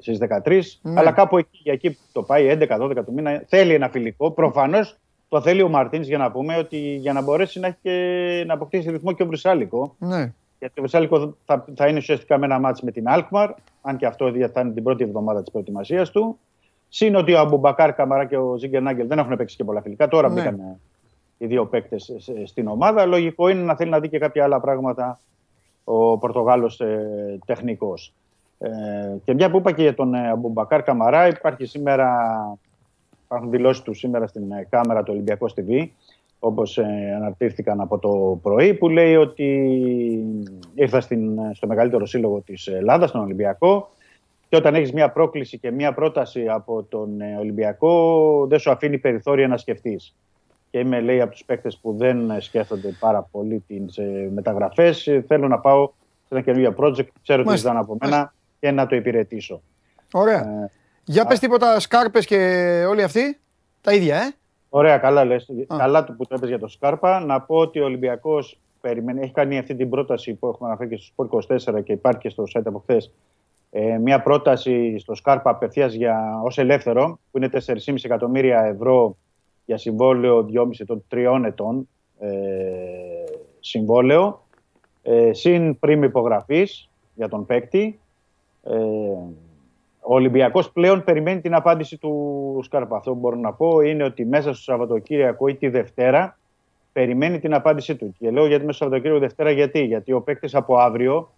στις 0.01 0.19
13. 0.45 0.61
Ναι. 0.83 1.01
Αλλά 1.01 1.13
κάπου 1.13 1.39
εκεί, 1.39 1.61
για 1.63 1.73
εκεί 1.73 1.91
που 1.91 1.99
το 2.13 2.23
πάει, 2.23 2.59
11-12 2.61 3.05
του 3.05 3.13
μήνα, 3.13 3.43
θέλει 3.47 3.75
ένα 3.75 3.89
φιλικό. 3.89 4.31
Προφανώς 4.31 4.97
το 5.29 5.41
θέλει 5.41 5.63
ο 5.63 5.69
Μαρτίνς 5.69 6.07
για 6.07 6.19
να 6.19 6.31
πούμε 6.31 6.57
ότι 6.57 6.77
για 6.79 7.13
να 7.13 7.23
μπορέσει 7.23 7.61
να, 7.61 7.67
έχει 7.67 7.77
και, 7.83 8.45
να 8.47 8.55
αποκτήσει 8.55 8.91
ρυθμό 8.91 9.13
και 9.13 9.23
ο 9.23 9.27
Βρυσάλικο. 9.27 9.95
ναι. 9.99 10.33
Γιατί 10.61 10.79
ο 10.79 10.83
Βρυσάλικο 10.83 11.37
θα, 11.45 11.65
θα 11.77 11.87
είναι 11.87 11.99
ουσιαστικά 11.99 12.39
με 12.39 12.45
ένα 12.47 12.59
μάτς 12.59 12.83
με 12.83 12.91
την 12.91 13.09
Αλκμαρ, 13.09 13.51
αν 13.83 13.97
και 13.97 14.07
αυτό 14.07 14.33
θα 14.53 14.61
είναι 14.61 14.73
την 14.73 14.83
πρώτη 14.83 15.05
εβδομάδα 15.05 15.41
της 15.41 15.51
προετοιμασίας 15.51 16.11
του. 16.11 16.39
Συν 16.89 17.15
ότι 17.15 17.33
ο 17.35 17.39
Αμπουμπακάρ 17.39 17.95
Καμαρά 17.95 18.25
και 18.25 18.37
ο 18.37 18.57
Ζίνκερναγκελ 18.57 19.07
δεν 19.07 19.19
έχουν 19.19 19.37
παίξει 19.37 19.57
και 19.57 19.65
πολλά 19.65 19.83
φιλικά. 19.83 20.09
Τώρα 20.09 20.29
Ναι. 20.29 20.35
μπήκαν 20.35 20.59
ε, 20.61 20.79
οι 21.39 21.47
δύο 21.47 21.67
παίκτες 21.67 22.13
στην 22.45 22.69
ομάδα. 22.69 23.07
Λογικό 23.07 23.49
είναι 23.49 23.63
να 23.63 23.77
θέλει 23.77 23.91
να 23.91 24.01
δει 24.01 24.09
και 24.09 24.19
κάποια 24.19 24.45
άλλα 24.45 24.61
πράγματα 24.61 25.21
ο 25.91 26.19
Πορτογάλος 26.19 26.81
ε, 26.81 27.39
τεχνικός. 27.47 28.13
Ε, 28.59 28.69
και 29.25 29.35
μια 29.35 29.51
που 29.51 29.57
είπα 29.57 29.73
και 29.73 29.83
για 29.83 29.95
τον 29.95 30.15
ε, 30.15 30.29
Αμπουμπακάρ 30.29 30.83
Καμαρά, 30.83 31.29
υπάρχει 31.29 31.65
σήμερα, 31.65 32.17
υπάρχουν 33.25 33.51
δηλώσεις 33.51 33.83
του 33.83 33.95
σήμερα 33.95 34.27
στην 34.27 34.53
ε, 34.53 34.67
κάμερα 34.71 35.03
του 35.03 35.13
Ολυμπιακού 35.13 35.47
TV, 35.51 35.87
όπως 36.39 36.79
ε, 36.79 37.15
αναρτήθηκαν 37.17 37.81
από 37.81 37.99
το 37.99 38.39
πρωί, 38.43 38.75
που 38.75 38.89
λέει 38.89 39.17
ότι 39.17 39.47
ήρθα 40.75 41.01
στην, 41.01 41.39
στο 41.55 41.67
μεγαλύτερο 41.67 42.07
σύλλογο 42.07 42.41
της 42.41 42.67
Ελλάδας, 42.67 43.11
τον 43.11 43.21
Ολυμπιακό, 43.21 43.91
και 44.49 44.57
όταν 44.57 44.75
έχεις 44.75 44.93
μια 44.93 45.11
πρόκληση 45.11 45.59
και 45.59 45.71
μια 45.71 45.93
πρόταση 45.93 46.49
από 46.49 46.83
τον 46.83 47.21
ε, 47.21 47.37
Ολυμπιακό, 47.37 48.47
δεν 48.49 48.59
σου 48.59 48.71
αφήνει 48.71 48.99
περιθώρια 48.99 49.49
να 49.49 49.57
σκεφτείς. 49.57 50.15
Και 50.71 50.79
είμαι, 50.79 51.01
λέει, 51.01 51.21
από 51.21 51.33
τους 51.33 51.45
παίκτες 51.45 51.77
που 51.77 51.97
δεν 51.97 52.31
ε, 52.31 52.41
σκέφτονται 52.41 52.97
πάρα 53.01 53.23
πολύ 53.31 53.65
τις 53.67 53.97
ε, 53.97 54.31
μεταγραφές. 54.33 55.07
Ε, 55.07 55.25
Θέλω 55.27 55.49
να 55.49 55.59
πάω 55.59 55.87
σε 56.29 56.35
ένα 56.35 56.41
καινούργιο 56.41 56.75
project, 56.79 57.07
ξέρω 57.23 57.43
τι 57.43 57.47
Μάλιστα. 57.47 57.57
ζητάνε 57.57 57.79
από 57.79 57.97
μένα 58.01 58.35
και 58.61 58.71
να 58.71 58.87
το 58.87 58.97
υπηρετήσω. 58.97 59.63
Ωραία. 60.13 60.39
Ε, 60.39 60.71
Για 61.05 61.25
πες 61.27 61.39
τίποτα 61.39 61.81
σκάρπες 61.81 62.27
και 62.27 62.37
όλοι 62.89 63.03
αυτοί. 63.03 63.39
Τα 63.81 63.93
ίδια, 63.93 64.17
ε. 64.17 64.35
Ωραία, 64.69 64.99
καλά 64.99 65.25
λες. 65.25 65.51
Καλά 65.77 66.05
του 66.05 66.17
που 66.17 66.27
το 66.27 66.35
έπαιζε 66.35 66.51
για 66.51 66.61
το 66.61 66.69
Σκάρπα. 66.69 67.21
Να 67.21 67.41
πω 67.41 67.57
ότι 67.57 67.81
ο 67.81 67.85
Ολυμπιακός 67.85 68.59
περιμένει, 68.81 69.21
έχει 69.21 69.33
κάνει 69.33 69.59
αυτή 69.59 69.75
την 69.75 69.91
πρόταση 69.91 70.35
που 70.35 70.47
έχουμε 70.47 70.69
αναφέρει 70.69 70.91
και 70.91 70.97
στο 70.97 71.05
Σπορ 71.05 71.45
24 71.79 71.85
και 71.85 71.93
υπάρχει 71.93 72.21
και 72.21 72.29
στο 72.29 72.45
site 72.55 72.63
από 72.65 72.79
χθες. 72.79 73.13
Ε, 73.71 73.99
μια 73.99 74.23
πρόταση 74.23 74.99
στο 74.99 75.15
Σκάρπα 75.15 75.51
απευθείας 75.51 75.93
για 75.93 76.41
ως 76.45 76.59
ελεύθερο, 76.59 77.19
που 77.31 77.39
είναι 77.39 77.49
4,5 77.49 77.95
εκατομμύρια 78.03 78.65
ευρώ 78.65 79.17
για 79.69 79.79
συμβόλαιο 79.79 80.49
2,5 80.53 80.85
των 80.87 81.05
3 81.11 81.43
ετών 81.45 81.89
ε, 82.19 82.29
συμβόλαιο, 83.61 84.43
ε, 85.03 85.33
συν 85.33 85.79
πριν 85.79 86.03
υπογραφής 86.03 86.91
για 87.15 87.29
τον 87.29 87.47
παίκτη. 87.47 88.01
Ε, 88.65 88.77
ο 90.01 90.15
Ολυμπιακός 90.15 90.73
πλέον 90.73 91.05
περιμένει 91.05 91.41
την 91.41 91.55
απάντηση 91.55 91.97
του 91.99 92.61
Σκάρπα. 92.63 92.97
Αυτό 92.97 93.13
που 93.13 93.19
μπορώ 93.19 93.37
να 93.37 93.53
πω 93.53 93.81
είναι 93.81 94.05
ότι 94.05 94.25
μέσα 94.25 94.53
στο 94.53 94.63
Σαββατοκύριακο 94.63 95.49
ή 95.49 95.55
τη 95.55 95.69
Δευτέρα 95.69 96.39
περιμένει 96.93 97.39
την 97.39 97.55
απάντησή 97.55 97.97
του. 97.97 98.15
Και 98.19 98.31
λέω 98.31 98.47
γιατί 98.47 98.65
μέσα 98.65 98.77
στο 98.77 98.85
Σαββατοκύριακο 98.85 99.21
Δευτέρα 99.21 99.51
γιατί; 99.51 99.85
Γιατί 99.85 100.13
ο 100.13 100.21
παίκτης 100.21 100.55
από 100.55 100.77
αύριο, 100.77 101.33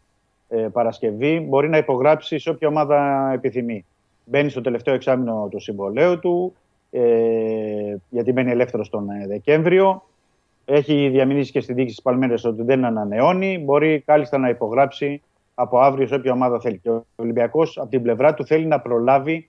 ε, 0.49 0.69
Παρασκευή, 0.73 1.47
μπορεί 1.49 1.69
να 1.69 1.77
υπογράψει 1.77 2.39
σε 2.39 2.51
όποια 2.51 2.69
ομάδα 2.69 3.31
επιθυμεί. 3.35 3.85
Μπαίνει 4.25 4.49
στο 4.49 4.61
τελευταίο 4.61 4.95
εξάμεινο 4.95 5.49
του 5.51 5.61
συμβολέου 5.61 6.19
του, 6.19 6.55
ε, 6.91 7.97
γιατί 8.09 8.33
μένει 8.33 8.51
ελεύθερος 8.51 8.89
τον 8.89 9.11
ε, 9.11 9.27
Δεκέμβριο. 9.27 10.03
Έχει 10.65 11.09
διαμηνήσει 11.09 11.53
και 11.53 11.61
στη 11.61 11.73
διοίκηση 11.73 11.95
της 11.95 12.05
Παλμέρε 12.05 12.35
ότι 12.45 12.63
δεν 12.63 12.85
ανανεώνει. 12.85 13.59
Μπορεί 13.59 14.01
κάλλιστα 14.01 14.39
να 14.39 14.49
υπογράψει 14.49 15.23
από 15.55 15.79
αύριο 15.79 16.07
σε 16.07 16.15
όποια 16.15 16.33
ομάδα 16.33 16.61
θέλει. 16.61 16.79
Και 16.79 16.91
ο 16.91 17.05
Ολυμπιακός 17.17 17.79
από 17.79 17.91
την 17.91 18.03
πλευρά 18.03 18.35
του 18.35 18.47
θέλει 18.47 18.67
να 18.67 18.81
προλάβει 18.81 19.49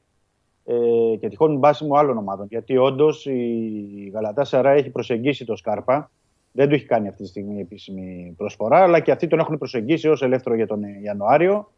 ε, 0.66 1.16
και 1.20 1.30
τυχόν 1.30 1.58
μπάσιμο 1.58 1.96
άλλων 1.96 2.18
ομάδων. 2.18 2.46
Γιατί 2.50 2.78
όντως 2.78 3.26
η 3.26 4.12
Γαλατά 4.14 4.44
Σαρά 4.44 4.70
έχει 4.72 4.90
προσεγγίσει 4.90 5.46
το 5.46 5.56
Σκάρπα. 5.56 6.12
Δεν 6.52 6.70
του 6.70 6.76
έχει 6.76 6.86
κάνει 6.86 7.08
αυτή 7.08 7.22
τη 7.24 7.28
στιγμή 7.28 7.60
επίσημη 7.60 8.34
προσφορά, 8.38 8.82
αλλά 8.82 9.00
και 9.00 9.12
αυτοί 9.12 9.28
τον 9.28 9.40
έχουν 9.40 9.58
προσεγγίσει 9.58 10.08
ως 10.08 10.22
ελεύθερο 10.22 10.56
για 10.56 10.68
τον 10.68 10.82
Ιανουάριο. 11.04 11.72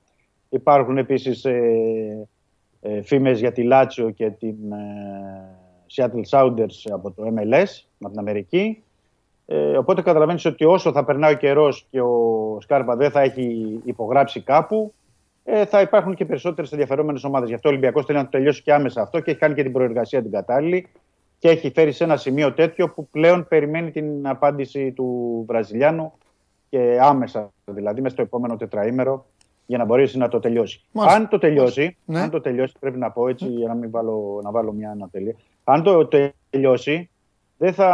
Υπάρχουν 0.50 0.98
επίσης 0.98 1.46
ε, 1.46 2.28
ε, 2.84 3.02
φήμες 3.02 3.40
για 3.40 3.52
τη 3.52 3.64
Λάτσιο 3.64 4.10
και 4.10 4.30
την 4.30 4.72
ε, 4.72 5.58
Seattle 5.96 6.30
Sounders 6.30 6.92
από 6.92 7.12
το 7.12 7.24
MLS, 7.24 7.84
από 8.00 8.10
την 8.10 8.20
Αμερική. 8.20 8.84
Ε, 9.46 9.78
οπότε 9.78 10.02
καταλαβαίνεις 10.02 10.46
ότι 10.46 10.66
όσο 10.66 10.92
θα 10.92 11.06
περνάει 11.06 11.34
ο 11.34 11.38
καιρός 11.38 11.88
και 11.90 12.02
ο 12.02 12.58
Σκάρπα 12.62 12.96
δεν 12.96 13.12
θα 13.12 13.22
έχει 13.22 13.80
υπογράψει 13.84 14.42
κάπου, 14.42 14.94
ε, 15.44 15.66
θα 15.66 15.82
υπάρχουν 15.82 16.16
και 16.16 16.26
περισσότερες 16.26 16.72
ενδιαφερόμενες 16.72 17.24
ομάδες. 17.24 17.50
Γι' 17.50 17.56
αυτό 17.56 17.70
ο 17.70 17.72
Ολυμπιακός 17.72 18.06
θέλει 18.06 18.18
να 18.18 18.24
το 18.24 18.30
τελειώσει 18.30 18.62
και 18.62 18.74
άμεσα 18.74 19.02
αυτό 19.02 19.20
και 19.20 19.32
έχει 19.32 19.40
κάνει 19.40 19.54
και 19.54 19.64
την 19.64 19.72
προεργασία 19.72 20.22
την 20.22 20.32
κατάλληλη 20.32 20.88
και 21.40 21.50
έχει 21.50 21.72
φέρει 21.72 21.92
σε 21.92 22.04
ένα 22.04 22.18
σημείο 22.18 22.54
τέτοιο 22.54 22.90
που 22.90 23.08
πλέον 23.08 23.48
περιμένει 23.48 23.92
την 23.92 24.28
απάντηση 24.28 24.92
του 24.92 25.44
Βραζιλιάνου 25.48 26.14
και 26.70 26.98
άμεσα, 27.02 27.52
δηλαδή 27.66 28.02
μέσα 28.02 28.14
στο 28.14 28.24
επόμενο 28.24 28.56
τετραήμερο, 28.56 29.26
για 29.66 29.78
να 29.78 29.86
μπορέσει 29.86 30.18
να 30.18 30.28
το 30.28 30.40
τελειώσει. 30.40 30.82
Μάλιστα. 30.92 31.18
Αν 31.20 31.28
το 31.28 31.38
τελειώσει, 31.38 31.98
Ναι. 32.06 32.20
αν 32.20 32.30
το 32.30 32.42
τελειώσει, 32.42 32.74
πρέπει 32.80 32.98
να 32.98 33.12
πω 33.12 33.28
έτσι 33.28 33.46
για 33.46 33.68
να 33.68 33.74
μην 33.74 33.90
βάλω, 33.92 34.40
να 34.44 34.52
βάλω 34.52 34.72
μια 34.74 34.90
ανατελεία. 34.92 35.36
Αν 35.64 35.84
το 35.84 36.08
τελειώσει, 36.50 37.10
δεν 37.58 37.74
θα 37.74 37.90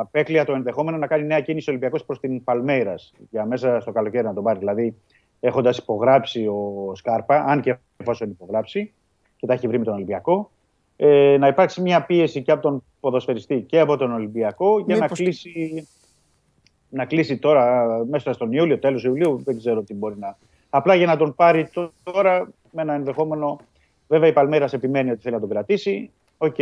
απέκλεια 0.00 0.44
το 0.44 0.52
ενδεχόμενο 0.52 0.96
να 0.96 1.06
κάνει 1.06 1.24
νέα 1.26 1.40
κίνηση 1.40 1.68
ο 1.68 1.72
Ολυμπιακός 1.72 2.04
προς 2.04 2.20
την 2.20 2.44
Παλμέιρας 2.44 3.12
για 3.30 3.44
μέσα 3.46 3.80
στο 3.80 3.92
καλοκαίρι 3.92 4.24
να 4.24 4.34
τον 4.34 4.42
πάρει. 4.44 4.58
Δηλαδή, 4.58 4.94
έχοντας 5.40 5.78
υπογράψει 5.78 6.46
ο 6.46 6.92
Σκάρπα, 6.94 7.44
αν 7.46 7.60
και 7.60 7.76
εφόσον 7.96 8.30
υπογράψει 8.30 8.92
και 9.36 9.46
τα 9.46 9.52
έχει 9.52 9.68
βρει 9.68 9.78
με 9.78 9.84
τον 9.84 9.94
Ολυμπιακό, 9.94 10.50
ε, 10.96 11.36
να 11.38 11.46
υπάρξει 11.46 11.80
μια 11.80 12.04
πίεση 12.04 12.42
και 12.42 12.52
από 12.52 12.62
τον 12.62 12.82
ποδοσφαιριστή 13.00 13.60
και 13.60 13.80
από 13.80 13.96
τον 13.96 14.12
Ολυμπιακό 14.12 14.78
για 14.78 14.96
να 14.96 15.02
Μήπως- 15.02 15.18
κλείσει, 15.18 15.88
να 16.88 17.04
κλείσει 17.04 17.38
τώρα 17.38 17.86
μέσα 18.10 18.32
στον 18.32 18.52
Ιούλιο, 18.52 18.78
τέλος 18.78 19.04
Ιουλίου, 19.04 19.40
δεν 19.44 19.58
ξέρω 19.58 19.82
τι 19.82 19.94
μπορεί 19.94 20.14
να... 20.18 20.36
Απλά 20.76 20.94
για 20.94 21.06
να 21.06 21.16
τον 21.16 21.34
πάρει 21.34 21.64
τ- 21.64 21.90
τώρα 22.02 22.48
με 22.70 22.82
ένα 22.82 22.94
ενδεχόμενο... 22.94 23.58
Βέβαια 24.08 24.28
η 24.28 24.32
Παλμέρας 24.32 24.72
επιμένει 24.72 25.10
ότι 25.10 25.20
θέλει 25.20 25.34
να 25.34 25.40
τον 25.40 25.48
κρατήσει. 25.48 26.10
Οκ, 26.38 26.56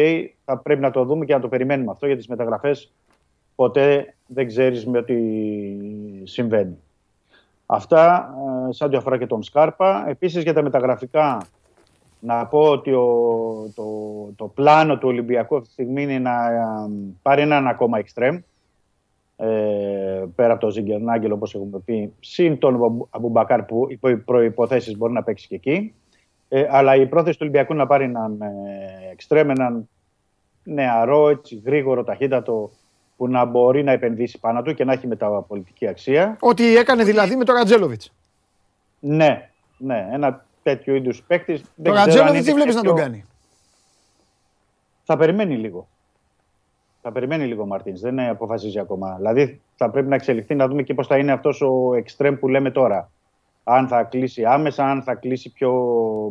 θα 0.45 0.59
πρέπει 0.59 0.81
να 0.81 0.91
το 0.91 1.05
δούμε 1.05 1.25
και 1.25 1.35
να 1.35 1.41
το 1.41 1.49
περιμένουμε 1.49 1.91
αυτό 1.91 2.07
για 2.07 2.17
τις 2.17 2.29
μεταγραφές. 2.29 2.93
Ποτέ 3.55 4.15
δεν 4.27 4.47
ξέρεις 4.47 4.87
με 4.87 5.03
τι 5.03 5.17
συμβαίνει. 6.23 6.79
Αυτά 7.67 8.35
ε, 8.69 8.73
σαν 8.73 8.89
ό,τι 8.89 8.97
αφορά 8.97 9.19
και 9.19 9.27
τον 9.27 9.43
Σκάρπα. 9.43 10.09
Επίσης 10.09 10.43
για 10.43 10.53
τα 10.53 10.63
μεταγραφικά 10.63 11.47
να 12.19 12.47
πω 12.47 12.61
ότι 12.61 12.93
ο, 12.93 13.07
το, 13.75 13.85
το 14.37 14.47
πλάνο 14.47 14.99
του 14.99 15.09
Ολυμπιακού 15.09 15.57
αυτή 15.57 15.67
τη 15.67 15.73
στιγμή 15.73 16.03
είναι 16.03 16.19
να 16.19 16.53
ε, 16.53 16.63
πάρει 17.23 17.43
έναν 17.43 17.69
ακόμα 17.69 17.99
εξτρέμ 17.99 18.39
ε, 19.37 20.25
πέρα 20.35 20.53
από 20.53 20.61
τον 20.61 20.71
Ζιγκερνάγκελ 20.71 21.33
όπως 21.33 21.55
έχουμε 21.55 21.79
πει 21.85 22.13
συν 22.21 22.59
τον 22.59 23.07
Αμπουμπακάρ 23.11 23.63
που 23.63 23.87
υπό 23.89 24.17
προϋποθέσεις 24.25 24.97
μπορεί 24.97 25.13
να 25.13 25.23
παίξει 25.23 25.49
και 25.49 25.55
εκεί 25.55 25.95
ε, 26.55 26.67
αλλά 26.71 26.97
η 26.97 27.07
πρόθεση 27.07 27.33
του 27.33 27.43
Ολυμπιακού 27.43 27.73
είναι 27.73 27.83
να 27.83 27.89
πάρει 27.89 28.05
έναν 28.05 28.41
ε, 28.41 29.11
εξτρέμ 29.11 29.51
έναν 29.51 29.89
νεαρό, 30.65 31.29
έτσι, 31.29 31.63
γρήγορο, 31.65 32.05
ταχύτατο 32.05 32.71
που 33.17 33.29
να 33.29 33.45
μπορεί 33.45 33.83
να 33.83 33.93
επενδύσει 33.93 34.39
πάνω 34.39 34.63
του 34.63 34.75
και 34.75 34.85
να 34.85 34.93
έχει 34.93 35.07
μεταπολιτική 35.07 35.87
αξία. 35.87 36.37
Ό,τι 36.41 36.77
έκανε 36.77 37.05
δηλαδή 37.05 37.37
με 37.37 37.45
τον 37.45 37.55
Ρατζέλοβιτς. 37.55 38.13
Ναι, 39.01 39.51
ναι, 39.79 40.09
ένα 40.13 40.45
τέτοιο 40.63 40.95
είδους 40.95 41.23
παίκτης. 41.23 41.65
Το 41.83 41.93
Ρατζέλοβιτς 41.93 42.45
τι 42.45 42.53
βλέπεις 42.53 42.75
να 42.75 42.83
τον 42.83 42.97
κάνει; 42.97 43.25
Θα 45.05 45.17
περιμένει 45.17 45.57
λίγο. 45.57 45.89
Θα 47.03 47.13
περιμένει 47.13 47.47
λίγο 47.47 47.63
ο 47.63 47.67
Μαρτίνς. 47.67 48.01
Δεν 48.01 48.21
αποφασίζει 48.21 48.79
ακόμα. 48.79 49.15
Δηλαδή 49.17 49.61
θα 49.77 49.91
πρέπει 49.91 50.09
να 50.09 50.15
εξελιχθεί 50.15 50.55
να 50.55 50.69
δούμε 50.69 50.83
και 50.83 50.95
πώς 50.95 51.07
θα 51.07 51.19
είναι 51.19 51.33
αυτός 51.33 51.61
ο 51.61 51.95
εξτρέμ 51.95 52.35
που 52.35 52.49
λέμε 52.49 52.71
τώρα. 52.71 53.11
Αν 53.65 53.89
θα 53.89 54.03
κλείσει 54.03 54.45
άμεσα, 54.45 54.85
αν 54.91 55.03
θα 55.03 55.15
κλείσει 55.15 55.53
πιο 55.53 55.73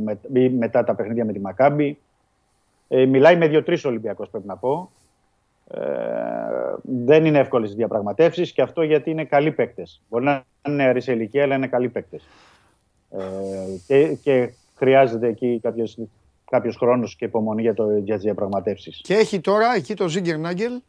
με, 0.04 0.20
ή 0.34 0.50
μετά 0.50 0.84
τα 0.84 0.96
παιχνίδια 0.96 1.26
με 1.26 1.32
τη 1.32 1.40
Μακάμπη. 1.40 1.98
Ε, 2.88 3.06
μιλάει 3.06 3.38
με 3.38 3.48
δύο-τρεις 3.48 3.86
Ολυμπιακό, 3.86 4.28
πρέπει 4.28 4.48
να 4.48 4.58
πω. 4.58 4.92
Ε, 5.68 5.82
δεν 6.82 7.26
είναι 7.26 7.40
εύκολες 7.40 7.72
οι 7.72 7.76
διαπραγματεύσεις 7.76 8.52
και 8.52 8.62
αυτό 8.62 8.82
γιατί 8.82 9.10
είναι 9.10 9.26
καλοί 9.26 9.52
παίκτες. 9.52 10.02
Μπορεί 10.10 10.24
να 10.24 10.44
είναι 10.68 10.76
νεαροί 10.76 11.02
σε 11.02 11.12
ηλικία, 11.12 11.44
αλλά 11.44 11.56
είναι 11.56 11.68
καλοί 11.68 11.90
παίκτες. 11.90 12.28
Ε, 13.12 13.18
και, 13.88 14.14
και 14.14 14.52
χρειάζεται 14.76 15.28
εκεί 15.28 15.60
κάποιος, 15.62 15.98
κάποιος 16.52 16.76
χρόνος 16.76 17.16
και 17.16 17.26
υπομονή 17.26 17.62
για, 17.62 17.74
το, 17.74 17.98
για 17.98 18.16
τις 18.16 18.24
διαπραγματεύσεις. 18.24 19.02
Και 19.04 19.14
έχει 19.14 19.40
τώρα 19.40 19.76
εκεί 19.76 19.94
το 19.94 20.08
Ζίγκερ 20.08 20.38
Νάγκελ, 20.38 20.82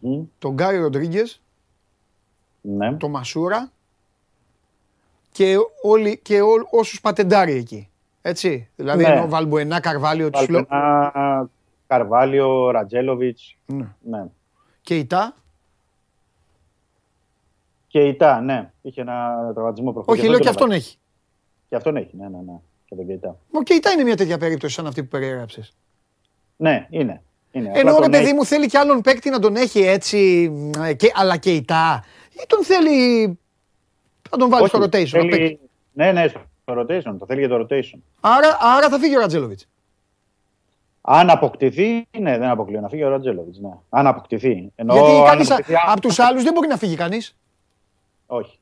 Μμμ. 0.00 0.24
τον 0.38 0.52
Γκάρι 0.52 0.78
Ροντρίγκες, 0.78 1.40
Ναι. 2.60 2.92
τον 2.94 3.10
Μασούρα 3.10 3.70
και, 5.32 5.56
όλοι, 5.82 6.18
και 6.22 6.40
ό, 6.40 6.48
όσους 6.70 7.00
πατεντάρει 7.00 7.52
εκεί. 7.52 7.88
Έτσι. 8.22 8.68
Δηλαδή 8.76 9.02
Ναι. 9.02 9.08
ενώ 9.12 9.28
Βαλμποενά, 9.28 9.80
Καρβάλιο, 9.80 10.30
τους 10.30 10.48
λέω. 10.48 10.66
Βαλπενά, 10.68 11.48
Καρβάλιο, 11.86 12.70
Ρατζέλοβιτς. 12.70 13.56
Ναι. 13.66 13.86
Ναι. 14.02 14.24
Και 14.80 14.96
η 14.96 15.06
Τα. 15.06 15.34
Και 17.86 18.00
η 18.06 18.14
ΤΑ, 18.14 18.40
ναι. 18.40 18.72
Είχε 18.82 19.00
ένα 19.00 19.50
τραυματισμό 19.54 19.92
προχωρήσει. 19.92 20.22
Όχι, 20.24 20.32
λέω 20.32 20.40
και 20.40 20.48
αυτόν 20.48 20.70
έχει. 20.70 20.96
Και 21.68 21.76
αυτόν 21.76 21.96
έχει, 21.96 22.16
ναι, 22.16 22.28
ναι, 22.28 22.38
ναι. 22.46 22.60
Και 22.88 22.94
τον 22.94 23.06
Κεϊτά. 23.06 23.36
Μα 23.50 23.62
και 23.62 23.74
η 23.74 23.78
Τα 23.78 23.90
είναι 23.90 24.02
μια 24.02 24.16
τέτοια 24.16 24.38
περίπτωση 24.38 24.74
σαν 24.74 24.86
αυτή 24.86 25.02
που 25.02 25.08
περιέγραψες. 25.08 25.72
Ναι, 26.56 26.86
είναι. 26.90 27.22
είναι. 27.50 27.68
Απλά 27.68 27.80
Ενώ 27.80 27.94
ρε 27.94 28.00
τον 28.02 28.10
παιδί 28.10 28.24
έχει- 28.24 28.32
μου 28.34 28.44
θέλει 28.44 28.66
και 28.66 28.78
άλλον 28.78 29.00
παίκτη 29.00 29.30
να 29.30 29.38
τον 29.38 29.56
έχει 29.56 29.80
έτσι, 29.80 30.50
ε, 30.84 30.94
και, 30.94 31.10
αλλά 31.14 31.36
και 31.36 31.54
η 31.54 31.62
Τα. 31.64 32.04
Ή 32.32 32.44
τον 32.46 32.64
θέλει 32.64 33.26
να 34.30 34.38
τον 34.38 34.48
βάλει 34.50 34.68
στο 34.68 34.78
Όχι, 34.78 34.86
rotation. 34.86 35.10
να 35.12 35.20
θέλει- 35.20 35.30
παίξει. 35.30 35.58
Ναι, 35.92 36.12
ναι, 36.12 36.28
στο 36.28 36.80
rotation. 36.80 37.16
Το 37.18 37.26
θέλει 37.26 37.38
για 37.40 37.48
το 37.48 37.66
rotation. 37.70 37.98
Άρα, 38.20 38.56
άρα 38.60 38.88
θα 38.88 38.98
φύγει 38.98 39.16
ο 39.16 39.20
Ρατζέλοβιτς. 39.20 39.68
Αν 41.08 41.30
αποκτηθεί, 41.30 42.06
ναι, 42.18 42.38
δεν 42.38 42.48
αποκλείω 42.48 42.80
να 42.80 42.88
φύγει 42.88 43.04
ο 43.04 43.08
Ρατζέλοβιτς. 43.08 43.58
Ναι. 43.58 43.70
Αν 43.88 44.06
αποκτηθεί. 44.06 44.72
Ενώ 44.76 44.92
Γιατί 44.94 45.10
αν 45.10 45.24
κανείς, 45.24 45.50
αποκτηθεί, 45.50 45.78
από 45.86 46.00
τους 46.00 46.18
άλλους 46.18 46.42
δεν 46.42 46.52
μπορεί 46.52 46.68
να 46.68 46.76
φύγει 46.76 46.96
κανείς. 46.96 47.36
Όχι, 48.26 48.40
όχι. 48.48 48.50
Όχι. 48.50 48.58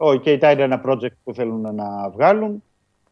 Ο 0.00 0.14
Κέιτα 0.14 0.50
είναι 0.50 0.62
ένα 0.62 0.82
project 0.86 1.12
που 1.24 1.34
θέλουν 1.34 1.74
να 1.74 2.10
βγάλουν 2.10 2.62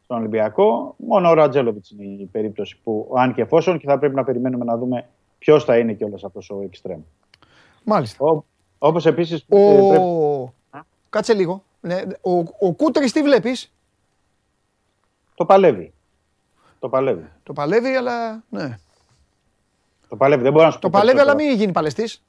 στον 0.05 0.17
Ολυμπιακό. 0.19 0.95
Μόνο 0.99 1.29
ο 1.29 1.33
Ρατζέλοβιτ 1.35 1.89
είναι 1.89 2.05
η 2.23 2.29
περίπτωση 2.33 2.79
που, 2.85 3.13
αν 3.17 3.35
και 3.35 3.43
εφόσον, 3.43 3.79
και 3.79 3.87
θα 3.87 3.99
πρέπει 3.99 4.15
να 4.15 4.25
περιμένουμε 4.25 4.65
να 4.65 4.77
δούμε 4.77 5.09
ποιος 5.39 5.65
θα 5.65 5.79
είναι 5.79 5.93
κιόλας 5.93 6.25
αυτός 6.25 6.51
ο 6.51 6.61
εξτρέμ. 6.65 7.01
Μάλιστα. 7.85 8.43
Όπως 8.79 9.07
επίσης. 9.07 9.45
Ο... 9.49 9.89
πρέπει... 9.89 10.85
Κάτσε 11.11 11.35
λίγο. 11.35 11.63
Ναι, 11.81 12.03
ο, 12.21 12.39
ο 12.39 12.73
Κούτρης 12.77 13.13
τι 13.13 13.23
βλέπεις; 13.23 13.73
Το 15.35 15.45
παλεύει. 15.45 15.93
Το 16.79 16.89
παλεύει. 16.89 17.31
Το 17.43 17.53
παλεύει, 17.53 17.89
αλλά 17.89 18.43
ναι. 18.51 18.79
Το 20.09 20.17
παλεύει. 20.17 20.43
Δεν 20.43 20.53
μπορώ 20.53 20.65
να 20.65 20.71
σου 20.71 20.79
Το 20.79 20.91
πω 20.91 20.99
παλεύει, 20.99 21.19
αλλά 21.19 21.27
περισσότερο. 21.27 21.51
μην 21.51 21.61
γίνει 21.61 21.73
παλαιστής. 21.73 22.26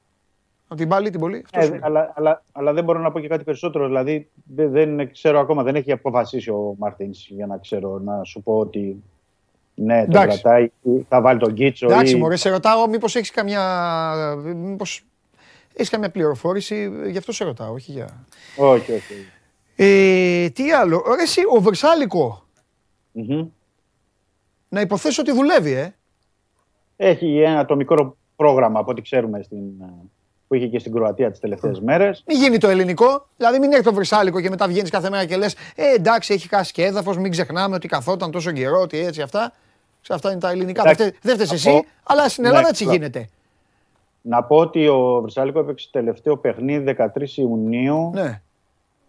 Από 0.68 0.80
την 0.80 0.88
πάλι 0.88 1.10
την 1.10 1.20
πολύ. 1.20 1.44
Αυτό 1.44 1.60
σου 1.60 1.66
Ε, 1.66 1.70
λέω. 1.70 1.80
αλλά, 1.82 2.12
αλλά, 2.16 2.42
αλλά 2.52 2.72
δεν 2.72 2.84
μπορώ 2.84 2.98
να 2.98 3.10
πω 3.12 3.20
και 3.20 3.28
κάτι 3.28 3.44
περισσότερο. 3.44 3.86
Δηλαδή 3.86 4.28
δεν, 4.44 4.70
δεν 4.70 5.12
ξέρω 5.12 5.38
ακόμα, 5.40 5.62
δεν 5.62 5.74
έχει 5.76 5.92
αποφασίσει 5.92 6.50
ο 6.50 6.74
Μαρτίνς 6.78 7.26
για 7.28 7.46
να 7.46 7.58
ξέρω 7.58 7.98
να 7.98 8.24
σου 8.24 8.42
πω 8.42 8.58
ότι 8.58 9.02
ναι, 9.74 10.00
τον 10.00 10.10
Εντάξει. 10.10 10.40
κρατάει 10.40 10.64
ή 10.82 11.06
θα 11.08 11.20
βάλει 11.20 11.38
τον 11.38 11.54
Κίτσο. 11.54 11.86
Εντάξει, 11.86 12.16
ή... 12.16 12.18
μωρέ, 12.18 12.36
σε 12.36 12.50
ρωτάω 12.50 12.88
μήπως 12.88 13.16
έχεις 13.16 13.30
καμιά... 13.30 13.62
Μήπως 14.56 15.04
έχεις 15.74 15.90
καμιά 15.90 16.10
πληροφόρηση, 16.10 16.92
γι' 17.10 17.18
αυτό 17.18 17.32
σε 17.32 17.44
ρωτάω, 17.44 17.72
όχι 17.72 17.92
για... 17.92 18.26
Όχι, 18.56 18.92
όχι. 18.92 18.92
όχι. 18.92 19.26
Ε, 19.76 20.48
τι 20.50 20.72
άλλο, 20.72 21.02
ρε 21.16 21.22
εσύ, 21.22 21.40
ο 21.56 21.60
Βρυσάλικο, 21.60 22.42
Μμμ. 23.12 23.46
να 24.68 24.80
υποθέσω 24.80 25.22
ότι 25.22 25.32
δουλεύει, 25.32 25.72
ε. 25.72 25.94
Έχει 26.96 27.40
ένα 27.40 27.64
το 27.64 27.76
μικρό 27.76 28.16
πρόγραμμα 28.36 28.80
από 28.80 28.90
ό,τι 28.90 29.02
ξέρουμε 29.02 29.42
στην, 29.42 29.80
ε, 29.80 29.92
που 30.48 30.54
είχε 30.54 30.66
και 30.66 30.78
στην 30.78 30.92
Κροατία 30.92 31.30
τις 31.30 31.40
τελευταίες 31.40 31.80
μέρες. 31.80 32.22
Μην 32.26 32.38
γίνει 32.38 32.58
το 32.58 32.68
ελληνικό, 32.68 33.26
δηλαδή 33.36 33.58
μην 33.58 33.72
έρθει 33.72 33.84
το 33.84 33.92
Βρυσάλικο 33.94 34.40
και 34.40 34.48
μετά 34.50 34.66
βγαίνεις 34.68 34.90
κάθε 34.90 35.10
μέρα 35.10 35.24
και 35.24 35.36
λες 35.36 35.54
«Ε, 35.74 35.94
εντάξει, 35.96 36.34
έχει 36.34 36.48
χάσει 36.48 36.72
και 36.72 36.84
έδαφος, 36.84 37.16
μην 37.18 37.30
ξεχνάμε 37.30 37.74
ότι 37.74 37.88
καθόταν 37.88 38.30
τόσο 38.30 38.50
καιρό, 38.52 38.80
ότι 38.80 38.98
έτσι 38.98 39.22
αυτά». 39.22 39.52
Ξέρω, 40.02 40.18
αυτά 40.18 40.30
είναι 40.30 40.40
τα 40.40 40.50
ελληνικά. 40.50 40.82
Δεν 40.82 40.92
Εντάξει, 40.92 41.08
φταίει- 41.08 41.22
Δεν 41.22 41.34
φταίεις 41.46 41.48
θα 41.62 41.70
εσύ, 41.70 41.80
πω- 41.80 41.88
αλλά 42.02 42.28
στην 42.28 42.42
Ναι, 42.42 42.48
Ελλάδα 42.48 42.68
έτσι 42.68 42.84
καλά. 42.84 42.96
γίνεται. 42.96 43.28
Να 44.20 44.42
πω 44.42 44.56
ότι 44.56 44.88
ο 44.88 45.20
Βρσάλικο 45.22 45.58
έπαιξε 45.58 45.88
τελευταίο 45.92 46.36
παιχνίδι 46.36 46.94
13 47.14 47.36
Ιουνίου 47.36 48.10
Ναι, 48.14 48.40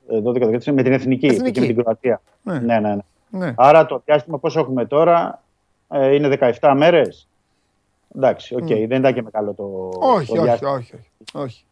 ε, 0.09 0.19
12-13 0.21 0.71
με 0.71 0.83
την 0.83 0.93
Εθνική, 0.93 1.25
Εθνική. 1.25 1.51
και 1.51 1.59
με 1.59 1.65
την 1.65 1.75
Κροατία. 1.75 2.21
Ναι. 2.43 2.59
Ναι, 2.59 2.79
ναι, 2.79 2.89
ναι. 2.89 2.97
ναι. 3.29 3.53
Άρα 3.57 3.85
το 3.85 4.01
διάστημα 4.05 4.37
πόσο 4.39 4.59
έχουμε 4.59 4.85
τώρα 4.85 5.41
ε, 5.89 6.15
είναι 6.15 6.27
17 6.59 6.73
μέρες. 6.77 7.27
Εντάξει, 8.15 8.55
οκ, 8.55 8.67
δεν 8.67 8.91
ήταν 8.91 9.13
και 9.13 9.21
μεγάλο 9.21 9.53
το, 9.53 9.89
Όχι, 9.99 10.25
το 10.27 10.33
όχι, 10.33 10.41
διάστημα. 10.43 10.71
όχι, 10.71 10.93
όχι, 10.95 11.09
όχι. 11.43 11.63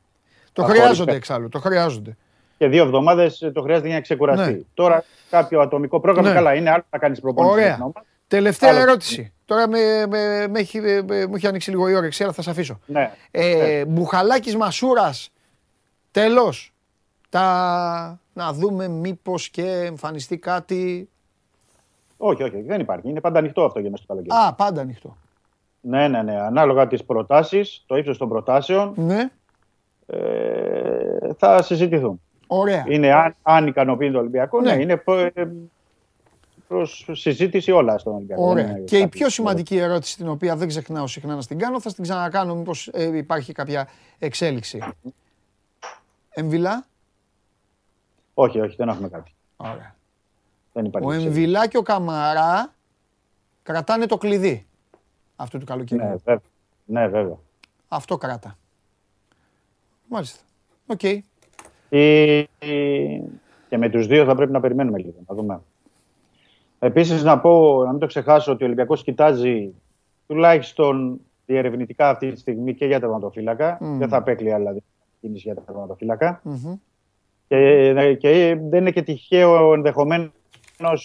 Το 0.54 0.62
Αχωρικά. 0.62 0.84
χρειάζονται 0.84 1.14
εξάλλου, 1.16 1.50
το 1.50 1.60
χρειάζονται. 1.60 2.18
Και 2.58 2.68
δύο 2.68 2.84
εβδομάδες 2.84 3.42
ε, 3.42 3.52
το 3.52 3.62
χρειάζεται 3.62 3.88
για 3.88 3.96
να 3.96 4.02
ξεκουραστεί. 4.02 4.52
Ναι. 4.54 4.60
Τώρα 4.74 5.04
κάποιο 5.30 5.62
ατομικό 5.62 6.00
πρόγραμμα, 6.00 6.28
Ναι. 6.28 6.34
καλά 6.34 6.54
είναι 6.56 6.70
άλλο 6.70 6.84
να 6.90 6.98
κάνεις 7.00 7.20
προπόνηση. 7.20 7.54
Ωραία. 7.54 7.68
με 7.70 7.74
την 7.74 7.82
ομάδα. 7.84 8.06
Τελευταία 8.28 8.70
Άλλο. 8.70 8.80
ερώτηση. 8.80 9.34
Τώρα 9.46 9.68
με, 9.70 10.06
με, 10.10 10.48
με 10.48 10.60
έχει, 10.60 10.80
με- 10.82 11.26
μου 11.28 11.36
έχει 11.36 11.48
ανοίξει 11.48 11.70
λίγο 11.70 11.90
η 11.90 11.96
όρεξη, 11.96 12.24
αλλά 12.24 12.32
θα 12.32 12.42
σε 12.42 12.50
αφήσω. 12.50 12.80
Ναι. 12.86 13.12
Ε, 13.32 13.86
Μπουχαλάκης 13.86 14.56
Μασούρας, 14.56 15.30
τέλος. 16.12 16.74
Τα... 17.30 18.20
Να 18.34 18.54
δούμε 18.54 18.88
μήπως 18.88 19.50
και 19.50 19.64
εμφανιστεί 19.86 20.38
κάτι... 20.38 21.10
Όχι, 22.18 22.44
όχι, 22.44 22.56
όχι, 22.56 22.64
δεν 22.66 22.80
υπάρχει. 22.80 23.10
Είναι 23.10 23.20
πάντα 23.22 23.40
ανοιχτό 23.40 23.64
αυτό 23.66 23.80
για 23.80 23.90
μέσα 23.90 24.04
στο 24.04 24.14
καλοκαίρι. 24.14 24.48
Α, 24.48 24.54
πάντα 24.54 24.82
ανοιχτό. 24.82 25.18
Ναι, 25.90 26.08
ναι, 26.08 26.22
ναι. 26.22 26.40
Ανάλογα 26.40 26.88
τις 26.88 27.04
προτάσεις, 27.04 27.84
το 27.86 27.96
ύψος 27.98 28.18
των 28.18 28.30
προτάσεων, 28.30 28.94
Ναι, 28.96 29.30
ε, 30.06 31.34
θα 31.38 31.62
συζητηθούν. 31.62 32.22
ωραία. 32.48 32.86
Είναι 32.88 33.14
αν, 33.14 33.36
αν 33.42 33.68
ικανοποιεί 33.68 34.12
το 34.12 34.18
Ολυμπιακό, 34.20 34.62
ναι, 34.62 34.76
Ναι. 34.76 34.82
είναι 34.82 34.98
προ, 34.98 35.20
ε, 35.20 35.32
προς 36.68 37.10
συζήτηση 37.12 37.72
όλα 37.72 37.98
στον 37.98 38.16
Ολυμπιακό. 38.16 38.44
Ωραία. 38.50 38.64
Δεν 38.66 38.76
είναι 38.76 38.84
Και 38.86 38.98
η 38.98 39.00
κάτι- 39.00 39.18
πιο 39.18 39.30
σημαντική 39.30 39.78
ερώτηση, 39.78 40.18
την 40.18 40.28
οποία 40.28 40.56
δεν 40.56 40.68
ξεχνάω 40.68 41.08
συχνά 41.08 41.36
να 41.36 41.44
την 41.44 41.58
κάνω, 41.60 41.82
θα 41.82 41.94
την 41.94 42.04
ξανακάνω 42.04 42.56
μήπως 42.56 42.88
ε, 42.88 43.18
υπάρχει 43.18 43.54
κάποια 43.54 43.88
εξέλιξη. 44.20 44.84
Εμβιλά; 46.30 46.86
Όχι, 48.34 48.60
όχι, 48.60 48.76
δεν 48.76 48.90
έχουμε 48.90 49.10
κάτι. 49.10 49.34
Ωραία. 49.58 49.96
Δεν 50.74 50.86
υπάρχει. 50.86 51.08
Ο 51.08 51.12
εξέλιξη. 51.12 51.40
Εμβιλά 51.40 51.68
και 51.68 51.78
ο 51.78 51.82
Καμαρά 51.82 52.74
κρατάνε 53.64 54.06
το 54.06 54.18
κλειδί 54.18 54.67
αυτού 55.40 55.58
του 55.58 55.66
καλοκαιριού. 55.66 56.04
Ναι, 56.06 56.10
βέβαια. 56.26 56.42
Ναι, 56.86 57.08
βέβαια. 57.08 57.38
Αυτό 57.88 58.18
κράτα. 58.18 58.58
Μάλιστα. 60.10 60.40
Οκ. 60.88 61.04
Ή- 61.90 62.50
Και 63.70 63.78
με 63.78 63.90
τους 63.90 64.08
δύο 64.08 64.26
θα 64.26 64.36
πρέπει 64.36 64.52
να 64.52 64.60
περιμένουμε 64.60 64.98
λίγο, 64.98 65.14
να 65.28 65.36
δούμε. 65.36 65.62
Επίσης 66.80 67.24
να 67.24 67.40
πω, 67.40 67.84
να 67.84 67.90
μην 67.92 68.00
το 68.00 68.06
ξεχάσω, 68.06 68.52
ότι 68.52 68.64
ο 68.64 68.66
Ολυμπιακός 68.66 69.04
κοιτάζει 69.04 69.74
τουλάχιστον 70.28 71.20
διερευνητικά 71.46 72.10
αυτή 72.10 72.32
τη 72.32 72.40
στιγμή 72.40 72.74
και 72.76 72.86
για 72.86 73.00
τερματοφύλακα. 73.00 73.78
Μμμ. 73.82 73.98
Δεν 73.98 74.10
θα 74.10 74.18
απέκλεια 74.18 74.76
κίνηση 75.22 75.52
για 75.52 75.56
τερματοφύλακα. 75.62 76.42
Μμμ. 76.44 76.76
Και, 77.48 78.14
και 78.20 78.58
δεν 78.70 78.80
είναι 78.82 78.92
και 78.92 79.02
τυχαίο 79.02 79.74
ενδεχομένως 79.74 80.32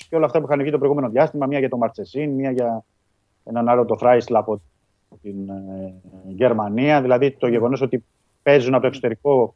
και 0.09 0.17
όλα 0.17 0.27
αυτά 0.27 0.39
που 0.41 0.47
είχαν 0.47 0.61
βγει 0.61 0.71
το 0.71 0.79
προηγούμενο 0.79 1.09
διάστημα. 1.09 1.47
Μία 1.47 1.59
για 1.59 1.69
τον 1.69 1.79
Μαρτσεσίν, 1.79 2.31
μία 2.31 2.51
για 2.51 2.85
έναν 3.45 3.69
άλλο 3.69 3.85
το 3.85 3.97
Φράισλ 3.97 4.37
από 4.37 4.61
την 5.23 5.49
ε, 5.49 5.95
Γερμανία. 6.29 7.03
Δηλαδή 7.03 7.31
το 7.31 7.47
γεγονός 7.47 7.81
ότι 7.81 8.05
παίζουν 8.43 8.73
από 8.73 8.83
το 8.83 8.89
εξωτερικό 8.89 9.55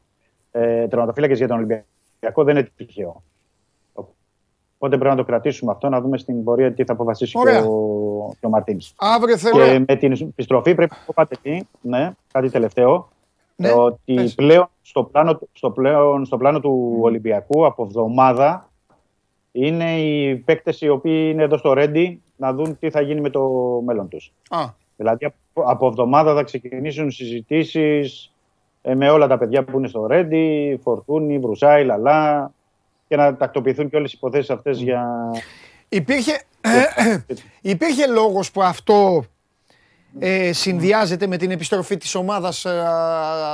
ε, 0.51 0.87
τερματοφύλακες 0.87 1.37
για 1.37 1.47
τον 1.47 1.57
Ολυμπιακό 1.57 2.43
δεν 2.43 2.57
είναι 2.57 2.69
τυχαίο. 2.75 3.23
Οπότε 4.79 4.97
πρέπει 4.97 5.15
να 5.15 5.21
το 5.21 5.23
κρατήσουμε 5.23 5.71
αυτό, 5.71 5.89
να 5.89 6.01
δούμε 6.01 6.17
στην 6.17 6.43
πορεία 6.43 6.73
τι 6.73 6.83
θα 6.83 6.93
αποφασίσει 6.93 7.31
και 7.31 7.39
Ωραία. 7.39 7.65
ο, 7.65 8.29
και 8.39 8.45
ο 8.45 8.49
Μαρτίν. 8.49 8.77
Αύριο 8.95 9.37
θέλω. 9.37 9.65
Και 9.65 9.83
με 9.87 9.95
την 9.95 10.11
επιστροφή 10.11 10.75
πρέπει 10.75 10.95
να 10.97 11.05
πω 11.05 11.13
κάτι 11.13 11.37
εκεί, 11.43 11.67
ναι, 11.81 12.11
κάτι 12.31 12.49
τελευταίο. 12.49 13.09
Ναι, 13.55 13.71
ότι 13.71 14.13
πες. 14.13 14.35
πλέον 14.35 14.69
στο, 14.81 15.03
πλάνο, 15.03 15.39
στο, 15.53 15.71
πλέον, 15.71 16.25
στο 16.25 16.37
πλάνο 16.37 16.59
του 16.59 16.97
Ολυμπιακού 17.01 17.65
από 17.65 17.83
εβδομάδα 17.83 18.66
είναι 19.59 19.99
οι 19.99 20.35
παίκτες 20.35 20.81
οι 20.81 20.89
οποίοι 20.89 21.29
είναι 21.33 21.43
εδώ 21.43 21.57
στο 21.57 21.73
Ρέντι 21.73 22.21
να 22.35 22.53
δουν 22.53 22.77
τι 22.79 22.89
θα 22.89 23.01
γίνει 23.01 23.21
με 23.21 23.29
το 23.29 23.49
μέλλον 23.85 24.07
τους. 24.07 24.33
Α, 24.49 24.65
Δηλαδή 24.95 25.25
από, 25.25 25.63
από 25.71 25.87
εβδομάδα 25.87 26.33
θα 26.33 26.43
ξεκινήσουν 26.43 27.11
συζητήσεις 27.11 28.33
ε, 28.81 28.95
με 28.95 29.09
όλα 29.09 29.27
τα 29.27 29.37
παιδιά 29.37 29.63
που 29.63 29.77
είναι 29.77 29.87
στο 29.87 30.05
Ρέντι, 30.05 30.79
Φορτούνη, 30.83 31.39
Βρουσάη, 31.39 31.85
Λαλά 31.85 32.51
και 33.07 33.15
να 33.15 33.35
τακτοποιηθούν 33.35 33.89
και 33.89 33.95
όλες 33.95 34.11
οι 34.11 34.15
υποθέσεις 34.17 34.49
αυτές 34.49 34.79
για... 34.81 35.31
Υπήρχε, 35.89 36.41
υπήρχε 37.61 38.07
λόγος 38.07 38.51
που 38.51 38.63
αυτό 38.63 39.23
ε, 40.19 40.53
συνδυάζεται 40.53 41.27
με 41.27 41.37
την 41.37 41.51
επιστροφή 41.51 41.97
της 41.97 42.15
ομάδας 42.15 42.65
ε, 42.65 42.83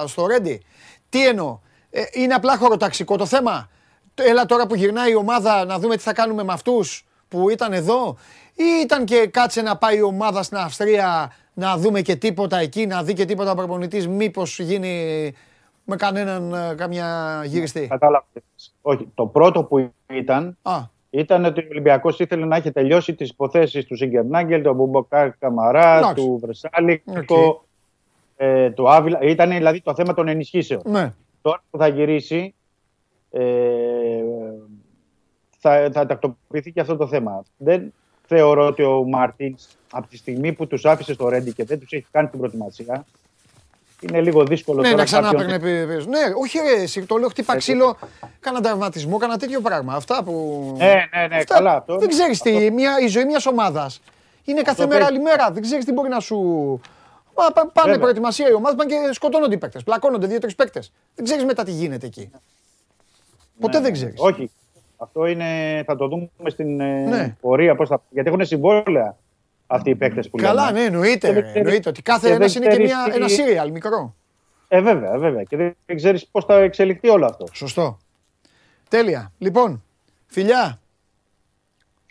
στο 0.05 0.25
Ρέντη; 0.26 0.61
Τι 1.09 1.27
εννοώ, 1.27 1.59
ε, 1.89 2.01
είναι 2.11 2.34
απλά 2.34 2.57
χωροταξικό 2.57 3.17
το 3.17 3.25
θέμα; 3.25 3.69
Το- 4.14 4.23
Έλα 4.27 4.45
τώρα 4.45 4.68
που 4.68 4.76
γυρνάει 4.76 5.11
η 5.11 5.15
ομάδα 5.15 5.65
να 5.65 5.80
δούμε 5.80 5.95
τι 5.95 6.02
θα 6.02 6.14
κάνουμε 6.14 6.44
με 6.44 6.53
αυτούς 6.53 7.06
που 7.27 7.49
ήταν 7.49 7.73
εδώ 7.73 8.18
ή 8.56 8.64
ήταν 8.84 9.06
και 9.06 9.27
κάτσε 9.31 9.61
να 9.61 9.77
πάει 9.77 9.98
η 9.98 10.02
ομάδα 10.02 10.44
στην 10.44 10.57
Αυστρία 10.57 11.31
να 11.53 11.77
δούμε 11.77 12.02
και 12.02 12.15
τίποτα 12.15 12.57
εκεί, 12.57 12.85
να 12.85 13.03
δει 13.03 13.14
και 13.14 13.26
τίποτα 13.26 13.52
ο 13.52 13.56
προπονητής 13.56 14.07
μήπως 14.07 14.60
γίνει 14.60 15.34
με 15.84 15.95
κανέναν 15.95 16.53
ε, 16.53 16.73
καμιά 16.76 17.41
γυριστή. 17.45 17.88
Κατάλαβα. 17.88 18.26
Όχι, 18.81 19.07
το 19.15 19.26
πρώτο 19.26 19.64
που 19.64 19.91
ήταν 20.14 20.57
Α, 20.61 20.77
ήταν 21.10 21.45
ότι 21.45 21.60
ο 21.61 21.68
Ολυμπιακός 21.69 22.19
ήθελε 22.19 22.45
να 22.45 22.56
έχει 22.56 22.72
τελειώσει 22.72 23.14
τις 23.15 23.30
υποθέσεις 23.30 23.85
του 23.85 23.95
Ζίνκερναγκελ, 23.95 24.61
του 24.64 24.73
Αμπουμπακάρ 24.73 25.31
Καμαρά, 25.38 25.98
Εντάξει. 25.98 26.15
του 26.15 26.40
Βρσάλικο, 26.41 27.11
Οκ. 27.18 27.30
ε, 28.35 28.69
του 28.69 28.90
Άβυλα. 28.90 29.19
Ήταν 29.22 29.49
δηλαδή 29.49 29.81
το 29.81 29.94
θέμα 29.95 30.14
των 30.14 30.27
ενισχύσεων. 30.27 30.81
ναι. 30.85 31.14
Τώρα 31.41 31.64
που 31.69 31.77
θα 31.77 31.88
γυρίσει, 31.88 32.38
ε, 32.38 32.62
θα, 35.60 35.89
θα 35.93 36.05
τακτοποιηθεί 36.05 36.72
και 36.72 36.80
αυτό 36.80 36.95
το 36.97 37.07
θέμα. 37.07 37.43
Δεν 37.57 37.93
θεωρώ 38.27 38.68
ότι 38.68 38.84
ο 38.84 39.03
Μάρτινς 39.07 39.68
από 39.91 40.07
τη 40.07 40.18
στιγμή 40.18 40.53
που 40.53 40.68
τους 40.68 40.85
άφησε 40.85 41.14
στο 41.14 41.30
Ρέντι 41.30 41.53
και 41.53 41.64
δεν 41.64 41.80
τους 41.80 41.91
έχει 41.91 42.05
κάνει 42.11 42.27
την 42.27 42.39
προετοιμασία, 42.39 43.05
είναι 44.01 44.22
λίγο 44.22 44.43
δύσκολο 44.45 44.77
Ναι, 44.81 44.85
τώρα 44.85 44.97
να 44.97 45.03
ξανά 45.03 45.31
κάποιον- 45.31 45.61
παίρνει 45.61 45.95
πίσω. 45.95 46.10
Ναι, 46.10 46.19
όχι 46.41 46.57
ρε, 46.60 46.81
εσύ, 46.81 47.05
το 47.05 47.18
λέω 47.18 47.30
χτύπα 47.30 47.55
ξύλο, 47.57 47.97
κάνα 48.39 48.61
τραυματισμό, 48.61 49.18
κάνα 49.18 49.38
τέτοιο 49.38 49.61
πράγμα. 49.61 49.93
Αυτά 49.93 50.23
που... 50.23 50.64
Ναι, 50.77 50.85
ναι, 50.85 51.27
ναι, 51.27 51.35
Αυτά- 51.35 51.53
καλά. 51.55 51.76
Αυτό, 51.76 51.97
Δεν 51.97 52.10
ξέρεις 52.10 52.41
τι, 52.41 52.72
μια, 52.72 52.99
η 52.99 53.07
ζωή 53.07 53.26
μιας 53.26 53.45
ομάδας 53.45 54.01
είναι 54.45 54.61
κάθε 54.61 54.69
Αυτό 54.84 54.88
μέρα 54.88 54.99
παίζει. 54.99 55.14
άλλη 55.14 55.23
μέρα. 55.23 55.51
Δεν 55.51 55.61
ξέρεις 55.61 55.85
τι 55.85 55.91
μπορεί 55.91 56.10
να 56.10 56.19
σου... 56.19 56.38
Πα- 57.34 57.51
πα- 57.53 57.53
Πάνε 57.53 57.72
Βέβαια. 57.85 57.99
προετοιμασία 57.99 58.49
οι 58.49 58.53
ομάδες, 58.53 58.77
πάνε 58.77 58.89
και 59.07 59.14
σκοτώνονται 59.14 59.55
οι 59.55 59.57
παίκτες. 59.57 59.84
Πλακώνονται 59.84 60.27
δύο-τρεις 60.27 60.55
παίκτες. 60.55 60.91
Δεν 61.15 61.26
ξέρεις 61.26 61.43
μετά 61.45 61.64
τι 61.64 61.72
γίνεται 61.72 62.05
εκεί. 62.05 62.31
Ποτέ 63.64 63.77
Ναι, 63.80 63.84
δεν 63.84 63.91
ναι. 63.91 63.98
ξέρεις. 63.98 64.19
Όχι. 64.22 64.52
Αυτό 64.98 65.26
είναι, 65.26 65.84
θα 65.85 65.95
το 65.95 66.07
δούμε 66.07 66.30
στην 66.49 66.80
ε, 66.80 67.03
Ναι. 67.06 67.35
πορεία. 67.41 67.76
Πώς 67.76 67.90
θα, 67.90 68.03
γιατί 68.10 68.30
έχουν 68.30 68.45
συμβόλαια 68.45 69.18
αυτοί 69.68 69.90
οι 69.90 69.95
παίκτες 69.95 70.30
που 70.30 70.38
Καλά, 70.38 70.65
λέμε. 70.65 70.80
ναι, 70.80 70.85
εννοείται. 70.85 71.27
Και 71.27 71.27
ρε, 71.27 71.34
δεν 71.34 71.41
ξέρεις- 71.44 71.56
Εννοείται 71.65 71.90
ότι 71.90 72.02
κάθε 72.02 72.27
και 72.27 72.34
ένας 72.34 72.53
δεν 72.53 72.61
είναι 72.64 72.72
και 72.76 72.84
ξέρεις 72.84 72.94
μια, 73.03 73.11
τι- 73.11 73.15
ένα 73.19 73.27
σύριαλ 73.27 73.72
μικρό. 73.72 74.15
Ε, 74.68 74.81
βέβαια, 74.81 75.18
βέβαια. 75.18 75.44
Και 75.44 75.57
δεν, 75.57 75.76
δεν 75.85 75.95
ξέρεις 75.95 76.27
πώς 76.27 76.45
θα 76.45 76.53
εξελιχθεί 76.60 77.10
όλο 77.10 77.26
αυτό. 77.26 77.45
Σωστό. 77.52 77.98
Τέλεια. 78.90 79.31
Λοιπόν, 79.38 79.84
φιλιά, 80.27 80.80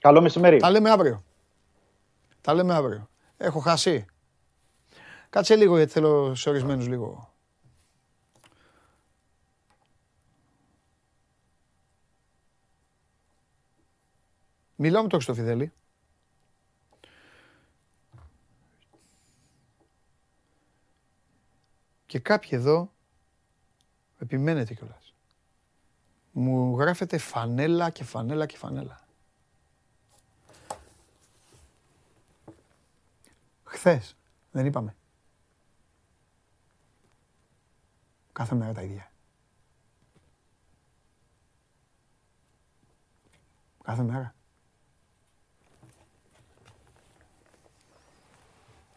Καλό 0.01 0.21
μεσημέρι. 0.21 0.57
τα 0.59 0.71
λέμε 0.71 0.91
αύριο. 0.91 1.23
Τα 2.41 2.55
λέμε 2.55 2.75
αύριο. 2.75 3.09
Έχω 3.37 3.59
χάσει. 3.59 4.05
Κάτσε 5.31 5.57
λίγο 5.57 5.77
γιατί 5.77 5.93
θέλω 5.93 6.35
σε 6.35 6.49
ορισμένους 6.49 6.89
λίγο. 6.89 7.32
Μιλάω 14.83 15.03
με 15.03 15.09
το 15.09 15.17
Χριστοφιδέλη. 15.17 15.73
Και 22.07 22.19
κάποιοι 22.19 22.51
εδώ 22.53 22.93
Επιμένετε 24.23 24.75
κιόλας. 24.75 25.15
Μου 26.33 26.79
γράφετε 26.79 27.19
φανέλα 27.19 27.91
και 27.91 28.05
φανέλα 28.05 28.47
και 28.47 28.57
φανέλα. 28.57 29.01
Χθες, 33.65 34.17
δεν 34.51 34.67
είπαμε. 34.67 34.97
Κάθε 38.33 38.55
μέρα 38.55 38.73
τα 38.73 38.83
ίδια. 38.83 39.11
Κάθε 43.83 44.03
μέρα. 44.03 44.35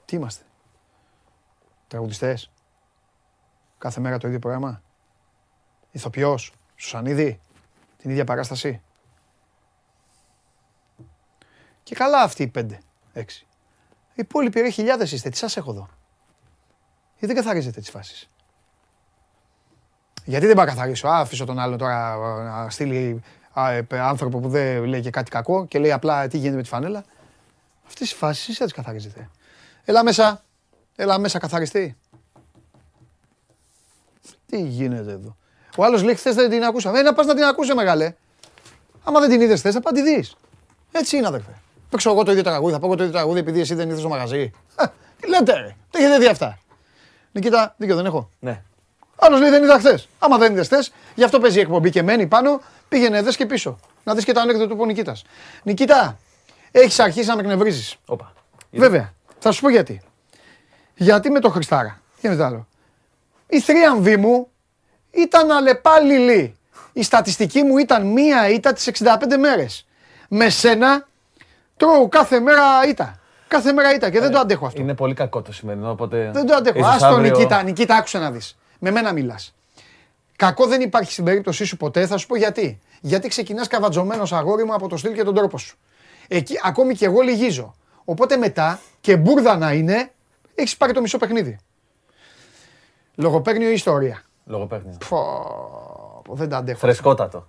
Τι 0.06 0.15
είμαστε; 0.15 0.44
Τραγουδιστές. 1.88 2.52
Κάθε 3.77 3.99
μέρα 3.99 4.18
το 4.18 4.27
ίδιο 4.27 4.40
πρόγραμμα. 4.40 4.82
Ηθοποιός. 5.91 6.53
Σουσανίδη. 6.76 7.40
Την 7.98 8.10
ίδια 8.10 8.23
παράσταση. 8.23 8.82
Και 11.84 11.95
καλά 11.95 12.22
αυτοί 12.22 12.44
οι 12.44 12.48
πέντε, 12.48 12.80
έξι. 13.14 13.48
Οι 14.10 14.14
υπόλοιποι 14.15 14.61
ρε 14.61 14.69
χιλιάδες 14.69 15.11
είστε. 15.11 15.30
Τι 15.30 15.38
σας 15.38 15.57
έχω 15.57 15.72
εδώ; 15.72 15.90
Γιατί 17.18 17.34
δεν 17.34 17.36
καθαρίζετε 17.36 17.80
τις 17.80 17.90
φάσεις; 17.90 18.30
Γιατί 20.26 20.45
δεν 20.45 20.56
πάω 20.56 20.65
να 20.65 20.72
καθαρίσω; 20.72 21.07
Α, 21.07 21.19
αφήσω 21.19 21.45
τον 21.45 21.60
άλλο 21.60 21.76
τώρα 21.76 22.14
α, 22.14 22.44
να 22.44 22.69
στείλει 22.69 23.22
α, 23.53 23.69
ε, 23.72 23.82
π- 23.82 23.94
άνθρωπο 23.94 24.40
που 24.40 24.49
δεν 24.49 24.84
λέει 24.84 25.02
και 25.02 25.10
κάτι 25.10 25.32
κακό 25.32 25.65
και 25.65 25.80
λέει 25.80 25.91
απλά 25.91 26.27
τι 26.27 26.38
γίνεται 26.38 26.56
με 26.56 26.61
τη 26.61 26.68
φανέλα. 26.68 27.03
Αυτές 27.88 28.11
οι 28.11 28.15
φάσεις 28.15 28.44
εσείς 28.44 28.57
θα 28.57 28.64
τις 28.64 28.73
καθαρίζετε. 28.73 29.30
Έλα 29.86 30.03
μέσα. 30.03 30.44
Έλα 30.95 31.18
μέσα 31.18 31.40
καθαριστή. 31.40 31.98
Τι 34.45 34.62
γίνεται 34.62 35.12
εδώ; 35.12 35.36
Ο 35.78 35.84
άλλος 35.84 36.03
λέει 36.03 36.16
χθες 36.16 36.36
δεν 36.36 36.49
την 36.49 36.64
ακούσαμε. 36.64 36.99
Ε, 36.99 37.02
να 37.02 37.14
πας 37.14 37.26
να 37.26 37.36
την 37.36 37.44
ακούσε 37.44 37.74
μεγάλε. 37.74 38.14
Άμα 39.03 39.20
δεν 39.20 39.30
την 39.30 39.41
είδες 39.41 39.60
χθες 39.60 39.74
θα 39.74 39.82
πάω 39.82 39.94
να 39.94 40.02
τη 40.02 40.16
δεις. 40.16 40.36
Έτσι 40.91 41.18
είναι 41.18 41.28
αδερφέ. 41.28 41.52
Παίξω 41.90 42.10
εγώ 42.12 42.24
το 42.24 42.32
ίδιο 42.32 42.44
τραγούδι, 42.44 42.74
θα 42.74 42.80
πω 42.80 42.86
εγώ 42.86 42.95
το 42.95 43.03
ίδιο 43.03 43.16
τραγούδι 43.16 43.40
επειδή 43.40 43.60
εσύ 43.60 43.74
δεν 43.74 43.86
ήρθες 43.86 43.99
στο 43.99 44.10
μαγαζί. 44.10 44.52
Α, 44.76 44.86
Τι 45.20 45.28
λέτε 45.30 45.53
ρε. 45.53 45.76
Τι 45.91 45.99
έχετε 46.03 46.18
δει 46.18 46.28
αυτά. 46.28 46.60
Νικήτα, 47.32 47.74
δίκιο 47.78 47.95
δεν 47.95 48.06
έχω. 48.06 48.30
Ναι. 48.40 48.64
Άλλος 49.16 49.40
λέει 49.40 49.49
δεν 49.49 49.64
είδα 49.64 49.78
χθες. 49.78 50.07
Άμα 50.20 50.38
δεν 50.38 50.52
είδες 50.52 50.66
χθες, 50.66 50.91
γι' 51.16 51.24
αυτό 51.24 51.40
παίζει 51.40 51.57
η 51.57 51.62
εκπομπή 51.62 51.90
και 51.90 52.03
μένει 52.03 52.28
πάνω, 52.28 52.62
πήγαινε 52.90 53.22
δες 53.22 53.36
και 53.36 53.45
πίσω. 53.45 53.80
Να 54.03 54.14
δεις 54.16 54.24
και 54.26 54.32
το 54.32 54.40
ανέκδοτο 54.40 54.68
του 54.68 54.76
που 54.76 54.86
Νικήτας. 54.86 55.24
Νικήτα, 55.64 56.18
έχεις 56.72 56.99
αρχίσει 56.99 57.28
να 57.28 57.36
με 57.36 57.41
εκνευρίζεις. 57.41 57.95
Όπα. 58.06 58.34
Βέβαια. 58.72 59.14
Θα 59.47 59.53
σου 59.53 59.61
πω 59.61 59.69
γιατί. 59.69 60.01
Γιατί 60.95 61.30
με 61.30 61.39
το 61.39 61.49
Χριστάρα. 61.49 61.99
Και 62.22 62.30
με 62.30 62.35
το 62.35 62.43
άλλο. 62.43 62.67
Η 63.47 63.59
θρίαμβη 63.59 64.17
μου 64.17 64.47
ήταν 65.11 65.51
αλλεπάλληλη. 65.51 66.55
Η 66.93 67.03
στατιστική 67.03 67.63
μου 67.63 67.77
ήταν 67.77 68.05
μία 68.07 68.49
ήττα 68.49 68.73
τις 68.73 68.88
65 68.88 69.38
μέρες. 69.39 69.85
Με 70.30 70.49
σένα 70.49 71.07
τρώω 71.77 72.07
κάθε 72.09 72.39
μέρα 72.39 72.63
ήττα. 72.88 73.19
Κάθε 73.47 73.72
μέρα 73.72 73.93
ήττα 73.93 74.09
και 74.09 74.19
δεν 74.19 74.31
το 74.31 74.39
αντέχω 74.39 74.65
αυτό. 74.65 74.81
Είναι 74.81 74.93
πολύ 74.93 75.13
κακό 75.13 75.41
το 75.41 75.53
σημερινό, 75.53 75.89
οπότε. 75.91 76.31
Δεν 76.34 76.45
το 76.45 76.55
αντέχω. 76.55 76.77
ίσως 76.80 76.93
Άστο 76.93 77.05
αύριο- 77.05 77.31
Νικήτα, 77.38 77.63
Νικήτα, 77.63 77.95
άκουσε 77.95 78.17
να 78.17 78.31
δεις. 78.31 78.57
Με 78.80 78.91
μένα 78.91 79.13
μιλάς. 79.13 79.55
Κακό 80.35 80.65
δεν 80.67 80.81
υπάρχει 80.81 81.11
στην 81.11 81.23
περίπτωσή 81.23 81.65
σου 81.65 81.77
ποτέ, 81.77 82.07
θα 82.07 82.17
σου 82.17 82.27
πω 82.27 82.35
γιατί. 82.35 82.80
Γιατί 83.01 83.27
ξεκινάς 83.27 83.67
καβατζωμένος 83.67 84.34
αγόρι 84.34 84.63
μου 84.65 84.73
από 84.73 84.88
το 84.88 84.97
στυλ 84.97 85.13
και 85.13 85.23
τον 85.23 85.35
τρόπο 85.35 85.57
σου. 85.57 85.77
Εκεί, 86.27 86.59
ακόμη 86.63 86.95
και 86.95 87.05
εγώ 87.05 87.22
λυγίζω. 87.22 87.76
Οπότε 88.06 88.38
μετά, 88.38 88.80
και 89.02 89.18
μπουρδα 89.18 89.57
να 89.57 89.73
είναι, 89.73 90.11
έχεις 90.56 90.77
πάρει 90.77 90.94
το 90.94 91.02
μισό 91.02 91.18
παιχνίδι. 91.18 91.57
Λογοπαίγνιο 93.15 93.69
ή 93.69 93.73
ιστορία. 93.73 94.22
Λογοπαίγνιο. 94.45 94.98
Πω, 95.10 96.22
πω, 96.23 96.36
δεν 96.36 96.49
τα 96.49 96.57
αντέχω. 96.57 96.80
Φρεσκότατο. 96.80 97.48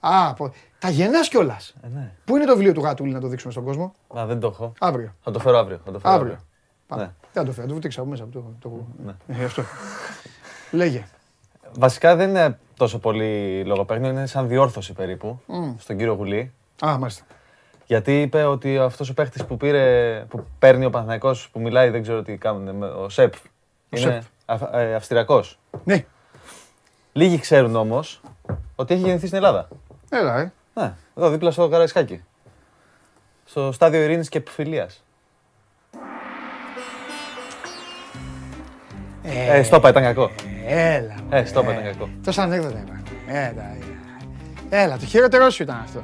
Α, 0.00 0.34
πω, 0.34 0.52
τα 0.78 0.88
γεννάς 0.90 1.28
κιόλας. 1.28 1.74
Ε, 1.82 1.86
ναι. 1.88 2.12
Πού 2.24 2.36
είναι 2.36 2.44
το 2.44 2.52
βιβλίο 2.52 2.72
του 2.72 2.80
Γατούλη 2.80 3.12
να 3.12 3.20
το 3.20 3.26
δείξουμε 3.28 3.52
στον 3.52 3.64
κόσμο; 3.64 3.94
Α, 4.18 4.26
δεν 4.26 4.40
το 4.40 4.46
έχω. 4.46 4.72
Αύριο. 4.80 5.14
Θα 5.22 5.30
το 5.30 5.38
φέρω 5.38 5.58
αύριο. 5.58 5.80
Θα 5.84 5.92
το 5.92 5.98
φέρω 5.98 6.14
Αύριο. 6.14 6.32
αύριο. 6.32 6.46
Πάμε. 6.86 7.02
Ναι. 7.02 7.10
Δεν 7.32 7.42
θα 7.42 7.44
το 7.44 7.50
φέρω, 7.52 7.62
θα 7.62 7.68
το 7.68 7.74
βουτήξα 7.74 8.00
από 8.00 8.10
μέσα. 8.10 8.22
από 8.22 8.32
Το, 8.32 8.44
το, 8.60 8.86
Ναι. 9.04 9.38
Ε, 9.40 9.44
αυτό. 9.44 9.62
Λέγε. 10.70 11.06
Βασικά 11.78 12.16
δεν 12.16 12.28
είναι 12.28 12.58
τόσο 12.76 12.98
πολύ 12.98 13.62
λογοπαίγνιο, 13.64 14.10
είναι 14.10 14.26
σαν 14.26 14.48
διόρθωση 14.48 14.92
περίπου 14.92 15.40
Μμ. 15.46 15.72
στον 15.78 15.96
κύριο 15.96 16.12
Γουλή. 16.14 16.52
Α, 16.86 16.98
μάλιστα. 16.98 17.24
Γιατί 17.86 18.20
είπε 18.20 18.44
ότι 18.44 18.78
αυτός 18.78 19.08
ο 19.10 19.14
παίχτης 19.14 19.44
που, 19.44 19.56
πήρε, 19.56 20.18
που 20.28 20.46
παίρνει 20.58 20.84
ο 20.84 20.90
Παναθηναϊκός 20.90 21.48
που 21.52 21.60
μιλάει, 21.60 21.90
δεν 21.90 22.02
ξέρω 22.02 22.22
τι 22.22 22.36
κάνουν, 22.36 22.76
με- 22.76 22.86
ο 22.86 23.08
Σεπ. 23.08 23.34
Ο 23.34 23.98
είναι 23.98 24.22
αυ, 24.46 24.62
ε, 24.72 24.94
Αυστριακός. 24.94 25.58
Ναι. 25.84 26.04
Λίγοι 27.12 27.38
ξέρουν 27.38 27.76
όμως 27.76 28.20
ότι 28.76 28.94
έχει 28.94 29.02
γεννηθεί 29.02 29.26
στην 29.26 29.38
Ελλάδα. 29.38 29.68
Έλα, 30.10 30.40
ε. 30.40 30.52
Ναι, 30.74 30.92
εδώ 31.16 31.30
δίπλα 31.30 31.50
στο 31.50 31.68
Καραϊσκάκι. 31.68 32.24
Στο 33.44 33.72
στάδιο 33.72 34.02
ειρήνης 34.02 34.28
και 34.28 34.38
επιφυλίας. 34.38 35.04
Ε, 39.22 39.62
στο 39.62 39.76
είπα, 39.76 39.88
ήταν 39.88 40.02
κακό. 40.02 40.30
Έλα. 40.66 41.14
Ε, 41.30 41.44
στο 41.44 41.60
είπα, 41.60 41.72
ήταν 41.72 41.84
κακό. 41.84 42.08
Τόσα 42.24 42.42
ανέκδοτα 42.42 42.78
υπάρχουν. 42.78 43.16
Έλα, 43.26 43.46
έλα. 43.74 43.86
Έλα, 44.70 44.98
το 44.98 45.06
χειρότερό 45.06 45.50
σου 45.50 45.62
ήταν 45.62 45.76
αυτό. 45.84 46.02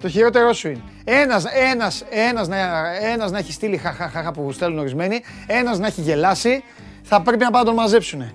Το 0.00 0.08
χειρότερό 0.08 0.52
σου 0.52 0.68
είναι. 0.68 0.82
Ένας, 1.04 1.44
ένας, 1.44 2.04
ένας, 2.10 2.48
να, 2.48 2.56
ένας 2.96 3.30
να 3.30 3.38
έχει 3.38 3.52
στείλει 3.52 3.76
χαχαχαχα 3.76 4.32
που 4.32 4.52
στέλνουν 4.52 4.78
ορισμένοι, 4.78 5.20
ένας 5.46 5.78
να 5.78 5.86
έχει 5.86 6.00
γελάσει, 6.00 6.64
θα 7.02 7.22
πρέπει 7.22 7.44
να 7.44 7.50
πάνε 7.50 7.64
να 7.64 7.64
τον 7.64 7.74
μαζέψουνε. 7.74 8.32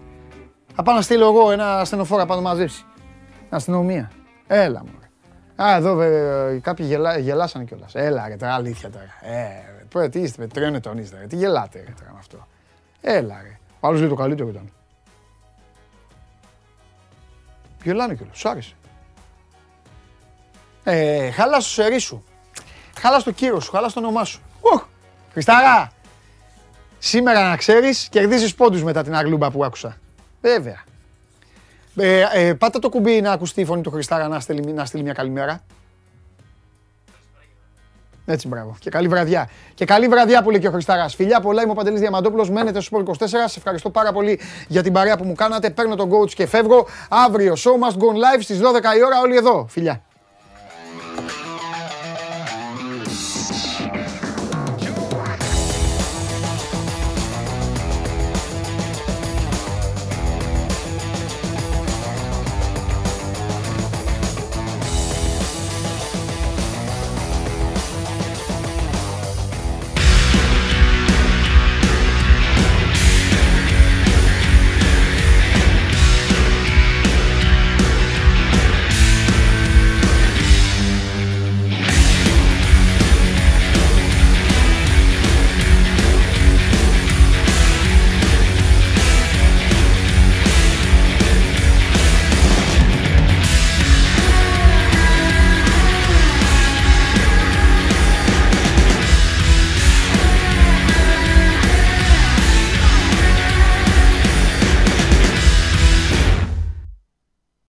Θα 0.76 0.84
πάω 0.84 0.96
να 0.96 1.02
στείλω 1.02 1.26
εγώ 1.26 1.52
ένα 1.52 1.80
ασθενοφόρο 1.80 2.22
να 2.22 2.28
πάω 2.28 2.38
να 2.38 2.44
τον 2.44 2.52
μαζέψει. 2.52 2.86
Αστυνομία. 3.50 4.12
Έλα 4.48 4.84
μου. 4.86 4.92
Α, 5.64 5.76
εδώ 5.76 6.02
ε, 6.02 6.60
κάποιοι 6.64 6.86
γελά, 6.90 7.18
γελάσανε 7.18 7.66
κιόλας. 7.66 7.96
Έλα 7.96 8.28
ρε, 8.28 8.36
τώρα 8.36 8.54
αλήθεια 8.54 8.90
τώρα. 8.90 9.06
Ε, 9.22 9.44
ρε, 9.78 9.86
πω, 9.90 10.10
τι 10.10 10.20
είστε, 10.20 10.42
με 10.42 10.48
τριών 10.48 10.76
ετών 10.76 10.98
είστε, 10.98 11.18
ρε. 11.20 11.28
Τι 11.28 11.36
γελάτε 11.36 11.84
ρε 11.86 11.94
τώρα 12.00 12.12
με 12.12 12.18
αυτό. 12.20 12.48
Έλα 13.02 13.42
ρε. 13.42 13.60
Ο 13.80 13.88
άλλος 13.88 14.00
λέει 14.00 14.10
το 14.10 14.16
καλύτερο 14.16 14.50
ήταν. 14.50 14.72
Γελάνε 17.84 18.16
κιόλας, 18.16 18.38
σου 18.38 18.50
άρεσε. 18.50 18.76
Ε, 20.88 21.32
χάλα 21.32 21.60
στο 21.60 21.70
σερί 21.70 22.00
σου. 22.00 22.24
Χάλα 23.00 23.20
στο 23.20 23.32
κύριο 23.32 23.60
σου, 23.60 23.72
χάλα 23.72 23.90
στο 23.90 24.00
όνομά 24.00 24.24
σου. 24.24 24.42
Οχ, 24.62 24.86
Χριστάρα, 25.32 25.92
σήμερα 27.00 27.50
να 27.50 27.56
ξέρεις, 27.56 28.08
κερδίζεις 28.10 28.56
πόντους 28.56 28.84
μετά 28.84 29.04
την 29.04 29.16
αγλούμπα 29.16 29.52
που 29.52 29.66
άκουσα. 29.66 29.98
Βέβαια. 30.42 30.84
Ε, 31.96 32.24
ε, 32.34 32.54
πάτε 32.54 32.80
το 32.80 32.90
κουμπί 32.90 33.22
να 33.22 33.32
ακουστεί 33.32 33.62
η 33.62 33.66
φωνή 33.66 33.82
του 33.82 33.92
Χριστάρα 33.92 34.28
να 34.28 34.40
στείλει, 34.40 34.74
να 34.74 34.86
στείλει 34.86 35.04
μια 35.04 35.14
καλημέρα. 35.14 35.64
Έτσι, 38.26 38.48
μπράβο. 38.48 38.76
Και 38.80 38.90
καλή 38.90 39.08
βραδιά. 39.08 39.50
Και 39.74 39.86
καλή 39.86 40.08
βραδιά 40.08 40.44
που 40.44 40.50
λέει 40.50 40.60
και 40.60 40.68
ο 40.68 40.72
Χριστάρας. 40.72 41.16
Φιλιά 41.16 41.40
πολλά, 41.40 41.62
είμαι 41.62 41.72
ο 41.72 41.74
Παντελής 41.74 42.00
Διαμαντόπουλος. 42.00 42.50
Μένετε 42.50 42.82
στο 42.82 42.98
Sport 42.98 43.10
24. 43.10 43.26
Σε 43.26 43.58
ευχαριστώ 43.58 43.90
πάρα 43.90 44.12
πολύ 44.12 44.40
για 44.68 44.84
την 44.84 44.94
παρέα 44.94 45.18
που 45.18 45.24
μου 45.24 45.34
κάνατε. 45.34 45.70
Παίρνω 45.70 45.96
τον 45.96 46.12
coach 46.12 46.34
και 46.34 46.46
φεύγω. 46.46 46.88
Αύριο 47.10 47.54
show 47.54 47.88
must 47.88 47.98
go 47.98 48.38
live 48.38 48.42
στις 48.42 48.60
12 48.60 48.64
η 48.98 49.04
ώρα 49.04 49.20
όλοι 49.20 49.36
εδώ. 49.36 49.66
Φιλιά. 49.70 50.02